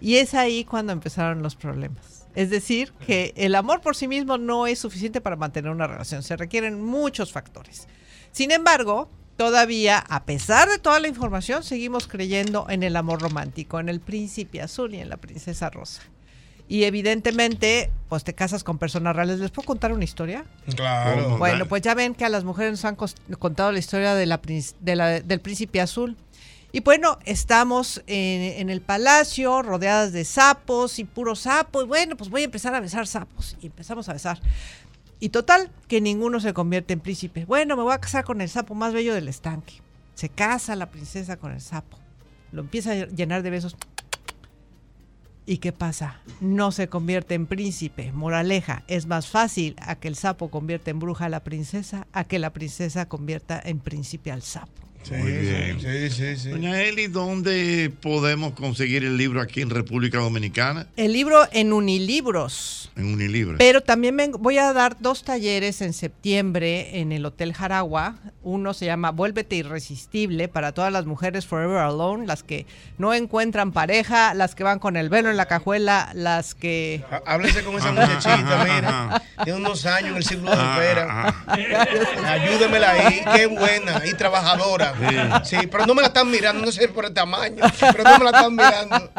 y 0.00 0.16
es 0.16 0.34
ahí 0.34 0.64
cuando 0.64 0.92
empezaron 0.92 1.42
los 1.42 1.54
problemas. 1.54 2.26
Es 2.34 2.50
decir, 2.50 2.92
que 2.92 3.32
el 3.36 3.54
amor 3.54 3.80
por 3.80 3.96
sí 3.96 4.08
mismo 4.08 4.38
no 4.38 4.66
es 4.66 4.78
suficiente 4.78 5.20
para 5.20 5.36
mantener 5.36 5.70
una 5.70 5.86
relación, 5.86 6.22
se 6.22 6.36
requieren 6.36 6.82
muchos 6.82 7.32
factores. 7.32 7.88
Sin 8.32 8.52
embargo, 8.52 9.10
todavía, 9.36 9.98
a 9.98 10.24
pesar 10.24 10.68
de 10.68 10.78
toda 10.78 11.00
la 11.00 11.08
información, 11.08 11.64
seguimos 11.64 12.06
creyendo 12.06 12.66
en 12.68 12.82
el 12.82 12.96
amor 12.96 13.20
romántico, 13.20 13.80
en 13.80 13.88
el 13.88 14.00
príncipe 14.00 14.62
azul 14.62 14.94
y 14.94 15.00
en 15.00 15.08
la 15.08 15.16
princesa 15.16 15.70
rosa. 15.70 16.02
Y 16.70 16.84
evidentemente, 16.84 17.90
pues 18.08 18.22
te 18.22 18.32
casas 18.32 18.62
con 18.62 18.78
personas 18.78 19.16
reales. 19.16 19.40
¿Les 19.40 19.50
puedo 19.50 19.66
contar 19.66 19.92
una 19.92 20.04
historia? 20.04 20.44
Claro. 20.76 21.36
Bueno, 21.36 21.66
pues 21.66 21.82
ya 21.82 21.94
ven 21.94 22.14
que 22.14 22.24
a 22.24 22.28
las 22.28 22.44
mujeres 22.44 22.70
nos 22.70 22.84
han 22.84 22.94
contado 22.94 23.72
la 23.72 23.80
historia 23.80 24.14
de 24.14 24.24
la, 24.26 24.40
prin- 24.40 24.74
de 24.78 24.94
la- 24.94 25.20
del 25.20 25.40
príncipe 25.40 25.80
azul. 25.80 26.16
Y 26.70 26.78
bueno, 26.78 27.18
estamos 27.24 28.04
en, 28.06 28.60
en 28.60 28.70
el 28.70 28.80
palacio, 28.82 29.62
rodeadas 29.62 30.12
de 30.12 30.24
sapos 30.24 31.00
y 31.00 31.04
puro 31.04 31.34
sapo. 31.34 31.82
Y 31.82 31.86
bueno, 31.86 32.16
pues 32.16 32.30
voy 32.30 32.42
a 32.42 32.44
empezar 32.44 32.72
a 32.76 32.80
besar 32.80 33.08
sapos. 33.08 33.56
Y 33.60 33.66
empezamos 33.66 34.08
a 34.08 34.12
besar. 34.12 34.40
Y 35.18 35.30
total, 35.30 35.72
que 35.88 36.00
ninguno 36.00 36.38
se 36.38 36.54
convierte 36.54 36.92
en 36.92 37.00
príncipe. 37.00 37.46
Bueno, 37.46 37.76
me 37.76 37.82
voy 37.82 37.94
a 37.94 37.98
casar 37.98 38.22
con 38.24 38.40
el 38.40 38.48
sapo 38.48 38.76
más 38.76 38.92
bello 38.92 39.12
del 39.12 39.26
estanque. 39.26 39.82
Se 40.14 40.28
casa 40.28 40.76
la 40.76 40.86
princesa 40.90 41.36
con 41.36 41.50
el 41.50 41.60
sapo. 41.60 41.98
Lo 42.52 42.60
empieza 42.60 42.92
a 42.92 42.94
llenar 43.06 43.42
de 43.42 43.50
besos. 43.50 43.76
¿Y 45.46 45.58
qué 45.58 45.72
pasa? 45.72 46.20
No 46.40 46.70
se 46.70 46.88
convierte 46.88 47.34
en 47.34 47.46
príncipe. 47.46 48.12
Moraleja, 48.12 48.82
es 48.88 49.06
más 49.06 49.26
fácil 49.26 49.74
a 49.80 49.96
que 49.96 50.08
el 50.08 50.16
sapo 50.16 50.50
convierta 50.50 50.90
en 50.90 51.00
bruja 51.00 51.26
a 51.26 51.28
la 51.28 51.40
princesa 51.40 52.06
a 52.12 52.24
que 52.24 52.38
la 52.38 52.52
princesa 52.52 53.08
convierta 53.08 53.60
en 53.64 53.80
príncipe 53.80 54.30
al 54.30 54.42
sapo. 54.42 54.89
Muy 55.10 55.32
bien. 55.32 55.80
Sí, 55.80 56.10
sí, 56.10 56.36
sí. 56.36 56.50
Doña 56.50 56.80
Eli, 56.82 57.08
¿dónde 57.08 57.90
podemos 58.00 58.52
conseguir 58.52 59.04
el 59.04 59.16
libro 59.16 59.40
aquí 59.40 59.60
en 59.60 59.70
República 59.70 60.18
Dominicana? 60.18 60.86
El 60.96 61.12
libro 61.12 61.48
en 61.52 61.72
Unilibros. 61.72 62.92
En 62.96 63.14
Unilibre. 63.14 63.56
Pero 63.58 63.80
también 63.80 64.16
voy 64.38 64.58
a 64.58 64.72
dar 64.72 64.96
dos 65.00 65.24
talleres 65.24 65.80
en 65.80 65.94
septiembre 65.94 67.00
en 67.00 67.12
el 67.12 67.24
Hotel 67.24 67.54
Jaragua. 67.54 68.16
Uno 68.42 68.72
se 68.72 68.86
llama 68.86 69.10
Vuélvete 69.10 69.56
Irresistible 69.56 70.48
para 70.48 70.72
todas 70.72 70.92
las 70.92 71.06
mujeres 71.06 71.46
Forever 71.46 71.78
Alone, 71.78 72.26
las 72.26 72.42
que 72.42 72.66
no 72.98 73.12
encuentran 73.12 73.72
pareja, 73.72 74.34
las 74.34 74.54
que 74.54 74.64
van 74.64 74.78
con 74.78 74.96
el 74.96 75.08
velo 75.08 75.30
en 75.30 75.36
la 75.36 75.46
cajuela, 75.46 76.10
las 76.14 76.54
que... 76.54 77.02
Háblese 77.26 77.64
con 77.64 77.76
esa 77.76 77.92
muchachita, 77.92 78.64
mira. 78.64 79.22
Tiene 79.44 79.58
unos 79.58 79.86
años 79.86 80.10
en 80.10 80.16
el 80.16 80.24
círculo 80.24 80.56
de 80.56 80.62
espera. 80.62 81.34
Ayúdemela 82.26 82.90
ahí, 82.92 83.22
qué 83.34 83.46
buena 83.46 84.02
y 84.06 84.14
trabajadora. 84.14 84.89
Sí, 85.44 85.56
pero 85.70 85.86
no 85.86 85.94
me 85.94 86.02
la 86.02 86.08
están 86.08 86.30
mirando, 86.30 86.64
no 86.64 86.72
sé 86.72 86.88
por 86.88 87.04
el 87.04 87.14
tamaño, 87.14 87.64
pero 87.80 88.04
no 88.04 88.18
me 88.18 88.24
la 88.24 88.30
están 88.30 88.54
mirando. 88.54 89.10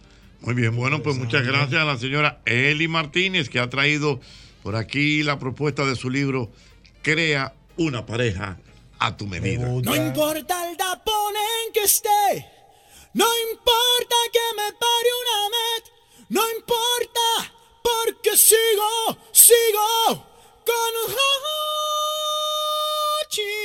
Muy 0.43 0.55
bien, 0.55 0.74
bueno, 0.74 1.02
pues 1.05 1.16
muchas 1.16 1.47
gracias 1.47 1.81
a 1.81 1.85
la 1.85 1.97
señora 1.97 2.40
Eli 2.44 2.89
Martínez 2.89 3.48
que 3.48 3.60
ha 3.60 3.70
traído 3.70 4.20
por 4.64 4.74
aquí 4.74 5.23
la 5.23 5.39
propuesta 5.39 5.85
de 5.86 5.94
su 5.94 6.10
libro 6.10 6.51
Crea 7.02 7.55
una 7.77 8.05
pareja 8.06 8.59
a 8.98 9.16
tu 9.16 9.27
medida. 9.27 9.66
No 9.66 9.94
importa 9.94 10.69
el 10.69 10.77
tapón 10.77 11.35
en 11.66 11.73
que 11.73 11.85
esté, 11.85 12.48
no 13.14 13.27
importa 13.52 14.16
que 14.32 14.40
me 14.56 14.73
pare 14.73 15.10
una 15.23 15.48
met, 15.48 15.85
no 16.28 16.43
importa 16.59 17.52
porque 17.82 18.36
sigo, 18.36 19.19
sigo 19.32 20.27
con 20.66 20.94
Hachi. 23.27 23.61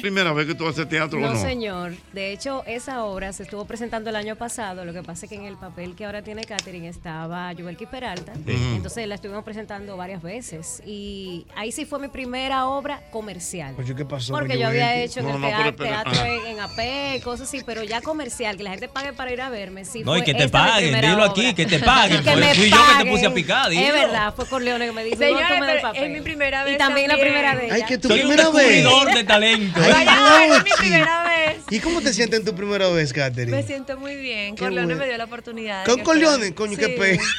Primera 0.00 0.32
vez 0.32 0.46
que 0.46 0.54
tú 0.54 0.66
haces 0.66 0.88
teatro 0.88 1.18
No, 1.20 1.28
o 1.28 1.34
no? 1.34 1.40
señor. 1.40 1.92
De 2.12 2.32
hecho, 2.32 2.62
esa 2.66 3.04
obra 3.04 3.32
se 3.32 3.42
estuvo 3.44 3.64
presentando 3.66 4.10
el 4.10 4.16
año 4.16 4.36
pasado. 4.36 4.84
Lo 4.84 4.92
que 4.92 5.02
pasa 5.02 5.26
es 5.26 5.30
que 5.30 5.36
en 5.36 5.44
el 5.44 5.56
papel 5.56 5.94
que 5.94 6.04
ahora 6.04 6.22
tiene 6.22 6.44
Catherine 6.44 6.88
estaba 6.88 7.52
Yuvelki 7.52 7.86
Peralta. 7.86 8.32
Entonces 8.46 9.06
la 9.06 9.14
estuvimos 9.16 9.44
presentando 9.44 9.96
varias 9.96 10.22
veces. 10.22 10.82
Y 10.86 11.46
ahí 11.56 11.72
sí 11.72 11.84
fue 11.84 11.98
mi 11.98 12.08
primera 12.08 12.66
obra 12.66 13.00
comercial. 13.10 13.74
Oye, 13.78 13.94
¿qué 13.94 14.04
pasó? 14.04 14.32
Porque 14.32 14.58
yo 14.58 14.68
había 14.68 14.96
hecho 15.02 15.20
en 15.20 15.26
No, 15.26 15.34
el 15.36 15.40
no, 15.40 15.46
teatro, 15.48 15.74
pero 15.76 15.90
teatro 15.90 16.12
ah. 16.22 16.48
en, 16.48 16.60
AP, 16.60 17.22
cosas 17.22 17.48
así, 17.48 17.62
pero 17.64 17.82
ya 17.84 18.00
comercial, 18.00 18.56
que 18.56 18.62
la 18.62 18.70
gente 18.70 18.88
pague 18.88 19.12
para 19.12 19.32
ir 19.32 19.40
a 19.40 19.50
verme. 19.50 19.84
Sí 19.84 20.02
No, 20.04 20.16
y 20.16 20.22
que 20.22 20.34
te 20.34 20.48
paguen, 20.48 21.00
dilo 21.00 21.14
obra. 21.14 21.26
aquí, 21.26 21.54
que 21.54 21.66
te 21.66 21.78
paguen, 21.78 22.22
Que 22.22 22.36
me 22.36 22.54
fui 22.54 22.70
yo 22.70 22.76
que 22.98 23.04
te 23.04 23.10
puse 23.10 23.26
a 23.26 23.34
picar, 23.34 23.68
dilo. 23.70 23.82
Es 23.82 23.92
verdad, 23.92 24.34
fue 24.34 24.46
Corleone 24.46 24.86
que 24.86 24.92
me 24.92 25.04
dijo, 25.04 25.16
Señores, 25.16 25.46
no, 25.50 25.54
tome 25.58 25.72
el 25.72 25.80
papel. 25.80 26.04
es 26.04 26.10
mi 26.10 26.20
primera 26.20 26.64
vez 26.64 26.74
Y 26.74 26.78
también, 26.78 27.08
la 27.08 27.16
primera 27.16 27.52
ella. 27.62 27.74
Ay, 27.74 27.82
que 27.84 27.98
tu 27.98 28.08
Soy 28.08 28.20
un 28.22 28.28
primera 28.28 28.50
vez. 28.50 28.68
descubridor 28.84 29.14
de 29.14 29.24
talento. 29.24 29.81
Ay, 29.84 29.92
Vaya, 29.92 30.36
ay, 30.38 30.50
es 30.50 30.64
mi 30.64 30.70
primera 30.78 31.22
vez. 31.24 31.56
¿Y 31.70 31.80
cómo 31.80 32.00
te 32.00 32.12
sientes 32.12 32.40
en 32.40 32.44
tu 32.46 32.54
primera 32.54 32.88
vez, 32.88 33.12
Katherine? 33.12 33.56
Me 33.56 33.62
siento 33.62 33.96
muy 33.98 34.16
bien. 34.16 34.54
Qué 34.54 34.64
Corleone 34.64 34.86
bueno. 34.86 35.00
me 35.00 35.06
dio 35.08 35.16
la 35.18 35.24
oportunidad. 35.24 35.84
¿Con 35.84 35.96
que 35.96 36.02
Corleone? 36.02 36.54
Coño, 36.54 36.72
Sí. 36.76 36.78
qué 36.80 36.88
pe. 36.90 37.20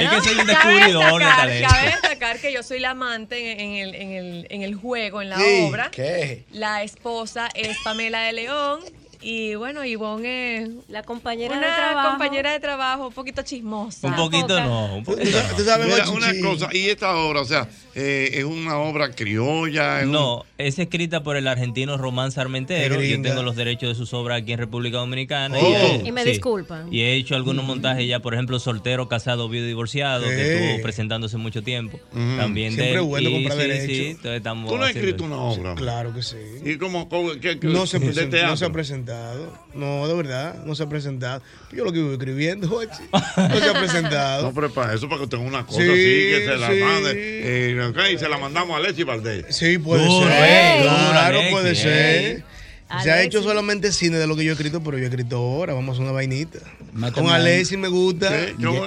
Es 0.00 0.08
que 0.10 0.20
soy 0.20 0.38
un 0.38 0.46
cabe 0.46 0.74
descubridor 0.74 1.18
de 1.20 1.24
destacar- 1.24 1.36
talento. 1.36 1.68
Cabe 1.68 1.86
destacar 1.90 2.38
que 2.38 2.52
yo 2.52 2.62
soy 2.62 2.78
la 2.80 2.90
amante 2.90 3.52
en, 3.52 3.60
en 3.60 3.72
el, 3.88 3.94
en, 3.94 4.10
el, 4.12 4.46
en 4.50 4.62
el 4.62 4.74
juego, 4.76 5.20
en 5.22 5.30
la 5.30 5.36
Sí, 5.38 5.66
obra. 5.68 5.90
¿Qué? 5.90 6.44
La 6.52 6.82
esposa 6.82 7.48
es 7.54 7.76
Pamela 7.84 8.20
de 8.22 8.32
León. 8.32 8.80
Y 9.20 9.54
bueno, 9.54 9.84
Ivonne 9.84 10.58
es 10.62 10.68
La 10.88 11.02
compañera 11.02 11.56
una 11.56 11.66
de 11.68 11.72
trabajo. 11.74 12.08
compañera 12.10 12.52
de 12.52 12.60
trabajo 12.60 13.06
un 13.08 13.14
poquito 13.14 13.42
chismosa. 13.42 14.06
Un 14.06 14.16
poquito 14.16 14.60
no, 14.60 14.96
un 14.96 15.04
poquito 15.04 15.38
no. 15.42 15.56
Tú 15.56 15.64
sabes, 15.64 15.86
Mira, 15.86 16.08
una 16.10 16.30
cosa, 16.42 16.68
y 16.72 16.90
esta 16.90 17.16
obra, 17.16 17.40
o 17.40 17.44
sea, 17.46 17.66
eh, 17.94 18.30
es 18.34 18.44
una 18.44 18.78
obra 18.78 19.10
criolla. 19.10 20.00
es 20.00 20.06
un- 20.06 20.12
No, 20.12 20.44
es 20.58 20.78
escrita 20.78 21.22
por 21.22 21.36
el 21.36 21.46
argentino 21.48 21.96
Román 21.96 22.32
Sarmentero. 22.32 23.00
Yo 23.02 23.20
tengo 23.22 23.42
los 23.42 23.56
derechos 23.56 23.88
de 23.90 23.94
sus 23.94 24.12
obras 24.14 24.42
aquí 24.42 24.52
en 24.52 24.58
República 24.58 24.98
Dominicana. 24.98 25.56
Oh. 25.58 26.02
Y 26.04 26.12
me 26.12 26.22
sí. 26.24 26.30
disculpan. 26.30 26.92
Y 26.92 27.00
he 27.02 27.14
hecho 27.14 27.34
algunos 27.34 27.64
montajes 27.64 28.06
ya, 28.08 28.20
por 28.20 28.34
ejemplo, 28.34 28.58
Soltero, 28.58 29.08
Casado, 29.08 29.48
Viudo, 29.48 29.66
Divorciado, 29.66 30.24
que 30.28 30.54
estuvo 30.70 30.82
presentándose 30.82 31.36
mucho 31.36 31.62
tiempo. 31.62 31.98
También 32.12 32.72
Siempre 32.74 32.94
de 32.94 33.00
bueno 33.00 33.28
y 33.28 33.32
comprar 33.32 33.58
sí, 33.58 33.62
derechos. 33.68 33.86
sí, 33.96 34.06
entonces 34.06 34.36
estamos 34.38 34.70
Tú 34.70 34.76
no 34.78 34.84
has 34.84 34.94
escrito 34.96 35.24
una 35.24 35.36
obra. 35.36 35.74
Claro 35.74 36.14
que 36.14 36.22
sí. 36.22 36.36
¿Y 36.64 36.76
cómo? 36.78 37.08
cómo- 37.08 37.32
qué- 37.40 37.58
qué- 37.58 37.66
No 37.68 37.86
se, 37.86 37.98
de 37.98 38.06
presenta- 38.06 38.30
teatro? 38.30 38.50
no 38.50 38.56
se 38.56 38.64
ha 38.64 38.72
presentado. 38.72 39.58
No, 39.74 40.06
de 40.08 40.14
verdad, 40.14 40.64
no 40.64 40.74
se 40.74 40.82
ha 40.84 40.88
presentado. 40.88 41.42
Yo 41.72 41.84
lo 41.84 41.92
que 41.92 41.98
vivo 41.98 42.12
escribiendo. 42.12 42.68
No 42.68 42.80
se 43.60 43.68
ha 43.70 43.78
presentado. 43.78 44.44
No, 44.44 44.52
pero 44.52 44.72
para 44.72 44.94
eso, 44.94 45.08
para 45.08 45.22
que 45.22 45.26
tenga 45.28 45.44
una 45.44 45.64
cosa 45.66 45.78
Sí, 45.80 45.84
así, 45.88 45.94
que 45.94 46.42
se 46.44 46.56
la 46.56 46.70
sí. 46.70 46.80
mande. 46.80 47.70
Ok, 47.90 47.98
y 48.14 48.18
se 48.18 48.28
la 48.28 48.38
mandamos 48.38 48.74
a 48.74 48.78
Alexi 48.78 49.02
Valdés. 49.04 49.46
Sí, 49.50 49.78
puede 49.78 50.04
Duro, 50.06 50.26
ser. 50.28 50.42
eh, 50.42 50.78
Claro, 50.82 51.40
puede 51.50 51.70
eh. 51.72 52.42
Se 53.02 53.10
ha 53.10 53.22
hecho 53.22 53.42
solamente 53.42 53.92
cine 53.92 54.18
de 54.18 54.26
lo 54.26 54.36
que 54.36 54.44
yo 54.44 54.50
he 54.50 54.54
escrito, 54.54 54.82
pero 54.82 54.98
yo 54.98 55.04
he 55.04 55.08
escrito 55.08 55.36
ahora. 55.36 55.74
Vamos 55.74 55.90
a 55.90 55.92
hacer 55.92 56.04
una 56.04 56.12
vainita. 56.12 56.58
Con. 57.12 57.28
Alexis 57.28 57.76
me 57.76 57.88
gusta. 57.88 58.30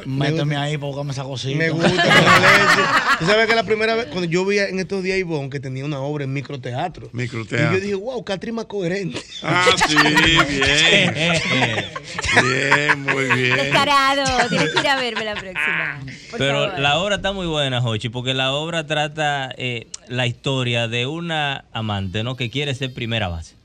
Méteme 0.05 0.55
ahí 0.55 0.77
para 0.77 0.87
buscarme 0.87 1.11
esa 1.11 1.23
cosita. 1.23 1.57
Me 1.57 1.69
gusta 1.69 1.89
con 1.89 1.99
Alexis. 2.09 2.85
Tú 3.19 3.25
sabes 3.25 3.47
que 3.47 3.55
la 3.55 3.63
primera 3.63 3.95
vez, 3.95 4.05
cuando 4.05 4.25
yo 4.25 4.45
vi 4.45 4.59
en 4.59 4.79
estos 4.79 5.03
días 5.03 5.15
a 5.15 5.19
Ivonne 5.19 5.49
que 5.49 5.59
tenía 5.59 5.83
una 5.83 5.99
obra 5.99 6.23
en 6.23 6.31
microteatro. 6.33 7.09
Microteatro. 7.11 7.71
Y 7.71 7.79
yo 7.79 7.81
dije, 7.81 7.95
wow, 7.95 8.23
Catri 8.23 8.51
más 8.51 8.65
coherente. 8.65 9.19
Ah, 9.43 9.65
sí, 9.87 9.95
bien. 9.97 11.13
Bien, 12.43 13.01
muy 13.01 13.25
bien. 13.25 13.57
Descarado, 13.57 14.47
tienes 14.49 14.69
que 14.71 14.79
ir 14.79 14.87
a 14.87 14.95
verme 14.97 15.25
la 15.25 15.33
próxima. 15.33 15.99
Por 16.29 16.39
Pero 16.39 16.65
favor. 16.65 16.79
la 16.79 16.99
obra 16.99 17.15
está 17.15 17.31
muy 17.31 17.47
buena, 17.47 17.81
Jochi, 17.81 18.09
porque 18.09 18.33
la 18.33 18.53
obra 18.53 18.85
trata 18.85 19.49
eh, 19.57 19.87
la 20.07 20.27
historia 20.27 20.87
de 20.87 21.07
una 21.07 21.65
amante, 21.71 22.23
¿no? 22.23 22.35
Que 22.35 22.49
quiere 22.49 22.73
ser 22.75 22.93
primera 22.93 23.27
base. 23.27 23.56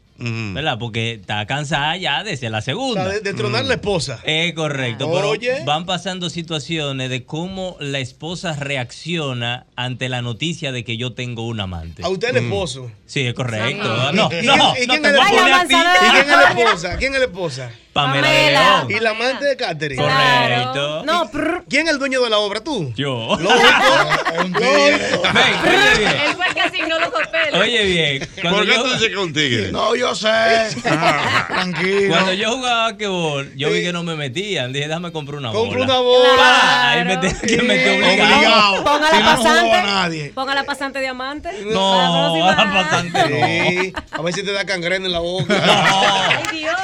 ¿Verdad? 0.54 0.78
Porque 0.78 1.12
está 1.14 1.44
cansada 1.46 1.96
ya 1.96 2.22
de 2.24 2.36
ser 2.36 2.50
la 2.50 2.60
segunda. 2.62 3.02
O 3.02 3.04
sea, 3.04 3.14
de- 3.14 3.20
de 3.20 3.34
tronar 3.34 3.64
la 3.64 3.74
esposa. 3.74 4.20
Es 4.24 4.52
correcto, 4.54 5.10
pero 5.12 5.30
Oye. 5.30 5.62
van 5.64 5.84
pasando 5.86 6.30
situaciones 6.30 7.10
de 7.10 7.24
cómo 7.24 7.76
la 7.80 7.98
esposa 7.98 8.54
reacciona 8.54 9.66
ante 9.76 10.08
la 10.08 10.22
noticia 10.22 10.72
de 10.72 10.84
que 10.84 10.96
yo 10.96 11.12
tengo 11.14 11.46
un 11.46 11.60
amante. 11.60 12.02
A 12.04 12.08
usted 12.08 12.28
el 12.30 12.44
esposo. 12.44 12.90
Sí, 13.06 13.26
es 13.26 13.34
correcto. 13.34 13.68
¿Y- 14.12 14.16
No, 14.16 14.30
y- 14.32 14.36
y 14.44 14.46
no, 14.46 14.72
quién- 14.74 14.86
no 14.86 14.94
te 15.02 15.12
voy 15.12 15.50
a 15.50 15.60
a 15.60 15.66
ti. 15.66 15.74
¿Y 15.74 16.10
quién 16.10 16.16
es 16.16 16.26
la 16.28 16.42
esposa? 16.50 16.96
¿Quién 16.98 17.12
es 17.14 17.18
la 17.20 17.26
esposa? 17.26 17.70
Pamela 17.92 18.26
León. 18.32 18.90
¿Y 18.90 19.00
la 19.00 19.10
amante 19.10 19.44
de 19.44 19.54
Catherine? 19.56 20.00
Correcto. 20.02 21.04
No, 21.04 21.30
¿Quién 21.68 21.86
es 21.88 21.92
el 21.92 21.98
dueño 21.98 22.22
de 22.22 22.30
la 22.30 22.38
obra? 22.38 22.60
¿Tú? 22.64 22.90
Yo. 22.96 23.36
Él 24.32 24.50
fue 26.36 26.46
el 26.48 26.54
que 26.54 26.60
asignó 26.60 26.98
los 26.98 27.10
papeles. 27.10 27.54
Oye 27.60 27.84
bien, 27.84 28.28
cuando 28.40 28.58
¿Por 28.60 28.66
qué 28.68 28.74
yo- 28.74 28.82
tú 28.82 28.92
dices 28.94 29.08
que 29.08 29.16
un 29.16 29.32
tigre? 29.32 29.72
No, 29.72 29.94
yo 29.94 30.11
sé. 30.14 30.28
Tranquilo. 31.48 32.08
Cuando 32.10 32.32
yo 32.32 32.52
jugaba 32.56 32.82
basquetbol, 32.90 33.54
yo 33.56 33.70
vi 33.70 33.82
que 33.82 33.92
no 33.92 34.02
me 34.02 34.14
metían. 34.16 34.72
Dije, 34.72 34.86
déjame 34.88 35.12
comprar 35.12 35.38
una 35.38 35.52
Compra 35.52 35.80
bola. 35.80 35.84
una 35.84 35.98
bola. 36.00 36.90
Ahí 36.90 37.04
me 37.04 37.20
que 37.20 37.98
Obligado. 37.98 38.84
Ponga 38.84 39.10
Si 39.10 39.16
la 39.16 39.20
no, 39.20 39.24
no 39.24 39.30
a 39.32 39.36
pasante. 39.36 39.82
nadie. 39.82 40.32
Ponga 40.34 40.54
la 40.54 40.64
pasante 40.64 41.00
diamante. 41.00 41.50
No, 41.66 42.36
la 42.38 42.72
pasante 42.72 43.18
no. 43.28 43.46
Sí, 43.46 43.92
a 44.10 44.22
ver 44.22 44.34
si 44.34 44.42
te 44.42 44.52
da 44.52 44.64
cangrena 44.64 45.06
en 45.06 45.12
la 45.12 45.18
boca. 45.20 45.54
Ay, 45.62 46.58
Dios. 46.58 46.76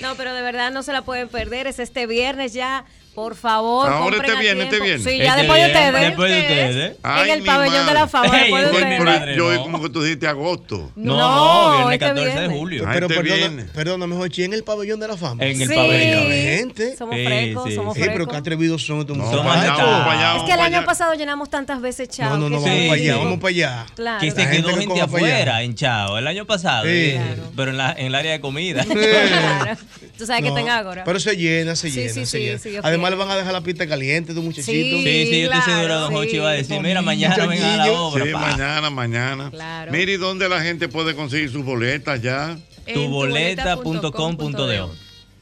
No, 0.00 0.14
pero 0.16 0.34
de 0.34 0.42
verdad 0.42 0.70
no 0.70 0.82
se 0.82 0.92
la 0.92 1.02
pueden 1.02 1.28
perder. 1.28 1.66
Es 1.66 1.78
este 1.78 2.06
viernes 2.06 2.52
ya. 2.52 2.84
Por 3.16 3.34
favor, 3.34 3.88
Ahora 3.90 4.18
este 4.18 4.30
a 4.32 4.38
viernes, 4.38 4.64
este 4.66 4.78
viernes. 4.80 5.04
Sí, 5.10 5.16
ya 5.18 5.24
Este 5.30 5.38
después 5.40 5.60
de 5.62 5.66
viernes, 5.68 5.88
ustedes. 5.88 6.06
después 6.06 6.30
de 6.30 6.40
ustedes. 6.40 6.90
En 6.90 6.96
Ay, 7.02 7.30
el 7.30 7.40
mi 7.40 7.46
pabellón 7.46 7.86
de 7.86 7.94
la 7.94 8.06
fama. 8.08 8.26
Ey, 8.36 8.40
Después 8.42 8.62
de 8.64 8.70
ustedes. 8.76 9.00
madre. 9.04 9.36
Yo 9.36 9.54
no. 9.54 9.62
como 9.62 9.82
que 9.82 9.88
tú 9.88 10.02
dijiste 10.02 10.26
agosto. 10.28 10.92
No, 10.96 11.16
No, 11.16 11.76
viernes 11.78 11.94
este 11.94 12.04
14 12.06 12.28
de 12.28 12.34
viernes. 12.36 12.58
julio. 12.58 12.84
Ah, 12.86 12.90
Pero 12.92 13.06
este 13.06 13.16
perdona, 13.16 13.36
viernes. 13.36 13.70
perdóname, 13.74 14.16
Jochi, 14.16 14.44
en 14.44 14.52
el 14.52 14.64
pabellón 14.64 15.00
de 15.00 15.08
la 15.08 15.16
fama. 15.16 15.44
En 15.44 15.62
el 15.62 15.66
Sí. 15.68 15.74
pabellón. 15.74 16.26
Gente. 16.30 16.96
Somos 16.98 17.16
Sí, 17.16 17.24
frescos, 17.24 17.64
sí, 17.70 17.74
somos 17.74 17.94
Sí, 17.94 18.00
pero 18.00 18.12
frescos. 18.14 18.32
qué 18.34 18.38
atrevidos 18.38 18.86
son 18.86 19.00
estos 19.00 19.16
No, 19.16 19.30
Somos 19.30 19.44
muchachos. 19.56 20.36
Es 20.36 20.42
que 20.42 20.52
el 20.52 20.60
año 20.60 20.76
allá. 20.78 20.86
pasado 20.86 21.14
llenamos 21.14 21.48
tantas 21.48 21.80
veces 21.80 22.10
Chao. 22.10 22.36
No, 22.36 22.36
no, 22.36 22.50
no, 22.50 22.60
vamos 22.60 22.80
para 22.88 22.92
allá, 23.00 23.16
vamos 23.16 23.38
para 23.40 23.48
allá. 23.48 23.86
Claro. 23.94 24.20
Que 24.20 24.30
se 24.30 24.50
quedó 24.50 24.68
que 24.68 24.74
gente 24.76 25.00
afuera 25.00 25.62
en 25.62 25.74
Chao 25.74 26.18
el 26.18 26.26
año 26.26 26.44
pasado. 26.44 26.84
Sí. 26.84 26.90
eh. 26.92 27.20
Pero 27.56 27.70
en, 27.70 27.78
la, 27.78 27.92
en 27.96 28.06
el 28.08 28.14
área 28.14 28.32
de 28.32 28.40
comida. 28.42 28.84
Claro. 28.84 29.76
Tú 30.18 30.26
sabes 30.26 30.42
que 30.42 30.48
No, 30.50 30.54
tenga 30.54 30.78
ahora. 30.78 31.02
Pero 31.04 31.18
se 31.18 31.34
llena, 31.36 31.76
se 31.76 31.90
llena, 31.90 32.12
sí, 32.12 32.26
se 32.26 32.58
sí, 32.58 32.70
llena. 32.70 32.82
Además 33.06 33.10
le 33.10 33.16
van 33.16 33.30
a 33.30 33.36
dejar 33.36 33.52
la 33.52 33.60
pista 33.60 33.86
caliente 33.86 34.32
de 34.34 34.38
un 34.40 34.46
muchachito. 34.46 34.72
Sí. 34.72 35.02
Sí, 35.04 35.26
sí, 35.30 35.40
yo 35.42 35.46
estoy 35.52 35.60
claro, 35.60 35.64
seguro 35.64 35.88
que 35.88 35.94
Don 36.00 36.12
Jochi 36.12 36.38
va 36.38 36.50
a 36.50 36.52
decir, 36.52 36.80
mira, 36.80 37.02
mañana 37.02 37.46
vengan 37.46 37.80
a 37.80 37.86
la 37.86 37.92
obra. 37.92 38.24
Sí, 38.24 38.32
pa". 38.32 38.38
mañana, 38.40 38.90
mañana. 38.90 39.50
Claro. 39.50 39.92
Mire, 39.92 40.12
¿y 40.12 40.16
dónde 40.16 40.48
la 40.48 40.60
gente 40.60 40.88
puede 40.88 41.14
conseguir 41.14 41.50
sus 41.50 41.64
boletas 41.64 42.20
ya? 42.20 42.58
Tuboleta.com.de 42.92 44.86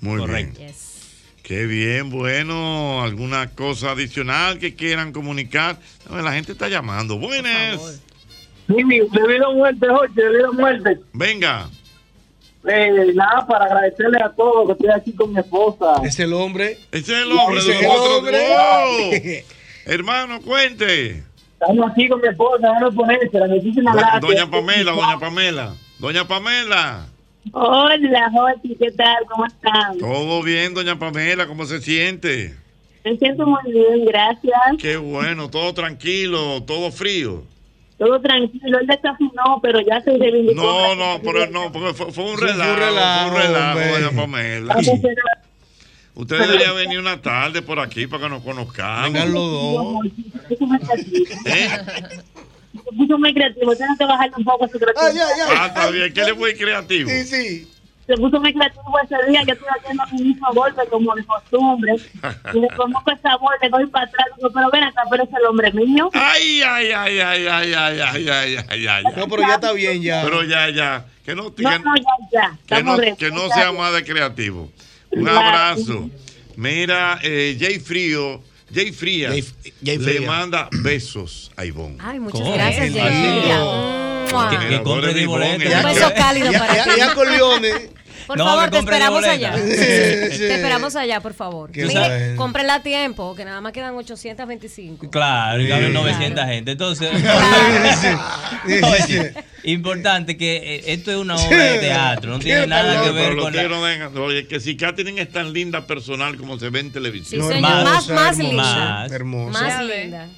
Muy 0.01 0.19
Correcto. 0.21 0.59
bien. 0.59 0.69
Yes. 0.73 0.85
Qué 1.43 1.67
bien, 1.67 2.11
bueno. 2.11 3.03
¿Alguna 3.03 3.51
cosa 3.51 3.91
adicional 3.93 4.59
que 4.59 4.75
quieran 4.75 5.13
comunicar? 5.13 5.79
No, 6.09 6.21
La 6.23 6.33
gente 6.33 6.53
está 6.53 6.69
llamando. 6.69 7.19
Buenas. 7.19 8.01
Sí, 8.67 8.75
debido 8.77 9.51
a 9.51 9.55
muerte, 9.55 9.87
Jorge, 9.89 10.23
debido 10.23 10.49
a 10.49 10.53
muerte. 10.53 11.01
Venga. 11.13 11.69
Eh, 12.67 13.13
nada, 13.15 13.47
para 13.47 13.67
agradecerle 13.67 14.19
a 14.23 14.31
todos 14.31 14.67
que 14.67 14.73
estoy 14.73 14.91
aquí 14.91 15.13
con 15.13 15.33
mi 15.33 15.41
esposa. 15.41 15.95
Es 16.05 16.19
el 16.19 16.33
hombre. 16.33 16.79
Es 16.93 17.09
el 17.09 17.31
hombre 17.31 17.59
Ese 17.59 17.69
de 17.71 17.75
es 17.77 17.83
el 17.83 17.89
nosotros. 17.89 18.19
hombre. 18.19 18.39
¡Wow! 18.49 19.45
Hermano, 19.93 20.41
cuente. 20.41 21.23
Estamos 21.61 21.91
aquí 21.91 22.09
con 22.09 22.21
mi 22.21 22.29
esposa, 22.29 22.67
déjame 22.69 22.93
ponérsela. 22.93 23.47
Muchísimas 23.49 23.95
Do- 23.95 24.01
gracias. 24.01 24.21
Doña 24.23 24.51
Pamela, 24.51 24.93
doña 24.93 25.19
Pamela. 25.19 25.75
Doña 25.99 26.27
Pamela. 26.29 27.07
Hola, 27.53 28.31
Jorge, 28.33 28.77
¿qué 28.79 28.91
tal? 28.93 29.17
¿Cómo 29.31 29.45
están? 29.47 29.99
Todo 29.99 30.43
bien, 30.43 30.73
doña 30.73 30.99
Pamela, 30.99 31.47
¿cómo 31.47 31.67
se 31.67 31.81
siente? 31.83 32.55
Me 33.05 33.17
siento 33.19 33.47
muy 33.47 33.71
bien, 33.71 34.07
gracias. 34.07 34.55
Qué 34.79 34.97
bueno, 34.97 35.51
todo 35.51 35.75
tranquilo, 35.75 36.63
todo 36.63 36.91
frío. 36.91 37.43
Todo 38.05 38.21
tranquilo. 38.21 38.79
Él 38.81 38.87
desafinó, 38.87 39.61
pero 39.63 39.81
ya 39.81 40.01
se 40.01 40.17
reivindicó. 40.17 40.63
No, 40.63 40.95
no, 40.95 41.21
pero 41.23 41.47
no, 41.49 41.73
porque 41.73 41.95
fue, 41.95 42.13
fue 42.13 42.25
un 42.25 42.31
Sí, 42.39 42.45
fue 42.45 42.45
un 42.45 42.51
relajo, 42.51 42.75
fue 42.75 42.81
relajo, 42.87 43.29
un 43.31 43.37
relajo, 43.43 43.79
hombre. 43.79 44.01
doña 44.01 44.21
Pamela. 44.21 44.77
Usted 46.17 46.39
debería 46.39 46.73
venir 46.73 46.99
una 47.01 47.21
tarde 47.21 47.61
por 47.63 47.81
aquí 47.81 48.07
para 48.07 48.25
que 48.25 48.29
nos 48.29 48.43
conozcamos. 48.43 49.13
Vengan 49.13 49.33
los 49.33 49.51
dos. 49.51 49.97
¿Eh? 51.47 51.69
Puso 52.97 53.19
muy 53.19 53.35
creativo. 53.35 53.75
Tiene 53.75 53.97
que 53.99 54.05
bajarle 54.05 54.35
un 54.37 54.45
poco 54.45 54.69
su 54.69 54.79
creatividad. 54.79 55.27
Ah, 55.57 55.67
está 55.69 55.91
bien, 55.91 56.13
que 56.13 56.21
él 56.21 56.29
es 56.29 56.37
muy 56.37 56.55
creativo. 56.55 57.11
Sí, 57.11 57.25
sí. 57.25 57.69
Se 58.07 58.15
puso 58.15 58.39
muy 58.41 58.53
creativo 58.53 58.99
ese 59.03 59.31
día. 59.31 59.43
Yo 59.47 59.55
estoy 59.55 59.69
haciendo 59.79 60.03
mi 60.13 60.23
mismo 60.25 60.53
golpe 60.53 60.83
como 60.91 61.15
de 61.15 61.25
costumbre. 61.25 61.95
Y 62.53 62.59
le 62.61 62.69
conozco 62.77 63.11
esa 63.11 63.37
voz, 63.37 63.53
le 63.63 63.69
doy 63.71 63.87
para 63.87 64.07
atrás. 64.07 64.27
Digo, 64.37 64.51
pero 64.53 64.71
ven 64.71 64.85
acá, 64.85 65.03
pero 65.11 65.23
es 65.25 65.29
el 65.31 65.47
hombre 65.47 65.73
mío. 65.73 66.11
Ay, 66.13 66.61
ay, 66.63 66.91
ay, 66.93 67.19
ay, 67.21 67.47
ay, 67.47 67.73
ay, 67.75 68.01
ay, 68.01 68.29
ay, 68.29 68.57
ay, 68.69 68.87
ay. 68.87 69.05
No, 69.17 69.27
pero 69.29 69.43
ya 69.43 69.55
está 69.55 69.73
bien 69.73 70.03
ya. 70.03 70.23
Pero 70.23 70.43
ya, 70.45 70.69
ya. 70.71 71.07
Que 71.25 71.35
no, 71.35 71.55
que, 71.55 71.63
No, 71.63 71.79
no, 71.79 71.95
ya, 71.97 72.03
ya. 72.31 72.59
que 72.67 72.83
no, 72.83 72.97
que 73.17 73.31
no 73.31 73.49
sea 73.49 73.73
más 73.73 73.95
de 73.95 74.05
creativo. 74.05 74.71
Un 75.11 75.29
abrazo. 75.29 76.11
Mira, 76.57 77.19
eh, 77.23 77.57
Jay 77.59 77.79
Frío, 77.81 78.43
Jay 78.75 78.93
Frías, 78.93 79.33
Jay- 79.33 79.45
Jay 79.85 79.99
le 79.99 80.05
Frías. 80.05 80.25
manda 80.27 80.69
besos 80.83 81.51
a 81.57 81.65
Ivonne. 81.65 81.97
Ay, 82.01 82.19
muchas 82.21 82.41
¿Cómo? 82.41 82.53
gracias, 82.55 82.93
Jay. 82.93 83.53
Mua. 84.33 84.51
Que, 84.51 84.69
que 84.69 84.83
compre 84.83 85.15
mi 85.15 85.27
boleto. 85.27 85.55
Un 85.55 85.83
beso 85.85 86.13
cálido 86.17 86.51
Ya, 86.51 86.59
para 86.59 86.77
ya, 86.77 86.85
ti. 86.85 86.91
ya 86.99 87.15
con 87.15 87.31
Leones. 87.31 87.75
Por 88.27 88.39
No, 88.39 88.45
favor, 88.45 88.71
te 88.71 88.79
esperamos 88.79 89.21
boleta. 89.23 89.33
allá. 89.33 89.55
Sí, 89.57 89.71
sí. 89.71 89.77
Te 90.39 90.55
esperamos 90.55 90.97
allá, 90.97 91.21
por 91.21 91.35
favor. 91.35 91.71
Mire, 91.75 92.35
cómprenla 92.37 92.75
a 92.77 92.83
tiempo, 92.83 93.35
que 93.35 93.45
nada 93.45 93.61
más 93.61 93.73
quedan 93.73 93.95
825. 93.95 95.11
Claro, 95.11 95.63
y 95.63 95.69
caben 95.69 95.89
Sí. 95.89 95.93
900 95.93 96.45
gente. 96.47 96.71
Entonces, 96.73 97.11
importante 99.65 100.37
que 100.37 100.57
eh, 100.77 100.83
esto 100.89 101.11
es 101.11 101.17
una 101.17 101.37
obra 101.37 101.65
de 101.65 101.79
teatro, 101.79 102.31
no 102.33 102.39
tiene 102.39 102.67
nada 102.67 103.03
que 103.05 103.11
ver 103.11 103.35
los 103.35 103.45
con 103.45 103.55
la... 103.57 104.09
oye, 104.23 104.47
que 104.47 104.61
si 104.61 104.77
Katherine 104.77 105.21
es 105.21 105.31
tan 105.31 105.53
linda 105.53 105.87
personal 105.87 106.37
como 106.37 106.59
se 106.59 106.71
ve 106.71 106.81
en 106.81 106.93
televisión. 106.93 107.43
Señor. 107.47 107.61
Más, 107.61 108.09
más 108.09 108.39
hermosa, 108.39 108.43
linda. 108.43 108.63
Más. 108.65 109.13
Hermosa. 109.13 109.61
Más 109.63 109.85
linda. 109.85 110.29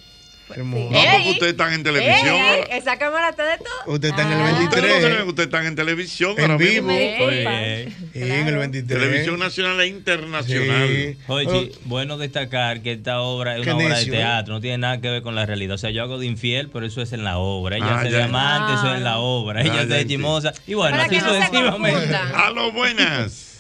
No, 0.49 0.81
porque 0.81 1.31
ustedes 1.31 1.53
están 1.53 1.73
en 1.73 1.83
televisión. 1.83 2.37
Ey, 2.37 2.65
esa 2.71 2.97
cámara 2.99 3.31
está 3.31 3.45
de 3.45 3.59
todo. 3.59 3.95
Usted 3.95 4.09
está 4.11 4.23
en 4.23 4.29
el 4.33 4.39
Ah. 4.39 4.61
Ustedes 4.63 4.63
no 4.65 4.71
se 4.71 4.87
23. 4.93 5.19
ven, 5.19 5.29
ustedes 5.29 5.47
están 5.49 5.67
en 5.67 5.75
televisión 5.77 6.35
En 6.39 6.43
ahora 6.43 6.57
vivo. 6.57 6.87
mismo. 6.89 7.27
Bien. 7.29 7.95
Sí, 8.13 8.23
en 8.23 8.47
el 8.49 8.57
23. 8.57 9.01
Televisión 9.01 9.39
nacional 9.41 9.81
e 9.81 9.87
internacional. 9.89 10.89
Sí. 10.89 11.17
Oye, 11.27 11.73
bueno 11.85 12.17
destacar 12.17 12.81
que 12.83 12.93
esta 12.93 13.21
obra 13.21 13.57
es 13.57 13.65
Qué 13.65 13.73
una 13.73 13.85
obra 13.87 13.97
de 13.99 14.03
¿eh? 14.05 14.11
teatro, 14.11 14.55
no 14.55 14.61
tiene 14.61 14.79
nada 14.79 15.01
que 15.01 15.11
ver 15.11 15.23
con 15.23 15.35
la 15.35 15.47
realidad. 15.47 15.75
O 15.75 15.79
sea, 15.79 15.91
yo 15.91 16.03
hago 16.03 16.19
de 16.19 16.27
infiel, 16.27 16.71
pero 16.73 16.87
eso 16.87 17.03
es 17.03 17.13
en 17.13 17.25
la 17.25 17.39
obra. 17.39 17.77
Ella 17.77 17.99
Ah, 18.01 18.05
ya. 18.05 18.11
diamante, 18.19 18.75
eso 18.75 18.89
es 18.91 18.97
en 18.99 19.05
la 19.05 19.19
obra. 19.19 19.63
Ella 19.63 19.73
Ah, 19.81 19.85
ya 19.89 19.97
de 19.97 20.07
chimosa. 20.07 20.53
Y 20.67 20.75
bueno, 20.75 20.97
Para 20.97 21.07
así 21.09 21.17
no 21.19 21.33
se 21.33 21.37
sucesivamente. 21.47 22.15
A 22.17 22.51
lo 22.51 22.71
buenas. 22.77 23.56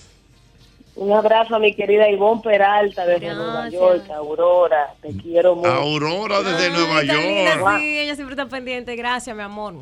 Un 0.97 1.12
abrazo 1.12 1.55
a 1.55 1.59
mi 1.59 1.74
querida 1.74 2.09
Ivonne 2.09 2.40
Peralta 2.43 3.05
desde 3.05 3.35
Nueva. 3.35 3.68
York, 3.68 4.09
Aurora. 4.10 4.94
Te 5.02 5.10
quiero 5.16 5.55
mucho. 5.55 5.68
Aurora 5.70 6.40
desde 6.43 6.66
Ay, 6.68 6.73
Nueva 6.73 7.02
linda, 7.02 7.56
York. 7.59 7.78
Sí, 7.81 7.98
ella 7.98 8.14
siempre 8.14 8.32
está 8.35 8.48
pendiente. 8.48 8.97
Gracias, 8.97 9.36
mi 9.36 9.43
amor. 9.43 9.74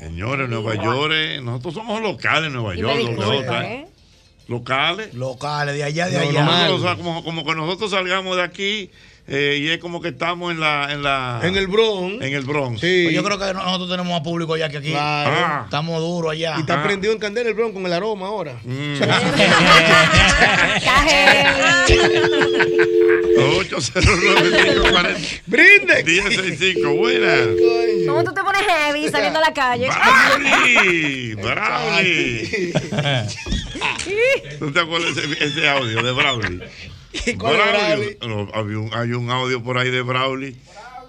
Señores, 0.00 0.48
Nueva 0.48 0.74
York, 0.76 1.12
eh, 1.14 1.40
nosotros 1.42 1.74
somos 1.74 2.00
locales 2.00 2.46
en 2.46 2.54
Nueva 2.54 2.74
Y 2.74 2.78
York. 2.80 2.94
¿eh? 3.64 3.86
Locales. 4.48 5.14
Locales, 5.14 5.74
de 5.74 5.84
allá, 5.84 6.06
de 6.08 6.32
No, 6.32 6.40
allá. 6.40 6.72
o 6.74 6.78
sea, 6.78 6.96
como, 6.96 7.22
como 7.22 7.44
que 7.44 7.54
nosotros 7.54 7.90
salgamos 7.90 8.36
de 8.36 8.42
aquí, 8.42 8.90
eh, 9.26 9.58
y 9.58 9.70
es 9.70 9.78
como 9.78 10.02
que 10.02 10.08
estamos 10.08 10.52
en 10.52 10.60
la. 10.60 10.92
En, 10.92 11.02
la, 11.02 11.40
En 11.42 11.56
el 11.56 11.66
Bronx. 11.66 12.22
En 12.22 12.34
el 12.34 12.44
Bronx. 12.44 12.80
Sí. 12.80 13.04
Pues 13.04 13.14
yo 13.14 13.24
creo 13.24 13.38
que 13.38 13.54
nosotros 13.54 13.88
tenemos 13.88 14.12
más 14.12 14.20
público 14.20 14.54
ya 14.56 14.68
que 14.68 14.76
aquí. 14.78 14.90
Claro. 14.90 15.30
Ah. 15.34 15.62
Estamos 15.64 15.98
duros 16.00 16.32
allá. 16.32 16.56
Y 16.58 16.60
está 16.60 16.82
prendido 16.82 17.12
en 17.14 17.18
candela 17.18 17.48
el 17.48 17.54
Bronx 17.54 17.72
con 17.72 17.86
el 17.86 17.92
aroma 17.92 18.26
ahora. 18.26 18.58
Mm. 18.64 19.00
809 23.60 25.16
Brinde. 25.46 26.04
1065, 26.04 26.94
buenas. 26.94 27.48
¿Cómo 28.06 28.24
tú 28.24 28.34
te 28.34 28.42
pones 28.42 28.62
heavy 28.62 29.08
saliendo 29.08 29.38
a 29.38 29.42
la 29.42 29.54
calle? 29.54 29.88
Brawley, 29.88 31.34
Brawley. 31.34 32.72
¿Tú 34.58 34.70
te 34.70 34.80
acuerdas 34.80 35.14
de 35.14 35.22
ese, 35.22 35.44
ese 35.44 35.68
audio 35.68 36.02
de 36.02 36.12
Brawley? 37.14 37.36
¿Cuál 37.38 37.54
es 37.54 38.18
Brawley? 38.18 38.18
No, 38.26 38.48
había 38.54 38.78
un- 38.78 38.90
hay 38.94 39.12
un 39.12 39.30
audio 39.30 39.62
por 39.62 39.78
ahí 39.78 39.90
de 39.90 40.02
Brawley. 40.02 40.56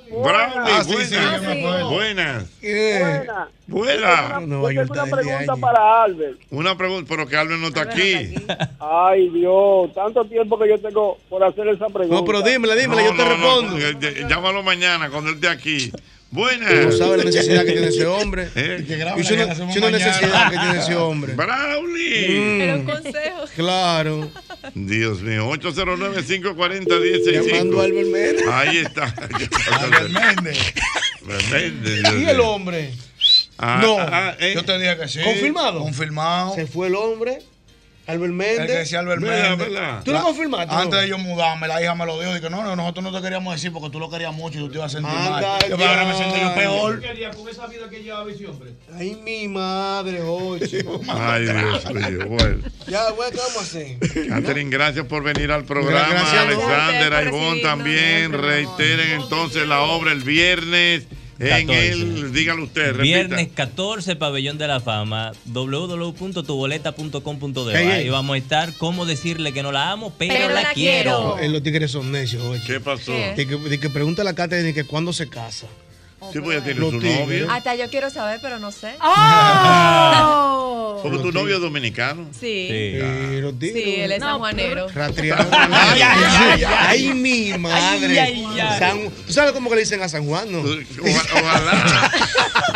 Brawley, 0.08 0.72
Ah, 0.72 0.84
sí, 0.84 0.94
buenas. 0.94 1.10
sí, 1.10 1.16
acuerdo. 1.16 1.90
buenas. 1.90 2.46
Buena. 2.62 3.48
Buenas. 3.68 4.30
Yo 4.48 4.86
tengo 4.88 4.94
una 4.94 5.06
pregunta 5.06 5.56
para 5.58 6.04
Albert. 6.04 6.40
Una 6.52 6.78
pregunta, 6.78 7.08
pero 7.10 7.28
que 7.28 7.36
Albert 7.36 7.60
no 7.60 7.68
está 7.68 7.82
aquí. 7.82 8.36
Ay, 8.80 9.30
Dios, 9.30 9.92
tanto 9.96 10.24
tiempo 10.26 10.60
que 10.60 10.70
yo 10.70 10.80
tengo 10.80 11.18
por 11.28 11.44
hacer 11.44 11.68
esa 11.70 11.88
pregunta. 11.88 12.16
No, 12.16 12.24
pero 12.24 12.42
dímela, 12.44 12.76
dímela, 12.76 13.02
No, 13.02 13.10
yo 13.10 13.16
te 13.16 13.24
no, 13.24 13.38
no, 13.38 13.70
respondo. 13.72 14.08
eh, 14.08 14.26
llámalo 14.30 14.62
mañana 14.64 15.10
cuando 15.10 15.32
él 15.32 15.36
esté 15.36 15.50
aquí. 15.50 15.92
Buenas. 16.32 16.70
Tú 16.70 16.76
no 16.76 16.92
sabes 16.92 17.18
la 17.20 17.24
necesidad 17.24 17.64
que 17.66 17.72
tiene 17.72 17.88
ese 17.88 18.06
hombre. 18.06 18.50
¿Eh? 18.56 18.84
Y 19.18 19.24
si 19.24 19.34
una, 19.34 19.56
si 19.56 19.78
una 19.78 19.92
necesidad 19.92 20.52
que 20.52 20.58
tiene 20.58 20.80
ese 20.80 20.96
hombre. 20.96 21.34
Brawley. 21.36 22.40
Mm, 22.40 22.62
Era 22.62 22.76
un 22.76 22.86
consejo. 22.86 23.46
claro. 23.56 24.32
Dios 24.74 25.22
mío, 25.22 25.48
809-540-1065. 25.52 27.48
Llamando 27.48 27.82
a 27.82 27.84
Albert 27.86 28.08
Méndez. 28.08 28.48
Ahí 28.52 28.78
está. 28.80 29.04
Albert 29.80 30.10
Méndez. 30.10 30.74
Albert 31.24 31.46
Méndez, 31.52 32.04
¿Y 32.20 32.26
el 32.30 32.40
hombre? 32.40 32.92
Ah, 33.58 33.80
No. 33.82 33.98
ah, 34.00 34.36
eh. 34.40 34.52
Yo 34.56 34.64
te 34.66 34.78
dije 34.78 34.98
que 34.98 35.08
sí. 35.08 35.20
¿Confirmado? 35.24 35.80
Confirmado. 35.80 36.56
Se 36.56 36.66
fue 36.68 36.88
el 36.88 36.96
hombre. 36.96 37.40
Albert 38.08 38.32
El 38.34 38.38
que 38.38 38.58
Méndez. 38.58 38.78
decía 38.78 39.00
Albert 39.00 39.22
¿Verdad, 39.22 39.50
Méndez. 39.58 39.70
verdad? 39.74 40.02
¿Tú 40.04 40.12
lo 40.12 40.18
La- 40.18 40.24
confirmaste? 40.24 40.76
Antes 40.76 40.92
no? 40.92 40.98
de 41.02 41.10
yo 41.10 41.18
mudarme, 41.18 41.68
la 41.68 41.82
hija 41.82 41.96
me 41.96 42.06
lo 42.06 42.20
dijo. 42.20 42.34
Dije, 42.36 42.50
no, 42.52 42.64
no, 42.64 42.76
nosotros 42.76 43.04
no 43.04 43.12
te 43.16 43.22
queríamos 43.22 43.56
decir 43.56 43.72
porque 43.72 43.90
tú 43.90 44.00
lo 44.00 44.10
querías 44.12 44.34
mucho 44.34 44.60
y 44.60 44.62
tú 44.62 44.70
te 44.70 44.78
ibas 44.78 44.94
a 44.94 44.98
sentir 45.00 45.18
Anda, 45.18 45.42
mal. 45.42 45.70
Yo, 45.70 45.78
pero 45.78 45.90
ahora 45.90 46.06
me 46.06 46.16
siento 46.16 46.36
yo 46.38 46.54
peor. 46.54 47.02
con 47.36 47.50
esa 47.50 47.68
vida 47.68 47.90
que 47.90 48.04
llevaba 48.04 48.32
ese 48.32 48.46
hombre? 48.48 48.72
Ay, 48.96 49.16
mi 49.24 49.48
madre, 49.48 50.22
ocho. 50.22 51.02
Ay, 51.10 51.44
Dios 51.46 51.94
mío. 51.94 52.26
Bueno. 52.28 52.58
ya, 52.88 53.10
güey, 53.12 53.32
¿qué 53.32 53.38
vamos 53.38 53.58
a 53.58 53.62
hacer? 53.62 53.98
Catherine, 54.30 54.70
gracias 54.70 55.06
por 55.08 55.24
venir 55.24 55.52
al 55.52 55.64
programa. 55.66 56.08
Gracias 56.10 56.34
Alexander, 56.46 57.14
Aibón 57.14 57.62
también. 57.62 58.34
Reiteren 58.34 59.22
entonces 59.22 59.68
la 59.68 59.82
obra 59.82 60.12
el 60.12 60.22
viernes 60.22 61.08
en 61.40 61.68
14. 61.68 61.90
el. 61.92 62.34
Dígalo 62.34 62.64
usted, 62.64 62.88
repita. 62.94 63.04
Viernes 63.04 63.50
14, 63.54 64.16
Pabellón 64.16 64.58
de 64.58 64.68
la 64.68 64.80
Fama, 64.80 65.34
www.tuboleta.com.de. 65.46 67.76
Ahí 67.78 68.10
vamos 68.10 68.36
a 68.36 68.38
estar. 68.38 68.74
¿Cómo 68.78 69.06
decirle 69.06 69.52
que 69.54 69.64
no 69.64 69.72
la 69.72 69.92
amo? 69.92 70.14
Pero, 70.18 70.34
Pero 70.34 70.48
la, 70.50 70.64
la 70.64 70.74
quiero. 70.74 71.36
quiero. 71.38 71.54
Los 71.54 71.64
tigres 71.64 71.92
son 71.92 72.12
necios, 72.12 72.44
oye. 72.44 72.62
¿Qué 72.66 72.80
pasó? 72.80 73.12
¿Qué? 73.12 73.34
De 73.36 73.48
que, 73.48 73.58
de 73.58 73.80
que 73.80 73.90
pregunta 73.90 74.22
a 74.22 74.26
la 74.26 74.34
Catherine 74.36 74.74
que 74.74 74.84
cuándo 74.86 75.14
se 75.14 75.28
casa. 75.30 75.68
Sí, 76.34 76.40
pues 76.40 76.58
ya 76.60 76.64
tiene 76.64 76.80
su 76.80 76.92
tigres. 77.00 77.20
novio. 77.20 77.48
Hasta 77.52 77.76
yo 77.76 77.90
quiero 77.90 78.10
saber, 78.10 78.40
pero 78.42 78.60
no 78.60 78.72
sé. 78.72 78.96
¡Oh! 79.02 81.00
Porque 81.06 81.20
tu 81.20 81.32
novio 81.32 81.56
es 81.58 81.62
dominicano. 81.62 82.26
Sí. 82.32 82.40
Sí. 82.40 82.68
Eh, 82.72 83.54
tigres. 83.60 83.84
Sí, 83.84 83.96
él 84.02 84.12
es 84.14 84.20
sanjuanero. 84.20 84.88
Rastriado. 84.90 85.48
Ay, 85.52 86.02
ay, 86.02 86.64
ay, 86.64 87.14
mi 87.14 87.56
madre. 87.58 88.20
Ay, 88.20 88.44
ay, 88.50 88.60
ay. 88.60 88.80
San- 88.80 89.10
¿Tú 89.28 89.32
sabes 89.34 89.52
cómo 89.52 89.70
que 89.70 89.76
le 89.76 89.82
dicen 89.82 90.02
a 90.02 90.10
San 90.10 90.26
Juan? 90.26 90.52
No? 90.52 90.60
Oja- 90.62 91.26
Ojalá, 91.42 92.12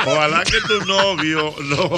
ojalá 0.05 0.43
que 0.43 0.61
tu 0.67 0.85
novio 0.85 1.55
no, 1.63 1.89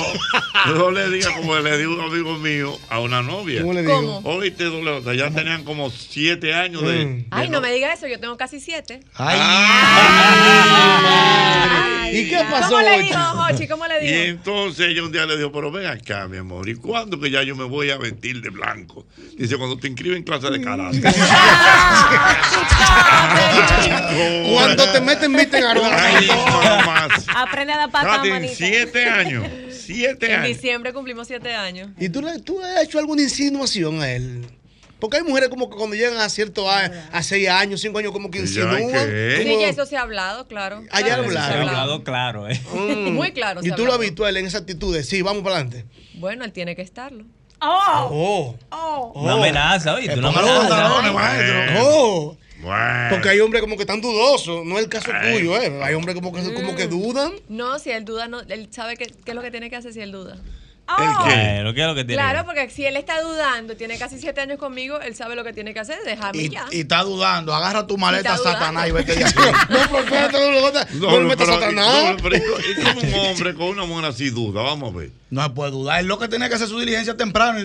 no 0.76 0.92
le 0.92 1.10
diga 1.10 1.34
como 1.36 1.58
le 1.60 1.78
dijo 1.78 1.92
un 1.92 2.02
amigo 2.02 2.38
mío 2.38 2.78
a 2.90 3.00
una 3.00 3.22
novia. 3.22 3.62
¿Cómo 3.62 3.74
le 3.74 3.82
digo? 3.82 3.94
¿Cómo? 3.96 4.22
Oíste, 4.38 4.66
doble 4.66 5.02
J, 5.02 5.14
ya 5.16 5.32
tenían 5.32 5.64
como 5.66 5.90
siete 5.90 6.54
años 6.54 6.82
de. 6.84 7.06
Mm. 7.06 7.26
Ay, 7.32 7.48
de 7.48 7.52
no 7.52 7.60
me 7.62 7.72
diga 7.74 7.92
eso, 7.94 8.08
yo 8.08 8.20
tengo 8.20 8.38
casi 8.38 8.60
siete. 8.62 9.02
¿Y 12.14 12.30
qué 12.30 12.40
pasó, 12.50 12.70
¿Cómo 12.72 12.82
le 12.82 13.04
dijo, 13.04 13.18
Jochi? 13.20 13.68
¿Cómo 13.68 13.88
le 13.88 14.04
Y 14.04 14.08
dijo? 14.12 14.24
entonces 14.26 14.88
ella 14.90 15.04
un 15.04 15.12
día 15.14 15.26
le 15.26 15.38
dijo, 15.38 15.52
pero 15.52 15.72
ven 15.72 15.86
acá, 15.86 16.28
mi 16.28 16.38
amor, 16.38 16.68
¿y 16.68 16.76
cuándo 16.76 17.18
que 17.20 17.32
ya 17.32 17.42
yo 17.44 17.56
me 17.56 17.64
voy 17.64 17.90
a 17.90 17.98
vestir 17.98 18.42
de 18.42 18.50
blanco? 18.50 19.06
Dice, 19.38 19.56
cuando 19.58 19.78
te 19.78 19.88
inscriben 19.88 20.18
en 20.18 20.24
clase 20.24 20.50
de 20.50 20.62
karate. 20.62 21.02
Cuando 24.54 24.92
te 24.92 25.02
meten, 25.02 25.34
visten 25.34 25.64
a 25.64 25.74
más. 26.86 27.26
Aprende 27.36 27.74
a 27.74 27.78
dar 27.78 27.92
patada, 27.92 28.18
Katy, 28.18 28.30
manita. 28.30 28.54
siete 28.56 29.06
años. 29.06 29.46
Siete 29.72 30.26
En 30.28 30.32
años. 30.42 30.48
diciembre 30.58 30.94
cumplimos 30.94 31.28
siete 31.28 31.54
años. 31.56 31.90
¿Y 32.00 32.10
tú 32.10 32.22
le, 32.22 32.40
tú 32.40 32.60
le 32.60 32.66
has 32.68 32.84
hecho 32.84 33.00
alguna 33.00 33.22
insinuación 33.22 34.02
a 34.02 34.12
él? 34.12 34.46
Porque 35.02 35.18
hay 35.18 35.24
mujeres 35.24 35.50
como 35.50 35.70
que 35.70 35.76
cuando 35.76 35.96
llegan 35.98 36.16
a 36.18 36.30
cierto 36.30 36.70
a, 36.72 36.86
a 37.12 37.24
seis 37.24 37.50
años, 37.50 37.82
cinco 37.82 37.98
años, 38.00 38.14
como 38.14 38.32
que 38.32 38.38
Y 38.38 38.46
ya, 38.46 38.62
¿y 38.62 38.84
insinúan. 38.84 39.08
Sí, 39.44 39.58
ya 39.60 39.68
eso 39.68 39.86
se 39.86 39.98
ha 39.98 40.02
hablado, 40.04 40.48
claro. 40.48 40.84
Ayer 40.92 41.08
Claro 41.08 41.24
sí 41.26 41.30
se 41.32 41.38
ha 41.38 41.46
hablaron. 41.48 41.70
hablado. 41.70 42.04
claro, 42.06 42.48
¿eh? 42.48 42.62
Mm. 42.74 43.14
Muy 43.16 43.34
claro, 43.34 43.60
Y 43.64 43.72
tú 43.72 43.86
lo 43.86 43.94
habitual 43.94 44.38
en 44.38 44.46
esa 44.46 44.60
actitud 44.60 44.94
de 44.96 45.04
sí, 45.04 45.22
vamos 45.22 45.44
para 45.44 45.56
adelante. 45.58 45.86
Bueno, 46.14 46.46
él 46.46 46.54
tiene 46.54 46.76
que 46.76 46.84
estarlo. 46.84 47.26
Oh. 47.60 48.56
Una 49.16 49.34
amenaza, 49.34 49.96
oye, 49.96 50.14
una 50.18 50.30
Ponga 50.32 50.42
los 50.42 50.52
pantalones, 50.60 51.10
amenaza. 51.12 51.14
maestro. 51.14 51.82
Oh. 51.86 52.38
Bueno. 52.62 53.08
Porque 53.10 53.30
hay 53.30 53.40
hombres 53.40 53.62
como 53.62 53.76
que 53.76 53.82
están 53.84 54.02
dudosos, 54.02 54.64
no 54.66 54.78
es 54.78 54.84
el 54.84 54.90
caso 54.90 55.10
Ay. 55.14 55.34
tuyo, 55.40 55.60
¿eh? 55.60 55.80
Hay 55.84 55.96
hombres 55.96 56.14
como 56.14 56.32
que, 56.32 56.54
como 56.54 56.76
que 56.76 56.86
dudan. 56.88 57.32
No, 57.50 57.80
si 57.80 57.90
él 57.90 58.06
duda, 58.06 58.28
no, 58.28 58.42
él 58.42 58.68
sabe 58.72 58.98
qué 58.98 59.06
es 59.26 59.34
lo 59.36 59.42
que 59.42 59.50
tiene 59.50 59.70
que 59.72 59.76
hacer 59.78 59.94
si 59.94 60.00
él 60.00 60.12
duda. 60.12 60.38
¿El 61.00 61.30
qué? 61.30 61.54
Bueno, 61.56 61.74
¿qué 61.74 61.82
es 61.82 61.88
lo 61.88 61.96
que 61.96 62.04
tiene? 62.06 62.22
Claro, 62.22 62.46
porque 62.46 62.70
si 62.70 62.86
él 62.86 62.96
está 62.98 63.22
dudando, 63.22 63.76
tiene 63.76 63.98
casi 63.98 64.20
siete 64.20 64.42
años 64.42 64.58
conmigo, 64.58 65.00
él 65.00 65.16
sabe 65.16 65.36
lo 65.36 65.44
que 65.44 65.54
tiene 65.54 65.74
que 65.74 65.80
hacer, 65.80 65.98
déjame 66.06 66.38
Y, 66.44 66.50
ya. 66.50 66.66
y 66.72 66.82
está 66.82 67.04
dudando. 67.04 67.54
Agarra 67.54 67.86
tu 67.88 67.98
maleta, 67.98 68.38
Satanás, 68.38 68.88
y 68.88 68.92
vete 68.92 69.16
de 69.16 69.26
aquí. 69.26 69.34
No, 69.70 69.80
espérate, 70.00 70.38
no, 70.94 71.20
no, 71.22 71.30
pero- 71.36 71.46
Satanás. 71.54 72.04
no, 72.16 72.18
pero 72.24 72.38
¿y 72.38 72.40
co- 72.42 72.60
¿y 72.60 72.84
cómo 72.84 73.02
un 73.02 73.26
hombre 73.30 73.54
con 73.56 73.68
una 73.68 73.86
mujer 73.86 74.06
así 74.06 74.30
duda? 74.30 74.62
Vamos 74.62 74.94
a 74.94 74.98
ver. 74.98 75.10
No 75.30 75.44
se 75.44 75.50
puede 75.52 75.72
dudar. 75.72 76.00
Él 76.02 76.08
lo 76.08 76.20
que 76.20 76.28
tiene 76.28 76.50
que 76.50 76.56
hacer 76.56 76.68
su 76.68 76.78
diligencia 76.80 77.16
temprano. 77.16 77.60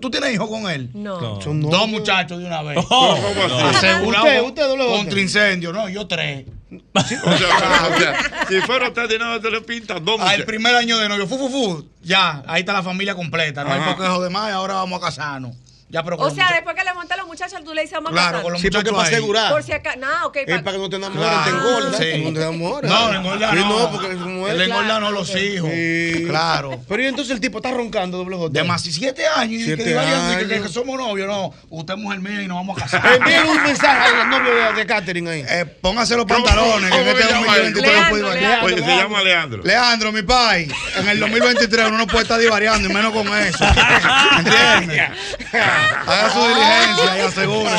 ¿Tú, 0.00 0.10
tienes 0.10 0.32
hijos 0.32 0.48
con 0.48 0.70
él? 0.70 0.88
No. 0.94 1.20
No. 1.20 1.40
Son. 1.40 1.60
Dos 1.60 1.88
muchachos 1.88 2.38
de 2.38 2.44
una 2.46 2.62
vez. 2.62 2.78
¿Cómo 2.86 3.14
así? 3.14 3.76
Asegurado 3.76 4.24
Usted, 4.26 4.42
usted, 4.44 4.76
contra 4.96 5.20
incendio. 5.20 5.72
No, 5.72 5.88
yo 5.88 6.06
tres. 6.06 6.46
O 6.70 7.00
sea, 7.02 7.22
o 7.24 7.98
sea, 7.98 8.46
si 8.48 8.60
fuera 8.62 8.88
usted 8.88 9.08
de 9.08 9.18
nada, 9.18 9.40
te 9.40 9.50
le 9.50 9.60
pinta 9.62 9.94
dos 9.94 10.20
Al 10.20 10.26
muchachos. 10.26 10.44
primer 10.46 10.74
año 10.76 10.98
de 10.98 11.08
novio, 11.08 11.26
fu, 11.26 11.38
fu, 11.38 11.48
fu, 11.48 11.88
ya, 12.02 12.42
ahí 12.46 12.60
está 12.60 12.72
la 12.74 12.82
familia 12.82 13.14
completa. 13.14 13.64
No 13.64 13.72
hay 13.72 13.80
Ajá. 13.80 13.94
coquejo 13.96 14.22
de 14.22 14.30
más 14.30 14.50
y 14.50 14.52
ahora 14.52 14.74
vamos 14.74 15.02
a 15.02 15.06
casarnos. 15.06 15.56
Ya, 15.90 16.02
pero 16.02 16.16
O 16.18 16.28
sea, 16.30 16.48
después 16.52 16.76
que 16.76 16.84
le 16.84 16.92
montan 16.92 17.16
los 17.18 17.26
muchachos, 17.26 17.58
tú 17.64 17.72
le 17.72 17.80
dices 17.80 17.94
vamos 17.94 18.10
a 18.10 18.12
Claro, 18.12 18.28
casar. 18.28 18.42
con 18.42 18.52
los 18.52 18.60
Sí, 18.60 18.68
porque 18.70 18.90
muchachos 18.90 18.96
para 19.04 19.08
asegurar. 19.16 19.52
Por 19.52 19.62
si 19.62 19.72
acaso. 19.72 19.98
No, 19.98 20.26
ok. 20.26 20.36
Es 20.36 20.44
pa- 20.58 20.62
para 20.62 20.72
que 20.76 20.82
no 20.82 20.90
te 20.90 20.96
enamores, 20.96 21.28
Claro, 21.28 21.44
te 21.44 21.50
engordas. 21.50 21.96
sí. 21.96 22.22
No 22.24 22.32
te. 22.32 22.88
No, 22.88 23.12
no 23.12 23.14
engorda 23.18 23.50
Sí, 23.50 23.56
no. 23.56 23.68
no, 23.78 23.90
porque 23.92 24.16
como 24.16 24.48
es. 24.48 24.60
engorda 24.60 25.00
no 25.00 25.10
los 25.12 25.34
hijos. 25.34 25.70
Sí. 25.72 26.24
Claro. 26.28 26.78
Pero 26.86 27.02
y 27.02 27.06
entonces 27.06 27.32
el 27.32 27.40
tipo 27.40 27.58
está 27.58 27.70
roncando, 27.70 28.18
doble 28.18 28.36
J. 28.36 28.50
De 28.52 28.64
más 28.64 28.84
de 28.84 28.92
siete 28.92 29.26
años 29.26 29.62
y 29.62 29.64
Siete 29.64 29.82
que, 29.82 29.88
divariando, 29.88 30.32
y 30.34 30.36
que- 30.36 30.46
que, 30.48 30.54
años. 30.56 30.66
que 30.66 30.72
somos 30.74 30.98
novios. 30.98 31.26
No, 31.26 31.54
usted 31.70 31.94
es 31.94 32.00
mujer 32.00 32.20
mía 32.20 32.42
y 32.42 32.48
nos 32.48 32.56
vamos 32.58 32.76
a 32.76 32.80
casar. 32.82 33.14
Envíen 33.14 33.46
un 33.48 33.62
mensaje 33.62 34.14
al 34.14 34.28
novio 34.28 34.54
de, 34.54 34.72
de 34.74 34.86
Catherine 34.86 35.30
ahí. 35.30 35.44
Eh, 35.48 35.64
póngase 35.80 36.16
los 36.16 36.26
pantalones, 36.26 36.90
que 36.90 36.96
en 36.98 37.02
¿Cómo 37.06 37.10
este 37.12 37.22
se 37.22 37.28
llama 37.32 37.46
2023 37.56 37.96
no 38.02 38.08
puede 38.10 38.22
divariar. 38.22 38.64
Oye, 38.64 38.76
se 38.76 38.96
llama 38.96 39.22
Leandro. 39.22 39.62
Leandro, 39.64 40.12
mi 40.12 40.22
pai, 40.22 40.70
en 40.96 41.08
el 41.08 41.18
2023 41.20 41.86
uno 41.88 41.96
no 41.96 42.06
puede 42.06 42.24
estar 42.24 42.38
divariando 42.38 42.90
y 42.90 42.92
menos 42.92 43.10
con 43.14 43.26
eso. 43.38 43.64
¿Entiendes? 44.38 45.10
Haga 46.06 46.30
su 46.30 46.40
diligencia 46.40 47.16
y 47.16 47.20
asegure 47.20 47.70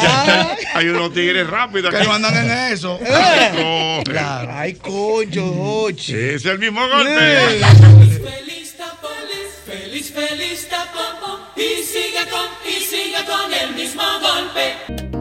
Hay 0.74 0.88
unos 0.90 1.14
tigres 1.14 1.48
rápidos 1.48 1.94
que 1.94 2.04
no 2.04 2.14
andan 2.14 2.38
en 2.38 2.74
eso. 2.74 3.00
Ay, 4.52 4.74
concho, 4.76 5.54
ocho. 5.58 6.16
Es 6.16 6.46
el 6.46 6.60
mismo 6.60 6.82
golpe. 6.88 7.62
Feliz 7.64 8.76
Tapolis, 8.78 9.52
feliz, 9.66 10.14
feliz 10.14 10.70
Tapopo, 10.70 11.40
y 11.56 11.84
siga 11.84 12.26
con, 12.30 12.48
y 12.68 12.80
siga 12.82 13.26
con 13.26 13.54
el 13.54 13.76
mismo 13.76 14.04
golpe. 14.22 15.19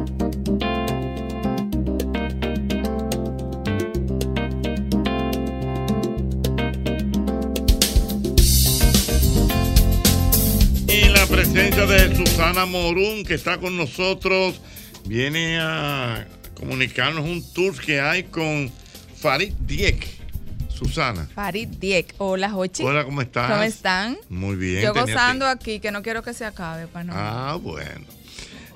Presencia 11.29 11.87
de 11.87 12.17
Susana 12.17 12.67
Morún, 12.67 13.25
que 13.25 13.35
está 13.35 13.59
con 13.59 13.77
nosotros, 13.77 14.61
viene 15.07 15.59
a 15.61 16.27
comunicarnos 16.55 17.25
un 17.25 17.43
tour 17.53 17.79
que 17.79 18.01
hay 18.01 18.25
con 18.25 18.71
Farid 19.17 19.53
Diek. 19.61 20.07
Susana. 20.69 21.29
Farid 21.35 21.69
Diek. 21.69 22.15
Hola, 22.19 22.51
Jochi. 22.51 22.83
Hola, 22.83 23.05
¿cómo 23.05 23.21
estás? 23.21 23.51
¿Cómo 23.51 23.63
están? 23.63 24.17
Muy 24.29 24.57
bien. 24.57 24.83
Yo 24.83 24.95
gozando 24.95 25.47
aquí, 25.47 25.81
que 25.81 25.91
no 25.91 26.03
quiero 26.03 26.23
que 26.23 26.33
se 26.33 26.45
acabe, 26.45 26.87
para 26.87 27.05
no. 27.05 27.13
Ah, 27.15 27.59
bueno. 27.61 28.07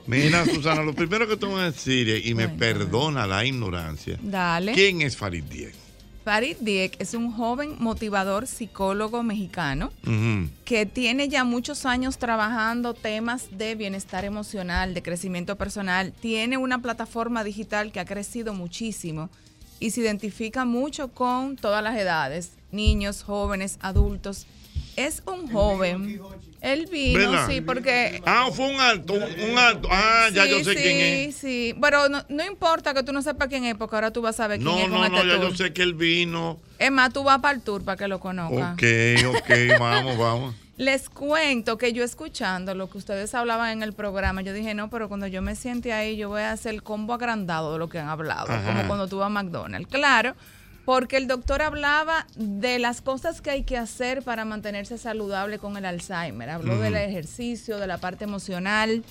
Mira, 0.06 0.44
Susana, 0.52 0.82
lo 0.82 0.94
primero 0.94 1.28
que 1.28 1.36
te 1.36 1.46
voy 1.46 1.60
a 1.60 1.70
decir, 1.70 2.22
y 2.26 2.34
me 2.34 2.48
perdona 2.48 3.26
la 3.26 3.44
ignorancia, 3.44 4.18
Dale. 4.20 4.72
¿quién 4.72 5.00
es 5.00 5.16
Farid 5.16 5.44
Diez? 5.44 5.81
Farid 6.24 6.56
Dieck 6.60 7.00
es 7.00 7.14
un 7.14 7.32
joven 7.32 7.74
motivador 7.78 8.46
psicólogo 8.46 9.22
mexicano 9.24 9.92
que 10.64 10.86
tiene 10.86 11.28
ya 11.28 11.42
muchos 11.42 11.84
años 11.84 12.18
trabajando 12.18 12.94
temas 12.94 13.48
de 13.58 13.74
bienestar 13.74 14.24
emocional, 14.24 14.94
de 14.94 15.02
crecimiento 15.02 15.56
personal. 15.56 16.12
Tiene 16.12 16.58
una 16.58 16.80
plataforma 16.80 17.42
digital 17.42 17.90
que 17.90 17.98
ha 17.98 18.04
crecido 18.04 18.54
muchísimo 18.54 19.30
y 19.80 19.90
se 19.90 20.00
identifica 20.02 20.64
mucho 20.64 21.08
con 21.08 21.56
todas 21.56 21.82
las 21.82 21.98
edades, 21.98 22.52
niños, 22.70 23.24
jóvenes, 23.24 23.78
adultos. 23.80 24.46
Es 24.94 25.24
un 25.26 25.50
joven. 25.50 26.20
Él 26.62 26.86
vino, 26.90 27.18
¿Verdad? 27.32 27.48
sí, 27.48 27.60
porque 27.60 28.22
Ah, 28.24 28.48
fue 28.54 28.72
un 28.72 28.80
alto, 28.80 29.14
un, 29.14 29.58
alto. 29.58 29.88
Ah, 29.90 30.28
ya 30.32 30.44
sí, 30.44 30.50
yo 30.50 30.58
sé 30.64 30.74
sí, 30.74 30.76
quién 30.82 30.96
es. 31.28 31.34
Sí, 31.36 31.74
Pero 31.82 32.08
no, 32.08 32.22
no 32.28 32.44
importa 32.44 32.94
que 32.94 33.02
tú 33.02 33.12
no 33.12 33.20
sepas 33.20 33.48
quién 33.48 33.64
es, 33.64 33.74
porque 33.74 33.96
ahora 33.96 34.12
tú 34.12 34.22
vas 34.22 34.36
a 34.36 34.44
saber 34.44 34.60
quién 34.60 34.70
No, 34.70 34.78
es 34.78 34.88
con 34.88 34.92
no, 34.92 35.04
este 35.04 35.16
no, 35.18 35.24
ya 35.24 35.40
tour. 35.40 35.50
yo 35.50 35.56
sé 35.56 35.72
que 35.72 35.82
él 35.82 35.94
vino. 35.94 36.60
Es 36.78 36.92
más, 36.92 37.12
tú 37.12 37.24
vas 37.24 37.40
para 37.40 37.54
el 37.54 37.62
tour 37.62 37.84
para 37.84 37.96
que 37.96 38.06
lo 38.06 38.20
conozcas. 38.20 38.74
Ok, 38.74 38.82
ok, 39.36 39.50
vamos, 39.80 40.16
vamos. 40.16 40.54
Les 40.76 41.08
cuento 41.10 41.76
que 41.78 41.92
yo 41.92 42.02
escuchando 42.04 42.74
lo 42.76 42.88
que 42.88 42.98
ustedes 42.98 43.34
hablaban 43.34 43.70
en 43.70 43.82
el 43.82 43.92
programa, 43.92 44.40
yo 44.42 44.52
dije, 44.52 44.72
no, 44.74 44.88
pero 44.88 45.08
cuando 45.08 45.26
yo 45.26 45.42
me 45.42 45.54
siente 45.56 45.92
ahí, 45.92 46.16
yo 46.16 46.28
voy 46.28 46.42
a 46.42 46.52
hacer 46.52 46.74
el 46.74 46.82
combo 46.84 47.12
agrandado 47.14 47.72
de 47.72 47.78
lo 47.80 47.88
que 47.88 47.98
han 47.98 48.08
hablado, 48.08 48.50
Ajá. 48.52 48.62
como 48.72 48.86
cuando 48.86 49.08
tú 49.08 49.18
vas 49.18 49.26
a 49.26 49.30
McDonald's. 49.30 49.88
Claro, 49.88 50.34
porque 50.84 51.16
el 51.16 51.26
doctor 51.28 51.62
hablaba 51.62 52.26
de 52.36 52.78
las 52.78 53.00
cosas 53.00 53.40
que 53.40 53.50
hay 53.50 53.62
que 53.62 53.76
hacer 53.78 54.22
para 54.22 54.44
mantenerse 54.44 54.98
saludable 54.98 55.58
con 55.58 55.76
el 55.76 55.84
Alzheimer. 55.84 56.50
Habló 56.50 56.78
del 56.78 56.96
ejercicio, 56.96 57.78
de 57.78 57.86
la 57.86 57.98
parte 57.98 58.24
emocional. 58.24 59.04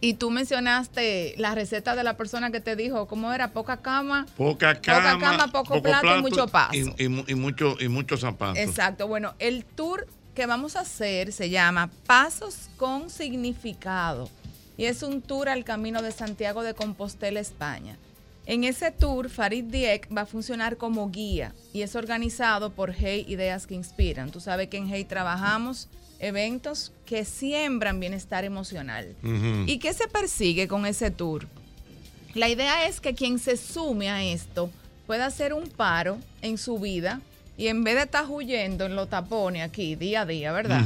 Y 0.00 0.14
tú 0.14 0.30
mencionaste 0.30 1.34
la 1.38 1.54
receta 1.54 1.96
de 1.96 2.04
la 2.04 2.16
persona 2.18 2.50
que 2.50 2.60
te 2.60 2.76
dijo, 2.76 3.06
¿cómo 3.08 3.32
era? 3.32 3.48
Poca 3.52 3.78
cama. 3.78 4.26
Poca 4.36 4.78
cama, 4.80 5.14
Poca 5.14 5.18
cama, 5.18 5.52
poco 5.52 5.82
plato 5.82 6.18
y 6.18 6.20
mucho 6.22 6.46
paso. 6.48 6.74
Y, 6.74 7.04
y 7.04 7.08
mu- 7.08 7.24
y 7.26 7.34
mucho, 7.34 7.76
y 7.80 7.88
muchos 7.88 8.20
zapatos. 8.20 8.58
Exacto. 8.58 9.08
Bueno, 9.08 9.34
el 9.38 9.64
tour 9.64 10.06
que 10.34 10.44
vamos 10.44 10.76
a 10.76 10.80
hacer 10.80 11.32
se 11.32 11.48
llama 11.48 11.90
Pasos 12.06 12.68
con 12.76 13.08
Significado. 13.08 14.28
Y 14.76 14.84
es 14.84 15.02
un 15.02 15.22
tour 15.22 15.48
al 15.48 15.64
camino 15.64 16.02
de 16.02 16.12
Santiago 16.12 16.62
de 16.62 16.74
Compostela, 16.74 17.40
España. 17.40 17.96
En 18.46 18.62
ese 18.62 18.92
tour, 18.92 19.28
Farid 19.28 19.64
Dieck 19.64 20.08
va 20.16 20.22
a 20.22 20.26
funcionar 20.26 20.76
como 20.76 21.10
guía 21.10 21.52
y 21.72 21.82
es 21.82 21.96
organizado 21.96 22.70
por 22.70 22.94
Hey 22.96 23.24
Ideas 23.28 23.66
que 23.66 23.74
Inspiran. 23.74 24.30
Tú 24.30 24.40
sabes 24.40 24.68
que 24.68 24.76
en 24.76 24.88
Hey 24.88 25.04
trabajamos 25.04 25.88
eventos 26.20 26.92
que 27.04 27.24
siembran 27.24 27.98
bienestar 27.98 28.44
emocional. 28.44 29.14
¿Y 29.66 29.78
qué 29.78 29.92
se 29.92 30.06
persigue 30.06 30.68
con 30.68 30.86
ese 30.86 31.10
tour? 31.10 31.48
La 32.34 32.48
idea 32.48 32.86
es 32.86 33.00
que 33.00 33.14
quien 33.14 33.38
se 33.40 33.56
sume 33.56 34.10
a 34.10 34.22
esto 34.22 34.70
pueda 35.06 35.26
hacer 35.26 35.52
un 35.52 35.68
paro 35.68 36.18
en 36.40 36.56
su 36.56 36.78
vida 36.78 37.20
y 37.58 37.66
en 37.68 37.82
vez 37.82 37.96
de 37.96 38.02
estar 38.02 38.26
huyendo 38.28 38.84
en 38.84 38.94
los 38.94 39.08
tapones 39.08 39.62
aquí 39.62 39.96
día 39.96 40.20
a 40.20 40.26
día, 40.26 40.52
¿verdad? 40.52 40.84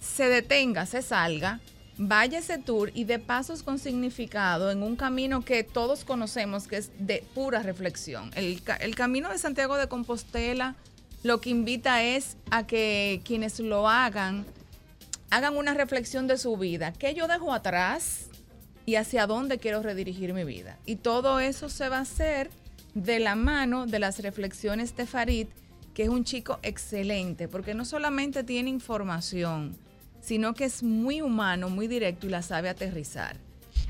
Se 0.00 0.28
detenga, 0.28 0.86
se 0.86 1.02
salga, 1.02 1.60
vaya 1.98 2.38
ese 2.38 2.58
tour 2.58 2.90
y 2.94 3.04
de 3.04 3.18
pasos 3.18 3.62
con 3.62 3.78
significado 3.78 4.70
en 4.70 4.82
un 4.82 4.96
camino 4.96 5.44
que 5.44 5.64
todos 5.64 6.04
conocemos 6.04 6.68
que 6.68 6.76
es 6.76 6.90
de 6.98 7.24
pura 7.34 7.62
reflexión. 7.62 8.30
El, 8.34 8.62
el 8.80 8.94
camino 8.94 9.28
de 9.28 9.38
Santiago 9.38 9.76
de 9.76 9.88
Compostela 9.88 10.76
lo 11.24 11.40
que 11.40 11.50
invita 11.50 12.02
es 12.04 12.36
a 12.50 12.66
que 12.66 13.20
quienes 13.24 13.58
lo 13.58 13.88
hagan 13.88 14.46
hagan 15.30 15.56
una 15.56 15.74
reflexión 15.74 16.26
de 16.26 16.38
su 16.38 16.56
vida. 16.56 16.92
¿Qué 16.92 17.14
yo 17.14 17.26
dejo 17.26 17.52
atrás 17.52 18.28
y 18.86 18.94
hacia 18.94 19.26
dónde 19.26 19.58
quiero 19.58 19.82
redirigir 19.82 20.32
mi 20.32 20.44
vida? 20.44 20.78
Y 20.86 20.96
todo 20.96 21.40
eso 21.40 21.68
se 21.68 21.88
va 21.88 21.98
a 21.98 22.02
hacer 22.02 22.50
de 22.94 23.18
la 23.18 23.34
mano 23.34 23.86
de 23.86 23.98
las 23.98 24.20
reflexiones 24.20 24.96
de 24.96 25.06
Farid, 25.06 25.48
que 25.92 26.04
es 26.04 26.08
un 26.08 26.24
chico 26.24 26.60
excelente, 26.62 27.48
porque 27.48 27.74
no 27.74 27.84
solamente 27.84 28.44
tiene 28.44 28.70
información, 28.70 29.76
sino 30.28 30.52
que 30.52 30.66
es 30.66 30.82
muy 30.82 31.22
humano, 31.22 31.70
muy 31.70 31.88
directo 31.88 32.26
y 32.26 32.28
la 32.28 32.42
sabe 32.42 32.68
aterrizar. 32.68 33.34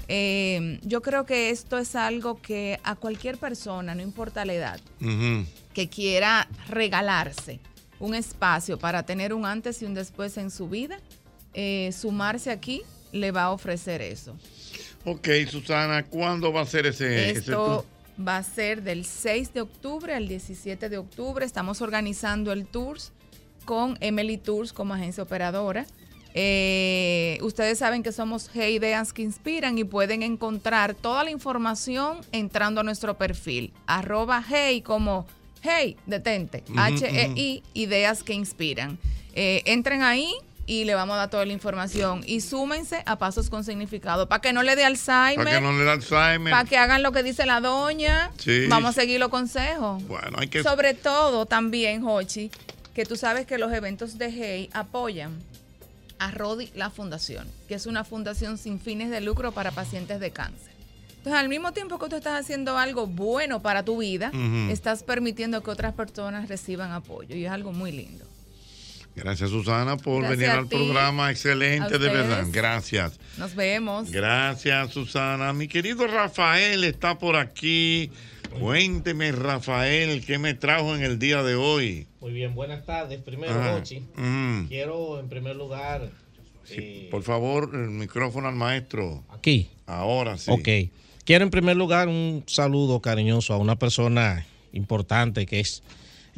Eh, 0.07 0.79
yo 0.85 1.03
creo 1.03 1.27
que 1.27 1.51
esto 1.51 1.79
es 1.79 1.97
algo 1.97 2.41
que 2.41 2.79
a 2.85 2.95
cualquier 2.95 3.39
persona, 3.39 3.97
no 3.97 4.03
importa 4.03 4.45
la 4.45 4.55
edad, 4.55 4.81
que 5.75 5.89
quiera 5.89 6.49
regalarse 6.69 7.59
un 7.99 8.15
espacio 8.15 8.79
para 8.79 9.03
tener 9.03 9.35
un 9.35 9.47
antes 9.47 9.83
y 9.83 9.85
un 9.85 9.95
después 9.95 10.37
en 10.37 10.53
su 10.53 10.69
vida, 10.69 11.01
eh, 11.55 11.91
sumarse 11.93 12.53
aquí 12.53 12.83
le 13.11 13.33
va 13.33 13.43
a 13.43 13.51
ofrecer 13.51 14.01
eso. 14.01 14.37
Ok, 15.05 15.29
Susana, 15.51 16.05
¿cuándo 16.05 16.53
va 16.53 16.61
a 16.61 16.67
ser 16.67 16.87
ese, 16.87 17.31
Esto 17.31 17.85
va 18.17 18.37
a 18.37 18.45
ser 18.45 18.85
del 18.85 19.05
6 19.05 19.55
de 19.55 19.63
octubre 19.63 20.15
al 20.15 20.29
17 20.29 20.89
de 20.89 20.99
octubre. 20.99 21.45
Estamos 21.45 21.83
organizando 21.83 22.53
el 22.53 22.65
tours 22.65 23.13
con 23.65 23.99
Emily 24.01 24.39
Tours 24.39 24.73
como 24.73 24.95
agencia 24.95 25.25
operadora. 25.25 25.85
Eh, 26.41 27.37
ustedes 27.43 27.81
saben 27.81 28.05
que 28.05 28.13
somos 28.13 28.49
Hey 28.55 28.77
Ideas 28.77 29.13
que 29.13 29.23
Inspiran 29.23 29.77
y 29.77 29.83
pueden 29.83 30.23
encontrar 30.23 30.95
toda 30.95 31.25
la 31.25 31.33
información 31.33 32.19
entrando 32.31 32.81
a 32.81 32.85
nuestro 32.85 33.19
perfil. 33.19 33.73
Arroba 33.89 34.45
Hey 34.49 34.83
como 34.83 35.27
Hey, 35.65 35.97
detente. 36.07 36.63
H-E-I, 36.77 37.65
Ideas 37.75 38.23
que 38.23 38.35
Inspiran. 38.35 39.01
Eh, 39.35 39.63
entren 39.65 40.05
ahí 40.05 40.33
y 40.65 40.85
le 40.85 40.95
vamos 40.95 41.15
a 41.15 41.19
dar 41.19 41.31
toda 41.31 41.45
la 41.45 41.53
información. 41.53 42.23
Y 42.25 42.41
súmense 42.41 43.03
a 43.05 43.19
Pasos 43.19 43.51
con 43.51 43.65
Significado 43.65 44.29
para 44.29 44.41
que 44.41 44.53
no 44.53 44.63
le 44.63 44.77
dé 44.77 44.85
Alzheimer. 44.85 45.45
Para 45.45 45.59
que 45.59 45.61
no 45.61 45.73
le 45.73 45.83
dé 45.83 45.91
Alzheimer. 45.91 46.53
Para 46.53 46.69
que 46.69 46.77
hagan 46.77 47.03
lo 47.03 47.11
que 47.11 47.25
dice 47.25 47.47
la 47.47 47.61
doña. 47.61 48.31
Sí. 48.39 48.67
Vamos 48.69 48.91
a 48.91 48.93
seguir 48.93 49.19
los 49.19 49.31
consejos. 49.31 50.07
Bueno, 50.07 50.39
hay 50.39 50.47
que... 50.47 50.63
Sobre 50.63 50.95
todo 50.95 51.47
también, 51.47 52.05
Hochi, 52.05 52.53
que 52.95 53.05
tú 53.05 53.17
sabes 53.17 53.45
que 53.45 53.59
los 53.59 53.73
eventos 53.73 54.19
de 54.19 54.31
Hey 54.31 54.71
apoyan 54.73 55.33
a 56.19 56.31
Rodi 56.31 56.71
la 56.75 56.91
Fundación, 56.91 57.47
que 57.69 57.75
es 57.75 57.87
una 57.87 58.05
fundación 58.05 58.59
sin 58.59 58.81
fines 58.81 59.11
de 59.11 59.21
lucro 59.21 59.53
para 59.53 59.71
pacientes 59.71 60.21
de 60.21 60.31
cáncer. 60.31 60.73
Entonces, 61.19 61.35
al 61.35 61.49
mismo 61.49 61.73
tiempo 61.73 61.99
que 61.99 62.09
tú 62.09 62.17
estás 62.17 62.41
haciendo 62.41 62.79
algo 62.79 63.07
bueno 63.07 63.61
para 63.61 63.85
tu 63.85 63.99
vida, 63.99 64.31
estás 64.71 65.03
permitiendo 65.03 65.63
que 65.63 65.71
otras 65.71 65.95
personas 65.95 66.49
reciban 66.49 66.93
apoyo 66.93 67.35
y 67.35 67.45
es 67.45 67.51
algo 67.51 67.73
muy 67.73 67.93
lindo. 67.93 68.25
Gracias, 69.17 69.51
Susana, 69.51 69.97
por 69.97 70.23
Gracias 70.23 70.39
venir 70.39 70.51
al 70.51 70.69
ti, 70.69 70.77
programa. 70.77 71.31
Excelente, 71.31 71.99
de 71.99 72.09
verdad. 72.09 72.47
Gracias. 72.53 73.19
Nos 73.37 73.55
vemos. 73.57 74.13
Gracias, 74.13 74.93
Susana. 74.93 75.53
Mi 75.53 75.67
querido 75.67 76.07
Rafael 76.07 76.85
está 76.85 77.19
por 77.19 77.35
aquí. 77.35 78.13
Cuénteme, 78.59 79.31
Rafael, 79.33 80.25
¿qué 80.25 80.39
me 80.39 80.55
trajo 80.55 80.97
en 80.97 81.03
el 81.03 81.19
día 81.19 81.43
de 81.43 81.55
hoy? 81.55 82.07
Muy 82.21 82.33
bien, 82.33 82.55
buenas 82.55 82.85
tardes. 82.85 83.21
Primero, 83.21 83.53
Ah, 83.55 83.77
Ochi, 83.79 84.01
mm. 84.17 84.67
quiero 84.69 85.21
en 85.21 85.29
primer 85.29 85.55
lugar. 85.57 86.11
Sí, 86.65 87.09
por 87.11 87.23
favor, 87.23 87.71
el 87.75 87.91
micrófono 87.91 88.49
al 88.49 88.55
maestro. 88.57 89.23
Aquí. 89.31 89.69
Ahora 89.87 90.37
sí. 90.39 90.51
Ok. 90.51 90.91
Quiero 91.25 91.45
en 91.45 91.51
primer 91.51 91.77
lugar 91.77 92.09
un 92.09 92.43
saludo 92.47 93.01
cariñoso 93.01 93.55
a 93.55 93.59
una 93.59 93.77
persona 93.79 94.47
importante 94.73 95.47
que 95.47 95.61
es 95.61 95.83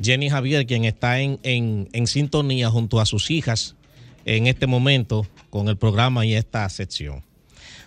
Jenny 0.01 0.28
Javier, 0.31 0.66
quien 0.66 0.85
está 0.85 1.20
en, 1.20 1.39
en- 1.43 1.89
en 1.93 2.07
sintonía 2.07 2.70
junto 2.70 3.01
a 3.01 3.07
sus 3.07 3.31
hijas 3.31 3.77
en 4.24 4.47
este 4.47 4.66
momento 4.66 5.27
con 5.49 5.69
el 5.69 5.77
programa 5.77 6.27
y 6.27 6.35
esta 6.35 6.69
sección. 6.69 7.23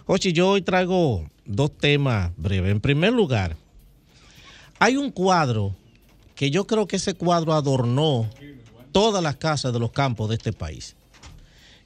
Ochi, 0.05 0.33
yo 0.33 0.49
hoy 0.49 0.61
traigo 0.61 1.29
dos 1.45 1.77
temas 1.77 2.31
breves. 2.37 2.71
En 2.71 2.81
primer 2.81 3.13
lugar, 3.13 3.55
hay 4.83 4.97
un 4.97 5.11
cuadro 5.11 5.75
que 6.35 6.51
yo 6.51 6.65
creo 6.67 6.87
que 6.87 6.97
ese 6.97 7.13
cuadro 7.13 7.53
adornó 7.53 8.29
todas 8.91 9.23
las 9.23 9.37
casas 9.37 9.71
de 9.71 9.79
los 9.79 9.91
campos 9.91 10.27
de 10.29 10.35
este 10.35 10.51
país. 10.51 10.95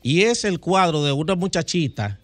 Y 0.01 0.21
es 0.23 0.43
el 0.45 0.59
cuadro 0.59 1.03
de 1.03 1.11
una 1.11 1.35
muchachita 1.35 2.19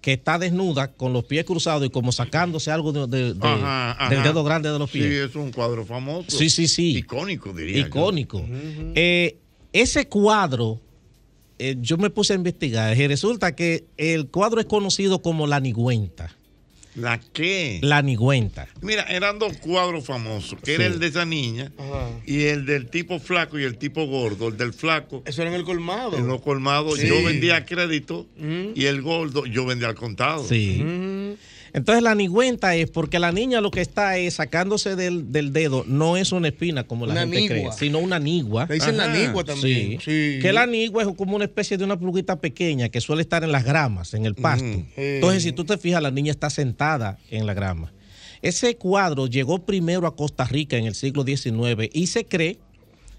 que 0.00 0.14
está 0.14 0.38
desnuda 0.38 0.88
con 0.92 1.12
los 1.12 1.24
pies 1.24 1.44
cruzados 1.44 1.86
y 1.86 1.90
como 1.90 2.12
sacándose 2.12 2.70
algo 2.70 2.92
de- 2.92 3.06
de- 3.06 3.34
de- 3.34 3.46
Ajá, 3.48 3.92
ajá. 3.92 4.08
del 4.10 4.22
dedo 4.22 4.44
grande 4.44 4.70
de 4.70 4.78
los 4.78 4.90
pies. 4.90 5.04
Sí, 5.06 5.14
es 5.14 5.34
un 5.34 5.50
cuadro 5.50 5.84
famoso. 5.84 6.30
Sí, 6.30 6.48
sí, 6.50 6.68
sí. 6.68 6.96
Icónico, 6.98 7.52
diría 7.52 7.82
yo. 7.82 7.86
Icónico. 7.88 8.42
Eh, 8.94 9.38
ese 9.72 10.06
cuadro, 10.08 10.80
eh, 11.58 11.76
yo 11.80 11.96
me 11.96 12.10
puse 12.10 12.32
a 12.34 12.36
investigar 12.36 12.96
y 12.96 13.06
resulta 13.08 13.54
que 13.54 13.84
el 13.96 14.28
cuadro 14.28 14.60
es 14.60 14.66
conocido 14.66 15.20
como 15.22 15.46
la 15.46 15.60
nigüenta. 15.60 16.34
¿La 16.94 17.18
qué? 17.32 17.80
La 17.82 18.02
nigüenta. 18.02 18.68
Mira, 18.80 19.02
eran 19.04 19.38
dos 19.40 19.56
cuadros 19.56 20.04
famosos, 20.04 20.58
que 20.60 20.66
Sí. 20.76 20.82
era 20.82 20.86
el 20.86 21.00
de 21.00 21.06
esa 21.08 21.24
niña 21.24 21.72
y 22.24 22.42
el 22.44 22.66
del 22.66 22.88
tipo 22.88 23.18
flaco 23.18 23.58
y 23.58 23.64
el 23.64 23.76
tipo 23.78 24.06
gordo. 24.06 24.48
El 24.48 24.56
del 24.56 24.72
flaco. 24.72 25.22
Eso 25.26 25.42
era 25.42 25.50
en 25.50 25.56
el 25.56 25.64
colmado. 25.64 26.16
En 26.16 26.28
los 26.28 26.40
colmados 26.40 26.98
Sí. 27.00 27.08
yo 27.08 27.22
vendía 27.24 27.56
a 27.56 27.64
crédito 27.66 28.26
y 28.74 28.84
el 28.84 29.02
gordo 29.02 29.44
yo 29.46 29.66
vendía 29.66 29.88
al 29.88 29.94
contado. 29.96 30.44
Sí. 30.46 30.84
Entonces 31.74 32.04
la 32.04 32.14
nigüenta 32.14 32.76
es 32.76 32.88
porque 32.88 33.18
la 33.18 33.32
niña 33.32 33.60
lo 33.60 33.72
que 33.72 33.80
está 33.80 34.16
es 34.16 34.34
sacándose 34.34 34.94
del, 34.94 35.32
del 35.32 35.52
dedo, 35.52 35.84
no 35.88 36.16
es 36.16 36.30
una 36.30 36.46
espina 36.46 36.84
como 36.84 37.04
la 37.04 37.12
Una 37.12 37.22
gente 37.22 37.48
cree, 37.48 37.72
sino 37.76 37.98
una 37.98 38.20
nigua. 38.20 38.66
Le 38.68 38.76
dicen 38.76 38.96
la 38.96 39.08
nigua 39.08 39.42
también. 39.42 40.00
Sí. 40.00 40.38
Que 40.40 40.52
la 40.52 40.66
nigua 40.66 41.02
es 41.02 41.08
como 41.16 41.34
una 41.34 41.44
especie 41.44 41.76
de 41.76 41.82
una 41.82 41.98
pluguita 41.98 42.40
pequeña 42.40 42.90
que 42.90 43.00
suele 43.00 43.22
estar 43.22 43.42
en 43.42 43.50
las 43.50 43.64
gramas, 43.64 44.14
en 44.14 44.24
el 44.24 44.36
pasto. 44.36 44.84
Entonces, 44.96 45.42
si 45.42 45.50
tú 45.50 45.64
te 45.64 45.76
fijas, 45.76 46.00
la 46.00 46.12
niña 46.12 46.30
está 46.30 46.48
sentada 46.48 47.18
en 47.28 47.44
la 47.44 47.54
grama. 47.54 47.92
Ese 48.40 48.76
cuadro 48.76 49.26
llegó 49.26 49.64
primero 49.66 50.06
a 50.06 50.14
Costa 50.14 50.44
Rica 50.44 50.76
en 50.76 50.84
el 50.84 50.94
siglo 50.94 51.24
XIX 51.24 51.88
y 51.92 52.06
se 52.06 52.24
cree 52.24 52.58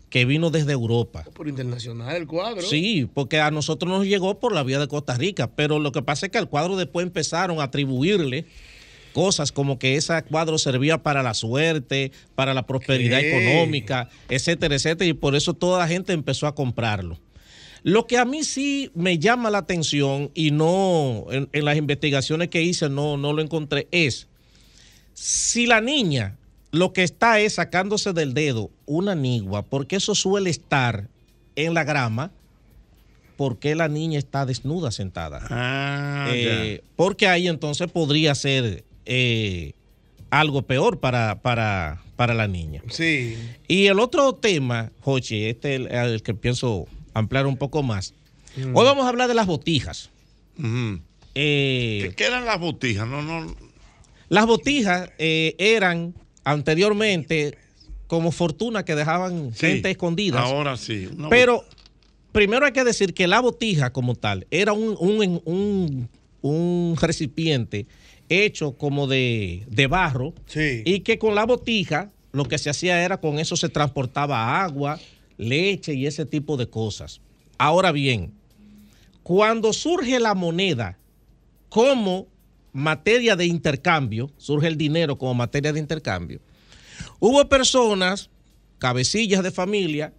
que 0.10 0.26
vino 0.26 0.49
desde 0.49 0.72
Europa. 0.72 1.26
Por 1.34 1.48
internacional 1.48 2.15
el 2.15 2.27
cuadro. 2.27 2.61
Sí, 2.61 3.10
porque 3.14 3.40
a 3.40 3.52
nosotros 3.52 3.91
nos 3.91 4.06
llegó 4.06 4.40
por 4.40 4.53
la 4.53 4.64
vía 4.64 4.80
de 4.80 4.88
Costa 4.88 5.15
Rica, 5.15 5.48
pero 5.56 5.80
lo 5.80 5.91
que 5.91 6.02
pasa 6.02 6.26
es 6.26 6.32
que 6.32 6.38
al 6.38 6.49
cuadro 6.49 6.77
después 6.77 7.06
empezaron 7.06 7.59
a 7.59 7.64
atribuirle 7.64 8.45
cosas 9.14 9.51
como 9.51 9.80
que 9.80 9.95
ese 9.95 10.22
cuadro 10.24 10.58
servía 10.58 11.01
para 11.01 11.24
la 11.24 11.34
suerte, 11.34 12.11
para 12.35 12.53
la 12.53 12.67
prosperidad 12.67 13.22
¿Qué? 13.22 13.53
económica, 13.53 14.09
etcétera, 14.30 14.75
etcétera, 14.75 15.09
y 15.09 15.14
por 15.14 15.35
eso 15.35 15.53
toda 15.53 15.80
la 15.80 15.88
gente 15.88 16.11
empezó 16.11 16.48
a 16.48 16.56
comprarlo. 16.56 17.17
Lo 17.82 18.08
que 18.08 18.17
a 18.17 18.25
mí 18.25 18.43
sí 18.43 18.92
me 18.93 19.17
llama 19.19 19.50
la 19.50 19.59
atención 19.59 20.32
y 20.34 20.51
no 20.51 21.27
en, 21.30 21.48
en 21.53 21.66
las 21.66 21.77
investigaciones 21.77 22.50
que 22.50 22.61
hice 22.61 22.90
no, 22.90 23.16
no 23.16 23.32
lo 23.32 23.42
encontré 23.42 23.88
es 23.92 24.27
si 25.14 25.66
la 25.66 25.80
niña 25.80 26.38
lo 26.75 26.91
que 26.93 27.03
está 27.03 27.39
es 27.39 27.53
sacándose 27.53 28.11
del 28.13 28.33
dedo 28.33 28.69
una 28.85 29.15
nigua, 29.15 29.63
porque 29.63 29.95
eso 29.95 30.13
suele 30.13 30.49
estar 30.49 31.07
en 31.55 31.73
la 31.73 31.83
grama, 31.85 32.31
¿por 33.37 33.57
qué 33.59 33.75
la 33.75 33.87
niña 33.87 34.19
está 34.19 34.45
desnuda 34.45 34.91
sentada? 34.91 35.45
Ah, 35.49 36.27
Eh, 36.33 36.81
porque 36.95 37.27
ahí 37.27 37.47
entonces 37.47 37.89
podría 37.91 38.35
ser 38.35 38.83
eh, 39.05 39.71
algo 40.29 40.63
peor 40.63 40.99
para, 40.99 41.41
para, 41.41 42.01
para 42.17 42.33
la 42.33 42.47
niña. 42.47 42.81
Sí. 42.89 43.37
Y 43.67 43.85
el 43.87 43.99
otro 43.99 44.33
tema, 44.33 44.91
Jochi, 45.01 45.45
este 45.45 45.75
es 45.75 45.81
el, 45.81 45.87
el 45.91 46.21
que 46.23 46.33
pienso 46.33 46.87
ampliar 47.13 47.47
un 47.47 47.55
poco 47.57 47.83
más. 47.83 48.13
Mm. 48.57 48.75
Hoy 48.75 48.85
vamos 48.85 49.05
a 49.05 49.09
hablar 49.09 49.27
de 49.29 49.33
las 49.35 49.47
botijas. 49.47 50.09
Eh, 51.35 51.99
¿Qué, 52.03 52.13
qué 52.15 52.25
eran 52.25 52.45
las 52.45 52.59
botijas? 52.59 53.07
No, 53.07 53.21
no. 53.21 53.55
las 54.29 54.45
botijas 54.45 55.09
eran 55.17 56.13
anteriormente 56.45 57.57
como 58.07 58.32
fortuna 58.32 58.85
que 58.85 58.95
dejaban 58.95 59.51
Sí, 59.53 59.59
gente 59.67 59.91
escondida. 59.91 60.40
Ahora 60.40 60.77
sí. 60.77 61.09
Pero 61.30 61.65
primero 62.32 62.65
hay 62.65 62.72
que 62.72 62.83
decir 62.83 63.14
que 63.14 63.27
la 63.27 63.41
botija 63.41 63.91
como 63.91 64.15
tal 64.15 64.48
era 64.51 64.72
un, 64.74 64.95
un, 64.99 65.41
un- 65.45 66.09
un 66.41 66.95
recipiente 67.01 67.88
hecho 68.30 68.74
como 68.77 69.07
de, 69.07 69.64
de 69.67 69.88
barro 69.88 70.33
y 70.85 70.99
que 70.99 71.17
con 71.17 71.33
la 71.35 71.45
botija 71.45 72.11
lo 72.32 72.45
que 72.45 72.57
se 72.59 72.69
hacía 72.69 73.03
era 73.03 73.19
con 73.19 73.40
eso 73.40 73.56
se 73.56 73.69
transportaba 73.69 74.61
agua, 74.64 74.99
leche 75.38 75.93
y 75.95 76.06
ese 76.06 76.25
tipo 76.25 76.56
de 76.57 76.67
cosas. 76.69 77.22
Ahora 77.57 77.91
bien, 77.91 78.32
cuando 79.24 79.74
surge 79.74 80.19
la 80.19 80.35
moneda 80.35 80.98
como 81.69 82.27
materia 82.75 83.35
de 83.37 83.45
intercambio, 83.45 84.29
surge 84.37 84.67
el 84.67 84.77
dinero 84.77 85.17
como 85.17 85.33
materia 85.33 85.71
de 85.71 85.79
intercambio, 85.79 86.39
hubo 87.19 87.47
personas, 87.47 88.29
cabecillas 88.79 89.41
de 89.43 89.51
familia, 89.51 90.13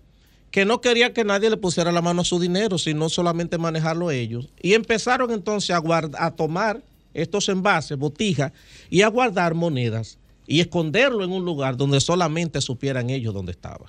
que 0.50 0.64
no 0.64 0.80
querían 0.80 1.12
que 1.12 1.22
nadie 1.24 1.50
le 1.50 1.58
pusiera 1.58 1.92
la 1.92 2.00
mano 2.00 2.22
a 2.22 2.24
su 2.24 2.40
dinero, 2.40 2.78
sino 2.78 3.10
solamente 3.10 3.58
manejarlo 3.58 4.10
ellos. 4.10 4.48
Y 4.62 4.72
empezaron 4.72 5.30
entonces 5.32 5.70
a, 5.70 5.82
a 6.18 6.30
tomar 6.34 6.82
estos 7.12 7.48
envases, 7.50 7.98
botijas, 7.98 8.52
y 8.88 9.02
a 9.02 9.08
guardar 9.08 9.54
monedas 9.54 10.18
y 10.46 10.60
esconderlo 10.60 11.24
en 11.24 11.32
un 11.32 11.44
lugar 11.44 11.76
donde 11.76 12.00
solamente 12.00 12.60
supieran 12.62 13.10
ellos 13.10 13.34
dónde 13.34 13.52
estaba. 13.52 13.86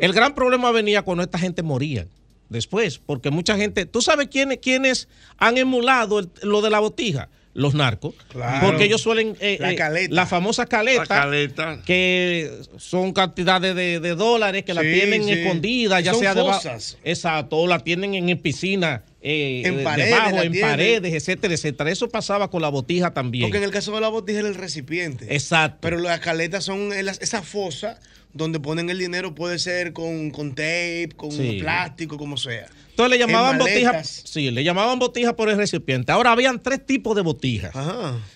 El 0.00 0.14
gran 0.14 0.34
problema 0.34 0.70
venía 0.70 1.02
cuando 1.02 1.22
esta 1.22 1.38
gente 1.38 1.62
moría 1.62 2.06
después, 2.48 2.98
porque 2.98 3.30
mucha 3.30 3.56
gente, 3.58 3.84
¿tú 3.84 4.00
sabes 4.00 4.28
quiénes, 4.28 4.58
quiénes 4.62 5.08
han 5.36 5.58
emulado 5.58 6.20
el- 6.20 6.30
lo 6.42 6.62
de 6.62 6.70
la 6.70 6.80
botija? 6.80 7.28
Los 7.58 7.74
narcos. 7.74 8.14
Claro. 8.28 8.64
Porque 8.64 8.84
ellos 8.84 9.00
suelen... 9.02 9.36
eh, 9.40 9.56
La 9.58 9.72
eh, 9.72 9.74
caleta. 9.74 10.14
La 10.14 10.26
famosa 10.26 10.66
caleta. 10.66 11.00
La 11.02 11.06
caleta. 11.22 11.80
Que 11.84 12.52
son 12.76 13.12
cantidades 13.12 13.74
de, 13.74 13.98
de 13.98 14.14
dólares 14.14 14.62
que 14.64 14.74
la 14.74 14.82
Sí, 14.82 14.92
tienen 14.92 15.24
sí. 15.24 15.32
escondidas, 15.32 16.04
ya 16.04 16.12
Son 16.12 16.20
sea 16.20 16.34
fosas. 16.34 16.98
Exacto, 17.02 17.56
o 17.56 17.66
la 17.66 17.80
tienen 17.80 18.14
en, 18.14 18.28
en 18.28 18.38
piscina, 18.38 19.02
eh, 19.20 19.62
En 19.64 19.82
paredes 19.82 20.10
debajo, 20.10 20.42
en 20.42 20.60
paredes, 20.60 21.12
etcétera, 21.14 21.54
etcétera. 21.54 21.90
Eso 21.90 22.08
pasaba 22.08 22.50
con 22.50 22.62
la 22.62 22.68
botija 22.68 23.12
también. 23.12 23.44
Porque 23.44 23.58
en 23.58 23.64
el 23.64 23.70
caso 23.70 23.92
de 23.94 24.00
la 24.00 24.08
botija 24.08 24.38
era 24.40 24.48
el 24.48 24.54
recipiente. 24.54 25.26
Exacto. 25.34 25.78
Pero 25.80 25.98
las 25.98 26.20
caletas 26.20 26.64
son 26.64 26.92
en 26.92 27.06
las- 27.06 27.20
esa 27.20 27.42
fosa 27.42 27.98
donde 28.32 28.60
ponen 28.60 28.90
el 28.90 28.98
dinero, 28.98 29.34
puede 29.34 29.58
ser 29.58 29.92
con, 29.92 30.30
con 30.30 30.50
tape, 30.50 31.08
con 31.16 31.32
Sí. 31.32 31.58
plástico, 31.60 32.16
como 32.18 32.36
sea. 32.36 32.66
Entonces 32.90 33.10
le 33.10 33.18
llamaban 33.18 33.52
En 33.54 33.58
botija, 33.58 34.04
sí, 34.04 34.50
le 34.50 34.62
llamaban 34.64 34.98
botija 34.98 35.34
por 35.34 35.48
el 35.48 35.56
recipiente. 35.56 36.12
Ahora 36.12 36.32
habían 36.32 36.60
tres 36.62 36.84
tipos 36.84 37.14
de 37.16 37.22
botijas. 37.22 37.72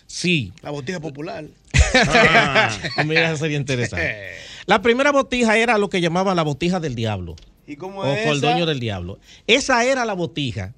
Sí. 0.06 0.52
La 0.62 0.70
botija 0.70 0.98
popular. 1.00 1.44
Mira, 3.06 3.28
eso 3.28 3.36
sería 3.38 3.56
interesante. 3.56 4.34
La 4.66 4.80
primera 4.82 5.10
botija 5.12 5.56
era 5.58 5.78
lo 5.78 5.90
que 5.90 6.00
llamaban 6.00 6.36
la 6.36 6.42
botija 6.42 6.80
del 6.80 6.94
diablo. 6.94 7.36
¿Y 7.66 7.76
cómo 7.76 8.00
o 8.00 8.06
es 8.06 8.24
con 8.24 8.32
el 8.34 8.40
dueño 8.40 8.66
del 8.66 8.80
diablo. 8.80 9.18
Esa 9.46 9.84
era 9.84 10.04
la 10.04 10.14
botija 10.14 10.74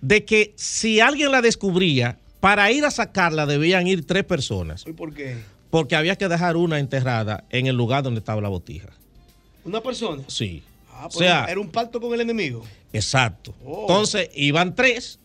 de 0.00 0.24
que 0.24 0.52
si 0.56 1.00
alguien 1.00 1.32
la 1.32 1.40
descubría, 1.42 2.18
para 2.40 2.70
ir 2.70 2.84
a 2.84 2.90
sacarla 2.90 3.46
debían 3.46 3.86
ir 3.86 4.06
tres 4.06 4.24
personas. 4.24 4.84
¿Y 4.86 4.92
por 4.92 5.12
qué? 5.12 5.36
Porque 5.70 5.96
había 5.96 6.16
que 6.16 6.28
dejar 6.28 6.56
una 6.56 6.78
enterrada 6.78 7.44
en 7.50 7.66
el 7.66 7.76
lugar 7.76 8.02
donde 8.02 8.20
estaba 8.20 8.40
la 8.40 8.48
botija. 8.48 8.88
¿Una 9.64 9.80
persona? 9.82 10.22
Sí. 10.28 10.62
Ah, 10.90 11.06
O 11.06 11.08
pues 11.08 11.18
sea- 11.18 11.46
era 11.48 11.60
un 11.60 11.68
pacto 11.68 12.00
con 12.00 12.14
el 12.14 12.20
enemigo. 12.20 12.64
Exacto. 12.92 13.54
Oh. 13.64 13.82
Entonces 13.82 14.30
iban 14.34 14.74
tres 14.74 15.18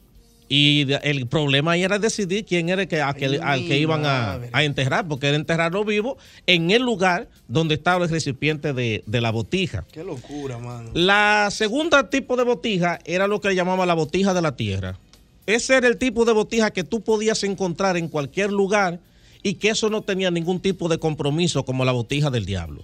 y 0.50 0.86
el 1.04 1.28
problema 1.28 1.72
ahí 1.72 1.84
era 1.84 1.98
decidir 2.00 2.46
quién 2.46 2.70
era 2.70 2.84
el 2.84 2.88
que, 2.88 3.02
Ay, 3.02 3.40
al 3.42 3.66
que 3.66 3.78
iban 3.80 4.06
a, 4.06 4.40
enterrar, 4.64 5.08
porque 5.08 5.28
era 5.28 5.38
enterrarlo 5.38 5.84
vivo 5.86 6.18
en 6.46 6.70
el 6.72 6.82
lugar 6.84 7.28
donde 7.48 7.76
estaba 7.76 8.04
el 8.06 8.12
recipiente 8.12 8.74
de, 8.74 9.04
de 9.06 9.22
la 9.22 9.32
botija. 9.32 9.86
Qué 9.92 10.04
locura, 10.04 10.58
mano. 10.60 10.92
La 10.94 11.50
segunda 11.52 12.10
tipo 12.10 12.36
de 12.36 12.44
botija 12.44 13.00
era 13.06 13.28
lo 13.28 13.42
que 13.42 13.50
le 13.50 13.56
llamaban 13.56 13.88
la 13.88 13.94
botija 13.94 14.34
de 14.34 14.42
la 14.42 14.56
tierra. 14.56 15.00
Ese 15.46 15.76
era 15.76 15.88
el 15.88 15.98
tipo 15.98 16.24
de 16.26 16.34
botija 16.34 16.72
que 16.72 16.84
tú 16.84 17.02
podías 17.02 17.44
encontrar 17.44 17.98
en 17.98 18.08
cualquier 18.08 18.52
lugar 18.52 19.00
y 19.42 19.56
que 19.56 19.70
eso 19.70 19.90
no 19.90 20.02
tenía 20.02 20.32
ningún 20.32 20.60
tipo 20.62 20.88
de 20.88 20.98
compromiso 21.00 21.66
como 21.66 21.84
la 21.84 21.92
botija 21.92 22.30
del 22.30 22.46
diablo. 22.46 22.84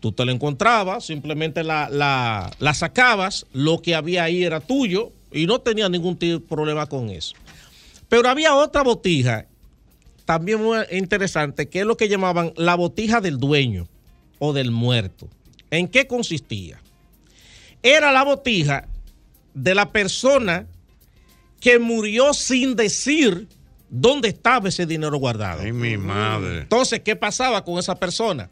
Tú 0.00 0.12
te 0.12 0.24
la 0.24 0.30
encontrabas, 0.30 1.06
simplemente 1.06 1.64
la, 1.64 1.88
la- 1.90 2.50
la 2.60 2.74
sacabas, 2.74 3.46
lo 3.52 3.82
que 3.82 3.96
había 3.96 4.22
ahí 4.24 4.44
era 4.44 4.60
tuyo 4.60 5.10
y 5.32 5.46
no 5.46 5.60
tenía 5.60 5.88
ningún 5.88 6.16
tipo 6.16 6.38
de 6.38 6.46
problema 6.46 6.86
con 6.86 7.10
eso. 7.10 7.34
Pero 8.08 8.28
había 8.28 8.54
otra 8.54 8.82
botija, 8.82 9.46
también 10.24 10.62
muy 10.62 10.78
interesante, 10.90 11.68
que 11.68 11.80
es 11.80 11.86
lo 11.86 11.96
que 11.96 12.08
llamaban 12.08 12.52
la 12.56 12.74
botija 12.74 13.20
del 13.20 13.38
dueño 13.38 13.86
o 14.38 14.52
del 14.52 14.70
muerto. 14.70 15.28
¿En 15.70 15.88
qué 15.88 16.06
consistía? 16.06 16.80
Era 17.82 18.12
la 18.12 18.24
botija 18.24 18.88
de 19.54 19.74
la 19.74 19.92
persona 19.92 20.66
que 21.60 21.78
murió 21.78 22.32
sin 22.34 22.76
decir 22.76 23.48
dónde 23.90 24.28
estaba 24.28 24.68
ese 24.68 24.86
dinero 24.86 25.18
guardado. 25.18 25.62
Ay, 25.62 25.72
mi 25.72 25.96
madre. 25.96 26.60
Entonces, 26.60 27.00
¿qué 27.00 27.16
pasaba 27.16 27.64
con 27.64 27.78
esa 27.78 27.96
persona? 27.96 28.50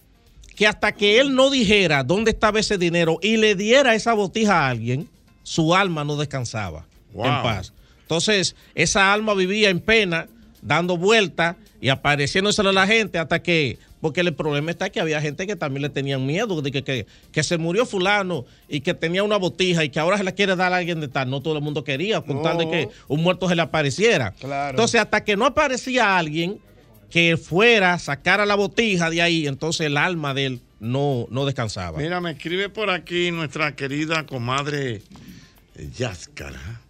Que 0.55 0.67
hasta 0.67 0.93
que 0.93 1.21
él 1.21 1.35
no 1.35 1.51
dijera 1.51 2.03
dónde 2.03 2.31
estaba 2.31 2.61
ese 2.61 2.79
dinero 2.79 3.19
y 3.23 3.37
le 3.37 3.55
diera 3.55 3.95
esa 3.95 4.15
botija 4.15 4.67
a 4.67 4.69
alguien, 4.69 5.09
su 5.47 5.76
alma 5.76 6.02
no 6.05 6.16
descansaba 6.16 6.86
Wow. 7.12 7.25
en 7.26 7.42
paz. 7.42 7.73
Entonces, 8.02 8.57
esa 8.75 9.12
alma 9.12 9.33
vivía 9.34 9.70
en 9.70 9.78
pena, 9.78 10.26
dando 10.60 10.97
vueltas 10.97 11.55
y 11.81 11.89
apareciéndosele 11.89 12.70
a 12.70 12.73
la 12.73 12.86
gente 12.86 13.18
hasta 13.18 13.41
que, 13.42 13.78
porque 14.00 14.23
el 14.23 14.34
problema 14.34 14.73
está 14.73 14.91
que 14.91 14.99
había 15.00 15.20
gente 15.20 15.47
que 15.47 15.55
también 15.55 15.83
le 15.83 15.89
tenían 15.89 16.26
miedo 16.26 16.60
de 16.62 16.73
que, 16.73 16.83
que, 16.83 17.07
que 17.31 17.42
se 17.44 17.58
murió 17.58 17.86
fulano 17.86 18.44
y 18.68 18.81
que 18.81 18.92
tenía 18.92 19.23
una 19.23 19.36
botija 19.36 19.84
y 19.84 19.89
que 19.89 20.00
ahora 20.00 20.18
se 20.18 20.25
la 20.25 20.33
quiere 20.33 20.57
dar 20.57 20.73
a 20.73 20.78
alguien 20.78 21.00
de 21.00 21.07
tal. 21.08 21.31
No 21.31 21.41
todo 21.42 21.57
el 21.57 21.62
mundo 21.62 21.84
quería, 21.84 22.20
con 22.23 22.42
tal 22.42 22.58
de 22.58 22.68
que 22.68 22.89
un 23.07 23.23
muerto 23.23 23.49
se 23.49 23.55
le 23.55 23.62
apareciera. 23.62 24.33
Claro. 24.33 24.70
Entonces, 24.70 25.00
hasta 25.00 25.23
que 25.25 25.36
no 25.36 25.47
aparecía 25.47 26.18
alguien 26.18 26.58
que 27.08 27.36
fuera, 27.36 27.99
sacara 28.00 28.44
la 28.47 28.57
botija 28.57 29.10
de 29.10 29.23
ahí, 29.23 29.47
entonces 29.47 29.86
el 29.86 29.97
alma 29.97 30.34
de 30.34 30.47
él 30.47 30.60
no, 30.81 31.26
no 31.31 31.47
descansaba. 31.47 31.99
Mira, 31.99 32.20
me 32.20 32.33
escribe 32.33 32.68
por 32.68 32.91
aquí 32.91 33.31
nuestra 33.31 33.75
querida 33.76 34.26
comadre 34.26 35.02
Yáscara. 35.97 36.81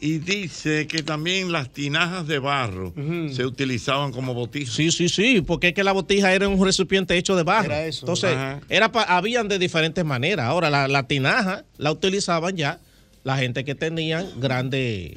Y 0.00 0.18
dice 0.18 0.86
que 0.86 1.02
también 1.02 1.50
las 1.50 1.72
tinajas 1.72 2.26
de 2.26 2.38
barro 2.38 2.92
se 3.32 3.46
utilizaban 3.46 4.12
como 4.12 4.34
botijas. 4.34 4.74
Sí, 4.74 4.90
sí, 4.90 5.08
sí, 5.08 5.40
porque 5.40 5.68
es 5.68 5.74
que 5.74 5.82
la 5.84 5.92
botija 5.92 6.34
era 6.34 6.46
un 6.48 6.62
recipiente 6.62 7.16
hecho 7.16 7.36
de 7.36 7.42
barro. 7.42 7.66
Era 7.66 7.86
eso. 7.86 8.00
Entonces, 8.00 8.32
Ajá. 8.32 8.60
era 8.68 8.92
pa- 8.92 9.04
habían 9.04 9.48
de 9.48 9.58
diferentes 9.58 10.04
maneras. 10.04 10.46
Ahora, 10.46 10.68
la, 10.68 10.88
la 10.88 11.06
tinaja 11.06 11.64
la 11.78 11.90
utilizaban 11.90 12.54
ya 12.56 12.80
la 13.22 13.38
gente 13.38 13.64
que 13.64 13.74
tenían 13.74 14.28
grandes 14.40 15.12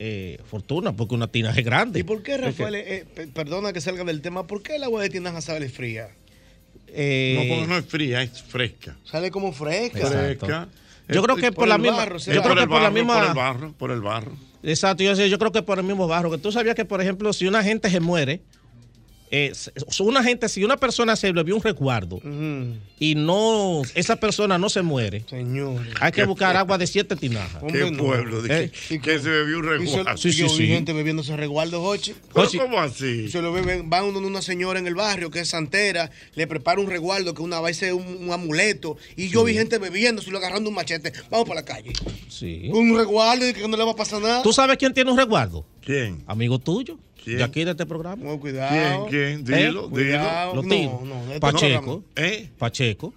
eh, 0.00 0.38
fortuna, 0.50 0.92
porque 0.96 1.14
una 1.14 1.28
tinaja 1.28 1.60
es 1.60 1.64
grande. 1.64 2.00
¿Y 2.00 2.02
por 2.02 2.22
qué, 2.24 2.36
Rafael, 2.36 2.74
eh, 2.74 3.04
pe- 3.14 3.28
perdona 3.28 3.72
que 3.72 3.80
salga 3.80 4.02
del 4.02 4.20
tema, 4.20 4.46
¿por 4.48 4.62
qué 4.62 4.76
el 4.76 4.82
agua 4.84 5.00
de 5.02 5.10
tinaja 5.10 5.40
sale 5.42 5.68
fría? 5.68 6.08
Eh, 6.88 7.34
No, 7.36 7.54
porque 7.54 7.66
no 7.68 7.78
es 7.78 7.84
fría, 7.86 8.22
es 8.22 8.42
fresca. 8.42 8.96
Sale 9.04 9.30
como 9.30 9.52
fresca. 9.52 10.08
Fresca. 10.08 10.68
Yo 11.08 11.22
creo 11.22 11.36
que 11.36 11.52
por, 11.52 11.68
la 11.68 11.74
el 11.76 11.82
misma. 11.82 11.96
barro, 11.98 12.18
yo 12.18 12.24
creo 12.24 12.42
por 12.42 12.58
que 12.58 12.66
por 12.66 12.82
la 12.82 12.90
misma. 12.90 13.14
por 13.14 13.24
el 13.28 13.34
barro, 13.34 13.72
por 13.72 13.90
el 13.90 14.00
barro. 14.00 14.32
Exacto, 14.62 15.02
yo, 15.02 15.12
yo 15.12 15.38
creo 15.38 15.52
que 15.52 15.62
por 15.62 15.78
el 15.78 15.84
mismo 15.84 16.08
barro. 16.08 16.30
Que 16.30 16.38
tú 16.38 16.50
sabías 16.50 16.74
que, 16.74 16.84
por 16.84 17.00
ejemplo, 17.00 17.32
si 17.32 17.46
una 17.46 17.62
gente 17.62 17.90
se 17.90 18.00
muere, 18.00 18.42
eh, 19.36 19.52
una 20.00 20.22
gente, 20.22 20.48
si 20.48 20.62
una 20.62 20.76
persona 20.76 21.16
se 21.16 21.32
bebió 21.32 21.56
un 21.56 21.62
resguardo 21.62 22.20
y 23.00 23.14
no, 23.16 23.82
esa 23.94 24.16
persona 24.16 24.58
no 24.58 24.68
se 24.68 24.82
muere, 24.82 25.24
Señor. 25.28 25.82
hay 26.00 26.12
que 26.12 26.24
buscar 26.24 26.56
agua 26.56 26.78
de 26.78 26.86
siete 26.86 27.16
tinajas. 27.16 27.62
Qué 27.70 27.86
pueblo, 27.92 28.42
de 28.42 28.64
Eh, 28.64 28.72
que, 28.88 29.00
que 29.00 29.18
se 29.18 29.28
bebió 29.28 29.58
un 29.58 29.64
resguardo. 29.64 30.16
Sí, 30.16 30.32
sí, 30.32 30.38
yo 30.38 30.46
vi 30.46 30.56
sí. 30.56 30.66
gente 30.68 30.92
bebiéndose 30.92 31.36
resguardo, 31.36 31.80
Jochi. 31.82 32.14
¿Pero 32.32 32.48
cómo 32.58 32.78
así? 32.80 33.28
Se 33.28 33.42
lo 33.42 33.52
beben, 33.52 33.90
van 33.90 34.12
donde 34.14 34.28
una 34.28 34.40
señora 34.42 34.78
en 34.78 34.86
el 34.86 34.94
barrio 34.94 35.30
que 35.30 35.40
es 35.40 35.48
santera, 35.48 36.10
le 36.34 36.46
prepara 36.46 36.80
un 36.80 36.88
resguardo 36.88 37.34
que 37.34 37.42
una 37.42 37.60
vez 37.60 37.82
es 37.82 37.92
un, 37.92 38.06
un 38.06 38.32
amuleto. 38.32 38.96
Y 39.16 39.28
yo 39.28 39.42
vi 39.44 39.54
gente 39.54 39.78
bebiéndose 39.78 40.28
y 40.28 40.32
lo 40.32 40.38
agarrando 40.38 40.68
un 40.70 40.76
machete. 40.76 41.12
Vamos 41.30 41.48
para 41.48 41.60
la 41.60 41.64
calle. 41.66 41.92
Sí. 42.28 42.68
Un 42.72 42.96
resguardo 42.96 43.48
y 43.48 43.52
que 43.52 43.66
no 43.66 43.76
le 43.76 43.84
va 43.84 43.92
a 43.92 43.96
pasar 43.96 44.22
nada. 44.22 44.42
¿Tú 44.42 44.52
sabes 44.52 44.76
quién 44.76 44.94
tiene 44.94 45.10
un 45.10 45.18
resguardo? 45.18 45.64
¿Quién? 45.84 46.22
Amigo 46.26 46.58
tuyo. 46.58 46.98
¿Quién? 47.24 47.38
De 47.38 47.44
aquí 47.44 47.64
de 47.64 47.70
este 47.72 47.86
programa. 47.86 48.22
No, 48.22 48.38
cuidado. 48.38 49.06
¿Quién? 49.08 49.42
¿Quién? 49.44 49.66
Dilo, 49.66 49.88
Cuidado. 49.90 50.54
Los 50.56 50.64
No, 50.66 51.00
no, 51.04 51.14
de 51.26 51.34
este 51.34 51.40
Pacheco. 51.40 52.04
¿Eh? 52.16 52.48
Pacheco. 52.58 53.14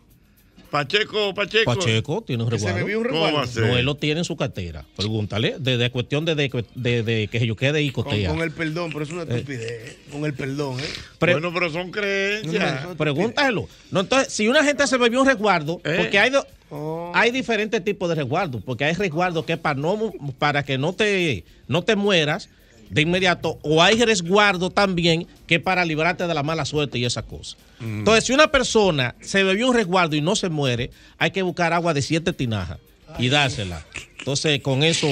Pacheco, 0.69 1.33
Pacheco. 1.33 1.73
Pacheco 1.75 2.21
tiene 2.23 2.43
un 2.43 2.49
se 2.49 2.55
resguardo. 2.55 2.79
bebió 2.79 2.97
un 2.99 3.05
¿Cómo 3.05 3.13
resguardo. 3.25 3.37
va 3.37 3.43
a 3.43 3.47
ser? 3.47 3.67
No, 3.67 3.77
él 3.77 3.85
lo 3.85 3.95
tiene 3.95 4.19
en 4.19 4.25
su 4.25 4.35
cartera. 4.35 4.83
Pregúntale. 4.97 5.55
De, 5.59 5.77
de 5.77 5.89
cuestión 5.91 6.25
de, 6.25 6.35
de, 6.35 6.65
de- 6.75 7.03
de 7.03 7.27
que 7.29 7.47
yo 7.47 7.55
quede 7.55 7.81
y 7.83 7.91
cotea. 7.91 8.29
con 8.29 8.41
el 8.41 8.51
perdón, 8.51 8.89
pero 8.91 9.05
es 9.05 9.11
una 9.11 9.23
estupidez. 9.23 9.97
Con 10.11 10.25
el 10.25 10.33
perdón, 10.33 10.77
¿eh? 10.81 10.83
Pre- 11.19 11.33
Bueno, 11.33 11.53
pero 11.53 11.71
son 11.71 11.89
creencias. 11.91 12.85
Pregúntalo. 12.97 13.69
No, 13.91 14.01
entonces, 14.01 14.33
si 14.33 14.49
una 14.49 14.61
gente 14.63 14.85
se 14.87 14.97
bebió 14.97 15.21
un 15.21 15.27
resguardo, 15.27 15.79
¿Eh? 15.85 15.95
porque 15.99 16.19
hay, 16.19 16.31
Oh. 16.69 17.13
hay 17.15 17.31
diferentes 17.31 17.81
tipos 17.81 18.09
de 18.09 18.15
resguardos, 18.15 18.61
porque 18.61 18.83
hay 18.83 18.93
resguardos 18.93 19.45
que 19.45 19.53
es 19.53 19.59
para, 19.59 19.79
no, 19.79 20.11
para 20.37 20.63
que 20.63 20.77
no 20.77 20.91
te, 20.91 21.45
no 21.69 21.81
te 21.81 21.95
mueras 21.95 22.49
de 22.90 23.01
inmediato, 23.01 23.59
o 23.61 23.82
hay 23.82 24.01
resguardo 24.03 24.69
también 24.69 25.27
que 25.45 25.59
para 25.59 25.85
librarte 25.85 26.27
de 26.27 26.33
la 26.33 26.43
mala 26.43 26.66
suerte 26.66 26.98
y 26.98 27.06
esas 27.06 27.24
cosas. 27.25 27.57
Mm. 27.80 27.99
Entonces, 27.99 28.25
si 28.25 28.33
una 28.33 28.51
persona 28.51 29.16
se 29.22 29.43
bebió 29.43 29.67
un 29.69 29.75
resguardo 29.75 30.16
y 30.16 30.22
no 30.22 30.35
se 30.35 30.49
muere, 30.49 30.91
hay 31.17 31.32
que 31.32 31.41
buscar 31.41 31.74
agua 31.74 31.93
de 31.93 32.01
siete 32.01 32.33
tinajas 32.33 32.80
y 33.19 33.30
dársela. 33.30 33.85
Entonces, 34.19 34.61
con 34.61 34.83
eso 34.83 35.07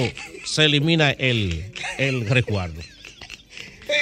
se 0.45 0.65
elimina 0.65 1.11
el, 1.11 1.71
el 1.97 2.27
resguardo. 2.27 2.81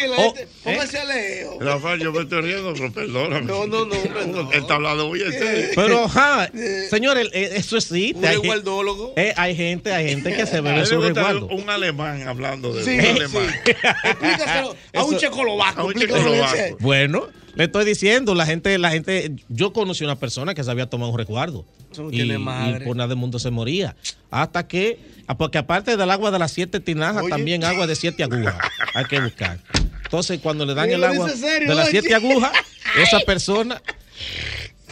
La 0.09 0.15
Oh, 0.17 0.33
gente, 0.33 0.47
póngase 0.63 0.97
a 0.97 1.05
leo. 1.05 1.59
Rafael, 1.59 1.99
yo 1.99 2.11
me 2.11 2.21
estoy 2.21 2.41
riendo, 2.41 2.73
pero 2.73 2.91
perdóname. 2.91 3.45
No, 3.45 3.67
no, 3.67 3.85
no, 3.85 3.95
no. 4.25 4.51
Él 4.51 4.59
está 4.61 4.75
hablando 4.75 5.07
muy 5.07 5.21
en 5.21 5.31
serio. 5.31 5.69
Pero, 5.75 6.03
ajá, 6.05 6.49
señores, 6.89 7.29
eh, 7.33 7.51
eso 7.55 7.77
existe. 7.77 8.17
Un 8.19 8.25
Hay, 8.25 8.35
resguardólogo. 8.35 9.13
eh, 9.17 9.33
hay 9.35 9.55
gente, 9.55 9.93
hay 9.93 10.09
gente 10.09 10.35
que 10.35 10.45
se 10.45 10.61
bebe 10.61 10.85
su 10.85 10.99
resguardo. 11.01 11.47
un 11.47 11.69
alemán 11.69 12.27
hablando 12.27 12.73
de 12.73 12.83
Sí, 12.83 12.91
un 12.91 13.01
sí. 13.01 13.07
alemán. 13.09 13.55
Explícaselo 14.03 14.75
a 14.93 15.03
un 15.03 15.17
checolovaco. 15.17 15.81
a 15.81 15.83
un 15.85 15.93
ese. 16.01 16.75
Bueno, 16.79 17.27
le 17.55 17.65
estoy 17.65 17.85
diciendo, 17.85 18.33
la 18.33 18.45
gente, 18.45 18.77
la 18.77 18.89
gente, 18.89 19.31
yo 19.49 19.73
conocí 19.73 20.03
una 20.03 20.15
persona 20.15 20.53
que 20.53 20.63
se 20.63 20.71
había 20.71 20.87
tomado 20.89 21.11
un 21.11 21.17
resguardo. 21.17 21.65
Eso 21.91 22.03
no 22.03 22.11
Y, 22.11 22.21
y 22.21 22.85
por 22.85 22.95
nada 22.95 23.09
del 23.09 23.17
mundo 23.17 23.37
se 23.37 23.51
moría. 23.51 23.95
Hasta 24.31 24.67
que, 24.67 24.99
ah, 25.27 25.37
porque 25.37 25.59
aparte 25.59 25.95
del 25.95 26.09
agua 26.09 26.31
de 26.31 26.39
las 26.39 26.51
siete 26.51 26.79
tinajas, 26.79 27.21
Oye. 27.23 27.29
también 27.29 27.63
agua 27.63 27.85
de 27.85 27.95
siete 27.95 28.23
agujas. 28.23 28.55
Hay 28.95 29.05
que 29.05 29.19
buscar. 29.19 29.59
Entonces, 30.03 30.39
cuando 30.41 30.65
le 30.65 30.73
dan 30.73 30.89
el 30.89 31.03
agua 31.03 31.29
serio, 31.29 31.69
de 31.69 31.75
las 31.75 31.89
siete 31.89 32.15
agujas, 32.15 32.51
esa 32.99 33.19
persona 33.19 33.81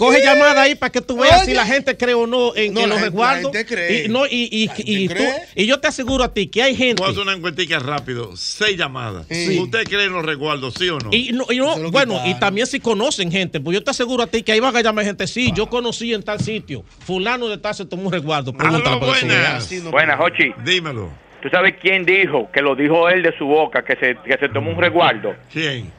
coge 0.05 0.21
llamada 0.23 0.63
ahí 0.63 0.75
para 0.75 0.91
que 0.91 1.01
tú 1.01 1.17
veas 1.17 1.45
si 1.45 1.53
la 1.53 1.65
gente 1.65 1.95
cree 1.95 2.13
o 2.15 2.25
no 2.25 2.55
en, 2.55 2.73
No, 2.73 2.81
en 2.81 2.89
los 2.89 3.01
resguardos. 3.01 3.51
gente 3.51 3.65
cree. 3.65 4.05
Y, 4.05 4.09
no, 4.09 4.25
y, 4.25 4.49
y, 4.51 4.69
y 4.77 5.07
tú- 5.07 5.15
y 5.55 5.65
yo 5.65 5.80
te 5.80 5.88
aseguro 5.88 6.23
a 6.23 6.33
ti 6.33 6.47
que 6.47 6.63
hay 6.63 6.75
gente. 6.75 7.01
Voy 7.01 7.09
a 7.09 7.11
hacer 7.11 7.21
una 7.23 7.33
encuestica 7.33 7.80
rápido. 7.80 8.35
Seis 8.35 8.77
llamadas. 8.77 9.27
Sí. 9.30 9.59
¿Usted 9.59 9.83
cree 9.83 10.05
en 10.05 10.13
los 10.13 10.25
resguardos, 10.25 10.73
sí 10.73 10.89
o 10.89 10.97
no? 10.99 11.09
Y, 11.13 11.31
no, 11.33 11.45
y 11.49 11.57
no, 11.57 11.91
bueno, 11.91 12.19
y 12.25 12.33
también 12.39 12.65
si 12.67 12.80
conocen 12.80 13.31
gente, 13.31 13.59
pues 13.59 13.75
yo 13.75 13.83
te 13.83 13.91
aseguro 13.91 14.23
a 14.23 14.27
ti 14.27 14.41
que 14.43 14.51
ahí 14.51 14.59
van 14.59 14.75
a 14.75 14.81
llamar 14.81 15.05
gente, 15.05 15.27
sí, 15.27 15.51
yo 15.55 15.67
conocí 15.67 16.13
en 16.13 16.23
tal 16.23 16.39
sitio, 16.39 16.83
fulano 17.05 17.47
de 17.47 17.57
tal 17.57 17.75
se 17.75 17.85
tomó 17.85 18.03
un 18.07 18.11
resguardo. 18.13 18.53
Pregúntale 18.53 18.95
que 18.99 18.99
tú 18.99 19.05
buenas. 19.05 19.91
Buenas. 19.91 20.17
Jochi. 20.17 20.51
Dímelo. 20.65 21.09
¿Tú 21.41 21.49
sabes 21.49 21.75
quién 21.81 22.05
dijo? 22.05 22.49
Que 22.51 22.61
lo 22.61 22.75
dijo 22.75 23.09
él 23.09 23.23
de 23.23 23.35
su 23.38 23.45
boca, 23.45 23.83
que 23.83 23.95
se, 23.95 24.15
que 24.25 24.38
se 24.39 24.49
tomó 24.49 24.71
un 24.71 24.77
resguardo. 24.80 25.35
¿Quién? 25.51 25.91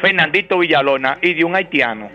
Fernandito 0.00 0.58
Villalona 0.58 1.18
y 1.22 1.34
de 1.34 1.44
un 1.44 1.54
haitiano. 1.56 2.10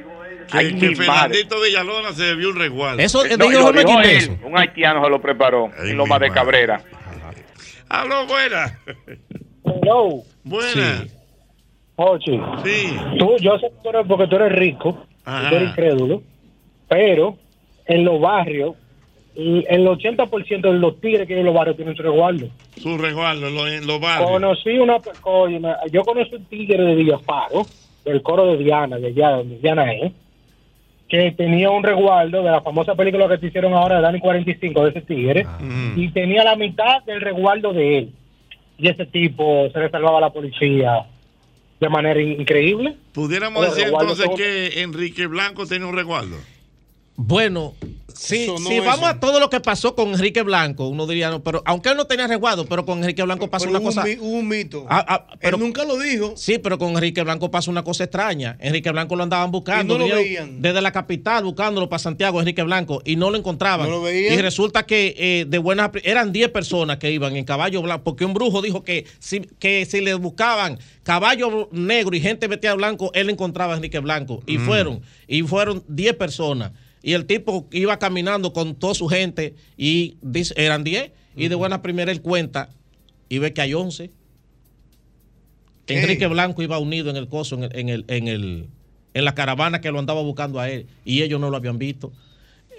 Que, 0.52 0.58
Ay, 0.58 0.76
que 0.76 0.90
madre. 0.92 0.96
Fernandito 0.96 1.62
Villalona 1.62 2.14
se 2.14 2.24
bebió 2.24 2.50
un 2.50 2.56
resguardo. 2.58 3.02
Eso 3.02 3.26
eh, 3.26 3.38
No, 3.38 3.48
dijo 3.48 3.72
dijo 3.72 4.02
él, 4.02 4.38
un 4.44 4.58
haitiano 4.58 5.04
se 5.04 5.10
lo 5.10 5.22
preparó 5.22 5.70
Ay, 5.80 5.92
en 5.92 5.98
Loma 5.98 6.20
de 6.20 6.28
madre. 6.30 6.34
Cabrera. 6.42 6.82
Aló, 7.90 8.26
buenas. 8.26 8.74
Hello, 9.66 10.24
Buenas. 10.44 11.02
Sí. 11.04 11.12
Ochi. 11.96 12.40
Sí. 12.64 12.98
Tú, 13.20 13.36
yo 13.40 13.60
sé 13.60 13.68
que 13.70 13.76
tú 13.84 13.90
eres 13.90 14.08
porque 14.08 14.28
tú 14.28 14.36
eres 14.38 14.52
rico, 14.54 15.06
Ajá. 15.26 15.50
tú 15.50 15.56
eres 15.56 15.70
incrédulo, 15.70 16.24
pero 16.88 17.38
en 17.86 18.04
los 18.06 18.20
barrios, 18.20 18.76
y 19.36 19.64
el 19.70 19.86
80% 19.86 20.62
de 20.62 20.74
los 20.74 21.00
tigres 21.00 21.28
que 21.28 21.34
hay 21.34 21.40
en 21.42 21.46
los 21.46 21.56
barrios 21.56 21.76
tienen 21.76 21.96
su 21.96 22.02
resguardo. 22.04 22.48
Su 22.82 22.98
resguardo 22.98 23.48
en 23.48 23.56
los, 23.56 23.70
en 23.72 23.88
los 23.88 24.00
barrios. 24.00 24.30
Conocí 24.32 24.78
una, 24.80 24.98
yo 25.92 26.04
conocí 26.04 26.36
un 26.36 26.46
tigre 26.46 26.84
de 26.84 26.96
Villafaro, 26.96 27.66
del 28.04 28.22
coro 28.24 28.48
de 28.48 28.58
Diana, 28.64 28.98
de 28.98 29.08
allá 29.08 29.30
donde 29.32 29.58
Diana 29.60 29.94
es, 29.94 30.12
que 31.12 31.32
tenía 31.34 31.70
un 31.70 31.84
resguardo 31.84 32.42
de 32.42 32.50
la 32.50 32.62
famosa 32.62 32.96
película 32.96 33.28
que 33.28 33.38
te 33.38 33.48
hicieron 33.48 33.74
ahora 33.74 33.98
de 33.98 34.02
Dani 34.04 34.20
45 34.22 34.84
de 34.86 34.90
ese 34.92 35.02
tigre, 35.02 35.46
Mm. 35.60 36.00
y 36.00 36.08
tenía 36.14 36.46
la 36.46 36.56
mitad 36.56 37.04
del 37.06 37.20
resguardo 37.20 37.74
de 37.74 37.98
él. 37.98 38.12
Y 38.78 38.88
ese 38.88 39.06
tipo 39.08 39.70
se 39.74 39.80
le 39.80 39.90
salvaba 39.90 40.20
a 40.20 40.22
la 40.22 40.30
policía 40.30 41.06
de 41.82 41.90
manera 41.90 42.20
in- 42.22 42.40
increíble. 42.40 42.96
Pudiéramos 43.12 43.62
decir 43.66 43.88
entonces 43.92 44.26
que 44.38 44.82
Enrique 44.82 45.28
Blanco 45.28 45.66
tiene 45.66 45.84
un 45.86 45.96
resguardo. 45.98 46.38
Bueno, 47.18 47.74
si, 48.22 48.48
no 48.48 48.86
vamos 48.86 49.10
a 49.10 49.20
todo 49.20 49.40
lo 49.40 49.50
que 49.50 49.60
pasó 49.60 49.96
con 49.96 50.10
Enrique 50.10 50.44
Blanco, 50.44 50.88
uno 50.88 51.08
diría, 51.08 51.30
no, 51.32 51.44
pero 51.44 51.64
aunque 51.66 51.90
él 51.90 51.98
no 51.98 52.06
tenía 52.06 52.28
resguardo, 52.28 52.66
pero 52.68 52.86
con 52.86 53.00
Enrique 53.00 53.24
Blanco 53.24 53.50
pasó 53.50 53.66
Pero 53.66 53.80
una 53.80 53.86
cosa. 53.86 54.04
hubo 54.20 54.38
un 54.38 54.48
mito. 54.48 54.86
Ah, 54.90 55.04
ah, 55.08 55.28
pero, 55.40 55.58
Él 55.58 55.64
nunca 55.64 55.84
lo 55.86 55.98
dijo. 55.98 56.34
Sí, 56.38 56.60
pero 56.60 56.78
con 56.78 56.90
Enrique 56.92 57.24
Blanco 57.24 57.50
pasó 57.50 57.72
una 57.72 57.84
cosa 57.84 58.04
extraña. 58.04 58.58
Enrique 58.60 58.92
Blanco 58.92 59.16
lo 59.16 59.24
andaban 59.24 59.50
buscando. 59.50 59.96
Y 59.96 59.98
no 59.98 60.08
lo 60.08 60.16
veían. 60.16 60.62
Desde 60.62 60.82
la 60.82 60.92
capital 60.92 61.44
buscándolo 61.44 61.90
para 61.90 62.00
Santiago, 62.00 62.40
Enrique 62.40 62.62
Blanco, 62.64 63.02
y 63.06 63.16
no 63.16 63.32
lo 63.32 63.38
encontraban. 63.38 63.88
¿No 63.90 63.96
lo 63.98 64.02
veían? 64.04 64.34
Y 64.36 64.38
resulta 64.42 64.84
que 64.86 65.16
eh, 65.18 65.46
de 65.48 65.58
buenas 65.58 65.90
eran 66.04 66.32
10 66.32 66.50
personas 66.52 66.98
que 66.98 67.12
iban 67.12 67.36
en 67.36 67.44
caballo 67.46 67.82
blanco, 67.82 68.04
porque 68.04 68.26
un 68.26 68.34
brujo 68.34 68.62
dijo 68.62 68.84
que 68.84 69.06
si, 69.20 69.40
que 69.60 69.86
si 69.86 70.00
le 70.02 70.14
buscaban 70.14 70.78
caballo 71.04 71.70
negro 71.72 72.16
y 72.16 72.22
gente 72.22 72.48
vestida 72.48 72.72
de 72.72 72.78
blanco, 72.78 73.10
él 73.16 73.30
encontraba 73.30 73.74
a 73.74 73.78
Enrique 73.78 74.00
Blanco. 74.00 74.44
Y 74.46 74.58
Mm. 74.60 74.66
fueron, 74.66 75.02
y 75.28 75.42
fueron 75.42 75.84
10 75.88 76.16
personas. 76.16 76.72
Y 77.04 77.14
el 77.14 77.26
tipo 77.26 77.68
iba 77.72 77.98
caminando 78.00 78.54
con 78.54 78.76
toda 78.76 78.94
su 78.94 79.08
gente 79.08 79.56
y 79.78 80.18
eran 80.56 80.84
10. 80.84 81.12
Y 81.36 81.48
de 81.48 81.56
buena 81.56 81.82
primera 81.82 82.12
él 82.12 82.22
cuenta 82.22 82.70
y 83.30 83.38
ve 83.40 83.54
que 83.54 83.62
hay 83.62 83.74
11. 83.74 84.12
¿Qué? 85.86 86.00
Enrique 86.00 86.28
Blanco 86.28 86.62
iba 86.62 86.78
unido 86.80 87.10
en 87.10 87.18
el 87.18 87.28
coso, 87.28 87.56
en 87.56 87.64
el, 87.64 87.76
en 87.76 87.90
el, 87.90 88.06
en 88.08 88.28
el- 88.28 88.68
en 89.14 89.26
la 89.26 89.36
caravana 89.36 89.82
que 89.82 89.92
lo 89.92 90.00
andaba 90.00 90.22
buscando 90.22 90.60
a 90.62 90.70
él, 90.70 90.86
y 91.04 91.22
ellos 91.22 91.38
no 91.42 91.50
lo 91.50 91.58
habían 91.58 91.78
visto. 91.78 92.14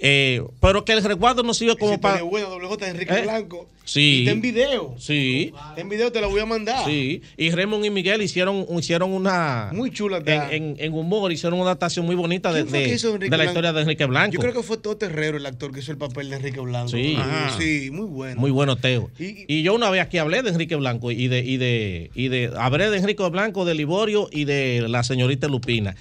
Eh, 0.04 0.42
pero 0.60 0.84
que 0.84 0.92
el 0.94 1.02
resguardo 1.04 1.44
no 1.44 1.54
sirve 1.54 1.76
como 1.76 2.00
para. 2.00 2.22
buena, 2.22 2.48
doble 2.48 2.66
J, 2.66 2.88
Enrique 2.88 3.14
¿Eh? 3.14 3.22
Blanco. 3.22 3.68
Sí. 3.84 4.20
Está 4.20 4.32
en 4.32 4.40
video. 4.40 4.94
Sí, 4.98 5.52
Está 5.70 5.80
en 5.80 5.88
video, 5.88 6.10
te 6.10 6.20
la 6.20 6.26
voy 6.26 6.40
a 6.40 6.46
mandar. 6.46 6.84
sí. 6.84 7.22
Y 7.36 7.50
Raymond 7.50 7.84
y 7.84 7.90
Miguel 7.90 8.20
hicieron, 8.22 8.66
hicieron 8.78 9.12
una. 9.12 9.70
Muy 9.72 9.90
chula. 9.92 10.18
En, 10.26 10.42
en- 10.50 10.76
en 10.78 10.92
humor, 10.94 11.30
hicieron 11.32 11.58
una 11.58 11.66
adaptación 11.70 12.04
muy 12.06 12.14
bonita 12.16 12.52
de, 12.52 12.60
¿Quién 12.64 12.98
fue 12.98 13.18
de- 13.18 13.36
la 13.36 13.44
historia 13.44 13.72
de 13.72 13.80
Enrique 13.80 14.04
Blanco. 14.06 14.34
Yo 14.34 14.40
creo 14.40 14.52
que 14.52 14.62
fue 14.64 14.76
todo 14.76 14.96
Terrero 14.96 15.36
el 15.36 15.46
actor 15.46 15.72
que 15.72 15.80
hizo 15.80 15.92
el 15.92 15.98
papel 15.98 16.30
de 16.30 16.36
Enrique 16.36 16.58
Blanco. 16.60 16.88
Sí. 16.90 17.14
Ajá. 17.16 17.56
Sí, 17.58 17.90
muy 17.92 18.06
bueno. 18.06 18.40
Muy 18.40 18.50
bueno, 18.50 18.76
Teo. 18.76 19.08
Y- 19.20 19.44
Y, 19.52 19.62
yo 19.62 19.72
una 19.74 19.88
vez 19.90 20.00
aquí 20.00 20.18
hablé 20.18 20.42
de 20.42 20.50
Enrique 20.50 20.74
Blanco 20.76 21.10
y 21.12 21.28
de, 21.28 21.40
y 21.40 21.56
de, 21.58 22.10
y 22.14 22.26
de, 22.28 22.52
hablé 22.56 22.90
de 22.90 22.98
Enrique 22.98 23.22
Blanco, 23.28 23.64
de 23.64 23.74
Liborio 23.74 24.28
y 24.32 24.44
de 24.46 24.84
la 24.88 25.02
señorita 25.04 25.46
Lupina. 25.48 25.94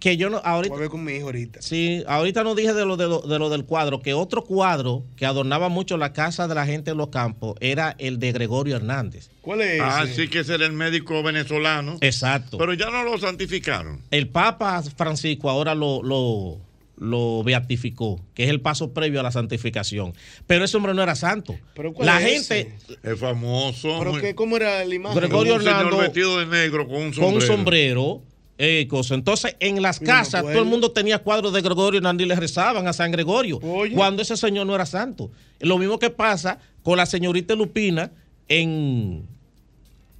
Que 0.00 0.16
yo 0.16 0.30
no, 0.30 0.38
ahorita. 0.38 0.72
Voy 0.74 0.78
a 0.78 0.80
ver 0.80 0.90
con 0.90 1.04
mi 1.04 1.12
hijo 1.12 1.26
ahorita. 1.26 1.60
Sí, 1.60 2.02
ahorita 2.08 2.42
no 2.42 2.54
dije 2.54 2.72
de 2.72 2.86
lo, 2.86 2.96
de, 2.96 3.06
lo, 3.06 3.20
de 3.20 3.38
lo 3.38 3.50
del 3.50 3.64
cuadro, 3.66 4.00
que 4.00 4.14
otro 4.14 4.44
cuadro 4.44 5.04
que 5.16 5.26
adornaba 5.26 5.68
mucho 5.68 5.98
la 5.98 6.14
casa 6.14 6.48
de 6.48 6.54
la 6.54 6.64
gente 6.64 6.90
en 6.92 6.96
los 6.96 7.08
campos 7.08 7.54
era 7.60 7.94
el 7.98 8.18
de 8.18 8.32
Gregorio 8.32 8.76
Hernández. 8.76 9.28
¿Cuál 9.42 9.60
es 9.60 9.78
Ah, 9.82 10.04
ese? 10.04 10.14
sí 10.22 10.28
que 10.28 10.38
ese 10.40 10.54
era 10.54 10.64
el 10.64 10.72
médico 10.72 11.22
venezolano. 11.22 11.98
Exacto. 12.00 12.56
Pero 12.56 12.72
ya 12.72 12.88
no 12.90 13.04
lo 13.04 13.18
santificaron. 13.18 14.00
el 14.10 14.26
Papa 14.28 14.82
Francisco 14.96 15.50
ahora 15.50 15.74
lo, 15.74 16.02
lo, 16.02 16.56
lo 16.96 17.42
beatificó, 17.44 18.20
que 18.34 18.44
es 18.44 18.48
el 18.50 18.62
paso 18.62 18.92
previo 18.94 19.20
a 19.20 19.22
la 19.22 19.32
santificación. 19.32 20.14
Pero 20.46 20.64
ese 20.64 20.78
hombre 20.78 20.94
no 20.94 21.02
era 21.02 21.14
santo. 21.14 21.56
¿Pero 21.74 21.92
cuál 21.92 22.06
La 22.06 22.22
es 22.26 22.48
gente, 22.48 22.74
Es 23.02 23.18
famoso. 23.18 23.96
¿Pero 23.98 24.12
muy- 24.12 24.20
qué, 24.22 24.34
cómo 24.34 24.56
era 24.56 24.82
la 24.82 24.94
imagen? 24.94 25.18
Gregorio 25.18 25.56
un 25.56 25.62
señor 25.62 25.94
vestido 25.98 26.38
de 26.38 26.46
negro 26.46 26.88
con 26.88 26.96
un 27.02 27.12
con 27.12 27.34
un 27.34 27.40
sombrero. 27.42 28.22
Eh, 28.62 28.86
cosa. 28.88 29.14
Entonces, 29.14 29.56
en 29.58 29.80
las 29.80 29.98
casas, 29.98 30.42
todo 30.42 30.58
el 30.58 30.66
mundo 30.66 30.90
tenía 30.92 31.18
cuadros 31.20 31.52
de 31.54 31.62
Gregorio 31.62 31.96
Hernández 31.98 32.26
y 32.26 32.28
le 32.28 32.36
rezaban 32.36 32.86
a 32.86 32.92
San 32.92 33.10
Gregorio. 33.10 33.58
Cuando 33.94 34.20
ese 34.20 34.36
señor 34.36 34.66
no 34.66 34.74
era 34.74 34.84
santo. 34.84 35.30
Lo 35.60 35.78
mismo 35.78 35.98
que 35.98 36.10
pasa 36.10 36.58
con 36.82 36.98
la 36.98 37.06
señorita 37.06 37.54
Lupina 37.54 38.10
en, 38.48 39.24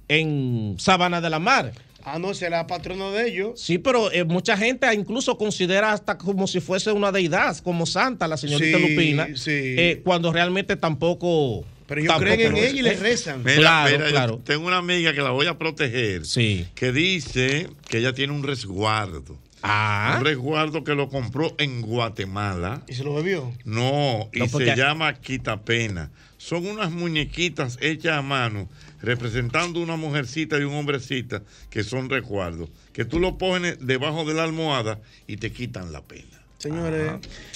en 0.07 0.75
Sabana 0.79 1.21
de 1.21 1.29
la 1.29 1.37
Mar. 1.37 1.71
Ah, 2.03 2.17
no, 2.17 2.33
será 2.33 2.65
patrono 2.65 3.11
de 3.11 3.27
ellos. 3.29 3.59
Sí, 3.61 3.77
pero 3.77 4.11
eh, 4.11 4.23
mucha 4.23 4.57
gente 4.57 4.91
incluso 4.93 5.37
considera 5.37 5.91
hasta 5.93 6.17
como 6.17 6.47
si 6.47 6.59
fuese 6.59 6.91
una 6.91 7.11
deidad, 7.11 7.55
como 7.59 7.85
santa 7.85 8.27
la 8.27 8.37
señorita 8.37 8.79
Sí, 8.79 8.89
Lupina, 8.89 9.27
sí. 9.35 9.51
eh, 9.53 10.01
cuando 10.03 10.33
realmente 10.33 10.75
tampoco. 10.75 11.63
Pero 11.91 11.99
ellos 12.03 12.13
tampoco 12.13 12.33
creen 12.35 12.51
en 12.55 12.63
ella 12.63 12.79
y 12.79 12.81
le 12.83 12.91
Eh, 12.93 12.95
rezan. 12.95 13.43
Mira, 13.43 13.55
Claro, 13.57 13.91
mira, 13.97 14.09
claro. 14.11 14.41
tengo 14.45 14.65
una 14.65 14.77
amiga 14.77 15.13
que 15.13 15.19
la 15.19 15.31
voy 15.31 15.47
a 15.47 15.57
proteger. 15.57 16.25
Sí. 16.25 16.65
Que 16.73 16.93
dice 16.93 17.67
que 17.89 17.97
ella 17.97 18.13
tiene 18.13 18.31
un 18.31 18.43
resguardo. 18.43 19.37
Ah. 19.61 20.15
Un 20.17 20.23
resguardo 20.25 20.85
que 20.85 20.95
lo 20.95 21.09
compró 21.09 21.53
en 21.57 21.81
Guatemala. 21.81 22.81
¿Y 22.87 22.93
se 22.93 23.03
lo 23.03 23.13
bebió? 23.13 23.51
No, 23.65 24.29
y 24.31 24.39
No, 24.39 24.47
se 24.47 24.73
llama 24.73 25.15
Quitapena. 25.15 26.11
Son 26.37 26.65
unas 26.65 26.91
muñequitas 26.91 27.77
hechas 27.81 28.17
a 28.17 28.21
mano, 28.21 28.69
representando 29.01 29.81
una 29.81 29.97
mujercita 29.97 30.57
y 30.59 30.63
un 30.63 30.73
hombrecita 30.73 31.43
que 31.69 31.83
son 31.83 32.09
resguardos. 32.09 32.69
Que 32.93 33.03
tú 33.03 33.19
lo 33.19 33.37
pones 33.37 33.85
debajo 33.85 34.23
de 34.23 34.33
la 34.33 34.43
almohada 34.45 34.99
y 35.27 35.35
te 35.37 35.51
quitan 35.51 35.91
la 35.91 36.01
pena. 36.03 36.40
Señores. 36.61 37.11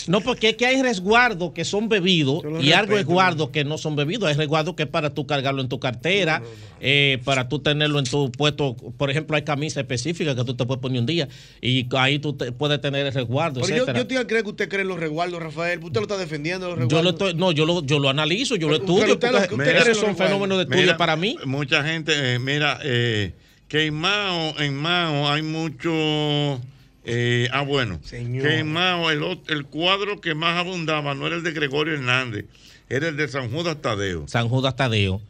No, 0.08 0.20
porque 0.22 0.50
es 0.50 0.56
que 0.56 0.66
hay 0.66 0.82
resguardos 0.82 1.52
que 1.52 1.64
son 1.64 1.90
bebidos 1.90 2.42
Yo 2.44 2.60
y 2.60 2.72
hay 2.74 2.86
resguardos 2.88 3.52
que 3.52 3.64
no 3.64 3.78
son 3.78 3.96
bebidos. 3.96 4.28
Hay 4.28 4.36
resguardos 4.36 4.74
que 4.76 4.84
es 4.84 4.90
para 4.90 5.12
tú 5.14 5.28
cargarlo 5.28 5.62
en 5.62 5.70
tu 5.70 5.80
cartera, 5.80 6.42
eh, 6.82 7.20
para 7.24 7.48
tú 7.48 7.60
tenerlo 7.60 8.00
en 8.00 8.06
tu 8.06 8.32
puesto. 8.32 8.76
Por 8.76 9.12
ejemplo, 9.12 9.36
hay 9.36 9.44
camisas 9.44 9.78
específicas 9.78 10.36
que 10.36 10.44
tú 10.44 10.56
te 10.56 10.66
puedes 10.66 10.82
poner 10.82 11.00
un 11.02 11.06
día 11.06 11.28
y 11.62 11.88
ahí 11.96 12.18
tú 12.18 12.34
te- 12.34 12.52
puedes 12.52 12.82
tener 12.82 13.06
el 13.06 13.14
resguardo, 13.14 13.62
Pero 13.62 13.68
yo, 13.70 13.76
etcétera. 13.84 14.00
yo 14.00 14.08
te 14.08 14.26
creer 14.28 14.44
que 14.44 14.50
usted 14.50 14.70
cree 14.70 14.82
en 14.82 14.88
los 14.88 15.00
resguardos, 15.00 15.42
Rafael. 15.42 15.80
Usted 15.84 16.00
lo 16.00 16.06
está 16.06 16.18
defendiendo, 16.18 16.68
los 16.68 16.76
Yo 16.78 16.82
resguardos. 16.86 17.04
lo 17.04 17.10
estoy- 17.12 17.34
no, 17.40 17.52
yo 17.52 17.66
lo, 17.68 17.84
yo 17.86 18.00
lo 18.00 18.10
analizo, 18.10 18.56
yo 18.56 18.68
lo 18.70 18.80
Pero 18.80 18.86
usted- 18.86 18.96
estudio, 18.96 19.14
usted 19.14 19.28
usted 19.52 19.86
resguardos. 19.86 20.18
fenómenos 20.18 20.58
de 20.58 20.64
estudio 20.64 20.82
Mira, 20.82 20.98
para 20.98 21.16
mí. 21.16 21.38
Mucha 21.46 21.84
gente, 21.84 22.12
eh, 22.36 22.40
mira, 22.40 22.80
eh, 22.84 23.34
que 23.68 23.86
en 23.86 23.94
Mao, 23.94 24.60
en 24.60 24.76
Mao 24.76 25.30
hay 25.30 25.44
mucho. 25.44 26.60
Eh, 27.06 27.48
ah, 27.52 27.62
bueno, 27.62 28.00
que 28.10 28.60
en 28.60 28.72
Mao 28.72 29.10
el, 29.12 29.24
el 29.48 29.66
cuadro 29.66 30.20
que 30.22 30.36
más 30.36 30.58
abundaba 30.58 31.14
no 31.16 31.28
era 31.28 31.36
el 31.36 31.44
de 31.44 31.52
Gregorio 31.52 31.94
Hernández, 31.94 32.46
era 32.90 33.08
el 33.10 33.18
de 33.18 33.28
San 33.28 33.50
Judas 33.52 33.82
Tadeo. 33.82 34.28
San 34.28 34.48
Judas 34.50 34.76
Tadeo. 34.76 35.22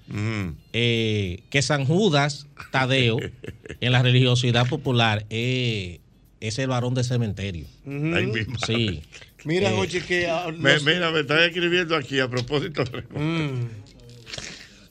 eh, 0.74 1.44
que 1.50 1.62
San 1.62 1.86
Judas 1.86 2.48
Tadeo, 2.72 3.18
en 3.82 3.92
la 3.92 4.02
religiosidad 4.02 4.68
popular, 4.68 5.26
eh, 5.30 6.00
es 6.42 6.60
el 6.60 6.68
varón 6.68 6.94
de 6.94 7.04
cementerio. 7.04 7.66
Ay, 7.86 7.92
mi 8.28 8.42
madre. 8.46 8.46
Sí. 8.66 9.04
Mira, 9.46 9.70
Eh, 9.70 9.76
Jochi, 9.76 10.02
que. 10.02 10.28
ah, 10.28 10.48
Me- 10.58 10.80
mira, 10.80 11.12
me 11.12 11.20
están 11.22 11.40
escribiendo 11.44 11.96
aquí 11.96 12.20
a 12.20 12.28
propósito. 12.30 12.84
de- 12.84 13.04
Mm. 13.20 13.70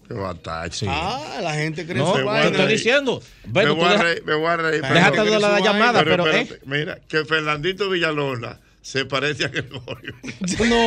Qué 0.06 0.14
batalla. 0.14 0.86
Ah, 0.88 1.40
la 1.42 1.54
gente 1.54 1.84
cree 1.86 1.96
No, 1.98 2.16
en 2.18 2.24
su 2.26 2.30
te 2.30 2.46
estoy 2.48 2.72
diciendo. 2.72 3.22
Bueno, 3.46 3.74
me, 3.74 3.80
voy 3.82 3.90
deja- 3.92 4.02
reír, 4.02 4.22
me 4.24 4.34
voy 4.34 4.46
a 4.46 4.56
reír. 4.56 4.82
Déjate 4.82 5.20
de 5.24 5.40
la 5.40 5.60
llamada, 5.60 6.04
pero, 6.04 6.26
espérate, 6.26 6.60
Mira, 6.66 6.98
que 7.08 7.24
Fernandito 7.24 7.88
Villalona 7.88 8.60
se 8.82 9.06
parece 9.06 9.46
a 9.46 9.48
Gregorio. 9.48 10.14
No, 10.68 10.86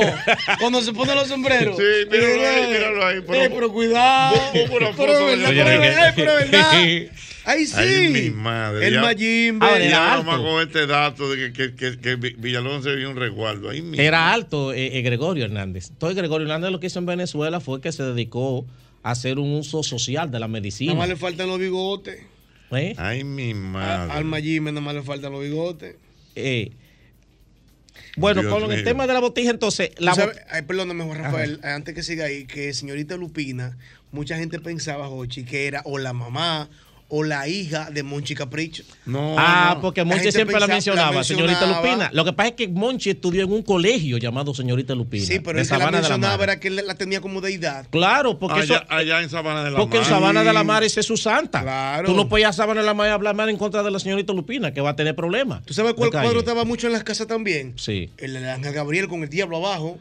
cuando 0.59 0.81
se 0.81 0.93
pone 0.93 1.15
los 1.15 1.27
sombreros. 1.27 1.77
Sí, 1.77 1.83
míralo 2.11 2.47
ahí, 2.47 2.67
míralo 2.71 3.05
ahí. 3.05 3.17
eh, 3.17 3.49
pero 3.53 3.71
cuidado. 3.73 4.35
Pongo 4.53 4.75
una 4.77 4.91
Pero 4.91 4.93
foto 4.93 5.11
es 5.11 5.19
de 5.19 5.35
verdad, 5.35 5.49
pero 5.55 5.69
es 5.71 5.79
verdad, 5.79 6.13
pero 6.15 6.31
es 6.39 6.51
verdad. 6.51 6.71
Ay, 7.49 7.65
sí. 7.65 7.75
Ay, 7.77 8.09
mi 8.09 8.29
madre. 8.31 8.87
El 8.87 8.93
ya- 8.95 9.01
Mayimbe. 9.01 9.65
Y 9.65 9.69
Ahora, 9.69 9.83
era 9.85 10.11
ahora 10.11 10.23
más 10.23 10.35
alto. 10.35 10.47
con 10.47 10.61
este 10.61 10.85
dato 10.85 11.29
de 11.31 11.53
que, 11.53 11.53
que, 11.53 11.75
que, 11.75 11.97
que 11.99 12.15
Villalón 12.37 12.83
se 12.83 12.93
vio 12.95 13.09
un 13.09 13.15
resguardo. 13.15 13.69
Ay, 13.69 13.81
mi 13.81 13.97
Era 13.99 14.31
alto 14.33 14.73
eh, 14.73 14.97
eh, 14.97 15.01
Gregorio 15.01 15.45
Hernández. 15.45 15.87
Entonces 15.89 16.17
Gregorio 16.17 16.45
Hernández 16.45 16.71
lo 16.71 16.79
que 16.81 16.87
hizo 16.87 16.99
en 16.99 17.05
Venezuela 17.05 17.59
fue 17.61 17.79
que 17.81 17.91
se 17.93 18.03
dedicó 18.03 18.65
hacer 19.03 19.39
un 19.39 19.53
uso 19.53 19.83
social 19.83 20.29
de 20.31 20.39
la 20.39 20.47
medicina. 20.47 20.93
Nada 20.93 20.99
más 21.03 21.09
le 21.09 21.15
faltan 21.15 21.47
los 21.47 21.59
bigotes. 21.59 22.19
¿Eh? 22.71 22.93
Ay, 22.97 23.23
mi 23.23 23.53
madre. 23.53 24.11
Al 24.11 24.25
Mayimbe 24.25 24.71
nada 24.71 24.81
más 24.81 24.95
le 24.95 25.01
faltan 25.03 25.31
los 25.31 25.41
bigotes. 25.41 25.95
Eh, 26.35 26.71
bueno, 28.17 28.41
Dios 28.41 28.53
con 28.53 28.71
el 28.71 28.83
tema 28.83 29.07
de 29.07 29.13
la 29.13 29.19
botija, 29.19 29.49
entonces. 29.51 29.91
La 29.97 30.13
bot- 30.15 30.39
ay, 30.49 30.63
perdóname, 30.63 31.03
Juan 31.03 31.17
Rafael, 31.19 31.59
antes 31.63 31.93
que 31.95 32.03
siga 32.03 32.25
ahí, 32.25 32.45
que 32.45 32.73
señorita 32.73 33.15
Lupina, 33.15 33.77
mucha 34.11 34.37
gente 34.37 34.59
pensaba, 34.59 35.07
Jochi, 35.07 35.43
que 35.43 35.67
era 35.67 35.81
o 35.85 35.97
la 35.97 36.13
mamá 36.13 36.69
o 37.09 37.23
la 37.23 37.47
hija 37.47 37.89
de 37.89 38.03
Monchi 38.03 38.35
Capricho. 38.35 38.83
No, 39.05 39.35
ah, 39.37 39.77
porque 39.81 40.03
Monchi 40.03 40.31
siempre 40.31 40.59
la 40.59 40.67
mencionaba, 40.67 41.23
señorita. 41.23 41.65
Lupina. 41.65 42.09
Lo 42.13 42.25
que 42.25 42.33
pasa 42.33 42.49
es 42.49 42.55
que 42.55 42.67
Monchi 42.67 43.11
estudió 43.11 43.43
en 43.43 43.51
un 43.51 43.63
colegio 43.63 44.17
llamado 44.17 44.53
señorita 44.53 44.93
Lupina. 44.93 45.25
Sí, 45.25 45.39
pero 45.39 45.59
de 45.59 45.65
que 45.65 45.69
la 45.69 45.77
Sabana 45.77 45.97
de 45.97 46.03
la 46.03 46.09
mencionaba 46.09 46.37
Mar. 46.37 46.49
era 46.49 46.59
que 46.59 46.67
él 46.67 46.81
la 46.85 46.95
tenía 46.95 47.21
como 47.21 47.41
deidad. 47.41 47.87
Claro, 47.89 48.37
porque 48.37 48.61
allá, 48.61 48.77
eso. 48.77 48.85
allá 48.89 49.21
en 49.21 49.29
Sabana 49.29 49.63
de 49.63 49.71
la 49.71 49.77
Porque 49.77 49.97
en. 49.97 50.05
Sabana 50.05 50.43
de 50.43 50.53
la 50.53 50.63
Mar 50.63 50.83
es 50.83 50.93
su 50.93 51.17
santa. 51.17 51.61
Claro. 51.61 52.07
Tú 52.07 52.15
no 52.15 52.27
puedes 52.27 52.43
ir 52.43 52.47
a 52.47 52.53
Sabana 52.53 52.81
de 52.81 52.87
la 52.87 52.93
Mar 52.93 53.07
y 53.07 53.11
hablar 53.11 53.35
mal 53.35 53.49
en 53.49 53.57
contra 53.57 53.83
de 53.83 53.91
la 53.91 53.99
señorita 53.99 54.33
Lupina, 54.33 54.73
que 54.73 54.81
va 54.81 54.91
a 54.91 54.95
tener 54.95 55.15
problemas. 55.15 55.63
¿Tú 55.63 55.73
sabes 55.73 55.93
cuál 55.93 56.11
cuadro 56.11 56.39
estaba 56.39 56.65
mucho 56.65 56.87
en 56.87 56.93
las 56.93 57.03
casas 57.03 57.27
también? 57.27 57.73
Sí. 57.77 58.11
El 58.17 58.33
de 58.33 58.49
Ángel 58.49 58.73
Gabriel 58.73 59.07
con 59.07 59.23
el 59.23 59.29
diablo 59.29 59.57
abajo. 59.57 59.99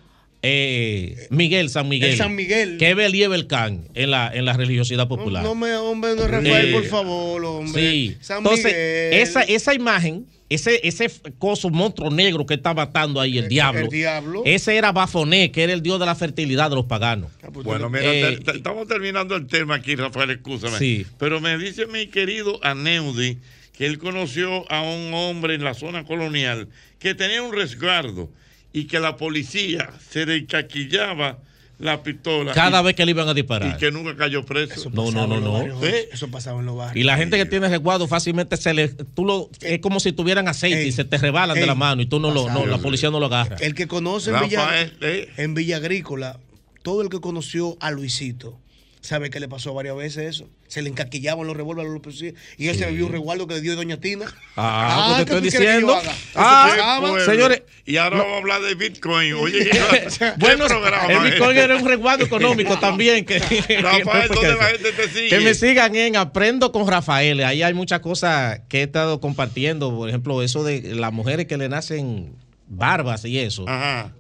Eh, 0.49 1.26
Miguel, 1.31 1.68
San 1.70 1.89
Miguel. 1.89 2.10
El 2.12 2.16
San 2.16 2.34
Miguel. 2.34 2.76
Que 2.78 2.94
Bel 2.94 3.15
y 3.15 3.26
Belcán 3.26 3.89
en 3.94 4.10
la, 4.10 4.31
en 4.33 4.44
la 4.44 4.52
religiosidad 4.52 5.08
popular. 5.08 5.42
No 5.42 5.55
me, 5.55 5.75
hombre, 5.75 6.15
no, 6.16 6.26
Rafael, 6.26 6.68
Eh, 6.68 6.73
por 6.73 6.84
favor, 6.84 7.44
hombre. 7.44 7.83
Sí. 7.83 8.16
San 8.20 8.39
Entonces, 8.39 8.66
Miguel. 8.66 9.12
esa, 9.15 9.42
esa 9.42 9.75
imagen, 9.75 10.26
ese, 10.49 10.81
ese 10.86 11.10
coso 11.39 11.70
monstruo 11.70 12.10
negro 12.10 12.47
que 12.47 12.55
está 12.55 12.73
matando 12.73 13.20
ahí, 13.20 13.36
el 13.39 13.49
diablo. 13.49 13.81
el 13.83 13.89
diablo. 13.89 14.42
Ese 14.44 14.76
era 14.76 14.92
Bafoné, 14.92 15.50
que 15.50 15.65
era 15.65 15.73
el 15.73 15.83
dios 15.83 15.99
de 15.99 16.07
la 16.07 16.15
fertilidad 16.15 16.70
de 16.70 16.76
los 16.76 16.84
paganos. 16.86 17.33
Bueno, 17.65 17.91
mira, 17.91 18.05
Eh, 18.15 18.36
te- 18.39 18.52
te- 18.52 18.57
estamos 18.58 18.86
terminando 18.86 19.34
el 19.34 19.47
tema 19.49 19.75
aquí, 19.75 19.97
Rafael, 19.97 20.31
escúchame. 20.31 20.78
Sí. 20.78 21.05
Pero 21.18 21.41
me 21.41 21.58
dice 21.58 21.86
mi 21.86 22.07
querido 22.07 22.60
Aneudi 22.62 23.39
que 23.76 23.86
él 23.86 23.99
conoció 23.99 24.70
a 24.73 24.83
un 24.83 25.12
hombre 25.12 25.55
en 25.55 25.65
la 25.65 25.75
zona 25.75 26.05
colonial 26.05 26.68
que 26.99 27.15
tenía 27.15 27.42
un 27.42 27.52
resguardo 27.52 28.31
y 28.77 28.85
que 28.85 29.01
la 29.01 29.17
policía 29.17 29.89
se 30.11 30.27
le 30.27 30.37
encaquillaba 30.37 31.39
la 31.79 32.03
pistola. 32.03 32.53
Cada 32.53 32.83
y, 32.83 32.85
vez 32.85 32.95
que 32.95 33.07
le 33.07 33.13
iban 33.13 33.27
a 33.27 33.33
disparar. 33.33 33.75
Y 33.75 33.79
que 33.79 33.91
nunca 33.91 34.15
cayó 34.15 34.45
preso. 34.45 34.91
No, 34.91 35.11
no, 35.11 35.27
no, 35.27 35.41
no. 35.41 35.83
¿Eh? 35.83 36.11
Eso 36.13 36.29
pasaba 36.29 36.61
en 36.61 36.67
los 36.67 36.77
barrios. 36.77 37.03
Y 37.03 37.05
la 37.05 37.17
gente 37.17 37.39
que 37.39 37.47
tiene 37.47 37.71
resguardo 37.71 38.07
fácilmente 38.07 38.59
se 38.59 38.75
le, 38.75 38.89
tú 38.89 39.25
lo, 39.25 39.49
es 39.63 39.79
como 39.79 39.99
si 39.99 40.13
tuvieran 40.13 40.47
aceite 40.47 40.87
y 40.87 40.93
se 40.93 41.07
te 41.07 41.17
rebalan 41.17 41.59
de 41.59 41.65
la 41.67 41.75
mano 41.75 42.03
y 42.03 42.07
tú 42.07 42.21
no 42.21 42.31
lo, 42.31 42.51
no, 42.51 42.67
la 42.67 42.77
policía 42.77 43.11
no 43.11 43.19
lo 43.19 43.27
agarra. 43.27 43.57
El 43.61 43.75
que 43.75 43.89
conoce 43.89 44.31
en 44.31 44.41
Villa, 44.43 44.69
eh. 45.01 45.31
en 45.39 45.55
Villa 45.55 45.79
Agrícola, 45.79 46.39
todo 46.83 47.01
el 47.01 47.09
que 47.09 47.21
conoció 47.21 47.79
a 47.81 47.91
Luisito, 47.91 48.59
sabe 49.07 49.31
que 49.31 49.41
le 49.41 49.49
pasó 49.49 49.73
varias 49.75 49.97
veces 49.97 50.36
eso. 50.36 50.49
Se 50.68 50.83
le 50.83 50.91
encaquillaban 50.91 51.47
los 51.47 51.57
revólveres 51.57 51.91
a 51.91 51.93
los 51.94 52.02
policías 52.02 52.35
y 52.59 52.68
él 52.68 52.76
se 52.76 52.86
bebió 52.86 53.07
un 53.07 53.12
resguardo 53.12 53.47
que 53.47 53.55
le 53.55 53.60
dio 53.60 53.76
Doña 53.76 53.99
Tina. 53.99 54.26
Ah, 54.57 55.15
pues 55.15 55.26
te 55.26 55.31
¿qué 55.31 55.49
estoy 55.49 55.67
diciendo. 55.67 55.99
Ah, 56.35 57.02
señores. 57.25 57.62
Y 57.85 57.97
ahora 57.99 58.17
No. 58.17 58.23
vamos 58.25 58.35
a 58.35 58.39
hablar 58.41 58.62
de 58.62 58.75
Bitcoin. 58.75 59.35
Oye, 59.41 59.70
¿qué, 59.70 60.33
Bueno, 60.39 60.67
el? 60.67 61.31
Bitcoin 61.31 61.57
era 61.57 61.76
un 61.76 61.86
resguardo 61.86 62.25
económico 62.25 62.78
también. 62.78 63.25
Que, 63.25 63.39
Rafael, 63.39 64.28
¿dónde 64.35 64.55
la 64.55 64.65
gente 64.65 64.93
te 64.93 65.09
sigue? 65.09 65.28
Que 65.28 65.41
me 65.41 65.55
sigan 65.55 65.94
en 65.94 66.17
Aprendo 66.17 66.73
con 66.73 66.86
Rafael. 66.89 67.43
Ahí 67.44 67.62
hay 67.62 67.75
muchas 67.75 68.01
cosas 68.01 68.60
que 68.68 68.81
he 68.81 68.83
estado 68.83 69.20
compartiendo. 69.20 69.94
Por 69.97 70.09
ejemplo, 70.09 70.43
eso 70.43 70.65
de 70.65 70.94
las 70.94 71.12
mujeres 71.12 71.47
que 71.47 71.57
le 71.57 71.68
nacen 71.68 72.35
barbas 72.69 73.25
y 73.25 73.39
eso. 73.39 73.65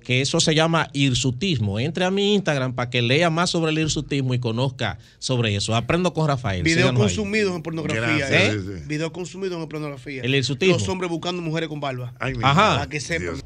Que 0.02 0.20
eso 0.20 0.40
se 0.40 0.54
llama 0.54 0.88
hirsutismo. 0.92 1.78
Entre 1.80 2.04
a 2.04 2.10
mi 2.10 2.34
Instagram 2.34 2.74
para 2.74 2.90
que 2.90 3.02
lea 3.02 3.30
más 3.30 3.50
sobre 3.50 3.72
el 3.72 3.78
hirsutismo 3.78 4.34
y 4.34 4.38
conozca 4.38 4.98
sobre 5.18 5.54
eso. 5.56 5.74
Aprendo 5.74 6.12
con 6.12 6.28
Rafael. 6.28 6.64
Ahí. 6.66 6.94
consumidos 6.94 7.54
en 7.54 7.62
pornografía. 7.62 8.26
Gracias, 8.28 8.30
¿eh? 8.30 8.82
sí, 8.88 8.98
consumidos 9.12 9.60
en 9.60 9.68
pornografía. 9.68 10.22
El 10.22 10.34
hirsutismo. 10.34 10.74
Los 10.74 10.88
hombres 10.88 11.10
buscando 11.10 11.42
mujeres 11.42 11.68
con 11.68 11.80
barba. 11.80 12.14
Ajá. 12.18 12.74
Para 12.76 12.88
que 12.88 13.00
sepan. 13.00 13.40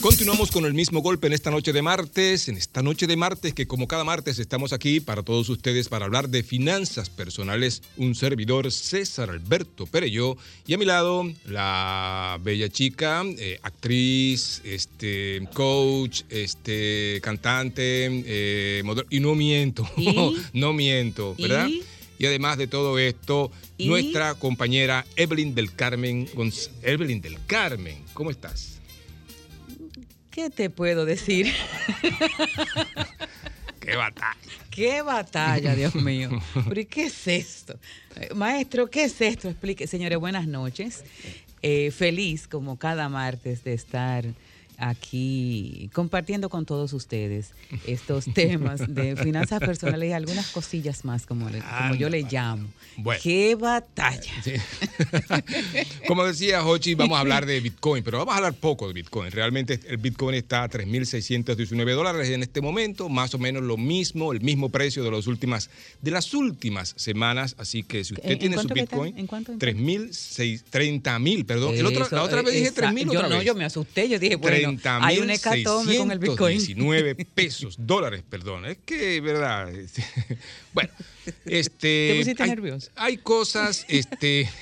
Continuamos 0.00 0.52
con 0.52 0.64
el 0.66 0.74
mismo 0.74 1.00
golpe 1.00 1.26
en 1.26 1.32
esta 1.32 1.50
noche 1.50 1.72
de 1.72 1.82
martes, 1.82 2.48
en 2.48 2.56
esta 2.56 2.80
noche 2.82 3.08
de 3.08 3.16
martes 3.16 3.54
que 3.54 3.66
como 3.66 3.88
cada 3.88 4.04
martes 4.04 4.38
estamos 4.38 4.72
aquí 4.72 5.00
para 5.00 5.22
todos 5.24 5.48
ustedes 5.48 5.88
para 5.88 6.04
hablar 6.04 6.28
de 6.28 6.44
finanzas 6.44 7.10
personales, 7.10 7.82
un 7.96 8.14
servidor 8.14 8.70
César 8.70 9.30
Alberto 9.30 9.86
Pereyó 9.86 10.36
y 10.66 10.74
a 10.74 10.78
mi 10.78 10.84
lado 10.84 11.24
la 11.46 12.38
bella 12.42 12.68
chica, 12.68 13.24
eh, 13.38 13.58
actriz, 13.62 14.60
este, 14.64 15.42
coach, 15.52 16.22
este, 16.28 17.18
cantante, 17.22 18.06
eh, 18.26 18.82
modelo- 18.84 19.08
y 19.10 19.18
no 19.18 19.34
miento, 19.34 19.88
¿Y? 19.96 20.14
no 20.52 20.72
miento, 20.72 21.34
¿verdad? 21.36 21.66
¿Y? 21.68 21.82
Y 22.18 22.26
además 22.26 22.58
de 22.58 22.66
todo 22.68 22.98
esto, 22.98 23.50
Y- 23.76 23.88
nuestra 23.88 24.34
compañera 24.34 25.04
Evelyn 25.16 25.54
del 25.54 25.74
Carmen 25.74 26.28
Evelyn 26.82 27.20
del 27.20 27.38
Carmen, 27.46 27.96
¿cómo 28.14 28.30
estás? 28.30 28.75
¿Qué 30.36 30.50
te 30.50 30.68
puedo 30.68 31.06
decir? 31.06 31.50
¡Qué 33.80 33.96
batalla! 33.96 34.36
¡Qué 34.70 35.00
batalla, 35.00 35.74
Dios 35.74 35.94
mío! 35.94 36.28
¿Pero 36.68 36.78
y 36.78 36.84
qué 36.84 37.04
es 37.06 37.26
esto? 37.26 37.78
Maestro, 38.34 38.90
¿qué 38.90 39.04
es 39.04 39.18
esto? 39.22 39.48
Explique. 39.48 39.86
Señores, 39.86 40.18
buenas 40.18 40.46
noches. 40.46 41.04
Eh, 41.62 41.90
feliz, 41.90 42.48
como 42.48 42.78
cada 42.78 43.08
martes, 43.08 43.64
de 43.64 43.72
estar 43.72 44.26
aquí 44.78 45.90
compartiendo 45.92 46.48
con 46.48 46.66
todos 46.66 46.92
ustedes 46.92 47.50
estos 47.86 48.24
temas 48.34 48.82
de 48.94 49.16
finanzas 49.16 49.60
personales 49.60 50.10
y 50.10 50.12
algunas 50.12 50.48
cosillas 50.50 51.04
más, 51.04 51.26
como, 51.26 51.48
le- 51.50 51.60
como 51.60 51.94
yo 51.94 52.08
le 52.08 52.22
llamo. 52.22 52.68
Bueno. 52.98 53.20
¡Qué 53.22 53.54
batalla! 53.54 54.32
Como 56.06 56.24
decía 56.24 56.64
Hochi, 56.64 56.94
vamos 56.94 57.16
a 57.16 57.20
hablar 57.20 57.46
de 57.46 57.60
Bitcoin, 57.60 58.02
pero 58.02 58.18
vamos 58.18 58.32
a 58.34 58.36
hablar 58.38 58.54
poco 58.54 58.86
de 58.88 58.94
Bitcoin. 58.94 59.30
Realmente 59.30 59.78
el 59.88 59.96
Bitcoin 59.98 60.34
está 60.34 60.62
a 60.64 60.70
3.619 60.70 61.94
dólares 61.94 62.30
en 62.30 62.42
este 62.42 62.60
momento, 62.60 63.08
más 63.08 63.34
o 63.34 63.38
menos 63.38 63.62
lo 63.62 63.76
mismo, 63.76 64.32
el 64.32 64.40
mismo 64.40 64.68
precio 64.70 65.02
de, 65.04 65.10
las 65.10 65.26
últimas, 65.26 65.68
de 66.00 66.10
las 66.10 66.32
últimas 66.34 66.94
semanas. 66.96 67.54
Así 67.58 67.82
que 67.82 68.04
si 68.04 68.14
usted 68.14 68.24
¿En- 68.26 68.32
en 68.32 68.38
tiene 68.38 68.58
su? 68.58 68.68
Bitcoin, 68.68 69.16
¿En 69.18 69.26
cuánto? 69.26 69.52
3.000, 69.52 70.62
30.000, 70.70 71.44
perdón. 71.44 71.74
El 71.76 71.86
otro- 71.86 72.06
la 72.10 72.22
otra 72.22 72.42
vez 72.42 72.54
dije 72.54 72.68
esa- 72.68 72.90
3.000 72.90 73.04
yo 73.12 73.18
otra 73.18 73.28
no, 73.28 73.36
vez. 73.36 73.44
yo 73.44 73.54
me 73.54 73.64
asusté. 73.64 74.08
Yo 74.08 74.18
dije, 74.18 74.36
bueno, 74.36 74.65
hay 75.00 75.18
un 75.18 75.30
hecatombe 75.30 75.96
con 75.98 76.10
el 76.10 76.18
Bitcoin. 76.18 76.58
19 76.58 77.14
pesos, 77.34 77.76
dólares, 77.78 78.22
perdón. 78.28 78.66
Es 78.66 78.78
que, 78.84 79.20
verdad. 79.20 79.72
este, 79.72 80.04
bueno, 80.72 80.90
este. 81.44 82.08
¿Te 82.12 82.18
pusiste 82.18 82.42
hay, 82.42 82.48
nervioso? 82.50 82.90
Hay 82.96 83.16
cosas, 83.18 83.84
este. 83.88 84.48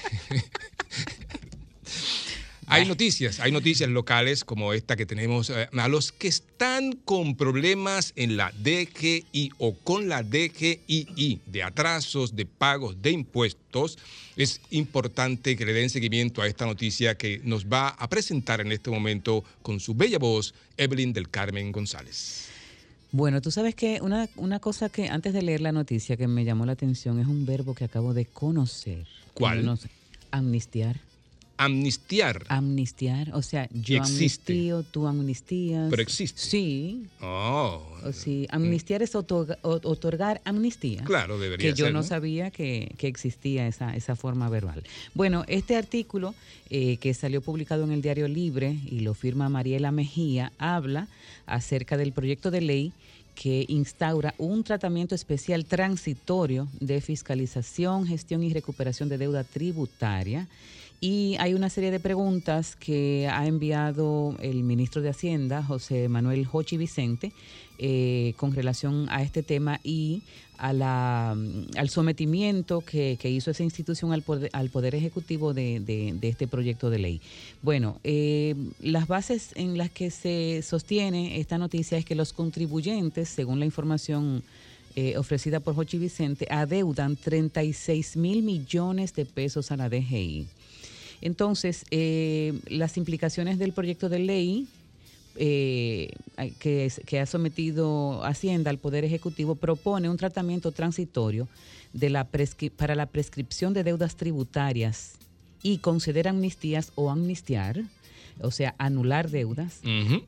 Hay 2.66 2.86
noticias, 2.86 3.40
hay 3.40 3.52
noticias 3.52 3.90
locales 3.90 4.42
como 4.42 4.72
esta 4.72 4.96
que 4.96 5.04
tenemos 5.04 5.50
eh, 5.50 5.68
a 5.70 5.88
los 5.88 6.12
que 6.12 6.28
están 6.28 6.92
con 6.92 7.36
problemas 7.36 8.12
en 8.16 8.36
la 8.36 8.52
DGI 8.52 9.52
o 9.58 9.74
con 9.74 10.08
la 10.08 10.22
DGII 10.22 11.40
de 11.44 11.62
atrasos 11.62 12.34
de 12.34 12.46
pagos 12.46 13.02
de 13.02 13.10
impuestos. 13.10 13.98
Es 14.36 14.60
importante 14.70 15.56
que 15.56 15.64
le 15.64 15.72
den 15.72 15.90
seguimiento 15.90 16.42
a 16.42 16.46
esta 16.46 16.66
noticia 16.66 17.16
que 17.16 17.40
nos 17.44 17.66
va 17.66 17.88
a 17.88 18.08
presentar 18.08 18.60
en 18.60 18.72
este 18.72 18.90
momento 18.90 19.44
con 19.62 19.78
su 19.80 19.94
bella 19.94 20.18
voz 20.18 20.54
Evelyn 20.76 21.12
del 21.12 21.30
Carmen 21.30 21.70
González. 21.70 22.48
Bueno, 23.12 23.40
tú 23.40 23.52
sabes 23.52 23.76
que 23.76 24.00
una, 24.02 24.28
una 24.34 24.58
cosa 24.58 24.88
que 24.88 25.08
antes 25.08 25.32
de 25.32 25.42
leer 25.42 25.60
la 25.60 25.70
noticia 25.70 26.16
que 26.16 26.26
me 26.26 26.44
llamó 26.44 26.66
la 26.66 26.72
atención 26.72 27.20
es 27.20 27.28
un 27.28 27.46
verbo 27.46 27.74
que 27.74 27.84
acabo 27.84 28.12
de 28.12 28.26
conocer. 28.26 29.06
¿Cuál? 29.34 29.78
Amnistiar. 30.32 30.98
Amnistiar. 31.56 32.44
Amnistiar, 32.48 33.30
o 33.34 33.42
sea, 33.42 33.68
yo 33.72 33.96
Existe. 33.96 34.52
amnistío, 34.52 34.82
tú 34.82 35.06
amnistías. 35.06 35.88
Pero 35.90 36.02
existe. 36.02 36.40
Sí. 36.40 37.06
Oh, 37.20 37.82
O 38.04 38.12
sí, 38.12 38.46
amnistiar 38.50 39.02
es 39.02 39.14
otorgar 39.14 40.40
amnistía. 40.44 41.02
Claro, 41.04 41.38
debería 41.38 41.70
Que 41.70 41.74
yo 41.76 41.90
¿no? 41.90 42.02
sabía 42.02 42.50
que, 42.50 42.94
que 42.98 43.06
existía 43.06 43.66
esa, 43.68 43.94
esa 43.94 44.16
forma 44.16 44.48
verbal. 44.48 44.82
Bueno, 45.14 45.44
este 45.46 45.76
artículo 45.76 46.34
eh, 46.70 46.96
que 46.98 47.14
salió 47.14 47.40
publicado 47.40 47.84
en 47.84 47.92
el 47.92 48.02
Diario 48.02 48.26
Libre 48.28 48.76
y 48.86 49.00
lo 49.00 49.14
firma 49.14 49.48
Mariela 49.48 49.92
Mejía, 49.92 50.52
habla 50.58 51.08
acerca 51.46 51.96
del 51.96 52.12
proyecto 52.12 52.50
de 52.50 52.60
ley 52.62 52.92
que 53.34 53.64
instaura 53.68 54.32
un 54.38 54.62
tratamiento 54.62 55.14
especial 55.14 55.64
transitorio 55.64 56.68
de 56.80 57.00
fiscalización, 57.00 58.06
gestión 58.06 58.42
y 58.44 58.52
recuperación 58.52 59.08
de 59.08 59.18
deuda 59.18 59.42
tributaria. 59.44 60.46
Y 61.00 61.36
hay 61.38 61.52
una 61.54 61.68
serie 61.68 61.90
de 61.90 62.00
preguntas 62.00 62.76
que 62.76 63.28
ha 63.30 63.46
enviado 63.46 64.36
el 64.40 64.62
ministro 64.62 65.02
de 65.02 65.10
Hacienda, 65.10 65.62
José 65.62 66.08
Manuel 66.08 66.46
Hochi 66.50 66.78
Vicente, 66.78 67.32
eh, 67.78 68.32
con 68.38 68.54
relación 68.54 69.06
a 69.10 69.22
este 69.22 69.42
tema 69.42 69.80
y 69.84 70.22
a 70.56 70.72
la, 70.72 71.34
mm, 71.36 71.76
al 71.76 71.90
sometimiento 71.90 72.80
que, 72.80 73.18
que 73.20 73.28
hizo 73.28 73.50
esa 73.50 73.64
institución 73.64 74.12
al 74.12 74.22
poder, 74.22 74.48
al 74.54 74.70
poder 74.70 74.94
Ejecutivo 74.94 75.52
de, 75.52 75.80
de- 75.80 76.14
de 76.18 76.28
este 76.28 76.46
proyecto 76.46 76.88
de 76.88 76.98
ley. 77.00 77.20
Bueno, 77.60 77.98
eh, 78.04 78.54
las 78.80 79.06
bases 79.06 79.50
en 79.56 79.76
las 79.76 79.90
que 79.90 80.10
se 80.10 80.62
sostiene 80.62 81.38
esta 81.40 81.58
noticia 81.58 81.98
es 81.98 82.04
que 82.06 82.14
los 82.14 82.32
contribuyentes, 82.32 83.28
según 83.28 83.58
la 83.58 83.66
información 83.66 84.42
eh, 84.96 85.18
ofrecida 85.18 85.58
por 85.60 85.74
Jochi 85.74 85.98
Vicente, 85.98 86.46
adeudan 86.48 87.16
36 87.16 88.16
mil 88.16 88.42
millones 88.44 89.12
de 89.14 89.26
pesos 89.26 89.70
a 89.72 89.76
la 89.76 89.88
DGI. 89.90 90.46
Entonces, 91.24 91.86
eh, 91.90 92.52
las 92.68 92.98
implicaciones 92.98 93.58
del 93.58 93.72
proyecto 93.72 94.10
de 94.10 94.18
ley 94.18 94.68
eh, 95.36 96.12
que, 96.60 97.20
ha 97.20 97.26
sometido 97.26 98.22
Hacienda 98.24 98.70
al 98.70 98.78
Poder 98.78 99.04
Ejecutivo 99.04 99.54
propone 99.56 100.10
un 100.10 100.18
tratamiento 100.18 100.70
transitorio 100.70 101.48
de 101.94 102.10
la 102.10 102.28
para 102.76 102.94
la 102.94 103.06
prescripción 103.06 103.72
de 103.72 103.84
deudas 103.84 104.16
tributarias 104.16 105.14
y 105.62 105.78
conceder 105.78 106.28
amnistías 106.28 106.92
o 106.94 107.10
amnistiar, 107.10 107.82
o 108.40 108.50
sea, 108.50 108.74
anular 108.78 109.30
deudas 109.30 109.80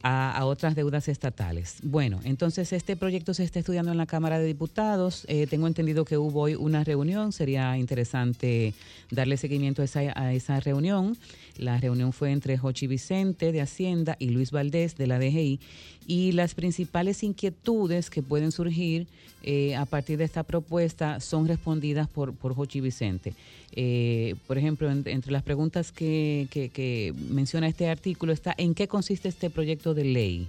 a, 0.02 0.36
a 0.36 0.44
otras 0.44 0.74
deudas 0.74 1.08
estatales. 1.08 1.78
Bueno, 1.82 2.20
entonces 2.24 2.72
este 2.72 2.96
proyecto 2.96 3.34
se 3.34 3.44
está 3.44 3.58
estudiando 3.58 3.92
en 3.92 3.98
la 3.98 4.06
Cámara 4.06 4.38
de 4.38 4.46
Diputados. 4.46 5.24
Eh, 5.28 5.46
tengo 5.46 5.66
entendido 5.66 6.04
que 6.04 6.18
hubo 6.18 6.42
hoy 6.42 6.54
una 6.54 6.84
reunión. 6.84 7.32
Sería 7.32 7.76
interesante 7.78 8.74
darle 9.10 9.36
seguimiento 9.36 9.82
a 9.82 9.84
esa, 9.86 10.00
a 10.14 10.32
esa 10.32 10.60
reunión. 10.60 11.16
La 11.58 11.78
reunión 11.78 12.12
fue 12.12 12.32
entre 12.32 12.56
Jochi 12.58 12.86
Vicente 12.86 13.52
de 13.52 13.60
Hacienda 13.60 14.16
y 14.18 14.30
Luis 14.30 14.50
Valdés 14.50 14.96
de 14.96 15.06
la 15.06 15.18
DGI. 15.18 15.60
Y 16.06 16.32
las 16.32 16.54
principales 16.54 17.22
inquietudes 17.22 18.10
que 18.10 18.22
pueden 18.22 18.52
surgir 18.52 19.06
eh, 19.42 19.74
a 19.76 19.84
partir 19.86 20.18
de 20.18 20.24
esta 20.24 20.42
propuesta 20.42 21.20
son 21.20 21.46
respondidas 21.48 22.08
por, 22.08 22.34
por 22.34 22.54
Jochi 22.54 22.80
Vicente. 22.80 23.34
Eh, 23.72 24.34
por 24.46 24.58
ejemplo, 24.58 24.90
en- 24.90 25.02
entre 25.06 25.32
las 25.32 25.42
preguntas 25.42 25.92
que 25.92 27.12
menciona 27.30 27.68
este 27.68 27.88
artículo 27.88 28.32
está 28.32 28.54
en 28.56 28.74
qué 28.74 28.88
consiste 28.88 29.28
este 29.28 29.50
proyecto 29.50 29.94
de 29.94 30.04
ley. 30.04 30.48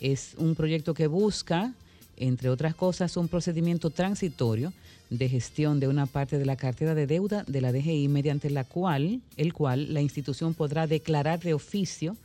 Es 0.00 0.34
un 0.38 0.54
proyecto 0.54 0.94
que 0.94 1.06
busca, 1.06 1.72
entre 2.16 2.48
otras 2.48 2.74
cosas, 2.74 3.16
un 3.16 3.28
procedimiento 3.28 3.90
transitorio 3.90 4.72
de 5.12 5.28
gestión 5.28 5.78
de 5.78 5.88
una 5.88 6.06
parte 6.06 6.38
de 6.38 6.46
la 6.46 6.56
cartera 6.56 6.94
de 6.94 7.06
deuda 7.06 7.44
de 7.46 7.60
la 7.60 7.70
DGI 7.70 8.08
mediante 8.08 8.48
la 8.48 8.64
cual, 8.64 9.20
el 9.36 9.52
cual 9.52 9.92
la 9.92 10.00
institución 10.00 10.54
podrá 10.54 10.86
declarar 10.86 11.38
de 11.40 11.52
oficio 11.52 12.16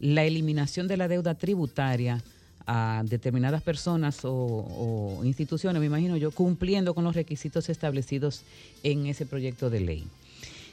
la 0.00 0.24
eliminación 0.24 0.88
de 0.88 0.96
la 0.96 1.06
deuda 1.06 1.36
tributaria 1.36 2.20
a 2.66 3.02
determinadas 3.04 3.62
personas 3.62 4.20
o, 4.24 5.20
instituciones, 5.24 5.78
me 5.78 5.86
imagino 5.86 6.16
yo, 6.16 6.32
cumpliendo 6.32 6.94
con 6.94 7.04
los 7.04 7.14
requisitos 7.14 7.68
establecidos 7.68 8.42
en 8.82 9.06
ese 9.06 9.24
proyecto 9.24 9.70
de 9.70 9.80
ley. 9.80 10.04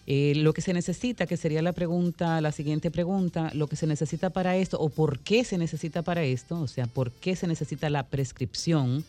Eh, 0.07 0.33
lo 0.38 0.53
que 0.53 0.61
se 0.61 0.73
necesita, 0.73 1.27
que 1.27 1.38
sería 1.38 1.61
la 1.61 1.73
pregunta, 1.73 2.41
la 2.41 2.51
siguiente 2.51 2.89
pregunta, 2.89 3.51
lo 3.53 3.67
que 3.67 3.75
se 3.75 3.85
necesita 3.85 4.31
para 4.31 4.57
esto 4.57 4.80
o 4.80 4.89
por 4.89 5.19
qué 5.19 5.43
se 5.43 5.59
necesita 5.59 6.01
para 6.01 6.23
esto, 6.23 6.59
o 6.59 6.67
sea, 6.67 6.88
por 6.88 7.11
qué 7.11 7.35
se 7.35 7.45
necesita 7.45 7.91
la 7.91 8.07
prescripción 8.07 9.03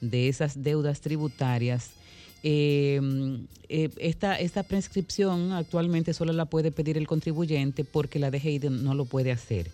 de 0.00 0.28
esas 0.28 0.62
deudas 0.62 1.02
tributarias. 1.02 1.90
Eh, 2.48 3.00
eh, 3.68 3.90
esta, 3.96 4.38
esta 4.38 4.62
prescripción 4.62 5.50
actualmente 5.50 6.14
solo 6.14 6.32
la 6.32 6.44
puede 6.44 6.70
pedir 6.70 6.96
el 6.96 7.08
contribuyente 7.08 7.82
porque 7.82 8.20
la 8.20 8.30
DGI 8.30 8.60
no 8.70 8.94
lo 8.94 9.04
puede 9.04 9.32
hacer. 9.32 9.68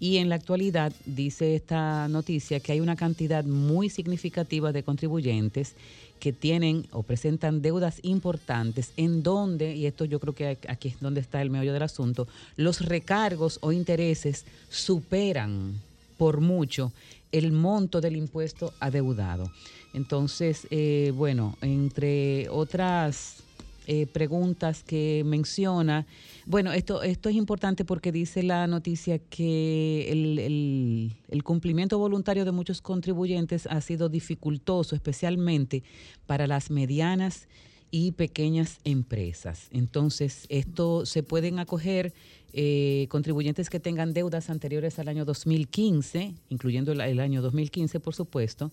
Y 0.00 0.16
en 0.16 0.28
la 0.28 0.34
actualidad 0.34 0.92
dice 1.04 1.54
esta 1.54 2.08
noticia 2.08 2.58
que 2.58 2.72
hay 2.72 2.80
una 2.80 2.96
cantidad 2.96 3.44
muy 3.44 3.90
significativa 3.90 4.72
de 4.72 4.82
contribuyentes 4.82 5.74
que 6.18 6.32
tienen 6.32 6.88
o 6.90 7.04
presentan 7.04 7.62
deudas 7.62 8.00
importantes 8.02 8.92
en 8.96 9.22
donde, 9.22 9.76
y 9.76 9.86
esto 9.86 10.04
yo 10.04 10.18
creo 10.18 10.34
que 10.34 10.58
aquí 10.66 10.88
es 10.88 10.98
donde 10.98 11.20
está 11.20 11.40
el 11.40 11.50
meollo 11.50 11.72
del 11.72 11.84
asunto, 11.84 12.26
los 12.56 12.80
recargos 12.80 13.60
o 13.62 13.70
intereses 13.70 14.46
superan 14.68 15.80
por 16.18 16.40
mucho 16.40 16.92
el 17.30 17.52
monto 17.52 18.00
del 18.00 18.16
impuesto 18.16 18.72
adeudado. 18.80 19.48
Entonces, 19.96 20.66
eh, 20.70 21.10
bueno, 21.16 21.56
entre 21.62 22.50
otras 22.50 23.42
eh, 23.86 24.06
preguntas 24.06 24.82
que 24.82 25.22
menciona, 25.24 26.04
bueno, 26.44 26.70
esto, 26.74 27.02
esto 27.02 27.30
es 27.30 27.34
importante 27.34 27.86
porque 27.86 28.12
dice 28.12 28.42
la 28.42 28.66
noticia 28.66 29.18
que 29.18 30.12
el, 30.12 30.38
el- 31.30 31.42
cumplimiento 31.44 31.98
voluntario 31.98 32.44
de 32.44 32.52
muchos 32.52 32.82
contribuyentes 32.82 33.66
ha 33.68 33.80
sido 33.80 34.10
dificultoso, 34.10 34.94
especialmente 34.94 35.82
para 36.26 36.46
las 36.46 36.70
medianas 36.70 37.48
y 37.90 38.12
pequeñas 38.12 38.80
empresas. 38.84 39.68
Entonces, 39.70 40.44
esto 40.50 41.06
se 41.06 41.22
pueden 41.22 41.58
acoger 41.58 42.12
eh, 42.52 43.06
contribuyentes 43.08 43.70
que 43.70 43.80
tengan 43.80 44.12
deudas 44.12 44.50
anteriores 44.50 44.98
al 44.98 45.08
año 45.08 45.24
2015, 45.24 46.34
incluyendo 46.50 46.92
el 46.92 47.20
año 47.20 47.40
2015, 47.40 47.98
por 48.00 48.14
supuesto, 48.14 48.72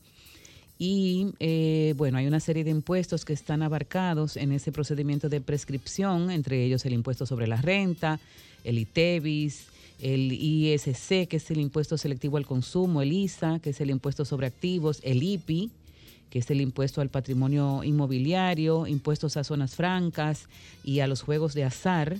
Y 0.79 1.33
eh, 1.39 1.93
bueno, 1.97 2.17
hay 2.17 2.27
una 2.27 2.39
serie 2.39 2.63
de 2.63 2.71
impuestos 2.71 3.25
que 3.25 3.33
están 3.33 3.61
abarcados 3.61 4.37
en 4.37 4.51
ese 4.51 4.71
procedimiento 4.71 5.29
de 5.29 5.39
prescripción, 5.39 6.31
entre 6.31 6.63
ellos 6.63 6.85
el 6.85 6.93
impuesto 6.93 7.25
sobre 7.25 7.47
la 7.47 7.61
renta, 7.61 8.19
el 8.63 8.79
ITEVIS, 8.79 9.67
el 10.01 10.31
ISC, 10.31 11.27
que 11.27 11.37
es 11.37 11.51
el 11.51 11.59
impuesto 11.59 11.97
selectivo 11.97 12.37
al 12.37 12.45
consumo, 12.45 13.01
el 13.01 13.13
ISA, 13.13 13.59
que 13.59 13.69
es 13.69 13.81
el 13.81 13.89
impuesto 13.89 14.25
sobre 14.25 14.47
activos, 14.47 14.99
el 15.03 15.23
IPI, 15.23 15.71
que 16.29 16.39
es 16.39 16.49
el 16.49 16.61
impuesto 16.61 16.99
al 16.99 17.09
patrimonio 17.09 17.83
inmobiliario, 17.83 18.87
impuestos 18.87 19.37
a 19.37 19.43
zonas 19.43 19.75
francas 19.75 20.47
y 20.83 20.99
a 20.99 21.07
los 21.07 21.21
juegos 21.21 21.53
de 21.53 21.63
azar, 21.63 22.17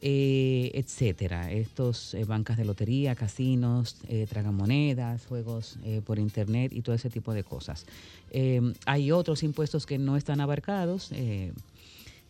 eh, 0.00 0.70
etcétera. 0.74 1.52
Estos 1.52 2.14
eh, 2.14 2.24
bancas 2.24 2.56
de 2.56 2.64
lotería, 2.64 3.14
casinos, 3.14 3.96
eh, 4.08 4.26
tragamonedas, 4.28 5.26
juegos 5.26 5.76
eh, 5.84 6.00
por 6.04 6.18
internet 6.18 6.72
y 6.72 6.82
todo 6.82 6.94
ese 6.94 7.10
tipo 7.10 7.34
de 7.34 7.44
cosas. 7.44 7.86
Eh, 8.30 8.60
hay 8.86 9.10
otros 9.12 9.42
impuestos 9.42 9.86
que 9.86 9.98
no 9.98 10.16
están 10.16 10.40
abarcados. 10.40 11.10
eh, 11.12 11.52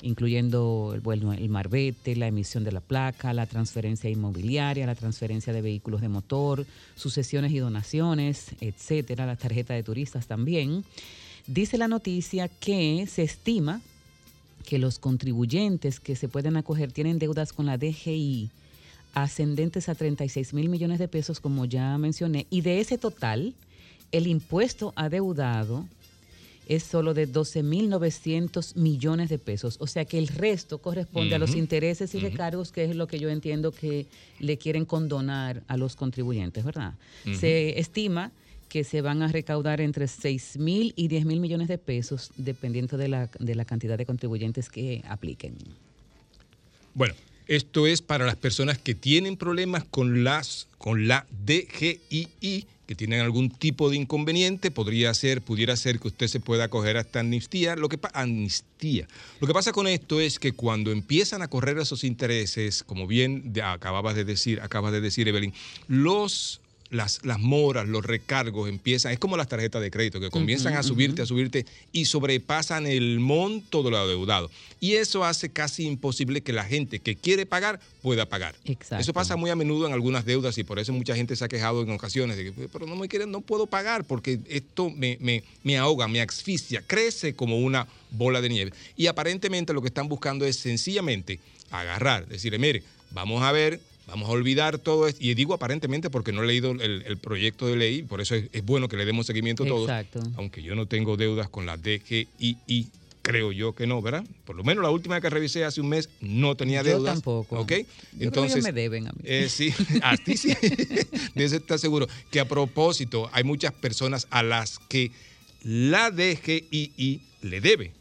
incluyendo 0.01 0.93
el, 0.95 1.01
bueno, 1.01 1.33
el 1.33 1.49
marbete, 1.49 2.15
la 2.15 2.29
emisión 2.29 2.63
de 2.63 2.73
la 2.73 2.81
placa, 2.81 3.33
la 3.33 3.47
transferencia 3.47 4.09
inmobiliaria, 4.09 4.87
la 4.87 4.95
transferencia 4.95 5.53
de 5.53 5.61
vehículos 5.61 6.01
de 6.01 6.09
motor, 6.09 6.67
sucesiones 6.95 7.51
y 7.53 7.59
donaciones, 7.59 8.55
etcétera, 8.61 9.27
la 9.27 9.35
tarjeta 9.35 9.75
de 9.75 9.83
turistas 9.83 10.27
también. 10.27 10.85
Dice 11.47 11.79
la 11.79 11.89
noticia 11.89 12.47
que 12.49 13.09
se 13.09 13.23
estima 13.23 13.81
que 14.69 14.79
los 14.79 14.99
contribuyentes 14.99 15.99
que 15.99 16.15
se 16.15 16.29
pueden 16.29 16.59
acoger 16.59 16.93
tienen 16.93 17.19
deudas 17.19 17.55
con 17.55 17.65
la 17.65 17.79
DGI 17.79 18.51
ascendentes 19.15 19.89
a 19.89 19.95
36 19.95 20.53
mil 20.53 20.69
millones 20.69 20.99
de 20.99 21.09
pesos, 21.09 21.41
como 21.41 21.65
ya 21.65 21.97
mencioné, 21.97 22.47
y 22.51 22.61
de 22.61 22.79
ese 22.81 22.99
total, 22.99 23.55
el 24.13 24.27
impuesto 24.27 24.93
adeudado 24.95 25.87
es 26.67 26.83
solo 26.83 27.15
de 27.15 27.27
12.900 27.27 28.77
millones 28.77 29.31
de 29.31 29.39
pesos. 29.39 29.79
O 29.81 29.87
sea 29.87 30.05
que 30.05 30.19
el 30.19 30.29
resto 30.29 30.77
corresponde 30.77 31.35
a 31.35 31.39
los 31.39 31.55
intereses 31.55 32.15
y 32.15 32.19
recargos, 32.19 32.71
que 32.71 32.85
es 32.85 32.95
lo 32.95 33.07
que 33.07 33.19
yo 33.19 33.31
entiendo 33.31 33.73
que 33.73 34.05
le 34.39 34.59
quieren 34.59 34.85
condonar 34.85 35.63
a 35.67 35.79
los 35.79 35.97
contribuyentes, 35.97 36.63
¿verdad? 36.63 36.93
Se 37.41 37.81
estima 37.81 38.33
que 38.69 38.85
se 38.85 39.01
van 39.01 39.23
a 39.23 39.29
recaudar 39.29 39.81
entre 39.81 40.09
6 40.09 40.59
mil 40.59 40.93
y 40.97 41.09
10 41.09 41.25
mil 41.25 41.41
millones 41.41 41.69
de 41.69 41.79
pesos, 41.79 42.31
dependiendo 42.37 42.97
de 42.97 43.09
la, 43.09 43.31
de 43.39 43.55
la 43.55 43.65
cantidad 43.65 43.99
de 43.99 44.07
contribuyentes 44.07 44.69
que 44.69 45.03
apliquen. 45.09 45.57
Bueno, 46.95 47.15
esto 47.47 47.87
es 47.87 48.03
para 48.03 48.27
las 48.27 48.37
personas 48.37 48.79
que 48.79 48.95
tienen 48.95 49.37
problemas 49.37 49.85
con 49.85 50.23
las 50.23 50.69
con 50.77 51.09
la 51.09 51.27
DGII, 51.47 52.67
que 52.87 52.95
tienen 52.95 53.21
algún 53.21 53.51
tipo 53.51 53.91
de 53.91 53.97
inconveniente, 53.97 54.71
podría 54.71 55.13
ser, 55.13 55.43
pudiera 55.43 55.77
ser 55.77 55.99
que 55.99 56.09
usted 56.09 56.29
se 56.29 56.41
pueda 56.41 56.65
acoger 56.65 56.97
a 56.97 57.01
esta 57.01 57.21
amnistía. 57.21 57.77
Lo 57.77 57.89
que 57.89 57.99
amnistía. 58.15 59.07
Lo 59.41 59.47
que 59.47 59.53
pasa 59.53 59.73
con 59.73 59.87
esto 59.87 60.21
es 60.21 60.39
que 60.39 60.53
cuando 60.53 60.91
empiezan 60.91 61.43
a 61.43 61.49
correr 61.49 61.79
esos 61.79 62.05
intereses, 62.05 62.83
como 62.83 63.07
bien 63.07 63.53
acababas 63.63 64.15
de 64.15 64.25
decir, 64.25 64.61
acabas 64.61 64.93
de 64.93 65.01
decir 65.01 65.29
Evelyn, 65.29 65.53
los 65.89 66.61
las, 66.91 67.25
las 67.25 67.39
moras, 67.39 67.87
los 67.87 68.05
recargos 68.05 68.69
empiezan, 68.69 69.13
es 69.13 69.19
como 69.19 69.37
las 69.37 69.49
tarjetas 69.49 69.83
de 69.83 69.91
crédito, 69.91 70.21
que 70.21 70.31
comienzan 70.31 70.75
a 70.75 70.83
subirte, 70.83 71.23
a 71.23 71.27
subirte 71.27 71.67
y 71.93 72.07
sobrepasan 72.07 72.87
el 72.87 73.21
monto 73.21 73.83
de 73.83 73.91
lo 73.91 73.99
adeudado. 73.99 74.51
Y 74.81 74.95
eso 74.95 75.25
hace 75.25 75.51
casi 75.51 75.87
imposible 75.87 76.41
que 76.41 76.53
la 76.53 76.65
gente 76.65 77.01
que 77.01 77.17
quiere 77.17 77.47
pagar 77.47 77.81
pueda 78.01 78.27
pagar. 78.27 78.55
Exacto. 78.65 79.03
Eso 79.03 79.13
pasa 79.13 79.37
muy 79.37 79.51
a 79.51 79.57
menudo 79.57 79.87
en 79.87 79.93
algunas 79.93 80.25
deudas 80.25 80.57
y 80.57 80.65
por 80.65 80.79
eso 80.79 80.93
mucha 80.93 81.15
gente 81.15 81.37
se 81.37 81.45
ha 81.45 81.49
quejado 81.49 81.83
en 81.83 81.91
ocasiones 81.91 82.37
de 82.37 82.45
que, 82.45 82.69
pero 82.69 82.87
no 82.87 82.97
me 82.97 83.09
quieren, 83.09 83.31
no 83.31 83.41
puedo 83.41 83.67
pagar 83.67 84.05
porque 84.05 84.39
esto 84.49 84.91
me, 84.91 85.19
me, 85.21 85.43
me 85.65 85.77
ahoga, 85.77 86.09
me 86.09 86.21
asfixia, 86.21 86.83
crece 86.87 87.35
como 87.35 87.59
una 87.59 87.87
bola 88.13 88.41
de 88.41 88.49
nieve. 88.49 88.73
Y 88.97 89.09
aparentemente 89.09 89.73
lo 89.73 89.83
que 89.83 89.89
están 89.89 90.09
buscando 90.09 90.47
es 90.47 90.57
sencillamente 90.57 91.41
agarrar, 91.71 92.27
decirle, 92.27 92.59
mire, 92.59 92.83
vamos 93.11 93.43
a 93.43 93.53
ver, 93.53 93.81
vamos 94.09 94.29
a 94.29 94.33
olvidar 94.33 94.79
todo 94.79 95.07
esto. 95.07 95.23
Y 95.23 95.35
digo 95.35 95.55
aparentemente 95.55 96.11
porque 96.11 96.33
no 96.33 96.43
he 96.43 96.47
leído 96.47 96.73
el, 96.73 97.03
el 97.07 97.17
proyecto 97.19 97.67
de 97.67 97.77
ley, 97.77 98.03
por 98.03 98.21
eso 98.21 98.35
es, 98.35 98.47
es 98.53 98.65
bueno 98.65 98.89
que 98.89 98.97
le 98.97 99.05
demos 99.05 99.27
seguimiento 99.27 99.65
todos. 99.65 99.83
Exacto. 99.89 100.21
Aunque 100.37 100.63
yo 100.63 100.75
no 100.75 100.87
tengo 100.87 101.17
deudas 101.17 101.49
con 101.49 101.67
la 101.67 101.77
DGII, 101.77 102.89
creo 103.23 103.53
yo 103.53 103.75
que 103.75 103.87
no, 103.87 104.01
¿verdad? 104.01 104.25
Por 104.47 104.57
lo 104.57 104.65
menos 104.65 104.83
la 104.83 104.91
última 104.91 105.21
que 105.21 105.29
revisé 105.29 105.63
hace 105.65 105.83
un 105.83 105.91
mes 105.91 106.09
no 106.23 106.57
tenía 106.57 106.83
Yo 106.83 106.97
deudas. 106.97 107.15
tampoco. 107.17 107.61
¿Ok? 107.61 107.73
Yo 108.19 108.33
creo 108.33 108.47
que 108.47 108.63
me 108.63 108.73
deben 108.73 109.07
a 109.07 109.13
mí. 109.13 109.21
Eh, 109.25 109.49
sí, 109.51 109.73
a 110.03 110.17
ti 110.17 110.37
sí. 110.39 110.49
De 111.35 111.45
eso 111.45 111.57
estás 111.57 111.81
seguro. 111.83 112.09
Que 112.31 112.41
a 112.41 112.49
propósito, 112.49 113.29
hay 113.33 113.45
muchas 113.45 113.73
personas 113.73 114.27
a 114.31 114.43
las 114.43 114.79
que 114.89 115.11
la 115.63 116.11
DGII 116.11 117.21
le 117.43 117.61
debe. 117.61 117.93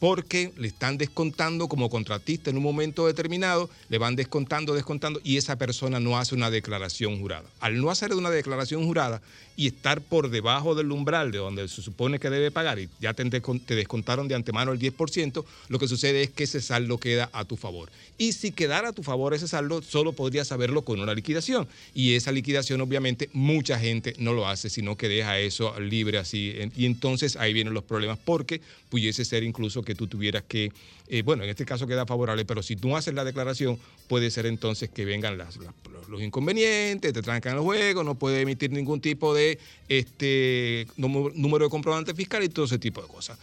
Porque 0.00 0.52
le 0.56 0.68
están 0.68 0.96
descontando 0.96 1.66
como 1.68 1.90
contratista 1.90 2.50
en 2.50 2.56
un 2.56 2.62
momento 2.62 3.06
determinado, 3.06 3.68
le 3.88 3.98
van 3.98 4.14
descontando, 4.14 4.74
descontando, 4.74 5.20
y 5.24 5.38
esa 5.38 5.56
persona 5.56 5.98
no 5.98 6.16
hace 6.18 6.36
una 6.36 6.50
declaración 6.50 7.18
jurada. 7.18 7.44
Al 7.58 7.80
no 7.80 7.90
hacer 7.90 8.14
una 8.14 8.30
declaración 8.30 8.84
jurada 8.86 9.20
y 9.56 9.66
estar 9.66 10.00
por 10.00 10.30
debajo 10.30 10.76
del 10.76 10.92
umbral 10.92 11.32
de 11.32 11.38
donde 11.38 11.66
se 11.66 11.82
supone 11.82 12.20
que 12.20 12.30
debe 12.30 12.52
pagar, 12.52 12.78
y 12.78 12.88
ya 13.00 13.12
te, 13.12 13.24
descon- 13.24 13.60
te 13.64 13.74
descontaron 13.74 14.28
de 14.28 14.36
antemano 14.36 14.70
el 14.70 14.78
10%, 14.78 15.44
lo 15.68 15.78
que 15.80 15.88
sucede 15.88 16.22
es 16.22 16.30
que 16.30 16.44
ese 16.44 16.60
saldo 16.60 16.98
queda 16.98 17.28
a 17.32 17.44
tu 17.44 17.56
favor. 17.56 17.90
Y 18.18 18.32
si 18.32 18.52
quedara 18.52 18.90
a 18.90 18.92
tu 18.92 19.02
favor 19.02 19.34
ese 19.34 19.48
saldo, 19.48 19.82
solo 19.82 20.12
podrías 20.12 20.46
saberlo 20.46 20.82
con 20.82 21.00
una 21.00 21.12
liquidación. 21.12 21.66
Y 21.92 22.14
esa 22.14 22.30
liquidación, 22.30 22.80
obviamente, 22.80 23.30
mucha 23.32 23.80
gente 23.80 24.14
no 24.18 24.32
lo 24.32 24.46
hace, 24.46 24.70
sino 24.70 24.96
que 24.96 25.08
deja 25.08 25.40
eso 25.40 25.78
libre 25.80 26.18
así. 26.18 26.54
Y 26.76 26.86
entonces 26.86 27.34
ahí 27.36 27.52
vienen 27.52 27.74
los 27.74 27.82
problemas, 27.84 28.18
porque 28.24 28.60
pudiese 28.90 29.24
ser 29.24 29.42
incluso 29.42 29.82
que 29.88 29.94
tú 29.94 30.06
tuvieras 30.06 30.42
que, 30.46 30.70
eh, 31.08 31.22
bueno, 31.22 31.44
en 31.44 31.48
este 31.48 31.64
caso 31.64 31.86
queda 31.86 32.04
favorable, 32.04 32.44
pero 32.44 32.62
si 32.62 32.76
tú 32.76 32.94
haces 32.94 33.14
la 33.14 33.24
declaración, 33.24 33.78
puede 34.06 34.30
ser 34.30 34.44
entonces 34.44 34.90
que 34.90 35.06
vengan 35.06 35.38
los- 35.38 36.20
inconvenientes, 36.22 37.12
te 37.14 37.22
trancan 37.22 37.54
el 37.54 37.60
juego, 37.60 38.04
no 38.04 38.14
puede 38.16 38.42
emitir 38.42 38.70
ningún 38.70 39.00
tipo 39.00 39.32
de 39.34 39.58
este, 39.88 40.86
número 40.96 41.64
de 41.64 41.70
comprobante 41.70 42.12
fiscal 42.14 42.44
y 42.44 42.48
todo 42.50 42.66
ese 42.66 42.78
tipo 42.78 43.00
de 43.00 43.08
cosas. 43.08 43.38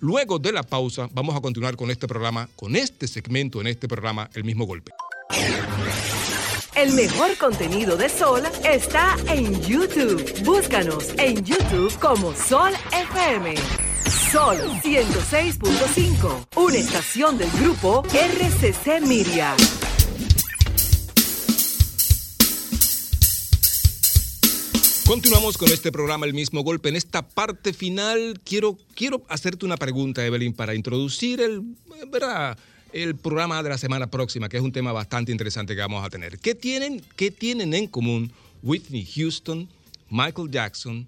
Luego 0.00 0.38
de 0.38 0.50
la 0.52 0.62
pausa, 0.62 1.08
vamos 1.12 1.36
a 1.36 1.40
continuar 1.42 1.76
con 1.76 1.90
este 1.90 2.08
programa, 2.08 2.48
con 2.56 2.74
este 2.74 3.06
segmento 3.06 3.60
en 3.60 3.66
este 3.66 3.86
programa, 3.86 4.30
El 4.32 4.44
mismo 4.44 4.64
golpe. 4.64 4.92
El 6.74 6.94
mejor 6.94 7.36
contenido 7.36 7.96
de 7.98 8.08
Sol 8.08 8.42
está 8.64 9.16
en 9.28 9.60
YouTube. 9.62 10.24
Búscanos 10.44 11.10
en 11.18 11.44
YouTube 11.44 11.92
como 11.98 12.34
Sol 12.34 12.72
FM. 12.92 13.54
Sol 14.10 14.56
106.5, 14.82 16.48
una 16.56 16.76
estación 16.76 17.38
del 17.38 17.48
grupo 17.52 18.02
RCC 18.02 19.06
Miria. 19.06 19.54
Continuamos 25.06 25.56
con 25.56 25.68
este 25.68 25.92
programa 25.92 26.26
El 26.26 26.34
mismo 26.34 26.62
golpe. 26.62 26.88
En 26.88 26.96
esta 26.96 27.22
parte 27.28 27.72
final 27.72 28.40
quiero, 28.44 28.76
quiero 28.96 29.22
hacerte 29.28 29.64
una 29.64 29.76
pregunta, 29.76 30.26
Evelyn, 30.26 30.54
para 30.54 30.74
introducir 30.74 31.40
el, 31.40 31.62
el 32.92 33.14
programa 33.14 33.62
de 33.62 33.68
la 33.68 33.78
semana 33.78 34.08
próxima, 34.08 34.48
que 34.48 34.56
es 34.56 34.62
un 34.64 34.72
tema 34.72 34.90
bastante 34.90 35.30
interesante 35.30 35.76
que 35.76 35.82
vamos 35.82 36.04
a 36.04 36.10
tener. 36.10 36.40
¿Qué 36.40 36.56
tienen, 36.56 37.00
qué 37.14 37.30
tienen 37.30 37.74
en 37.74 37.86
común 37.86 38.32
Whitney 38.64 39.06
Houston, 39.06 39.68
Michael 40.10 40.50
Jackson, 40.50 41.06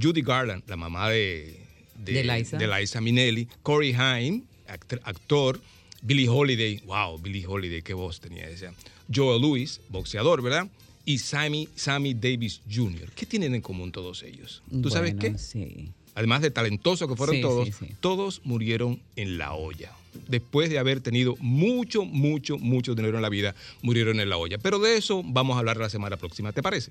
Judy 0.00 0.22
Garland, 0.22 0.62
la 0.66 0.76
mamá 0.76 1.10
de, 1.10 1.67
De 1.98 2.22
Liza. 2.24 2.56
de 2.56 2.66
Liza 2.66 3.00
Minnelli, 3.00 3.48
Corey 3.62 3.92
Haim, 3.92 4.44
act- 4.68 5.00
actor, 5.04 5.60
Billie 6.02 6.28
Holiday, 6.28 6.80
wow, 6.86 7.18
Billie 7.18 7.44
Holiday, 7.46 7.82
qué 7.82 7.94
voz 7.94 8.20
tenía 8.20 8.48
esa. 8.48 8.72
Joel 9.12 9.40
Lewis, 9.42 9.80
boxeador, 9.88 10.42
¿verdad? 10.42 10.68
Y 11.04 11.18
Sammy, 11.18 11.68
Sammy 11.74 12.14
Davis 12.14 12.60
Jr. 12.70 13.10
¿Qué 13.14 13.24
tienen 13.26 13.54
en 13.54 13.62
común 13.62 13.90
todos 13.92 14.22
ellos? 14.22 14.62
¿Tú 14.82 14.90
sabes 14.90 15.14
Bueno, 15.16 15.36
qué? 15.36 15.38
Sí. 15.42 15.90
Además 16.14 16.42
de 16.42 16.50
talentosos 16.50 17.08
que 17.08 17.16
fueron 17.16 17.36
Sí, 17.36 17.40
todos, 17.42 17.66
sí, 17.68 17.72
sí. 17.78 17.86
todos 18.00 18.40
murieron 18.44 19.00
en 19.16 19.38
la 19.38 19.54
olla. 19.54 19.92
Después 20.28 20.70
de 20.70 20.78
haber 20.78 21.00
tenido 21.00 21.36
mucho, 21.40 22.04
mucho, 22.04 22.58
mucho 22.58 22.94
dinero 22.94 23.16
en 23.16 23.22
la 23.22 23.28
vida, 23.28 23.54
murieron 23.82 24.18
en 24.20 24.28
la 24.28 24.36
olla. 24.36 24.58
Pero 24.58 24.78
de 24.78 24.96
eso 24.96 25.22
vamos 25.24 25.56
a 25.56 25.60
hablar 25.60 25.76
la 25.76 25.88
semana 25.90 26.16
próxima, 26.16 26.52
¿te 26.52 26.62
parece? 26.62 26.90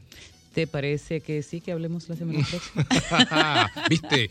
¿Te 0.54 0.66
parece 0.66 1.22
que 1.22 1.44
sí 1.44 1.62
que 1.62 1.72
hablemos 1.72 2.10
la 2.10 2.16
semana 2.16 2.40
próxima? 2.50 3.72
¿Viste? 3.90 4.30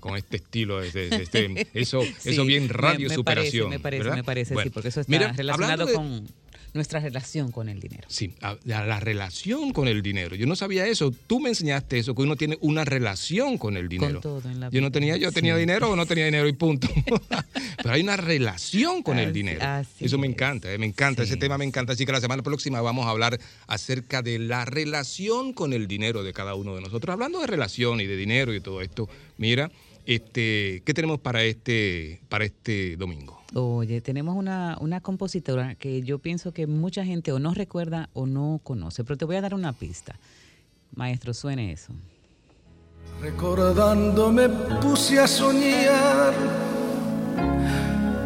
Con, 0.00 0.16
este 0.16 0.36
estilo, 0.38 0.82
este- 0.82 1.22
este- 1.22 1.68
eso, 1.74 2.02
Sí, 2.18 2.30
eso 2.30 2.44
bien 2.44 2.68
radio 2.68 3.08
me 3.08 3.14
superación. 3.14 3.66
parece, 3.66 3.76
me 3.76 3.78
parece, 3.80 4.02
¿verdad? 4.02 4.16
me 4.16 4.24
parece, 4.24 4.54
Bueno, 4.54 4.68
sí, 4.68 4.70
porque 4.70 4.88
eso 4.88 5.00
está 5.00 5.10
mira, 5.10 5.32
relacionado 5.32 5.86
de- 5.86 5.92
con 5.92 6.26
nuestra 6.78 7.00
relación 7.00 7.50
con 7.52 7.68
el 7.68 7.80
dinero. 7.80 8.04
Sí, 8.08 8.32
a- 8.40 8.52
a 8.52 8.84
la 8.86 9.00
relación 9.00 9.72
con 9.72 9.86
el 9.88 10.00
dinero. 10.02 10.34
Yo 10.36 10.46
no 10.46 10.56
sabía 10.56 10.86
eso. 10.86 11.12
Tú 11.26 11.40
me 11.40 11.50
enseñaste 11.50 11.98
eso, 11.98 12.14
que 12.14 12.22
uno 12.22 12.36
tiene 12.36 12.56
una 12.60 12.84
relación 12.84 13.58
con 13.58 13.76
el 13.76 13.88
dinero. 13.88 14.20
todo 14.20 14.48
en 14.48 14.60
la 14.60 14.70
yo 14.70 14.80
no 14.80 14.90
tenía, 14.90 15.16
yo 15.16 15.30
tenía 15.32 15.56
dinero 15.56 15.90
o 15.90 15.96
no 15.96 16.06
tenía 16.06 16.24
dinero 16.24 16.48
y 16.48 16.52
punto. 16.52 16.88
Pero 17.82 17.94
hay 17.94 18.00
una 18.02 18.16
relación 18.16 19.02
con 19.02 19.18
el 19.18 19.32
dinero. 19.32 19.60
Eso 20.00 20.18
me 20.18 20.26
encanta, 20.26 20.72
eh, 20.72 20.78
me 20.78 20.86
encanta, 20.86 21.22
ese 21.22 21.36
tema 21.36 21.58
me 21.58 21.64
encanta. 21.64 21.92
Así 21.92 22.06
que 22.06 22.12
la 22.12 22.20
semana 22.20 22.42
próxima 22.42 22.80
vamos 22.80 23.06
a 23.06 23.10
hablar 23.10 23.38
acerca 23.66 24.22
de 24.22 24.38
la 24.38 24.64
relación 24.64 25.52
con 25.52 25.72
el 25.72 25.86
dinero 25.86 26.22
de 26.22 26.32
cada 26.32 26.54
uno 26.54 26.74
de 26.74 26.80
nosotros. 26.80 27.12
Hablando 27.12 27.40
de 27.40 27.46
relación 27.46 28.00
y 28.00 28.06
de 28.06 28.16
dinero 28.16 28.54
y 28.54 28.60
todo 28.60 28.80
esto, 28.82 29.08
mira, 29.36 29.70
este, 30.06 30.82
¿qué 30.84 30.94
tenemos 30.94 31.20
para 31.20 31.44
este, 31.44 32.20
para 32.28 32.44
este 32.44 32.96
domingo? 32.96 33.37
Oye, 33.54 34.00
tenemos 34.00 34.36
una, 34.36 34.76
una 34.80 35.00
compositora 35.00 35.74
que 35.74 36.02
yo 36.02 36.18
pienso 36.18 36.52
que 36.52 36.66
mucha 36.66 37.04
gente 37.04 37.32
o 37.32 37.38
no 37.38 37.54
recuerda 37.54 38.10
o 38.12 38.26
no 38.26 38.60
conoce, 38.62 39.04
pero 39.04 39.16
te 39.16 39.24
voy 39.24 39.36
a 39.36 39.40
dar 39.40 39.54
una 39.54 39.72
pista. 39.72 40.16
Maestro, 40.94 41.32
suene 41.32 41.72
eso. 41.72 41.92
Recordando 43.22 44.30
me 44.30 44.48
puse 44.48 45.18
a 45.18 45.26
soñar 45.26 46.34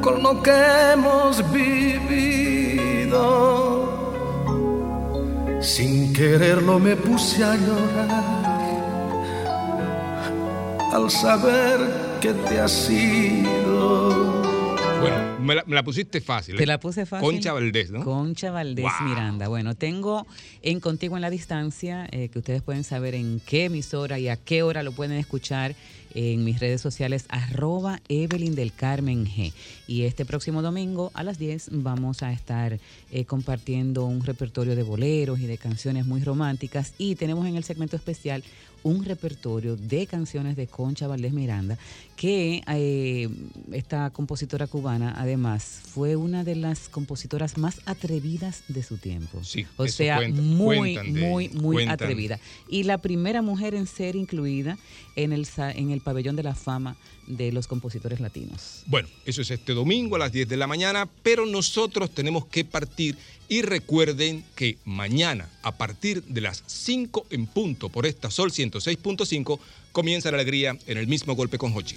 con 0.03 0.23
lo 0.23 0.43
que 0.43 0.53
hemos 0.93 1.43
vivido. 1.53 3.23
Sin 5.61 6.13
quererlo 6.13 6.79
me 6.79 6.97
puse 6.97 7.43
a 7.45 7.55
llorar 7.55 8.43
al 10.93 11.11
saber 11.11 12.19
que 12.21 12.35
te 12.35 12.61
has 12.61 12.91
ido. 12.91 14.42
Bueno, 15.03 15.37
me 15.41 15.57
la, 15.57 15.65
me 15.67 15.75
la 15.75 15.83
pusiste 15.83 16.21
fácil. 16.21 16.57
Te 16.57 16.63
¿eh? 16.63 16.67
la 16.67 16.79
puse 16.79 17.07
fácil. 17.07 17.29
Concha 17.29 17.53
Valdés, 17.53 17.91
¿no? 17.91 18.05
Concha 18.05 18.53
Valdés 18.53 18.85
Wow. 18.85 19.09
Miranda. 19.09 19.49
Bueno, 19.49 19.75
tengo 19.75 20.29
en 20.63 20.79
Contigo 20.79 21.17
en 21.17 21.23
la 21.23 21.31
Distancia, 21.31 22.09
eh, 22.13 22.29
que 22.29 22.39
ustedes 22.39 22.63
pueden 22.63 22.85
saber 22.85 23.17
en 23.17 23.41
qué 23.45 23.65
emisora 23.65 24.21
y 24.21 24.29
a 24.29 24.37
qué 24.37 24.63
hora 24.63 24.85
lo 24.85 24.93
pueden 24.93 25.17
escuchar 25.19 25.75
en 26.15 26.45
mis 26.45 26.61
redes 26.61 26.81
sociales, 26.81 27.25
arroba 27.31 28.01
Evelyn 28.09 28.55
del 28.55 28.73
Carmen 28.73 29.27
G. 29.27 29.53
Y 29.89 30.03
este 30.03 30.25
próximo 30.25 30.63
domingo 30.63 31.11
a 31.15 31.25
las 31.25 31.39
10 31.39 31.71
vamos 31.73 32.23
a 32.23 32.33
estar 32.33 32.79
eh, 33.11 33.25
compartiendo 33.25 34.05
un 34.05 34.25
repertorio 34.25 34.77
de 34.77 34.83
boleros 34.83 35.41
y 35.41 35.47
de 35.47 35.59
canciones 35.59 36.07
muy 36.07 36.23
románticas. 36.23 36.95
Y 36.99 37.17
tenemos 37.17 37.47
en 37.47 37.57
el 37.57 37.65
segmento 37.65 37.97
especial 37.97 38.45
un 38.83 39.05
repertorio 39.05 39.77
de 39.77 40.07
canciones 40.07 40.57
de 40.57 40.67
Concha 40.67 41.07
Valdés 41.07 41.33
Miranda, 41.33 41.79
que 42.17 42.63
eh, 42.69 43.29
esta 43.73 44.11
compositora 44.11 44.67
cubana 44.67 45.15
además 45.17 45.81
fue 45.85 46.17
una 46.17 46.45
de 46.45 46.57
las 46.57 46.89
compositoras 46.89 47.59
más 47.59 47.81
atrevidas 47.87 48.65
de 48.69 48.83
su 48.83 48.97
tiempo. 48.99 49.43
Sí, 49.43 49.67
o 49.77 49.87
sea, 49.89 50.21
muy, 50.31 50.97
de 50.97 51.03
muy, 51.05 51.49
muy 51.49 51.77
cuentan. 51.77 51.95
atrevida. 51.95 52.39
Y 52.69 52.85
la 52.85 52.99
primera 52.99 53.43
mujer 53.43 53.75
en 53.75 53.87
ser 53.87 54.17
incluida 54.17 54.79
en 55.17 55.33
el, 55.33 55.47
en 55.57 55.91
el 55.91 56.01
pabellón 56.01 56.37
de 56.37 56.43
la 56.43 56.55
fama 56.55 56.97
de 57.27 57.53
los 57.53 57.67
compositores 57.67 58.21
latinos. 58.21 58.83
Bueno, 58.87 59.09
eso 59.25 59.43
es 59.43 59.51
este 59.51 59.75
domingo 59.75 60.17
a 60.17 60.19
las 60.19 60.33
10 60.33 60.49
de 60.49 60.57
la 60.57 60.67
mañana, 60.67 61.09
pero 61.23 61.47
nosotros 61.47 62.11
tenemos 62.11 62.47
que 62.47 62.65
partir 62.65 63.17
y 63.49 63.63
recuerden 63.63 64.45
que 64.55 64.79
mañana 64.85 65.49
a 65.63 65.77
partir 65.77 66.23
de 66.25 66.41
las 66.41 66.63
5 66.67 67.27
en 67.31 67.47
punto 67.47 67.89
por 67.89 68.07
esta 68.07 68.31
Sol 68.31 68.51
106.5 68.51 69.59
comienza 69.93 70.31
la 70.31 70.39
alegría 70.39 70.77
en 70.87 70.99
el 70.99 71.07
mismo 71.07 71.35
golpe 71.35 71.59
con 71.59 71.73
Hochi. 71.77 71.97